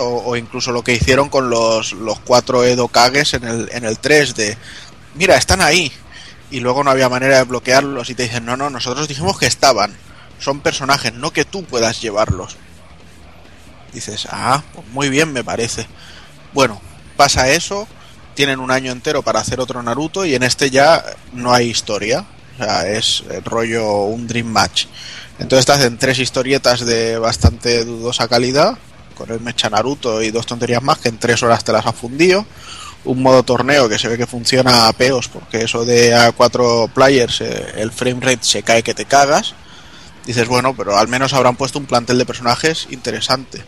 o 0.00 0.36
incluso 0.36 0.72
lo 0.72 0.82
que 0.82 0.94
hicieron 0.94 1.28
con 1.28 1.50
los, 1.50 1.92
los 1.92 2.18
cuatro 2.20 2.64
Edo 2.64 2.88
Kages 2.88 3.34
en 3.34 3.44
el, 3.44 3.68
en 3.72 3.84
el 3.84 3.98
3 3.98 4.34
de, 4.34 4.56
mira, 5.14 5.36
están 5.36 5.60
ahí. 5.60 5.92
Y 6.50 6.60
luego 6.60 6.82
no 6.82 6.90
había 6.90 7.10
manera 7.10 7.36
de 7.36 7.44
bloquearlos 7.44 8.08
y 8.08 8.14
te 8.14 8.22
dicen, 8.22 8.46
no, 8.46 8.56
no, 8.56 8.70
nosotros 8.70 9.06
dijimos 9.06 9.38
que 9.38 9.46
estaban. 9.46 9.94
Son 10.38 10.60
personajes, 10.60 11.12
no 11.12 11.30
que 11.32 11.44
tú 11.44 11.64
puedas 11.64 12.00
llevarlos. 12.00 12.56
Dices, 13.92 14.26
ah, 14.30 14.62
pues 14.74 14.86
muy 14.88 15.08
bien 15.10 15.32
me 15.32 15.44
parece. 15.44 15.86
Bueno, 16.54 16.80
pasa 17.16 17.50
eso, 17.50 17.86
tienen 18.34 18.60
un 18.60 18.70
año 18.70 18.92
entero 18.92 19.22
para 19.22 19.40
hacer 19.40 19.60
otro 19.60 19.82
Naruto 19.82 20.24
y 20.24 20.34
en 20.34 20.42
este 20.42 20.70
ya 20.70 21.04
no 21.32 21.52
hay 21.52 21.68
historia. 21.68 22.24
O 22.58 22.64
sea, 22.64 22.88
es 22.88 23.22
el 23.30 23.44
rollo 23.44 24.02
un 24.02 24.26
Dream 24.26 24.48
Match. 24.48 24.86
Entonces 25.38 25.64
te 25.64 25.72
hacen 25.72 25.98
tres 25.98 26.18
historietas 26.18 26.84
de 26.84 27.18
bastante 27.18 27.84
dudosa 27.84 28.26
calidad, 28.26 28.76
con 29.14 29.30
el 29.30 29.40
Mecha 29.40 29.70
Naruto 29.70 30.22
y 30.22 30.30
dos 30.30 30.46
tonterías 30.46 30.82
más 30.82 30.98
que 30.98 31.08
en 31.08 31.18
tres 31.18 31.42
horas 31.42 31.62
te 31.62 31.72
las 31.72 31.86
ha 31.86 31.92
fundido. 31.92 32.44
Un 33.04 33.22
modo 33.22 33.44
torneo 33.44 33.88
que 33.88 33.98
se 33.98 34.08
ve 34.08 34.18
que 34.18 34.26
funciona 34.26 34.88
a 34.88 34.92
peos, 34.92 35.28
porque 35.28 35.62
eso 35.62 35.84
de 35.84 36.14
a 36.14 36.32
cuatro 36.32 36.90
players 36.92 37.40
eh, 37.40 37.74
el 37.76 37.92
frame 37.92 38.20
rate 38.20 38.42
se 38.42 38.62
cae 38.64 38.82
que 38.82 38.94
te 38.94 39.04
cagas. 39.04 39.54
Dices, 40.26 40.48
bueno, 40.48 40.74
pero 40.76 40.98
al 40.98 41.06
menos 41.08 41.32
habrán 41.32 41.56
puesto 41.56 41.78
un 41.78 41.86
plantel 41.86 42.18
de 42.18 42.26
personajes 42.26 42.88
interesante. 42.90 43.64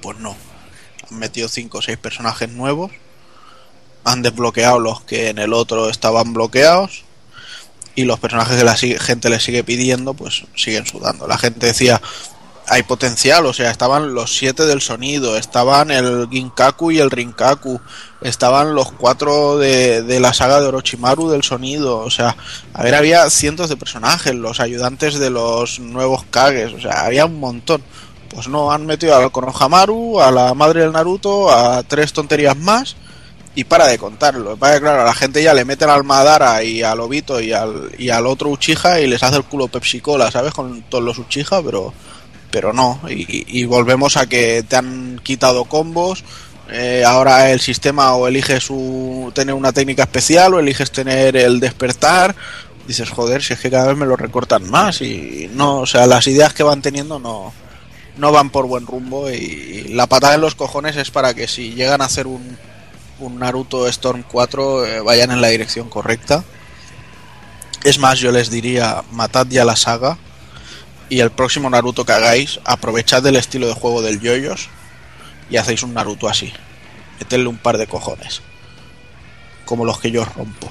Pues 0.00 0.18
no. 0.18 0.34
Han 1.10 1.18
metido 1.18 1.48
cinco 1.48 1.78
o 1.78 1.82
seis 1.82 1.98
personajes 1.98 2.50
nuevos. 2.50 2.90
Han 4.04 4.22
desbloqueado 4.22 4.80
los 4.80 5.02
que 5.02 5.28
en 5.28 5.38
el 5.38 5.52
otro 5.52 5.90
estaban 5.90 6.32
bloqueados. 6.32 7.04
Y 7.94 8.04
los 8.04 8.18
personajes 8.18 8.56
que 8.56 8.64
la 8.64 8.76
gente 8.76 9.30
le 9.30 9.40
sigue 9.40 9.62
pidiendo, 9.62 10.14
pues 10.14 10.44
siguen 10.56 10.86
sudando. 10.86 11.28
La 11.28 11.38
gente 11.38 11.66
decía, 11.66 12.00
hay 12.66 12.82
potencial, 12.82 13.44
o 13.46 13.52
sea, 13.52 13.70
estaban 13.70 14.14
los 14.14 14.36
siete 14.36 14.64
del 14.64 14.80
sonido, 14.80 15.36
estaban 15.36 15.90
el 15.90 16.28
Ginkaku 16.30 16.92
y 16.92 16.98
el 16.98 17.10
Rinkaku, 17.10 17.80
estaban 18.22 18.74
los 18.74 18.92
cuatro 18.92 19.58
de, 19.58 20.02
de 20.02 20.20
la 20.20 20.32
saga 20.32 20.60
de 20.60 20.68
Orochimaru 20.68 21.28
del 21.28 21.42
sonido, 21.42 21.98
o 21.98 22.10
sea, 22.10 22.36
a 22.72 22.82
ver, 22.82 22.94
había 22.94 23.28
cientos 23.28 23.68
de 23.68 23.76
personajes, 23.76 24.34
los 24.34 24.60
ayudantes 24.60 25.18
de 25.18 25.30
los 25.30 25.78
nuevos 25.78 26.24
Kages, 26.30 26.72
o 26.72 26.80
sea, 26.80 27.04
había 27.04 27.26
un 27.26 27.38
montón. 27.38 27.82
Pues 28.30 28.48
no, 28.48 28.72
han 28.72 28.84
metido 28.84 29.14
al 29.14 29.30
Konohamaru, 29.30 30.20
a 30.20 30.32
la 30.32 30.54
madre 30.54 30.80
del 30.80 30.90
Naruto, 30.90 31.50
a 31.50 31.84
tres 31.84 32.12
tonterías 32.12 32.56
más 32.56 32.96
y 33.54 33.64
para 33.64 33.86
de 33.86 33.98
contarlo. 33.98 34.50
Lo 34.50 34.54
que 34.54 34.80
claro, 34.80 35.02
a 35.02 35.04
la 35.04 35.14
gente 35.14 35.42
ya 35.42 35.54
le 35.54 35.64
meten 35.64 35.88
al 35.90 36.04
Madara 36.04 36.62
y 36.62 36.82
al 36.82 37.00
Obito 37.00 37.40
y 37.40 37.52
al, 37.52 37.90
y 37.98 38.10
al 38.10 38.26
otro 38.26 38.50
Uchiha 38.50 39.00
y 39.00 39.06
les 39.06 39.22
hace 39.22 39.36
el 39.36 39.44
culo 39.44 39.68
Pepsi 39.68 40.00
Cola, 40.00 40.30
¿sabes? 40.30 40.52
Con 40.52 40.82
todos 40.82 41.04
los 41.04 41.18
Uchiha, 41.18 41.62
pero, 41.62 41.92
pero 42.50 42.72
no. 42.72 43.00
Y, 43.08 43.60
y 43.60 43.64
volvemos 43.64 44.16
a 44.16 44.26
que 44.26 44.64
te 44.68 44.76
han 44.76 45.20
quitado 45.22 45.64
combos. 45.66 46.24
eh, 46.70 47.04
ahora 47.06 47.50
el 47.52 47.60
sistema 47.60 48.14
o 48.14 48.26
eliges 48.26 48.64
su, 48.64 49.30
tener 49.34 49.54
una 49.54 49.72
técnica 49.72 50.02
especial 50.04 50.54
o 50.54 50.58
eliges 50.60 50.90
tener 50.90 51.36
el 51.36 51.60
despertar. 51.60 52.34
Dices, 52.86 53.10
joder, 53.10 53.42
si 53.42 53.52
es 53.54 53.60
que 53.60 53.70
cada 53.70 53.88
vez 53.88 53.96
me 53.96 54.06
lo 54.06 54.16
recortan 54.16 54.68
más 54.70 55.00
y 55.00 55.50
no, 55.54 55.78
o 55.80 55.86
sea, 55.86 56.06
las 56.06 56.26
ideas 56.26 56.52
que 56.52 56.62
van 56.62 56.82
teniendo 56.82 57.18
no, 57.18 57.52
no 58.18 58.32
van 58.32 58.50
por 58.50 58.66
buen 58.66 58.86
rumbo 58.86 59.30
y 59.30 59.88
la 59.94 60.06
patada 60.06 60.34
en 60.34 60.42
los 60.42 60.54
cojones 60.54 60.96
es 60.96 61.10
para 61.10 61.32
que 61.34 61.48
si 61.48 61.72
llegan 61.74 62.02
a 62.02 62.06
hacer 62.06 62.26
un, 62.26 62.58
un 63.24 63.38
Naruto 63.38 63.88
Storm 63.88 64.22
4 64.22 64.86
eh, 64.86 65.00
vayan 65.00 65.30
en 65.30 65.40
la 65.40 65.48
dirección 65.48 65.88
correcta. 65.88 66.44
Es 67.82 67.98
más, 67.98 68.18
yo 68.18 68.30
les 68.32 68.50
diría, 68.50 69.02
matad 69.10 69.46
ya 69.48 69.64
la 69.64 69.76
saga 69.76 70.18
y 71.08 71.20
el 71.20 71.30
próximo 71.30 71.68
Naruto 71.70 72.04
que 72.04 72.12
hagáis, 72.12 72.60
aprovechad 72.64 73.22
del 73.22 73.36
estilo 73.36 73.66
de 73.66 73.74
juego 73.74 74.02
del 74.02 74.20
Yoyos 74.20 74.68
y 75.50 75.56
hacéis 75.56 75.82
un 75.82 75.94
Naruto 75.94 76.28
así. 76.28 76.52
Metedle 77.18 77.48
un 77.48 77.58
par 77.58 77.78
de 77.78 77.86
cojones. 77.86 78.42
Como 79.64 79.84
los 79.84 79.98
que 80.00 80.10
yo 80.10 80.24
rompo. 80.24 80.70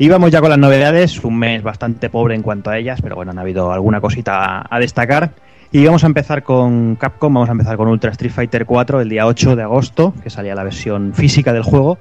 Y 0.00 0.08
vamos 0.08 0.30
ya 0.30 0.40
con 0.40 0.48
las 0.48 0.58
novedades, 0.58 1.22
un 1.24 1.38
mes 1.38 1.62
bastante 1.62 2.08
pobre 2.08 2.34
en 2.34 2.40
cuanto 2.40 2.70
a 2.70 2.78
ellas, 2.78 3.02
pero 3.02 3.16
bueno, 3.16 3.32
han 3.32 3.38
habido 3.38 3.70
alguna 3.70 4.00
cosita 4.00 4.64
a 4.66 4.78
destacar. 4.78 5.32
Y 5.72 5.84
vamos 5.84 6.04
a 6.04 6.06
empezar 6.06 6.42
con 6.42 6.96
Capcom, 6.96 7.34
vamos 7.34 7.50
a 7.50 7.52
empezar 7.52 7.76
con 7.76 7.86
Ultra 7.86 8.10
Street 8.12 8.32
Fighter 8.32 8.64
4 8.64 9.02
el 9.02 9.10
día 9.10 9.26
8 9.26 9.56
de 9.56 9.62
agosto, 9.62 10.14
que 10.22 10.30
salía 10.30 10.54
la 10.54 10.64
versión 10.64 11.12
física 11.12 11.52
del 11.52 11.64
juego. 11.64 11.98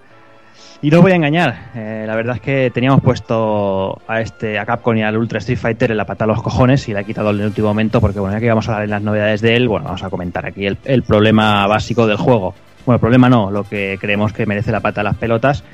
Y 0.81 0.91
no 0.91 0.99
os 0.99 1.03
voy 1.03 1.11
a 1.11 1.15
engañar, 1.15 1.71
eh, 1.75 2.05
la 2.07 2.15
verdad 2.15 2.37
es 2.37 2.41
que 2.41 2.71
teníamos 2.73 3.01
puesto 3.01 4.01
a 4.07 4.21
este 4.21 4.57
a 4.57 4.65
Capcom 4.65 4.95
y 4.95 5.03
al 5.03 5.17
Ultra 5.17 5.39
Street 5.39 5.59
Fighter 5.59 5.91
en 5.91 5.97
la 5.97 6.05
pata 6.05 6.23
a 6.23 6.27
los 6.27 6.41
cojones 6.41 6.87
y 6.87 6.93
la 6.93 7.01
he 7.01 7.03
quitado 7.03 7.31
en 7.31 7.41
el 7.41 7.47
último 7.47 7.67
momento 7.67 7.99
porque 7.99 8.21
bueno, 8.21 8.33
ya 8.33 8.39
que 8.39 8.45
íbamos 8.45 8.69
a 8.69 8.71
hablar 8.71 8.85
en 8.85 8.91
las 8.91 9.01
novedades 9.01 9.41
de 9.41 9.57
él, 9.57 9.67
bueno, 9.67 9.87
vamos 9.87 10.03
a 10.03 10.09
comentar 10.09 10.45
aquí 10.45 10.65
el, 10.65 11.03
problema 11.03 11.67
básico 11.67 12.07
del 12.07 12.15
juego. 12.15 12.55
Bueno, 12.85 12.95
el 12.95 13.01
problema 13.01 13.27
no, 13.27 13.51
lo 13.51 13.65
que 13.65 13.97
creemos 13.99 14.31
que 14.31 14.45
merece 14.45 14.71
la 14.71 14.79
pata 14.79 15.01
a 15.01 15.03
las 15.03 15.17
pelotas, 15.17 15.65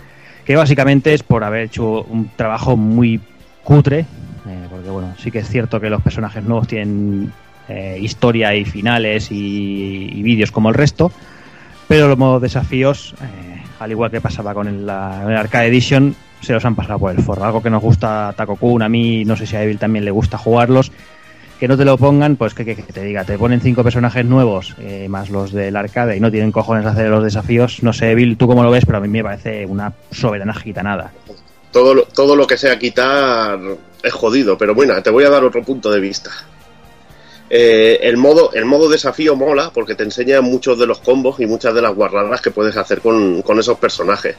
que 0.45 0.55
básicamente 0.55 1.13
es 1.13 1.23
por 1.23 1.43
haber 1.43 1.63
hecho 1.63 2.03
un 2.03 2.29
trabajo 2.35 2.77
muy 2.77 3.19
cutre, 3.63 3.99
eh, 3.99 4.67
porque 4.69 4.89
bueno, 4.89 5.13
sí 5.17 5.31
que 5.31 5.39
es 5.39 5.49
cierto 5.49 5.81
que 5.81 5.89
los 5.89 6.01
personajes 6.01 6.43
nuevos 6.43 6.67
tienen 6.67 7.33
eh, 7.67 7.97
historia 7.99 8.53
y 8.53 8.63
finales 8.63 9.29
y, 9.31 10.21
vídeos 10.21 10.51
como 10.51 10.69
el 10.69 10.75
resto, 10.75 11.11
pero 11.87 12.07
los 12.07 12.17
modos 12.17 12.41
desafíos, 12.41 13.15
eh, 13.21 13.63
al 13.79 13.91
igual 13.91 14.11
que 14.11 14.21
pasaba 14.21 14.53
con 14.53 14.67
el, 14.67 14.85
la, 14.85 15.21
Arcade 15.39 15.67
Edition, 15.67 16.15
se 16.41 16.53
los 16.53 16.63
han 16.63 16.75
pasado 16.75 16.99
por 16.99 17.11
el 17.11 17.23
forro. 17.23 17.43
Algo 17.43 17.63
que 17.63 17.71
nos 17.71 17.81
gusta 17.81 18.29
a 18.29 18.33
Taco 18.33 18.55
Kun, 18.55 18.83
a 18.83 18.89
mí, 18.89 19.25
no 19.25 19.35
sé 19.35 19.47
si 19.47 19.55
a 19.55 19.63
Evil 19.63 19.79
también 19.79 20.05
le 20.05 20.11
gusta 20.11 20.37
jugarlos. 20.37 20.91
Que 21.59 21.67
no 21.69 21.77
te 21.77 21.85
lo 21.85 21.97
pongan, 21.97 22.35
pues 22.35 22.53
que, 22.53 22.65
que- 22.65 22.75
te 22.75 23.01
diga, 23.03 23.23
te 23.23 23.37
ponen 23.37 23.61
cinco 23.61 23.83
personajes 23.83 24.25
nuevos, 24.25 24.75
eh, 24.79 25.07
más 25.09 25.29
los 25.29 25.53
del 25.53 25.75
arcade, 25.75 26.17
y 26.17 26.19
no 26.19 26.29
tienen 26.29 26.51
cojones 26.51 26.83
de 26.83 26.89
hacer 26.91 27.09
los 27.09 27.23
desafíos. 27.23 27.81
No 27.81 27.93
sé, 27.93 28.11
Evil, 28.11 28.35
tú 28.37 28.47
cómo 28.47 28.63
lo 28.63 28.71
ves, 28.71 28.85
pero 28.85 28.97
a 28.97 29.01
mí 29.01 29.07
me 29.07 29.23
parece 29.23 29.65
una 29.65 29.93
soberana 30.11 30.53
gitanada. 30.53 31.11
Todo, 31.71 31.93
lo- 31.93 32.03
todo 32.03 32.35
lo 32.35 32.45
que 32.45 32.57
sea 32.57 32.77
quitar 32.77 33.57
es 34.03 34.13
jodido, 34.13 34.57
pero 34.57 34.75
bueno, 34.75 35.01
te 35.01 35.09
voy 35.09 35.23
a 35.23 35.29
dar 35.29 35.43
otro 35.45 35.63
punto 35.63 35.89
de 35.91 35.99
vista. 36.01 36.29
Eh, 37.49 37.99
el, 38.01 38.17
modo, 38.17 38.51
el 38.53 38.65
modo 38.65 38.89
desafío 38.89 39.35
mola 39.35 39.69
porque 39.73 39.93
te 39.95 40.03
enseña 40.03 40.41
muchos 40.41 40.79
de 40.79 40.87
los 40.87 40.99
combos 40.99 41.39
y 41.39 41.45
muchas 41.45 41.75
de 41.75 41.81
las 41.81 41.93
guarradas 41.93 42.41
que 42.41 42.49
puedes 42.51 42.75
hacer 42.75 43.01
con, 43.01 43.41
con 43.43 43.59
esos 43.59 43.77
personajes. 43.77 44.35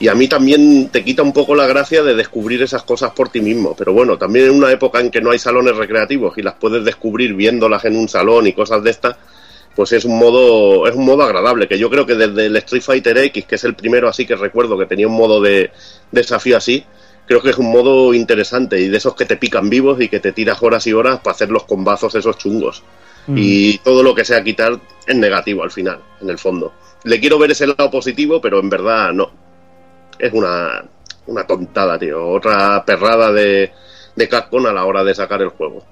Y 0.00 0.08
a 0.08 0.14
mí 0.14 0.28
también 0.28 0.90
te 0.90 1.02
quita 1.02 1.22
un 1.22 1.32
poco 1.32 1.56
la 1.56 1.66
gracia 1.66 2.02
de 2.02 2.14
descubrir 2.14 2.62
esas 2.62 2.84
cosas 2.84 3.10
por 3.12 3.30
ti 3.30 3.40
mismo. 3.40 3.74
Pero 3.76 3.92
bueno, 3.92 4.16
también 4.16 4.46
en 4.46 4.52
una 4.52 4.70
época 4.70 5.00
en 5.00 5.10
que 5.10 5.20
no 5.20 5.32
hay 5.32 5.38
salones 5.38 5.76
recreativos 5.76 6.38
y 6.38 6.42
las 6.42 6.54
puedes 6.54 6.84
descubrir 6.84 7.34
viéndolas 7.34 7.84
en 7.84 7.96
un 7.96 8.08
salón 8.08 8.46
y 8.46 8.52
cosas 8.52 8.82
de 8.84 8.90
estas, 8.90 9.16
pues 9.74 9.92
es 9.92 10.04
un 10.04 10.18
modo 10.18 10.86
es 10.86 10.94
un 10.94 11.04
modo 11.04 11.24
agradable. 11.24 11.66
Que 11.66 11.78
yo 11.78 11.90
creo 11.90 12.06
que 12.06 12.14
desde 12.14 12.46
el 12.46 12.56
Street 12.56 12.82
Fighter 12.82 13.18
X, 13.18 13.44
que 13.44 13.56
es 13.56 13.64
el 13.64 13.74
primero 13.74 14.08
así 14.08 14.24
que 14.24 14.36
recuerdo 14.36 14.78
que 14.78 14.86
tenía 14.86 15.08
un 15.08 15.16
modo 15.16 15.40
de 15.40 15.72
desafío 16.12 16.56
así, 16.56 16.84
creo 17.26 17.42
que 17.42 17.50
es 17.50 17.58
un 17.58 17.70
modo 17.70 18.14
interesante 18.14 18.80
y 18.80 18.88
de 18.88 18.96
esos 18.96 19.14
que 19.14 19.26
te 19.26 19.36
pican 19.36 19.68
vivos 19.68 20.00
y 20.00 20.08
que 20.08 20.20
te 20.20 20.32
tiras 20.32 20.62
horas 20.62 20.86
y 20.86 20.92
horas 20.92 21.18
para 21.18 21.34
hacer 21.34 21.50
los 21.50 21.64
combazos 21.64 22.14
esos 22.14 22.38
chungos. 22.38 22.82
Y 23.34 23.76
todo 23.78 24.02
lo 24.02 24.14
que 24.14 24.24
sea 24.24 24.42
quitar 24.42 24.80
es 25.06 25.14
negativo 25.14 25.62
al 25.62 25.70
final, 25.70 26.00
en 26.22 26.30
el 26.30 26.38
fondo. 26.38 26.72
Le 27.04 27.20
quiero 27.20 27.38
ver 27.38 27.50
ese 27.50 27.66
lado 27.66 27.90
positivo, 27.90 28.40
pero 28.40 28.58
en 28.58 28.70
verdad 28.70 29.12
no. 29.12 29.47
Es 30.18 30.32
una, 30.32 30.84
una 31.26 31.46
tontada, 31.46 31.98
tío. 31.98 32.26
Otra 32.30 32.84
perrada 32.84 33.32
de, 33.32 33.72
de 34.16 34.28
Capcom 34.28 34.66
a 34.66 34.72
la 34.72 34.84
hora 34.84 35.04
de 35.04 35.14
sacar 35.14 35.40
el 35.42 35.48
juego. 35.50 35.84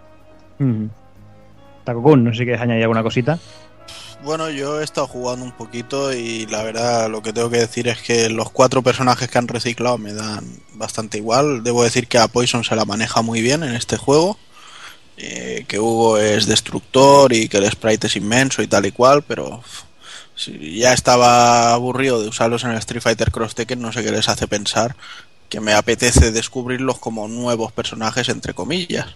Mm. 0.58 0.86
Taco 1.84 2.02
Kun, 2.02 2.24
no 2.24 2.32
sé 2.32 2.38
si 2.38 2.44
quieres 2.44 2.60
añadir 2.62 2.82
alguna 2.82 3.02
cosita. 3.02 3.38
Bueno, 4.24 4.48
yo 4.50 4.80
he 4.80 4.84
estado 4.84 5.06
jugando 5.06 5.44
un 5.44 5.52
poquito 5.52 6.12
y 6.12 6.46
la 6.46 6.62
verdad 6.64 7.08
lo 7.10 7.22
que 7.22 7.32
tengo 7.32 7.50
que 7.50 7.58
decir 7.58 7.86
es 7.86 8.00
que 8.00 8.28
los 8.30 8.50
cuatro 8.50 8.82
personajes 8.82 9.28
que 9.28 9.38
han 9.38 9.46
reciclado 9.46 9.98
me 9.98 10.14
dan 10.14 10.42
bastante 10.74 11.18
igual. 11.18 11.62
Debo 11.62 11.84
decir 11.84 12.08
que 12.08 12.18
a 12.18 12.26
Poison 12.26 12.64
se 12.64 12.74
la 12.74 12.84
maneja 12.86 13.22
muy 13.22 13.42
bien 13.42 13.62
en 13.62 13.74
este 13.74 13.96
juego. 13.98 14.38
eh, 15.18 15.64
que 15.68 15.78
Hugo 15.78 16.18
es 16.18 16.46
destructor 16.46 17.32
y 17.32 17.48
que 17.48 17.58
el 17.58 17.70
sprite 17.70 18.06
es 18.06 18.16
inmenso 18.16 18.62
y 18.62 18.66
tal 18.66 18.84
y 18.86 18.92
cual, 18.92 19.22
pero 19.22 19.62
si 20.36 20.78
ya 20.78 20.92
estaba 20.92 21.72
aburrido 21.72 22.22
de 22.22 22.28
usarlos 22.28 22.62
en 22.64 22.70
el 22.70 22.78
Street 22.78 23.02
Fighter 23.02 23.30
Cross 23.32 23.54
Tekken, 23.56 23.80
no 23.80 23.92
sé 23.92 24.04
qué 24.04 24.12
les 24.12 24.28
hace 24.28 24.46
pensar 24.46 24.94
que 25.48 25.60
me 25.60 25.72
apetece 25.72 26.30
descubrirlos 26.32 26.98
como 26.98 27.26
nuevos 27.28 27.72
personajes 27.72 28.28
entre 28.28 28.52
comillas. 28.54 29.06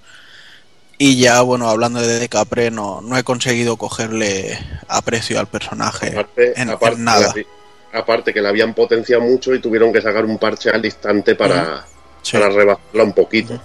Y 0.99 1.17
ya, 1.19 1.41
bueno, 1.43 1.69
hablando 1.69 2.01
de 2.01 2.19
Decapre, 2.19 2.71
no, 2.71 3.01
no 3.01 3.17
he 3.17 3.25
conseguido 3.25 3.77
cogerle 3.77 4.59
aprecio 4.89 5.41
al 5.41 5.47
personaje 5.47 6.09
Aparte, 6.11 6.61
en, 6.61 6.71
aparte 6.71 6.97
en 6.99 7.05
nada. 7.05 7.33
Que 7.33 7.47
la- 7.93 7.99
aparte 8.01 8.33
que 8.35 8.41
la 8.41 8.51
habían 8.51 8.75
potenciado 8.75 9.23
mucho 9.23 9.55
y 9.55 9.61
tuvieron 9.61 9.93
que 9.93 10.01
sacar 10.03 10.25
un 10.25 10.39
parche 10.39 10.71
al 10.71 10.85
instante 10.85 11.35
para, 11.35 11.85
Sí. 12.23 12.33
para 12.37 12.51
rebajarla 12.51 13.03
un 13.03 13.13
poquito. 13.15 13.59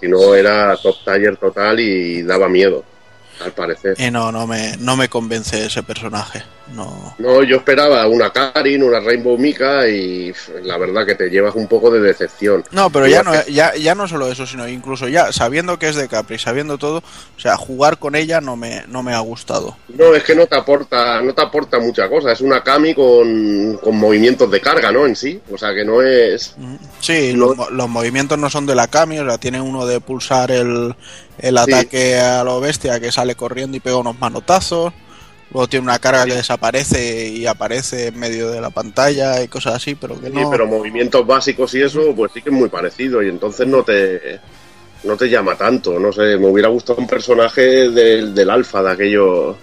Si 0.00 0.08
no 0.08 0.34
era 0.34 0.76
top 0.78 0.96
taller 1.04 1.36
total 1.36 1.78
y 1.78 2.22
daba 2.22 2.48
miedo, 2.48 2.82
al 3.44 3.52
parecer. 3.52 3.94
Y 3.98 4.10
no, 4.10 4.32
no 4.32 4.46
me, 4.46 4.76
no 4.78 4.96
me 4.96 5.08
convence 5.08 5.66
ese 5.66 5.82
personaje. 5.82 6.42
No. 6.74 7.14
No, 7.18 7.42
yo 7.42 7.56
esperaba 7.56 8.06
una 8.06 8.30
Karin, 8.30 8.82
una 8.82 9.00
Rainbow 9.00 9.36
Mika 9.38 9.88
y 9.88 10.32
la 10.62 10.76
verdad 10.78 11.06
que 11.06 11.14
te 11.14 11.30
llevas 11.30 11.54
un 11.54 11.66
poco 11.66 11.90
de 11.90 12.00
decepción. 12.00 12.62
No, 12.70 12.90
pero 12.90 13.06
ya 13.06 13.22
no, 13.22 13.32
ya, 13.46 13.74
ya 13.74 13.94
no 13.94 14.06
solo 14.06 14.30
eso, 14.30 14.46
sino 14.46 14.68
incluso 14.68 15.08
ya 15.08 15.32
sabiendo 15.32 15.78
que 15.78 15.88
es 15.88 15.96
de 15.96 16.08
Capri, 16.08 16.38
sabiendo 16.38 16.76
todo, 16.78 16.98
o 16.98 17.40
sea, 17.40 17.56
jugar 17.56 17.98
con 17.98 18.14
ella 18.14 18.40
no 18.40 18.56
me, 18.56 18.84
no 18.88 19.02
me 19.02 19.14
ha 19.14 19.18
gustado. 19.20 19.76
No, 19.88 20.14
es 20.14 20.22
que 20.22 20.34
no 20.34 20.46
te 20.46 20.56
aporta, 20.56 21.20
no 21.22 21.34
te 21.34 21.42
aporta 21.42 21.78
mucha 21.78 22.08
cosa. 22.08 22.32
Es 22.32 22.40
una 22.42 22.62
Kami 22.62 22.94
con, 22.94 23.78
con 23.82 23.96
movimientos 23.96 24.50
de 24.50 24.60
carga, 24.60 24.92
¿no? 24.92 25.06
En 25.06 25.16
sí. 25.16 25.40
O 25.52 25.56
sea 25.58 25.74
que 25.74 25.84
no 25.84 26.02
es. 26.02 26.54
Sí, 27.00 27.32
No. 27.34 27.54
los, 27.54 27.70
los 27.70 27.88
movimientos 27.88 28.38
no 28.38 28.50
son 28.50 28.66
de 28.66 28.74
la 28.74 28.88
Kami, 28.88 29.18
o 29.18 29.24
sea, 29.26 29.38
tiene 29.38 29.60
uno 29.60 29.86
de 29.86 30.00
pulsar 30.00 30.50
el, 30.50 30.94
el 31.38 31.58
Sí. 31.58 31.72
ataque 31.72 32.18
a 32.18 32.44
lo 32.44 32.60
bestia 32.60 33.00
que 33.00 33.10
sale 33.10 33.34
corriendo 33.34 33.76
y 33.76 33.80
pega 33.80 33.96
unos 33.96 34.18
manotazos. 34.20 34.92
Luego 35.50 35.66
tiene 35.66 35.84
una 35.84 35.98
carga 35.98 36.26
que 36.26 36.34
desaparece 36.34 37.28
y 37.28 37.46
aparece 37.46 38.08
en 38.08 38.18
medio 38.18 38.50
de 38.50 38.60
la 38.60 38.70
pantalla 38.70 39.42
y 39.42 39.48
cosas 39.48 39.76
así, 39.76 39.94
pero 39.94 40.20
que 40.20 40.26
Sí, 40.28 40.32
no. 40.34 40.50
pero 40.50 40.66
movimientos 40.66 41.26
básicos 41.26 41.74
y 41.74 41.82
eso, 41.82 42.14
pues 42.14 42.32
sí 42.34 42.42
que 42.42 42.50
es 42.50 42.54
muy 42.54 42.68
parecido. 42.68 43.22
Y 43.22 43.28
entonces 43.28 43.66
no 43.66 43.82
te. 43.82 44.40
No 45.04 45.16
te 45.16 45.28
llama 45.30 45.54
tanto. 45.54 45.98
No 45.98 46.12
sé, 46.12 46.36
me 46.36 46.48
hubiera 46.48 46.68
gustado 46.68 46.98
un 47.00 47.06
personaje 47.06 47.88
del, 47.88 48.34
del 48.34 48.50
alfa, 48.50 48.82
de 48.82 48.90
aquellos. 48.90 49.56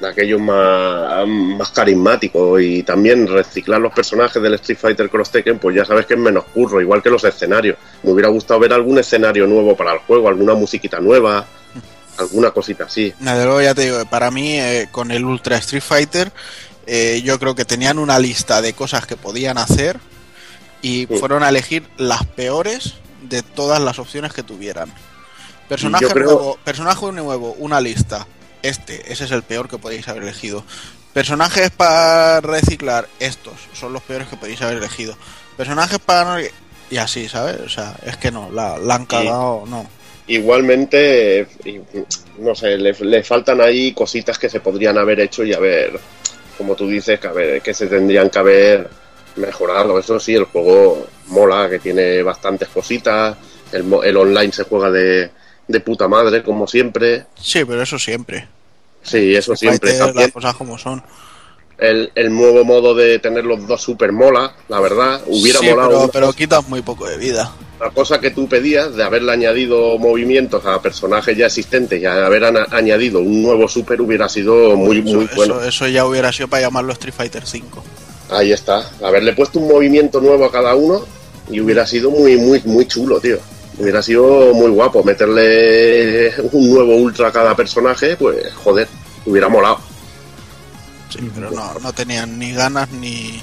De 0.00 0.06
aquellos 0.08 0.40
más, 0.40 1.26
más 1.26 1.70
carismáticos. 1.72 2.62
Y 2.62 2.84
también 2.84 3.26
reciclar 3.26 3.80
los 3.80 3.92
personajes 3.92 4.40
del 4.40 4.54
Street 4.54 4.78
Fighter 4.78 5.10
Cross 5.10 5.32
Tekken, 5.32 5.58
pues 5.58 5.74
ya 5.74 5.84
sabes 5.84 6.06
que 6.06 6.14
es 6.14 6.20
menos 6.20 6.44
curro, 6.54 6.80
igual 6.80 7.02
que 7.02 7.10
los 7.10 7.24
escenarios. 7.24 7.76
Me 8.04 8.12
hubiera 8.12 8.28
gustado 8.28 8.60
ver 8.60 8.72
algún 8.72 8.96
escenario 8.98 9.46
nuevo 9.48 9.76
para 9.76 9.92
el 9.94 9.98
juego, 9.98 10.28
alguna 10.28 10.54
musiquita 10.54 11.00
nueva, 11.00 11.44
alguna 12.18 12.50
cosita 12.50 12.84
así. 12.84 13.12
Desde 13.18 13.44
luego 13.44 13.62
ya 13.62 13.74
te 13.74 13.82
digo, 13.82 14.04
para 14.06 14.30
mí 14.30 14.58
eh, 14.58 14.88
con 14.90 15.10
el 15.10 15.24
Ultra 15.24 15.56
Street 15.58 15.82
Fighter 15.82 16.32
eh, 16.86 17.20
yo 17.24 17.38
creo 17.38 17.54
que 17.54 17.64
tenían 17.64 17.98
una 17.98 18.18
lista 18.18 18.62
de 18.62 18.72
cosas 18.72 19.06
que 19.06 19.16
podían 19.16 19.58
hacer 19.58 19.98
y 20.82 21.06
Sí. 21.06 21.18
fueron 21.18 21.42
a 21.42 21.48
elegir 21.50 21.88
las 21.96 22.24
peores 22.24 22.94
de 23.22 23.42
todas 23.42 23.80
las 23.80 23.98
opciones 23.98 24.32
que 24.32 24.42
tuvieran. 24.42 24.92
Personaje 25.68 26.06
creo- 26.08 26.24
nuevo, 26.24 26.58
personaje 26.64 27.12
nuevo, 27.12 27.52
una 27.58 27.80
lista. 27.80 28.26
Este, 28.62 29.12
ese 29.12 29.24
es 29.24 29.30
el 29.32 29.42
peor 29.42 29.68
que 29.68 29.78
podéis 29.78 30.08
haber 30.08 30.22
elegido. 30.22 30.64
Personajes 31.12 31.70
para 31.70 32.40
reciclar, 32.40 33.08
estos 33.18 33.54
son 33.74 33.92
los 33.92 34.02
peores 34.02 34.28
que 34.28 34.36
podéis 34.36 34.62
haber 34.62 34.78
elegido. 34.78 35.16
Personajes 35.56 35.98
para 35.98 36.38
y 36.90 36.96
así, 36.96 37.28
¿sabes? 37.28 37.60
O 37.60 37.68
sea, 37.68 37.96
es 38.06 38.16
que 38.16 38.30
no, 38.30 38.50
la, 38.50 38.78
la 38.78 38.94
han 38.94 39.04
cagado, 39.06 39.64
no. 39.66 39.86
Igualmente, 40.28 41.40
eh, 41.40 41.82
no 42.38 42.54
sé, 42.54 42.76
le, 42.78 42.92
le 42.92 43.22
faltan 43.24 43.60
ahí 43.60 43.92
cositas 43.92 44.38
que 44.38 44.48
se 44.50 44.60
podrían 44.60 44.96
haber 44.98 45.20
hecho 45.20 45.42
y 45.44 45.52
haber, 45.54 45.98
como 46.56 46.74
tú 46.76 46.86
dices, 46.86 47.18
que, 47.18 47.26
haber- 47.28 47.62
que 47.62 47.74
se 47.74 47.86
tendrían 47.86 48.30
que 48.30 48.38
haber 48.38 48.88
mejorado. 49.36 49.98
Eso 49.98 50.20
sí, 50.20 50.34
el 50.34 50.44
juego 50.44 51.06
mola, 51.28 51.68
que 51.68 51.78
tiene 51.78 52.22
bastantes 52.22 52.68
cositas, 52.68 53.36
el, 53.72 53.84
el 54.04 54.16
online 54.16 54.52
se 54.52 54.64
juega 54.64 54.90
de, 54.90 55.30
de 55.66 55.80
puta 55.80 56.08
madre, 56.08 56.42
como 56.42 56.66
siempre. 56.66 57.26
Sí, 57.40 57.64
pero 57.64 57.82
eso 57.82 57.98
siempre. 57.98 58.46
Sí, 59.02 59.34
eso 59.34 59.56
siempre. 59.56 59.96
También 59.96 60.24
las 60.26 60.32
cosas 60.32 60.54
como 60.54 60.76
son. 60.76 61.02
el, 61.78 62.12
el 62.14 62.34
nuevo 62.34 62.64
modo 62.64 62.94
de 62.94 63.18
tener 63.18 63.44
los 63.44 63.66
dos 63.66 63.80
super 63.80 64.12
mola, 64.12 64.54
la 64.68 64.80
verdad. 64.80 65.22
Hubiera 65.26 65.60
Sí, 65.60 65.70
molado 65.70 65.90
pero, 65.90 66.10
pero 66.12 66.32
quitas 66.34 66.68
muy 66.68 66.82
poco 66.82 67.08
de 67.08 67.16
vida. 67.16 67.50
Una 67.80 67.90
cosa 67.90 68.20
que 68.20 68.30
tú 68.30 68.48
pedías 68.48 68.94
de 68.94 69.04
haberle 69.04 69.32
añadido 69.32 69.98
movimientos 69.98 70.64
a 70.66 70.82
personajes 70.82 71.36
ya 71.36 71.46
existentes 71.46 72.00
y 72.00 72.06
haber 72.06 72.44
añadido 72.72 73.20
un 73.20 73.42
nuevo 73.42 73.68
super 73.68 74.00
hubiera 74.00 74.28
sido 74.28 74.76
muy, 74.76 75.00
muy 75.02 75.24
eso, 75.24 75.36
bueno. 75.36 75.54
eso, 75.60 75.68
eso 75.68 75.88
ya 75.88 76.04
hubiera 76.04 76.32
sido 76.32 76.48
para 76.48 76.62
llamarlo 76.62 76.92
Street 76.92 77.14
Fighter 77.16 77.46
5. 77.46 77.84
Ahí 78.30 78.52
está. 78.52 78.90
Haberle 79.02 79.32
puesto 79.32 79.60
un 79.60 79.68
movimiento 79.68 80.20
nuevo 80.20 80.44
a 80.44 80.52
cada 80.52 80.74
uno 80.74 81.04
y 81.50 81.60
hubiera 81.60 81.86
sido 81.86 82.10
muy, 82.10 82.36
muy, 82.36 82.60
muy 82.64 82.86
chulo, 82.86 83.20
tío. 83.20 83.38
Hubiera 83.78 84.02
sido 84.02 84.52
muy 84.54 84.70
guapo 84.70 85.04
meterle 85.04 86.34
un 86.52 86.70
nuevo 86.70 86.96
ultra 86.96 87.28
a 87.28 87.32
cada 87.32 87.54
personaje, 87.54 88.16
pues 88.16 88.52
joder, 88.54 88.88
hubiera 89.24 89.48
molado. 89.48 89.78
Sí, 91.10 91.30
pero 91.32 91.50
no, 91.52 91.74
no 91.80 91.92
tenían 91.92 92.38
ni 92.38 92.52
ganas 92.52 92.90
ni, 92.90 93.40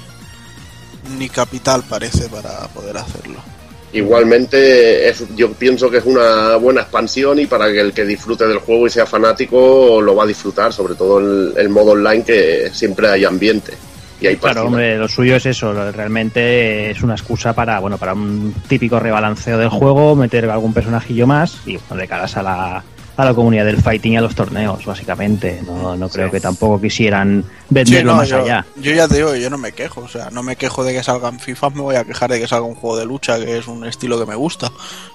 ni 1.18 1.28
capital, 1.30 1.82
parece, 1.88 2.28
para 2.28 2.68
poder 2.68 2.98
hacerlo. 2.98 3.55
Igualmente, 3.98 5.08
es- 5.08 5.24
yo 5.36 5.52
pienso 5.52 5.90
que 5.90 5.98
es 5.98 6.04
una 6.04 6.56
buena 6.56 6.82
expansión 6.82 7.38
y 7.38 7.46
para 7.46 7.70
que 7.72 7.80
el 7.80 7.92
que 7.92 8.04
disfrute 8.04 8.46
del 8.46 8.58
juego 8.58 8.86
y 8.86 8.90
sea 8.90 9.06
fanático 9.06 10.00
lo 10.02 10.14
va 10.14 10.24
a 10.24 10.26
disfrutar, 10.26 10.72
sobre 10.72 10.94
todo 10.94 11.18
el, 11.18 11.54
el 11.56 11.68
modo 11.68 11.92
online 11.92 12.24
que 12.24 12.70
siempre 12.72 13.08
hay 13.08 13.24
ambiente. 13.24 13.72
Y 14.20 14.28
hay 14.28 14.36
Claro, 14.36 14.64
hombre, 14.66 14.96
lo 14.96 15.08
suyo 15.08 15.36
es 15.36 15.44
eso, 15.44 15.74
realmente 15.92 16.90
es 16.90 17.02
una 17.02 17.14
excusa 17.14 17.52
para, 17.52 17.78
bueno, 17.80 17.98
para 17.98 18.14
un 18.14 18.54
típico 18.66 18.98
rebalanceo 18.98 19.58
del 19.58 19.68
juego, 19.68 20.16
meter 20.16 20.48
algún 20.48 20.72
personajillo 20.72 21.26
más 21.26 21.58
y 21.66 21.76
bueno, 21.76 22.00
de 22.00 22.08
caras 22.08 22.34
a 22.38 22.42
la, 22.42 22.82
a 23.16 23.24
la 23.24 23.34
comunidad 23.34 23.64
del 23.64 23.82
fighting 23.82 24.12
y 24.12 24.16
a 24.16 24.20
los 24.20 24.34
torneos, 24.34 24.84
básicamente. 24.84 25.62
No, 25.64 25.96
no 25.96 26.08
creo 26.08 26.30
que 26.30 26.40
tampoco 26.40 26.80
quisieran 26.80 27.44
venderlo 27.70 27.98
Sí, 28.00 28.04
no, 28.04 28.14
más 28.16 28.28
yo, 28.28 28.42
allá. 28.42 28.66
yo 28.76 28.92
ya 28.92 29.08
te 29.08 29.16
digo, 29.16 29.34
yo 29.36 29.48
no 29.50 29.58
me 29.58 29.72
quejo, 29.72 30.02
o 30.02 30.08
sea, 30.08 30.28
no 30.30 30.42
me 30.42 30.56
quejo 30.56 30.84
de 30.84 30.92
que 30.92 31.02
salgan 31.02 31.40
FIFA, 31.40 31.70
me 31.70 31.80
voy 31.80 31.96
a 31.96 32.04
quejar 32.04 32.30
de 32.30 32.40
que 32.40 32.46
salga 32.46 32.66
un 32.66 32.74
juego 32.74 32.96
de 32.98 33.06
lucha, 33.06 33.38
que 33.38 33.56
es 33.58 33.66
un 33.68 33.86
estilo 33.86 34.18
que 34.20 34.26
me 34.26 34.34
gusta. 34.34 34.70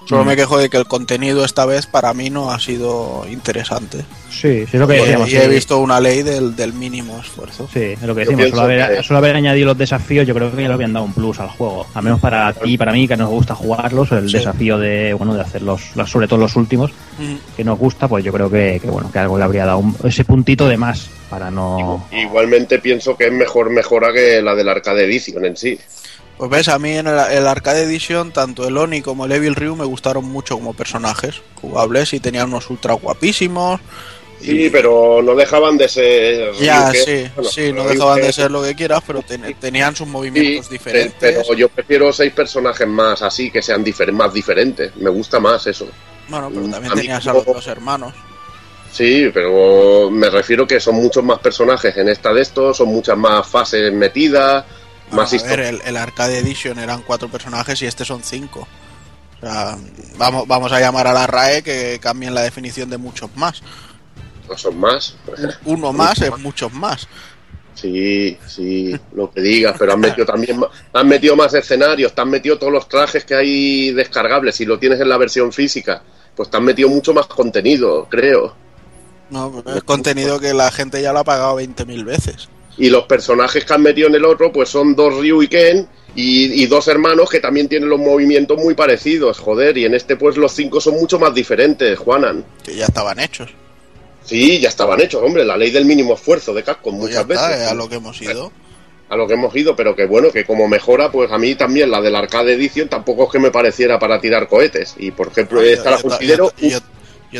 Solo 0.08 0.24
Mm. 0.24 0.26
me 0.26 0.36
quejo 0.36 0.58
de 0.58 0.68
que 0.68 0.76
el 0.78 0.86
contenido 0.86 1.44
esta 1.44 1.64
vez 1.64 1.86
para 1.86 2.12
mí 2.12 2.28
no 2.28 2.50
ha 2.50 2.58
sido 2.58 3.24
interesante. 3.30 3.98
Sí, 4.30 4.64
sí, 4.66 4.70
es 4.72 4.74
lo 4.74 4.86
que 4.88 4.94
decíamos. 4.94 5.30
y 5.30 5.36
he 5.36 5.42
sí. 5.44 5.48
visto 5.48 5.78
una 5.78 6.00
ley 6.00 6.22
del, 6.22 6.56
del 6.56 6.72
mínimo 6.72 7.18
esfuerzo. 7.20 7.68
Sí, 7.72 7.80
es 7.80 8.02
lo 8.02 8.14
que 8.14 8.20
decimos. 8.24 8.48
Solo 8.50 8.62
haber, 8.62 8.96
que- 8.96 9.02
solo 9.02 9.18
haber 9.18 9.36
añadido 9.36 9.66
los 9.66 9.78
desafíos, 9.78 10.26
yo 10.26 10.34
creo 10.34 10.50
que 10.54 10.62
ya 10.62 10.68
le 10.68 10.74
habían 10.74 10.92
dado 10.92 11.04
un 11.06 11.12
plus 11.12 11.38
al 11.38 11.48
juego. 11.48 11.86
Al 11.94 12.02
menos 12.02 12.18
para 12.20 12.52
ti 12.52 12.72
y 12.72 12.78
para 12.78 12.92
mí, 12.92 13.06
que 13.06 13.16
nos 13.16 13.28
gusta 13.30 13.54
jugarlos, 13.54 14.10
el 14.12 14.28
Sí. 14.28 14.38
desafío 14.38 14.78
de, 14.78 15.14
bueno, 15.14 15.34
de 15.34 15.40
hacer 15.42 15.62
los, 15.62 15.94
los- 15.94 16.10
sobre 16.10 16.26
todo 16.26 16.40
los 16.40 16.56
últimos, 16.56 16.90
Mm. 17.18 17.34
que 17.56 17.62
nos 17.64 17.78
gusta, 17.78 17.91
pues 18.08 18.24
yo 18.24 18.32
creo 18.32 18.50
que, 18.50 18.78
que, 18.82 18.88
bueno, 18.90 19.10
que 19.12 19.18
algo 19.18 19.38
le 19.38 19.44
habría 19.44 19.64
dado 19.66 19.78
un- 19.78 19.96
ese 20.04 20.24
puntito 20.24 20.68
de 20.68 20.76
más 20.76 21.08
para 21.30 21.50
no. 21.50 22.04
Igualmente 22.12 22.78
pienso 22.78 23.16
que 23.16 23.26
es 23.26 23.32
mejor 23.32 23.70
mejora 23.70 24.12
que 24.12 24.42
la 24.42 24.54
del 24.54 24.68
Arcade 24.68 25.04
Edition 25.04 25.44
en 25.44 25.56
sí. 25.56 25.78
Pues 26.36 26.50
ves, 26.50 26.68
a 26.68 26.78
mí 26.78 26.90
en 26.92 27.06
el, 27.06 27.18
el 27.32 27.46
Arcade 27.46 27.82
Edition, 27.84 28.32
tanto 28.32 28.66
el 28.66 28.76
Oni 28.76 29.00
como 29.02 29.26
el 29.26 29.32
Evil 29.32 29.54
Ryu 29.54 29.76
me 29.76 29.84
gustaron 29.84 30.24
mucho 30.24 30.56
como 30.56 30.74
personajes 30.74 31.40
jugables 31.60 32.12
y 32.14 32.20
tenían 32.20 32.48
unos 32.48 32.68
ultra 32.70 32.94
guapísimos. 32.94 33.80
Sí, 34.42 34.68
pero 34.70 35.20
no 35.22 35.34
dejaban 35.34 35.78
de 35.78 35.88
ser. 35.88 36.52
Ya, 36.60 36.90
que- 36.90 36.98
sí, 36.98 37.30
bueno, 37.34 37.50
sí, 37.50 37.72
no 37.72 37.84
dejaban 37.84 38.20
que- 38.20 38.26
de 38.26 38.32
ser 38.32 38.50
lo 38.50 38.62
que 38.62 38.74
quieras, 38.74 39.00
pero 39.06 39.22
ten- 39.22 39.54
tenían 39.60 39.94
sus 39.94 40.06
movimientos 40.08 40.68
diferentes. 40.68 41.14
pero 41.20 41.54
yo 41.54 41.68
prefiero 41.68 42.12
seis 42.12 42.32
personajes 42.32 42.86
más 42.86 43.22
así, 43.22 43.50
que 43.50 43.62
sean 43.62 43.84
difer- 43.84 44.12
más 44.12 44.32
diferentes. 44.32 44.94
Me 44.96 45.10
gusta 45.10 45.38
más 45.40 45.66
eso. 45.66 45.86
Bueno, 46.28 46.48
pero 46.52 46.62
también 46.68 46.92
a 46.92 46.94
mí 46.94 47.00
tenías 47.02 47.26
a 47.26 47.32
los 47.34 47.44
dos 47.46 47.66
hermanos. 47.66 48.12
Sí, 48.92 49.30
pero 49.32 50.10
me 50.10 50.28
refiero 50.28 50.66
que 50.66 50.78
son 50.78 50.96
muchos 50.96 51.24
más 51.24 51.38
personajes 51.38 51.96
en 51.96 52.08
esta 52.08 52.32
de 52.32 52.42
estos, 52.42 52.76
son 52.76 52.88
muchas 52.88 53.16
más 53.16 53.46
fases 53.46 53.90
metidas, 53.92 54.64
Bueno, 55.08 55.22
más 55.22 55.28
a 55.28 55.36
ver, 55.36 55.40
historia. 55.42 55.68
el, 55.70 55.80
el 55.86 55.96
Arcade 55.96 56.38
Edition 56.38 56.78
eran 56.78 57.02
cuatro 57.02 57.28
personajes 57.28 57.80
y 57.80 57.86
este 57.86 58.04
son 58.04 58.22
cinco. 58.22 58.68
O 59.38 59.44
sea, 59.46 59.76
vamos, 60.18 60.46
vamos 60.46 60.70
a 60.72 60.78
llamar 60.78 61.06
a 61.06 61.12
la 61.14 61.26
RAE 61.26 61.62
que 61.62 61.98
cambien 62.00 62.34
la 62.34 62.42
definición 62.42 62.90
de 62.90 62.98
muchos 62.98 63.30
más. 63.34 63.62
No 64.48 64.56
son 64.56 64.78
más. 64.78 65.14
Uno 65.64 65.92
más 65.92 66.20
es 66.20 66.38
muchos 66.38 66.72
más. 66.72 67.08
Sí, 67.74 68.36
sí, 68.46 68.94
lo 69.14 69.30
que 69.30 69.40
digas, 69.40 69.74
pero 69.78 69.94
han 69.94 70.00
metido 70.00 70.26
también 70.26 70.60
han 70.92 71.08
metido 71.08 71.34
más 71.34 71.54
escenarios, 71.54 72.14
te 72.14 72.20
han 72.20 72.28
metido 72.28 72.58
todos 72.58 72.72
los 72.72 72.88
trajes 72.88 73.24
que 73.24 73.34
hay 73.34 73.90
descargables, 73.92 74.54
si 74.54 74.66
lo 74.66 74.78
tienes 74.78 75.00
en 75.00 75.08
la 75.08 75.16
versión 75.16 75.52
física, 75.52 76.02
pues 76.36 76.50
te 76.50 76.56
han 76.58 76.64
metido 76.64 76.88
mucho 76.88 77.14
más 77.14 77.26
contenido, 77.26 78.06
creo. 78.10 78.54
No, 79.30 79.64
es 79.74 79.82
contenido 79.84 80.38
que 80.38 80.52
la 80.52 80.70
gente 80.70 81.00
ya 81.00 81.12
lo 81.12 81.20
ha 81.20 81.24
pagado 81.24 81.58
20.000 81.58 82.04
veces. 82.04 82.48
Y 82.76 82.90
los 82.90 83.04
personajes 83.04 83.64
que 83.64 83.72
han 83.72 83.82
metido 83.82 84.08
en 84.08 84.14
el 84.14 84.24
otro, 84.26 84.52
pues 84.52 84.68
son 84.68 84.94
dos 84.94 85.14
Ryu 85.18 85.42
y 85.42 85.48
Ken 85.48 85.88
y, 86.14 86.62
y 86.62 86.66
dos 86.66 86.88
hermanos 86.88 87.30
que 87.30 87.40
también 87.40 87.68
tienen 87.68 87.88
los 87.88 87.98
movimientos 87.98 88.58
muy 88.58 88.74
parecidos, 88.74 89.38
joder, 89.38 89.78
y 89.78 89.86
en 89.86 89.94
este 89.94 90.16
pues 90.16 90.36
los 90.36 90.52
cinco 90.52 90.80
son 90.80 90.94
mucho 90.94 91.18
más 91.18 91.34
diferentes, 91.34 91.98
Juanan. 91.98 92.44
Que 92.62 92.76
ya 92.76 92.84
estaban 92.84 93.18
hechos. 93.18 93.50
Sí, 94.24 94.60
ya 94.60 94.68
estaban 94.68 95.00
hechos, 95.00 95.22
hombre, 95.22 95.44
la 95.44 95.56
ley 95.56 95.70
del 95.70 95.84
mínimo 95.84 96.14
esfuerzo 96.14 96.54
de 96.54 96.62
Capcom 96.62 96.98
Pues 96.98 97.10
muchas 97.10 97.28
está, 97.28 97.48
veces. 97.48 97.62
es 97.66 97.68
a 97.68 97.74
lo 97.74 97.88
que 97.88 97.96
hemos 97.96 98.20
ido. 98.22 98.52
a 99.08 99.16
lo 99.16 99.26
que 99.26 99.34
hemos 99.34 99.54
ido, 99.54 99.76
pero 99.76 99.94
que 99.94 100.06
bueno, 100.06 100.30
que 100.30 100.44
como 100.46 100.66
mejora, 100.68 101.12
pues 101.12 101.30
a 101.30 101.36
mí 101.36 101.54
también 101.54 101.90
la 101.90 102.00
del 102.00 102.16
Arcade 102.16 102.54
Edition 102.54 102.88
tampoco 102.88 103.24
es 103.24 103.30
que 103.30 103.38
me 103.38 103.50
pareciera 103.50 103.98
para 103.98 104.18
tirar 104.20 104.48
cohetes. 104.48 104.94
Y 104.96 105.10
por 105.10 105.28
ejemplo, 105.28 105.60
Ah, 105.60 105.64
Yo- 105.64 105.68
esta 105.70 105.90
la 105.90 105.96
yo 105.98 106.02
considero, 106.08 106.52
yo- 106.58 106.78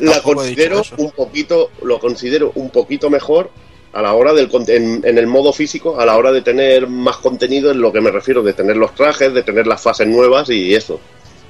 la 0.02 0.20
considero 0.22 0.82
un 0.98 1.10
poquito, 1.12 1.70
lo 1.82 1.98
considero 1.98 2.52
un 2.56 2.68
poquito 2.68 3.08
mejor 3.08 3.50
a 3.94 4.02
la 4.02 4.12
hora 4.12 4.34
del 4.34 4.50
en, 4.68 5.00
en 5.06 5.16
el 5.18 5.26
modo 5.26 5.52
físico, 5.54 5.98
a 5.98 6.04
la 6.04 6.16
hora 6.18 6.30
de 6.32 6.42
tener 6.42 6.86
más 6.88 7.16
contenido 7.18 7.70
en 7.70 7.80
lo 7.80 7.90
que 7.92 8.00
me 8.02 8.10
refiero, 8.10 8.42
de 8.42 8.52
tener 8.52 8.76
los 8.76 8.94
trajes, 8.94 9.32
de 9.32 9.42
tener 9.42 9.66
las 9.66 9.80
fases 9.80 10.06
nuevas 10.06 10.50
y 10.50 10.74
eso, 10.74 11.00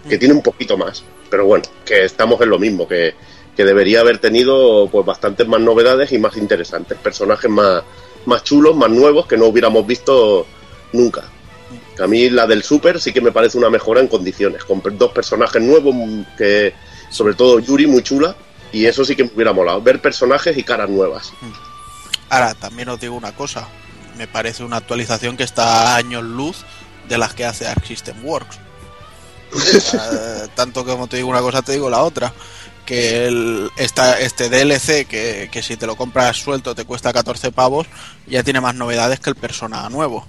que 0.08 0.16
Mm. 0.16 0.18
tiene 0.20 0.34
un 0.34 0.42
poquito 0.42 0.76
más. 0.76 1.02
Pero 1.30 1.46
bueno, 1.46 1.64
que 1.84 2.04
estamos 2.04 2.40
en 2.40 2.50
lo 2.50 2.58
mismo, 2.60 2.86
que, 2.86 3.14
que 3.56 3.64
debería 3.64 4.00
haber 4.00 4.18
tenido 4.18 4.88
pues 4.90 5.04
bastantes 5.04 5.46
más 5.46 5.60
novedades 5.60 6.12
y 6.12 6.18
más 6.18 6.36
interesantes, 6.36 6.98
personajes 6.98 7.50
más, 7.50 7.82
más 8.26 8.42
chulos, 8.44 8.74
más 8.76 8.90
nuevos 8.90 9.26
que 9.26 9.36
no 9.36 9.46
hubiéramos 9.46 9.86
visto 9.86 10.46
nunca. 10.92 11.24
A 12.02 12.06
mí 12.06 12.30
la 12.30 12.46
del 12.46 12.62
Super 12.62 13.00
sí 13.00 13.12
que 13.12 13.20
me 13.20 13.32
parece 13.32 13.58
una 13.58 13.70
mejora 13.70 14.00
en 14.00 14.08
condiciones, 14.08 14.64
con 14.64 14.82
dos 14.96 15.12
personajes 15.12 15.60
nuevos, 15.60 15.94
mm, 15.94 16.22
que 16.36 16.74
sobre 17.10 17.34
todo 17.34 17.58
Yuri 17.58 17.86
muy 17.86 18.02
chula, 18.02 18.34
y 18.72 18.86
eso 18.86 19.04
sí 19.04 19.14
que 19.14 19.24
me 19.24 19.30
hubiera 19.34 19.52
molado, 19.52 19.82
ver 19.82 20.00
personajes 20.00 20.56
y 20.56 20.62
caras 20.62 20.88
nuevas. 20.88 21.32
Ahora, 22.30 22.54
también 22.54 22.88
os 22.88 22.98
digo 22.98 23.14
una 23.14 23.32
cosa. 23.32 23.68
Me 24.16 24.26
parece 24.26 24.64
una 24.64 24.78
actualización 24.78 25.36
que 25.36 25.44
está 25.44 25.92
a 25.92 25.96
años 25.96 26.24
luz 26.24 26.64
de 27.08 27.18
las 27.18 27.34
que 27.34 27.44
hace 27.44 27.66
Arc 27.66 27.84
System 27.84 28.24
Works. 28.24 28.58
Eh, 29.54 30.48
tanto 30.54 30.82
como 30.82 31.08
te 31.08 31.18
digo 31.18 31.28
una 31.28 31.42
cosa, 31.42 31.60
te 31.60 31.72
digo 31.72 31.90
la 31.90 32.02
otra. 32.02 32.32
Que 32.86 33.26
el, 33.26 33.70
esta, 33.76 34.18
este 34.20 34.48
DLC, 34.48 35.06
que, 35.06 35.48
que 35.52 35.62
si 35.62 35.76
te 35.76 35.86
lo 35.86 35.94
compras 35.96 36.36
suelto 36.36 36.74
te 36.74 36.84
cuesta 36.84 37.12
14 37.12 37.52
pavos, 37.52 37.86
ya 38.26 38.42
tiene 38.42 38.60
más 38.60 38.74
novedades 38.74 39.20
que 39.20 39.30
el 39.30 39.36
Persona 39.36 39.88
nuevo. 39.88 40.26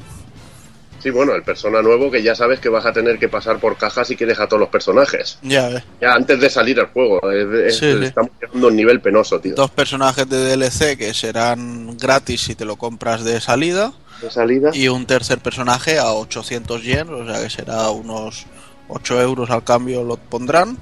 Sí, 1.02 1.10
bueno, 1.10 1.34
el 1.36 1.44
persona 1.44 1.82
nuevo 1.82 2.10
que 2.10 2.24
ya 2.24 2.34
sabes 2.34 2.62
que 2.62 2.70
vas 2.70 2.86
a 2.86 2.94
tener 2.94 3.20
que 3.20 3.28
pasar 3.28 3.60
por 3.60 3.76
cajas 3.76 4.08
si 4.08 4.16
quieres 4.16 4.40
a 4.40 4.48
todos 4.48 4.62
los 4.62 4.70
personajes. 4.70 5.38
Ya 5.42 5.68
ves. 5.68 5.84
Ya 6.00 6.14
antes 6.14 6.40
de 6.40 6.50
salir 6.50 6.80
el 6.80 6.86
juego, 6.86 7.20
es- 7.30 7.74
es- 7.74 7.78
Sí, 7.78 7.92
sí. 8.00 8.06
estamos 8.06 8.32
llegando 8.42 8.68
a 8.68 8.70
un 8.70 8.76
nivel 8.78 9.02
penoso, 9.02 9.38
tío. 9.42 9.54
Dos 9.54 9.70
personajes 9.70 10.30
de 10.30 10.38
DLC 10.56 10.96
que 10.98 11.14
serán 11.14 11.98
gratis 11.98 12.40
si 12.46 12.56
te 12.56 12.64
lo 12.64 12.78
compras 12.78 13.26
de 13.26 13.42
salida. 13.42 13.92
De 14.22 14.32
salida. 14.32 14.70
y 14.74 14.88
un 14.88 15.06
tercer 15.06 15.40
personaje 15.40 16.00
a 16.00 16.14
800 16.14 16.82
yen, 16.84 17.10
o 17.10 17.26
sea 17.26 17.44
que 17.44 17.50
será 17.50 17.90
unos 17.90 18.46
8 18.88 19.20
euros 19.22 19.50
al 19.50 19.66
cambio 19.66 20.04
lo 20.06 20.16
pondrán 20.16 20.78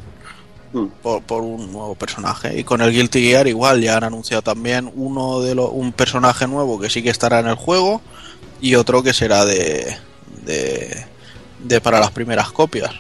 Mm. 0.74 0.86
por, 1.02 1.22
por 1.24 1.42
un 1.44 1.72
nuevo 1.72 1.96
personaje. 1.96 2.58
Y 2.58 2.64
con 2.64 2.82
el 2.82 2.92
Guilty 2.92 3.22
Gear 3.22 3.48
igual, 3.48 3.82
ya 3.82 3.98
han 3.98 4.06
anunciado 4.06 4.42
también 4.42 4.92
uno 4.96 5.42
de 5.42 5.54
un 5.54 5.92
personaje 5.92 6.48
nuevo 6.48 6.80
que 6.80 6.90
sí 6.90 7.04
que 7.04 7.10
estará 7.10 7.40
en 7.40 7.48
el 7.48 7.56
juego 7.56 8.02
y 8.62 8.76
otro 8.76 9.04
que 9.04 9.14
será 9.14 9.44
de, 9.44 9.98
de, 10.46 11.82
para 11.82 12.00
las 12.00 12.12
primeras 12.12 12.52
copias. 12.52 12.94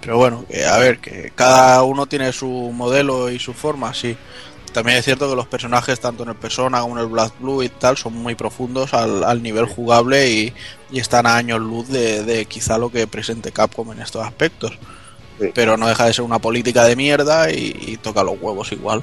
Pero 0.00 0.18
bueno, 0.18 0.44
que 0.48 0.64
a 0.64 0.78
ver, 0.78 0.98
que 0.98 1.32
cada 1.34 1.82
uno 1.82 2.06
tiene 2.06 2.32
su 2.32 2.48
modelo 2.48 3.30
y 3.30 3.38
su 3.38 3.54
forma, 3.54 3.94
sí. 3.94 4.16
También 4.72 4.98
es 4.98 5.04
cierto 5.04 5.28
que 5.28 5.36
los 5.36 5.46
personajes, 5.46 6.00
tanto 6.00 6.22
en 6.22 6.30
el 6.30 6.36
Persona 6.36 6.80
como 6.80 6.96
en 6.96 7.02
el 7.02 7.10
Black 7.10 7.34
Blue 7.38 7.62
y 7.62 7.68
tal, 7.68 7.98
son 7.98 8.14
muy 8.14 8.34
profundos 8.34 8.94
al, 8.94 9.42
nivel 9.42 9.66
jugable 9.66 10.30
y, 10.30 10.54
y 10.90 10.98
están 10.98 11.26
a 11.26 11.36
años 11.36 11.60
luz 11.60 11.88
de, 11.88 12.24
de 12.24 12.46
quizá 12.46 12.78
lo 12.78 12.90
que 12.90 13.06
presente 13.06 13.52
Capcom 13.52 13.92
en 13.92 14.00
estos 14.00 14.24
aspectos. 14.24 14.78
Sí. 15.42 15.50
Pero 15.54 15.76
no 15.76 15.88
deja 15.88 16.06
de 16.06 16.12
ser 16.12 16.24
una 16.24 16.38
política 16.38 16.84
de 16.84 16.96
mierda 16.96 17.50
y, 17.50 17.76
y 17.86 17.96
toca 17.96 18.22
los 18.22 18.40
huevos 18.40 18.70
igual. 18.72 19.02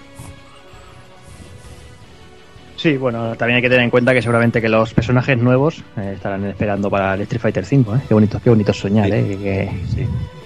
Sí, 2.77 2.95
bueno, 2.95 3.35
también 3.35 3.57
hay 3.57 3.61
que 3.61 3.67
tener 3.67 3.83
en 3.83 3.89
cuenta 3.89 4.13
que 4.13 4.21
seguramente 4.21 4.61
que 4.61 4.69
los 4.69 4.93
personajes 4.93 5.37
nuevos 5.37 5.83
eh, 5.97 6.13
estarán 6.15 6.45
esperando 6.45 6.89
para 6.89 7.13
el 7.15 7.21
Street 7.23 7.41
Fighter 7.41 7.65
V, 7.69 7.97
¿eh? 7.97 8.01
Qué 8.07 8.13
bonito, 8.13 8.39
qué 8.41 8.49
bonito 8.49 8.71
soñar, 8.71 9.07
Sí. 9.07 9.11
¿eh? 9.15 9.37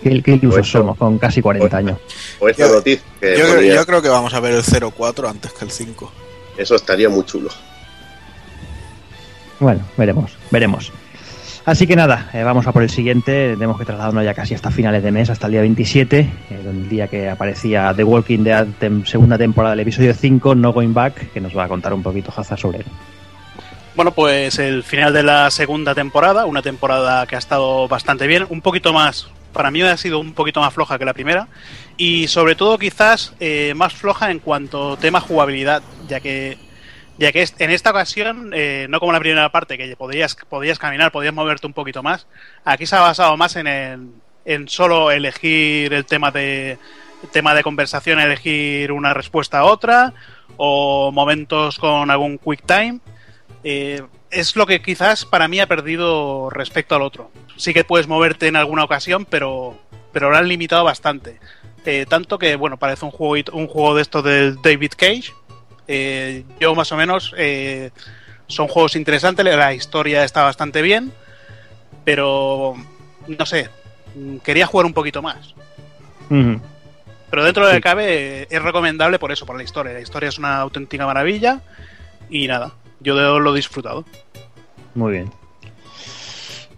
Que, 0.02 0.10
qué, 0.10 0.24
qué 0.24 0.32
ilusos 0.32 0.68
somos 0.68 0.98
con 0.98 1.20
casi 1.20 1.44
40 1.44 1.70
Pues- 1.70 1.78
años. 1.78 2.00
O 2.40 2.50
esta 2.50 2.68
Yo- 2.68 2.74
noticia, 2.74 3.06
que 3.22 3.38
Yo, 3.38 3.44
creo- 3.44 3.56
ponía- 3.56 3.76
yo 3.76 3.86
creo 3.86 4.02
que 4.02 4.10
vamos 4.10 4.34
a 4.34 4.40
ver 4.40 4.54
el 4.56 4.64
04 4.64 5.30
antes 5.30 5.54
que 5.54 5.64
el 5.66 5.70
5. 5.72 6.12
eso 6.58 6.76
estaría 6.76 7.08
muy 7.08 7.24
chulo. 7.24 7.50
Bueno, 9.60 9.82
veremos, 9.96 10.32
veremos. 10.50 10.92
Así 11.66 11.88
que 11.88 11.96
nada, 11.96 12.30
eh, 12.34 12.44
vamos 12.44 12.68
a 12.68 12.74
por 12.74 12.84
el 12.84 12.90
siguiente. 12.90 13.54
Tenemos 13.54 13.78
que 13.80 13.86
trasladarnos 13.86 14.26
ya 14.26 14.34
casi 14.34 14.54
hasta 14.54 14.70
finales 14.70 15.02
de 15.02 15.12
mes, 15.14 15.30
hasta 15.30 15.48
el 15.48 15.54
día 15.54 15.62
27, 15.62 16.20
eh, 16.20 16.30
el 16.50 16.90
día 16.90 17.08
que 17.08 17.30
aparecía 17.30 17.94
The 17.96 18.04
Walking 18.04 18.40
Dead, 18.44 18.68
tem- 18.82 19.06
segunda 19.06 19.38
temporada 19.38 19.72
del 19.74 19.80
episodio 19.82 20.14
5, 20.14 20.56
No 20.56 20.74
Going 20.74 20.94
Back, 20.94 21.32
que 21.32 21.40
nos 21.40 21.56
va 21.58 21.64
a 21.64 21.68
contar 21.70 21.94
un 21.94 22.04
poquito 22.04 22.34
Hazard 22.36 22.60
sobre 22.60 22.80
él. 22.80 22.86
Bueno, 23.96 24.12
pues 24.12 24.60
el 24.60 24.84
final 24.84 25.14
de 25.14 25.24
la 25.24 25.50
segunda 25.52 25.96
temporada, 25.96 26.46
una 26.48 26.62
temporada 26.62 27.26
que 27.28 27.36
ha 27.36 27.40
estado 27.40 27.88
bastante 27.88 28.28
bien, 28.28 28.46
un 28.50 28.60
poquito 28.60 28.92
más, 28.92 29.28
para 29.54 29.72
mí 29.72 29.82
ha 29.84 29.96
sido 29.96 30.20
un 30.20 30.34
poquito 30.34 30.60
más 30.60 30.74
floja 30.74 30.98
que 31.00 31.06
la 31.06 31.14
primera, 31.14 31.48
y 31.96 32.28
sobre 32.28 32.56
todo 32.56 32.78
quizás 32.78 33.36
eh, 33.40 33.74
más 33.76 33.94
floja 33.94 34.32
en 34.32 34.40
cuanto 34.40 34.98
tema 34.98 35.22
jugabilidad, 35.22 35.82
ya 36.10 36.20
que 36.20 36.58
ya 37.18 37.32
que 37.32 37.46
en 37.60 37.70
esta 37.70 37.92
ocasión, 37.92 38.52
eh, 38.54 38.88
no 38.90 39.00
como 39.00 39.12
la 39.12 39.20
primera 39.20 39.50
parte, 39.52 39.78
que 39.78 39.96
podías, 39.96 40.36
podías 40.50 40.80
caminar, 40.80 41.12
podías 41.12 41.34
moverte 41.34 41.68
un 41.68 41.74
poquito 41.74 42.02
más, 42.04 42.28
aquí 42.66 42.86
se 42.86 42.96
ha 42.96 43.02
basado 43.02 43.38
más 43.38 43.56
en, 43.56 43.68
en 44.46 44.68
solo 44.68 45.12
elegir 45.12 45.94
el 45.94 46.06
tema 46.06 46.32
de 46.32 46.78
tema 47.32 47.54
de 47.54 47.64
conversación, 47.64 48.20
elegir 48.20 48.92
una 48.92 49.14
respuesta 49.14 49.60
a 49.60 49.66
otra, 49.66 50.14
o 50.58 51.12
momentos 51.12 51.80
con 51.80 52.10
algún 52.12 52.38
quick 52.38 52.66
time. 52.66 53.00
Eh, 53.64 54.02
es 54.30 54.56
lo 54.56 54.66
que 54.66 54.82
quizás 54.82 55.26
para 55.26 55.48
mí 55.48 55.60
ha 55.60 55.68
perdido 55.68 56.50
respecto 56.50 56.96
al 56.96 57.02
otro. 57.02 57.32
Sí 57.56 57.74
que 57.74 57.84
puedes 57.84 58.08
moverte 58.08 58.48
en 58.48 58.56
alguna 58.56 58.84
ocasión, 58.84 59.26
pero, 59.26 59.78
pero 60.12 60.32
lo 60.32 60.38
han 60.38 60.48
limitado 60.48 60.84
bastante. 60.84 61.40
Eh, 61.86 62.06
tanto 62.08 62.38
que, 62.40 62.56
bueno, 62.56 62.78
parece 62.78 63.06
un 63.06 63.12
juego, 63.12 63.52
un 63.54 63.68
juego 63.68 63.96
de 63.96 64.02
esto 64.02 64.22
de 64.22 64.54
David 64.64 64.94
Cage. 64.98 65.34
Eh, 65.88 66.44
yo 66.60 66.76
más 66.76 66.92
o 66.92 66.98
menos 66.98 67.34
eh, 67.38 67.92
son 68.48 68.68
juegos 68.68 68.96
interesantes, 68.96 69.46
la 69.46 69.74
historia 69.74 70.24
está 70.24 70.44
bastante 70.44 70.82
bien, 70.82 71.12
pero 72.06 72.76
no 73.28 73.46
sé, 73.46 73.70
quería 74.44 74.66
jugar 74.66 74.86
un 74.86 74.94
poquito 74.94 75.22
más. 75.22 75.56
Pero 76.30 77.44
dentro 77.44 77.66
de 77.66 77.74
lo 77.74 77.78
que 77.78 77.82
cabe 77.82 78.48
es 78.50 78.62
recomendable 78.62 79.20
por 79.20 79.32
eso, 79.32 79.46
por 79.46 79.56
la 79.56 79.64
historia. 79.64 79.94
La 79.94 80.02
historia 80.02 80.30
es 80.30 80.40
una 80.40 80.58
auténtica 80.58 81.06
maravilla 81.06 81.62
y 82.30 82.48
nada, 82.48 82.74
yo 83.02 83.40
lo 83.40 83.54
he 83.54 83.56
disfrutado. 83.56 84.06
Muy 84.96 85.12
bien. 85.12 85.32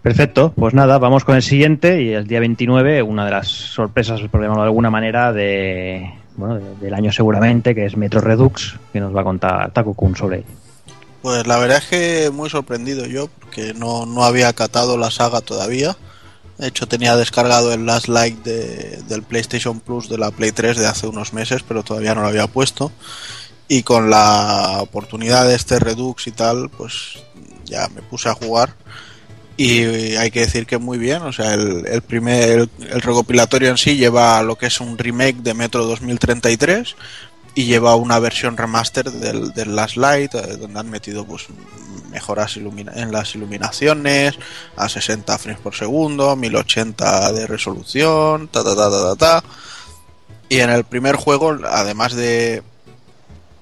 Perfecto, 0.06 0.52
pues 0.54 0.72
nada, 0.72 0.98
vamos 0.98 1.24
con 1.24 1.34
el 1.34 1.42
siguiente 1.42 2.00
y 2.00 2.12
el 2.12 2.28
día 2.28 2.38
29, 2.38 3.02
una 3.02 3.24
de 3.24 3.32
las 3.32 3.48
sorpresas, 3.48 4.20
por 4.30 4.40
llamarlo 4.40 4.62
de 4.62 4.68
alguna 4.68 4.88
manera, 4.88 5.32
de, 5.32 6.12
bueno, 6.36 6.56
de- 6.56 6.74
del 6.76 6.94
año 6.94 7.12
seguramente, 7.12 7.74
que 7.74 7.86
es 7.86 7.96
Metro 7.96 8.20
Redux, 8.20 8.74
que 8.92 9.00
nos 9.00 9.14
va 9.14 9.20
a 9.22 9.24
contar 9.24 9.72
Taku 9.72 9.94
Kun 9.94 10.16
sobre 10.16 10.38
él. 10.38 10.44
Pues 11.22 11.46
la 11.46 11.58
verdad 11.58 11.78
es 11.78 11.86
que 11.86 12.30
muy 12.30 12.48
sorprendido 12.50 13.06
yo, 13.06 13.28
porque 13.40 13.74
no, 13.74 14.06
no 14.06 14.24
había 14.24 14.52
catado 14.52 14.96
la 14.96 15.10
saga 15.10 15.40
todavía. 15.40 15.96
De 16.58 16.68
hecho, 16.68 16.86
tenía 16.88 17.16
descargado 17.16 17.72
el 17.72 17.84
Last 17.84 18.08
Light 18.08 18.42
de- 18.44 19.02
del 19.08 19.22
PlayStation 19.22 19.80
Plus 19.80 20.08
de 20.08 20.18
la 20.18 20.30
Play 20.30 20.52
3 20.52 20.76
de 20.78 20.86
hace 20.86 21.06
unos 21.06 21.32
meses, 21.32 21.62
pero 21.66 21.82
todavía 21.82 22.14
no 22.14 22.22
lo 22.22 22.28
había 22.28 22.46
puesto. 22.46 22.92
Y 23.68 23.82
con 23.82 24.08
la 24.10 24.78
oportunidad 24.80 25.46
de 25.48 25.56
este 25.56 25.78
Redux 25.80 26.26
y 26.28 26.32
tal, 26.32 26.70
pues 26.70 27.18
ya 27.64 27.88
me 27.94 28.00
puse 28.02 28.28
a 28.28 28.34
jugar. 28.34 28.74
Y 29.56 30.16
hay 30.16 30.30
que 30.30 30.40
decir 30.40 30.66
que 30.66 30.76
muy 30.76 30.98
bien, 30.98 31.22
o 31.22 31.32
sea, 31.32 31.54
el, 31.54 32.02
primer 32.02 32.68
el, 32.80 33.00
recopilatorio 33.00 33.70
en 33.70 33.78
sí 33.78 33.96
lleva 33.96 34.42
lo 34.42 34.56
que 34.56 34.66
es 34.66 34.80
un 34.80 34.98
remake 34.98 35.36
de 35.36 35.54
Metro 35.54 35.86
2033 35.86 36.94
y 37.54 37.64
lleva 37.64 37.96
una 37.96 38.18
versión 38.18 38.58
remaster 38.58 39.10
del, 39.10 39.54
del 39.54 39.74
Last 39.74 39.96
Light 39.96 40.34
eh, 40.34 40.56
donde 40.58 40.78
han 40.78 40.90
metido 40.90 41.24
pues 41.24 41.46
mejoras 42.10 42.58
en 42.58 43.12
las 43.12 43.34
iluminaciones 43.34 44.38
a 44.76 44.90
60 44.90 45.38
frames 45.38 45.60
por 45.60 45.74
segundo 45.74 46.36
1080 46.36 47.32
de 47.32 47.46
resolución 47.46 48.48
ta 48.48 48.62
ta 48.62 48.76
ta 48.76 48.90
ta 48.90 49.16
ta, 49.16 49.16
ta. 49.16 49.44
y 50.50 50.60
en 50.60 50.68
el 50.68 50.84
primer 50.84 51.16
juego 51.16 51.58
además 51.66 52.14
de 52.14 52.62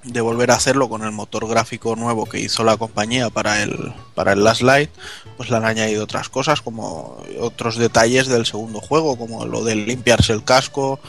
de 0.03 0.21
volver 0.21 0.51
a 0.51 0.55
hacerlo 0.55 0.87
con 0.87 1.03
el 1.03 1.11
motor 1.11 1.47
gráfico 1.47 1.95
nuevo 1.95 2.25
que 2.25 2.39
hizo 2.39 2.63
la 2.63 2.77
compañía 2.77 3.29
para 3.29 3.63
el 3.63 3.93
para 4.13 4.33
el 4.33 4.43
Last 4.43 4.61
Light 4.61 4.91
pues 5.37 5.49
le 5.49 5.57
han 5.57 5.65
añadido 5.65 6.03
otras 6.03 6.29
cosas 6.29 6.61
como 6.61 7.17
otros 7.39 7.77
detalles 7.77 8.27
del 8.27 8.45
segundo 8.45 8.79
juego 8.79 9.17
como 9.17 9.45
lo 9.45 9.63
de 9.63 9.75
limpiarse 9.75 10.33
el 10.33 10.43
casco 10.43 10.99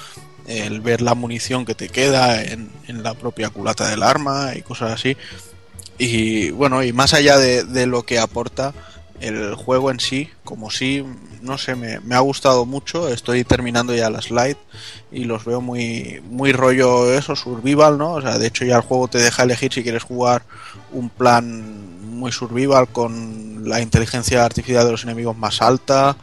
el 0.46 0.80
ver 0.80 1.02
la 1.02 1.14
munición 1.14 1.64
que 1.64 1.74
te 1.74 1.88
queda 1.88 2.42
en, 2.42 2.70
en 2.86 3.02
la 3.02 3.14
propia 3.14 3.50
culata 3.50 3.88
del 3.88 4.02
arma 4.02 4.52
y 4.54 4.62
cosas 4.62 4.92
así. 4.92 5.16
Y 5.98 6.50
bueno, 6.50 6.82
y 6.82 6.92
más 6.92 7.14
allá 7.14 7.38
de, 7.38 7.64
de 7.64 7.86
lo 7.86 8.04
que 8.04 8.18
aporta 8.18 8.72
el 9.20 9.54
juego 9.54 9.90
en 9.90 9.98
sí, 9.98 10.28
como 10.44 10.70
sí, 10.70 11.04
no 11.40 11.56
sé, 11.58 11.74
me, 11.74 12.00
me 12.00 12.14
ha 12.14 12.20
gustado 12.20 12.66
mucho. 12.66 13.08
Estoy 13.08 13.44
terminando 13.44 13.94
ya 13.94 14.10
las 14.10 14.30
light 14.30 14.58
y 15.10 15.24
los 15.24 15.44
veo 15.44 15.60
muy, 15.60 16.22
muy 16.28 16.52
rollo 16.52 17.12
eso, 17.12 17.34
survival, 17.34 17.98
¿no? 17.98 18.14
O 18.14 18.20
sea, 18.20 18.38
de 18.38 18.46
hecho 18.46 18.64
ya 18.64 18.76
el 18.76 18.82
juego 18.82 19.08
te 19.08 19.18
deja 19.18 19.44
elegir 19.44 19.72
si 19.72 19.82
quieres 19.82 20.02
jugar 20.02 20.42
un 20.92 21.08
plan 21.08 21.95
muy 22.16 22.32
survival 22.32 22.88
con 22.88 23.68
la 23.68 23.80
inteligencia 23.80 24.44
artificial 24.44 24.84
de 24.84 24.92
los 24.92 25.04
enemigos 25.04 25.36
más 25.36 25.62
alta, 25.62 26.16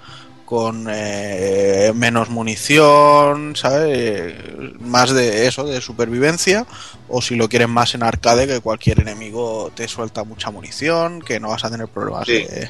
con 0.46 0.88
eh, 0.90 1.92
menos 1.96 2.30
munición, 2.30 3.56
¿sabes? 3.56 4.36
Más 4.82 5.12
de 5.12 5.48
eso, 5.48 5.64
de 5.64 5.82
supervivencia, 5.82 6.66
o 7.08 7.22
si 7.22 7.36
lo 7.36 7.48
quieres 7.50 7.70
más 7.70 7.96
en 7.96 8.04
arcade, 8.04 8.46
que 8.48 8.60
cualquier 8.60 9.00
enemigo 9.02 9.72
te 9.74 9.88
suelta 9.88 10.24
mucha 10.24 10.52
munición, 10.52 11.22
que 11.22 11.40
no 11.40 11.50
vas 11.50 11.64
a 11.64 11.72
tener 11.72 11.88
problemas 11.88 12.26
Sí. 12.28 12.44
de, 12.44 12.70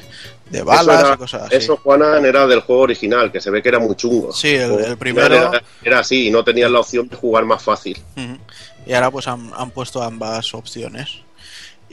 de 0.50 0.62
balas 0.62 0.96
eso, 0.98 1.06
era- 1.06 1.14
y 1.14 1.18
cosas 1.18 1.42
así. 1.42 1.56
eso, 1.56 1.76
Juanan, 1.76 2.24
era 2.24 2.46
del 2.46 2.60
juego 2.60 2.82
original, 2.82 3.30
que 3.32 3.40
se 3.40 3.50
ve 3.50 3.62
que 3.62 3.68
era 3.68 3.78
muy 3.80 3.94
chungo. 3.96 4.32
Sí, 4.32 4.54
el- 4.54 4.96
primero- 4.96 5.34
Era, 5.34 5.62
era 5.82 5.98
así, 5.98 6.28
y 6.28 6.30
no 6.30 6.42
tenías 6.44 6.70
la 6.70 6.80
opción 6.80 7.08
de 7.08 7.16
jugar 7.16 7.44
más 7.44 7.62
fácil. 7.62 8.00
Y 8.86 8.92
ahora 8.94 9.10
pues 9.10 9.26
han, 9.28 9.50
han 9.56 9.70
puesto 9.70 10.02
ambas 10.02 10.54
opciones. 10.54 11.18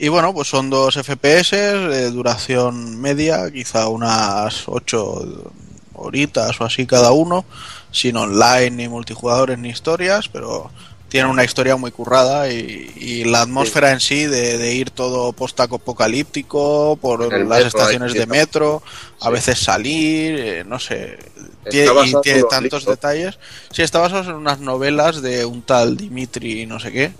Y 0.02 0.08
bueno, 0.08 0.34
pues 0.34 0.48
son 0.48 0.68
dos 0.68 0.96
FPS 0.96 1.52
de 1.52 2.10
duración 2.10 3.00
media, 3.00 3.48
quizá 3.52 3.86
unas 3.86 4.64
8 4.66 5.52
horitas 5.94 6.60
o 6.60 6.64
así 6.64 6.86
cada 6.86 7.12
uno, 7.12 7.44
sin 7.92 8.16
online, 8.16 8.70
ni 8.72 8.88
multijugadores, 8.88 9.60
ni 9.60 9.68
historias, 9.68 10.28
pero 10.28 10.72
tiene 11.08 11.28
una 11.28 11.44
historia 11.44 11.76
muy 11.76 11.92
currada 11.92 12.50
y, 12.52 12.90
y 12.96 13.22
la 13.26 13.42
atmósfera 13.42 13.92
en 13.92 14.00
sí 14.00 14.24
de, 14.26 14.58
de 14.58 14.74
ir 14.74 14.90
todo 14.90 15.32
post-apocalíptico 15.34 16.98
por 17.00 17.20
las 17.32 17.48
metro, 17.48 17.68
estaciones 17.68 18.12
de 18.14 18.26
metro, 18.26 18.82
a 19.20 19.26
Sí. 19.26 19.32
veces 19.34 19.58
salir, 19.60 20.36
eh, 20.40 20.64
no 20.66 20.80
sé, 20.80 21.16
Está 21.64 21.92
Tie- 21.92 22.08
y 22.18 22.20
tiene 22.22 22.42
tantos 22.50 22.84
detalles. 22.86 23.38
Sí, 23.70 23.82
está 23.82 24.00
basado 24.00 24.30
en 24.30 24.34
unas 24.36 24.58
novelas 24.58 25.22
de 25.22 25.44
un 25.44 25.62
tal 25.62 25.96
Dimitri 25.96 26.66
no 26.66 26.80
sé 26.80 26.90
qué. 26.90 27.12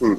Mm. 0.00 0.14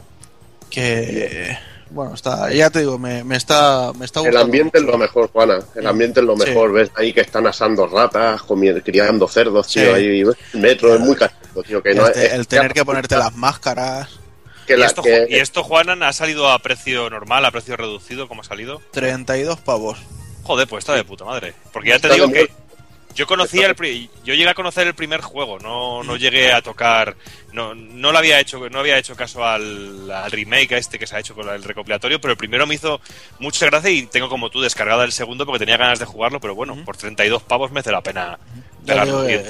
Que 0.71 1.55
bueno, 1.93 2.13
está, 2.15 2.51
ya 2.51 2.69
te 2.69 2.79
digo, 2.79 2.97
me, 2.97 3.23
me 3.23 3.35
está 3.37 3.91
me 3.97 4.05
está 4.05 4.19
El 4.21 4.25
gustando 4.27 4.45
ambiente 4.45 4.77
es 4.79 4.83
lo 4.83 4.97
mejor, 4.97 5.29
Juana. 5.31 5.59
El 5.75 5.87
ambiente 5.87 6.19
es 6.19 6.25
lo 6.25 6.35
Sí. 6.37 6.45
mejor. 6.47 6.73
Ves 6.73 6.91
ahí 6.95 7.13
que 7.13 7.21
están 7.21 7.47
asando 7.47 7.87
ratas, 7.87 8.41
criando 8.83 9.27
cerdos, 9.27 9.67
tío. 9.67 9.83
Sí. 9.83 9.89
Ahí, 9.89 10.23
ves, 10.23 10.35
el 10.53 10.59
metro 10.59 10.93
es 10.95 10.99
muy 10.99 11.15
castigo, 11.15 11.63
tío. 11.63 11.81
Que 11.83 11.93
no 11.93 12.07
Este, 12.07 12.25
es- 12.27 12.33
el 12.33 12.47
tener 12.47 12.73
que 12.73 12.83
ponerte 12.83 13.15
las 13.17 13.35
máscaras. 13.35 14.09
que 14.67 14.77
¿Y, 14.77 14.81
esto, 14.81 15.01
que- 15.01 15.27
¿Y 15.29 15.35
esto, 15.35 15.61
Juanan, 15.63 16.03
ha 16.03 16.13
salido 16.13 16.49
a 16.49 16.57
precio 16.59 17.09
normal, 17.09 17.43
a 17.45 17.51
precio 17.51 17.75
reducido? 17.75 18.27
¿Cómo 18.29 18.41
ha 18.41 18.45
salido? 18.45 18.81
32 18.91 19.59
pavos. 19.59 19.99
Joder, 20.43 20.67
pues 20.67 20.83
está 20.83 20.93
de 20.93 21.03
puta 21.03 21.25
madre. 21.25 21.53
Porque 21.73 21.89
ya 21.89 21.99
te 21.99 22.09
digo 22.13 22.31
que 22.31 22.49
yo 23.13 23.27
conocía 23.27 23.67
el 23.67 23.75
pri- 23.75 24.09
yo 24.23 24.33
llegué 24.33 24.49
a 24.49 24.53
conocer 24.53 24.87
el 24.87 24.95
primer 24.95 25.21
juego, 25.21 25.59
no, 25.59 26.01
no 26.03 26.15
llegué 26.15 26.51
a 26.53 26.61
tocar, 26.61 27.15
no, 27.53 27.73
no 27.75 28.11
lo 28.11 28.17
había 28.17 28.39
hecho, 28.39 28.69
no 28.69 28.79
había 28.79 28.97
hecho 28.97 29.15
caso 29.15 29.45
al, 29.45 30.09
al 30.11 30.31
remake 30.31 30.73
a 30.73 30.77
este 30.77 30.99
que 30.99 31.07
se 31.07 31.15
ha 31.15 31.19
hecho 31.19 31.33
con 31.35 31.47
el 31.49 31.63
recopilatorio, 31.63 32.19
pero 32.19 32.31
el 32.31 32.37
primero 32.37 32.65
me 32.67 32.75
hizo 32.75 32.99
mucha 33.39 33.65
gracia 33.67 33.89
y 33.91 34.03
tengo 34.07 34.27
como 34.29 34.49
tú 34.49 34.59
descargada 34.61 35.03
el 35.05 35.11
segundo 35.11 35.45
porque 35.45 35.59
tenía 35.59 35.77
ganas 35.77 35.99
de 35.99 36.05
jugarlo, 36.05 36.39
pero 36.39 36.55
bueno, 36.55 36.75
por 36.83 36.97
32 36.97 37.43
pavos 37.43 37.71
merece 37.71 37.91
la 37.91 38.01
pena 38.01 38.37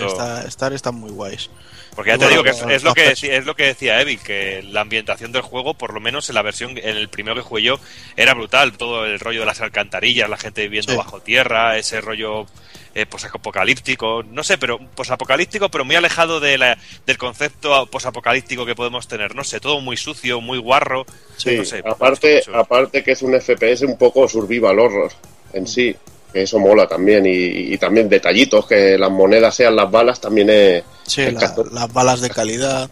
está- 0.08 0.44
estar 0.48 0.74
están 0.74 0.96
muy 0.96 1.12
guays. 1.12 1.50
Porque 1.96 2.10
ya 2.10 2.16
Y 2.16 2.20
te 2.20 2.26
bueno, 2.26 2.42
digo 2.42 2.44
que 2.44 2.76
es, 2.76 2.84
lo 2.84 2.94
que 2.96 3.12
es 3.12 3.46
lo 3.46 3.56
que 3.56 3.64
decía 3.66 4.02
Evil, 4.02 4.20
que 4.20 4.64
la 4.64 4.82
ambientación 4.82 5.32
del 5.32 5.44
juego, 5.44 5.76
por 5.76 5.94
lo 5.94 6.00
menos 6.00 6.28
en 6.30 6.36
la 6.36 6.42
versión, 6.42 6.72
en 6.78 6.98
el 6.98 7.08
primero 7.08 7.36
que 7.36 7.42
jugué 7.42 7.62
yo, 7.64 7.80
era 8.18 8.34
brutal. 8.34 8.74
Todo 8.78 9.06
el 9.06 9.20
rollo 9.20 9.42
de 9.42 9.46
las 9.46 9.62
alcantarillas, 9.62 10.28
la 10.28 10.38
gente 10.38 10.64
viviendo 10.64 10.94
Sí. 10.94 10.98
bajo 10.98 11.22
tierra, 11.22 11.78
ese 11.78 12.02
rollo 12.02 12.48
eh, 12.96 13.06
posapocalíptico, 13.06 14.24
no 14.24 14.44
sé, 14.44 14.58
pero 14.58 14.80
posapocalíptico, 14.96 15.70
pero 15.70 15.86
muy 15.86 15.96
alejado 15.96 16.40
de 16.40 16.58
la- 16.58 16.78
del 17.06 17.18
concepto 17.18 17.86
posapocalíptico 17.88 18.66
que 18.66 18.76
podemos 18.76 19.08
tener. 19.08 19.36
No 19.36 19.44
sé, 19.44 19.60
todo 19.60 19.82
muy 19.82 19.98
sucio, 19.98 20.42
muy 20.42 20.58
guarro. 20.60 21.06
Sí, 21.38 21.58
no 21.58 21.66
sé, 21.66 21.82
aparte, 21.86 22.44
mucho. 22.48 22.58
aparte 22.58 23.04
que 23.04 23.12
es 23.12 23.22
un 23.22 23.34
FPS 23.34 23.86
un 23.86 23.98
poco 23.98 24.28
survival 24.28 24.80
horror 24.80 25.12
en 25.54 25.68
sí. 25.68 25.96
Que 26.32 26.42
eso 26.44 26.58
mola 26.58 26.88
también. 26.88 27.26
Y, 27.28 27.74
y 27.74 27.78
también 27.78 28.10
detallitos, 28.10 28.66
que 28.66 28.98
las 28.98 29.12
monedas 29.12 29.54
sean 29.56 29.76
las 29.76 29.92
balas, 29.92 30.20
también 30.20 30.50
es 30.50 30.84
Sí, 31.06 31.30
la- 31.30 31.54
las 31.72 31.94
balas 31.94 32.22
de 32.22 32.30
calidad. 32.32 32.90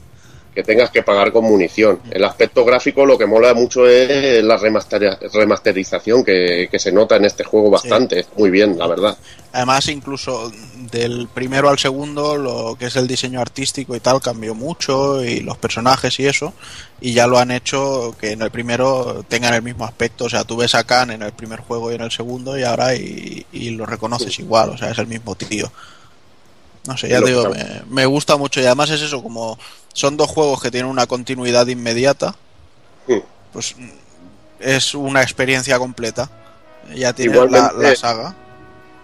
Que 0.54 0.64
tengas 0.64 0.90
que 0.90 1.02
pagar 1.02 1.32
con 1.32 1.46
munición. 1.46 2.00
El 2.12 2.26
aspecto 2.26 2.66
gráfico 2.66 3.06
lo 3.06 3.18
que 3.18 3.26
mola 3.26 3.54
mucho 3.54 3.88
es 3.88 4.44
la 4.44 4.58
remasteri- 4.58 5.18
remasterización 5.32 6.24
que, 6.26 6.68
que 6.70 6.80
se 6.80 6.92
nota 6.92 7.16
en 7.16 7.26
este 7.26 7.44
juego 7.44 7.70
bastante. 7.70 8.20
Está 8.20 8.34
Muy 8.38 8.50
bien, 8.50 8.78
la 8.78 8.88
verdad. 8.88 9.18
Además, 9.54 9.88
incluso 9.88 10.52
del 10.92 11.28
primero 11.34 11.70
al 11.70 11.80
segundo, 11.80 12.38
lo 12.38 12.76
que 12.78 12.86
es 12.86 12.96
el 12.96 13.08
diseño 13.08 13.40
artístico 13.40 13.96
y 13.96 14.00
tal 14.00 14.22
cambió 14.22 14.54
mucho 14.56 15.24
y 15.24 15.40
los 15.42 15.58
personajes 15.58 16.20
y 16.20 16.28
eso, 16.28 16.54
y 17.00 17.14
ya 17.14 17.28
lo 17.28 17.38
han 17.38 17.52
hecho 17.52 18.16
que 18.20 18.32
en 18.32 18.42
el 18.42 18.52
primero 18.52 19.26
tengan 19.28 19.54
el 19.54 19.62
mismo 19.62 19.86
aspecto. 19.86 20.26
O 20.26 20.30
sea, 20.30 20.44
tú 20.44 20.58
ves 20.58 20.76
a 20.76 20.84
Khan 20.84 21.12
en 21.12 21.22
el 21.22 21.32
primer 21.32 21.62
juego 21.62 21.92
y 21.92 21.96
en 21.96 22.02
el 22.02 22.12
segundo 22.12 22.58
y 22.58 22.64
ahora 22.64 22.96
y, 22.96 23.46
y 23.52 23.70
lo 23.72 23.86
reconoces 23.86 24.38
igual, 24.40 24.72
o 24.72 24.78
sea, 24.78 24.92
es 24.92 24.98
el 24.98 25.08
mismo 25.08 25.36
tío. 25.36 25.72
No 26.88 26.98
sé, 26.98 27.10
ya 27.10 27.20
te 27.22 27.28
digo, 27.28 27.50
me, 27.50 27.82
me 27.90 28.06
gusta 28.06 28.38
mucho 28.38 28.60
y 28.60 28.66
además 28.66 28.90
es 28.90 29.02
eso, 29.02 29.22
como 29.22 29.58
son 29.94 30.18
dos 30.18 30.30
juegos 30.30 30.62
que 30.62 30.72
tienen 30.72 30.90
una 30.90 31.06
continuidad 31.06 31.68
inmediata, 31.68 32.36
pues 33.54 33.76
mm, 33.78 33.90
es 34.60 34.96
una 34.96 35.22
experiencia 35.22 35.78
completa. 35.78 36.30
Ya 36.96 37.14
tienes 37.14 37.52
la, 37.52 37.96
saga. 37.96 38.36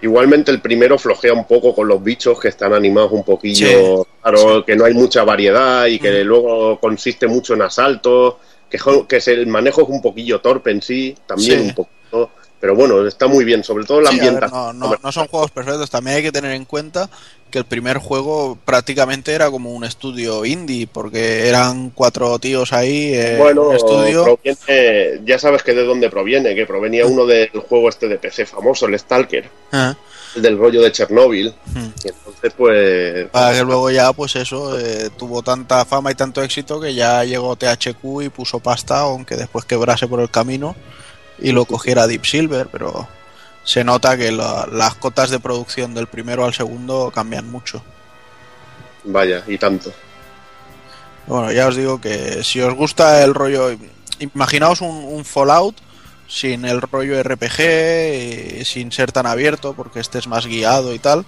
Igualmente 0.02 0.52
el 0.52 0.62
primero 0.62 0.98
flojea 1.00 1.34
un 1.34 1.46
poco 1.46 1.74
con 1.74 1.88
los 1.88 2.04
bichos 2.04 2.40
que 2.40 2.48
están 2.50 2.74
animados 2.74 3.12
un 3.12 3.24
poquillo, 3.24 4.04
Sí, 4.04 4.10
claro, 4.22 4.64
que 4.66 4.76
no 4.76 4.86
hay 4.86 4.94
mucha 4.94 5.24
variedad 5.24 5.86
y 5.88 6.00
que 6.00 6.24
luego 6.24 6.80
consiste 6.80 7.28
mucho 7.28 7.54
en 7.56 7.64
asaltos, 7.64 8.36
que, 8.70 8.78
que 9.08 9.32
el 9.32 9.48
manejo 9.48 9.82
es 9.82 9.90
un 9.90 10.02
poquillo 10.02 10.40
torpe 10.40 10.72
en 10.72 10.82
sí, 10.82 11.16
también 11.26 11.60
Sí. 11.62 11.66
un 11.70 11.74
poquito. 11.76 12.32
pero 12.60 12.76
bueno, 12.76 13.06
está 13.06 13.28
muy 13.28 13.46
bien, 13.46 13.64
sobre 13.64 13.86
todo 13.86 14.02
la 14.02 14.10
Sí, 14.12 14.18
ambientación. 14.20 14.80
no, 14.80 14.88
no- 14.90 14.98
no 15.04 15.12
son 15.12 15.28
juegos 15.28 15.52
perfectos. 15.52 15.90
También 15.92 16.18
hay 16.18 16.24
que 16.24 16.32
tener 16.32 16.52
en 16.54 16.66
cuenta 16.66 17.08
que 17.50 17.60
el 17.60 17.66
primer 17.66 17.98
juego 17.98 18.58
prácticamente 18.66 19.34
era 19.34 19.50
como 19.50 19.72
un 19.72 19.84
estudio 19.84 20.44
indie, 20.46 20.88
porque 20.88 21.48
eran 21.48 21.90
cuatro 21.92 22.38
tíos 22.40 22.74
ahí 22.74 23.14
eh, 23.14 23.34
en 23.34 23.38
Bueno, 23.40 23.70
un 23.70 23.76
estudio. 23.76 24.24
proviene- 24.24 25.22
ya 25.26 25.40
sabes 25.40 25.64
que 25.64 25.74
de 25.74 25.84
dónde 25.84 26.10
proviene, 26.10 26.56
que 26.56 26.66
provenía 26.66 27.06
uno 27.06 27.26
del 27.26 27.50
juego 27.52 27.90
este 27.90 28.08
de 28.08 28.18
PC 28.18 28.46
famoso, 28.46 28.86
el 28.86 29.00
Stalker, 29.00 29.50
Ah, 29.72 29.96
el 30.36 30.42
del 30.42 30.58
rollo 30.58 30.82
de 30.82 30.92
Chernóbil. 30.92 31.54
hmm. 31.74 31.86
Y 32.04 32.08
entonces, 32.10 32.54
pues, 32.58 33.28
Para 33.30 33.54
que 33.58 33.64
luego 33.64 33.90
ya, 33.92 34.12
pues 34.14 34.36
eso, 34.36 34.78
eh, 34.78 35.10
tuvo 35.18 35.42
tanta 35.42 35.86
fama 35.86 36.12
y 36.12 36.16
tanto 36.16 36.44
éxito 36.44 36.80
que 36.82 36.94
ya 36.94 37.24
llegó 37.24 37.56
THQ 37.56 38.24
y 38.24 38.30
puso 38.30 38.60
pasta, 38.60 39.00
aunque 39.00 39.36
después 39.36 39.66
quebrase 39.66 40.08
por 40.08 40.20
el 40.20 40.30
camino 40.30 40.76
y 41.40 41.52
lo 41.54 41.66
cogiera 41.66 42.08
Deep 42.08 42.26
Silver, 42.26 42.68
pero 42.72 43.08
se 43.68 43.84
nota 43.84 44.16
que 44.18 44.32
la- 44.32 44.66
las 44.72 44.96
cotas 44.96 45.30
de 45.30 45.42
producción 45.42 45.94
del 45.94 46.08
primero 46.08 46.46
al 46.46 46.54
segundo 46.54 47.12
cambian 47.14 47.52
mucho. 47.52 47.84
vaya, 49.04 49.44
y 49.48 49.58
tanto. 49.58 49.92
Bueno, 51.28 51.52
ya 51.52 51.68
os 51.68 51.76
digo 51.76 52.00
que 52.00 52.44
si 52.44 52.62
os 52.62 52.74
gusta 52.74 53.24
el 53.24 53.34
rollo, 53.34 53.72
imaginaos 54.20 54.80
un, 54.82 55.04
un 55.04 55.26
Fallout 55.26 55.76
sin 56.28 56.66
el 56.66 56.82
rollo 56.82 57.22
RPG, 57.22 58.60
y 58.62 58.66
sin 58.66 58.92
ser 58.92 59.12
tan 59.12 59.26
abierto, 59.26 59.74
porque 59.74 60.00
este 60.00 60.20
es 60.20 60.28
más 60.28 60.46
guiado 60.46 60.94
y 60.94 61.00
tal. 61.00 61.26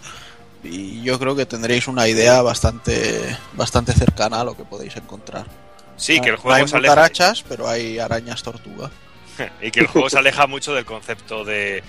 Y 0.64 1.02
yo 1.04 1.18
creo 1.20 1.36
que 1.38 1.46
tendréis 1.46 1.88
una 1.88 2.08
idea 2.08 2.42
bastante, 2.42 3.38
bastante 3.54 3.94
cercana 3.94 4.42
a 4.42 4.44
lo 4.44 4.56
que 4.58 4.64
podéis 4.64 4.96
encontrar. 4.98 5.46
Sí, 5.96 6.20
que 6.20 6.30
el 6.30 6.36
No 6.36 6.42
juego 6.42 6.56
hay 6.58 6.68
se 6.68 6.76
aleja. 6.78 6.94
cucarachas, 6.96 7.44
pero 7.48 7.68
hay 7.68 7.98
arañas 8.00 8.44
tortuga. 8.44 8.92
y 9.62 9.72
que 9.72 9.82
el 9.82 9.88
juego 9.88 10.10
se 10.10 10.18
aleja 10.20 10.48
mucho 10.48 10.74
del 10.74 10.84
concepto 10.86 11.46
de, 11.46 11.82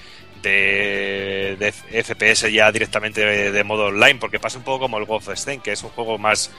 de, 0.42 1.56
de 1.58 2.02
FPS 2.02 2.52
ya 2.52 2.70
directamente 2.72 3.24
de, 3.24 3.52
de 3.52 3.64
modo 3.64 3.86
online, 3.86 4.18
porque 4.18 4.40
pasa 4.40 4.58
un 4.58 4.64
poco 4.64 4.80
como 4.80 4.98
el 4.98 5.04
Wolfenstein, 5.04 5.60
que 5.60 5.72
es 5.72 5.82
un 5.82 5.90
juego 5.90 6.18
más 6.18 6.50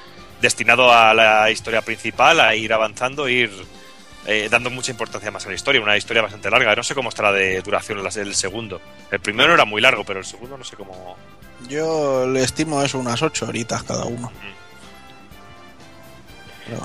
destinado 0.41 0.91
a 0.91 1.13
la 1.13 1.49
historia 1.51 1.81
principal, 1.81 2.39
a 2.39 2.55
ir 2.55 2.73
avanzando, 2.73 3.29
ir 3.29 3.51
eh, 4.25 4.47
dando 4.51 4.69
mucha 4.69 4.91
importancia 4.91 5.31
más 5.31 5.45
a 5.45 5.49
la 5.49 5.55
historia, 5.55 5.81
una 5.81 5.97
historia 5.97 6.21
bastante 6.21 6.49
larga. 6.49 6.75
No 6.75 6.83
sé 6.83 6.93
cómo 6.93 7.09
estará 7.09 7.31
de 7.31 7.61
duración 7.61 7.99
el 7.99 8.35
segundo. 8.35 8.81
El 9.09 9.19
primero 9.19 9.53
era 9.53 9.65
muy 9.65 9.81
largo, 9.81 10.03
pero 10.03 10.19
el 10.19 10.25
segundo 10.25 10.57
no 10.57 10.63
sé 10.63 10.75
cómo... 10.75 11.17
Yo 11.67 12.27
le 12.27 12.43
estimo 12.43 12.81
eso 12.81 12.99
unas 12.99 13.21
8 13.21 13.47
horitas 13.47 13.83
cada 13.83 14.05
uno. 14.05 14.31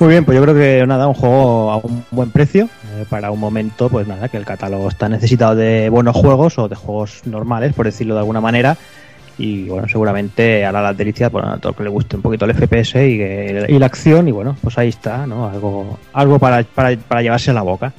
Muy 0.00 0.08
bien, 0.08 0.24
pues 0.24 0.36
yo 0.36 0.42
creo 0.42 0.54
que 0.54 0.84
nada, 0.86 1.06
un 1.08 1.14
juego 1.14 1.70
a 1.70 1.76
un 1.78 2.04
buen 2.10 2.30
precio 2.30 2.68
eh, 2.96 3.04
para 3.08 3.30
un 3.30 3.40
momento, 3.40 3.88
pues 3.88 4.06
nada, 4.06 4.28
que 4.28 4.36
el 4.36 4.44
catálogo 4.44 4.88
está 4.88 5.08
necesitado 5.08 5.54
de 5.54 5.88
buenos 5.88 6.16
juegos 6.16 6.58
o 6.58 6.68
de 6.68 6.76
juegos 6.76 7.22
normales, 7.24 7.72
por 7.72 7.86
decirlo 7.86 8.14
de 8.14 8.20
alguna 8.20 8.40
manera. 8.40 8.76
Y 9.38 9.68
bueno, 9.68 9.86
seguramente 9.88 10.64
hará 10.64 10.80
las 10.82 10.96
delicias 10.96 11.30
bueno, 11.30 11.50
a 11.50 11.58
todo 11.58 11.74
que 11.74 11.82
le 11.82 11.90
guste 11.90 12.16
un 12.16 12.22
poquito 12.22 12.46
el 12.46 12.54
FPS 12.54 13.06
y, 13.06 13.18
que- 13.18 13.66
la 13.78 13.86
acción. 13.86 14.28
Y 14.28 14.32
bueno, 14.32 14.56
pues 14.62 14.78
ahí 14.78 14.88
está, 14.88 15.26
¿no? 15.26 15.48
Algo, 15.48 15.98
algo 16.12 16.38
para, 16.38 16.62
para, 16.62 17.22
llevarse 17.22 17.50
a 17.50 17.54
la 17.54 17.62
boca. 17.62 17.92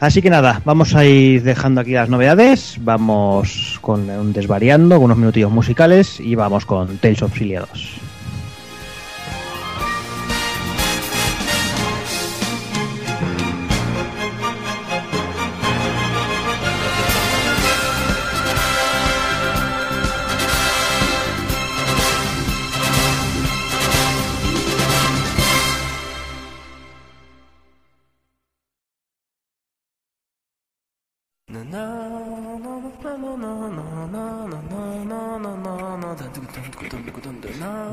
Así 0.00 0.20
que 0.20 0.28
nada, 0.28 0.60
vamos 0.64 0.94
a 0.94 1.04
ir 1.04 1.42
dejando 1.42 1.80
aquí 1.80 1.92
las 1.92 2.10
novedades. 2.10 2.76
Vamos 2.80 3.78
con 3.80 4.10
un 4.10 4.32
desvariando, 4.32 4.96
con 4.96 5.04
unos 5.04 5.16
minutillos 5.16 5.50
musicales 5.50 6.20
y 6.20 6.34
vamos 6.34 6.66
con 6.66 6.98
Tales 6.98 7.22
of 7.22 7.32
Filia 7.32 7.60
2. 7.60 8.13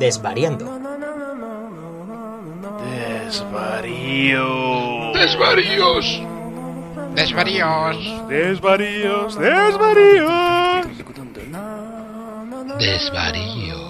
Desvariando. 0.01 0.65
Desvarío. 3.29 5.13
Desvaríos. 5.13 6.23
Desvaríos. 7.13 8.27
Desvaríos. 8.27 9.37
Desvaríos. 9.37 10.87
Desvaríos. 12.79 13.80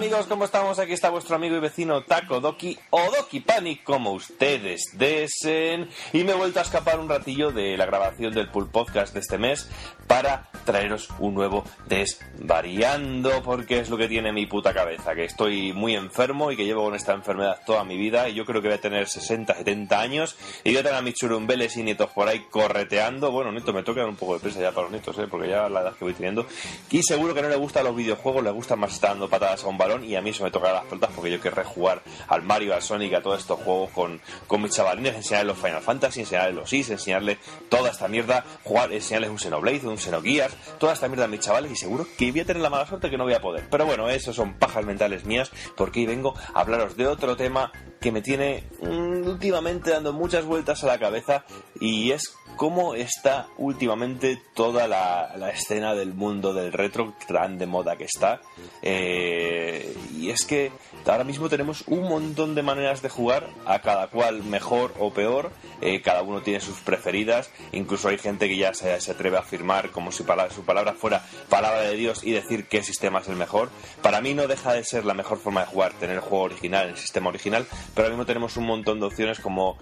Amigos, 0.00 0.24
¿cómo 0.28 0.46
estamos? 0.46 0.78
Aquí 0.78 0.94
está 0.94 1.10
vuestro 1.10 1.36
amigo 1.36 1.56
y 1.56 1.60
vecino 1.60 2.04
Taco 2.04 2.40
Doki 2.40 2.78
o 2.88 3.10
Doki 3.10 3.40
Panic, 3.40 3.82
como 3.82 4.12
ustedes 4.12 4.92
deseen. 4.94 5.90
Y 6.14 6.24
me 6.24 6.32
he 6.32 6.34
vuelto 6.34 6.58
a 6.58 6.62
escapar 6.62 6.98
un 6.98 7.06
ratillo 7.06 7.52
de 7.52 7.76
la 7.76 7.84
grabación 7.84 8.32
del 8.32 8.48
Pool 8.48 8.70
Podcast 8.70 9.12
de 9.12 9.20
este 9.20 9.36
mes 9.36 9.68
para 10.06 10.48
traeros 10.64 11.10
un 11.18 11.34
nuevo 11.34 11.64
Desvariando, 11.86 13.42
porque 13.42 13.80
es 13.80 13.90
lo 13.90 13.98
que 13.98 14.08
tiene 14.08 14.32
mi 14.32 14.46
puta 14.46 14.72
cabeza, 14.72 15.14
que 15.14 15.24
estoy 15.24 15.74
muy 15.74 15.94
enfermo 15.94 16.50
y 16.50 16.56
que 16.56 16.64
llevo 16.64 16.84
con 16.84 16.94
esta 16.94 17.12
enfermedad 17.12 17.60
toda 17.66 17.84
mi 17.84 17.98
vida. 17.98 18.26
Y 18.30 18.34
yo 18.34 18.46
creo 18.46 18.62
que 18.62 18.68
voy 18.68 18.78
a 18.78 18.80
tener 18.80 19.06
60, 19.06 19.54
70 19.54 20.00
años 20.00 20.34
y 20.64 20.70
voy 20.70 20.78
a 20.78 20.82
tener 20.82 20.98
a 20.98 21.02
mis 21.02 21.14
churumbeles 21.14 21.76
y 21.76 21.82
nietos 21.82 22.08
por 22.10 22.26
ahí 22.26 22.46
correteando. 22.50 23.30
Bueno, 23.32 23.52
nietos, 23.52 23.74
me 23.74 23.82
toca 23.82 24.06
un 24.06 24.16
poco 24.16 24.34
de 24.34 24.40
presa 24.40 24.60
ya 24.60 24.70
para 24.70 24.84
los 24.84 24.92
nietos, 24.92 25.18
¿eh? 25.18 25.26
porque 25.30 25.50
ya 25.50 25.68
la 25.68 25.82
edad 25.82 25.92
que 25.92 26.06
voy 26.06 26.14
teniendo. 26.14 26.46
Y 26.90 27.02
seguro 27.02 27.34
que 27.34 27.42
no 27.42 27.50
le 27.50 27.56
gustan 27.56 27.84
los 27.84 27.94
videojuegos, 27.94 28.42
le 28.42 28.50
gusta 28.50 28.76
más 28.76 28.94
estar 28.94 29.10
dando 29.10 29.28
patadas 29.28 29.62
a 29.62 29.68
un 29.68 29.76
balón 29.76 29.89
y 29.98 30.16
a 30.16 30.22
mí 30.22 30.30
eso 30.30 30.44
me 30.44 30.50
tocará 30.50 30.74
las 30.74 30.84
pelotas 30.84 31.10
porque 31.14 31.30
yo 31.30 31.40
querré 31.40 31.64
jugar 31.64 32.02
al 32.28 32.42
Mario, 32.42 32.74
al 32.74 32.82
Sonic, 32.82 33.14
a 33.14 33.22
todos 33.22 33.40
estos 33.40 33.58
juegos 33.60 33.90
con, 33.90 34.20
con 34.46 34.62
mis 34.62 34.72
chavalines, 34.72 35.14
enseñarles 35.14 35.56
los 35.56 35.58
Final 35.58 35.82
Fantasy, 35.82 36.20
enseñarles 36.20 36.54
los 36.54 36.72
Is, 36.72 36.90
enseñarles 36.90 37.38
toda 37.68 37.90
esta 37.90 38.08
mierda, 38.08 38.44
jugar, 38.62 38.92
enseñarles 38.92 39.30
un 39.30 39.38
Xenoblade, 39.38 39.86
un 39.86 39.98
Xenogears, 39.98 40.54
toda 40.78 40.92
esta 40.92 41.08
mierda 41.08 41.24
a 41.24 41.28
mis 41.28 41.40
chavales 41.40 41.72
y 41.72 41.76
seguro 41.76 42.06
que 42.16 42.30
voy 42.30 42.40
a 42.40 42.44
tener 42.44 42.62
la 42.62 42.70
mala 42.70 42.86
suerte 42.86 43.10
que 43.10 43.18
no 43.18 43.24
voy 43.24 43.34
a 43.34 43.40
poder. 43.40 43.66
Pero 43.70 43.86
bueno, 43.86 44.08
eso 44.08 44.32
son 44.32 44.54
pajas 44.54 44.84
mentales 44.84 45.24
mías 45.24 45.50
porque 45.76 46.00
hoy 46.00 46.06
vengo 46.06 46.34
a 46.54 46.60
hablaros 46.60 46.96
de 46.96 47.06
otro 47.06 47.36
tema 47.36 47.72
que 48.00 48.12
me 48.12 48.22
tiene 48.22 48.64
mm, 48.82 49.26
últimamente 49.28 49.90
dando 49.90 50.12
muchas 50.12 50.44
vueltas 50.44 50.82
a 50.84 50.86
la 50.86 50.98
cabeza 50.98 51.44
y 51.80 52.12
es 52.12 52.34
cómo 52.56 52.94
está 52.94 53.48
últimamente 53.58 54.40
toda 54.54 54.88
la, 54.88 55.34
la 55.36 55.50
escena 55.50 55.94
del 55.94 56.14
mundo 56.14 56.52
del 56.52 56.72
retro 56.72 57.14
tan 57.26 57.58
de 57.58 57.66
moda 57.66 57.96
que 57.96 58.04
está. 58.04 58.40
Eh, 58.82 59.94
y 60.14 60.30
es 60.30 60.44
que 60.44 60.72
ahora 61.06 61.24
mismo 61.24 61.48
tenemos 61.48 61.84
un 61.86 62.02
montón 62.02 62.54
de 62.54 62.62
maneras 62.62 63.02
de 63.02 63.08
jugar, 63.08 63.48
a 63.66 63.80
cada 63.80 64.08
cual 64.08 64.42
mejor 64.44 64.92
o 64.98 65.12
peor. 65.12 65.50
eh, 65.80 66.02
cada 66.02 66.22
uno 66.22 66.42
tiene 66.42 66.60
sus 66.60 66.78
preferidas. 66.80 67.50
Incluso 67.72 68.08
hay 68.08 68.18
gente 68.18 68.48
que 68.48 68.56
ya 68.56 68.74
se, 68.74 68.92
atreve 68.92 69.36
a 69.36 69.40
afirmar 69.40 69.90
como 69.90 70.12
si 70.12 70.18
su 70.18 70.64
palabra 70.64 70.92
fuera 70.94 71.24
palabra 71.48 71.82
de 71.82 71.96
Dios 71.96 72.22
y 72.24 72.32
decir 72.32 72.66
qué 72.68 72.82
sistema 72.82 73.20
es 73.20 73.28
el 73.28 73.36
mejor. 73.36 73.70
Para 74.02 74.20
mí 74.20 74.34
no 74.34 74.46
deja 74.46 74.72
de 74.72 74.84
ser 74.84 75.04
la 75.04 75.14
mejor 75.14 75.38
forma 75.38 75.60
de 75.60 75.66
jugar, 75.66 75.92
tener 75.94 76.16
el 76.16 76.20
juego 76.20 76.44
original, 76.44 76.90
el 76.90 76.96
sistema 76.96 77.28
original, 77.30 77.66
pero 77.94 78.06
ahora 78.06 78.16
mismo 78.16 78.26
tenemos 78.26 78.56
un 78.56 78.66
montón 78.66 79.00
de 79.00 79.06
opciones 79.06 79.40
como 79.40 79.78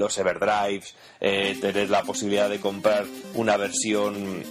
los 0.00 0.18
Everdrives, 0.18 0.94
eh, 1.20 1.56
tener 1.60 1.90
la 1.90 2.02
posibilidad 2.02 2.48
de 2.48 2.60
comprar 2.60 3.04
una 3.34 3.56
versión 3.56 4.42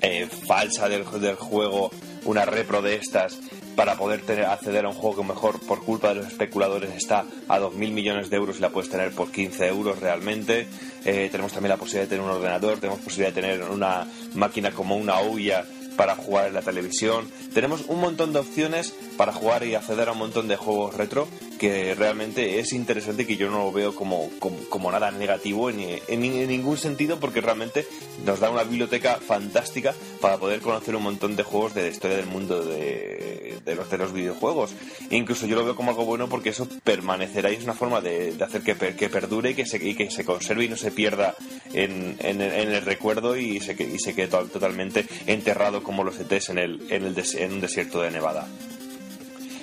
eh, 0.00 0.28
falsa 0.46 0.88
del, 0.88 1.04
del 1.20 1.36
juego, 1.36 1.90
una 2.24 2.44
repro 2.44 2.82
de 2.82 2.96
estas, 2.96 3.38
para 3.78 3.96
poder 3.96 4.22
tener, 4.22 4.46
acceder 4.46 4.84
a 4.84 4.88
un 4.88 4.94
juego 4.94 5.22
que 5.22 5.28
mejor 5.28 5.60
por 5.60 5.84
culpa 5.84 6.08
de 6.08 6.16
los 6.16 6.26
especuladores 6.26 6.90
está 6.96 7.24
a 7.48 7.60
2.000 7.60 7.92
millones 7.92 8.28
de 8.28 8.36
euros 8.36 8.58
y 8.58 8.60
la 8.60 8.70
puedes 8.70 8.90
tener 8.90 9.12
por 9.12 9.30
15 9.30 9.68
euros 9.68 10.00
realmente. 10.00 10.66
Eh, 11.04 11.28
tenemos 11.30 11.52
también 11.52 11.70
la 11.70 11.76
posibilidad 11.76 12.02
de 12.02 12.16
tener 12.16 12.24
un 12.24 12.30
ordenador, 12.36 12.78
tenemos 12.80 13.00
posibilidad 13.00 13.32
de 13.32 13.40
tener 13.40 13.62
una 13.62 14.04
máquina 14.34 14.72
como 14.72 14.96
una 14.96 15.20
Ouya 15.20 15.64
para 15.98 16.14
jugar 16.14 16.46
en 16.46 16.54
la 16.54 16.62
televisión. 16.62 17.28
Tenemos 17.52 17.84
un 17.88 18.00
montón 18.00 18.32
de 18.32 18.38
opciones 18.38 18.94
para 19.18 19.32
jugar 19.32 19.64
y 19.64 19.74
acceder 19.74 20.08
a 20.08 20.12
un 20.12 20.18
montón 20.18 20.48
de 20.48 20.56
juegos 20.56 20.94
retro 20.94 21.28
que 21.58 21.94
realmente 21.94 22.58
es 22.60 22.72
interesante 22.72 23.26
que 23.26 23.36
yo 23.36 23.50
no 23.50 23.58
lo 23.64 23.72
veo 23.72 23.94
como, 23.94 24.30
como, 24.68 24.90
nada 24.90 25.10
negativo 25.10 25.68
en, 25.70 25.80
en, 25.80 26.00
en 26.24 26.48
ningún 26.48 26.78
sentido 26.78 27.18
porque 27.20 27.40
realmente 27.40 27.86
nos 28.24 28.40
da 28.40 28.50
una 28.50 28.62
biblioteca 28.64 29.16
fantástica 29.16 29.94
para 30.20 30.38
poder 30.38 30.60
conocer 30.60 30.94
un 30.96 31.02
montón 31.02 31.36
de 31.36 31.42
juegos 31.42 31.74
de 31.74 31.82
la 31.82 31.88
historia 31.88 32.16
del 32.16 32.26
mundo 32.26 32.64
de, 32.64 33.58
de 33.64 33.74
los, 33.74 33.90
de 33.90 33.98
los 33.98 34.12
videojuegos. 34.12 34.72
Incluso 35.10 35.46
yo 35.46 35.56
lo 35.56 35.64
veo 35.64 35.76
como 35.76 35.90
algo 35.90 36.04
bueno 36.04 36.28
porque 36.28 36.50
eso 36.50 36.66
permanecerá 36.84 37.50
y 37.50 37.56
es 37.56 37.64
una 37.64 37.74
forma 37.74 38.00
de, 38.00 38.32
de 38.32 38.44
hacer 38.44 38.62
que, 38.62 38.74
que 38.96 39.08
perdure 39.08 39.50
y 39.50 39.54
que, 39.54 39.66
se, 39.66 39.76
y 39.84 39.94
que 39.94 40.10
se 40.10 40.24
conserve 40.24 40.64
y 40.64 40.68
no 40.68 40.76
se 40.76 40.90
pierda 40.92 41.34
en, 41.74 42.16
en, 42.20 42.40
el- 42.40 42.78
recuerdo 42.84 43.36
y 43.36 43.60
se, 43.60 43.72
y 43.72 43.98
se 43.98 44.14
quede 44.14 44.28
to- 44.28 44.46
totalmente 44.46 45.04
enterrado 45.26 45.82
como 45.82 46.04
los 46.04 46.18
ETs 46.20 46.50
en, 46.50 46.58
el, 46.58 46.80
en, 46.90 47.04
el 47.04 47.14
des- 47.14 47.34
en 47.34 47.52
un 47.54 47.60
desierto 47.60 48.00
de 48.00 48.10
Nevada. 48.10 48.46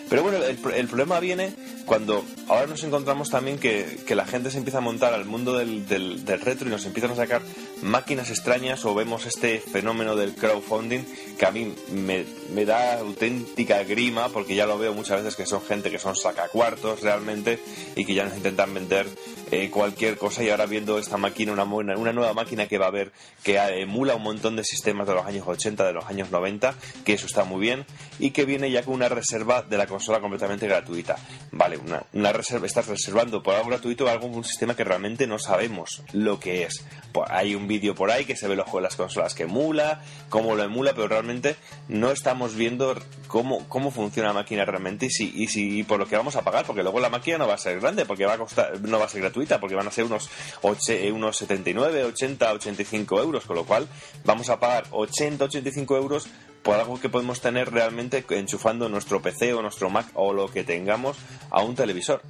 Pero 0.09 0.23
bueno, 0.23 0.37
el, 0.37 0.57
el 0.75 0.87
problema 0.87 1.19
viene 1.19 1.53
cuando 1.85 2.23
ahora 2.47 2.67
nos 2.67 2.83
encontramos 2.83 3.29
también 3.29 3.57
que, 3.59 3.99
que 4.05 4.15
la 4.15 4.25
gente 4.25 4.51
se 4.51 4.57
empieza 4.57 4.77
a 4.77 4.81
montar 4.81 5.13
al 5.13 5.25
mundo 5.25 5.55
del, 5.57 5.87
del- 5.87 6.25
del 6.25 6.41
retro 6.41 6.67
y 6.67 6.71
nos 6.71 6.85
empiezan 6.85 7.11
a 7.11 7.15
sacar 7.15 7.41
máquinas 7.85 8.31
extrañas 8.31 8.83
o 8.83 8.95
vemos 8.95 9.25
este 9.25 9.59
fenómeno 9.59 10.15
del 10.15 10.33
crowdfunding 10.33 11.03
que 11.37 11.45
a 11.45 11.51
mí 11.51 11.73
me, 11.91 12.25
da 12.65 12.99
auténtica 12.99 13.83
grima 13.83 14.29
porque 14.29 14.55
ya 14.55 14.65
lo 14.65 14.79
veo 14.79 14.93
muchas 14.93 15.19
veces 15.19 15.35
que 15.35 15.45
son 15.45 15.61
gente 15.61 15.91
que 15.91 15.99
son 15.99 16.15
sacacuartos 16.15 17.01
realmente 17.01 17.59
y 17.95 18.03
que 18.05 18.15
ya 18.15 18.25
nos 18.25 18.35
intentan 18.35 18.73
vender 18.73 19.07
eh, 19.51 19.69
cualquier 19.69 20.17
cosa 20.17 20.43
y 20.43 20.49
ahora 20.49 20.65
viendo 20.65 20.97
esta 20.97 21.17
máquina, 21.17 21.53
una, 21.53 21.63
una 21.63 22.11
nueva 22.11 22.33
máquina 22.33 22.67
que 22.67 22.79
va 22.79 22.85
a 22.85 22.89
haber 22.89 23.11
que 23.43 23.57
eh, 23.57 23.81
emula 23.81 24.15
un 24.15 24.23
montón 24.23 24.55
de 24.55 24.63
sistemas 24.63 25.07
de 25.07 25.13
los 25.13 25.25
años 25.25 25.47
80, 25.47 25.85
de 25.85 25.93
los 25.93 26.05
años 26.05 26.31
90, 26.31 26.73
que 27.05 27.13
eso 27.13 27.27
está 27.27 27.43
muy 27.43 27.61
bien 27.61 27.85
y 28.17 28.31
que 28.31 28.45
viene 28.45 28.71
ya 28.71 28.83
con 28.83 28.95
una 28.95 29.09
reserva 29.09 29.61
de 29.61 29.77
la 29.77 29.85
consola 29.85 30.19
completamente 30.19 30.67
gratuita. 30.67 31.17
Vale, 31.51 31.77
una, 31.77 32.03
una 32.13 32.33
reserva, 32.33 32.65
estás 32.65 32.87
reservando 32.87 33.43
por 33.43 33.53
algo 33.53 33.69
gratuito 33.69 34.09
algo 34.09 34.25
un 34.27 34.43
sistema 34.43 34.75
que 34.75 34.83
realmente 34.83 35.27
no 35.27 35.37
sabemos 35.37 36.01
lo 36.11 36.39
que 36.39 36.63
es. 36.63 36.83
Pues 37.11 37.29
hay 37.29 37.53
un 37.55 37.67
vídeo 37.79 37.95
por 37.95 38.11
ahí 38.11 38.25
que 38.25 38.35
se 38.35 38.47
ve 38.47 38.55
los 38.55 38.65
juegos, 38.65 38.83
las 38.83 38.95
consolas 38.95 39.33
que 39.33 39.43
emula, 39.43 40.01
cómo 40.29 40.55
lo 40.55 40.63
emula, 40.63 40.93
pero 40.93 41.07
realmente 41.07 41.55
no 41.87 42.11
estamos 42.11 42.55
viendo 42.55 42.95
cómo, 43.27 43.67
cómo 43.69 43.91
funciona 43.91 44.29
la 44.29 44.33
máquina 44.35 44.65
realmente 44.65 45.07
y 45.07 45.09
si, 45.09 45.31
y 45.35 45.47
si 45.47 45.83
por 45.83 45.99
lo 45.99 46.07
que 46.07 46.15
vamos 46.17 46.35
a 46.35 46.43
pagar, 46.43 46.65
porque 46.65 46.83
luego 46.83 46.99
la 46.99 47.09
máquina 47.09 47.37
no 47.37 47.47
va 47.47 47.55
a 47.55 47.57
ser 47.57 47.79
grande, 47.79 48.05
porque 48.05 48.25
va 48.25 48.33
a 48.33 48.37
costar, 48.37 48.79
no 48.81 48.99
va 48.99 49.05
a 49.05 49.09
ser 49.09 49.21
gratuita, 49.21 49.59
porque 49.59 49.75
van 49.75 49.87
a 49.87 49.91
ser 49.91 50.05
unos, 50.05 50.29
oche- 50.61 51.11
unos 51.11 51.37
79, 51.37 52.03
80, 52.05 52.53
85 52.53 53.21
euros, 53.21 53.45
con 53.45 53.55
lo 53.55 53.65
cual 53.65 53.87
vamos 54.23 54.49
a 54.49 54.59
pagar 54.59 54.85
80, 54.91 55.45
85 55.45 55.97
euros 55.97 56.27
por 56.63 56.75
algo 56.75 56.99
que 56.99 57.09
podemos 57.09 57.41
tener 57.41 57.71
realmente 57.71 58.25
enchufando 58.29 58.89
nuestro 58.89 59.21
PC 59.21 59.53
o 59.53 59.61
nuestro 59.61 59.89
Mac 59.91 60.07
o 60.15 60.33
lo 60.33 60.47
que 60.49 60.63
tengamos 60.63 61.15
a 61.51 61.61
un 61.61 61.75
televisor 61.75 62.21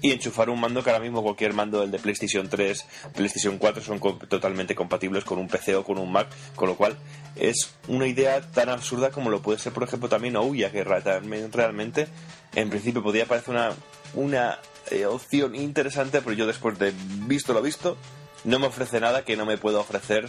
y 0.00 0.12
enchufar 0.12 0.50
un 0.50 0.60
mando 0.60 0.82
que 0.82 0.90
ahora 0.90 1.02
mismo 1.02 1.22
cualquier 1.22 1.52
mando 1.52 1.80
del 1.80 1.90
de 1.90 1.98
PlayStation 1.98 2.48
3, 2.48 2.86
PlayStation 3.14 3.58
4 3.58 3.82
son 3.82 4.00
totalmente 4.28 4.74
compatibles 4.74 5.24
con 5.24 5.38
un 5.38 5.48
PC 5.48 5.76
o 5.76 5.84
con 5.84 5.98
un 5.98 6.10
Mac, 6.10 6.28
con 6.54 6.68
lo 6.68 6.76
cual 6.76 6.96
es 7.36 7.74
una 7.88 8.06
idea 8.06 8.40
tan 8.40 8.68
absurda 8.68 9.10
como 9.10 9.30
lo 9.30 9.42
puede 9.42 9.58
ser, 9.58 9.72
por 9.72 9.82
ejemplo, 9.82 10.08
también 10.08 10.36
Ouya, 10.36 10.70
que 10.70 10.84
realmente 10.84 12.08
en 12.54 12.70
principio 12.70 13.02
podría 13.02 13.26
parecer 13.26 13.54
una, 13.54 13.72
una 14.14 14.58
eh, 14.90 15.06
opción 15.06 15.54
interesante, 15.54 16.20
pero 16.22 16.34
yo 16.34 16.46
después 16.46 16.78
de 16.78 16.92
visto 17.26 17.52
lo 17.52 17.62
visto, 17.62 17.96
no 18.44 18.58
me 18.58 18.66
ofrece 18.66 19.00
nada 19.00 19.24
que 19.24 19.36
no 19.36 19.44
me 19.44 19.58
pueda 19.58 19.78
ofrecer 19.78 20.28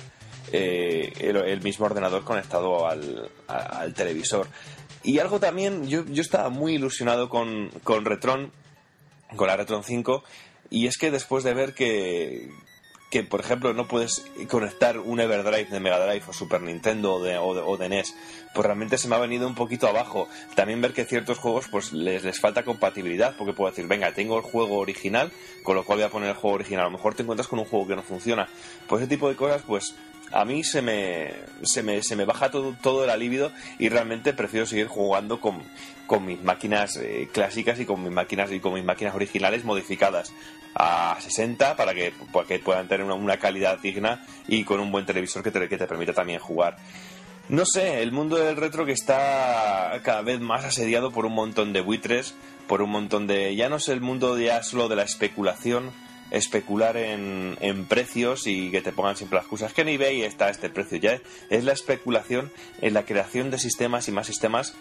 eh, 0.51 1.13
el, 1.19 1.37
el 1.37 1.61
mismo 1.61 1.85
ordenador 1.85 2.23
conectado 2.23 2.87
al, 2.87 3.29
al 3.47 3.93
televisor. 3.93 4.47
Y 5.03 5.19
algo 5.19 5.39
también, 5.39 5.87
yo, 5.87 6.05
yo 6.05 6.21
estaba 6.21 6.49
muy 6.49 6.75
ilusionado 6.75 7.29
con, 7.29 7.69
con 7.83 8.05
Retron, 8.05 8.51
con 9.35 9.47
la 9.47 9.55
Retron 9.55 9.83
5 9.83 10.23
y 10.69 10.87
es 10.87 10.97
que 10.97 11.11
después 11.11 11.43
de 11.43 11.53
ver 11.53 11.73
que 11.73 12.49
que 13.11 13.23
por 13.23 13.41
ejemplo 13.41 13.73
no 13.73 13.87
puedes 13.87 14.25
conectar 14.49 14.97
un 14.97 15.19
Everdrive 15.19 15.65
de 15.65 15.79
Mega 15.81 16.03
Drive 16.03 16.23
o 16.27 16.33
Super 16.33 16.61
Nintendo 16.61 17.15
o 17.15 17.23
de, 17.23 17.37
o 17.37 17.53
de, 17.53 17.61
o 17.61 17.77
de 17.77 17.89
NES 17.89 18.15
pues 18.53 18.65
realmente 18.65 18.97
se 18.97 19.07
me 19.07 19.15
ha 19.15 19.19
venido 19.19 19.47
un 19.47 19.55
poquito 19.55 19.87
abajo. 19.87 20.27
También 20.55 20.81
ver 20.81 20.93
que 20.93 21.05
ciertos 21.05 21.37
juegos 21.37 21.67
pues 21.69 21.93
les, 21.93 22.23
les 22.23 22.39
falta 22.39 22.63
compatibilidad 22.63 23.35
porque 23.37 23.53
puedo 23.53 23.69
decir 23.69 23.85
venga 23.85 24.13
tengo 24.13 24.37
el 24.37 24.43
juego 24.43 24.79
original 24.79 25.31
con 25.61 25.75
lo 25.75 25.83
cual 25.83 25.99
voy 25.99 26.05
a 26.05 26.09
poner 26.09 26.29
el 26.29 26.35
juego 26.35 26.55
original 26.55 26.81
a 26.81 26.85
lo 26.85 26.91
mejor 26.91 27.13
te 27.13 27.21
encuentras 27.21 27.47
con 27.47 27.59
un 27.59 27.65
juego 27.65 27.85
que 27.85 27.95
no 27.97 28.01
funciona. 28.01 28.47
Pues 28.87 29.01
ese 29.01 29.09
tipo 29.09 29.27
de 29.27 29.35
cosas 29.35 29.61
pues 29.67 29.93
a 30.31 30.45
mí 30.45 30.63
se 30.63 30.81
me, 30.81 31.33
se 31.63 31.83
me, 31.83 32.01
se 32.03 32.15
me 32.15 32.23
baja 32.23 32.49
todo, 32.49 32.73
todo 32.81 33.03
el 33.03 33.09
alivio 33.09 33.51
y 33.77 33.89
realmente 33.89 34.31
prefiero 34.33 34.65
seguir 34.65 34.87
jugando 34.87 35.41
con, 35.41 35.61
con 36.07 36.25
mis 36.25 36.41
máquinas 36.41 36.95
eh, 36.95 37.27
clásicas 37.31 37.77
y 37.81 37.85
con 37.85 38.01
mis 38.01 38.13
máquinas 38.13 38.49
y 38.53 38.61
con 38.61 38.73
mis 38.73 38.85
máquinas 38.85 39.13
originales 39.13 39.65
modificadas 39.65 40.31
a 40.75 41.17
60 41.19 41.75
para 41.75 41.93
que, 41.93 42.13
para 42.31 42.47
que 42.47 42.59
puedan 42.59 42.87
tener 42.87 43.05
una, 43.05 43.37
calidad 43.37 43.79
digna 43.79 44.25
y 44.47 44.63
con 44.63 44.79
un 44.79 44.91
buen 44.91 45.05
televisor 45.05 45.43
que 45.43 45.51
te, 45.51 45.67
que 45.67 45.77
te 45.77 45.87
permita 45.87 46.13
también 46.13 46.39
jugar. 46.39 46.77
No 47.49 47.65
sé, 47.65 48.01
el 48.01 48.11
mundo 48.11 48.37
del 48.37 48.55
retro 48.55 48.85
que 48.85 48.93
está 48.93 49.99
cada 50.03 50.21
vez 50.21 50.39
más 50.39 50.63
asediado 50.63 51.11
por 51.11 51.25
un 51.25 51.33
montón 51.33 51.73
de 51.73 51.81
buitres, 51.81 52.33
por 52.67 52.81
un 52.81 52.91
montón 52.91 53.27
de... 53.27 53.55
Ya 53.55 53.67
no 53.67 53.75
es 53.75 53.89
el 53.89 53.99
mundo 53.99 54.39
ya 54.39 54.63
solo 54.63 54.87
de 54.87 54.95
la 54.95 55.03
especulación, 55.03 55.91
especular 56.29 56.95
en, 56.95 57.57
en 57.59 57.85
precios 57.85 58.47
y 58.47 58.71
que 58.71 58.81
te 58.81 58.93
pongan 58.93 59.17
siempre 59.17 59.35
las 59.35 59.43
excusas 59.43 59.73
que 59.73 59.81
en 59.81 59.89
eBay 59.89 60.21
está 60.21 60.49
este 60.49 60.69
precio. 60.69 60.97
Ya 60.97 61.19
es 61.49 61.63
la 61.65 61.73
especulación 61.73 62.51
en 62.79 62.93
la 62.93 63.03
creación 63.03 63.51
de 63.51 63.59
sistemas 63.59 64.07
y 64.07 64.11
más 64.13 64.27
sistemas. 64.27 64.73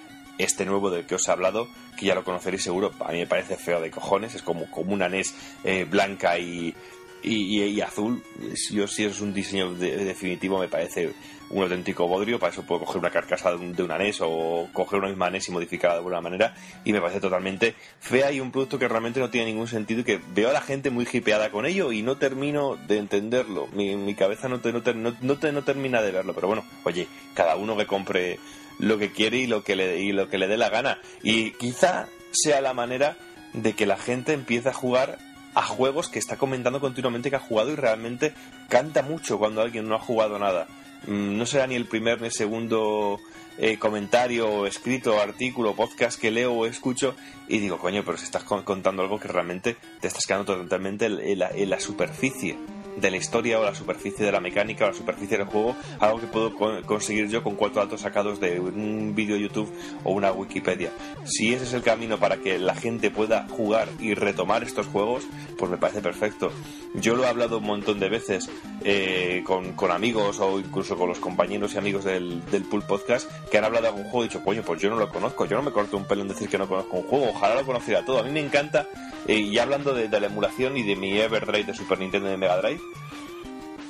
Este 0.42 0.64
nuevo 0.64 0.90
del 0.90 1.06
que 1.06 1.14
os 1.16 1.28
he 1.28 1.30
hablado, 1.32 1.68
que 1.98 2.06
ya 2.06 2.14
lo 2.14 2.24
conoceréis 2.24 2.62
seguro, 2.62 2.92
a 3.00 3.12
mí 3.12 3.18
me 3.18 3.26
parece 3.26 3.56
feo 3.56 3.80
de 3.80 3.90
cojones, 3.90 4.34
es 4.34 4.42
como, 4.42 4.70
como 4.70 4.92
una 4.94 5.08
NES 5.08 5.34
eh, 5.64 5.84
blanca 5.88 6.38
y, 6.38 6.74
y, 7.22 7.80
azul. 7.82 8.22
Yo 8.70 8.86
si 8.88 9.04
es 9.04 9.20
un 9.20 9.34
diseño 9.34 9.74
de- 9.74 9.96
definitivo 10.04 10.58
me 10.58 10.68
parece 10.68 11.12
un 11.50 11.62
auténtico 11.64 12.06
bodrio, 12.06 12.38
para 12.38 12.52
eso 12.52 12.62
puedo 12.62 12.82
coger 12.84 13.00
una 13.00 13.10
carcasa 13.10 13.50
de, 13.50 13.56
un- 13.56 13.74
de 13.74 13.82
una 13.82 13.98
NES 13.98 14.18
o 14.22 14.68
coger 14.72 15.00
una 15.00 15.08
misma 15.08 15.28
NES 15.30 15.48
y 15.48 15.52
modificarla 15.52 15.94
de 15.94 15.98
alguna 15.98 16.20
manera 16.20 16.54
y 16.84 16.92
me 16.92 17.00
parece 17.00 17.18
totalmente 17.20 17.74
fea 17.98 18.30
y 18.32 18.38
un 18.40 18.52
producto 18.52 18.78
que 18.78 18.86
realmente 18.88 19.18
no 19.20 19.30
tiene 19.30 19.48
ningún 19.48 19.66
sentido 19.66 20.00
y 20.00 20.04
que 20.04 20.20
veo 20.32 20.48
a 20.50 20.52
la 20.52 20.60
gente 20.62 20.90
muy 20.90 21.06
hipeada 21.12 21.50
con 21.50 21.66
ello 21.66 21.90
y 21.92 22.02
no 22.02 22.16
termino 22.18 22.76
de 22.76 22.98
entenderlo. 22.98 23.66
Mi, 23.74 23.96
mi 23.96 24.14
cabeza 24.14 24.48
no, 24.48 24.60
te, 24.60 24.72
no, 24.72 24.80
te- 24.82 24.94
no 24.94 25.12
te- 25.38 25.52
no 25.52 25.62
termina 25.64 26.00
de 26.02 26.12
verlo, 26.12 26.34
pero 26.34 26.46
bueno, 26.46 26.64
oye, 26.84 27.08
cada 27.34 27.56
uno 27.56 27.76
que 27.76 27.86
compre 27.86 28.38
lo 28.80 28.98
que 28.98 29.12
quiere 29.12 29.36
y 29.38 29.46
lo 29.46 29.62
que 29.62 29.76
le, 29.76 30.00
y 30.00 30.12
lo 30.12 30.28
que 30.28 30.38
le 30.38 30.48
dé 30.48 30.56
la 30.56 30.68
gana. 30.70 30.98
Y 31.22 31.52
quizá 31.52 32.08
sea 32.32 32.60
la 32.60 32.74
manera 32.74 33.16
de 33.52 33.74
que 33.74 33.86
la 33.86 33.96
gente 33.96 34.32
empiece 34.32 34.68
a 34.70 34.72
jugar 34.72 35.18
a 35.54 35.62
juegos 35.62 36.08
que 36.08 36.18
está 36.18 36.36
comentando 36.36 36.80
continuamente 36.80 37.30
que 37.30 37.36
ha 37.36 37.40
jugado 37.40 37.72
y 37.72 37.76
realmente 37.76 38.32
canta 38.68 39.02
mucho 39.02 39.38
cuando 39.38 39.60
alguien 39.62 39.88
no 39.88 39.96
ha 39.96 40.00
jugado 40.00 40.38
nada. 40.38 40.66
Mm, 41.06 41.36
No 41.38 41.46
será 41.46 41.66
ni 41.66 41.74
el 41.74 41.86
primer 41.86 42.20
ni 42.20 42.26
el 42.28 42.32
segundo 42.32 43.18
eh, 43.58 43.76
comentario, 43.78 44.64
escrito, 44.66 45.20
artículo, 45.20 45.74
podcast 45.74 46.20
que 46.20 46.30
leo 46.30 46.52
o 46.52 46.66
escucho 46.66 47.14
y 47.48 47.58
digo, 47.58 47.78
coño, 47.78 48.02
pero 48.04 48.16
si 48.16 48.24
estás 48.24 48.44
con- 48.44 48.62
contando 48.62 49.02
algo 49.02 49.18
que 49.18 49.28
realmente 49.28 49.76
te 50.00 50.06
estás 50.06 50.24
quedando 50.26 50.56
totalmente 50.56 51.06
en 51.06 51.68
la 51.70 51.80
superficie 51.80 52.56
de 52.96 53.10
la 53.10 53.16
historia 53.16 53.58
o 53.60 53.64
la 53.64 53.74
superficie 53.74 54.24
de 54.26 54.32
la 54.32 54.40
mecánica 54.40 54.84
o 54.84 54.88
la 54.88 54.94
superficie 54.94 55.38
del 55.38 55.46
juego, 55.46 55.76
algo 55.98 56.20
que 56.20 56.26
puedo 56.26 56.54
con- 56.54 56.82
conseguir 56.82 57.28
yo 57.28 57.42
con 57.42 57.54
cuatro 57.56 57.82
datos 57.82 58.00
sacados 58.02 58.40
de 58.40 58.60
un 58.60 59.14
vídeo 59.14 59.36
de 59.36 59.42
YouTube 59.42 59.72
o 60.04 60.12
una 60.12 60.32
Wikipedia. 60.32 60.90
Si 61.24 61.52
ese 61.54 61.64
es 61.64 61.72
el 61.72 61.82
camino 61.82 62.18
para 62.18 62.36
que 62.38 62.58
la 62.58 62.74
gente 62.74 63.10
pueda 63.10 63.46
jugar 63.48 63.88
y 63.98 64.14
retomar 64.14 64.62
estos 64.62 64.86
juegos, 64.86 65.24
pues 65.58 65.70
me 65.70 65.76
parece 65.78 66.00
perfecto. 66.00 66.52
Yo 66.94 67.14
lo 67.14 67.24
he 67.24 67.28
hablado 67.28 67.58
un 67.58 67.64
montón 67.64 68.00
de 68.00 68.08
veces 68.08 68.50
eh, 68.84 69.42
con, 69.46 69.72
con 69.74 69.90
amigos 69.92 70.40
o 70.40 70.58
incluso 70.58 70.96
con 70.96 71.08
los 71.08 71.18
compañeros 71.18 71.74
y 71.74 71.78
amigos 71.78 72.04
del, 72.04 72.44
del 72.46 72.64
Pool 72.64 72.82
Podcast 72.82 73.30
que 73.50 73.58
han 73.58 73.64
hablado 73.64 73.82
de 73.84 73.88
algún 73.88 74.04
juego 74.04 74.24
y 74.24 74.28
dicho, 74.28 74.42
coño, 74.42 74.62
pues 74.62 74.80
yo 74.80 74.90
no 74.90 74.96
lo 74.96 75.08
conozco, 75.08 75.46
yo 75.46 75.56
no 75.56 75.62
me 75.62 75.70
corto 75.70 75.96
un 75.96 76.04
pelo 76.06 76.22
en 76.22 76.28
decir 76.28 76.48
que 76.48 76.58
no 76.58 76.68
conozco 76.68 76.96
un 76.98 77.06
juego, 77.06 77.28
ojalá 77.30 77.54
lo 77.54 77.64
conociera 77.66 78.04
todo. 78.04 78.18
A 78.18 78.22
mí 78.22 78.30
me 78.30 78.40
encanta, 78.40 78.86
eh, 79.26 79.38
y 79.38 79.58
hablando 79.58 79.94
de, 79.94 80.08
la 80.08 80.26
emulación 80.26 80.76
y 80.76 80.82
de 80.82 80.96
mi 80.96 81.18
Everdrive 81.18 81.64
de 81.64 81.74
Super 81.74 81.98
Nintendo 81.98 82.28
de 82.28 82.36
Mega 82.36 82.56
Drive, 82.60 82.80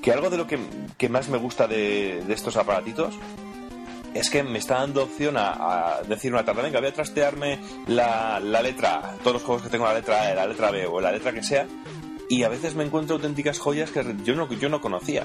que 0.02 0.12
algo 0.12 0.31
de 0.31 0.36
lo 0.36 0.47
que, 0.47 0.59
que 0.97 1.09
más 1.09 1.28
me 1.28 1.39
gusta 1.39 1.66
de, 1.66 2.22
de 2.27 2.35
estos 2.35 2.56
aparatitos 2.56 3.14
es 4.14 4.28
que 4.28 4.43
me 4.43 4.59
está 4.59 4.78
dando 4.78 5.05
opción 5.05 5.36
a, 5.36 5.98
a 5.98 6.02
decir 6.02 6.32
una 6.32 6.44
tarde, 6.44 6.62
venga, 6.62 6.81
voy 6.81 6.89
a 6.89 6.93
trastearme 6.93 7.60
la, 7.86 8.40
la 8.40 8.60
letra 8.62 9.14
todos 9.22 9.35
los 9.35 9.43
juegos 9.43 9.62
que 9.62 9.68
tengo 9.68 9.85
la 9.85 9.94
letra 9.94 10.28
A, 10.28 10.35
la 10.35 10.47
letra 10.47 10.70
B 10.70 10.86
o 10.86 11.01
la 11.01 11.12
letra 11.12 11.32
que 11.32 11.43
sea, 11.43 11.66
y 12.28 12.43
a 12.43 12.48
veces 12.48 12.74
me 12.74 12.85
encuentro 12.85 13.16
auténticas 13.16 13.59
joyas 13.59 13.90
que 13.90 14.05
yo 14.24 14.35
no, 14.35 14.52
yo 14.52 14.68
no 14.68 14.81
conocía. 14.81 15.24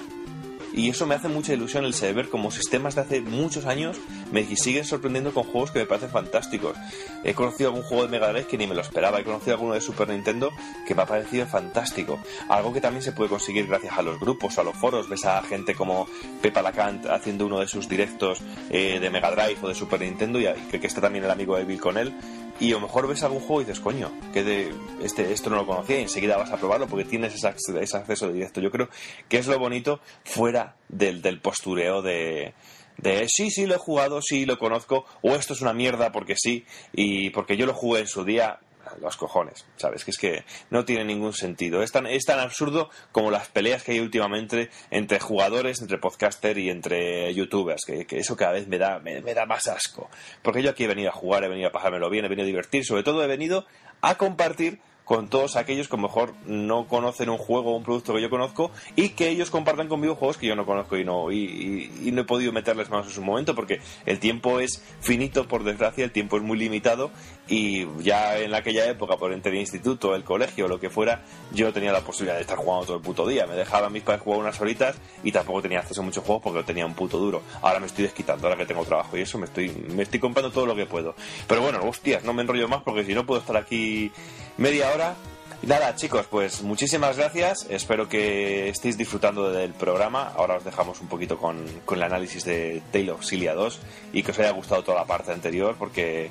Y 0.75 0.89
eso 0.89 1.07
me 1.07 1.15
hace 1.15 1.29
mucha 1.29 1.53
ilusión 1.53 1.85
el 1.85 1.93
saber 1.93 2.27
como 2.27 2.51
sistemas 2.51 2.95
de 2.95 3.01
hace 3.01 3.21
muchos 3.21 3.65
años 3.65 3.97
me 4.31 4.43
siguen 4.57 4.83
sorprendiendo 4.83 5.33
con 5.33 5.45
juegos 5.45 5.71
que 5.71 5.79
me 5.79 5.85
parecen 5.85 6.09
fantásticos. 6.09 6.75
He 7.23 7.33
conocido 7.33 7.69
algún 7.69 7.83
juego 7.83 8.03
de 8.03 8.09
Mega 8.09 8.27
Drive 8.29 8.47
que 8.47 8.57
ni 8.57 8.67
me 8.67 8.75
lo 8.75 8.81
esperaba, 8.81 9.21
he 9.21 9.23
conocido 9.23 9.53
alguno 9.53 9.73
de 9.73 9.79
Super 9.79 10.09
Nintendo 10.09 10.51
que 10.85 10.93
me 10.93 11.03
ha 11.03 11.05
parecido 11.05 11.47
fantástico. 11.47 12.19
Algo 12.49 12.73
que 12.73 12.81
también 12.81 13.01
se 13.01 13.13
puede 13.13 13.29
conseguir 13.29 13.67
gracias 13.67 13.97
a 13.97 14.01
los 14.01 14.19
grupos, 14.19 14.57
a 14.57 14.63
los 14.63 14.75
foros. 14.75 15.07
Ves 15.07 15.23
a 15.23 15.41
gente 15.43 15.75
como 15.75 16.07
Pepa 16.41 16.61
Lacant 16.61 17.05
haciendo 17.05 17.45
uno 17.45 17.61
de 17.61 17.67
sus 17.67 17.87
directos 17.87 18.41
eh, 18.69 18.99
de 18.99 19.09
Mega 19.09 19.31
Drive 19.31 19.57
o 19.61 19.69
de 19.69 19.75
Super 19.75 20.01
Nintendo 20.01 20.41
y 20.41 20.47
que, 20.69 20.81
que 20.81 20.87
está 20.87 20.99
también 20.99 21.23
el 21.23 21.31
amigo 21.31 21.55
de 21.55 21.63
Bill 21.63 21.79
con 21.79 21.97
él. 21.97 22.13
Y 22.59 22.71
a 22.71 22.75
lo 22.75 22.81
mejor 22.81 23.07
ves 23.07 23.21
algún 23.23 23.41
juego 23.41 23.61
y 23.61 23.65
dices, 23.65 23.81
coño, 23.81 24.11
que 24.33 24.43
de 24.43 24.73
este, 25.01 25.33
esto 25.33 25.49
no 25.49 25.57
lo 25.57 25.65
conocía 25.67 25.99
y 25.99 26.03
enseguida 26.03 26.37
vas 26.37 26.51
a 26.51 26.57
probarlo 26.57 26.87
porque 26.87 27.03
tienes 27.03 27.33
ese, 27.35 27.47
ac- 27.49 27.81
ese 27.81 27.97
acceso 27.97 28.31
directo. 28.31 28.61
Yo 28.61 28.71
creo 28.71 28.87
que 29.27 29.37
es 29.37 29.47
lo 29.47 29.59
bonito 29.59 29.99
fuera 30.23 30.75
del, 30.87 31.21
del 31.21 31.41
postureo 31.41 32.01
de, 32.01 32.53
de 32.97 33.27
sí, 33.27 33.51
sí 33.51 33.65
lo 33.65 33.75
he 33.75 33.77
jugado, 33.77 34.21
sí 34.21 34.45
lo 34.45 34.57
conozco, 34.57 35.05
o 35.21 35.35
esto 35.35 35.51
es 35.53 35.59
una 35.61 35.73
mierda 35.73 36.13
porque 36.13 36.35
sí, 36.37 36.65
y 36.93 37.29
porque 37.31 37.57
yo 37.57 37.65
lo 37.65 37.73
jugué 37.73 37.99
en 38.01 38.07
su 38.07 38.23
día. 38.23 38.59
Los 39.01 39.17
cojones, 39.17 39.65
¿sabes? 39.77 40.03
Que 40.03 40.11
es 40.11 40.17
que 40.17 40.45
no 40.69 40.85
tiene 40.85 41.05
ningún 41.05 41.33
sentido. 41.33 41.83
Es 41.83 41.91
tan, 41.91 42.05
es 42.07 42.25
tan 42.25 42.39
absurdo 42.39 42.89
como 43.11 43.31
las 43.31 43.47
peleas 43.47 43.83
que 43.83 43.93
hay 43.93 43.99
últimamente 43.99 44.69
entre 44.91 45.19
jugadores, 45.19 45.81
entre 45.81 45.97
podcaster 45.97 46.57
y 46.57 46.69
entre 46.69 47.33
youtubers, 47.33 47.83
que, 47.85 48.05
que 48.05 48.19
eso 48.19 48.35
cada 48.35 48.53
vez 48.53 48.67
me 48.67 48.77
da, 48.77 48.99
me, 48.99 49.21
da 49.21 49.45
más 49.45 49.67
asco. 49.67 50.09
Porque 50.41 50.61
yo 50.61 50.71
aquí 50.71 50.83
he 50.83 50.87
venido 50.87 51.09
a 51.09 51.13
jugar, 51.13 51.43
he 51.43 51.49
venido 51.49 51.69
a 51.69 51.71
pasármelo 51.71 52.09
bien, 52.09 52.25
he 52.25 52.29
venido 52.29 52.45
a 52.45 52.47
divertir, 52.47 52.85
sobre 52.85 53.03
todo 53.03 53.23
he 53.23 53.27
venido 53.27 53.65
a 54.01 54.15
compartir 54.15 54.79
con 55.05 55.29
todos 55.29 55.55
aquellos 55.55 55.87
que 55.87 55.95
a 55.95 55.99
lo 55.99 56.07
mejor 56.07 56.33
no 56.45 56.87
conocen 56.87 57.29
un 57.29 57.37
juego 57.37 57.71
o 57.71 57.77
un 57.77 57.83
producto 57.83 58.13
que 58.13 58.21
yo 58.21 58.29
conozco 58.29 58.71
y 58.95 59.09
que 59.09 59.29
ellos 59.29 59.51
compartan 59.51 59.87
conmigo 59.87 60.15
juegos 60.15 60.37
que 60.37 60.47
yo 60.47 60.55
no 60.55 60.65
conozco 60.65 60.97
y 60.97 61.05
no, 61.05 61.31
y, 61.31 61.91
y- 62.03 62.11
no 62.11 62.21
he 62.21 62.25
podido 62.25 62.51
meterles 62.51 62.89
más 62.89 63.05
en 63.07 63.13
su 63.13 63.21
momento 63.21 63.55
porque 63.55 63.79
el 64.05 64.19
tiempo 64.19 64.59
es 64.59 64.83
finito, 65.01 65.47
por 65.47 65.63
desgracia, 65.63 66.03
el 66.03 66.11
tiempo 66.11 66.37
es 66.37 66.43
muy 66.43 66.57
limitado 66.57 67.11
y 67.47 67.85
ya 68.01 68.39
en 68.39 68.55
aquella 68.55 68.89
época, 68.89 69.17
por 69.17 69.31
entre 69.31 69.51
el 69.51 69.59
instituto, 69.59 70.15
el 70.15 70.23
colegio 70.23 70.67
lo 70.67 70.79
que 70.79 70.89
fuera, 70.89 71.23
yo 71.53 71.71
tenía 71.71 71.91
la 71.91 72.01
posibilidad 72.01 72.35
de 72.35 72.41
estar 72.41 72.57
jugando 72.57 72.85
todo 72.87 72.97
el 72.97 73.03
puto 73.03 73.27
día. 73.27 73.45
Me 73.45 73.53
dejaban 73.55 73.93
mis 73.93 74.01
padres 74.01 74.23
jugar 74.23 74.39
unas 74.39 74.59
horitas 74.59 74.95
y 75.23 75.31
tampoco 75.31 75.61
tenía 75.61 75.79
acceso 75.79 76.01
a 76.01 76.03
muchos 76.03 76.23
juegos 76.23 76.41
porque 76.43 76.59
lo 76.59 76.65
tenía 76.65 76.85
un 76.87 76.95
puto 76.95 77.19
duro. 77.19 77.43
Ahora 77.61 77.79
me 77.79 77.85
estoy 77.85 78.05
desquitando, 78.05 78.47
ahora 78.47 78.57
que 78.57 78.65
tengo 78.65 78.83
trabajo 78.85 79.15
y 79.17 79.21
eso 79.21 79.37
me 79.37 79.45
estoy, 79.45 79.69
me 79.69 80.01
estoy 80.03 80.19
comprando 80.19 80.51
todo 80.51 80.65
lo 80.65 80.75
que 80.75 80.87
puedo. 80.87 81.13
Pero 81.47 81.61
bueno, 81.61 81.79
hostias, 81.87 82.23
no 82.23 82.33
me 82.33 82.41
enrollo 82.41 82.67
más 82.67 82.81
porque 82.81 83.03
si 83.05 83.13
no 83.13 83.25
puedo 83.27 83.41
estar 83.41 83.55
aquí 83.57 84.11
media 84.57 84.91
hora. 84.93 85.15
Nada, 85.61 85.95
chicos, 85.95 86.27
pues 86.29 86.61
muchísimas 86.61 87.17
gracias. 87.17 87.65
Espero 87.69 88.07
que 88.07 88.69
estéis 88.69 88.97
disfrutando 88.97 89.51
del 89.51 89.73
programa. 89.73 90.31
Ahora 90.35 90.57
os 90.57 90.63
dejamos 90.63 91.01
un 91.01 91.07
poquito 91.07 91.37
con, 91.37 91.65
con 91.85 91.97
el 91.97 92.03
análisis 92.03 92.45
de 92.45 92.83
Tale 92.91 93.11
of 93.11 93.25
Cilia 93.25 93.55
2 93.55 93.79
y 94.13 94.21
que 94.21 94.31
os 94.31 94.39
haya 94.39 94.51
gustado 94.51 94.83
toda 94.83 94.99
la 94.99 95.05
parte 95.05 95.31
anterior 95.31 95.75
porque 95.79 96.29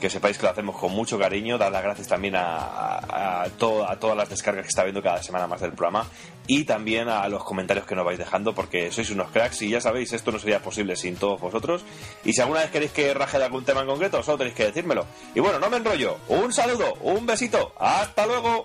que 0.00 0.10
sepáis 0.10 0.36
que 0.38 0.44
lo 0.44 0.50
hacemos 0.50 0.76
con 0.76 0.92
mucho 0.92 1.18
cariño. 1.18 1.58
Dar 1.58 1.72
las 1.72 1.82
gracias 1.82 2.08
también 2.08 2.36
a, 2.36 2.56
a, 2.56 3.42
a 3.42 3.50
to- 3.50 3.88
a 3.88 3.98
todas 3.98 4.16
las 4.16 4.28
descargas 4.28 4.62
que 4.64 4.68
está 4.68 4.82
viendo 4.84 5.02
cada 5.02 5.22
semana 5.22 5.46
más 5.46 5.60
del 5.60 5.72
programa 5.72 6.06
y 6.46 6.64
también 6.64 7.08
a 7.08 7.26
los 7.28 7.42
comentarios 7.44 7.86
que 7.86 7.94
nos 7.94 8.04
vais 8.04 8.18
dejando 8.18 8.54
porque 8.54 8.92
sois 8.92 9.10
unos 9.10 9.30
cracks 9.30 9.62
y 9.62 9.70
ya 9.70 9.80
sabéis, 9.80 10.12
esto 10.12 10.30
no 10.32 10.38
sería 10.38 10.60
posible 10.62 10.96
sin 10.96 11.16
todos 11.16 11.40
vosotros. 11.40 11.84
Y 12.24 12.32
si 12.32 12.40
alguna 12.40 12.60
vez 12.60 12.70
queréis 12.70 12.92
que 12.92 13.12
raje 13.14 13.38
de 13.38 13.44
algún 13.44 13.64
tema 13.64 13.80
en 13.80 13.86
concreto, 13.88 14.22
solo 14.22 14.38
tenéis 14.38 14.54
que 14.56 14.64
decírmelo. 14.66 15.06
Y 15.34 15.40
bueno, 15.40 15.58
no 15.58 15.70
me 15.70 15.78
enrollo. 15.78 16.18
Un 16.28 16.52
saludo, 16.52 16.94
un 17.00 17.26
besito. 17.26 17.74
Hasta 17.78 18.26
luego. 18.26 18.64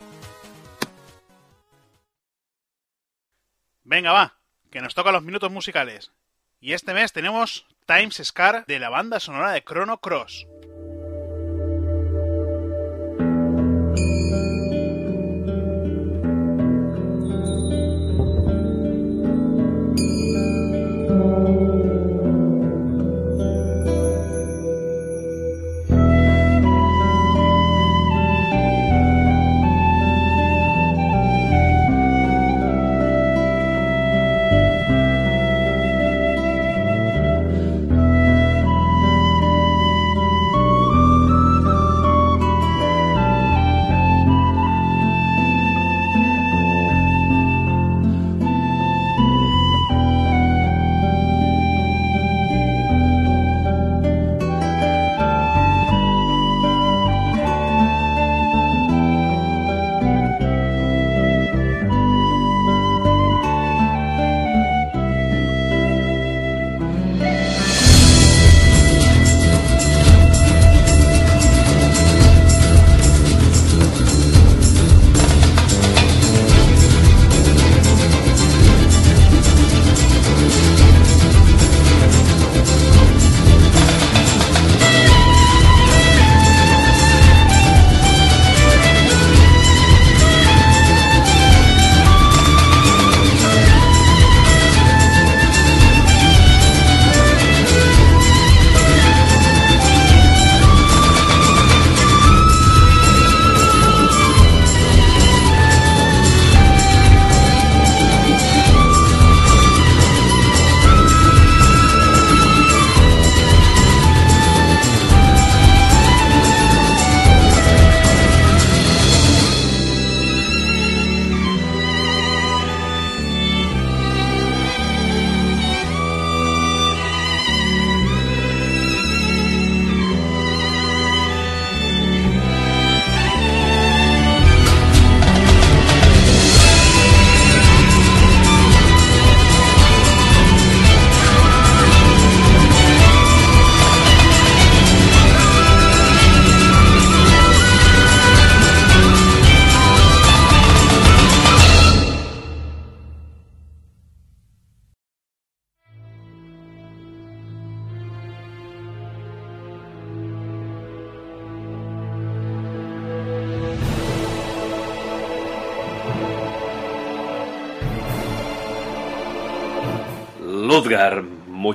Venga, 3.83 4.11
va, 4.11 4.37
que 4.69 4.79
nos 4.81 4.93
tocan 4.93 5.13
los 5.13 5.23
minutos 5.23 5.51
musicales. 5.51 6.11
Y 6.59 6.73
este 6.73 6.93
mes 6.93 7.11
tenemos 7.11 7.65
Times 7.87 8.21
Scar 8.23 8.63
de 8.67 8.77
la 8.79 8.89
banda 8.89 9.19
sonora 9.19 9.51
de 9.51 9.63
Chrono 9.63 9.97
Cross. 9.97 10.45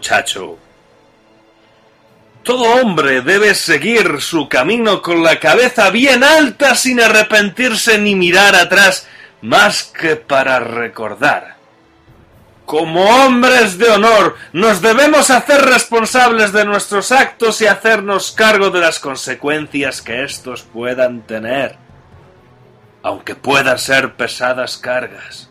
Muchacho. 0.06 0.56
Todo 2.44 2.80
hombre 2.80 3.22
debe 3.22 3.54
seguir 3.54 4.20
su 4.20 4.48
camino 4.48 5.02
con 5.02 5.24
la 5.24 5.40
cabeza 5.40 5.90
bien 5.90 6.22
alta 6.22 6.76
sin 6.76 7.00
arrepentirse 7.00 7.98
ni 7.98 8.14
mirar 8.14 8.54
atrás 8.54 9.08
más 9.42 9.82
que 9.82 10.14
para 10.14 10.60
recordar. 10.60 11.56
Como 12.66 13.04
hombres 13.04 13.78
de 13.78 13.90
honor, 13.90 14.36
nos 14.52 14.80
debemos 14.80 15.30
hacer 15.30 15.60
responsables 15.62 16.52
de 16.52 16.64
nuestros 16.64 17.10
actos 17.10 17.60
y 17.60 17.66
hacernos 17.66 18.30
cargo 18.30 18.70
de 18.70 18.80
las 18.80 19.00
consecuencias 19.00 20.02
que 20.02 20.22
estos 20.22 20.62
puedan 20.62 21.22
tener, 21.22 21.76
aunque 23.02 23.34
puedan 23.34 23.78
ser 23.78 24.14
pesadas 24.14 24.78
cargas. 24.78 25.48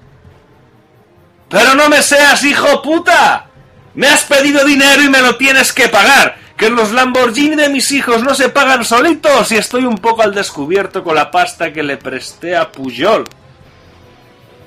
Pero 1.49 1.75
no 1.75 1.89
me 1.89 2.01
seas 2.01 2.41
hijo 2.43 2.81
puta. 2.81 3.49
Me 3.95 4.07
has 4.07 4.23
pedido 4.23 4.65
dinero 4.65 5.01
y 5.01 5.09
me 5.09 5.21
lo 5.21 5.37
tienes 5.37 5.71
que 5.71 5.87
pagar. 5.87 6.37
Que 6.57 6.69
los 6.69 6.91
Lamborghini 6.91 7.55
de 7.55 7.69
mis 7.69 7.91
hijos 7.91 8.23
no 8.23 8.33
se 8.33 8.49
pagan 8.49 8.85
solitos 8.85 9.51
y 9.51 9.57
estoy 9.57 9.85
un 9.85 9.97
poco 9.97 10.21
al 10.21 10.33
descubierto 10.33 11.03
con 11.03 11.15
la 11.15 11.31
pasta 11.31 11.73
que 11.73 11.83
le 11.83 11.97
presté 11.97 12.55
a 12.55 12.71
Pujol. 12.71 13.25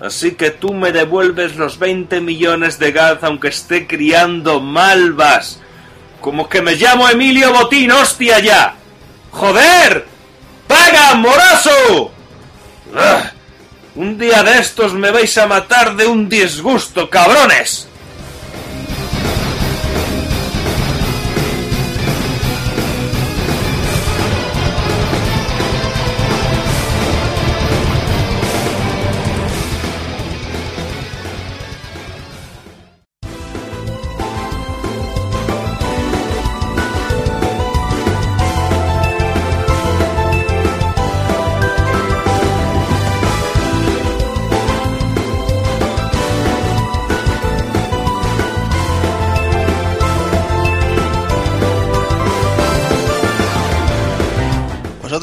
Así 0.01 0.33
que 0.33 0.51
tú 0.51 0.75
me 0.75 0.93
devuelves 0.93 1.57
los 1.57 1.79
20 1.79 2.21
millones 2.21 2.79
de 2.79 2.93
Gaz 2.93 3.19
aunque 3.23 3.49
esté 3.49 3.87
criando 3.87 4.61
malvas. 4.61 5.61
Como 6.21 6.49
que 6.49 6.63
me 6.63 6.75
llamo 6.75 7.09
Emilio 7.09 7.53
Botín, 7.53 7.91
hostia 7.93 8.39
ya. 8.39 8.75
¡Joder! 9.31 10.07
¡Para 10.67 10.85
¡Saga, 10.85 11.15
morazo! 11.15 12.13
¡Ah! 12.97 13.31
Un 13.95 14.19
día 14.19 14.43
de 14.43 14.59
estos 14.59 14.95
me 14.95 15.11
vais 15.11 15.37
a 15.39 15.47
matar 15.47 15.97
de 15.97 16.07
un 16.07 16.29
disgusto, 16.29 17.09
cabrones. 17.11 17.89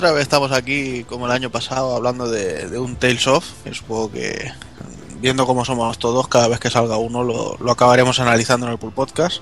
Otra 0.05 0.13
vez 0.13 0.21
estamos 0.21 0.51
aquí, 0.51 1.03
como 1.05 1.25
el 1.25 1.31
año 1.31 1.49
pasado, 1.49 1.95
hablando 1.95 2.29
de, 2.29 2.77
un 2.77 2.95
Tales 2.95 3.25
of, 3.25 3.43
que 3.63 3.73
supongo 3.73 4.11
que, 4.11 4.51
viendo 5.19 5.47
cómo 5.47 5.65
somos 5.65 5.97
todos, 5.97 6.27
cada 6.27 6.47
vez 6.47 6.59
que 6.59 6.69
salga 6.69 6.97
uno 6.97 7.23
lo, 7.23 7.57
lo 7.59 7.71
acabaremos 7.71 8.19
analizando 8.19 8.67
en 8.67 8.73
el 8.73 8.77
Pool 8.77 8.91
Podcast. 8.91 9.41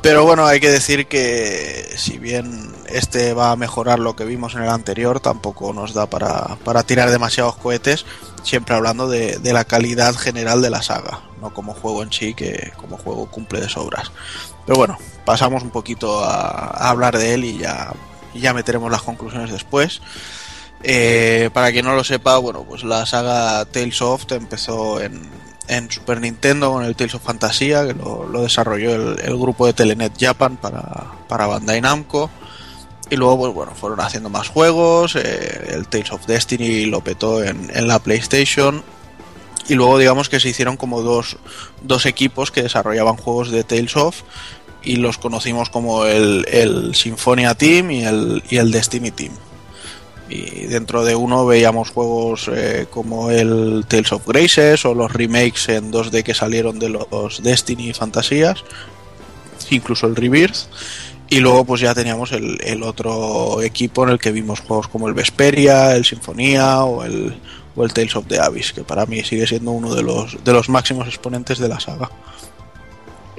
Pero 0.00 0.24
bueno, 0.24 0.46
hay 0.46 0.58
que 0.58 0.68
decir 0.68 1.06
que 1.06 1.88
si 1.94 2.18
bien 2.18 2.72
este 2.88 3.34
va 3.34 3.52
a 3.52 3.56
mejorar 3.56 4.00
lo 4.00 4.16
que 4.16 4.24
vimos 4.24 4.56
en 4.56 4.64
el 4.64 4.68
anterior, 4.68 5.20
tampoco 5.20 5.72
nos 5.72 5.94
da 5.94 6.06
para, 6.06 6.56
para 6.64 6.82
tirar 6.82 7.12
demasiados 7.12 7.54
cohetes, 7.54 8.04
siempre 8.42 8.74
hablando 8.74 9.08
de, 9.08 9.38
de 9.38 9.52
la 9.52 9.64
calidad 9.64 10.16
general 10.16 10.60
de 10.60 10.70
la 10.70 10.82
saga, 10.82 11.20
no 11.40 11.54
como 11.54 11.72
juego 11.72 12.02
en 12.02 12.12
sí, 12.12 12.34
que 12.34 12.72
como 12.78 12.98
juego 12.98 13.30
cumple 13.30 13.60
de 13.60 13.68
sobras. 13.68 14.10
Pero 14.66 14.76
bueno, 14.76 14.98
pasamos 15.24 15.62
un 15.62 15.70
poquito 15.70 16.24
a 16.24 16.90
hablar 16.90 17.16
de 17.16 17.34
él 17.34 17.44
y 17.44 17.58
ya, 17.58 17.92
y 18.34 18.40
ya 18.40 18.54
meteremos 18.54 18.90
las 18.90 19.02
conclusiones 19.02 19.50
después. 19.50 20.00
Eh, 20.82 21.50
para 21.52 21.70
quien 21.70 21.84
no 21.84 21.94
lo 21.94 22.02
sepa, 22.04 22.38
bueno, 22.38 22.64
pues 22.64 22.82
la 22.82 23.06
saga 23.06 23.64
Tales 23.66 24.02
of 24.02 24.30
empezó 24.32 25.00
en, 25.00 25.22
en 25.68 25.90
Super 25.90 26.20
Nintendo 26.20 26.72
con 26.72 26.84
el 26.84 26.96
Tales 26.96 27.14
of 27.14 27.22
Fantasia, 27.22 27.86
que 27.86 27.94
lo, 27.94 28.42
desarrolló 28.42 28.94
el, 28.94 29.20
el 29.20 29.36
grupo 29.38 29.66
de 29.66 29.74
Telenet 29.74 30.12
Japan 30.18 30.56
para, 30.56 31.12
para 31.28 31.46
Bandai 31.46 31.80
Namco. 31.80 32.30
Y 33.10 33.16
luego, 33.16 33.38
pues 33.38 33.52
bueno, 33.52 33.72
fueron 33.74 34.00
haciendo 34.00 34.30
más 34.30 34.48
juegos. 34.48 35.16
eh, 35.16 35.68
el 35.74 35.86
Tales 35.86 36.12
of 36.12 36.26
Destiny 36.26 36.86
lo 36.86 37.02
petó 37.02 37.44
en, 37.44 37.70
en 37.74 37.86
la 37.86 37.98
PlayStation. 37.98 38.82
Y 39.68 39.74
luego, 39.74 39.98
digamos 39.98 40.28
que 40.28 40.40
se 40.40 40.48
hicieron 40.48 40.76
como 40.76 41.02
dos, 41.02 41.36
dos 41.82 42.06
equipos 42.06 42.50
que 42.50 42.62
desarrollaban 42.62 43.16
juegos 43.16 43.50
de 43.50 43.64
Tales 43.64 43.96
of. 43.96 44.22
Y 44.84 44.96
los 44.96 45.18
conocimos 45.18 45.70
como 45.70 46.04
el, 46.04 46.46
el 46.50 46.94
Symphonia 46.94 47.54
Team 47.54 47.90
y 47.90 48.04
el, 48.04 48.42
y 48.48 48.56
el 48.56 48.70
Destiny 48.70 49.10
Team. 49.10 49.32
Y 50.28 50.66
dentro 50.66 51.04
de 51.04 51.14
uno 51.14 51.44
veíamos 51.44 51.90
juegos 51.90 52.50
eh, 52.52 52.86
como 52.90 53.30
el 53.30 53.84
Tales 53.86 54.12
of 54.12 54.26
Graces 54.26 54.84
o 54.86 54.94
los 54.94 55.12
remakes 55.12 55.68
en 55.68 55.92
2D 55.92 56.22
que 56.22 56.32
salieron 56.32 56.78
de 56.78 56.88
los 56.88 57.42
Destiny 57.42 57.92
Fantasías, 57.92 58.64
incluso 59.70 60.06
el 60.06 60.16
Rebirth. 60.16 60.68
Y 61.28 61.40
luego 61.40 61.64
pues 61.64 61.80
ya 61.80 61.94
teníamos 61.94 62.32
el, 62.32 62.58
el 62.62 62.82
otro 62.82 63.62
equipo 63.62 64.04
en 64.04 64.10
el 64.10 64.18
que 64.18 64.32
vimos 64.32 64.60
juegos 64.60 64.88
como 64.88 65.08
el 65.08 65.14
Vesperia, 65.14 65.94
el 65.94 66.04
Sinfonía 66.04 66.84
o 66.84 67.04
el, 67.04 67.34
o 67.74 67.84
el 67.84 67.92
Tales 67.92 68.16
of 68.16 68.26
the 68.26 68.38
Abyss, 68.38 68.72
que 68.72 68.84
para 68.84 69.06
mí 69.06 69.22
sigue 69.24 69.46
siendo 69.46 69.70
uno 69.70 69.94
de 69.94 70.02
los, 70.02 70.42
de 70.44 70.52
los 70.52 70.68
máximos 70.68 71.08
exponentes 71.08 71.58
de 71.58 71.68
la 71.68 71.80
saga. 71.80 72.10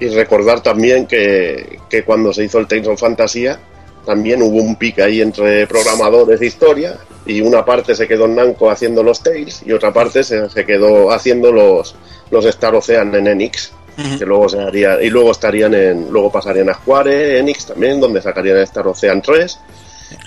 Y 0.03 0.09
recordar 0.09 0.61
también 0.61 1.07
que, 1.07 1.79
que 1.89 2.03
cuando 2.03 2.33
se 2.33 2.43
hizo 2.43 2.59
el 2.59 2.67
Tales 2.67 2.89
of 2.89 2.99
Fantasía, 2.99 3.57
también 4.05 4.41
hubo 4.41 4.57
un 4.57 4.75
pique 4.75 5.01
ahí 5.01 5.21
entre 5.21 5.65
programadores 5.65 6.41
de 6.41 6.45
historia 6.45 6.97
y 7.25 7.39
una 7.39 7.63
parte 7.63 7.95
se 7.95 8.05
quedó 8.05 8.25
en 8.25 8.35
Namco 8.35 8.69
haciendo 8.69 9.01
los 9.01 9.23
Tales 9.23 9.63
y 9.65 9.71
otra 9.71 9.93
parte 9.93 10.25
se, 10.25 10.49
se 10.49 10.65
quedó 10.65 11.09
haciendo 11.09 11.53
los, 11.53 11.95
los 12.31 12.43
Star 12.43 12.75
Ocean 12.75 13.15
en 13.15 13.27
Enix. 13.27 13.71
Que 13.95 14.25
luego 14.25 14.49
se 14.49 14.59
haría, 14.59 15.01
y 15.01 15.09
luego 15.09 15.31
estarían 15.31 15.73
en, 15.73 16.11
luego 16.11 16.31
pasarían 16.31 16.69
a 16.69 16.73
Square, 16.73 17.39
Enix 17.39 17.67
también, 17.67 18.01
donde 18.01 18.21
sacarían 18.21 18.57
el 18.57 18.63
Star 18.63 18.87
Ocean 18.87 19.21
3 19.21 19.59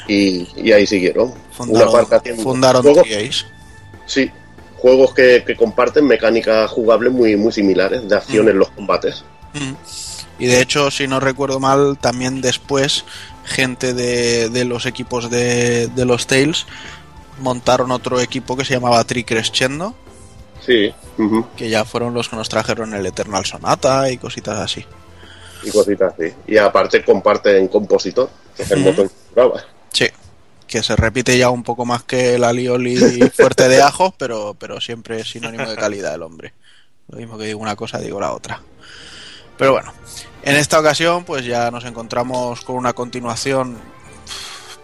y, 0.09 0.49
y 0.57 0.73
ahí 0.73 0.87
siguieron. 0.87 1.35
Fundaron, 1.51 1.89
Una 1.89 1.99
parte 1.99 2.17
haciendo 2.17 2.43
fundaron 2.43 2.83
juegos-. 2.83 3.47
Sí, 4.07 4.31
juegos 4.77 5.13
que, 5.13 5.43
que 5.47 5.55
comparten 5.55 6.07
mecánicas 6.07 6.71
jugables 6.71 7.13
muy, 7.13 7.37
muy 7.37 7.53
similares 7.53 8.09
de 8.09 8.17
acción 8.17 8.49
en 8.49 8.59
los 8.59 8.71
combates. 8.71 9.25
Y 10.39 10.47
de 10.47 10.61
hecho, 10.61 10.91
si 10.91 11.09
no 11.09 11.21
recuerdo 11.21 11.61
mal, 11.61 11.99
también 11.99 12.41
después 12.41 13.05
gente 13.45 13.95
de, 13.95 14.51
de 14.51 14.65
los 14.65 14.87
equipos 14.87 15.31
de, 15.31 15.89
de 15.89 16.05
los 16.05 16.27
Tales 16.27 16.67
montaron 17.39 17.91
otro 17.93 18.21
equipo 18.21 18.57
que 18.57 18.65
se 18.65 18.75
llamaba 18.75 19.05
Tri 19.05 19.25
Crescendo, 19.25 19.95
Sí, 20.59 20.95
que 21.57 21.69
ya 21.71 21.85
fueron 21.85 22.15
los 22.15 22.29
que 22.29 22.37
nos 22.37 22.49
trajeron 22.49 22.95
el 22.95 23.07
Eternal 23.07 23.45
Sonata 23.45 24.11
y 24.11 24.19
cositas 24.19 24.59
así. 24.61 24.87
y 25.61 25.71
cositas 25.71 26.15
así. 26.15 26.33
Y 26.47 26.57
aparte 26.59 27.05
comparten 27.05 27.69
compositor, 27.69 28.31
que 28.55 28.63
es 28.63 28.71
el 28.71 28.79
Ujú. 28.79 28.81
motor 28.81 29.09
que 29.09 29.15
jugaba. 29.31 29.63
Sí, 29.93 30.09
que 30.67 30.83
se 30.83 30.97
repite 30.97 31.39
ya 31.39 31.51
un 31.51 31.63
poco 31.65 31.85
más 31.87 32.05
que 32.05 32.35
el 32.37 32.45
alioli 32.45 33.31
fuerte 33.31 33.69
de 33.69 33.83
ajos, 33.83 34.15
pero, 34.19 34.55
pero 34.59 34.81
siempre 34.81 35.21
es 35.21 35.31
sinónimo 35.31 35.69
de 35.71 35.79
calidad 35.79 36.15
el 36.15 36.23
hombre. 36.23 36.55
Lo 37.09 37.19
mismo 37.19 37.39
que 37.39 37.47
digo 37.47 37.61
una 37.61 37.77
cosa, 37.77 37.99
digo 38.01 38.21
la 38.21 38.33
otra. 38.33 38.63
Pero 39.59 39.73
bueno, 39.73 39.93
en 40.43 40.57
esta 40.57 40.79
ocasión 40.79 41.25
pues 41.25 41.45
ya 41.45 41.71
nos 41.71 41.85
encontramos 41.85 42.61
con 42.63 42.77
una 42.77 42.93
continuación, 42.93 43.79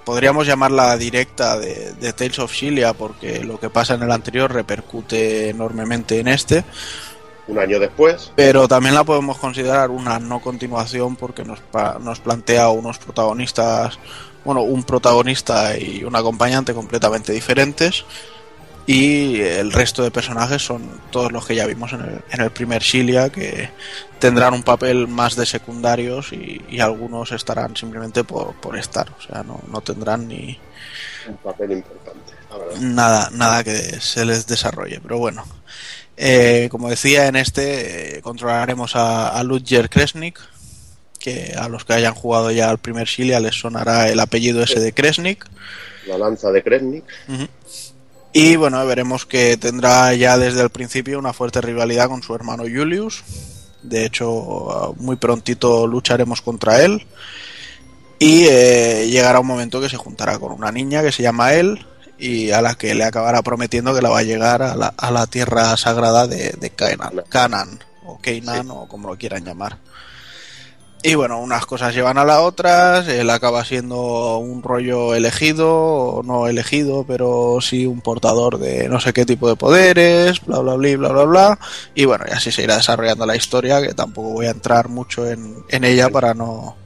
podríamos 0.04 0.46
llamarla 0.46 0.96
directa 0.96 1.58
de, 1.58 1.92
de 1.92 2.12
Tales 2.12 2.38
of 2.38 2.52
Xillia, 2.52 2.92
porque 2.94 3.44
lo 3.44 3.60
que 3.60 3.70
pasa 3.70 3.94
en 3.94 4.02
el 4.02 4.10
anterior 4.10 4.52
repercute 4.52 5.50
enormemente 5.50 6.18
en 6.18 6.28
este, 6.28 6.64
Un 7.46 7.58
año 7.58 7.78
después, 7.78 8.32
pero 8.34 8.66
también 8.66 8.94
la 8.94 9.04
podemos 9.04 9.38
considerar 9.38 9.90
una 9.90 10.18
no 10.18 10.40
continuación 10.40 11.16
porque 11.16 11.44
nos, 11.44 11.60
nos 12.00 12.20
plantea 12.20 12.70
unos 12.70 12.98
protagonistas, 12.98 13.98
bueno, 14.44 14.62
un 14.62 14.82
protagonista 14.84 15.78
y 15.78 16.02
un 16.02 16.16
acompañante 16.16 16.74
completamente 16.74 17.32
diferentes 17.32 18.04
y 18.86 19.40
el 19.40 19.72
resto 19.72 20.02
de 20.02 20.10
personajes 20.10 20.62
son 20.62 21.00
todos 21.10 21.30
los 21.32 21.46
que 21.46 21.54
ya 21.54 21.66
vimos 21.66 21.92
en 21.92 22.00
el, 22.00 22.20
en 22.30 22.40
el 22.40 22.50
primer 22.50 22.82
Shilia 22.82 23.30
que 23.30 23.70
tendrán 24.18 24.54
un 24.54 24.62
papel 24.62 25.08
más 25.08 25.36
de 25.36 25.46
secundarios 25.46 26.32
y, 26.32 26.60
y 26.68 26.80
algunos 26.80 27.32
estarán 27.32 27.76
simplemente 27.76 28.24
por, 28.24 28.54
por 28.54 28.78
estar, 28.78 29.10
o 29.10 29.22
sea, 29.22 29.42
no, 29.42 29.60
no 29.70 29.80
tendrán 29.80 30.28
ni 30.28 30.58
un 31.28 31.36
papel 31.36 31.72
importante, 31.72 32.32
la 32.50 32.58
verdad. 32.58 32.80
nada, 32.80 33.30
nada 33.32 33.64
que 33.64 33.72
se 34.00 34.24
les 34.24 34.46
desarrolle, 34.46 35.00
pero 35.00 35.18
bueno. 35.18 35.44
Eh, 36.16 36.68
como 36.70 36.90
decía, 36.90 37.26
en 37.26 37.36
este 37.36 38.18
eh, 38.18 38.22
controlaremos 38.22 38.96
a, 38.96 39.28
a 39.30 39.42
Ludger 39.44 39.88
Kresnik, 39.88 40.38
que 41.18 41.54
a 41.56 41.68
los 41.68 41.84
que 41.84 41.94
hayan 41.94 42.14
jugado 42.14 42.50
ya 42.50 42.68
al 42.68 42.78
primer 42.78 43.06
Shilia 43.06 43.40
les 43.40 43.54
sonará 43.58 44.08
el 44.08 44.20
apellido 44.20 44.62
ese 44.62 44.78
de 44.80 44.92
Kresnik. 44.92 45.46
La 46.06 46.18
lanza 46.18 46.50
de 46.50 46.62
Kresnik. 46.62 47.04
Ujú. 47.28 47.48
Y 48.32 48.56
bueno, 48.56 48.84
veremos 48.86 49.26
que 49.26 49.56
tendrá 49.58 50.14
ya 50.14 50.38
desde 50.38 50.62
el 50.62 50.70
principio 50.70 51.18
una 51.18 51.34
fuerte 51.34 51.60
rivalidad 51.60 52.08
con 52.08 52.22
su 52.22 52.34
hermano 52.34 52.62
Julius. 52.62 53.22
De 53.82 54.06
hecho, 54.06 54.94
muy 54.98 55.16
prontito 55.16 55.86
lucharemos 55.86 56.40
contra 56.40 56.82
él. 56.82 57.06
Y 58.18 58.46
eh, 58.48 59.08
llegará 59.10 59.40
un 59.40 59.46
momento 59.46 59.80
que 59.80 59.88
se 59.88 59.96
juntará 59.96 60.38
con 60.38 60.52
una 60.52 60.70
niña 60.70 61.02
que 61.02 61.12
se 61.12 61.22
llama 61.22 61.54
él 61.54 61.84
y 62.18 62.52
a 62.52 62.62
la 62.62 62.76
que 62.76 62.94
le 62.94 63.04
acabará 63.04 63.42
prometiendo 63.42 63.92
que 63.94 64.00
la 64.00 64.10
va 64.10 64.20
a 64.20 64.22
llegar 64.22 64.62
a 64.62 64.76
la, 64.76 64.94
a 64.96 65.10
la 65.10 65.26
tierra 65.26 65.76
sagrada 65.76 66.28
de, 66.28 66.50
de 66.52 66.70
Canaan, 66.70 67.24
Canaan, 67.28 67.80
o 68.04 68.18
Canaan 68.22 68.70
o 68.70 68.86
como 68.86 69.08
lo 69.08 69.18
quieran 69.18 69.44
llamar. 69.44 69.78
Y 71.04 71.16
bueno, 71.16 71.40
unas 71.40 71.66
cosas 71.66 71.92
llevan 71.94 72.16
a 72.16 72.24
las 72.24 72.38
otras, 72.38 73.08
él 73.08 73.28
acaba 73.30 73.64
siendo 73.64 74.36
un 74.38 74.62
rollo 74.62 75.16
elegido, 75.16 75.68
o 75.68 76.22
no 76.22 76.46
elegido, 76.46 77.04
pero 77.04 77.58
sí 77.60 77.86
un 77.86 78.00
portador 78.00 78.58
de 78.58 78.88
no 78.88 79.00
sé 79.00 79.12
qué 79.12 79.26
tipo 79.26 79.48
de 79.48 79.56
poderes, 79.56 80.40
bla 80.46 80.60
bla 80.60 80.74
bla 80.74 80.96
bla 80.96 81.08
bla 81.08 81.24
bla. 81.24 81.58
Y 81.96 82.04
bueno, 82.04 82.24
y 82.28 82.32
así 82.32 82.52
se 82.52 82.62
irá 82.62 82.76
desarrollando 82.76 83.26
la 83.26 83.34
historia, 83.34 83.82
que 83.82 83.94
tampoco 83.94 84.30
voy 84.30 84.46
a 84.46 84.50
entrar 84.50 84.88
mucho 84.88 85.28
en, 85.28 85.64
en 85.68 85.82
ella 85.82 86.08
para 86.08 86.34
no 86.34 86.76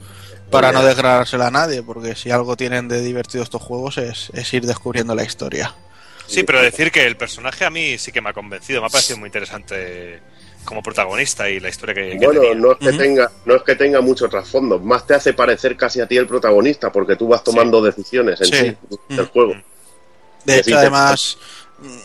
para 0.51 0.73
no 0.73 0.83
desgranársela 0.83 1.49
a 1.49 1.51
nadie, 1.51 1.83
porque 1.83 2.15
si 2.15 2.31
algo 2.31 2.57
tienen 2.57 2.89
de 2.89 3.03
divertido 3.03 3.45
estos 3.45 3.61
juegos 3.61 3.99
es, 3.99 4.31
es 4.33 4.55
ir 4.55 4.65
descubriendo 4.65 5.15
la 5.15 5.25
historia. 5.25 5.75
Sí, 6.27 6.43
pero 6.43 6.63
decir 6.63 6.91
que 6.91 7.07
el 7.07 7.17
personaje 7.17 7.65
a 7.65 7.71
mí 7.71 7.99
sí 7.99 8.13
que 8.13 8.21
me 8.21 8.31
ha 8.31 8.33
convencido, 8.33 8.81
me 8.81 8.87
ha 8.87 8.91
parecido 8.91 9.19
muy 9.19 9.27
interesante 9.29 10.21
como 10.67 10.83
protagonista 10.83 11.49
y 11.49 11.61
la 11.61 11.71
historia 11.71 11.95
que, 11.95 12.19
que 12.19 12.27
Bueno, 12.27 12.41
tenía. 12.43 12.55
no 12.57 12.73
es 12.73 12.79
que 12.79 12.93
tenga, 12.93 13.33
no 13.47 13.55
es 13.55 13.63
que 13.63 13.75
tenga 13.77 14.01
mucho 14.03 14.29
trasfondo, 14.29 14.79
más 14.79 15.07
te 15.07 15.15
hace 15.15 15.33
parecer 15.33 15.77
casi 15.77 16.01
a 16.03 16.07
ti 16.07 16.19
el 16.19 16.27
protagonista, 16.27 16.93
porque 16.93 17.17
tú 17.17 17.29
vas 17.29 17.43
tomando 17.43 17.81
decisiones 17.81 18.41
en 18.43 18.47
Sí. 18.47 18.57
sí, 18.59 18.77
del 19.09 19.27
juego. 19.29 19.55
De 20.45 20.59
hecho, 20.59 20.77
además, 20.77 21.39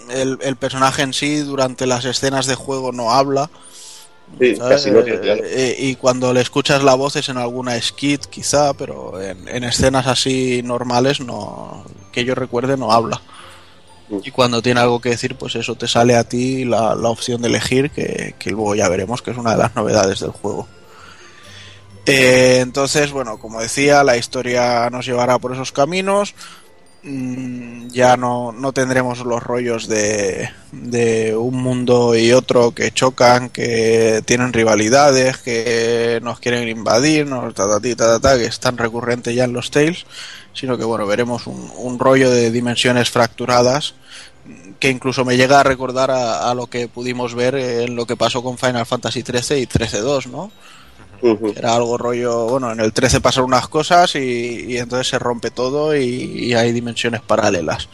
el, 0.09 0.37
el 0.41 0.55
personaje 0.55 1.01
en 1.01 1.13
sí 1.13 1.39
durante 1.39 1.85
las 1.85 2.05
escenas 2.05 2.45
de 2.45 2.55
juego 2.55 2.91
no 2.91 3.11
habla. 3.11 3.49
Sí, 4.39 4.55
casi 4.57 4.91
no 4.91 5.03
tiene. 5.03 5.19
Eh, 5.43 5.75
y 5.77 5.95
cuando 5.95 6.33
le 6.33 6.39
escuchas 6.41 6.83
la 6.83 6.93
voz 6.93 7.17
es 7.17 7.27
en 7.27 7.37
alguna 7.37 7.79
skit 7.81 8.25
quizá, 8.27 8.73
pero 8.73 9.21
en, 9.21 9.45
en 9.49 9.63
escenas 9.65 10.07
así 10.07 10.61
normales 10.63 11.19
no 11.19 11.83
que 12.13 12.23
yo 12.23 12.33
recuerde 12.33 12.77
no 12.77 12.93
habla. 12.93 13.21
Y 14.23 14.31
cuando 14.31 14.61
tiene 14.61 14.79
algo 14.79 14.99
que 14.99 15.09
decir, 15.09 15.35
pues 15.35 15.55
eso 15.55 15.75
te 15.75 15.87
sale 15.87 16.15
a 16.15 16.23
ti 16.23 16.65
la, 16.65 16.95
la 16.95 17.09
opción 17.09 17.41
de 17.41 17.47
elegir, 17.47 17.91
que, 17.91 18.35
que 18.37 18.51
luego 18.51 18.75
ya 18.75 18.89
veremos 18.89 19.21
que 19.21 19.31
es 19.31 19.37
una 19.37 19.51
de 19.51 19.57
las 19.57 19.75
novedades 19.75 20.19
del 20.19 20.31
juego. 20.31 20.67
Eh, 22.05 22.59
entonces, 22.61 23.11
bueno, 23.11 23.37
como 23.37 23.61
decía, 23.61 24.03
la 24.03 24.17
historia 24.17 24.89
nos 24.89 25.05
llevará 25.05 25.37
por 25.39 25.53
esos 25.53 25.71
caminos. 25.71 26.33
Mm, 27.03 27.87
ya 27.87 28.15
no, 28.15 28.51
no 28.51 28.73
tendremos 28.73 29.25
los 29.25 29.41
rollos 29.41 29.87
de, 29.87 30.51
de 30.71 31.35
un 31.35 31.55
mundo 31.55 32.15
y 32.15 32.31
otro 32.31 32.75
que 32.75 32.91
chocan, 32.91 33.49
que 33.49 34.21
tienen 34.25 34.53
rivalidades, 34.53 35.37
que 35.37 36.19
nos 36.21 36.39
quieren 36.39 36.69
invadir, 36.69 37.25
nos, 37.25 37.55
ta, 37.55 37.67
ta, 37.67 37.95
ta, 37.95 38.19
ta, 38.19 38.37
que 38.37 38.45
es 38.45 38.59
tan 38.59 38.77
recurrente 38.77 39.33
ya 39.33 39.45
en 39.45 39.53
los 39.53 39.71
Tales, 39.71 40.05
sino 40.53 40.77
que 40.77 40.83
bueno, 40.83 41.07
veremos 41.07 41.47
un, 41.47 41.97
rollo 41.97 42.29
de 42.29 42.51
dimensiones 42.51 43.09
fracturadas 43.09 43.95
que 44.79 44.89
incluso 44.89 45.25
me 45.25 45.37
llega 45.37 45.59
a 45.59 45.63
recordar 45.63 46.11
a, 46.11 46.53
lo 46.53 46.67
que 46.67 46.87
pudimos 46.87 47.33
ver 47.35 47.55
en 47.55 47.95
lo 47.95 48.05
que 48.05 48.17
pasó 48.17 48.43
con 48.43 48.57
Final 48.57 48.85
Fantasy 48.85 49.21
XIII 49.21 49.61
y 49.61 49.67
13-2, 49.67 50.27
¿no? 50.27 50.51
Ujú. 51.21 51.53
Era 51.55 51.75
algo 51.75 51.97
rollo, 51.97 52.45
bueno, 52.47 52.71
en 52.71 52.79
el 52.79 52.93
13 52.93 53.21
pasan 53.21 53.43
unas 53.43 53.67
cosas 53.67 54.15
y, 54.15 54.65
y 54.69 54.77
entonces 54.77 55.07
se 55.07 55.19
rompe 55.19 55.51
todo 55.51 55.95
y, 55.95 56.03
y 56.03 56.53
hay 56.53 56.71
dimensiones 56.71 57.21
paralelas. 57.21 57.87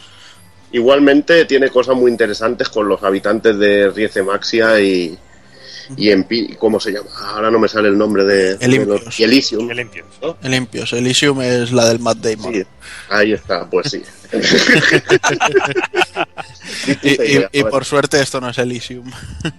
Igualmente 0.72 1.46
tiene 1.46 1.70
cosas 1.70 1.96
muy 1.96 2.12
interesantes 2.12 2.70
con 2.70 2.88
los 2.88 3.04
habitantes 3.04 3.58
de 3.58 3.90
Rieze 3.90 4.22
Maxia 4.24 4.80
y, 4.80 5.18
y 5.96 6.10
en 6.10 6.26
Pi- 6.26 6.56
¿cómo 6.60 6.80
se 6.80 6.92
llama? 6.92 7.10
Ahora 7.34 7.50
no 7.50 7.58
me 7.60 7.68
sale 7.70 7.88
el 7.88 7.98
nombre 7.98 8.24
de, 8.26 8.58
de 8.58 8.66
Elimpios. 8.66 9.06
los- 9.06 9.20
y 9.20 9.24
Elysium. 9.24 9.68
Qué 9.68 9.74
limpios. 9.76 10.06
Elysium, 10.44 10.98
Elysium 11.00 11.42
es 11.42 11.72
la 11.72 11.88
del 11.88 12.00
Matt 12.00 12.18
Damon. 12.18 12.54
Sí, 12.54 12.64
ahí 13.10 13.34
está, 13.34 13.70
pues 13.70 13.90
sí. 13.92 14.04
Y, 17.04 17.10
y- 17.38 17.46
y 17.52 17.64
por 17.64 17.86
suerte 17.86 18.20
esto 18.22 18.42
no 18.42 18.50
es 18.50 18.58
Elysium. 18.58 19.10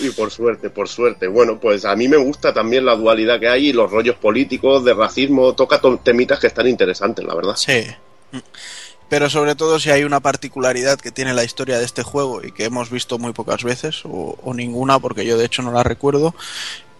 Y 0.00 0.10
por 0.10 0.30
suerte, 0.30 0.70
por 0.70 0.88
suerte. 0.88 1.26
Bueno, 1.26 1.58
pues 1.58 1.84
a 1.84 1.96
mí 1.96 2.08
me 2.08 2.16
gusta 2.16 2.52
también 2.54 2.84
la 2.86 2.94
dualidad 2.94 3.40
que 3.40 3.48
hay 3.48 3.68
y 3.68 3.72
los 3.72 3.90
rollos 3.90 4.16
políticos, 4.16 4.84
de 4.84 4.94
racismo, 4.94 5.54
toca 5.54 5.80
to- 5.80 5.98
temitas 6.02 6.38
que 6.38 6.46
están 6.48 6.68
interesantes, 6.68 7.24
la 7.24 7.34
verdad. 7.34 7.56
Sí. 7.56 7.84
Pero 9.08 9.30
sobre 9.30 9.54
todo 9.54 9.80
si 9.80 9.90
hay 9.90 10.04
una 10.04 10.20
particularidad 10.20 10.98
que 11.00 11.10
tiene 11.10 11.32
la 11.32 11.42
historia 11.42 11.78
de 11.78 11.84
este 11.86 12.02
juego 12.02 12.44
y 12.44 12.52
que 12.52 12.64
hemos 12.66 12.90
visto 12.90 13.18
muy 13.18 13.32
pocas 13.32 13.64
veces, 13.64 14.02
o, 14.04 14.36
o 14.42 14.54
ninguna, 14.54 14.98
porque 14.98 15.24
yo 15.24 15.38
de 15.38 15.46
hecho 15.46 15.62
no 15.62 15.72
la 15.72 15.82
recuerdo, 15.82 16.34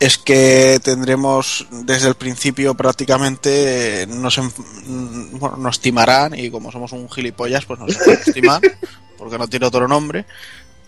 es 0.00 0.16
que 0.16 0.80
tendremos 0.82 1.66
desde 1.70 2.08
el 2.08 2.14
principio 2.14 2.74
prácticamente 2.74 4.06
nos, 4.08 4.40
bueno, 4.86 5.56
nos 5.58 5.80
timarán 5.80 6.38
y 6.38 6.50
como 6.50 6.72
somos 6.72 6.92
un 6.92 7.10
gilipollas 7.10 7.66
pues 7.66 7.78
nos 7.80 7.90
estiman 7.96 8.62
porque 9.18 9.36
no 9.38 9.48
tiene 9.48 9.66
otro 9.66 9.88
nombre 9.88 10.24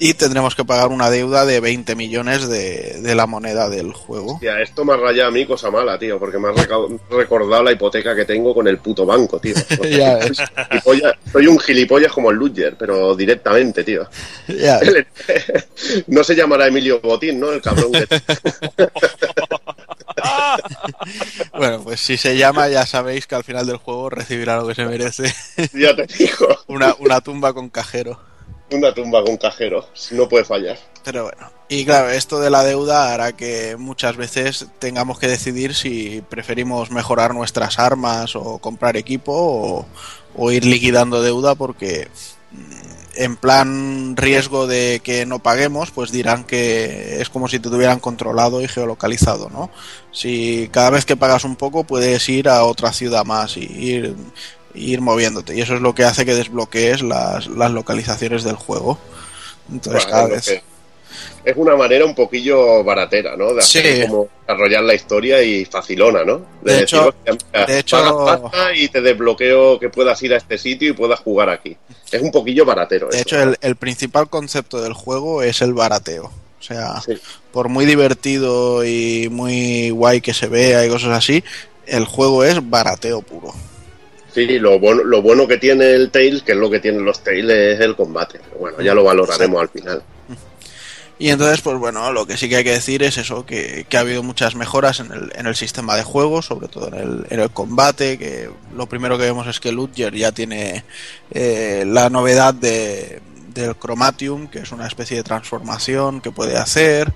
y 0.03 0.15
tendremos 0.15 0.55
que 0.57 0.65
pagar 0.65 0.89
una 0.89 1.11
deuda 1.11 1.45
de 1.45 1.61
20 1.61 1.95
millones 1.95 2.49
de, 2.49 3.01
de 3.03 3.15
la 3.15 3.27
moneda 3.27 3.69
del 3.69 3.93
juego. 3.93 4.39
Tía, 4.41 4.61
esto 4.63 4.85
me 4.85 4.95
ha 4.95 4.97
rayado 4.97 5.29
a 5.29 5.31
mí 5.31 5.45
cosa 5.47 5.71
mala, 5.71 5.99
tío, 5.99 6.19
porque 6.19 6.39
me 6.39 6.49
ha 6.49 6.53
recordado 7.11 7.63
la 7.63 7.73
hipoteca 7.73 8.17
que 8.17 8.25
tengo 8.25 8.55
con 8.55 8.67
el 8.67 8.79
puto 8.79 9.05
banco, 9.07 9.39
tío. 9.39 9.55
Ya 9.91 10.17
ves. 10.17 10.39
Gilipollas- 10.39 11.17
soy 11.31 11.47
un 11.47 11.59
gilipollas 11.61 12.13
como 12.13 12.31
el 12.31 12.37
Ludger, 12.39 12.77
pero 12.79 13.15
directamente, 13.15 13.85
tío. 13.85 14.09
Ya 14.49 14.79
ves. 14.79 15.05
No 16.09 16.25
se 16.25 16.35
llamará 16.35 16.67
Emilio 16.67 17.01
Botín, 17.01 17.39
¿no? 17.39 17.51
El 17.53 17.61
cabrón 17.61 17.93
que... 17.93 18.07
Bueno, 21.57 21.83
pues 21.83 22.01
si 22.01 22.17
se 22.17 22.37
llama 22.37 22.69
ya 22.69 22.87
sabéis 22.87 23.27
que 23.27 23.35
al 23.35 23.45
final 23.45 23.67
del 23.67 23.77
juego 23.77 24.11
recibirá 24.11 24.57
lo 24.57 24.67
que 24.67 24.75
se 24.75 24.85
merece. 24.87 25.33
Ya 25.75 25.95
te 25.95 26.07
digo, 26.07 26.49
Una, 26.69 26.95
una 26.99 27.21
tumba 27.21 27.53
con 27.53 27.69
cajero. 27.69 28.19
Una 28.73 28.93
tumba 28.95 29.25
con 29.25 29.37
cajero, 29.37 29.87
no 30.13 30.29
puede 30.29 30.45
fallar. 30.45 30.79
Pero 31.05 31.25
bueno, 31.25 31.51
y 31.69 31.85
claro, 31.85 32.11
esto 32.11 32.41
de 32.41 32.51
la 32.51 32.65
deuda 32.65 33.13
hará 33.13 33.33
que 33.33 33.77
muchas 33.79 34.17
veces 34.17 34.67
tengamos 34.79 35.19
que 35.19 35.29
decidir 35.29 35.75
si 35.75 36.23
preferimos 36.29 36.91
mejorar 36.91 37.35
nuestras 37.35 37.79
armas 37.79 38.37
o 38.37 38.59
comprar 38.59 38.97
equipo 38.97 39.33
o, 39.33 39.87
o 40.37 40.51
ir 40.53 40.65
liquidando 40.65 41.23
deuda 41.23 41.55
porque 41.55 42.09
mm, 42.53 42.91
en 43.15 43.37
plan 43.37 44.17
riesgo 44.17 44.67
de 44.67 45.01
que 45.03 45.27
no 45.27 45.41
paguemos, 45.41 45.91
pues 45.91 46.11
dirán 46.11 46.45
que 46.45 47.21
es 47.21 47.29
como 47.29 47.49
si 47.49 47.59
te 47.59 47.69
tuvieran 47.71 48.01
controlado 48.01 48.63
y 48.63 48.69
geolocalizado, 48.69 49.51
¿no? 49.51 49.71
Si 50.13 50.69
cada 50.73 50.91
vez 50.91 51.05
que 51.05 51.17
pagas 51.17 51.45
un 51.45 51.57
poco 51.57 51.85
puedes 51.85 52.29
ir 52.29 52.49
a 52.49 52.65
otra 52.65 52.93
ciudad 52.93 53.25
más 53.25 53.57
y 53.57 53.63
ir, 53.63 54.17
ir 54.75 55.01
moviéndote 55.01 55.55
y 55.57 55.61
eso 55.61 55.75
es 55.75 55.81
lo 55.81 55.95
que 55.95 56.05
hace 56.05 56.25
que 56.25 56.35
desbloquees 56.35 57.03
las, 57.03 57.47
las 57.49 57.71
localizaciones 57.71 58.45
del 58.45 58.57
juego. 58.57 58.99
Entonces 59.71 60.05
Bueno, 60.05 60.11
cada 60.11 60.27
vez... 60.29 60.45
que- 60.47 60.71
Es 61.45 61.57
una 61.57 61.75
manera 61.75 62.05
un 62.05 62.15
poquillo 62.15 62.85
baratera, 62.85 63.37
¿no? 63.37 63.53
De 63.53 63.61
hacer 63.61 63.85
Sí. 64.03 64.07
como 64.09 64.29
desarrollar 64.47 64.83
la 64.85 64.95
historia 64.95 65.43
y 65.43 65.65
facilona, 65.65 66.23
¿no? 66.23 66.43
De 66.63 66.81
hecho- 66.83 67.09
"Hostia, 67.09 67.33
mira, 67.53 67.67
de 67.67 67.79
hecho- 67.81 68.51
y 68.77 68.89
te 68.89 69.01
desbloqueo 69.01 69.79
que 69.81 69.89
puedas 69.89 70.23
ir 70.23 70.35
a 70.35 70.37
este 70.37 70.57
sitio 70.59 70.91
y 70.91 70.93
puedas 70.93 71.19
jugar 71.21 71.49
aquí. 71.51 71.77
Es 72.13 72.23
un 72.23 72.31
poquillo 72.31 72.65
baratero. 72.65 73.09
De 73.09 73.17
eso. 73.17 73.23
hecho, 73.23 73.43
el, 73.43 73.57
el 73.61 73.77
principal 73.77 74.29
concepto 74.29 74.81
del 74.81 74.93
juego 74.93 75.43
es 75.43 75.61
el 75.63 75.73
barateo. 75.75 76.27
O 76.27 76.63
sea, 76.63 77.01
Sí. 77.01 77.15
por 77.53 77.69
muy 77.69 77.87
divertido 77.87 78.85
y 78.85 79.29
muy 79.31 79.91
guay 79.91 80.21
que 80.21 80.35
se 80.35 80.47
vea 80.47 80.85
y 80.87 80.91
cosas 80.91 81.11
así, 81.17 81.43
el 81.87 82.05
juego 82.05 82.45
es 82.45 82.59
barateo 82.69 83.23
puro. 83.23 83.53
Sí, 84.33 84.59
lo 84.59 84.79
bueno, 84.79 85.03
lo 85.05 85.23
bueno 85.23 85.47
que 85.49 85.59
tiene 85.59 85.93
el 85.93 86.11
Tails, 86.11 86.43
que 86.43 86.53
es 86.53 86.59
lo 86.59 86.71
que 86.71 86.81
tienen 86.81 87.05
los 87.05 87.23
Tails, 87.23 87.51
es 87.51 87.81
el 87.81 87.97
combate. 87.97 88.41
Pero 88.45 88.59
bueno, 88.59 88.81
ya 88.81 88.95
lo 88.95 89.05
valoraremos 89.05 89.61
al 89.61 89.69
final. 89.69 90.03
Y 91.19 91.29
entonces, 91.29 91.61
pues 91.61 91.77
bueno, 91.77 92.13
lo 92.13 92.27
que 92.27 92.39
sí 92.39 92.49
que 92.49 92.57
hay 92.57 92.65
que 92.65 92.73
decir 92.73 93.03
es 93.03 93.19
eso, 93.19 93.45
que, 93.45 93.85
que 93.89 93.97
ha 93.99 94.01
habido 94.01 94.23
muchas 94.23 94.55
mejoras 94.55 95.01
en 95.01 95.13
el, 95.13 95.33
en 95.35 95.47
el 95.47 95.55
sistema 95.55 95.95
de 95.95 96.03
juego, 96.03 96.41
sobre 96.41 96.69
todo 96.69 96.89
en 96.89 96.95
el, 96.95 97.27
en 97.29 97.41
el 97.41 97.51
combate, 97.51 98.17
que 98.17 98.49
lo 98.75 98.89
primero 98.89 99.19
que 99.19 99.25
vemos 99.25 99.47
es 99.47 99.61
que 99.61 99.71
Ludger 99.71 100.15
ya 100.15 100.33
tiene 100.33 100.85
eh, 101.31 101.85
la 101.87 102.09
novedad 102.09 102.55
de, 102.55 103.21
del 103.53 103.77
Chromatium, 103.79 104.49
que 104.49 104.61
es 104.61 104.73
una 104.73 104.87
especie 104.87 105.19
de 105.19 105.23
transformación 105.23 106.23
que 106.23 106.31
puede 106.31 106.57
hacer, 106.57 107.13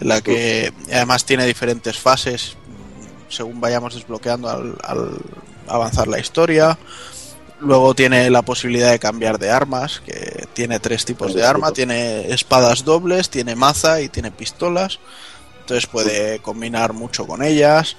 en 0.00 0.08
la 0.08 0.20
que 0.20 0.72
además 0.90 1.24
tiene 1.24 1.46
diferentes 1.46 1.96
fases 1.96 2.56
según 3.28 3.60
vayamos 3.60 3.94
desbloqueando 3.94 4.48
al, 4.48 4.76
al 4.82 5.18
avanzar 5.68 6.08
la 6.08 6.18
historia. 6.18 6.78
Luego 7.60 7.94
tiene 7.94 8.28
la 8.30 8.42
posibilidad 8.42 8.90
de 8.90 8.98
cambiar 8.98 9.38
de 9.38 9.50
armas, 9.50 10.02
que 10.04 10.46
tiene 10.52 10.80
tres 10.80 11.04
tipos 11.04 11.34
de 11.34 11.46
arma, 11.46 11.72
tiene 11.72 12.32
espadas 12.32 12.84
dobles, 12.84 13.30
tiene 13.30 13.54
maza 13.54 14.00
y 14.00 14.08
tiene 14.08 14.30
pistolas. 14.30 14.98
Entonces 15.60 15.86
puede 15.86 16.40
combinar 16.40 16.92
mucho 16.92 17.26
con 17.26 17.42
ellas. 17.42 17.96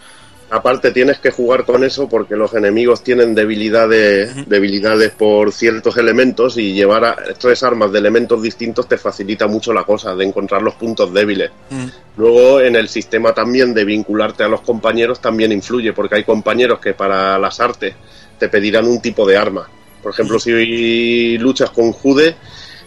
Aparte 0.52 0.92
tienes 0.92 1.18
que 1.18 1.32
jugar 1.32 1.66
con 1.66 1.84
eso 1.84 2.08
porque 2.08 2.36
los 2.36 2.54
enemigos 2.54 3.04
tienen 3.04 3.34
debilidades, 3.34 4.48
debilidades 4.48 5.12
por 5.12 5.52
ciertos 5.52 5.98
elementos 5.98 6.58
y 6.58 6.74
llevar 6.74 7.04
a 7.04 7.16
tres 7.40 7.64
armas 7.64 7.92
de 7.92 7.98
elementos 8.00 8.42
distintos 8.44 8.88
te 8.88 8.98
facilita 8.98 9.48
mucho 9.48 9.74
la 9.74 9.84
cosa 9.84 10.16
de 10.16 10.24
encontrar 10.24 10.62
los 10.62 10.76
puntos 10.76 11.12
débiles. 11.12 11.50
Mm, 11.72 11.86
Luego 12.18 12.62
en 12.62 12.76
el 12.76 12.88
sistema 12.90 13.34
también 13.34 13.74
de 13.74 13.86
vincularte 13.86 14.44
a 14.44 14.48
los 14.48 14.62
compañeros 14.62 15.20
también 15.20 15.52
influye 15.52 15.94
porque 15.94 16.16
hay 16.16 16.24
compañeros 16.24 16.80
que 16.80 16.94
para 16.94 17.40
las 17.40 17.60
artes 17.60 17.96
te 18.40 18.48
pedirán 18.48 18.86
un 18.88 19.02
tipo 19.02 19.26
de 19.28 19.38
arma. 19.38 19.68
Por 20.04 20.12
ejemplo, 20.14 20.40
si 20.40 21.38
luchas 21.40 21.72
con 21.72 21.92
Jude 21.92 22.36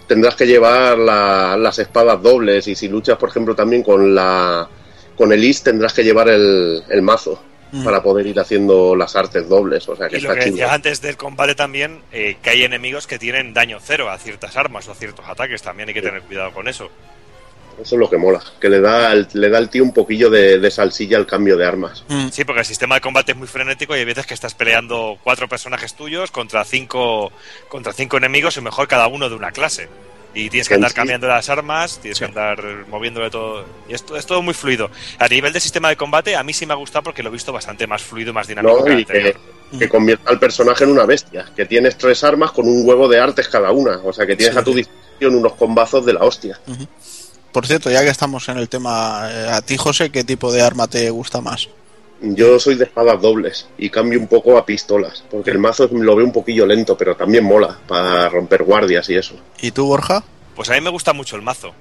tendrás 0.06 0.36
que 0.36 0.46
llevar 0.46 0.96
la- 0.96 1.56
las 1.58 1.78
espadas 1.80 2.22
dobles 2.22 2.68
y 2.68 2.74
si 2.76 2.88
luchas 2.88 3.18
por 3.18 3.28
ejemplo 3.30 3.54
también 3.56 3.82
con 3.82 4.14
la 4.14 4.66
con 5.16 5.32
el 5.32 5.42
Is 5.44 5.62
tendrás 5.64 5.92
que 5.92 6.04
llevar 6.04 6.28
el, 6.28 6.82
el 6.88 7.02
mazo 7.02 7.42
mm. 7.72 7.84
para 7.84 8.02
poder 8.02 8.26
ir 8.26 8.38
haciendo 8.40 8.94
las 8.96 9.16
artes 9.16 9.48
dobles. 9.48 9.88
O 9.88 9.96
sea 9.96 10.08
que 10.08 10.18
Y 10.18 10.20
lo 10.20 10.28
está 10.30 10.34
que 10.40 10.44
chido. 10.46 10.56
decías 10.56 10.72
antes 10.72 11.00
del 11.00 11.16
combate 11.16 11.54
también, 11.54 12.02
eh, 12.12 12.36
que 12.42 12.50
hay 12.50 12.64
enemigos 12.64 13.06
que 13.06 13.18
tienen 13.18 13.54
daño 13.54 13.78
cero 13.82 14.10
a 14.10 14.18
ciertas 14.18 14.56
armas 14.56 14.88
o 14.88 14.92
a 14.92 14.94
ciertos 14.94 15.26
ataques, 15.28 15.62
también 15.62 15.88
hay 15.88 15.94
que 15.94 16.02
tener 16.02 16.22
cuidado 16.22 16.52
con 16.52 16.68
eso. 16.68 16.90
Eso 17.80 17.94
es 17.94 18.00
lo 18.00 18.10
que 18.10 18.16
mola, 18.16 18.42
que 18.60 18.68
le 18.68 18.80
da 18.80 19.08
al, 19.12 19.28
le 19.34 19.48
da 19.50 19.58
al 19.58 19.70
tío 19.70 19.84
un 19.84 19.92
poquillo 19.92 20.30
de, 20.30 20.58
de 20.58 20.68
salsilla 20.70 21.16
al 21.16 21.26
cambio 21.26 21.56
de 21.56 21.64
armas. 21.64 22.04
Mm, 22.08 22.28
Sí, 22.30 22.42
porque 22.44 22.60
el 22.60 22.66
sistema 22.66 22.96
de 22.96 23.00
combate 23.00 23.30
es 23.32 23.38
muy 23.38 23.46
frenético 23.46 23.94
y 23.94 24.00
hay 24.00 24.04
veces 24.04 24.26
que 24.26 24.34
estás 24.34 24.54
peleando 24.54 25.16
cuatro 25.22 25.48
personajes 25.48 25.94
tuyos 25.94 26.32
contra 26.32 26.64
cinco, 26.64 27.30
contra 27.68 27.92
cinco 27.92 28.16
enemigos 28.16 28.56
y 28.56 28.62
mejor 28.62 28.88
cada 28.88 29.06
uno 29.06 29.28
de 29.28 29.36
una 29.36 29.52
clase. 29.52 29.88
Y 30.34 30.50
tienes 30.50 30.68
que 30.68 30.74
andar 30.74 30.92
cambiando 30.92 31.26
las 31.26 31.48
armas, 31.48 31.98
tienes 32.00 32.18
que 32.18 32.26
andar 32.26 32.62
moviéndole 32.88 33.30
todo. 33.30 33.64
Y 33.88 33.94
esto 33.94 34.16
es 34.16 34.26
todo 34.26 34.42
muy 34.42 34.54
fluido. 34.54 34.90
A 35.18 35.26
nivel 35.26 35.52
de 35.52 35.60
sistema 35.60 35.88
de 35.88 35.96
combate, 35.96 36.36
a 36.36 36.42
mí 36.42 36.52
sí 36.52 36.66
me 36.66 36.74
ha 36.74 36.76
gustado 36.76 37.02
porque 37.04 37.22
lo 37.22 37.30
he 37.30 37.32
visto 37.32 37.52
bastante 37.52 37.86
más 37.86 38.02
fluido, 38.02 38.32
más 38.32 38.46
dinámico 38.46 38.78
¿no? 38.78 38.84
que 38.84 39.34
Y 39.72 39.78
que, 39.78 39.88
convierta 39.88 40.30
al 40.30 40.38
personaje 40.38 40.84
en 40.84 40.90
una 40.90 41.06
bestia. 41.06 41.46
Que 41.56 41.64
tienes 41.66 41.96
tres 41.98 42.22
armas 42.24 42.52
con 42.52 42.68
un 42.68 42.86
huevo 42.86 43.08
de 43.08 43.18
artes 43.20 43.48
cada 43.48 43.72
una. 43.72 43.98
O 44.04 44.12
sea 44.12 44.26
que 44.26 44.36
tienes 44.36 44.54
Sí. 44.54 44.60
a 44.60 44.64
tu 44.64 44.74
disposición 44.74 45.34
unos 45.34 45.54
combazos 45.54 46.04
de 46.06 46.12
la 46.12 46.20
hostia. 46.24 46.60
Por 47.52 47.66
cierto, 47.66 47.90
ya 47.90 48.02
que 48.02 48.10
estamos 48.10 48.48
en 48.50 48.58
el 48.58 48.68
tema, 48.68 49.28
eh, 49.30 49.48
a 49.50 49.62
ti, 49.62 49.76
José, 49.76 50.10
¿qué 50.10 50.22
tipo 50.24 50.52
de 50.52 50.62
arma 50.62 50.86
te 50.86 51.08
gusta 51.10 51.40
más? 51.40 51.68
Yo 52.20 52.58
soy 52.58 52.74
de 52.74 52.84
espadas 52.84 53.20
dobles 53.20 53.68
y 53.78 53.90
cambio 53.90 54.18
un 54.18 54.26
poco 54.26 54.58
a 54.58 54.66
pistolas. 54.66 55.22
Porque 55.30 55.50
el 55.50 55.58
mazo 55.58 55.88
lo 55.92 56.16
veo 56.16 56.26
un 56.26 56.32
poquillo 56.32 56.66
lento, 56.66 56.96
pero 56.96 57.16
también 57.16 57.44
mola 57.44 57.78
para 57.86 58.28
romper 58.28 58.64
guardias 58.64 59.08
y 59.08 59.16
eso. 59.16 59.36
¿Y 59.60 59.70
tú, 59.70 59.86
Borja? 59.86 60.24
Pues 60.56 60.68
a 60.70 60.74
mí 60.74 60.80
me 60.80 60.90
gusta 60.90 61.12
mucho 61.12 61.36
el 61.36 61.42
mazo. 61.42 61.72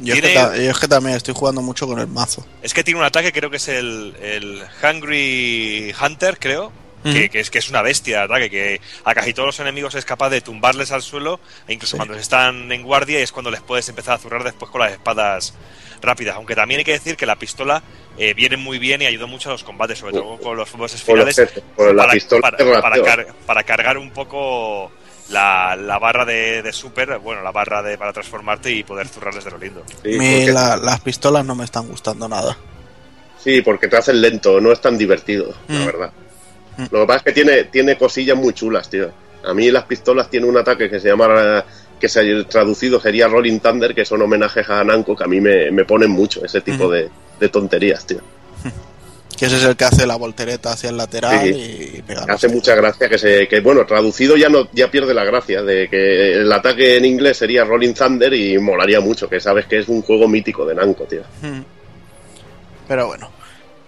Yo, 0.00 0.14
es 0.14 0.20
que, 0.20 0.34
yo 0.34 0.70
es 0.70 0.78
que 0.78 0.86
también 0.88 1.16
estoy 1.16 1.34
jugando 1.34 1.60
mucho 1.62 1.86
con 1.86 1.98
el 1.98 2.06
mazo. 2.06 2.46
Es 2.62 2.72
que 2.74 2.84
tiene 2.84 3.00
un 3.00 3.06
ataque, 3.06 3.32
creo 3.32 3.50
que 3.50 3.56
es 3.56 3.68
el, 3.68 4.14
el 4.22 4.62
Hungry 4.82 5.94
Hunter, 6.00 6.38
creo. 6.38 6.70
que, 7.02 7.30
es 7.32 7.50
que 7.50 7.58
es 7.58 7.70
una 7.70 7.80
bestia 7.80 8.18
de 8.18 8.24
ataque, 8.24 8.50
que 8.50 8.80
a 9.04 9.14
casi 9.14 9.32
todos 9.32 9.46
los 9.46 9.60
enemigos 9.60 9.94
es 9.94 10.04
capaz 10.04 10.28
de 10.30 10.40
tumbarles 10.40 10.92
al 10.92 11.00
suelo, 11.02 11.40
e 11.66 11.72
incluso 11.72 11.92
Sí. 11.92 11.96
cuando 11.96 12.14
están 12.14 12.70
en 12.70 12.82
guardia 12.82 13.20
y 13.20 13.22
es 13.22 13.32
cuando 13.32 13.50
les 13.50 13.60
puedes 13.62 13.88
empezar 13.88 14.14
a 14.14 14.18
zurrar 14.18 14.44
después 14.44 14.70
con 14.70 14.80
las 14.82 14.92
espadas 14.92 15.54
rápidas. 16.00 16.36
Aunque 16.36 16.54
también 16.54 16.78
hay 16.78 16.84
que 16.84 16.92
decir 16.92 17.16
que 17.16 17.26
la 17.26 17.36
pistola 17.36 17.82
eh, 18.18 18.34
viene 18.34 18.56
muy 18.56 18.78
bien 18.78 19.02
y 19.02 19.06
ayuda 19.06 19.26
mucho 19.26 19.48
a 19.50 19.52
los 19.52 19.64
combates, 19.64 19.98
sobre 19.98 20.12
todo 20.14 20.36
con 20.38 20.56
los 20.56 20.70
bosses 20.72 21.02
finales, 21.02 21.36
con 21.76 21.94
la 21.96 22.02
para, 22.02 22.12
pistola 22.12 22.50
para- 22.82 23.02
car- 23.02 23.26
para 23.46 23.62
cargar 23.64 23.98
un 23.98 24.10
poco 24.10 24.90
la, 25.30 25.76
la 25.76 25.98
barra 25.98 26.24
de, 26.24 26.62
de 26.62 26.72
super, 26.72 27.18
bueno, 27.18 27.42
la 27.42 27.52
barra 27.52 27.82
de 27.82 27.98
para 27.98 28.12
transformarte 28.12 28.70
y 28.72 28.82
poder 28.82 29.08
zurrarles 29.08 29.44
de 29.44 29.50
lo 29.50 29.58
lindo. 29.58 29.82
Sí, 30.02 30.18
Me- 30.18 30.36
porque, 30.38 30.52
la- 30.52 30.76
las 30.76 31.00
pistolas 31.00 31.44
no 31.44 31.54
me 31.54 31.64
están 31.64 31.86
gustando 31.88 32.28
nada. 32.28 32.56
sí, 33.42 33.62
porque 33.62 33.88
te 33.88 33.96
hacen 33.96 34.20
lento, 34.20 34.60
no 34.60 34.72
es 34.72 34.80
tan 34.80 34.98
divertido, 34.98 35.54
la 35.68 35.78
Mm. 35.80 35.86
verdad. 35.86 36.12
Mm. 36.76 36.82
Lo 36.90 37.00
que 37.00 37.06
pasa 37.06 37.16
es 37.18 37.22
que 37.24 37.32
tiene, 37.32 37.64
tiene 37.64 37.96
cosillas 37.98 38.36
muy 38.36 38.52
chulas, 38.52 38.88
tío. 38.90 39.10
A 39.44 39.54
mí 39.54 39.70
las 39.70 39.84
pistolas 39.84 40.28
tienen 40.30 40.48
un 40.50 40.56
ataque 40.56 40.90
que 40.90 40.98
se 41.00 41.08
llama, 41.08 41.64
que 41.98 42.08
se 42.08 42.20
ha 42.20 42.44
traducido 42.48 43.00
sería 43.00 43.28
Rolling 43.28 43.58
Thunder, 43.60 43.94
que 43.94 44.04
son 44.04 44.22
homenajes 44.22 44.68
a 44.70 44.82
Namco, 44.84 45.14
que 45.16 45.24
a 45.24 45.26
mí 45.26 45.40
me, 45.40 45.70
me 45.70 45.84
ponen 45.84 46.10
mucho 46.10 46.44
ese 46.44 46.60
tipo 46.60 46.88
de, 46.90 47.08
de 47.38 47.48
tonterías, 47.48 48.06
tío. 48.06 48.18
Que 49.38 49.46
ese 49.46 49.56
es 49.56 49.62
el 49.62 49.76
que 49.76 49.84
hace 49.84 50.04
la 50.04 50.16
voltereta 50.16 50.72
hacia 50.72 50.90
el 50.90 50.96
lateral 50.96 51.44
Sí. 51.44 51.92
y 51.98 52.02
pega 52.02 52.24
hace 52.28 52.48
mucha 52.48 52.74
gracia 52.74 53.08
que 53.08 53.18
se 53.18 53.46
que 53.46 53.60
bueno 53.60 53.86
traducido 53.86 54.36
ya 54.36 54.48
no 54.48 54.68
ya 54.72 54.90
pierde 54.90 55.14
la 55.14 55.22
gracia 55.24 55.62
de 55.62 55.88
que 55.88 56.32
el 56.40 56.52
ataque 56.52 56.96
en 56.96 57.04
inglés 57.04 57.36
sería 57.36 57.62
Rolling 57.62 57.94
Thunder 57.94 58.34
y 58.34 58.58
molaría 58.58 58.98
mucho 59.00 59.28
que 59.28 59.38
sabes 59.38 59.66
que 59.66 59.78
es 59.78 59.86
un 59.88 60.02
juego 60.02 60.26
mítico 60.26 60.66
de 60.66 60.74
Namco 60.74 61.04
tío. 61.04 61.22
Pero 62.88 63.06
bueno. 63.06 63.30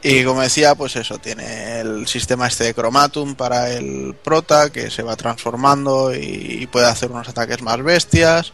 Y 0.03 0.25
como 0.25 0.41
decía, 0.41 0.75
pues 0.75 0.97
eso, 0.97 1.19
tiene 1.19 1.81
el 1.81 2.07
sistema 2.07 2.47
este 2.47 2.65
de 2.65 2.75
Chromatum 2.75 3.35
para 3.35 3.71
el 3.71 4.15
prota, 4.25 4.71
que 4.71 4.91
se 4.91 5.03
va 5.03 5.15
transformando 5.17 6.15
y 6.15 6.67
puede 6.73 6.87
hacer 6.87 7.11
unos 7.11 7.29
ataques 7.29 7.61
más 7.61 7.83
bestias. 7.83 8.53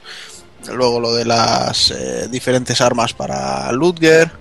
Luego 0.73 0.98
lo 0.98 1.12
de 1.14 1.24
las 1.24 1.93
eh, 1.93 2.27
diferentes 2.28 2.81
armas 2.81 3.12
para 3.12 3.70
Ludger. 3.70 4.32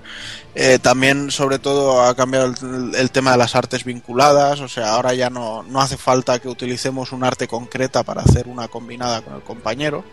Eh, 0.55 0.79
también, 0.79 1.29
sobre 1.31 1.59
todo, 1.59 2.01
ha 2.01 2.15
cambiado 2.15 2.47
el, 2.47 2.95
el 2.95 3.11
tema 3.11 3.33
de 3.33 3.37
las 3.37 3.55
artes 3.55 3.83
vinculadas. 3.83 4.61
O 4.61 4.67
sea, 4.69 4.93
ahora 4.93 5.13
ya 5.13 5.29
no, 5.29 5.61
no 5.63 5.81
hace 5.81 5.97
falta 5.97 6.39
que 6.39 6.47
utilicemos 6.47 7.11
un 7.11 7.23
arte 7.23 7.47
concreta 7.47 8.01
para 8.03 8.21
hacer 8.21 8.47
una 8.47 8.67
combinada 8.69 9.21
con 9.21 9.35
el 9.35 9.41
compañero, 9.43 10.03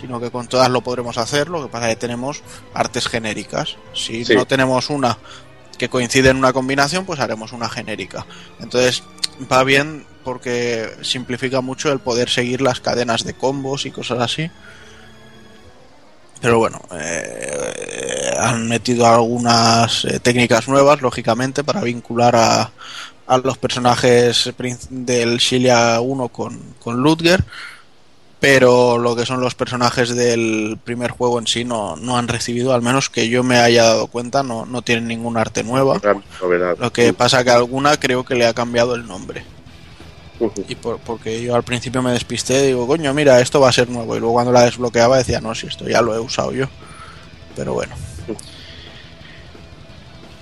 sino 0.00 0.20
que 0.20 0.30
con 0.30 0.46
todas 0.46 0.70
lo 0.70 0.80
podremos 0.80 1.18
hacer. 1.18 1.48
Lo 1.48 1.60
que 1.62 1.68
pasa 1.68 1.88
es 1.90 1.96
que 1.96 2.00
tenemos 2.00 2.40
artes 2.72 3.08
genéricas. 3.08 3.76
Si 3.92 4.24
Sí. 4.24 4.34
no 4.36 4.46
tenemos 4.46 4.88
una 4.88 5.18
que 5.78 5.88
coincide 5.88 6.30
en 6.30 6.36
una 6.36 6.52
combinación, 6.52 7.06
pues 7.06 7.20
haremos 7.20 7.52
una 7.52 7.68
genérica. 7.68 8.26
Entonces, 8.60 9.02
va 9.50 9.64
bien 9.64 10.04
porque 10.24 10.90
simplifica 11.02 11.60
mucho 11.60 11.90
el 11.90 12.00
poder 12.00 12.28
seguir 12.28 12.60
las 12.60 12.80
cadenas 12.80 13.24
de 13.24 13.34
combos 13.34 13.86
y 13.86 13.90
cosas 13.90 14.18
así. 14.20 14.50
Pero 16.40 16.58
bueno, 16.58 16.80
eh, 16.92 18.34
han 18.38 18.68
metido 18.68 19.06
algunas 19.06 20.04
eh, 20.04 20.20
técnicas 20.20 20.68
nuevas, 20.68 21.00
lógicamente, 21.00 21.64
para 21.64 21.80
vincular 21.80 22.36
a, 22.36 22.70
a 23.26 23.38
los 23.38 23.58
personajes 23.58 24.52
del 24.90 25.38
Shilia 25.38 26.00
1 26.00 26.28
con, 26.28 26.58
con 26.78 26.96
Ludger. 26.96 27.44
Pero 28.40 28.98
lo 28.98 29.16
que 29.16 29.26
son 29.26 29.40
los 29.40 29.56
personajes 29.56 30.14
del 30.14 30.78
primer 30.84 31.10
juego 31.10 31.40
en 31.40 31.48
sí 31.48 31.64
no, 31.64 31.96
no 31.96 32.16
han 32.16 32.28
recibido, 32.28 32.72
al 32.72 32.82
menos 32.82 33.10
que 33.10 33.28
yo 33.28 33.42
me 33.42 33.58
haya 33.58 33.82
dado 33.82 34.06
cuenta, 34.06 34.44
no, 34.44 34.64
no 34.64 34.82
tienen 34.82 35.08
ningún 35.08 35.36
arte 35.36 35.64
nueva. 35.64 35.98
Novedad 36.40 36.76
Lo 36.78 36.92
que 36.92 37.12
pasa 37.12 37.42
que 37.42 37.50
alguna 37.50 37.98
creo 37.98 38.24
que 38.24 38.36
le 38.36 38.46
ha 38.46 38.54
cambiado 38.54 38.94
el 38.94 39.06
nombre. 39.08 39.42
Y 40.68 40.76
por- 40.76 41.00
porque 41.00 41.42
yo 41.42 41.56
al 41.56 41.64
principio 41.64 42.00
me 42.00 42.12
despisté, 42.12 42.62
digo, 42.62 42.86
coño, 42.86 43.12
mira, 43.12 43.40
esto 43.40 43.58
va 43.60 43.70
a 43.70 43.72
ser 43.72 43.88
nuevo. 43.90 44.14
Y 44.14 44.20
luego 44.20 44.34
cuando 44.34 44.52
la 44.52 44.62
desbloqueaba 44.66 45.18
decía, 45.18 45.40
no, 45.40 45.52
si 45.56 45.66
esto 45.66 45.88
ya 45.88 46.00
lo 46.00 46.14
he 46.14 46.20
usado 46.20 46.52
yo. 46.52 46.66
Pero 47.56 47.74
bueno. 47.74 47.96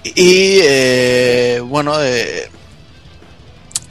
Y 0.05 0.59
eh, 0.63 1.61
bueno, 1.65 1.95
eh, 2.03 2.51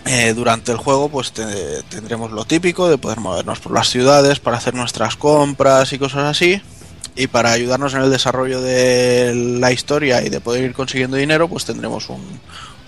eh, 0.06 0.34
durante 0.34 0.72
el 0.72 0.78
juego 0.78 1.10
pues 1.10 1.32
te- 1.32 1.82
tendremos 1.84 2.32
lo 2.32 2.46
típico 2.46 2.88
de 2.90 2.98
poder 2.98 3.20
movernos 3.20 3.60
por 3.60 3.72
las 3.74 3.90
ciudades 3.90 4.40
para 4.40 4.58
hacer 4.58 4.74
nuestras 4.74 5.16
compras 5.16 5.92
y 5.94 6.00
cosas 6.00 6.24
así. 6.26 6.62
Y 7.18 7.28
para 7.28 7.52
ayudarnos 7.54 7.94
en 7.94 8.02
el 8.02 8.12
desarrollo 8.12 8.62
de 8.62 9.34
la 9.60 9.72
historia 9.72 10.22
y 10.22 10.30
de 10.30 10.42
poder 10.42 10.64
ir 10.66 10.74
consiguiendo 10.74 11.16
dinero, 11.16 11.48
pues 11.48 11.64
tendremos 11.64 12.10
un, 12.10 12.22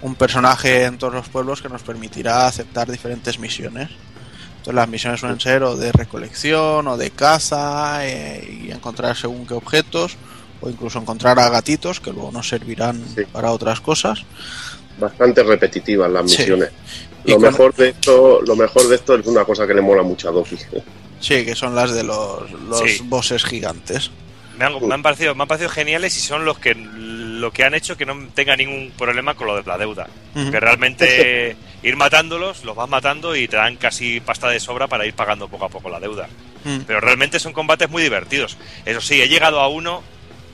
un 0.01 0.15
personaje 0.15 0.83
en 0.83 0.97
todos 0.97 1.13
los 1.13 1.29
pueblos 1.29 1.61
que 1.61 1.69
nos 1.69 1.81
permitirá 1.81 2.45
aceptar 2.45 2.91
diferentes 2.91 3.39
misiones. 3.39 3.89
Entonces 4.57 4.73
las 4.75 4.89
misiones 4.89 5.21
suelen 5.21 5.39
ser 5.39 5.63
o 5.63 5.77
de 5.77 5.93
recolección 5.93 6.87
o 6.89 6.97
de 6.97 7.11
caza 7.11 8.05
eh, 8.05 8.63
y 8.67 8.71
encontrar 8.71 9.15
según 9.15 9.47
qué 9.47 9.53
objetos 9.53 10.17
o 10.59 10.69
incluso 10.69 10.99
encontrar 10.99 11.39
a 11.39 11.47
gatitos 11.49 12.01
que 12.01 12.11
luego 12.11 12.31
nos 12.33 12.49
servirán 12.49 13.01
Sí. 13.15 13.21
para 13.31 13.51
otras 13.51 13.79
cosas. 13.79 14.23
bastante 14.99 15.41
repetitivas 15.43 16.11
las 16.11 16.23
misiones 16.25 16.69
lo 17.31 17.35
con- 17.35 17.43
mejor 17.43 17.75
de 17.75 17.89
esto 17.89 18.41
lo 18.45 18.55
mejor 18.55 18.87
de 18.87 18.95
esto 18.95 19.15
es 19.15 19.25
una 19.27 19.43
cosa 19.45 19.65
que 19.67 19.73
le 19.73 19.81
mola 19.81 20.03
mucho 20.03 20.29
a 20.29 20.31
Doki 20.31 20.55
Sí, 21.19 21.43
que 21.45 21.55
son 21.55 21.73
las 21.75 21.93
de 21.93 22.03
los, 22.03 22.49
los 22.51 22.79
Sí. 22.79 22.99
bosses 23.05 23.43
gigantes. 23.43 24.11
Me 24.59 24.65
han, 24.65 24.87
me 24.87 24.93
han 24.93 25.01
parecido, 25.01 25.33
me 25.35 25.43
han 25.43 25.47
parecido 25.47 25.69
geniales 25.69 26.15
y 26.17 26.19
son 26.19 26.45
los 26.45 26.57
que 26.59 26.75
lo 26.75 27.51
que 27.51 27.63
han 27.63 27.73
hecho 27.75 27.95
que 27.97 28.05
no 28.05 28.15
tenga 28.35 28.55
ningún 28.55 28.91
problema 28.97 29.33
con 29.35 29.47
lo 29.47 29.55
de 29.55 29.63
la 29.63 29.77
deuda. 29.77 30.07
Ujú. 30.35 30.51
Que 30.51 30.59
realmente 30.59 31.55
ir 31.83 31.95
matándolos, 31.95 32.63
los 32.65 32.75
vas 32.75 32.89
matando 32.89 33.35
y 33.35 33.47
te 33.47 33.55
dan 33.57 33.77
casi 33.77 34.19
pasta 34.19 34.49
de 34.49 34.59
sobra 34.59 34.87
para 34.87 35.05
ir 35.05 35.13
pagando 35.13 35.47
poco 35.47 35.65
a 35.65 35.69
poco 35.69 35.89
la 35.89 35.99
deuda. 35.99 36.27
Pero 36.85 36.99
realmente 36.99 37.39
son 37.39 37.53
combates 37.53 37.89
muy 37.89 38.03
divertidos. 38.03 38.57
Eso 38.85 38.99
sí, 38.99 39.21
he 39.21 39.27
llegado 39.29 39.61
a 39.61 39.67
uno 39.69 40.03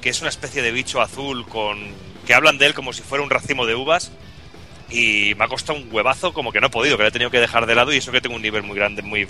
que 0.02 0.10
es 0.10 0.20
una 0.22 0.30
especie 0.30 0.62
de 0.62 0.72
bicho 0.72 1.02
azul 1.02 1.46
con 1.48 1.80
que 2.28 2.34
hablan 2.34 2.58
de 2.58 2.68
él 2.68 2.74
como 2.74 2.94
si 2.94 3.02
fuera 3.02 3.24
un 3.24 3.30
racimo 3.30 3.66
de 3.66 3.76
uvas 3.76 4.12
y 4.94 5.34
me 5.36 5.46
ha 5.46 5.48
costado 5.48 5.80
un 5.80 5.88
huevazo 5.92 6.32
como 6.34 6.52
que 6.52 6.62
no 6.62 6.68
he 6.68 6.70
podido, 6.70 6.96
que 6.98 7.04
lo 7.04 7.10
he 7.10 7.12
tenido 7.12 7.32
que 7.32 7.40
dejar 7.40 7.66
de 7.66 7.74
lado 7.76 7.92
y 7.92 7.98
eso 7.98 8.12
que 8.12 8.22
tengo 8.22 8.36
un 8.36 8.42
nivel 8.42 8.64
muy 8.64 8.76
grande, 8.78 9.02
muy, 9.02 9.28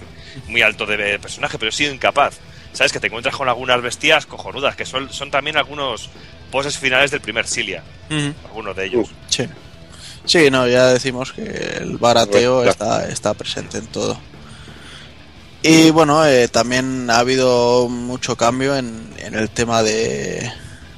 muy 0.47 0.61
alto 0.61 0.85
de 0.85 1.17
personaje, 1.19 1.57
pero 1.57 1.69
he 1.69 1.71
sido 1.73 1.93
incapaz. 1.93 2.39
¿Sabes? 2.73 2.91
Que 2.91 2.99
te 2.99 3.05
encuentras 3.05 3.35
con 3.35 3.47
algunas 3.47 3.79
bestias 3.83 4.25
cojonudas, 4.25 4.75
que 4.75 4.83
son, 4.83 5.13
son 5.13 5.29
también 5.29 5.57
algunos 5.57 6.09
poses 6.51 6.75
finales 6.77 7.11
del 7.11 7.21
primer 7.21 7.45
Silia, 7.47 7.83
Ujú. 8.09 8.33
algunos 8.45 8.75
de 8.75 8.85
ellos. 8.85 9.09
Sí. 9.29 9.47
Sí, 10.25 10.49
no, 10.49 10.67
ya 10.67 10.87
decimos 10.87 11.33
que 11.33 11.43
el 11.43 11.97
barateo 11.97 12.55
Bueno, 12.57 12.71
está, 12.71 13.07
está 13.07 13.33
presente 13.35 13.77
en 13.77 13.85
todo. 13.87 14.19
Y 15.61 15.91
bueno, 15.91 16.25
eh, 16.25 16.47
también 16.47 17.09
ha 17.09 17.19
habido 17.19 17.87
mucho 17.89 18.35
cambio 18.35 18.75
en, 18.75 19.13
en 19.19 19.35
el 19.35 19.49
tema 19.49 19.83
de... 19.83 20.51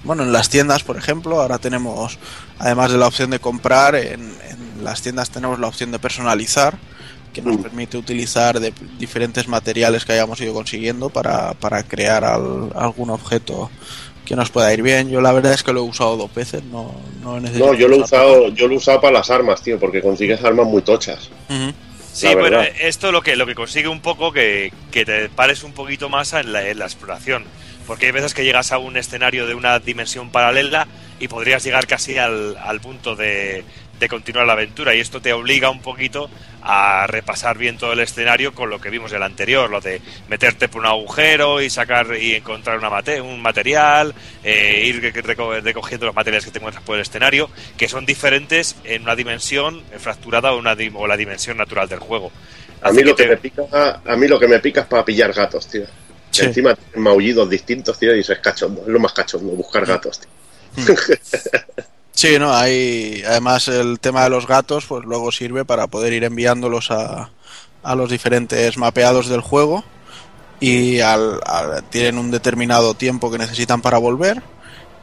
Bueno, 0.04 0.24
en 0.24 0.32
las 0.32 0.50
tiendas, 0.50 0.84
por 0.84 0.98
ejemplo, 0.98 1.42
ahora 1.42 1.58
tenemos, 1.60 2.18
además 2.60 2.92
de 2.92 2.98
la 2.98 3.08
opción 3.08 3.30
de 3.30 3.40
comprar, 3.40 3.96
en, 3.96 4.22
en 4.50 4.84
las 4.84 5.02
tiendas 5.02 5.30
tenemos 5.30 5.60
la 5.60 5.68
opción 5.68 5.92
de 5.92 6.00
personalizar, 6.00 6.78
que 7.34 7.42
nos 7.42 7.58
Mm. 7.58 7.64
permite 7.64 7.98
utilizar 7.98 8.60
de 8.60 8.74
diferentes 8.98 9.48
materiales 9.48 10.06
que 10.06 10.14
hayamos 10.14 10.40
ido 10.42 10.54
consiguiendo 10.54 11.10
para, 11.10 11.54
para 11.54 11.84
crear 11.84 12.24
al- 12.24 12.72
algún 12.76 13.10
objeto 13.10 13.70
que 14.26 14.36
nos 14.36 14.50
pueda 14.50 14.74
ir 14.74 14.82
bien. 14.82 15.10
Yo 15.10 15.22
la 15.22 15.32
verdad 15.34 15.54
es 15.54 15.62
que 15.62 15.74
lo 15.74 15.82
he 15.82 15.84
usado 15.84 16.16
dos 16.18 16.34
veces, 16.34 16.64
no, 16.64 16.96
no 17.22 17.38
he 17.38 17.42
necesitado 17.42 17.74
no 17.74 17.78
yo 17.78 17.88
lo 17.90 17.96
he 17.98 18.00
usado 18.00 18.48
yo 18.50 18.68
lo 18.68 18.74
he 18.74 18.78
usado 18.78 19.02
para 19.02 19.14
las 19.20 19.30
armas 19.30 19.62
tío 19.62 19.78
porque 19.80 20.02
consigues 20.02 20.44
armas 20.44 20.66
muy 20.66 20.82
tochas 20.82 21.30
Ujú. 21.50 21.74
Sí, 22.14 22.28
La 22.28 22.36
bueno, 22.36 22.62
esto 22.80 23.12
lo 23.12 23.22
que, 23.22 23.36
lo 23.36 23.46
que 23.46 23.54
consigue 23.56 23.90
un 23.90 24.00
poco 24.00 24.32
que, 24.32 24.72
que 24.90 25.04
te 25.04 25.28
pares 25.28 25.64
un 25.64 25.74
poquito 25.74 26.08
más 26.08 26.32
en 26.32 26.54
la, 26.54 26.66
en 26.70 26.80
la 26.80 26.86
exploración. 26.86 27.44
Porque 27.86 28.06
hay 28.06 28.14
veces 28.14 28.34
que 28.34 28.46
llegas 28.46 28.72
a 28.72 28.78
un 28.78 28.96
escenario 28.96 29.46
de 29.46 29.54
una 29.54 29.78
dimensión 29.80 30.30
paralela 30.32 30.88
y 31.20 31.28
podrías 31.28 31.64
llegar 31.64 31.88
casi 31.88 32.18
al, 32.18 32.58
al 32.58 32.82
punto 32.82 33.16
de, 33.16 33.64
de 34.00 34.10
continuar 34.10 34.46
la 34.48 34.54
aventura. 34.54 34.94
Y 34.96 35.00
esto 35.00 35.22
te 35.22 35.32
obliga 35.34 35.70
un 35.70 35.82
poquito 35.82 36.30
a 36.62 37.06
repasar 37.08 37.58
bien 37.58 37.78
todo 37.78 37.94
el 37.94 38.00
escenario 38.00 38.54
con 38.56 38.70
lo 38.70 38.82
que 38.82 38.90
vimos 38.90 39.12
del 39.12 39.22
anterior, 39.24 39.70
lo 39.70 39.82
de 39.82 40.02
meterte 40.30 40.68
por 40.68 40.82
un 40.82 40.88
agujero 40.88 41.62
y 41.62 41.70
sacar 41.70 42.08
y 42.20 42.34
encontrar 42.34 42.78
una 42.80 42.90
mate- 42.90 43.22
un 43.22 43.40
material, 43.42 44.14
eh, 44.44 44.84
ir 44.86 45.00
re- 45.02 45.14
reco- 45.24 45.62
recogiendo 45.62 46.08
los 46.08 46.16
materiales 46.16 46.44
que 46.44 46.52
te 46.52 46.58
encuentras 46.58 46.84
por 46.84 46.96
el 46.96 47.04
escenario, 47.04 47.50
que 47.78 47.88
son 47.88 48.06
diferentes 48.06 48.76
en 48.84 49.04
una 49.04 49.16
dimensión 49.16 49.84
fracturada 50.00 50.54
o, 50.54 50.58
una 50.58 50.76
di- 50.76 50.92
o 50.94 51.06
la 51.08 51.16
dimensión 51.18 51.58
natural 51.58 51.88
del 51.88 52.00
juego. 52.00 52.32
A 52.82 52.92
mí, 52.92 53.04
lo 53.04 53.16
que 53.16 53.24
te- 53.24 53.30
me 53.30 53.38
pica, 53.38 54.02
a 54.04 54.16
mí 54.16 54.28
lo 54.28 54.40
que 54.40 54.48
me 54.48 54.60
pica 54.60 54.82
es 54.82 54.88
para 54.88 55.06
pillar 55.06 55.32
gatos, 55.34 55.68
tío. 55.68 55.86
Sí. 56.32 56.44
encima 56.46 56.76
tienen 56.76 57.02
maullidos 57.02 57.50
distintos, 57.50 57.98
tío, 57.98 58.14
y 58.14 58.20
eso 58.20 58.34
es 58.34 58.40
cachondo. 58.40 58.82
Es 58.82 58.88
lo 58.90 59.00
más 59.00 59.14
cachondo, 59.14 59.54
buscar 59.54 59.86
gatos, 59.86 60.20
tío. 60.20 60.30
Sí, 62.12 62.40
no, 62.40 62.54
hay 62.54 63.24
además 63.28 63.68
el 63.68 64.00
tema 64.00 64.24
de 64.24 64.30
los 64.30 64.48
gatos, 64.48 64.86
pues 64.86 65.04
luego 65.04 65.32
sirve 65.32 65.66
para 65.66 65.88
poder 65.88 66.14
ir 66.14 66.24
enviándolos 66.24 66.90
a, 66.92 67.30
a 67.84 67.96
los 67.96 68.10
diferentes 68.10 68.78
mapeados 68.78 69.28
del 69.28 69.42
juego 69.42 69.84
y 70.60 71.02
al, 71.02 71.42
al- 71.46 71.84
tienen 71.86 72.18
un 72.18 72.32
determinado 72.32 72.94
tiempo 72.96 73.32
que 73.32 73.38
necesitan 73.38 73.82
para 73.82 73.98
volver 73.98 74.44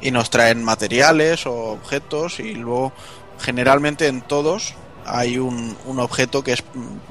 y 0.01 0.11
nos 0.11 0.31
traen 0.31 0.65
materiales 0.65 1.47
o 1.47 1.53
objetos 1.73 2.40
y 2.40 2.55
luego 2.55 2.93
generalmente 3.40 4.07
en 4.09 4.23
todos 4.23 4.74
hay 5.07 5.39
un, 5.39 5.77
un 5.86 6.01
objeto 6.01 6.43
que 6.44 6.53
es 6.55 6.65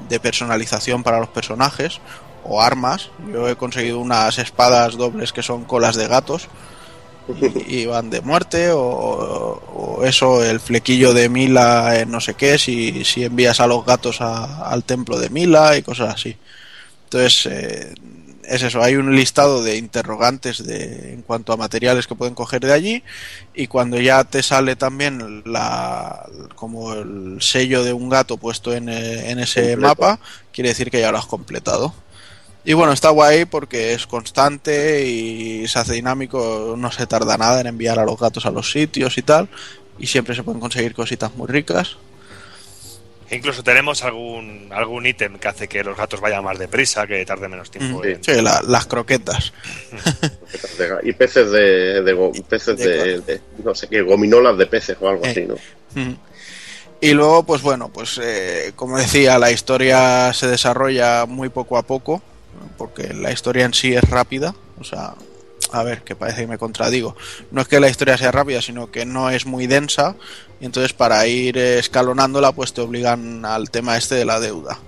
de 0.08 0.20
personalización 0.20 1.02
para 1.02 1.20
los 1.20 1.28
personajes 1.28 2.00
o 2.44 2.60
armas. 2.62 3.10
Yo 3.32 3.48
he 3.48 3.56
conseguido 3.56 4.00
unas 4.00 4.38
espadas 4.38 4.96
dobles 4.96 5.32
que 5.32 5.42
son 5.42 5.64
colas 5.64 5.96
de 5.96 6.08
gatos 6.08 6.48
y, 7.66 7.86
van 7.86 8.10
de 8.10 8.20
muerte 8.20 8.70
o, 8.70 8.80
o 8.80 10.04
eso, 10.04 10.44
el 10.44 10.60
flequillo 10.60 11.12
de 11.14 11.28
Mila 11.28 11.98
en 12.00 12.10
no 12.10 12.20
sé 12.20 12.34
qué, 12.34 12.58
si, 12.58 13.04
si 13.04 13.24
envías 13.24 13.60
a 13.60 13.66
los 13.66 13.84
gatos 13.84 14.20
a- 14.20 14.68
al 14.68 14.84
templo 14.84 15.18
de 15.18 15.30
Mila 15.30 15.76
y 15.76 15.82
cosas 15.82 16.14
así. 16.14 16.36
Entonces, 17.04 17.46
eh, 17.46 17.94
es 18.44 18.62
eso, 18.62 18.82
hay 18.82 18.96
un 18.96 19.14
listado 19.14 19.62
de 19.62 19.76
interrogantes 19.76 20.64
de, 20.66 21.12
en 21.14 21.22
cuanto 21.22 21.52
a 21.52 21.56
materiales 21.56 22.06
que 22.06 22.14
pueden 22.16 22.34
coger 22.34 22.60
de 22.60 22.72
allí 22.72 23.02
y 23.54 23.68
cuando 23.68 24.00
ya 24.00 24.24
te 24.24 24.42
sale 24.42 24.74
también 24.76 25.42
la, 25.46 26.26
como 26.56 26.92
el 26.94 27.36
sello 27.40 27.84
de 27.84 27.92
un 27.92 28.08
gato 28.08 28.36
puesto 28.38 28.74
en, 28.74 28.88
eh, 28.88 29.30
en 29.30 29.38
ese 29.38 29.76
Completo. 29.76 29.80
mapa, 29.80 30.18
quiere 30.52 30.70
decir 30.70 30.90
que 30.90 31.00
ya 31.00 31.12
lo 31.12 31.18
has 31.18 31.26
completado. 31.26 31.94
Y 32.64 32.74
bueno, 32.74 32.92
está 32.92 33.10
guay 33.10 33.44
porque 33.44 33.92
es 33.92 34.06
constante 34.06 35.04
y 35.04 35.66
se 35.66 35.78
hace 35.80 35.94
dinámico, 35.94 36.74
no 36.78 36.92
se 36.92 37.06
tarda 37.06 37.36
nada 37.36 37.60
en 37.60 37.66
enviar 37.66 37.98
a 37.98 38.04
los 38.04 38.18
gatos 38.18 38.46
a 38.46 38.50
los 38.52 38.70
sitios 38.70 39.18
y 39.18 39.22
tal, 39.22 39.48
y 39.98 40.06
siempre 40.06 40.34
se 40.36 40.44
pueden 40.44 40.60
conseguir 40.60 40.94
cositas 40.94 41.34
muy 41.34 41.48
ricas. 41.48 41.96
E 43.28 43.36
incluso 43.36 43.64
tenemos 43.64 44.04
algún 44.04 44.68
algún 44.72 45.06
ítem 45.06 45.38
que 45.38 45.48
hace 45.48 45.66
que 45.66 45.82
los 45.82 45.96
gatos 45.96 46.20
vayan 46.20 46.44
más 46.44 46.58
deprisa, 46.58 47.06
que 47.06 47.24
tarde 47.24 47.48
menos 47.48 47.70
tiempo. 47.70 48.00
Mm, 48.00 48.04
en- 48.06 48.22
sí, 48.24 48.40
la- 48.42 48.62
las 48.66 48.86
croquetas. 48.86 49.52
Y 51.02 51.12
peces 51.14 51.50
de, 51.50 52.02
de 52.02 52.12
go- 52.12 52.32
peces 52.48 52.76
De 52.78 52.88
de, 52.88 53.20
de- 53.20 53.40
no 53.64 53.74
sé 53.74 53.88
qué, 53.88 54.02
gominolas 54.02 54.56
de 54.58 54.66
peces 54.66 54.96
o 55.00 55.08
algo 55.08 55.24
Eh. 55.24 55.30
así, 55.30 55.40
¿no? 55.46 55.54
Ujú. 55.54 56.16
Y 57.00 57.12
luego, 57.14 57.42
pues 57.42 57.62
bueno, 57.62 57.88
pues 57.92 58.20
eh, 58.22 58.72
como 58.76 58.98
decía, 58.98 59.38
la 59.38 59.50
historia 59.50 60.32
se 60.32 60.46
desarrolla 60.46 61.24
muy 61.26 61.48
poco 61.48 61.76
a 61.78 61.82
poco, 61.82 62.22
porque 62.76 63.12
la 63.14 63.32
historia 63.32 63.64
en 63.64 63.74
sí 63.74 63.94
es 63.94 64.02
rápida. 64.08 64.54
O 64.80 64.84
sea, 64.84 65.14
a 65.72 65.82
ver, 65.82 66.02
que 66.02 66.14
parece 66.14 66.42
que 66.42 66.46
me 66.46 66.58
contradigo. 66.58 67.16
No 67.50 67.62
es 67.62 67.68
que 67.68 67.80
la 67.80 67.88
historia 67.88 68.16
sea 68.18 68.30
rápida, 68.30 68.60
sino 68.60 68.90
que 68.90 69.06
no 69.06 69.30
es 69.30 69.46
muy 69.46 69.66
densa. 69.66 70.16
Y 70.60 70.66
entonces 70.66 70.92
para 70.92 71.26
ir 71.26 71.58
escalonándola, 71.58 72.52
pues 72.52 72.72
te 72.72 72.80
obligan 72.80 73.44
al 73.44 73.70
tema 73.70 73.96
este 73.96 74.14
de 74.14 74.24
la 74.24 74.40
deuda. 74.40 74.78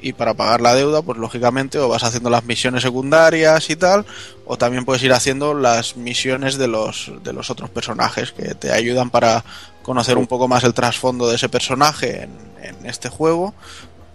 Y 0.00 0.14
para 0.14 0.34
pagar 0.34 0.60
la 0.60 0.74
deuda, 0.74 1.02
pues 1.02 1.16
lógicamente 1.18 1.78
o 1.78 1.88
vas 1.88 2.02
haciendo 2.02 2.28
las 2.28 2.44
misiones 2.44 2.82
secundarias 2.82 3.70
y 3.70 3.76
tal, 3.76 4.04
o 4.44 4.58
también 4.58 4.84
puedes 4.84 5.02
ir 5.04 5.12
haciendo 5.12 5.54
las 5.54 5.96
misiones 5.96 6.58
de 6.58 6.66
los, 6.66 7.12
de 7.22 7.32
los 7.32 7.50
otros 7.50 7.70
personajes 7.70 8.32
que 8.32 8.56
te 8.56 8.72
ayudan 8.72 9.10
para 9.10 9.44
conocer 9.84 10.18
un 10.18 10.26
poco 10.26 10.48
más 10.48 10.64
el 10.64 10.74
trasfondo 10.74 11.28
de 11.28 11.36
ese 11.36 11.48
personaje 11.48 12.28
en 12.62 12.86
este 12.86 13.08
juego 13.08 13.54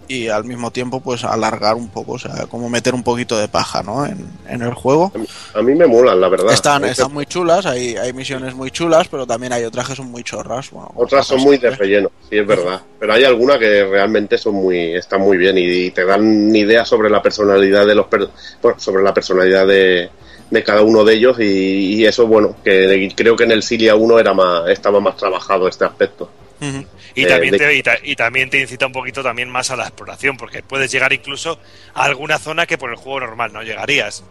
y 0.08 0.28
al 0.30 0.44
mismo 0.46 0.72
tiempo 0.72 1.00
pues 1.02 1.24
alargar 1.24 1.76
un 1.76 1.90
poco, 1.90 2.14
o 2.14 2.18
sea, 2.20 2.46
como 2.48 2.70
meter 2.70 2.94
un 2.96 3.04
poquito 3.04 3.38
de 3.38 3.48
paja, 3.48 3.84
¿no? 3.84 4.06
En, 4.06 4.26
en 4.48 4.62
el 4.62 4.74
juego. 4.74 5.12
A 5.54 5.62
mí 5.62 5.76
me 5.76 5.86
molan, 5.88 6.20
la 6.22 6.30
verdad. 6.30 6.54
Están, 6.54 6.86
están 6.86 7.14
muy 7.14 7.26
chulas, 7.26 7.66
hay, 7.66 7.96
hay 7.98 8.14
misiones 8.14 8.54
muy 8.56 8.72
chulas, 8.72 9.08
pero 9.10 9.26
también 9.28 9.54
hay 9.54 9.64
otras 9.66 9.88
que 9.88 9.96
son 9.96 10.10
muy 10.12 10.24
chorras. 10.24 10.72
Bueno, 10.72 10.92
Otras 10.96 11.28
son 11.28 11.42
muy 11.42 11.58
de 11.58 11.72
relleno, 11.72 12.12
sí, 12.30 12.38
es 12.38 12.48
verdad. 12.48 12.82
Pero 13.00 13.14
hay 13.14 13.24
algunas 13.24 13.58
que 13.58 13.86
realmente 13.86 14.38
son 14.38 14.56
muy, 14.56 14.96
están 14.96 15.22
muy 15.22 15.38
bien 15.38 15.58
y, 15.58 15.92
te 15.92 16.06
dan 16.06 16.56
ideas 16.56 16.88
sobre 16.88 17.10
la 17.10 17.22
personalidad 17.22 17.86
de 17.86 17.96
los, 17.96 18.08
per- 18.08 18.30
bueno, 18.62 18.80
sobre 18.80 19.04
la 19.04 19.14
personalidad 19.14 19.68
de, 19.68 20.10
de 20.50 20.64
cada 20.64 20.82
uno 20.82 21.04
de 21.04 21.14
ellos 21.16 21.40
y, 21.40 21.96
y 21.96 22.06
eso, 22.06 22.28
bueno, 22.28 22.56
que 22.64 23.12
creo 23.16 23.36
que 23.36 23.44
en 23.44 23.52
el 23.52 23.64
Silia 23.64 23.96
1 23.96 24.20
era 24.20 24.34
más, 24.34 24.70
estaba 24.70 25.00
más 25.00 25.18
trabajado 25.18 25.68
este 25.68 25.86
aspecto. 25.86 26.30
Y, 26.60 27.24
Eh, 27.24 27.28
también 27.28 27.52
de- 27.52 27.58
te, 27.60 27.76
y, 27.76 27.84
ta- 27.84 28.00
y 28.04 28.16
también 28.16 28.50
te 28.50 28.60
incita 28.60 28.86
un 28.88 28.92
poquito 28.92 29.22
también 29.24 29.50
más 29.50 29.70
a 29.72 29.76
la 29.76 29.84
exploración, 29.84 30.38
porque 30.38 30.64
puedes 30.64 30.92
llegar 30.92 31.14
incluso 31.14 31.60
a 31.94 32.04
alguna 32.06 32.38
zona 32.40 32.66
que 32.66 32.78
por 32.78 32.90
el 32.90 32.96
juego 32.96 33.20
normal 33.22 33.54
no 33.54 33.62
llegarías. 33.64 34.24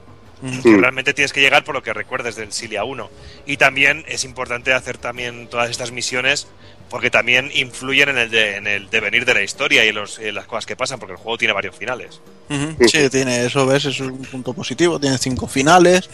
Que 0.63 0.77
realmente 0.77 1.15
tienes 1.15 1.33
que 1.33 1.41
llegar 1.41 1.65
por 1.65 1.75
lo 1.75 1.83
que 1.83 1.95
recuerdes 1.95 2.37
del 2.37 2.53
Silia 2.53 2.85
1. 2.85 3.11
Y 3.47 3.57
también 3.57 4.05
es 4.07 4.23
importante 4.25 4.75
hacer 4.75 4.99
también 4.99 5.49
todas 5.49 5.71
estas 5.71 5.93
misiones 5.93 6.47
porque 6.91 7.11
también 7.11 7.51
influyen 7.55 8.11
en 8.11 8.19
el, 8.19 8.31
de- 8.31 8.57
en 8.57 8.67
el 8.67 8.89
devenir 8.91 9.25
de 9.25 9.35
la 9.35 9.43
historia 9.43 9.85
y 9.85 9.89
en, 9.89 9.97
los- 9.97 10.19
en 10.19 10.35
las 10.35 10.47
cosas 10.47 10.67
que 10.67 10.77
pasan, 10.77 10.99
porque 10.99 11.13
el 11.13 11.19
juego 11.19 11.37
tiene 11.39 11.53
varios 11.55 11.75
finales. 11.77 12.21
Ujú, 12.49 12.87
Sí, 12.89 13.11
tiene 13.11 13.45
eso, 13.45 13.67
ves, 13.67 13.87
es 13.87 13.99
un 14.01 14.19
punto 14.23 14.53
positivo, 14.55 15.01
tiene 15.01 15.19
cinco 15.19 15.49
finales 15.49 16.09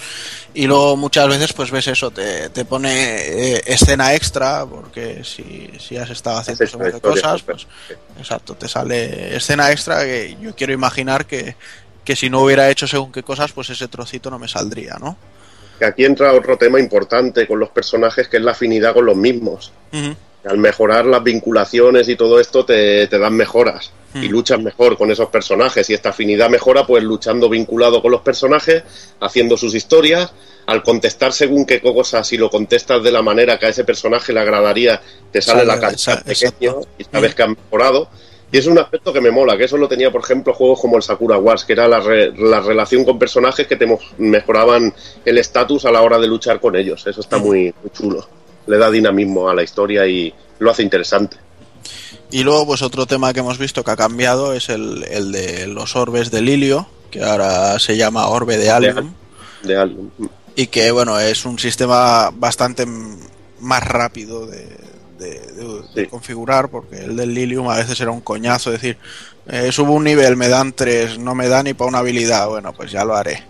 y 0.54 0.66
luego 0.66 0.96
muchas 0.96 1.28
veces 1.28 1.52
pues 1.52 1.70
ves 1.70 1.88
eso, 1.88 2.10
te, 2.10 2.48
te 2.48 2.64
pone 2.64 2.90
eh, 3.56 3.62
escena 3.66 4.14
extra 4.14 4.64
porque 4.64 5.24
si, 5.24 5.70
si 5.78 5.98
has 5.98 6.08
estado 6.08 6.38
haciendo 6.38 6.58
qué 6.58 6.64
historia, 6.64 7.00
cosas, 7.00 7.42
pues 7.42 7.66
exacto, 8.18 8.54
te 8.54 8.66
sale 8.68 9.36
escena 9.36 9.70
extra 9.70 10.04
que 10.04 10.36
yo 10.40 10.54
quiero 10.56 10.72
imaginar 10.72 11.26
que, 11.26 11.54
que 12.02 12.16
si 12.16 12.30
no 12.30 12.40
hubiera 12.40 12.70
hecho 12.70 12.86
según 12.86 13.12
qué 13.12 13.22
cosas, 13.22 13.52
pues 13.52 13.68
ese 13.68 13.88
trocito 13.88 14.30
no 14.30 14.38
me 14.38 14.48
saldría, 14.48 14.96
¿no? 14.98 15.18
Que 15.78 15.84
aquí 15.84 16.04
entra 16.06 16.32
otro 16.32 16.56
tema 16.56 16.80
importante 16.80 17.46
con 17.46 17.58
los 17.58 17.68
personajes 17.70 18.28
que 18.28 18.38
es 18.38 18.42
la 18.42 18.52
afinidad 18.52 18.94
con 18.94 19.04
los 19.04 19.16
mismos. 19.16 19.70
Ujú, 19.92 20.14
Al 20.44 20.58
mejorar 20.58 21.06
las 21.06 21.22
vinculaciones 21.22 22.08
y 22.08 22.16
todo 22.16 22.40
esto 22.40 22.64
te, 22.64 23.06
te 23.06 23.18
dan 23.18 23.34
mejoras 23.34 23.92
y 24.14 24.28
Mm. 24.28 24.30
luchas 24.32 24.60
mejor 24.60 24.98
con 24.98 25.10
esos 25.10 25.28
personajes 25.30 25.88
y 25.88 25.94
esta 25.94 26.10
afinidad 26.10 26.50
mejora 26.50 26.86
pues 26.86 27.02
luchando 27.02 27.48
vinculado 27.48 28.02
con 28.02 28.10
los 28.10 28.20
personajes, 28.20 28.82
haciendo 29.20 29.56
sus 29.56 29.74
historias, 29.74 30.32
al 30.66 30.82
contestar 30.82 31.32
según 31.32 31.64
qué 31.64 31.80
cosas, 31.80 32.26
si 32.28 32.36
lo 32.36 32.50
contestas 32.50 33.02
de 33.02 33.10
la 33.10 33.22
manera 33.22 33.58
que 33.58 33.66
a 33.66 33.68
ese 33.70 33.84
personaje 33.84 34.32
le 34.34 34.40
agradaría, 34.40 35.00
te 35.30 35.40
sale, 35.40 35.60
Sale 35.60 35.66
la 35.66 35.74
pequeño 35.76 35.92
exacto. 36.30 36.88
y 36.98 37.04
sabes 37.04 37.32
Mm. 37.32 37.34
que 37.36 37.42
han 37.42 37.50
mejorado. 37.64 38.08
Y 38.50 38.58
es 38.58 38.66
un 38.66 38.78
aspecto 38.78 39.14
que 39.14 39.20
me 39.22 39.30
mola, 39.30 39.56
que 39.56 39.64
eso 39.64 39.78
lo 39.78 39.88
tenía, 39.88 40.10
por 40.12 40.20
ejemplo, 40.20 40.52
juegos 40.52 40.78
como 40.78 40.98
el 40.98 41.02
Sakura 41.02 41.38
Wars, 41.38 41.64
que 41.64 41.72
era 41.72 41.88
la, 41.88 42.00
re- 42.00 42.32
la 42.36 42.60
relación 42.60 43.02
con 43.06 43.18
personajes 43.18 43.66
que 43.66 43.76
te 43.76 43.86
mejoraban 44.18 44.92
el 45.24 45.38
estatus 45.38 45.84
a 45.86 45.90
la 45.90 46.02
hora 46.02 46.18
de 46.18 46.26
luchar 46.26 46.60
con 46.60 46.76
ellos. 46.76 47.06
Eso 47.06 47.20
está 47.22 47.38
muy, 47.38 47.72
muy 47.82 47.90
chulo. 47.92 48.28
Le 48.66 48.78
da 48.78 48.90
dinamismo 48.90 49.48
a 49.48 49.54
la 49.54 49.62
historia 49.62 50.06
y 50.06 50.32
lo 50.58 50.70
hace 50.70 50.82
interesante. 50.82 51.36
Y 52.30 52.44
luego, 52.44 52.66
pues 52.66 52.82
otro 52.82 53.06
tema 53.06 53.32
que 53.32 53.40
hemos 53.40 53.58
visto 53.58 53.84
que 53.84 53.90
ha 53.90 53.96
cambiado 53.96 54.52
es 54.54 54.68
el, 54.68 55.04
el 55.10 55.32
de 55.32 55.66
los 55.66 55.96
orbes 55.96 56.30
de 56.30 56.40
Lilio, 56.40 56.86
que 57.10 57.22
ahora 57.22 57.78
se 57.78 57.96
llama 57.96 58.28
Orbe 58.28 58.56
de 58.56 58.70
Albion, 58.70 59.14
De 59.62 59.96
y 60.56 60.66
que 60.68 60.90
bueno, 60.92 61.18
es 61.20 61.44
un 61.44 61.58
sistema 61.58 62.30
bastante 62.32 62.86
más 63.60 63.84
rápido 63.86 64.46
de, 64.46 64.66
de- 65.18 65.40
de- 65.40 65.82
de 65.94 66.04
Sí. 66.04 66.06
configurar, 66.08 66.68
porque 66.70 66.96
el 67.04 67.16
del 67.16 67.34
Lilium 67.34 67.68
a 67.68 67.76
veces 67.76 68.00
era 68.00 68.10
un 68.10 68.20
coñazo, 68.22 68.70
decir, 68.70 68.96
eh, 69.48 69.70
subo 69.72 69.92
un 69.92 70.04
nivel, 70.04 70.36
me 70.36 70.48
dan 70.48 70.72
tres, 70.72 71.18
no 71.18 71.34
me 71.34 71.48
da 71.48 71.62
ni 71.62 71.74
para 71.74 71.88
una 71.88 71.98
habilidad, 71.98 72.48
bueno, 72.48 72.72
pues 72.72 72.90
ya 72.92 73.04
lo 73.04 73.14
haré. 73.14 73.44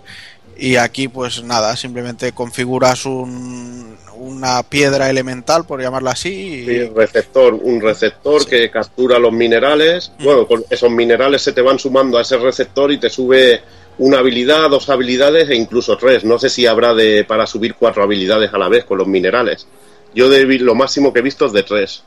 Y 0.57 0.75
aquí 0.75 1.07
pues 1.07 1.41
nada, 1.43 1.75
simplemente 1.77 2.31
configuras 2.33 3.05
un, 3.05 3.97
una 4.15 4.63
piedra 4.63 5.09
elemental, 5.09 5.65
por 5.65 5.81
llamarla 5.81 6.11
así, 6.11 6.29
y, 6.31 6.65
Sí, 6.65 6.79
receptor, 6.95 7.53
un 7.53 7.81
receptor 7.81 8.41
Sí. 8.43 8.49
que 8.49 8.69
captura 8.71 9.19
los 9.19 9.31
minerales. 9.31 10.11
Mm. 10.19 10.23
Bueno, 10.23 10.47
con 10.47 10.63
esos 10.69 10.89
minerales 10.91 11.41
se 11.41 11.51
te 11.53 11.61
van 11.61 11.79
sumando 11.79 12.17
a 12.17 12.21
ese 12.21 12.37
receptor 12.37 12.91
y 12.91 12.97
te 12.99 13.09
sube 13.09 13.61
una 13.97 14.19
habilidad, 14.19 14.69
dos 14.69 14.89
habilidades 14.89 15.49
e 15.49 15.55
incluso 15.55 15.97
tres. 15.97 16.23
No 16.23 16.39
sé 16.39 16.49
si 16.49 16.65
habrá 16.65 16.93
de 16.93 17.23
para 17.25 17.45
subir 17.45 17.75
cuatro 17.75 18.03
habilidades 18.03 18.53
a 18.53 18.57
la 18.57 18.67
vez 18.69 18.85
con 18.85 18.97
los 18.97 19.07
minerales. 19.07 19.67
Yo 20.15 20.29
de, 20.29 20.43
lo 20.59 20.75
máximo 20.75 21.11
que 21.11 21.19
he 21.19 21.21
visto 21.23 21.47
es 21.47 21.53
de 21.53 21.63
tres. 21.63 22.03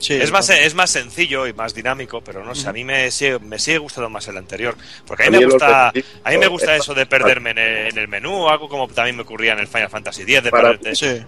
Sí, 0.00 0.14
es, 0.14 0.32
más, 0.32 0.50
es 0.50 0.74
más 0.74 0.90
sencillo 0.90 1.46
y 1.46 1.52
más 1.52 1.74
dinámico, 1.74 2.20
pero 2.20 2.44
no 2.44 2.56
sé, 2.56 2.68
a 2.68 2.72
mí 2.72 2.82
me 2.84 3.08
sigue, 3.12 3.38
me 3.38 3.60
sigue 3.60 3.78
gustando 3.78 4.10
más 4.10 4.26
el 4.26 4.36
anterior. 4.36 4.74
Porque 5.06 5.22
a 5.22 5.26
A 5.28 5.30
mí 5.30 5.38
me 5.38 5.46
gusta, 5.46 5.88
a 5.90 6.30
mí 6.30 6.38
me 6.38 6.48
gusta 6.48 6.74
es- 6.74 6.82
eso 6.82 6.92
de 6.92 7.06
perderme 7.06 7.50
en 7.50 7.58
el, 7.58 7.76
en 7.88 7.98
el 7.98 8.08
menú, 8.08 8.48
algo 8.48 8.68
como 8.68 8.88
también 8.88 9.14
me 9.14 9.22
ocurría 9.22 9.52
en 9.52 9.60
el 9.60 9.68
Final 9.68 9.88
Fantasy 9.90 10.22
X, 10.22 10.42
de 10.42 10.50
Para- 10.50 10.70
perderte. 10.76 10.96
Sí. 10.96 11.24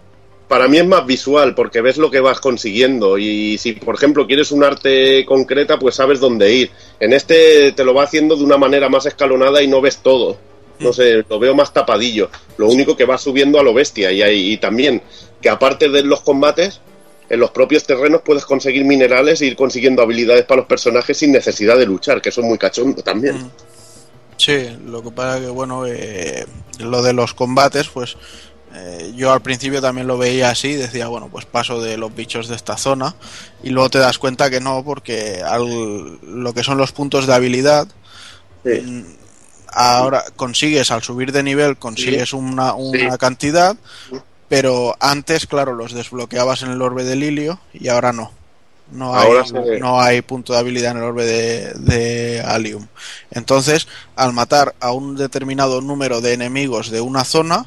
Para 0.48 0.66
mí 0.68 0.78
es 0.78 0.86
más 0.86 1.04
visual 1.06 1.54
porque 1.54 1.80
ves 1.82 1.98
lo 1.98 2.10
que 2.10 2.20
vas 2.20 2.40
consiguiendo 2.40 3.18
y 3.18 3.58
si 3.58 3.72
por 3.72 3.94
ejemplo 3.94 4.26
quieres 4.26 4.50
un 4.50 4.64
arte 4.64 5.24
concreta 5.26 5.78
pues 5.78 5.94
sabes 5.96 6.20
dónde 6.20 6.52
ir. 6.52 6.70
En 6.98 7.12
este 7.12 7.72
te 7.72 7.84
lo 7.84 7.92
va 7.94 8.04
haciendo 8.04 8.34
de 8.36 8.44
una 8.44 8.56
manera 8.56 8.88
más 8.88 9.06
escalonada 9.06 9.62
y 9.62 9.68
no 9.68 9.80
ves 9.80 9.98
todo. 9.98 10.38
No 10.80 10.92
sé, 10.92 11.24
lo 11.28 11.38
veo 11.40 11.54
más 11.56 11.72
tapadillo. 11.72 12.30
Lo 12.56 12.68
único 12.68 12.96
que 12.96 13.04
va 13.04 13.18
subiendo 13.18 13.58
a 13.58 13.62
lo 13.64 13.74
bestia 13.74 14.12
y, 14.12 14.22
hay- 14.22 14.52
y 14.52 14.56
también 14.58 15.02
que 15.42 15.48
aparte 15.48 15.88
de 15.88 16.02
los 16.04 16.20
combates 16.20 16.80
en 17.28 17.40
los 17.40 17.50
propios 17.50 17.84
terrenos 17.84 18.22
puedes 18.24 18.44
conseguir 18.46 18.84
minerales 18.84 19.42
e 19.42 19.46
ir 19.46 19.56
consiguiendo 19.56 20.02
habilidades 20.02 20.44
para 20.46 20.60
los 20.62 20.68
personajes 20.68 21.18
sin 21.18 21.32
necesidad 21.32 21.76
de 21.76 21.84
luchar, 21.84 22.22
que 22.22 22.30
eso 22.30 22.40
es 22.40 22.46
muy 22.46 22.56
cachondo 22.58 23.02
también. 23.02 23.50
Sí, 24.36 24.68
lo 24.86 25.02
que 25.02 25.10
pasa 25.10 25.40
que, 25.40 25.48
bueno, 25.48 25.84
eh, 25.84 26.46
lo 26.78 27.02
de 27.02 27.12
los 27.12 27.34
combates, 27.34 27.88
pues 27.88 28.16
eh, 28.74 29.12
yo 29.16 29.32
al 29.32 29.40
principio 29.42 29.80
también 29.80 30.06
lo 30.06 30.18
veía 30.18 30.50
así, 30.50 30.74
decía, 30.74 31.08
bueno, 31.08 31.28
pues 31.30 31.44
paso 31.46 31.80
de 31.80 31.96
los 31.96 32.14
bichos 32.14 32.48
de 32.48 32.56
esta 32.56 32.76
zona, 32.76 33.14
y 33.62 33.70
luego 33.70 33.90
te 33.90 33.98
das 33.98 34.18
cuenta 34.18 34.50
que 34.50 34.60
no, 34.60 34.82
porque 34.84 35.42
al, 35.42 36.18
lo 36.22 36.52
que 36.54 36.62
son 36.62 36.78
los 36.78 36.92
puntos 36.92 37.26
de 37.26 37.34
habilidad, 37.34 37.88
Sí. 38.64 38.80
mm, 38.84 39.04
ahora 39.72 40.24
consigues, 40.36 40.90
al 40.90 41.02
subir 41.02 41.32
de 41.32 41.42
nivel, 41.42 41.76
consigues 41.78 42.32
una, 42.32 42.74
una 42.74 43.12
Sí. 43.12 43.18
cantidad, 43.18 43.76
pero 44.48 44.96
antes, 45.00 45.46
claro, 45.46 45.74
los 45.74 45.92
desbloqueabas 45.92 46.62
en 46.62 46.70
el 46.70 46.82
orbe 46.82 47.04
de 47.04 47.16
Lilio 47.16 47.60
y 47.72 47.88
ahora 47.88 48.12
no. 48.12 48.32
No 48.90 49.14
hay, 49.14 49.26
Ahora 49.28 49.44
se- 49.44 49.78
no 49.78 50.00
hay 50.00 50.22
punto 50.22 50.54
de 50.54 50.60
habilidad 50.60 50.92
en 50.92 50.96
el 50.98 51.02
orbe 51.02 51.26
de, 51.26 51.74
de 51.74 52.40
Alium. 52.40 52.86
Entonces, 53.30 53.86
al 54.16 54.32
matar 54.32 54.74
a 54.80 54.92
un 54.92 55.14
determinado 55.14 55.82
número 55.82 56.22
de 56.22 56.32
enemigos 56.32 56.90
de 56.90 57.02
una 57.02 57.24
zona 57.24 57.66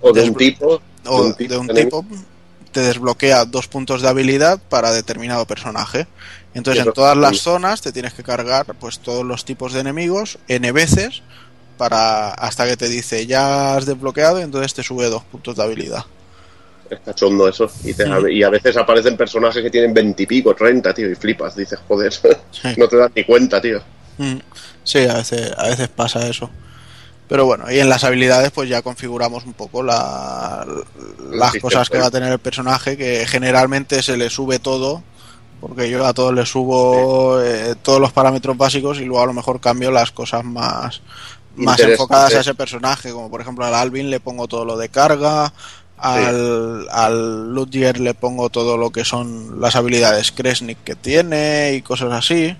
O 0.00 0.12
de 0.12 0.22
un 0.22 0.34
tipo. 0.34 0.80
o 1.06 1.34
tipo 1.34 1.52
de 1.54 1.58
un 1.58 1.68
tipo, 1.68 2.04
te 2.72 2.80
desbloquea 2.80 3.44
dos 3.44 3.68
puntos 3.68 4.02
de 4.02 4.08
habilidad 4.08 4.58
para 4.68 4.92
determinado 4.92 5.46
personaje. 5.46 6.06
Entonces, 6.54 6.84
en 6.86 6.92
todas 6.92 7.16
las 7.16 7.38
zonas 7.38 7.80
te 7.82 7.92
tienes 7.92 8.14
que 8.14 8.22
cargar 8.22 8.66
pues 8.78 8.98
todos 9.00 9.24
los 9.24 9.44
tipos 9.44 9.72
de 9.72 9.80
enemigos 9.80 10.38
n 10.48 10.70
veces 10.72 11.22
para 11.76 12.30
hasta 12.30 12.66
que 12.68 12.76
te 12.76 12.88
dice 12.88 13.26
ya 13.26 13.74
has 13.76 13.86
desbloqueado 13.86 14.38
y 14.38 14.42
entonces 14.42 14.72
te 14.74 14.82
sube 14.84 15.06
dos 15.10 15.24
puntos 15.24 15.56
de 15.56 15.62
habilidad. 15.64 16.04
Es 16.90 17.00
cachondo 17.04 17.48
eso. 17.48 17.68
Y, 17.82 17.94
te- 17.94 18.06
Mm. 18.06 18.28
y 18.28 18.42
a 18.44 18.50
veces 18.50 18.76
aparecen 18.76 19.16
personajes 19.16 19.62
que 19.62 19.70
tienen 19.70 19.92
veintipico, 19.94 20.54
treinta, 20.54 20.92
tío, 20.94 21.10
y 21.10 21.14
flipas. 21.14 21.56
Dices, 21.56 21.78
joder, 21.88 22.12
Sí. 22.52 22.68
no 22.76 22.86
te 22.88 22.96
das 22.98 23.10
ni 23.16 23.24
cuenta, 23.24 23.60
tío. 23.60 23.80
Mm, 24.18 24.36
Sí, 24.84 24.98
a 25.06 25.14
veces, 25.14 25.50
a 25.56 25.66
veces 25.68 25.88
pasa 25.88 26.28
eso. 26.28 26.50
Pero 27.28 27.46
bueno, 27.46 27.70
y 27.70 27.78
en 27.78 27.88
las 27.88 28.04
habilidades 28.04 28.50
pues 28.50 28.68
ya 28.68 28.82
configuramos 28.82 29.44
un 29.46 29.54
poco 29.54 29.82
la, 29.82 30.66
las 31.30 31.54
cosas 31.54 31.88
que 31.88 31.98
va 31.98 32.06
a 32.06 32.10
tener 32.10 32.30
el 32.30 32.38
personaje, 32.38 32.96
que 32.96 33.26
generalmente 33.26 34.02
se 34.02 34.16
le 34.16 34.28
sube 34.28 34.58
todo, 34.58 35.02
porque 35.60 35.88
yo 35.88 36.04
a 36.04 36.12
todos 36.12 36.34
le 36.34 36.44
subo 36.44 37.40
eh, 37.40 37.74
todos 37.82 38.00
los 38.00 38.12
parámetros 38.12 38.56
básicos 38.58 39.00
y 39.00 39.04
luego 39.04 39.22
a 39.22 39.26
lo 39.26 39.32
mejor 39.32 39.60
cambio 39.60 39.90
las 39.90 40.10
cosas 40.10 40.44
más, 40.44 41.00
más 41.56 41.80
enfocadas 41.80 42.34
a 42.34 42.40
ese 42.40 42.54
personaje, 42.54 43.10
como 43.12 43.30
por 43.30 43.40
ejemplo 43.40 43.64
al 43.64 43.74
Alvin 43.74 44.10
le 44.10 44.20
pongo 44.20 44.46
todo 44.46 44.66
lo 44.66 44.76
de 44.76 44.90
carga, 44.90 45.54
al, 45.96 46.86
al 46.90 47.54
Ludger 47.54 48.00
le 48.00 48.12
pongo 48.12 48.50
todo 48.50 48.76
lo 48.76 48.90
que 48.90 49.06
son 49.06 49.60
las 49.60 49.76
habilidades 49.76 50.32
Kresnik 50.32 50.84
que 50.84 50.94
tiene 50.94 51.72
y 51.74 51.80
cosas 51.82 52.12
así. 52.12 52.54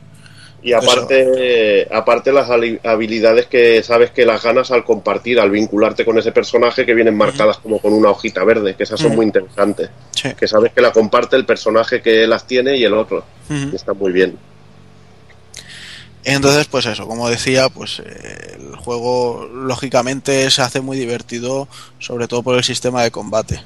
Y 0.65 0.73
aparte, 0.73 1.87
aparte 1.93 2.33
las 2.33 2.49
habilidades 2.49 3.45
que 3.47 3.83
sabes 3.83 4.13
que 4.13 4.25
las 4.25 4.43
ganas 4.43 4.71
al 4.71 4.83
compartir, 4.83 5.39
al 5.39 5.51
vincularte 5.51 6.07
con 6.07 6.19
ese 6.19 6.33
personaje 6.33 6.87
que 6.87 6.95
vienen 6.95 7.15
marcadas 7.15 7.59
como 7.59 7.79
con 7.79 7.93
una 7.93 8.09
hojita 8.09 8.43
verde, 8.45 8.75
que 8.75 8.85
esas 8.85 8.99
son 8.99 9.15
muy 9.15 9.27
interesantes. 9.27 9.91
Sí. 10.13 10.31
Que 10.35 10.49
sabes 10.49 10.73
que 10.73 10.81
la 10.81 10.91
comparte 10.91 11.37
el 11.37 11.45
personaje 11.45 12.01
que 12.01 12.27
las 12.27 12.47
tiene 12.47 12.79
y 12.79 12.85
el 12.85 12.95
otro. 12.95 13.25
Y 13.51 13.77
está 13.77 13.93
muy 13.93 14.11
bien. 14.11 14.39
Entonces, 16.25 16.67
pues 16.67 16.87
eso, 16.87 17.07
como 17.07 17.29
decía, 17.29 17.69
pues 17.69 18.01
eh, 18.03 18.57
el 18.59 18.77
juego 18.77 19.47
lógicamente 19.53 20.51
se 20.51 20.63
hace 20.63 20.81
muy 20.81 20.97
divertido, 20.97 21.69
sobre 21.99 22.27
todo 22.27 22.43
por 22.43 22.57
el 22.57 22.65
sistema 22.65 23.03
de 23.03 23.11
combate. 23.11 23.61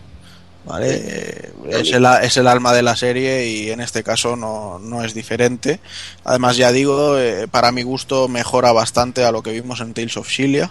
¿Vale? 0.69 0.87
Eh, 1.03 1.53
es, 1.71 1.93
el, 1.93 2.05
es 2.23 2.37
el 2.37 2.47
alma 2.47 2.73
de 2.75 2.83
la 2.83 2.95
serie 2.95 3.47
y 3.47 3.71
en 3.71 3.81
este 3.81 4.03
caso 4.03 4.37
no, 4.37 4.79
no 4.79 5.03
es 5.03 5.15
diferente. 5.15 5.81
Además, 6.25 6.57
ya 6.59 6.73
digo, 6.73 7.19
eh, 7.19 7.49
para 7.51 7.73
mi 7.73 7.83
gusto 7.83 8.29
mejora 8.29 8.71
bastante 8.73 9.25
a 9.25 9.33
lo 9.33 9.43
que 9.43 9.53
vimos 9.53 9.81
en 9.81 9.95
Tales 9.95 10.17
of 10.19 10.29
Xillia, 10.29 10.71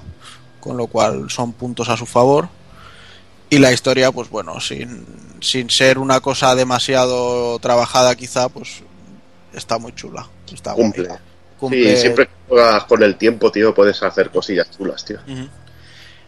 con 0.60 0.78
lo 0.78 0.86
cual 0.88 1.30
son 1.32 1.52
puntos 1.54 1.90
a 1.90 1.98
su 1.98 2.06
favor. 2.06 2.48
Y 3.50 3.58
la 3.60 3.72
historia, 3.72 4.12
pues 4.12 4.30
bueno, 4.30 4.60
sin, 4.60 5.06
sin 5.42 5.70
ser 5.70 5.98
una 5.98 6.20
cosa 6.20 6.54
demasiado 6.54 7.58
trabajada 7.60 8.16
quizá, 8.16 8.50
pues 8.50 8.84
está 9.54 9.80
muy 9.80 9.94
chula. 9.96 10.28
Está 10.54 10.74
Cumple. 10.74 11.10
Cumple- 11.60 11.96
Sí, 11.96 12.02
siempre 12.02 12.28
que 12.28 12.34
juegas 12.50 12.84
con 12.84 13.02
el 13.02 13.16
tiempo, 13.16 13.52
tío, 13.52 13.74
puedes 13.74 14.04
hacer 14.04 14.30
cosillas 14.30 14.68
chulas, 14.78 15.04
tío. 15.04 15.18
Ujú. 15.28 15.48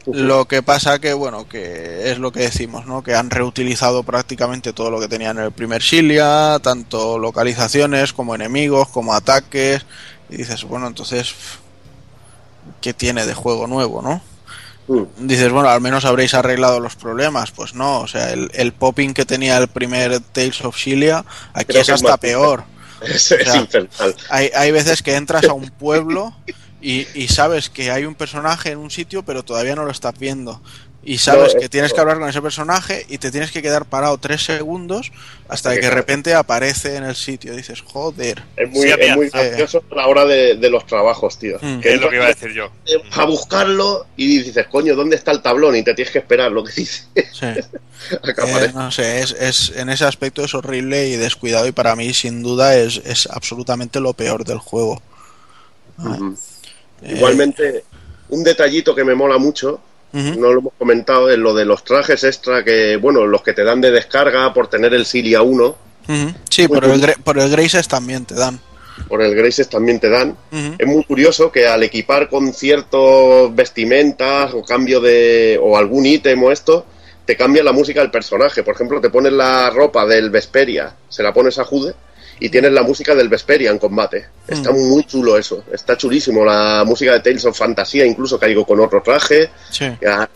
Lo 0.06 0.46
que 0.46 0.64
pasa 0.64 1.00
que, 1.00 1.14
bueno, 1.14 1.48
que 1.48 2.12
es 2.12 2.20
lo 2.20 2.32
que 2.32 2.42
decimos, 2.42 2.86
¿no? 2.86 3.04
Que 3.04 3.16
han 3.16 3.30
reutilizado 3.30 4.04
prácticamente 4.04 4.74
todo 4.74 4.90
lo 4.90 5.00
que 5.00 5.08
tenían 5.08 5.38
en 5.38 5.46
el 5.46 5.52
primer 5.52 5.82
Silia, 5.82 6.58
tanto 6.62 7.20
localizaciones 7.20 8.14
como 8.14 8.34
enemigos, 8.36 8.88
como 8.90 9.14
ataques. 9.14 9.86
Y 10.30 10.38
dices, 10.38 10.64
bueno, 10.64 10.88
entonces, 10.88 11.36
¿qué 12.82 12.94
tiene 12.94 13.26
de 13.26 13.34
juego 13.34 13.68
nuevo, 13.68 14.02
no? 14.02 14.22
Mm. 14.88 15.28
Dices, 15.28 15.52
bueno, 15.52 15.70
al 15.70 15.82
menos 15.82 16.06
habréis 16.06 16.34
arreglado 16.34 16.80
los 16.80 16.96
problemas. 16.96 17.52
Pues 17.52 17.74
no, 17.76 18.00
o 18.00 18.08
sea, 18.08 18.32
el, 18.32 18.50
el 18.54 18.74
popping 18.74 19.14
que 19.14 19.26
tenía 19.26 19.58
el 19.58 19.68
primer 19.68 20.20
Tales 20.20 20.64
of 20.64 20.78
Silia, 20.78 21.24
aquí 21.54 21.74
Creo 21.74 21.82
es 21.82 21.90
hasta 21.90 22.18
peor. 22.18 22.64
Es, 23.00 23.32
es 23.32 23.48
sea, 23.48 23.56
infernal. 23.56 24.14
Hay, 24.30 24.52
hay 24.54 24.72
veces 24.72 25.02
que 25.02 25.16
entras 25.16 25.46
a 25.46 25.54
un 25.54 25.70
pueblo 25.70 26.34
y, 26.82 27.08
y 27.14 27.28
sabes 27.28 27.70
que 27.70 27.92
hay 27.92 28.06
un 28.06 28.16
personaje 28.16 28.72
en 28.72 28.78
un 28.80 28.92
sitio, 28.92 29.24
pero 29.24 29.44
todavía 29.44 29.76
no 29.76 29.86
lo 29.86 29.92
estás 29.92 30.18
viendo. 30.18 30.62
Y 31.02 31.18
sabes 31.20 31.56
No, 31.56 31.62
que 31.62 31.70
tienes 31.70 31.94
que 31.94 32.02
hablar 32.02 32.20
con 32.20 32.28
ese 32.28 32.42
personaje 32.42 33.06
y 33.08 33.20
te 33.20 33.32
tienes 33.32 33.52
que 33.52 33.62
quedar 33.62 33.86
parado 33.86 34.18
tres 34.18 34.44
segundos 34.44 35.14
hasta 35.48 35.74
que 35.74 35.80
de 35.80 35.90
repente 35.90 36.34
aparece 36.34 36.98
en 36.98 37.06
el 37.06 37.16
sitio. 37.16 37.56
Dices, 37.56 37.80
joder. 37.82 38.44
Es 38.58 38.70
muy, 38.70 38.82
Sí, 38.86 38.92
había- 38.92 39.12
es 39.12 39.16
muy 39.16 39.30
gracioso 39.30 39.82
a 39.92 39.96
la 39.96 40.08
hora 40.08 40.26
de, 40.26 40.56
de 40.58 40.70
los 40.70 40.86
trabajos, 40.86 41.40
tío. 41.40 41.58
Mm. 41.62 41.80
Que 41.80 41.94
Es 41.94 42.02
lo 42.02 42.10
que 42.10 42.18
iba 42.18 42.26
a 42.26 42.28
decir 42.28 42.52
yo. 42.52 42.70
a 43.14 43.24
buscarlo 43.26 44.08
y 44.18 44.40
dices, 44.44 44.68
coño, 44.68 44.94
¿dónde 44.94 45.16
está 45.16 45.32
el 45.32 45.42
tablón? 45.42 45.78
Y 45.78 45.84
te 45.84 45.94
tienes 45.94 46.12
que 46.12 46.20
esperar 46.20 46.52
lo 46.52 46.66
que 46.66 46.74
dice. 46.74 47.04
Sí. 47.32 47.46
Eh, 48.12 48.72
no 48.74 48.90
sé, 48.92 49.20
es, 49.20 49.32
es, 49.38 49.74
en 49.76 49.90
ese 49.90 50.06
aspecto 50.06 50.42
es 50.44 50.54
horrible 50.54 51.10
y 51.10 51.18
descuidado 51.18 51.68
y 51.68 51.74
para 51.74 51.98
mí 51.98 52.14
sin 52.14 52.42
duda 52.42 52.76
es, 52.78 52.96
es 53.06 53.28
absolutamente 53.30 54.00
lo 54.00 54.14
peor 54.14 54.46
del 54.46 54.58
juego. 54.58 55.02
Eh, 56.00 56.34
Igualmente, 57.08 57.84
un 58.30 58.44
detallito 58.44 58.94
que 58.96 59.04
me 59.04 59.16
mola 59.16 59.38
mucho, 59.38 59.82
no 60.12 60.52
lo 60.52 60.60
hemos 60.60 60.74
comentado, 60.78 61.30
es 61.30 61.38
lo 61.38 61.54
de 61.54 61.66
los 61.66 61.84
trajes 61.84 62.24
extra 62.24 62.64
que, 62.64 62.98
bueno, 62.98 63.28
los 63.28 63.44
que 63.44 63.54
te 63.54 63.64
dan 63.64 63.80
de 63.82 63.92
descarga 63.92 64.54
por 64.54 64.68
tener 64.68 64.94
el 64.94 65.06
Silia 65.06 65.42
1, 65.44 65.66
ujú. 65.66 66.34
Sí, 66.50 66.68
por 66.68 66.84
el, 66.84 67.14
por 67.24 67.38
el 67.38 67.50
Graces 67.50 67.88
también 67.88 68.26
te 68.26 68.34
dan. 68.34 68.60
por 69.08 69.22
el 69.22 69.36
Graces 69.36 69.70
también 69.70 70.00
te 70.00 70.10
dan. 70.10 70.36
Es 70.78 70.88
muy 70.88 71.04
curioso 71.04 71.52
que 71.52 71.68
al 71.68 71.84
equipar 71.84 72.28
con 72.28 72.54
ciertos 72.54 73.56
vestimentas 73.56 74.54
o 74.54 74.64
cambio 74.64 75.00
de. 75.00 75.60
o 75.62 75.78
algún 75.78 76.06
ítem 76.06 76.44
o 76.44 76.52
esto, 76.52 76.86
te 77.26 77.38
cambia 77.38 77.64
la 77.64 77.72
música 77.72 78.02
del 78.02 78.10
personaje. 78.12 78.64
Por 78.64 78.74
ejemplo, 78.74 79.00
te 79.00 79.12
pones 79.12 79.32
la 79.32 79.70
ropa 79.70 80.06
del 80.08 80.32
Vesperia, 80.32 80.96
se 81.08 81.22
la 81.22 81.32
pones 81.34 81.60
a 81.60 81.64
Jude 81.64 81.94
y 82.40 82.50
tienes 82.50 82.72
la 82.72 82.84
música 82.84 83.14
del 83.16 83.28
Vesperia 83.30 83.72
en 83.72 83.78
combate. 83.80 84.28
Está 84.48 84.72
Mm. 84.72 84.90
muy 84.90 85.04
chulo 85.06 85.38
eso. 85.38 85.64
Está 85.72 85.98
chulísimo. 85.98 86.46
La 86.46 86.84
música 86.86 87.14
de 87.14 87.20
Tales 87.20 87.46
of 87.46 87.58
Fantasía, 87.58 88.06
incluso 88.06 88.40
caigo 88.40 88.66
con 88.66 88.80
otro 88.80 89.02
traje. 89.04 89.50
Sí. 89.70 89.86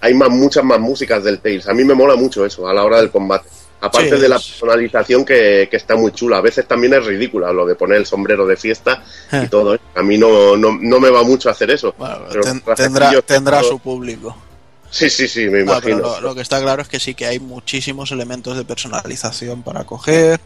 Hay 0.02 0.14
más, 0.14 0.30
muchas 0.30 0.64
más 0.64 0.80
músicas 0.80 1.24
del 1.24 1.40
Tales. 1.40 1.68
A 1.68 1.74
mí 1.74 1.84
me 1.84 1.94
mola 1.94 2.16
mucho 2.16 2.46
eso 2.46 2.68
a 2.68 2.74
la 2.74 2.84
hora 2.84 2.98
del 2.98 3.10
combate. 3.12 3.48
Aparte 3.82 4.16
Sí, 4.16 4.22
de 4.22 4.30
la 4.30 4.38
personalización 4.38 5.26
que, 5.26 5.68
que 5.70 5.76
está 5.78 5.96
muy 5.98 6.14
chula. 6.14 6.38
A 6.38 6.42
veces 6.42 6.66
también 6.66 6.94
es 6.94 7.06
ridícula 7.06 7.52
lo 7.52 7.66
de 7.66 7.76
poner 7.76 7.98
el 7.98 8.06
sombrero 8.06 8.46
de 8.48 8.56
fiesta 8.56 9.04
Eh. 9.32 9.42
y 9.46 9.48
todo. 9.50 9.76
¿eh? 9.76 9.80
A 9.96 10.02
mí 10.02 10.18
no, 10.18 10.56
no, 10.56 10.78
no 10.80 11.00
me 11.02 11.10
va 11.10 11.24
mucho 11.24 11.50
hacer 11.50 11.70
eso. 11.72 11.94
Bueno, 11.98 12.20
Pero 12.30 12.44
ten- 12.44 12.64
los 12.66 12.76
tendrá, 12.78 13.22
tendrá 13.24 13.60
todo- 13.60 13.72
su 13.72 13.80
público. 13.80 14.38
Sí, 14.90 15.10
sí, 15.10 15.28
sí, 15.28 15.46
me 15.46 15.52
pero 15.52 15.64
imagino. 15.64 15.98
lo, 15.98 16.22
lo 16.22 16.36
que 16.36 16.42
está 16.42 16.62
claro 16.62 16.82
es 16.84 16.88
que 16.88 17.00
sí 17.00 17.14
que 17.16 17.26
hay 17.26 17.40
muchísimos 17.40 18.12
elementos 18.12 18.56
de 18.56 18.64
personalización 18.64 19.64
para 19.64 19.84
coger, 19.86 20.40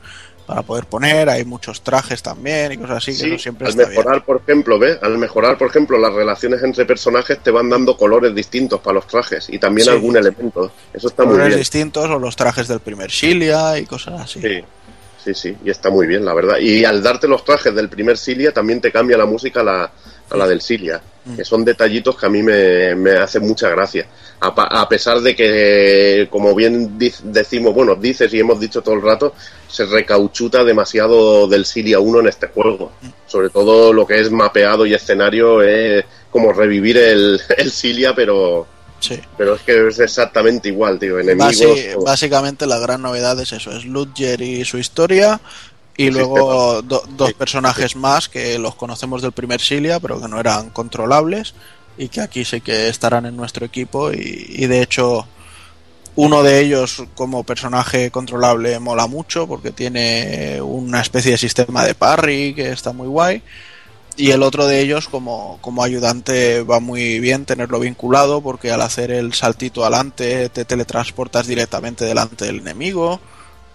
para 0.48 0.61
poder 0.64 0.86
poner, 0.86 1.30
hay 1.30 1.44
muchos 1.45 1.82
trajes 1.82 2.24
también 2.24 2.72
y 2.72 2.78
cosas 2.78 2.98
así, 2.98 3.11
que 3.11 3.18
Sí, 3.18 3.28
eso 3.34 3.38
siempre 3.38 3.65
al 3.68 3.72
está 3.72 3.84
bien. 3.84 3.98
mejorar, 3.99 4.24
por 4.26 4.38
ejemplo, 4.38 4.80
¿ves? 4.80 4.98
Al 5.02 5.18
mejorar, 5.18 5.57
por 5.57 5.68
ejemplo, 5.68 5.98
las 5.99 6.14
relaciones 6.14 6.64
entre 6.64 6.86
personajes 6.86 7.38
te 7.44 7.52
van 7.52 7.69
dando 7.69 7.95
colores 7.98 8.34
distintos 8.34 8.80
para 8.80 8.95
los 8.95 9.07
trajes 9.07 9.48
y 9.49 9.60
también 9.60 9.86
Sí. 9.86 9.91
algún 9.91 10.15
elemento. 10.18 10.72
Eso 10.94 11.10
está 11.10 11.24
muy 11.26 11.34
Colores 11.34 11.57
distintos 11.57 12.10
o 12.10 12.18
los 12.18 12.36
trajes 12.36 12.68
del 12.69 12.80
primer 12.80 13.10
Shilia 13.11 13.78
y 13.78 13.86
cosas 13.86 14.22
así. 14.22 14.41
Sí, 14.41 14.64
sí, 15.24 15.34
sí, 15.34 15.57
y 15.65 15.69
está 15.69 15.90
muy 15.90 16.07
bien, 16.07 16.24
la 16.24 16.34
verdad. 16.34 16.57
Y 16.60 16.86
al 16.86 17.03
darte 17.03 17.28
los 17.28 17.44
trajes 17.44 17.76
del 17.76 17.90
primer 17.90 18.18
Silia 18.18 18.53
también 18.53 18.80
te 18.80 18.90
cambia 18.91 19.18
la 19.18 19.26
música 19.26 19.60
a 19.60 19.64
la, 19.64 19.91
a 20.30 20.38
la 20.38 20.48
del 20.48 20.61
Silia. 20.61 21.02
Que 21.36 21.44
son 21.45 21.66
detallitos 21.66 22.18
que 22.18 22.26
a 22.26 22.30
mí 22.30 22.41
me, 22.41 22.95
me 22.95 23.12
hacen 23.18 23.44
mucha 23.45 23.70
gracia. 23.70 24.08
A, 24.40 24.88
pesar 24.88 25.20
de 25.22 25.36
que, 25.36 26.28
como 26.30 26.54
bien 26.56 26.98
decimos, 27.24 27.74
bueno, 27.74 27.95
dices 27.95 28.34
y 28.34 28.40
hemos 28.40 28.60
dicho 28.60 28.82
todo 28.82 28.95
el 28.95 29.02
rato, 29.02 29.34
se 29.68 29.86
recauchuta 29.86 30.64
demasiado 30.64 31.48
del 31.48 31.66
Siria 31.66 31.99
1 31.99 32.20
en 32.22 32.28
este 32.28 32.48
juego. 32.48 32.91
Sobre 33.26 33.49
todo 33.49 33.91
lo 33.94 34.06
que 34.06 34.20
es 34.20 34.32
mapeado 34.32 34.86
y 34.86 34.94
escenario 34.94 35.62
es 35.64 36.06
como 36.32 36.54
revivir 36.54 36.98
el, 36.98 37.41
el 37.58 37.72
Silia, 37.72 38.14
pero, 38.16 38.68
Sí. 38.99 39.20
pero 39.38 39.54
es 39.56 39.62
que 39.62 39.88
es 39.90 39.99
exactamente 39.99 40.70
igual, 40.70 40.98
tío. 40.98 41.20
Enemigos. 41.20 41.56
Basi- 41.62 42.04
básicamente 42.04 42.66
la 42.66 42.80
gran 42.80 43.02
novedad 43.02 43.40
es 43.40 43.52
eso, 43.52 43.72
es 43.72 43.86
Ludger 43.86 44.41
y 44.41 44.66
su 44.66 44.78
historia 44.80 45.40
y 45.98 46.11
luego 46.11 46.82
do- 46.84 47.03
dos 47.10 47.34
personajes 47.34 47.95
más 47.95 48.30
que 48.30 48.60
los 48.60 48.76
conocemos 48.76 49.22
del 49.22 49.34
primer 49.34 49.61
Silia 49.61 49.99
pero 49.99 50.22
que 50.22 50.28
no 50.28 50.40
eran 50.40 50.69
controlables 50.72 51.56
y 51.98 52.10
que 52.10 52.22
aquí 52.22 52.45
sí 52.45 52.61
que 52.61 52.90
estarán 52.90 53.26
en 53.26 53.36
nuestro 53.38 53.65
equipo 53.65 54.11
y, 54.14 54.45
y 54.49 54.68
de 54.68 54.82
hecho 54.84 55.28
uno 56.15 56.44
de 56.44 56.60
ellos 56.61 57.03
como 57.15 57.44
personaje 57.44 58.11
controlable 58.11 58.80
mola 58.80 59.07
mucho 59.07 59.48
porque 59.48 59.72
tiene 59.72 60.61
una 60.61 61.02
especie 61.02 61.32
de 61.34 61.38
sistema 61.38 61.86
de 61.86 61.95
parry 61.95 62.53
que 62.56 62.72
está 62.72 62.91
muy 62.94 63.07
guay 63.07 63.44
y 64.15 64.32
el 64.32 64.44
otro 64.44 64.65
de 64.68 64.82
ellos 64.82 65.07
como, 65.10 65.60
como 65.61 65.84
ayudante 65.84 66.64
va 66.64 66.80
muy 66.80 67.19
bien 67.19 67.45
tenerlo 67.45 67.80
vinculado 67.80 68.41
porque 68.41 68.72
al 68.72 68.82
hacer 68.82 69.11
el 69.11 69.34
saltito 69.34 69.84
adelante 69.84 70.49
te 70.49 70.65
teletransportas 70.65 71.48
directamente 71.48 72.06
delante 72.06 72.45
del 72.45 72.60
enemigo 72.60 73.22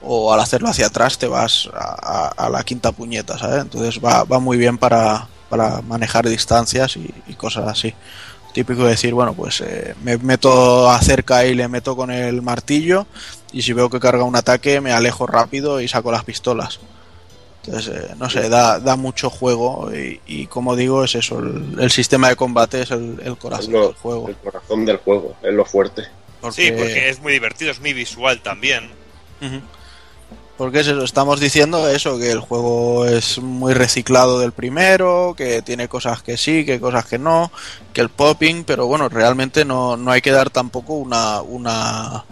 o 0.05 0.33
al 0.33 0.41
hacerlo 0.41 0.69
hacia 0.69 0.87
atrás 0.87 1.19
te 1.19 1.27
vas 1.29 1.69
a, 1.75 2.29
a- 2.37 2.47
a 2.47 2.49
la 2.51 2.63
quinta 2.65 2.93
puñeta, 2.93 3.39
¿sabes? 3.39 3.63
Entonces 3.63 4.01
va, 4.05 4.25
va 4.25 4.39
muy 4.39 4.57
bien 4.57 4.79
para, 4.79 5.29
para 5.49 5.81
manejar 5.83 6.29
distancias 6.29 6.97
y, 6.97 7.13
y 7.27 7.35
cosas 7.35 7.69
así. 7.69 7.95
Típico 8.53 8.83
de 8.85 8.91
decir, 8.91 9.15
bueno, 9.15 9.33
pues 9.33 9.63
eh, 9.63 9.95
me 10.03 10.19
meto 10.19 10.91
acerca 10.91 11.45
y 11.47 11.55
le 11.55 11.69
meto 11.69 11.97
con 11.97 12.11
el 12.11 12.43
martillo 12.43 13.07
y 13.53 13.63
si 13.63 13.73
veo 13.73 13.89
que 13.89 13.99
carga 14.01 14.25
un 14.25 14.37
ataque 14.37 14.81
me 14.83 14.93
alejo 14.93 15.27
rápido 15.27 15.81
y 15.81 15.89
saco 15.89 16.13
las 16.13 16.25
pistolas. 16.25 16.79
Entonces, 17.65 17.95
eh, 17.95 18.15
no 18.19 18.29
sé, 18.29 18.49
da, 18.49 18.81
da 18.81 18.97
mucho 18.97 19.31
juego 19.31 19.91
y, 19.95 20.21
y 20.27 20.47
como 20.49 20.75
digo, 20.75 21.05
es 21.05 21.15
eso, 21.15 21.39
el, 21.39 21.77
el 21.79 21.91
sistema 21.93 22.29
de 22.29 22.37
combate 22.37 22.83
es 22.83 22.91
el, 22.91 23.21
el 23.25 23.33
Es 23.33 23.39
corazón 23.39 23.73
lo- 23.73 23.87
del 23.87 23.95
juego. 23.97 24.29
el 24.29 24.37
corazón 24.37 24.85
del 24.85 24.97
juego, 24.99 25.37
es 25.43 25.55
lo 25.55 25.65
fuerte. 25.65 26.03
Sí, 26.51 26.73
porque 26.77 27.09
es 27.09 27.21
muy 27.21 27.33
divertido, 27.33 27.71
es 27.71 27.79
muy 27.81 27.93
visual 27.93 28.43
también. 28.43 28.91
Ujú. 29.41 29.61
Porque 30.57 30.81
es 30.81 30.87
eso, 30.87 31.03
estamos 31.03 31.41
diciendo 31.41 31.89
eso, 31.89 32.19
que 32.19 32.31
el 32.31 32.41
juego 32.41 33.07
es 33.07 33.39
muy 33.39 33.73
reciclado 33.75 34.39
del 34.39 34.53
primero, 34.53 35.35
que 35.37 35.63
tiene 35.63 35.89
cosas 35.89 36.23
que 36.23 36.37
sí, 36.37 36.65
que 36.65 36.79
cosas 36.79 37.07
que 37.07 37.19
no, 37.19 37.51
que 37.93 38.01
el 38.01 38.11
popping, 38.11 38.65
pero 38.65 38.87
bueno, 38.87 39.09
realmente 39.09 39.65
no, 39.65 39.97
no 39.97 40.11
hay 40.13 40.21
que 40.21 40.31
dar 40.31 40.51
tampoco 40.51 40.93
una, 40.95 41.41
una, 41.41 42.25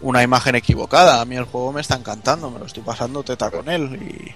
una 0.00 0.22
imagen 0.22 0.54
equivocada. 0.54 1.20
A 1.20 1.24
mí 1.24 1.36
el 1.36 1.44
juego 1.44 1.72
me 1.72 1.80
está 1.80 1.96
encantando, 1.96 2.50
me 2.50 2.60
lo 2.60 2.66
estoy 2.66 2.82
pasando 2.84 3.22
teta 3.24 3.50
con 3.50 3.68
él 3.68 3.98
y 4.00 4.34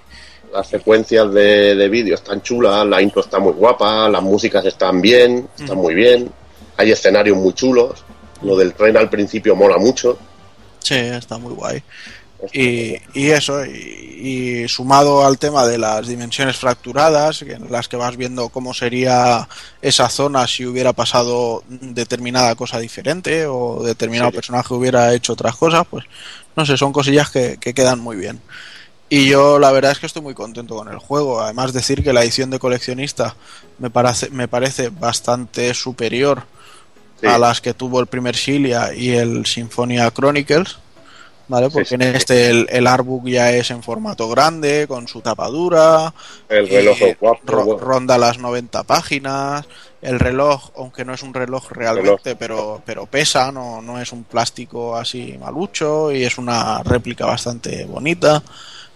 Las 0.53 0.67
secuencias 0.67 1.31
de, 1.33 1.75
de 1.75 1.89
vídeo 1.89 2.15
están 2.15 2.41
chulas, 2.41 2.85
la 2.85 3.01
intro 3.01 3.21
está 3.21 3.39
muy 3.39 3.53
guapa, 3.53 4.09
las 4.09 4.21
músicas 4.21 4.65
están 4.65 5.01
bien, 5.01 5.47
están 5.57 5.77
muy 5.77 5.95
bien, 5.95 6.29
hay 6.77 6.91
escenarios 6.91 7.37
muy 7.37 7.53
chulos, 7.53 8.03
lo 8.41 8.57
del 8.57 8.73
tren 8.73 8.97
al 8.97 9.09
principio 9.09 9.55
mola 9.55 9.77
mucho. 9.77 10.19
sí, 10.79 10.95
está 10.95 11.37
muy 11.37 11.53
guay. 11.53 11.81
Y, 12.53 12.95
y 13.13 13.29
eso, 13.29 13.65
y, 13.65 14.61
y 14.63 14.67
sumado 14.67 15.25
al 15.25 15.37
tema 15.37 15.65
de 15.65 15.77
las 15.77 16.07
dimensiones 16.07 16.57
fracturadas, 16.57 17.39
que- 17.39 17.53
en 17.53 17.71
las 17.71 17.87
que 17.87 17.97
vas 17.97 18.17
viendo 18.17 18.49
cómo 18.49 18.73
sería 18.73 19.47
esa 19.81 20.09
zona 20.09 20.47
si 20.47 20.65
hubiera 20.65 20.93
pasado 20.93 21.63
determinada 21.69 22.55
cosa 22.55 22.79
diferente 22.79 23.45
o 23.47 23.83
determinado 23.83 24.31
Sí. 24.31 24.35
personaje 24.37 24.73
hubiera 24.73 25.13
hecho 25.13 25.33
otras 25.33 25.55
cosas, 25.55 25.85
pues 25.89 26.05
no 26.55 26.65
sé, 26.65 26.77
son 26.77 26.91
cosillas 26.93 27.29
que, 27.29 27.57
que 27.59 27.73
quedan 27.73 27.99
muy 27.99 28.15
bien. 28.17 28.41
Y 29.09 29.27
yo 29.27 29.59
la 29.59 29.71
verdad 29.71 29.91
es 29.91 29.99
que 29.99 30.05
estoy 30.05 30.21
muy 30.21 30.33
contento 30.33 30.75
con 30.75 30.87
el 30.87 30.97
juego. 30.97 31.41
Además 31.41 31.73
decir 31.73 32.01
que 32.03 32.13
la 32.13 32.23
edición 32.23 32.49
de 32.49 32.59
coleccionista 32.59 33.35
me 33.77 33.89
parece, 33.89 34.29
me 34.29 34.47
parece 34.47 34.89
bastante 34.89 35.73
superior 35.73 36.43
Sí. 37.19 37.27
a 37.27 37.37
las 37.37 37.61
que 37.61 37.73
tuvo 37.75 37.99
el 37.99 38.07
primer 38.07 38.35
Silia 38.35 38.93
y 38.95 39.11
el 39.11 39.45
Symphonia 39.45 40.09
Chronicles. 40.11 40.77
¿Vale? 41.51 41.69
Porque 41.69 41.89
sí. 41.89 41.95
en 41.95 42.01
este 42.03 42.49
el, 42.49 42.65
el 42.69 42.87
artbook 42.87 43.27
ya 43.27 43.51
es 43.51 43.71
en 43.71 43.83
formato 43.83 44.29
grande, 44.29 44.85
con 44.87 45.07
su 45.09 45.19
tapadura, 45.19 46.13
El 46.47 46.69
reloj 46.69 46.97
es 47.01 47.19
guapo, 47.19 47.41
ro- 47.45 47.65
bueno. 47.65 47.79
ronda 47.81 48.17
las 48.17 48.37
90 48.37 48.83
páginas. 48.83 49.65
El 50.01 50.17
reloj, 50.19 50.69
aunque 50.77 51.03
no 51.03 51.13
es 51.13 51.21
un 51.23 51.33
reloj 51.33 51.69
realmente, 51.71 52.35
pero, 52.37 52.81
pero 52.85 53.05
pesa, 53.05 53.51
no, 53.51 53.81
no 53.81 53.99
es 53.99 54.13
un 54.13 54.23
plástico 54.23 54.95
así 54.95 55.37
malucho 55.39 56.11
y 56.11 56.23
es 56.23 56.37
una 56.37 56.81
réplica 56.83 57.25
bastante 57.25 57.83
bonita. 57.85 58.41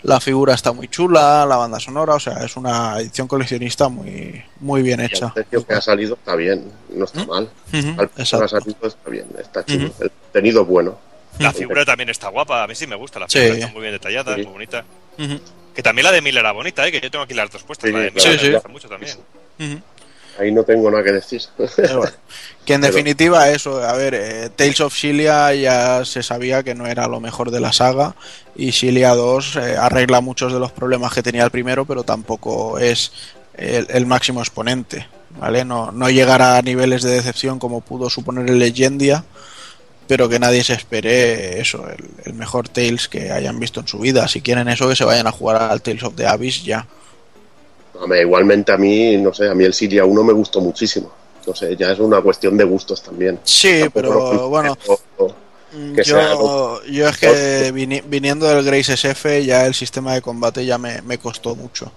La 0.03 0.19
figura 0.21 0.53
está 0.53 0.71
muy 0.71 0.87
chula, 0.87 1.45
la 1.45 1.57
banda 1.57 1.79
sonora, 1.79 2.13
o 2.15 2.19
sea, 2.19 2.43
es 2.45 2.55
una 2.55 2.97
edición 2.99 3.27
coleccionista 3.27 3.89
muy, 3.89 4.41
muy 4.61 4.81
bien 4.81 5.01
Y 5.01 5.05
hecha. 5.05 5.25
el 5.27 5.43
precio 5.43 5.65
que 5.67 5.73
ha 5.73 5.81
salido 5.81 6.13
está 6.13 6.35
bien, 6.35 6.71
no 6.89 7.03
está 7.05 7.25
mal. 7.25 7.49
Ujú, 7.73 7.99
Al 8.01 8.07
precio 8.09 8.39
que 8.39 8.45
ha 8.45 8.47
salido 8.47 8.77
está 8.87 9.09
bien, 9.09 9.25
está 9.39 9.65
chulo. 9.65 9.91
El 9.99 10.11
contenido 10.11 10.61
es 10.61 10.67
bueno. 10.67 10.95
La 11.39 11.51
figura 11.53 11.85
también 11.85 12.09
está 12.09 12.29
guapa, 12.29 12.63
a 12.63 12.67
mí 12.67 12.75
sí 12.75 12.87
me 12.87 12.95
gusta, 12.95 13.19
la 13.19 13.27
Sí. 13.29 13.39
figura 13.39 13.57
está 13.59 13.71
muy 13.71 13.81
bien 13.81 13.93
detallada, 13.93 14.35
Sí. 14.35 14.43
muy 14.43 14.51
bonita. 14.53 14.85
Que 15.75 15.83
también 15.83 16.05
la 16.05 16.11
de 16.11 16.21
Miller 16.21 16.39
era 16.39 16.51
bonita, 16.53 16.87
¿eh? 16.87 16.91
que 16.91 17.01
yo 17.01 17.11
tengo 17.11 17.23
aquí 17.25 17.33
las 17.33 17.51
dos 17.51 17.63
puestas. 17.63 17.89
Sí, 17.89 17.93
la 17.93 17.99
de. 18.03 18.11
Miller 18.11 18.31
Sí, 18.33 18.37
sí. 18.39 18.47
me 18.47 18.53
gusta 18.55 18.69
mucho 18.69 18.87
también. 18.89 19.17
Ahí 20.39 20.51
no 20.51 20.63
tengo 20.63 20.91
nada 20.91 21.01
que 21.03 21.13
decir. 21.13 21.41
Bueno, 21.57 22.03
que 22.65 22.73
en 22.73 22.81
Pero- 22.81 22.93
definitiva 22.93 23.49
eso, 23.49 23.81
a 23.81 23.93
ver, 23.93 24.13
eh, 24.15 24.49
Tales 24.55 24.81
of 24.81 24.93
Cilia 24.93 25.53
ya 25.53 26.03
se 26.03 26.23
sabía 26.23 26.61
que 26.63 26.75
no 26.75 26.87
era 26.87 27.07
lo 27.07 27.21
mejor 27.21 27.51
de 27.51 27.61
la 27.61 27.71
saga 27.71 28.15
y 28.55 28.71
Cilia 28.73 29.11
2 29.15 29.55
eh, 29.55 29.77
arregla 29.79 30.19
muchos 30.19 30.51
de 30.51 30.59
los 30.59 30.71
problemas 30.73 31.13
que 31.13 31.23
tenía 31.23 31.43
el 31.45 31.51
primero, 31.51 31.85
pero 31.85 32.03
tampoco 32.03 32.79
es 32.79 33.13
el, 33.53 33.87
el 33.89 34.05
máximo 34.05 34.41
exponente, 34.41 35.07
¿vale? 35.39 35.63
No, 35.63 35.91
no 35.93 36.09
llegará 36.09 36.57
a 36.57 36.61
niveles 36.61 37.01
de 37.03 37.11
decepción 37.11 37.57
como 37.57 37.79
pudo 37.79 38.09
suponer 38.09 38.49
el 38.49 38.59
Legendia, 38.59 39.23
pero 40.07 40.29
que 40.29 40.39
nadie 40.39 40.63
se 40.63 40.73
espere 40.73 41.59
eso, 41.59 41.85
el, 41.89 42.05
el 42.25 42.33
mejor 42.33 42.69
Tales 42.69 43.07
que 43.07 43.31
hayan 43.31 43.59
visto 43.59 43.79
en 43.79 43.87
su 43.87 43.99
vida. 43.99 44.27
Si 44.27 44.41
quieren 44.41 44.67
eso, 44.67 44.87
que 44.87 44.95
se 44.95 45.03
vayan 45.05 45.27
a 45.27 45.31
jugar 45.31 45.61
al 45.61 45.81
Tales 45.81 46.03
of 46.03 46.15
the 46.15 46.27
Abyss 46.27 46.63
ya. 46.63 46.85
Hombre, 47.99 48.21
igualmente 48.21 48.71
a 48.71 48.77
mí, 48.77 49.17
no 49.17 49.33
sé, 49.33 49.49
a 49.49 49.55
mí 49.55 49.63
el 49.63 49.73
Siria 49.73 50.05
1 50.05 50.23
me 50.23 50.33
gustó 50.33 50.59
muchísimo. 50.61 51.11
No 51.47 51.55
sé, 51.55 51.75
ya 51.75 51.91
es 51.91 51.99
una 51.99 52.21
cuestión 52.21 52.57
de 52.57 52.63
gustos 52.63 53.01
también. 53.03 53.39
Sí, 53.43 53.81
Tampoco 53.81 54.29
pero 54.29 54.49
bueno, 54.49 54.77
que 55.95 56.03
yo, 56.03 56.15
sea 56.15 56.33
yo 56.91 57.07
es 57.09 57.17
que 57.17 57.71
vini- 57.73 58.01
viniendo 58.05 58.47
del 58.47 58.63
Grace 58.63 58.93
SF 58.93 59.43
ya 59.45 59.65
el 59.65 59.73
sistema 59.75 60.13
de 60.13 60.21
combate 60.21 60.65
ya 60.65 60.77
me, 60.77 61.01
me 61.03 61.17
costó 61.19 61.55
mucho. 61.55 61.91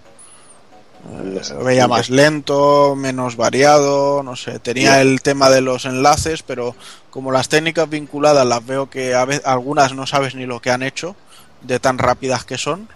Veía 1.65 1.89
más 1.89 2.11
lento, 2.11 2.95
menos 2.97 3.37
variado, 3.37 4.23
no 4.23 4.37
sé, 4.37 4.59
tenía 4.59 5.01
el 5.01 5.21
tema 5.23 5.51
de 5.51 5.61
los 5.61 5.85
enlaces, 5.85 6.43
pero 6.43 6.75
como 7.11 7.33
las 7.33 7.49
técnicas 7.49 7.89
vinculadas 7.89 8.47
las 8.47 8.65
veo 8.67 8.91
que 8.91 9.15
a 9.15 9.25
veces, 9.25 9.47
algunas 9.47 9.95
no 9.95 10.07
sabes 10.07 10.35
ni 10.35 10.47
lo 10.47 10.61
que 10.61 10.71
han 10.71 10.83
hecho, 10.83 11.17
de 11.63 11.79
tan 11.81 11.99
rápidas 11.99 12.45
que 12.45 12.59
son. 12.59 12.89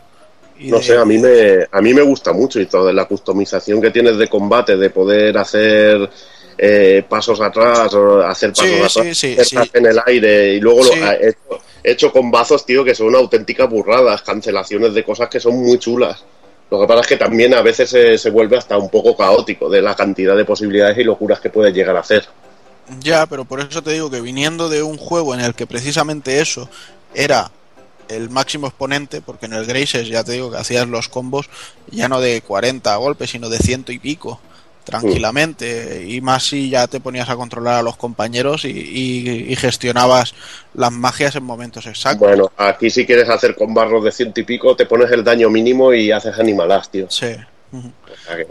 y 0.59 0.69
No 0.69 0.79
de- 0.79 0.83
sé, 0.83 0.97
a 0.99 1.05
mí 1.05 1.19
me, 1.19 1.67
a 1.71 1.81
mí 1.81 1.95
me 1.95 2.03
gusta 2.03 2.33
mucho 2.33 2.61
y 2.61 2.67
toda 2.67 2.93
la 2.93 3.07
customización 3.07 3.81
que 3.81 3.91
tienes 3.91 4.17
de 4.19 4.29
combate, 4.29 4.77
de 4.77 4.91
poder 4.91 5.37
hacer 5.39 6.09
eh, 6.59 7.03
pasos 7.09 7.41
atrás 7.41 7.93
o 7.95 8.21
hacer 8.23 8.53
pasos 8.53 8.93
Sí, 9.17 9.33
atrás, 9.33 9.49
sí, 9.49 9.57
en 9.73 9.87
el 9.87 9.99
aire 10.07 10.55
y 10.55 10.61
luego 10.61 10.85
lo, 10.85 10.93
he, 10.95 11.29
hecho, 11.31 11.39
he 11.83 11.91
hecho 11.93 12.13
combazos, 12.13 12.65
tío, 12.67 12.85
que 12.85 12.95
son 12.95 13.15
auténticas 13.17 13.69
burradas, 13.69 14.23
cancelaciones 14.23 14.93
de 14.95 15.03
cosas 15.05 15.29
que 15.29 15.41
son 15.41 15.57
muy 15.57 15.79
chulas. 15.79 16.25
Lo 16.73 16.81
que 16.81 16.87
pasa 16.87 17.03
es 17.03 17.07
que 17.07 17.17
también 17.19 17.53
a 17.53 17.61
veces 17.61 17.91
se, 17.91 18.17
se 18.17 18.31
vuelve 18.31 18.57
hasta 18.57 18.79
un 18.79 18.89
poco 18.89 19.15
caótico 19.15 19.69
de 19.69 19.83
la 19.83 19.95
cantidad 19.95 20.35
de 20.35 20.47
posibilidades 20.47 20.97
y 20.97 21.05
locuras 21.05 21.39
que 21.39 21.51
puedes 21.51 21.75
llegar 21.75 21.95
a 21.95 22.01
hacer. 22.01 22.25
Ya, 22.99 23.27
pero 23.27 23.45
por 23.45 23.61
eso 23.61 23.83
te 23.83 23.93
digo 23.93 24.11
que 24.11 24.23
viniendo 24.23 24.71
de 24.71 24.83
un 24.83 24.97
juego 24.97 25.35
en 25.35 25.41
el 25.41 25.55
que 25.55 25.67
precisamente 25.67 26.41
eso 26.41 26.71
era 27.13 27.51
el 28.09 28.31
máximo 28.31 28.69
exponente, 28.69 29.21
porque 29.21 29.45
en 29.45 29.53
el 29.53 29.67
Graces 29.67 30.09
ya 30.09 30.25
te 30.25 30.33
digo 30.33 30.51
que 30.51 30.57
hacías 30.57 30.89
los 30.89 31.11
combos 31.11 31.51
ya 31.91 32.09
no 32.09 32.23
de 32.23 32.41
40 32.41 32.97
golpes, 32.97 33.29
sino 33.29 33.51
de 33.51 33.59
ciento 33.59 33.93
y 33.93 33.99
pico, 33.99 34.41
tranquilamente, 34.85 36.05
y 36.09 36.21
más 36.21 36.45
si 36.45 36.71
ya 36.71 36.87
te 36.87 37.01
ponías 37.01 37.29
a 37.29 37.37
controlar 37.37 37.77
a 37.77 37.83
los 37.83 37.97
compañeros 37.97 38.65
y, 38.65 38.69
y- 38.71 39.47
y 39.53 39.57
gestionabas 39.57 40.35
las 40.75 40.93
magias 40.93 41.37
en 41.37 41.45
momentos 41.45 41.87
exactos. 41.87 42.27
Bueno, 42.29 42.51
aquí 42.57 42.91
si 42.91 43.07
quieres 43.07 43.29
hacer 43.29 43.55
con 43.55 43.73
barros 43.75 44.05
de 44.05 44.13
ciento 44.13 44.41
y 44.41 44.45
pico, 44.45 44.75
te 44.77 44.87
pones 44.87 45.11
el 45.11 45.23
daño 45.25 45.51
mínimo 45.51 45.93
y 45.93 46.11
haces 46.11 46.39
animalas, 46.39 46.91
tío. 46.91 47.07
Sí. 47.11 47.35
Ujú. 47.73 47.89
O 47.89 48.27
sea 48.27 48.37
que- 48.37 48.47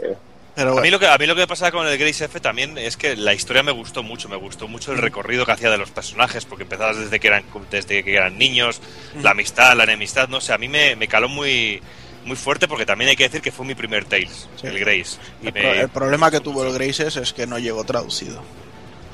Pero 0.54 0.76
A 0.78 0.82
mí, 0.82 0.90
lo 0.90 0.98
que, 1.00 1.06
a 1.06 1.16
mí 1.16 1.24
lo 1.26 1.34
que 1.34 1.40
me 1.42 1.46
pasa 1.46 1.70
con 1.72 1.86
el 1.86 1.96
Grace 1.96 2.26
F 2.26 2.38
también 2.38 2.76
es 2.76 2.98
que 2.98 3.16
la 3.16 3.32
historia 3.32 3.62
me 3.62 3.72
gustó 3.72 4.02
mucho, 4.02 4.28
me 4.28 4.36
gustó 4.36 4.68
mucho 4.68 4.92
el 4.92 4.98
recorrido 4.98 5.46
que 5.46 5.52
hacía 5.52 5.70
de 5.70 5.78
los 5.78 5.90
personajes, 5.90 6.44
porque 6.44 6.64
empezabas 6.64 6.98
desde 6.98 7.18
que 7.20 7.28
eran, 7.28 7.44
desde 7.70 8.04
que 8.04 8.14
eran 8.14 8.36
niños, 8.36 8.82
la 9.22 9.30
amistad, 9.30 9.74
la 9.76 9.84
enemistad, 9.84 10.28
no 10.28 10.42
sé, 10.42 10.52
a 10.52 10.58
mí 10.58 10.68
me, 10.68 10.94
me 10.96 11.08
caló 11.08 11.30
muy, 11.30 11.80
muy 12.24 12.36
fuerte 12.36 12.68
porque 12.68 12.86
también 12.86 13.10
hay 13.10 13.16
que 13.16 13.24
decir 13.24 13.40
que 13.40 13.50
fue 13.52 13.66
mi 13.66 13.74
primer 13.74 14.04
Tales, 14.04 14.48
Sí. 14.60 14.66
el 14.66 14.78
Grace. 14.78 15.16
Y 15.42 15.48
El, 15.48 15.52
me- 15.54 15.60
pro- 15.60 15.72
el 15.74 15.88
problema 15.88 16.30
que 16.30 16.40
tuvo 16.40 16.64
el 16.64 16.72
Graces 16.72 17.16
es 17.16 17.32
que 17.32 17.46
no 17.46 17.58
llegó 17.58 17.84
traducido. 17.84 18.42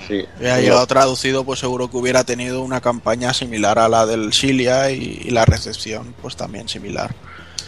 Sí. 0.07 0.25
Hubiera 0.39 0.61
llegado 0.61 0.87
traducido, 0.87 1.45
pues 1.45 1.61
seguro 1.61 1.91
que 1.91 1.97
hubiera 1.99 2.25
tenido 2.25 2.63
una 2.63 2.81
campaña 2.81 3.35
similar 3.35 3.79
a 3.79 3.89
la 3.89 4.07
del 4.07 4.33
Silia 4.33 4.91
y, 4.91 5.23
y 5.25 5.31
la 5.31 5.45
recepción, 5.45 6.15
pues 6.23 6.35
también 6.37 6.69
similar. 6.69 7.15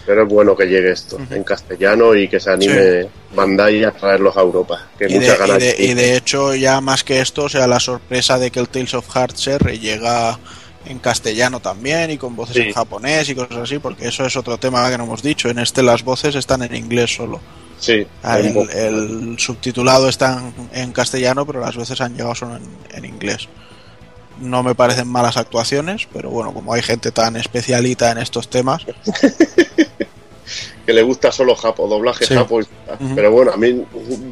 Pero 0.07 0.23
es 0.23 0.29
bueno 0.29 0.57
que 0.57 0.65
llegue 0.65 0.91
esto 0.93 1.19
en 1.31 1.45
castellano 1.45 2.15
y 2.15 2.27
que 2.29 2.41
se 2.41 2.51
anime 2.51 3.09
Bandai 3.35 3.85
a 3.85 3.91
traerlos 3.93 4.35
a 4.37 4.41
Europa. 4.41 4.89
Que 4.99 5.05
Y 5.05 5.13
de, 5.13 5.21
muchas 5.21 5.39
ganas 5.39 5.59
y 5.63 5.67
de- 5.67 5.73
tiene. 5.75 5.93
y 5.93 5.95
de 5.95 6.17
hecho, 6.17 6.55
ya 6.55 6.81
más 6.81 7.05
que 7.05 7.21
esto, 7.21 7.45
o 7.45 7.49
sea, 7.51 7.67
la 7.67 7.79
sorpresa 7.79 8.39
de 8.39 8.51
que 8.51 8.61
el 8.61 8.69
Tales 8.71 8.95
of 8.95 9.07
Heartshare 9.15 9.79
llega 9.79 10.39
en 10.87 10.99
castellano 10.99 11.61
también 11.61 12.11
y 12.11 12.17
con 12.19 12.35
voces 12.37 12.57
Sí. 12.57 12.63
en 12.63 12.73
japonés 12.73 13.29
y 13.29 13.35
cosas 13.35 13.59
así, 13.59 13.79
porque 13.79 14.09
eso 14.09 14.25
es 14.25 14.35
otro 14.37 14.59
tema 14.59 14.89
que 14.91 14.97
no 14.99 15.05
hemos 15.05 15.23
dicho. 15.23 15.49
En 15.49 15.59
este 15.59 15.83
las 15.83 16.03
voces 16.05 16.35
están 16.35 16.63
en 16.63 16.75
inglés 16.75 17.15
solo. 17.15 17.41
Sí, 17.79 18.07
Ah, 18.23 18.39
El, 18.39 19.37
subtitulado 19.39 20.09
está 20.09 20.43
en, 20.73 20.83
en 20.83 20.93
castellano, 20.93 21.47
pero 21.47 21.61
las 21.61 21.77
veces 21.77 22.01
han 22.01 22.13
llegado 22.15 22.35
solo 22.35 22.57
en, 22.57 22.63
en 22.95 23.05
inglés. 23.05 23.49
No 24.39 24.63
me 24.63 24.75
parecen 24.75 25.07
malas 25.09 25.37
actuaciones, 25.37 26.07
pero 26.13 26.31
bueno, 26.31 26.53
como 26.55 26.73
hay 26.75 26.83
gente 26.83 27.11
tan 27.13 27.37
especialita 27.37 28.11
en 28.11 28.19
estos 28.19 28.49
temas, 28.49 28.85
que 30.87 30.93
le 30.93 31.03
gusta 31.03 31.31
solo 31.31 31.55
Japo, 31.55 31.87
doblaje 31.89 32.27
Sí. 32.27 32.35
Japo. 32.35 32.61
Pero 33.15 33.31
bueno, 33.31 33.53
a 33.53 33.57
mí 33.57 33.85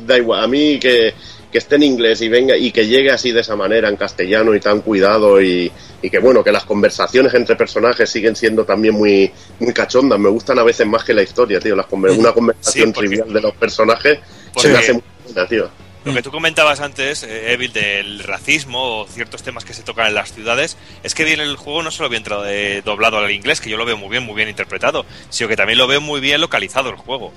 da 0.06 0.16
igual. 0.18 0.44
A 0.44 0.46
mí 0.48 0.78
que, 0.78 1.14
que 1.50 1.58
esté 1.58 1.76
en 1.76 1.82
inglés 1.84 2.20
y 2.20 2.28
venga 2.28 2.56
y 2.56 2.70
que 2.72 2.86
llegue 2.86 3.10
así 3.10 3.32
de 3.32 3.40
esa 3.40 3.56
manera 3.56 3.88
en 3.88 3.96
castellano 3.96 4.54
y 4.54 4.60
tan 4.60 4.80
cuidado 4.82 5.40
y, 5.40 5.70
y 6.02 6.10
que 6.10 6.18
bueno, 6.18 6.44
que 6.44 6.52
las 6.52 6.64
conversaciones 6.64 7.32
entre 7.34 7.56
personajes 7.56 8.10
siguen 8.10 8.36
siendo 8.36 8.64
también 8.64 8.94
muy, 8.94 9.30
muy 9.60 9.72
cachondas. 9.72 10.18
Me 10.18 10.28
gustan 10.28 10.58
a 10.58 10.62
veces 10.62 10.86
más 10.86 11.04
que 11.04 11.14
la 11.14 11.22
historia, 11.22 11.58
tío. 11.60 11.74
Las 11.74 11.86
conver- 11.86 12.16
una 12.18 12.32
conversación 12.32 12.88
Sí, 12.88 12.92
porque- 12.94 13.08
trivial 13.08 13.32
de 13.32 13.40
los 13.40 13.54
personajes 13.54 14.18
se 14.56 14.68
me 14.68 14.78
hace 14.78 14.92
muy 14.94 15.02
buena, 15.24 15.46
tío. 15.48 15.70
Lo 16.04 16.14
que 16.14 16.22
tú 16.22 16.30
comentabas 16.30 16.80
antes, 16.80 17.22
eh, 17.24 17.52
Evil, 17.52 17.72
del 17.72 18.20
racismo 18.20 19.00
o 19.00 19.06
ciertos 19.08 19.42
temas 19.42 19.64
que 19.64 19.74
se 19.74 19.82
tocan 19.82 20.06
en 20.06 20.14
las 20.14 20.32
ciudades, 20.32 20.76
es 21.02 21.14
que 21.14 21.24
bien 21.24 21.40
el 21.40 21.56
juego 21.56 21.82
no 21.82 21.90
solo 21.90 22.08
bien 22.08 22.22
eh, 22.46 22.82
doblado 22.84 23.18
al 23.18 23.30
inglés, 23.30 23.60
que 23.60 23.68
yo 23.68 23.76
lo 23.76 23.84
veo 23.84 23.96
muy 23.96 24.08
bien, 24.08 24.22
muy 24.22 24.34
bien 24.36 24.48
interpretado, 24.48 25.04
sino 25.28 25.48
que 25.48 25.56
también 25.56 25.76
lo 25.78 25.86
veo 25.86 26.00
muy 26.00 26.20
bien 26.20 26.40
localizado 26.40 26.88
el 26.88 26.96
juego. 26.96 27.32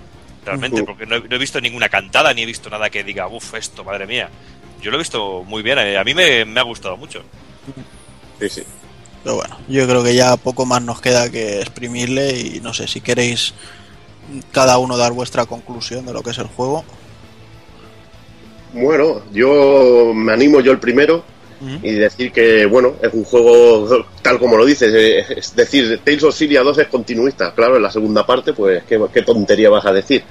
Realmente, 0.46 0.84
porque 0.84 1.06
no 1.06 1.16
he, 1.16 1.20
no 1.22 1.36
he 1.36 1.40
visto 1.40 1.62
ninguna 1.62 1.88
cantada 1.88 2.34
ni 2.34 2.42
he 2.42 2.46
visto 2.46 2.70
nada 2.70 2.90
que 2.90 3.04
diga, 3.04 3.28
uff, 3.28 3.54
esto, 3.54 3.84
madre 3.84 4.08
mía. 4.08 4.30
Yo 4.82 4.90
lo 4.90 4.98
he 4.98 5.00
visto 5.00 5.44
muy 5.44 5.62
bien, 5.62 5.78
eh, 5.78 5.98
a 5.98 6.04
mí 6.04 6.14
me, 6.14 6.46
me 6.46 6.60
ha 6.60 6.64
gustado 6.64 6.98
mucho. 6.98 7.24
Sí, 8.40 8.50
sí. 8.50 8.64
pero 9.24 9.36
bueno, 9.36 9.58
yo 9.68 9.88
creo 9.88 10.04
que 10.04 10.16
ya 10.16 10.36
poco 10.38 10.66
más 10.66 10.82
nos 10.82 11.00
queda 11.00 11.30
que 11.30 11.62
exprimirle 11.62 12.40
y 12.40 12.60
no 12.60 12.74
sé 12.74 12.88
si 12.88 13.02
queréis 13.02 13.54
cada 14.52 14.78
uno 14.80 14.98
dar 14.98 15.12
vuestra 15.12 15.46
conclusión 15.46 16.06
de 16.06 16.14
lo 16.14 16.24
que 16.24 16.32
es 16.32 16.38
el 16.40 16.48
juego. 16.48 16.84
Bueno, 18.74 19.22
yo 19.32 20.12
me 20.16 20.34
animo 20.34 20.62
yo 20.62 20.72
el 20.72 20.80
primero 20.80 21.24
Y 21.84 21.92
decir 21.92 22.32
que, 22.32 22.66
bueno, 22.66 22.96
es 23.02 23.14
un 23.14 23.24
juego 23.24 24.06
tal 24.22 24.40
como 24.40 24.58
lo 24.58 24.66
dices. 24.66 24.92
eh, 24.94 25.26
Es 25.38 25.56
decir, 25.56 26.00
Tales 26.04 26.24
of 26.24 26.36
Syria 26.36 26.64
2 26.64 26.78
es 26.80 26.88
continuista. 26.88 27.54
Claro, 27.54 27.76
en 27.76 27.84
la 27.84 27.92
segunda 27.92 28.26
parte, 28.26 28.54
pues, 28.54 28.84
¿qué, 28.88 29.00
qué 29.14 29.22
tontería 29.22 29.70
vas 29.70 29.86
a 29.86 29.94
decir? 29.94 30.24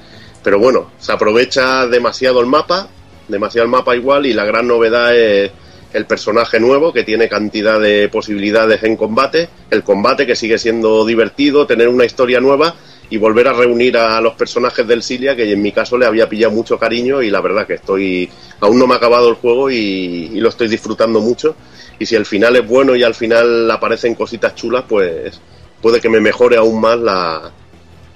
Pero 0.43 0.59
bueno, 0.59 0.91
se 0.99 1.13
aprovecha 1.13 1.87
demasiado 1.87 2.41
el 2.41 2.47
mapa, 2.47 2.89
demasiado 3.29 3.65
el 3.65 3.71
mapa 3.71 3.95
igual, 3.95 4.27
y 4.27 4.33
la 4.33 4.45
gran 4.45 4.67
novedad 4.67 5.17
es 5.17 5.51
el 5.93 6.07
personaje 6.07 6.59
nuevo 6.61 6.93
que 6.93 7.03
tiene 7.05 7.29
cantidad 7.29 7.81
de 7.81 8.09
posibilidades 8.09 8.83
en 8.85 8.97
combate, 8.97 9.49
el 9.71 9.83
combate 9.83 10.27
que 10.27 10.37
sigue 10.37 10.57
siendo 10.59 11.05
divertido, 11.05 11.67
tener 11.67 11.89
una 11.89 12.05
historia 12.05 12.41
nueva 12.41 12.75
y 13.11 13.19
volver 13.19 13.49
a 13.49 13.53
reunir 13.53 13.97
a 13.97 14.21
los 14.21 14.35
personajes 14.35 14.87
del 14.87 15.03
Silia 15.03 15.35
que 15.35 15.53
en 15.53 15.61
mi 15.61 15.73
caso 15.73 15.99
le 15.99 16.07
había 16.07 16.29
pillado 16.29 16.55
mucho 16.55 16.79
cariño 16.79 17.21
y 17.21 17.29
la 17.31 17.41
verdad 17.41 17.67
que 17.67 17.75
estoy 17.75 18.31
aún 18.61 18.79
no 18.79 18.87
me 18.87 18.95
ha 18.95 18.99
acabado 18.99 19.29
el 19.29 19.35
juego 19.35 19.69
y, 19.69 20.29
lo 20.41 20.49
estoy 20.49 20.69
disfrutando 20.69 21.21
mucho 21.21 21.57
y 21.99 22.07
si 22.07 22.15
el 22.15 22.25
final 22.25 22.57
es 22.57 22.67
bueno 22.67 22.95
y 22.95 23.03
al 23.03 23.15
final 23.15 23.71
aparecen 23.71 24.15
cositas 24.15 24.55
chulas 24.55 24.85
pues 24.89 25.41
puede 25.83 26.01
que 26.01 26.09
me 26.09 26.21
mejore 26.21 26.57
aún 26.57 26.81
más 26.81 26.99
la, 26.99 27.51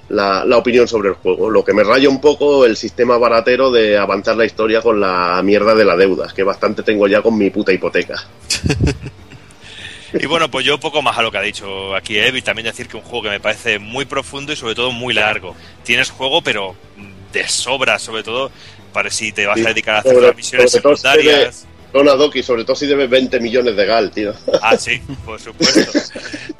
la, 0.09 0.45
la 0.45 0.57
opinión 0.57 0.87
sobre 0.87 1.09
el 1.09 1.15
juego. 1.15 1.49
Lo 1.49 1.63
que 1.63 1.73
me 1.73 1.83
raya 1.83 2.09
un 2.09 2.21
poco 2.21 2.65
el 2.65 2.77
sistema 2.77 3.17
baratero 3.17 3.71
de 3.71 3.97
avanzar 3.97 4.37
la 4.37 4.45
historia 4.45 4.81
con 4.81 4.99
la 4.99 5.41
mierda 5.43 5.75
de 5.75 5.85
la 5.85 5.95
deuda, 5.95 6.31
que 6.35 6.43
bastante 6.43 6.83
tengo 6.83 7.07
ya 7.07 7.21
con 7.21 7.37
mi 7.37 7.49
puta 7.49 7.73
hipoteca. 7.73 8.15
Y 10.19 10.25
bueno, 10.27 10.49
pues 10.49 10.65
yo 10.65 10.79
poco 10.79 11.01
más 11.01 11.17
a 11.17 11.21
lo 11.21 11.31
que 11.31 11.37
ha 11.37 11.41
dicho 11.41 11.95
aquí 11.95 12.17
Evil, 12.17 12.43
también 12.43 12.65
decir 12.65 12.87
que 12.87 12.97
un 12.97 13.03
juego 13.03 13.23
que 13.23 13.29
me 13.29 13.39
parece 13.39 13.79
muy 13.79 14.05
profundo 14.05 14.53
y 14.53 14.55
sobre 14.55 14.75
todo 14.75 14.91
muy 14.91 15.13
largo. 15.13 15.55
Tienes 15.83 16.09
juego, 16.09 16.41
pero 16.41 16.75
de 17.33 17.47
sobra, 17.47 17.99
sobre 17.99 18.23
todo 18.23 18.51
para 18.93 19.09
si 19.09 19.33
te 19.33 19.45
vas 19.45 19.59
a 19.59 19.69
dedicar 19.69 19.95
a 19.95 19.99
hacer 19.99 20.15
las 20.15 20.35
misiones 20.35 20.71
secundarias. 20.71 21.67
Dona 21.93 22.13
Doki, 22.13 22.43
sobre 22.43 22.63
todo 22.65 22.75
si 22.75 22.87
debes 22.87 23.09
20 23.09 23.39
millones 23.39 23.75
de 23.75 23.85
gal, 23.85 24.11
tío. 24.11 24.33
Ah, 24.61 24.77
sí, 24.77 25.01
por 25.25 25.39
supuesto. 25.39 25.91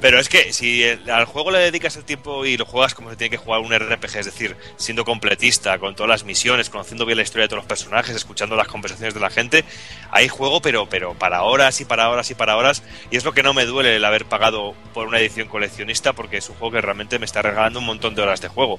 Pero 0.00 0.18
es 0.18 0.28
que 0.28 0.52
si 0.52 0.82
el- 0.82 1.10
al 1.10 1.26
juego 1.26 1.50
le 1.50 1.58
dedicas 1.58 1.96
el 1.96 2.04
tiempo 2.04 2.44
y 2.46 2.56
lo 2.56 2.64
juegas 2.64 2.94
como 2.94 3.10
se 3.10 3.16
tiene 3.16 3.30
que 3.30 3.36
jugar 3.36 3.60
un 3.60 3.72
RPG, 3.74 4.16
es 4.18 4.26
decir, 4.26 4.56
siendo 4.76 5.04
completista, 5.04 5.78
con 5.78 5.94
todas 5.94 6.08
las 6.08 6.24
misiones, 6.24 6.70
conociendo 6.70 7.04
bien 7.04 7.16
la 7.18 7.22
historia 7.22 7.44
de 7.44 7.48
todos 7.48 7.62
los 7.64 7.68
personajes, 7.68 8.16
escuchando 8.16 8.56
las 8.56 8.68
conversaciones 8.68 9.12
de 9.14 9.20
la 9.20 9.30
gente, 9.30 9.64
hay 10.10 10.28
juego, 10.28 10.60
pero, 10.62 10.88
pero 10.88 11.14
para 11.14 11.42
horas 11.42 11.80
y 11.80 11.84
para 11.84 12.08
horas 12.08 12.30
y 12.30 12.34
para 12.34 12.56
horas. 12.56 12.82
Y 13.10 13.16
es 13.16 13.24
lo 13.24 13.32
que 13.32 13.42
no 13.42 13.52
me 13.52 13.66
duele 13.66 13.96
el 13.96 14.04
haber 14.04 14.24
pagado 14.24 14.74
por 14.94 15.06
una 15.06 15.18
edición 15.18 15.48
coleccionista, 15.48 16.12
porque 16.14 16.38
es 16.38 16.48
un 16.48 16.56
juego 16.56 16.72
que 16.72 16.80
realmente 16.80 17.18
me 17.18 17.26
está 17.26 17.42
regalando 17.42 17.78
un 17.80 17.86
montón 17.86 18.14
de 18.14 18.22
horas 18.22 18.40
de 18.40 18.48
juego. 18.48 18.78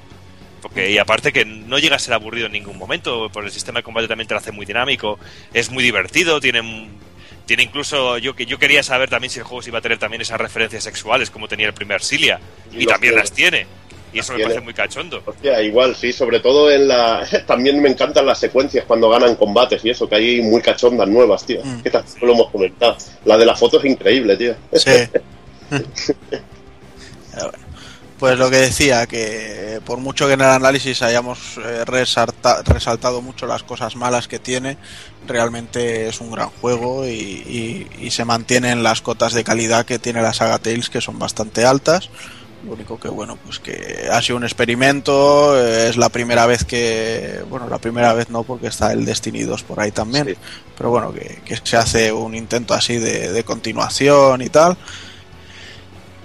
Porque, 0.62 0.92
y 0.92 0.98
aparte 0.98 1.32
que 1.32 1.46
no 1.46 1.80
llega 1.80 1.96
a 1.96 2.00
ser 2.00 2.14
aburrido 2.14 2.48
en 2.48 2.54
ningún 2.54 2.78
momento, 2.78 3.30
por 3.30 3.46
el 3.46 3.52
sistema 3.52 3.80
de 3.80 3.84
combate 3.84 4.08
también 4.08 4.28
te 4.28 4.34
lo 4.34 4.40
hace 4.40 4.52
muy 4.52 4.66
dinámico, 4.66 5.20
es 5.54 5.70
muy 5.70 5.84
divertido, 5.84 6.40
tiene, 6.40 6.90
tiene 7.46 7.64
incluso, 7.64 8.18
yo, 8.18 8.36
que 8.36 8.46
yo 8.46 8.58
quería 8.58 8.84
saber 8.84 9.10
también 9.10 9.32
si 9.32 9.40
el 9.40 9.46
juego 9.46 9.62
se 9.62 9.70
iba 9.70 9.80
a 9.80 9.82
tener 9.82 10.00
también 10.00 10.22
esas 10.22 10.40
referencias 10.40 10.84
sexuales 10.84 11.30
como 11.30 11.48
tenía 11.48 11.68
el 11.68 11.74
primer 11.74 12.02
Silia, 12.02 12.40
Y 12.72 12.86
también 12.86 13.12
tiene. 13.12 13.16
las 13.16 13.32
tiene, 13.32 13.68
y 14.14 14.20
eso 14.20 14.34
me 14.34 14.44
parece 14.44 14.62
muy 14.62 14.74
cachondo. 14.74 15.22
Hostia, 15.26 15.62
igual, 15.62 15.96
sí, 15.96 16.12
sobre 16.14 16.40
todo 16.40 16.72
en 16.72 16.88
la... 16.88 17.28
También 17.46 17.82
me 17.82 17.90
encantan 17.90 18.26
las 18.26 18.40
secuencias 18.40 18.86
cuando 18.86 19.10
ganan 19.10 19.36
combates 19.36 19.84
y 19.84 19.90
eso, 19.90 20.08
que 20.08 20.16
hay 20.16 20.42
muy 20.42 20.62
cachondas 20.62 21.08
nuevas, 21.08 21.46
tío. 21.46 21.62
Mm. 21.64 21.82
Que 21.82 21.90
tampoco 21.90 22.26
lo 22.26 22.34
hemos 22.34 22.50
comentado. 22.50 22.98
La 23.26 23.38
de 23.38 23.46
la 23.46 23.56
foto 23.56 23.80
es 23.80 23.86
increíble, 23.86 24.38
tío. 24.38 24.56
Sí. 24.74 24.92
Bueno, 27.38 27.52
Pues 28.20 28.40
lo 28.40 28.50
que 28.50 28.56
decía, 28.58 29.06
que 29.06 29.80
por 29.86 30.00
mucho 30.00 30.26
que 30.26 30.34
en 30.34 30.42
el 30.42 30.48
análisis 30.48 31.04
hayamos 31.04 31.58
eh, 31.64 31.84
resalta- 31.86 32.64
resaltado 32.64 33.22
mucho 33.22 33.46
las 33.46 33.62
cosas 33.62 33.96
malas 33.96 34.28
que 34.28 34.40
tiene, 34.40 34.78
realmente 35.28 36.08
es 36.10 36.20
un 36.20 36.32
gran 36.32 36.50
juego 36.50 37.06
y, 37.06 37.10
y- 37.12 37.88
y 38.02 38.10
se 38.12 38.26
mantienen 38.26 38.82
las 38.82 39.02
cotas 39.04 39.34
de 39.34 39.44
calidad 39.44 39.86
que 39.86 40.00
tiene 40.00 40.24
la 40.24 40.34
saga 40.34 40.58
Tales, 40.58 40.90
que 40.90 41.00
son 41.00 41.20
bastante 41.20 41.64
altas. 41.64 42.10
Lo 42.66 42.74
único 42.74 43.00
que, 43.00 43.08
bueno, 43.08 43.38
pues 43.46 43.60
que 43.60 44.08
ha 44.12 44.20
sido 44.24 44.38
un 44.38 44.44
experimento, 44.46 45.56
eh, 45.56 45.90
es 45.90 45.96
la 45.98 46.10
primera 46.10 46.48
vez 46.48 46.64
que, 46.66 47.42
bueno, 47.52 47.70
la 47.70 47.78
primera 47.78 48.14
vez 48.14 48.32
no, 48.32 48.42
porque 48.42 48.66
está 48.66 48.94
el 48.94 49.06
Destiny 49.06 49.44
2 49.44 49.62
por 49.62 49.80
ahí 49.80 49.92
también, 49.92 50.26
Sí. 50.30 50.36
pero 50.76 50.90
bueno, 50.90 51.14
que, 51.14 51.40
que 51.46 51.56
se 51.64 51.78
hace 51.78 52.12
un 52.12 52.34
intento 52.34 52.74
así 52.74 52.98
de, 52.98 53.32
de 53.32 53.44
continuación 53.44 54.42
y 54.42 54.50
tal. 54.50 54.76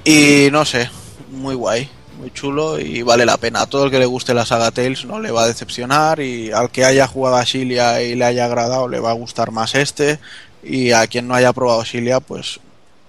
Y 0.04 0.48
no 0.50 0.64
sé, 0.64 0.88
muy 1.32 1.54
guay, 1.54 1.88
muy 2.18 2.30
chulo 2.30 2.78
y 2.78 3.02
vale 3.02 3.26
la 3.26 3.36
pena. 3.36 3.62
A 3.62 3.66
todo 3.66 3.86
el 3.86 3.90
que 3.90 3.98
le 3.98 4.06
guste 4.06 4.34
la 4.34 4.46
saga 4.46 4.70
Tales 4.70 5.04
no 5.04 5.20
le 5.20 5.30
va 5.30 5.44
a 5.44 5.48
decepcionar 5.48 6.20
y 6.20 6.52
al 6.52 6.70
que 6.70 6.84
haya 6.84 7.06
jugado 7.06 7.36
a 7.36 7.44
Shilia 7.44 8.02
y 8.02 8.14
le 8.14 8.24
haya 8.24 8.44
agradado 8.44 8.88
le 8.88 9.00
va 9.00 9.10
a 9.10 9.14
gustar 9.14 9.50
más 9.50 9.74
este 9.74 10.20
y 10.62 10.92
a 10.92 11.06
quien 11.06 11.26
no 11.26 11.34
haya 11.34 11.52
probado 11.52 11.82
Shilia 11.84 12.20
pues 12.20 12.60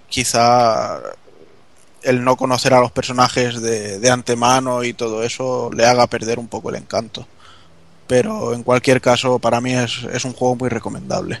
quizá 0.08 1.00
el 2.02 2.24
no 2.24 2.36
conocer 2.36 2.74
a 2.74 2.80
los 2.80 2.92
personajes 2.92 3.60
de, 3.60 3.98
de 3.98 4.10
antemano 4.10 4.84
y 4.84 4.92
todo 4.92 5.22
eso 5.22 5.70
le 5.74 5.86
haga 5.86 6.06
perder 6.06 6.38
un 6.38 6.48
poco 6.48 6.70
el 6.70 6.76
encanto. 6.76 7.26
Pero 8.06 8.52
en 8.52 8.62
cualquier 8.62 9.00
caso 9.00 9.38
para 9.38 9.60
mí 9.60 9.72
es, 9.72 10.04
es 10.12 10.24
un 10.24 10.34
juego 10.34 10.56
muy 10.56 10.68
recomendable. 10.68 11.40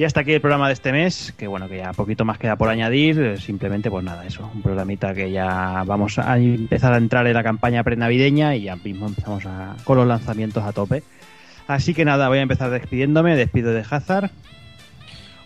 Y 0.00 0.04
hasta 0.04 0.20
aquí 0.20 0.32
el 0.32 0.40
programa 0.40 0.68
de 0.68 0.72
este 0.72 0.92
mes, 0.92 1.34
que 1.36 1.46
bueno, 1.46 1.68
que 1.68 1.76
ya 1.76 1.92
poquito 1.92 2.24
más 2.24 2.38
queda 2.38 2.56
por 2.56 2.70
añadir, 2.70 3.20
eh, 3.20 3.36
simplemente 3.38 3.90
pues 3.90 4.02
nada, 4.02 4.24
eso, 4.24 4.50
un 4.54 4.62
programita 4.62 5.12
que 5.12 5.30
ya 5.30 5.82
vamos 5.84 6.18
a 6.18 6.38
empezar 6.38 6.94
a 6.94 6.96
entrar 6.96 7.26
en 7.26 7.34
la 7.34 7.42
campaña 7.42 7.84
prenavideña 7.84 8.54
y 8.56 8.62
ya 8.62 8.76
mismo 8.76 9.08
empezamos 9.08 9.44
a- 9.44 9.76
con 9.84 9.98
los 9.98 10.06
lanzamientos 10.06 10.64
a 10.64 10.72
tope. 10.72 11.02
Así 11.68 11.92
que 11.92 12.06
nada, 12.06 12.28
voy 12.28 12.38
a 12.38 12.40
empezar 12.40 12.70
despidiéndome, 12.70 13.36
despido 13.36 13.74
de 13.74 13.84
Hazard, 13.90 14.30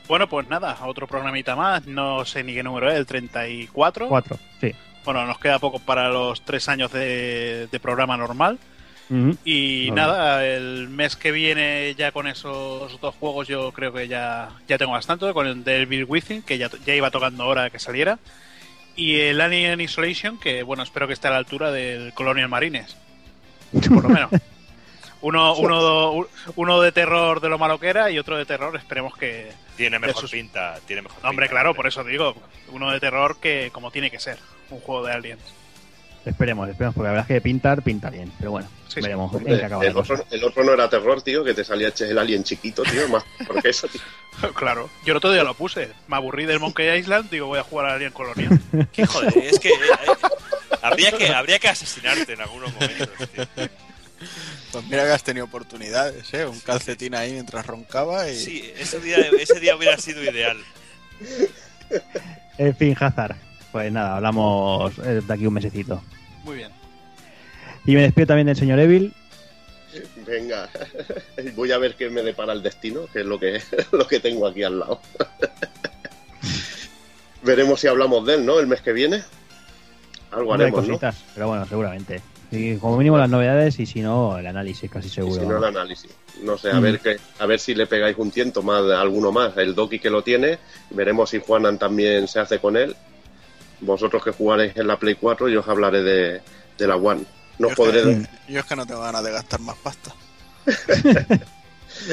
Bueno, 0.07 0.29
pues 0.29 0.49
nada, 0.49 0.77
otro 0.85 1.09
programita 1.09 1.57
más, 1.57 1.89
no 1.89 2.25
sé 2.25 2.45
ni 2.45 2.55
qué 2.55 2.63
número 2.63 2.89
es, 2.89 2.95
el 2.97 3.07
34. 3.07 4.07
4, 4.07 4.39
sí. 4.61 4.71
Bueno, 5.05 5.27
nos 5.27 5.39
queda 5.41 5.59
poco 5.59 5.81
para 5.81 6.11
los 6.11 6.43
tres 6.43 6.69
años 6.69 6.93
de, 6.93 7.67
de 7.73 7.81
programa 7.81 8.17
normal. 8.17 8.61
Y 9.45 9.91
Vale. 9.91 10.01
nada, 10.01 10.47
el 10.47 10.89
mes 10.89 11.15
que 11.17 11.31
viene 11.31 11.95
ya 11.97 12.11
con 12.11 12.27
esos 12.27 13.01
dos 13.01 13.15
juegos 13.17 13.47
yo 13.47 13.71
creo 13.73 13.93
que 13.93 14.09
ya, 14.09 14.51
ya 14.67 14.79
tengo 14.79 14.93
bastante, 14.93 15.33
con 15.33 15.47
el 15.47 15.63
Devil 15.63 16.07
Within, 16.09 16.43
que 16.43 16.57
ya, 16.59 16.71
ya 16.87 16.95
iba 16.95 17.11
tocando 17.11 17.47
hora 17.47 17.69
que 17.71 17.79
saliera, 17.79 18.19
y 18.97 19.17
el 19.21 19.41
Alien 19.41 19.81
Isolation, 19.81 20.39
que 20.39 20.63
bueno, 20.63 20.83
espero 20.83 21.07
que 21.07 21.13
esté 21.13 21.29
a 21.29 21.33
la 21.33 21.37
altura 21.37 21.71
del 21.71 22.15
Colonial 22.15 22.49
Marines, 22.49 22.97
por 23.73 24.05
lo 24.05 24.09
menos. 24.09 24.31
Uno, 25.21 25.57
uno, 25.57 26.27
uno 26.55 26.81
de 26.83 26.93
terror 26.93 27.41
de 27.41 27.49
lo 27.49 27.57
malo 27.57 27.81
que 27.81 27.87
era 27.89 28.11
y 28.11 28.19
otro 28.19 28.37
de 28.37 28.45
terror, 28.45 28.77
esperemos 28.77 29.17
que... 29.17 29.53
Tiene 29.75 29.99
mejor 29.99 30.29
pinta, 30.29 30.79
tiene 30.87 31.01
mejor 31.01 31.23
No, 31.23 31.31
hombre, 31.31 31.47
pinta, 31.47 31.55
claro, 31.55 31.71
hombre. 31.71 31.79
por 31.79 31.87
eso 31.87 32.05
digo, 32.05 32.35
uno 32.73 32.91
de 32.91 33.01
terror 33.01 33.39
que 33.41 33.71
como 33.73 33.91
tiene 33.91 34.11
que 34.11 34.21
ser, 34.21 34.37
un 34.69 34.81
juego 34.81 35.07
de 35.07 35.15
aliens. 35.15 35.41
Esperemos, 36.25 36.69
esperemos, 36.69 36.95
porque 36.95 37.05
la 37.07 37.13
verdad 37.13 37.31
es 37.31 37.35
que 37.37 37.41
pintar, 37.41 37.83
pinta 37.83 38.11
bien, 38.11 38.33
pero 38.39 38.53
bueno, 38.53 38.69
Sí, 38.89 39.01
en 39.01 39.59
qué 39.59 39.65
acaba 39.65 39.85
el, 39.85 39.97
otro, 39.97 40.17
cosa. 40.17 40.29
el 40.31 40.45
otro 40.45 40.63
no 40.63 40.73
era 40.73 40.89
terror, 40.89 41.21
tío, 41.21 41.43
que 41.43 41.53
te 41.53 41.65
salía 41.65 41.93
el 41.99 42.19
alien 42.19 42.45
chiquito, 42.45 42.83
tío, 42.85 43.09
más 43.09 43.25
porque 43.47 43.71
eso, 43.71 43.89
tío. 43.89 44.01
claro, 44.55 44.89
yo 45.05 45.13
el 45.13 45.17
otro 45.17 45.33
día 45.33 45.43
lo 45.43 45.55
puse, 45.55 45.91
me 46.07 46.17
aburrí 46.17 46.47
del 46.47 46.61
Monkey 46.61 46.99
Island, 46.99 47.29
digo 47.29 47.47
voy 47.49 47.59
a 47.59 47.65
jugar 47.65 47.87
al 47.87 47.97
Alien 47.97 48.13
Colonial. 48.13 48.61
Que, 48.93 49.07
joder, 49.07 49.37
es 49.39 49.59
que, 49.59 49.71
eh, 49.71 49.73
eh, 49.73 50.29
habría 50.83 51.11
que 51.13 51.29
habría 51.29 51.59
que 51.59 51.69
asesinarte 51.69 52.35
en 52.35 52.41
algunos 52.41 52.73
momentos, 52.73 53.09
tío. 53.33 53.47
Pues 54.71 54.85
mira 54.85 55.05
que 55.05 55.11
has 55.11 55.25
tenido 55.25 55.47
oportunidades, 55.47 56.33
¿eh? 56.33 56.47
Un 56.47 56.61
calcetín 56.61 57.15
ahí 57.15 57.33
mientras 57.33 57.67
roncaba 57.67 58.29
y... 58.29 58.37
Sí, 58.37 58.73
ese 58.77 59.01
día, 59.01 59.19
ese 59.39 59.61
día 59.61 59.77
hubiera 59.77 59.99
sido 59.99 60.23
ideal. 60.23 60.57
En 62.59 62.77
fin, 62.77 62.97
Hazard, 62.99 63.37
pues 63.75 63.91
nada, 63.91 64.19
hablamos 64.19 64.97
eh, 65.01 65.21
de 65.27 65.35
aquí 65.35 65.49
un 65.49 65.55
mesecito. 65.55 66.01
Muy 66.45 66.59
bien. 66.59 66.71
Y 67.85 67.97
me 67.97 68.03
despido 68.03 68.29
también 68.29 68.47
del 68.47 68.55
señor 68.57 68.79
Evil, 68.79 69.13
Venga, 70.25 70.69
voy 71.57 71.73
a 71.73 71.79
ver 71.79 71.97
qué 71.97 72.09
me 72.09 72.23
depara 72.23 72.53
el 72.53 72.63
destino, 72.63 73.07
que 73.13 73.21
es 73.23 73.27
lo 73.27 73.41
que, 73.41 73.61
lo 73.93 74.07
que 74.07 74.21
tengo 74.21 74.47
aquí 74.47 74.63
al 74.63 74.79
lado. 74.79 75.01
Veremos 77.43 77.81
si 77.81 77.89
hablamos 77.89 78.25
de 78.27 78.35
él, 78.37 78.47
¿no? 78.47 78.61
El 78.61 78.69
mes 78.69 78.81
que 78.81 78.93
viene. 78.93 79.25
Algo 80.31 80.55
hay 80.55 80.61
haremos, 80.63 80.83
¿no? 80.83 80.87
cositas, 80.89 81.25
pero 81.35 81.49
bueno, 81.49 81.67
seguramente. 81.67 82.23
Y 82.53 82.77
como 82.77 82.97
mínimo 82.97 83.19
las 83.19 83.29
novedades 83.29 83.81
y 83.81 83.87
si 83.87 84.03
no, 84.03 84.39
el 84.39 84.47
análisis, 84.47 84.89
casi 84.89 85.09
Y 85.09 85.11
seguro. 85.11 85.41
si 85.41 85.47
no, 85.47 85.59
el 85.59 85.65
análisis. 85.65 86.13
No 86.43 86.57
sé, 86.57 86.71
a 86.71 86.75
Mm. 86.79 86.83
ver 86.83 87.01
que, 87.01 87.17
a 87.41 87.47
ver 87.47 87.59
si 87.59 87.75
le 87.75 87.87
pegáis 87.89 88.17
un 88.19 88.31
tiento 88.31 88.63
más, 88.63 88.83
alguno 88.93 89.33
más. 89.33 89.57
El 89.57 89.75
Doki 89.75 89.99
que 89.99 90.11
lo 90.11 90.23
tiene, 90.23 90.61
veremos 90.91 91.31
si 91.31 91.41
Juanan 91.41 91.77
también 91.79 92.29
se 92.29 92.39
hace 92.39 92.61
con 92.61 92.77
él. 92.77 92.95
Vosotros 93.81 94.23
que 94.25 94.31
jugaréis 94.31 94.77
en 94.77 94.87
la 94.87 94.99
Play 94.99 95.15
4, 95.17 95.49
yo 95.49 95.61
os 95.61 95.69
hablaré 95.69 96.03
de, 96.03 96.41
de 96.79 96.87
la 96.87 96.97
One. 96.97 97.23
No 97.59 97.69
yo, 97.69 97.73
os 97.73 97.75
podré, 97.77 98.01
es 98.01 98.05
que, 98.29 98.53
yo 98.53 98.61
es 98.61 98.67
que 98.67 98.77
no 98.77 98.87
tengo 98.87 99.01
ganas 99.01 99.23
de 99.25 99.31
gastar 99.33 99.61
más 99.61 99.77
pasta. 99.77 100.13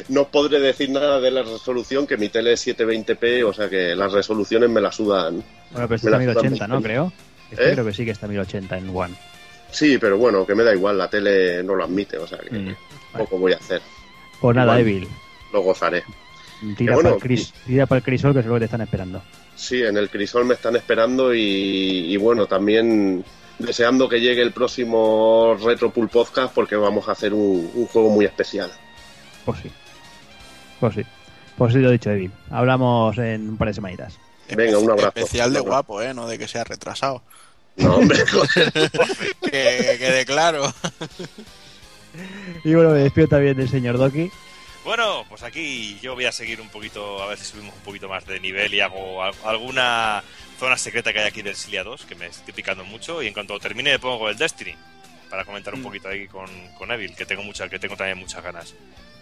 no 0.09 0.21
os 0.21 0.27
podré 0.27 0.59
decir 0.59 0.89
nada 0.89 1.19
de 1.19 1.31
la 1.31 1.43
resolución, 1.43 2.05
que 2.05 2.17
mi 2.17 2.29
tele 2.29 2.53
es 2.53 2.65
720p, 2.67 3.43
o 3.47 3.53
sea 3.53 3.69
que 3.69 3.95
las 3.95 4.11
resoluciones 4.11 4.69
me 4.69 4.81
las 4.81 4.95
sudan. 4.95 5.43
Bueno, 5.71 5.87
pero 5.87 5.95
está 5.95 6.09
la 6.11 6.17
1080, 6.19 6.67
¿no? 6.67 6.81
Creo. 6.81 7.11
Este 7.49 7.69
¿Eh? 7.69 7.73
creo 7.73 7.85
que 7.85 7.93
sí 7.93 8.05
que 8.05 8.11
está 8.11 8.27
1080 8.27 8.77
en 8.77 8.95
One. 8.95 9.15
Sí, 9.71 9.97
pero 9.97 10.17
bueno, 10.17 10.45
que 10.45 10.53
me 10.55 10.63
da 10.63 10.73
igual, 10.73 10.97
la 10.97 11.09
tele 11.09 11.63
no 11.63 11.75
lo 11.75 11.83
admite, 11.85 12.17
o 12.17 12.27
sea 12.27 12.37
que 12.39 12.51
Mm. 12.51 12.75
poco 13.17 13.37
voy 13.37 13.53
a 13.53 13.57
hacer. 13.57 13.81
Pues 14.39 14.55
nada, 14.55 14.79
Igual. 14.79 14.81
Evil. 14.81 15.07
Lo 15.53 15.61
gozaré. 15.61 16.03
Tira 16.77 16.93
bueno, 16.95 17.09
para 17.09 17.15
el 17.15 17.21
Cris, 17.21 17.53
tira 17.65 17.85
para 17.85 17.97
el 17.97 18.03
Crisol, 18.03 18.33
que 18.33 18.39
es 18.39 18.45
lo 18.45 18.53
que 18.53 18.59
te 18.59 18.65
están 18.65 18.81
esperando. 18.81 19.21
Sí, 19.55 19.81
en 19.81 19.97
el 19.97 20.09
Crisol 20.09 20.45
me 20.45 20.53
están 20.53 20.75
esperando 20.75 21.33
y, 21.33 21.39
y 21.41 22.17
bueno, 22.17 22.45
también 22.47 23.23
deseando 23.59 24.09
que 24.09 24.19
llegue 24.19 24.41
el 24.41 24.51
próximo 24.51 25.57
Retro 25.63 25.91
Pool 25.91 26.09
Podcast 26.09 26.53
porque 26.53 26.75
vamos 26.75 27.07
a 27.07 27.11
hacer 27.13 27.33
un, 27.33 27.69
un 27.73 27.85
juego 27.87 28.09
muy 28.09 28.25
especial. 28.25 28.71
Pues 29.45 29.59
sí. 29.61 29.71
Pues 30.79 30.95
sí. 30.95 31.01
Pues 31.57 31.73
sí, 31.73 31.79
lo 31.79 31.89
he 31.89 31.93
dicho, 31.93 32.09
Evil. 32.09 32.31
Hablamos 32.49 33.17
en 33.17 33.49
un 33.49 33.57
par 33.57 33.67
de 33.67 33.73
semanitas. 33.75 34.17
Venga, 34.55 34.77
un 34.77 34.89
abrazo. 34.89 35.09
Especial 35.15 35.53
de 35.53 35.59
abrazo. 35.59 35.69
guapo, 35.69 36.01
¿eh? 36.01 36.13
No 36.13 36.27
de 36.27 36.37
que 36.37 36.47
sea 36.47 36.63
retrasado. 36.63 37.21
No, 37.77 37.95
hombre, 37.95 38.19
que 39.41 39.95
quede 39.99 40.25
claro. 40.25 40.73
Y 42.63 42.73
bueno, 42.73 42.89
me 42.91 42.99
despido 42.99 43.27
también 43.27 43.55
del 43.57 43.69
señor 43.69 43.97
Doki. 43.97 44.29
Bueno, 44.83 45.25
pues 45.29 45.43
aquí 45.43 45.99
yo 46.01 46.15
voy 46.15 46.25
a 46.25 46.31
seguir 46.31 46.59
un 46.59 46.69
poquito, 46.69 47.21
a 47.21 47.27
ver 47.27 47.37
si 47.37 47.45
subimos 47.45 47.75
un 47.75 47.81
poquito 47.81 48.09
más 48.09 48.25
de 48.25 48.39
nivel 48.39 48.73
y 48.73 48.79
hago 48.81 49.21
al- 49.23 49.35
alguna 49.45 50.23
zona 50.59 50.75
secreta 50.77 51.13
que 51.13 51.19
hay 51.19 51.27
aquí 51.27 51.41
del 51.43 51.55
Silia 51.55 51.83
2, 51.83 52.05
que 52.05 52.15
me 52.15 52.25
estoy 52.27 52.53
picando 52.53 52.83
mucho, 52.83 53.21
y 53.21 53.27
en 53.27 53.33
cuanto 53.33 53.59
termine 53.59 53.91
me 53.91 53.99
pongo 53.99 54.27
el 54.29 54.37
Destiny, 54.37 54.73
para 55.29 55.45
comentar 55.45 55.73
un 55.75 55.83
poquito 55.83 56.07
ahí 56.07 56.27
con, 56.27 56.47
con 56.79 56.91
Evil, 56.91 57.15
que 57.15 57.25
tengo 57.25 57.43
mucha, 57.43 57.69
que 57.69 57.77
tengo 57.79 57.95
también 57.95 58.17
muchas 58.17 58.43
ganas. 58.43 58.73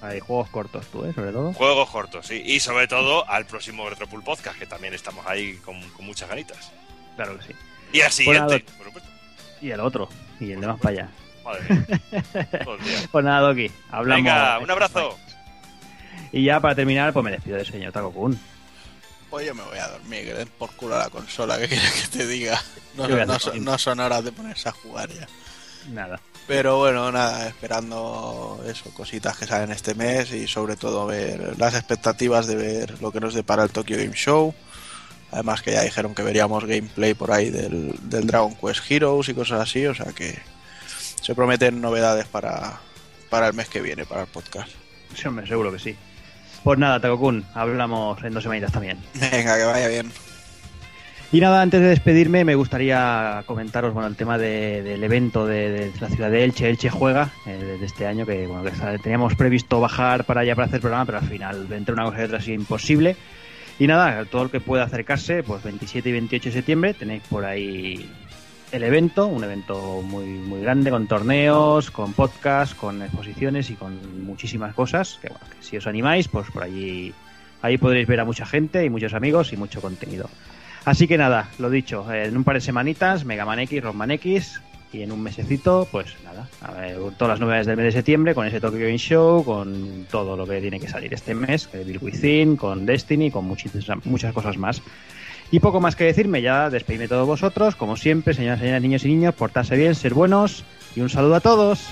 Hay 0.02 0.22
juegos 0.22 0.50
cortos 0.50 0.86
tú, 0.88 1.04
¿eh? 1.06 1.12
Sobre 1.14 1.32
todo. 1.34 1.52
Juegos 1.54 1.90
cortos, 1.90 2.26
sí, 2.26 2.42
y 2.46 2.62
sobre 2.62 2.88
todo 2.88 3.30
al 3.30 3.46
próximo 3.46 3.90
Retropool 3.90 4.24
Podcast, 4.24 4.58
que 4.58 4.66
también 4.66 4.94
estamos 4.94 5.26
ahí 5.28 5.56
con, 5.58 5.82
con 5.90 6.06
muchas 6.06 6.30
ganitas. 6.30 6.72
Claro 7.18 7.38
que 7.38 7.48
sí. 7.48 7.54
Y 7.92 8.00
al 8.02 8.12
siguiente, 8.14 8.40
nada. 8.64 8.78
por 8.78 8.86
supuesto. 8.88 9.10
Y 9.62 9.72
el 9.72 9.80
otro. 9.82 10.08
Y 10.40 10.52
el 10.54 10.62
de 10.62 10.68
más 10.68 10.80
para 10.80 10.90
allá. 10.92 11.10
Madre 11.44 11.68
mía. 11.70 13.06
Pues 13.12 13.26
nada, 13.26 13.42
Doki. 13.48 13.70
Hablamos. 13.92 14.24
Venga, 14.24 14.60
un 14.60 14.72
abrazo. 14.72 15.18
Y 16.32 16.44
ya 16.46 16.60
para 16.60 16.76
terminar, 16.76 17.12
pues 17.14 17.24
me 17.24 17.32
despido 17.32 17.58
del 17.58 17.66
señor 17.66 17.92
Taco 17.92 18.12
Kun. 18.12 18.40
Pues 19.30 19.46
yo 19.46 19.54
me 19.54 19.64
voy 19.64 19.78
a 19.78 19.88
dormir, 19.88 20.26
que 20.26 20.34
den 20.34 20.48
por 20.58 20.72
culo 20.76 20.96
a 20.96 21.00
la 21.00 21.10
consola, 21.10 21.58
¿qué 21.60 21.68
quieres 21.68 21.92
que 21.94 22.18
te 22.18 22.26
diga? 22.28 22.60
No, 22.96 23.40
son- 23.40 23.64
no 23.64 23.78
son 23.78 24.00
horas 24.00 24.24
de 24.24 24.32
ponerse 24.32 24.70
a 24.70 24.72
jugar 24.72 25.10
ya. 25.10 25.28
Nada. 25.92 26.20
Pero 26.48 26.80
bueno, 26.80 27.12
nada, 27.12 27.48
esperando 27.48 28.60
eso, 28.68 28.92
cositas 28.94 29.38
que 29.38 29.46
salen 29.46 29.72
este 29.72 29.94
mes 29.94 30.32
y 30.32 30.48
sobre 30.48 30.76
todo 30.76 31.06
ver 31.06 31.58
las 31.60 31.76
expectativas 31.76 32.48
de 32.48 32.56
ver 32.56 33.02
lo 33.02 33.12
que 33.12 33.20
nos 33.20 33.36
depara 33.36 33.64
el 33.64 33.70
Tokyo 33.70 33.98
Game 33.98 34.16
Show. 34.16 34.54
Además 35.32 35.62
que 35.62 35.74
ya 35.74 35.84
dijeron 35.84 36.16
que 36.16 36.24
veríamos 36.24 36.66
gameplay 36.66 37.14
por 37.14 37.32
ahí 37.32 37.52
del, 37.52 37.94
del 38.10 38.26
Dragon 38.26 38.56
Quest 38.56 38.90
Heroes 38.90 39.30
y 39.30 39.36
cosas 39.36 39.62
así, 39.62 39.86
o 39.86 39.94
sea 39.94 40.12
que 40.12 40.40
se 41.22 41.36
prometen 41.36 41.80
novedades 41.82 42.26
para, 42.26 42.80
para 43.30 43.48
el 43.48 43.54
mes 43.54 43.70
que 43.70 43.80
viene, 43.82 44.06
para 44.08 44.22
el 44.22 44.28
podcast. 44.28 44.72
Sí, 45.16 45.28
hombre, 45.28 45.46
seguro 45.48 45.72
que 45.72 45.78
sí. 45.80 45.96
Pues 46.64 46.78
nada, 46.80 47.00
Taco 47.00 47.18
Kun. 47.20 47.46
Hablamos 47.54 48.22
en 48.24 48.34
dos 48.34 48.44
semanitas 48.44 48.72
también. 48.72 48.98
Venga, 49.14 49.58
que 49.58 49.64
vaya 49.64 49.88
bien. 49.88 50.12
Y 51.32 51.40
nada, 51.42 51.62
antes 51.62 51.80
de 51.80 51.88
despedirme, 51.90 52.44
me 52.44 52.56
gustaría 52.56 53.44
comentaros 53.46 53.94
bueno, 53.94 54.08
el 54.08 54.16
tema 54.16 54.40
de- 54.40 54.82
del 54.82 55.04
evento 55.04 55.46
de, 55.46 55.70
de 55.70 55.92
la 56.02 56.10
ciudad 56.10 56.32
de 56.32 56.44
Elche, 56.44 56.68
Elche 56.68 56.90
Juega, 56.90 57.30
eh, 57.46 57.78
de 57.80 57.86
este 57.86 58.08
año, 58.08 58.26
que, 58.26 58.48
bueno, 58.48 58.64
que 58.64 58.98
teníamos 59.00 59.36
previsto 59.36 59.80
bajar 59.80 60.24
para 60.26 60.42
allá 60.42 60.56
para 60.56 60.68
hacer 60.68 60.82
programa, 60.82 61.06
pero 61.06 61.20
al 61.20 61.28
final, 61.28 61.68
entre 61.72 61.94
una 61.94 62.06
cosa 62.06 62.22
y 62.22 62.24
otra, 62.24 62.38
ha 62.40 62.42
sido 62.42 62.56
imposible. 62.56 63.16
Y 63.78 63.86
nada, 63.86 64.26
todo 64.26 64.42
el 64.44 64.50
que 64.50 64.60
pueda 64.60 64.84
acercarse, 64.84 65.44
pues 65.44 65.62
27 65.64 66.10
y 66.10 66.12
28 66.14 66.50
de 66.50 66.52
septiembre, 66.54 66.94
tenéis 66.96 67.22
por 67.30 67.46
ahí 67.46 68.10
el 68.72 68.84
evento, 68.84 69.28
un 69.28 69.44
evento 69.44 70.02
muy, 70.04 70.26
muy 70.26 70.62
grande, 70.62 70.92
con 70.92 71.08
torneos, 71.08 71.92
con 71.92 72.14
podcast, 72.14 72.76
con 72.76 73.02
exposiciones 73.02 73.70
y 73.70 73.76
con 73.76 74.24
muchísimas 74.24 74.74
cosas, 74.74 75.18
que 75.22 75.30
bueno, 75.30 75.46
que 75.50 75.64
si 75.64 75.78
os 75.78 75.88
animáis, 75.88 76.28
pues 76.28 76.50
por 76.52 76.64
allí, 76.64 77.14
ahí 77.62 77.78
podréis 77.78 78.08
ver 78.08 78.20
a 78.20 78.26
mucha 78.26 78.46
gente 78.46 78.86
y 78.86 78.90
muchos 78.90 79.14
amigos 79.14 79.54
y 79.54 79.58
mucho 79.58 79.82
contenido. 79.82 80.30
Así 80.86 81.08
que 81.08 81.18
nada, 81.18 81.50
lo 81.60 81.70
dicho, 81.70 82.12
en 82.14 82.38
un 82.38 82.44
par 82.44 82.56
de 82.56 82.62
semanitas, 82.62 83.26
Mega 83.26 83.46
Man 83.46 83.60
X, 83.60 83.84
Rockman 83.84 84.12
X, 84.12 84.62
y 84.92 85.04
en 85.04 85.12
un 85.12 85.22
mesecito, 85.22 85.88
pues 85.92 86.16
nada, 86.24 86.48
todas 87.18 87.34
las 87.34 87.40
novedades 87.40 87.68
del 87.68 87.78
mes 87.78 87.86
de 87.86 87.92
septiembre, 87.92 88.34
con 88.34 88.48
ese 88.48 88.60
Tokyo 88.60 88.80
Game 88.80 88.98
Show, 88.98 89.44
con 89.44 90.08
todo 90.10 90.36
lo 90.36 90.48
que 90.48 90.62
tiene 90.62 90.80
que 90.80 90.88
salir 90.88 91.14
este 91.14 91.36
mes, 91.36 91.68
que 91.68 91.84
Bill 91.84 92.00
Within, 92.02 92.56
con 92.56 92.86
Destiny, 92.86 93.30
con 93.30 93.46
muchísimas, 93.46 94.04
muchas 94.06 94.34
cosas 94.34 94.58
más. 94.58 94.82
Y 95.52 95.60
poco 95.60 95.82
más 95.82 95.96
que 95.96 96.04
decirme, 96.04 96.42
ya 96.42 96.70
despedidme 96.70 97.08
todos 97.08 97.26
vosotros, 97.26 97.76
como 97.76 97.98
siempre, 97.98 98.34
señoras, 98.34 98.60
señoras, 98.60 98.82
niños 98.82 99.04
y 99.06 99.08
niños, 99.08 99.34
portarse 99.34 99.76
bien, 99.76 99.96
ser 99.96 100.14
buenos, 100.14 100.64
y 100.96 101.02
un 101.02 101.10
saludo 101.10 101.36
a 101.36 101.40
todos. 101.40 101.88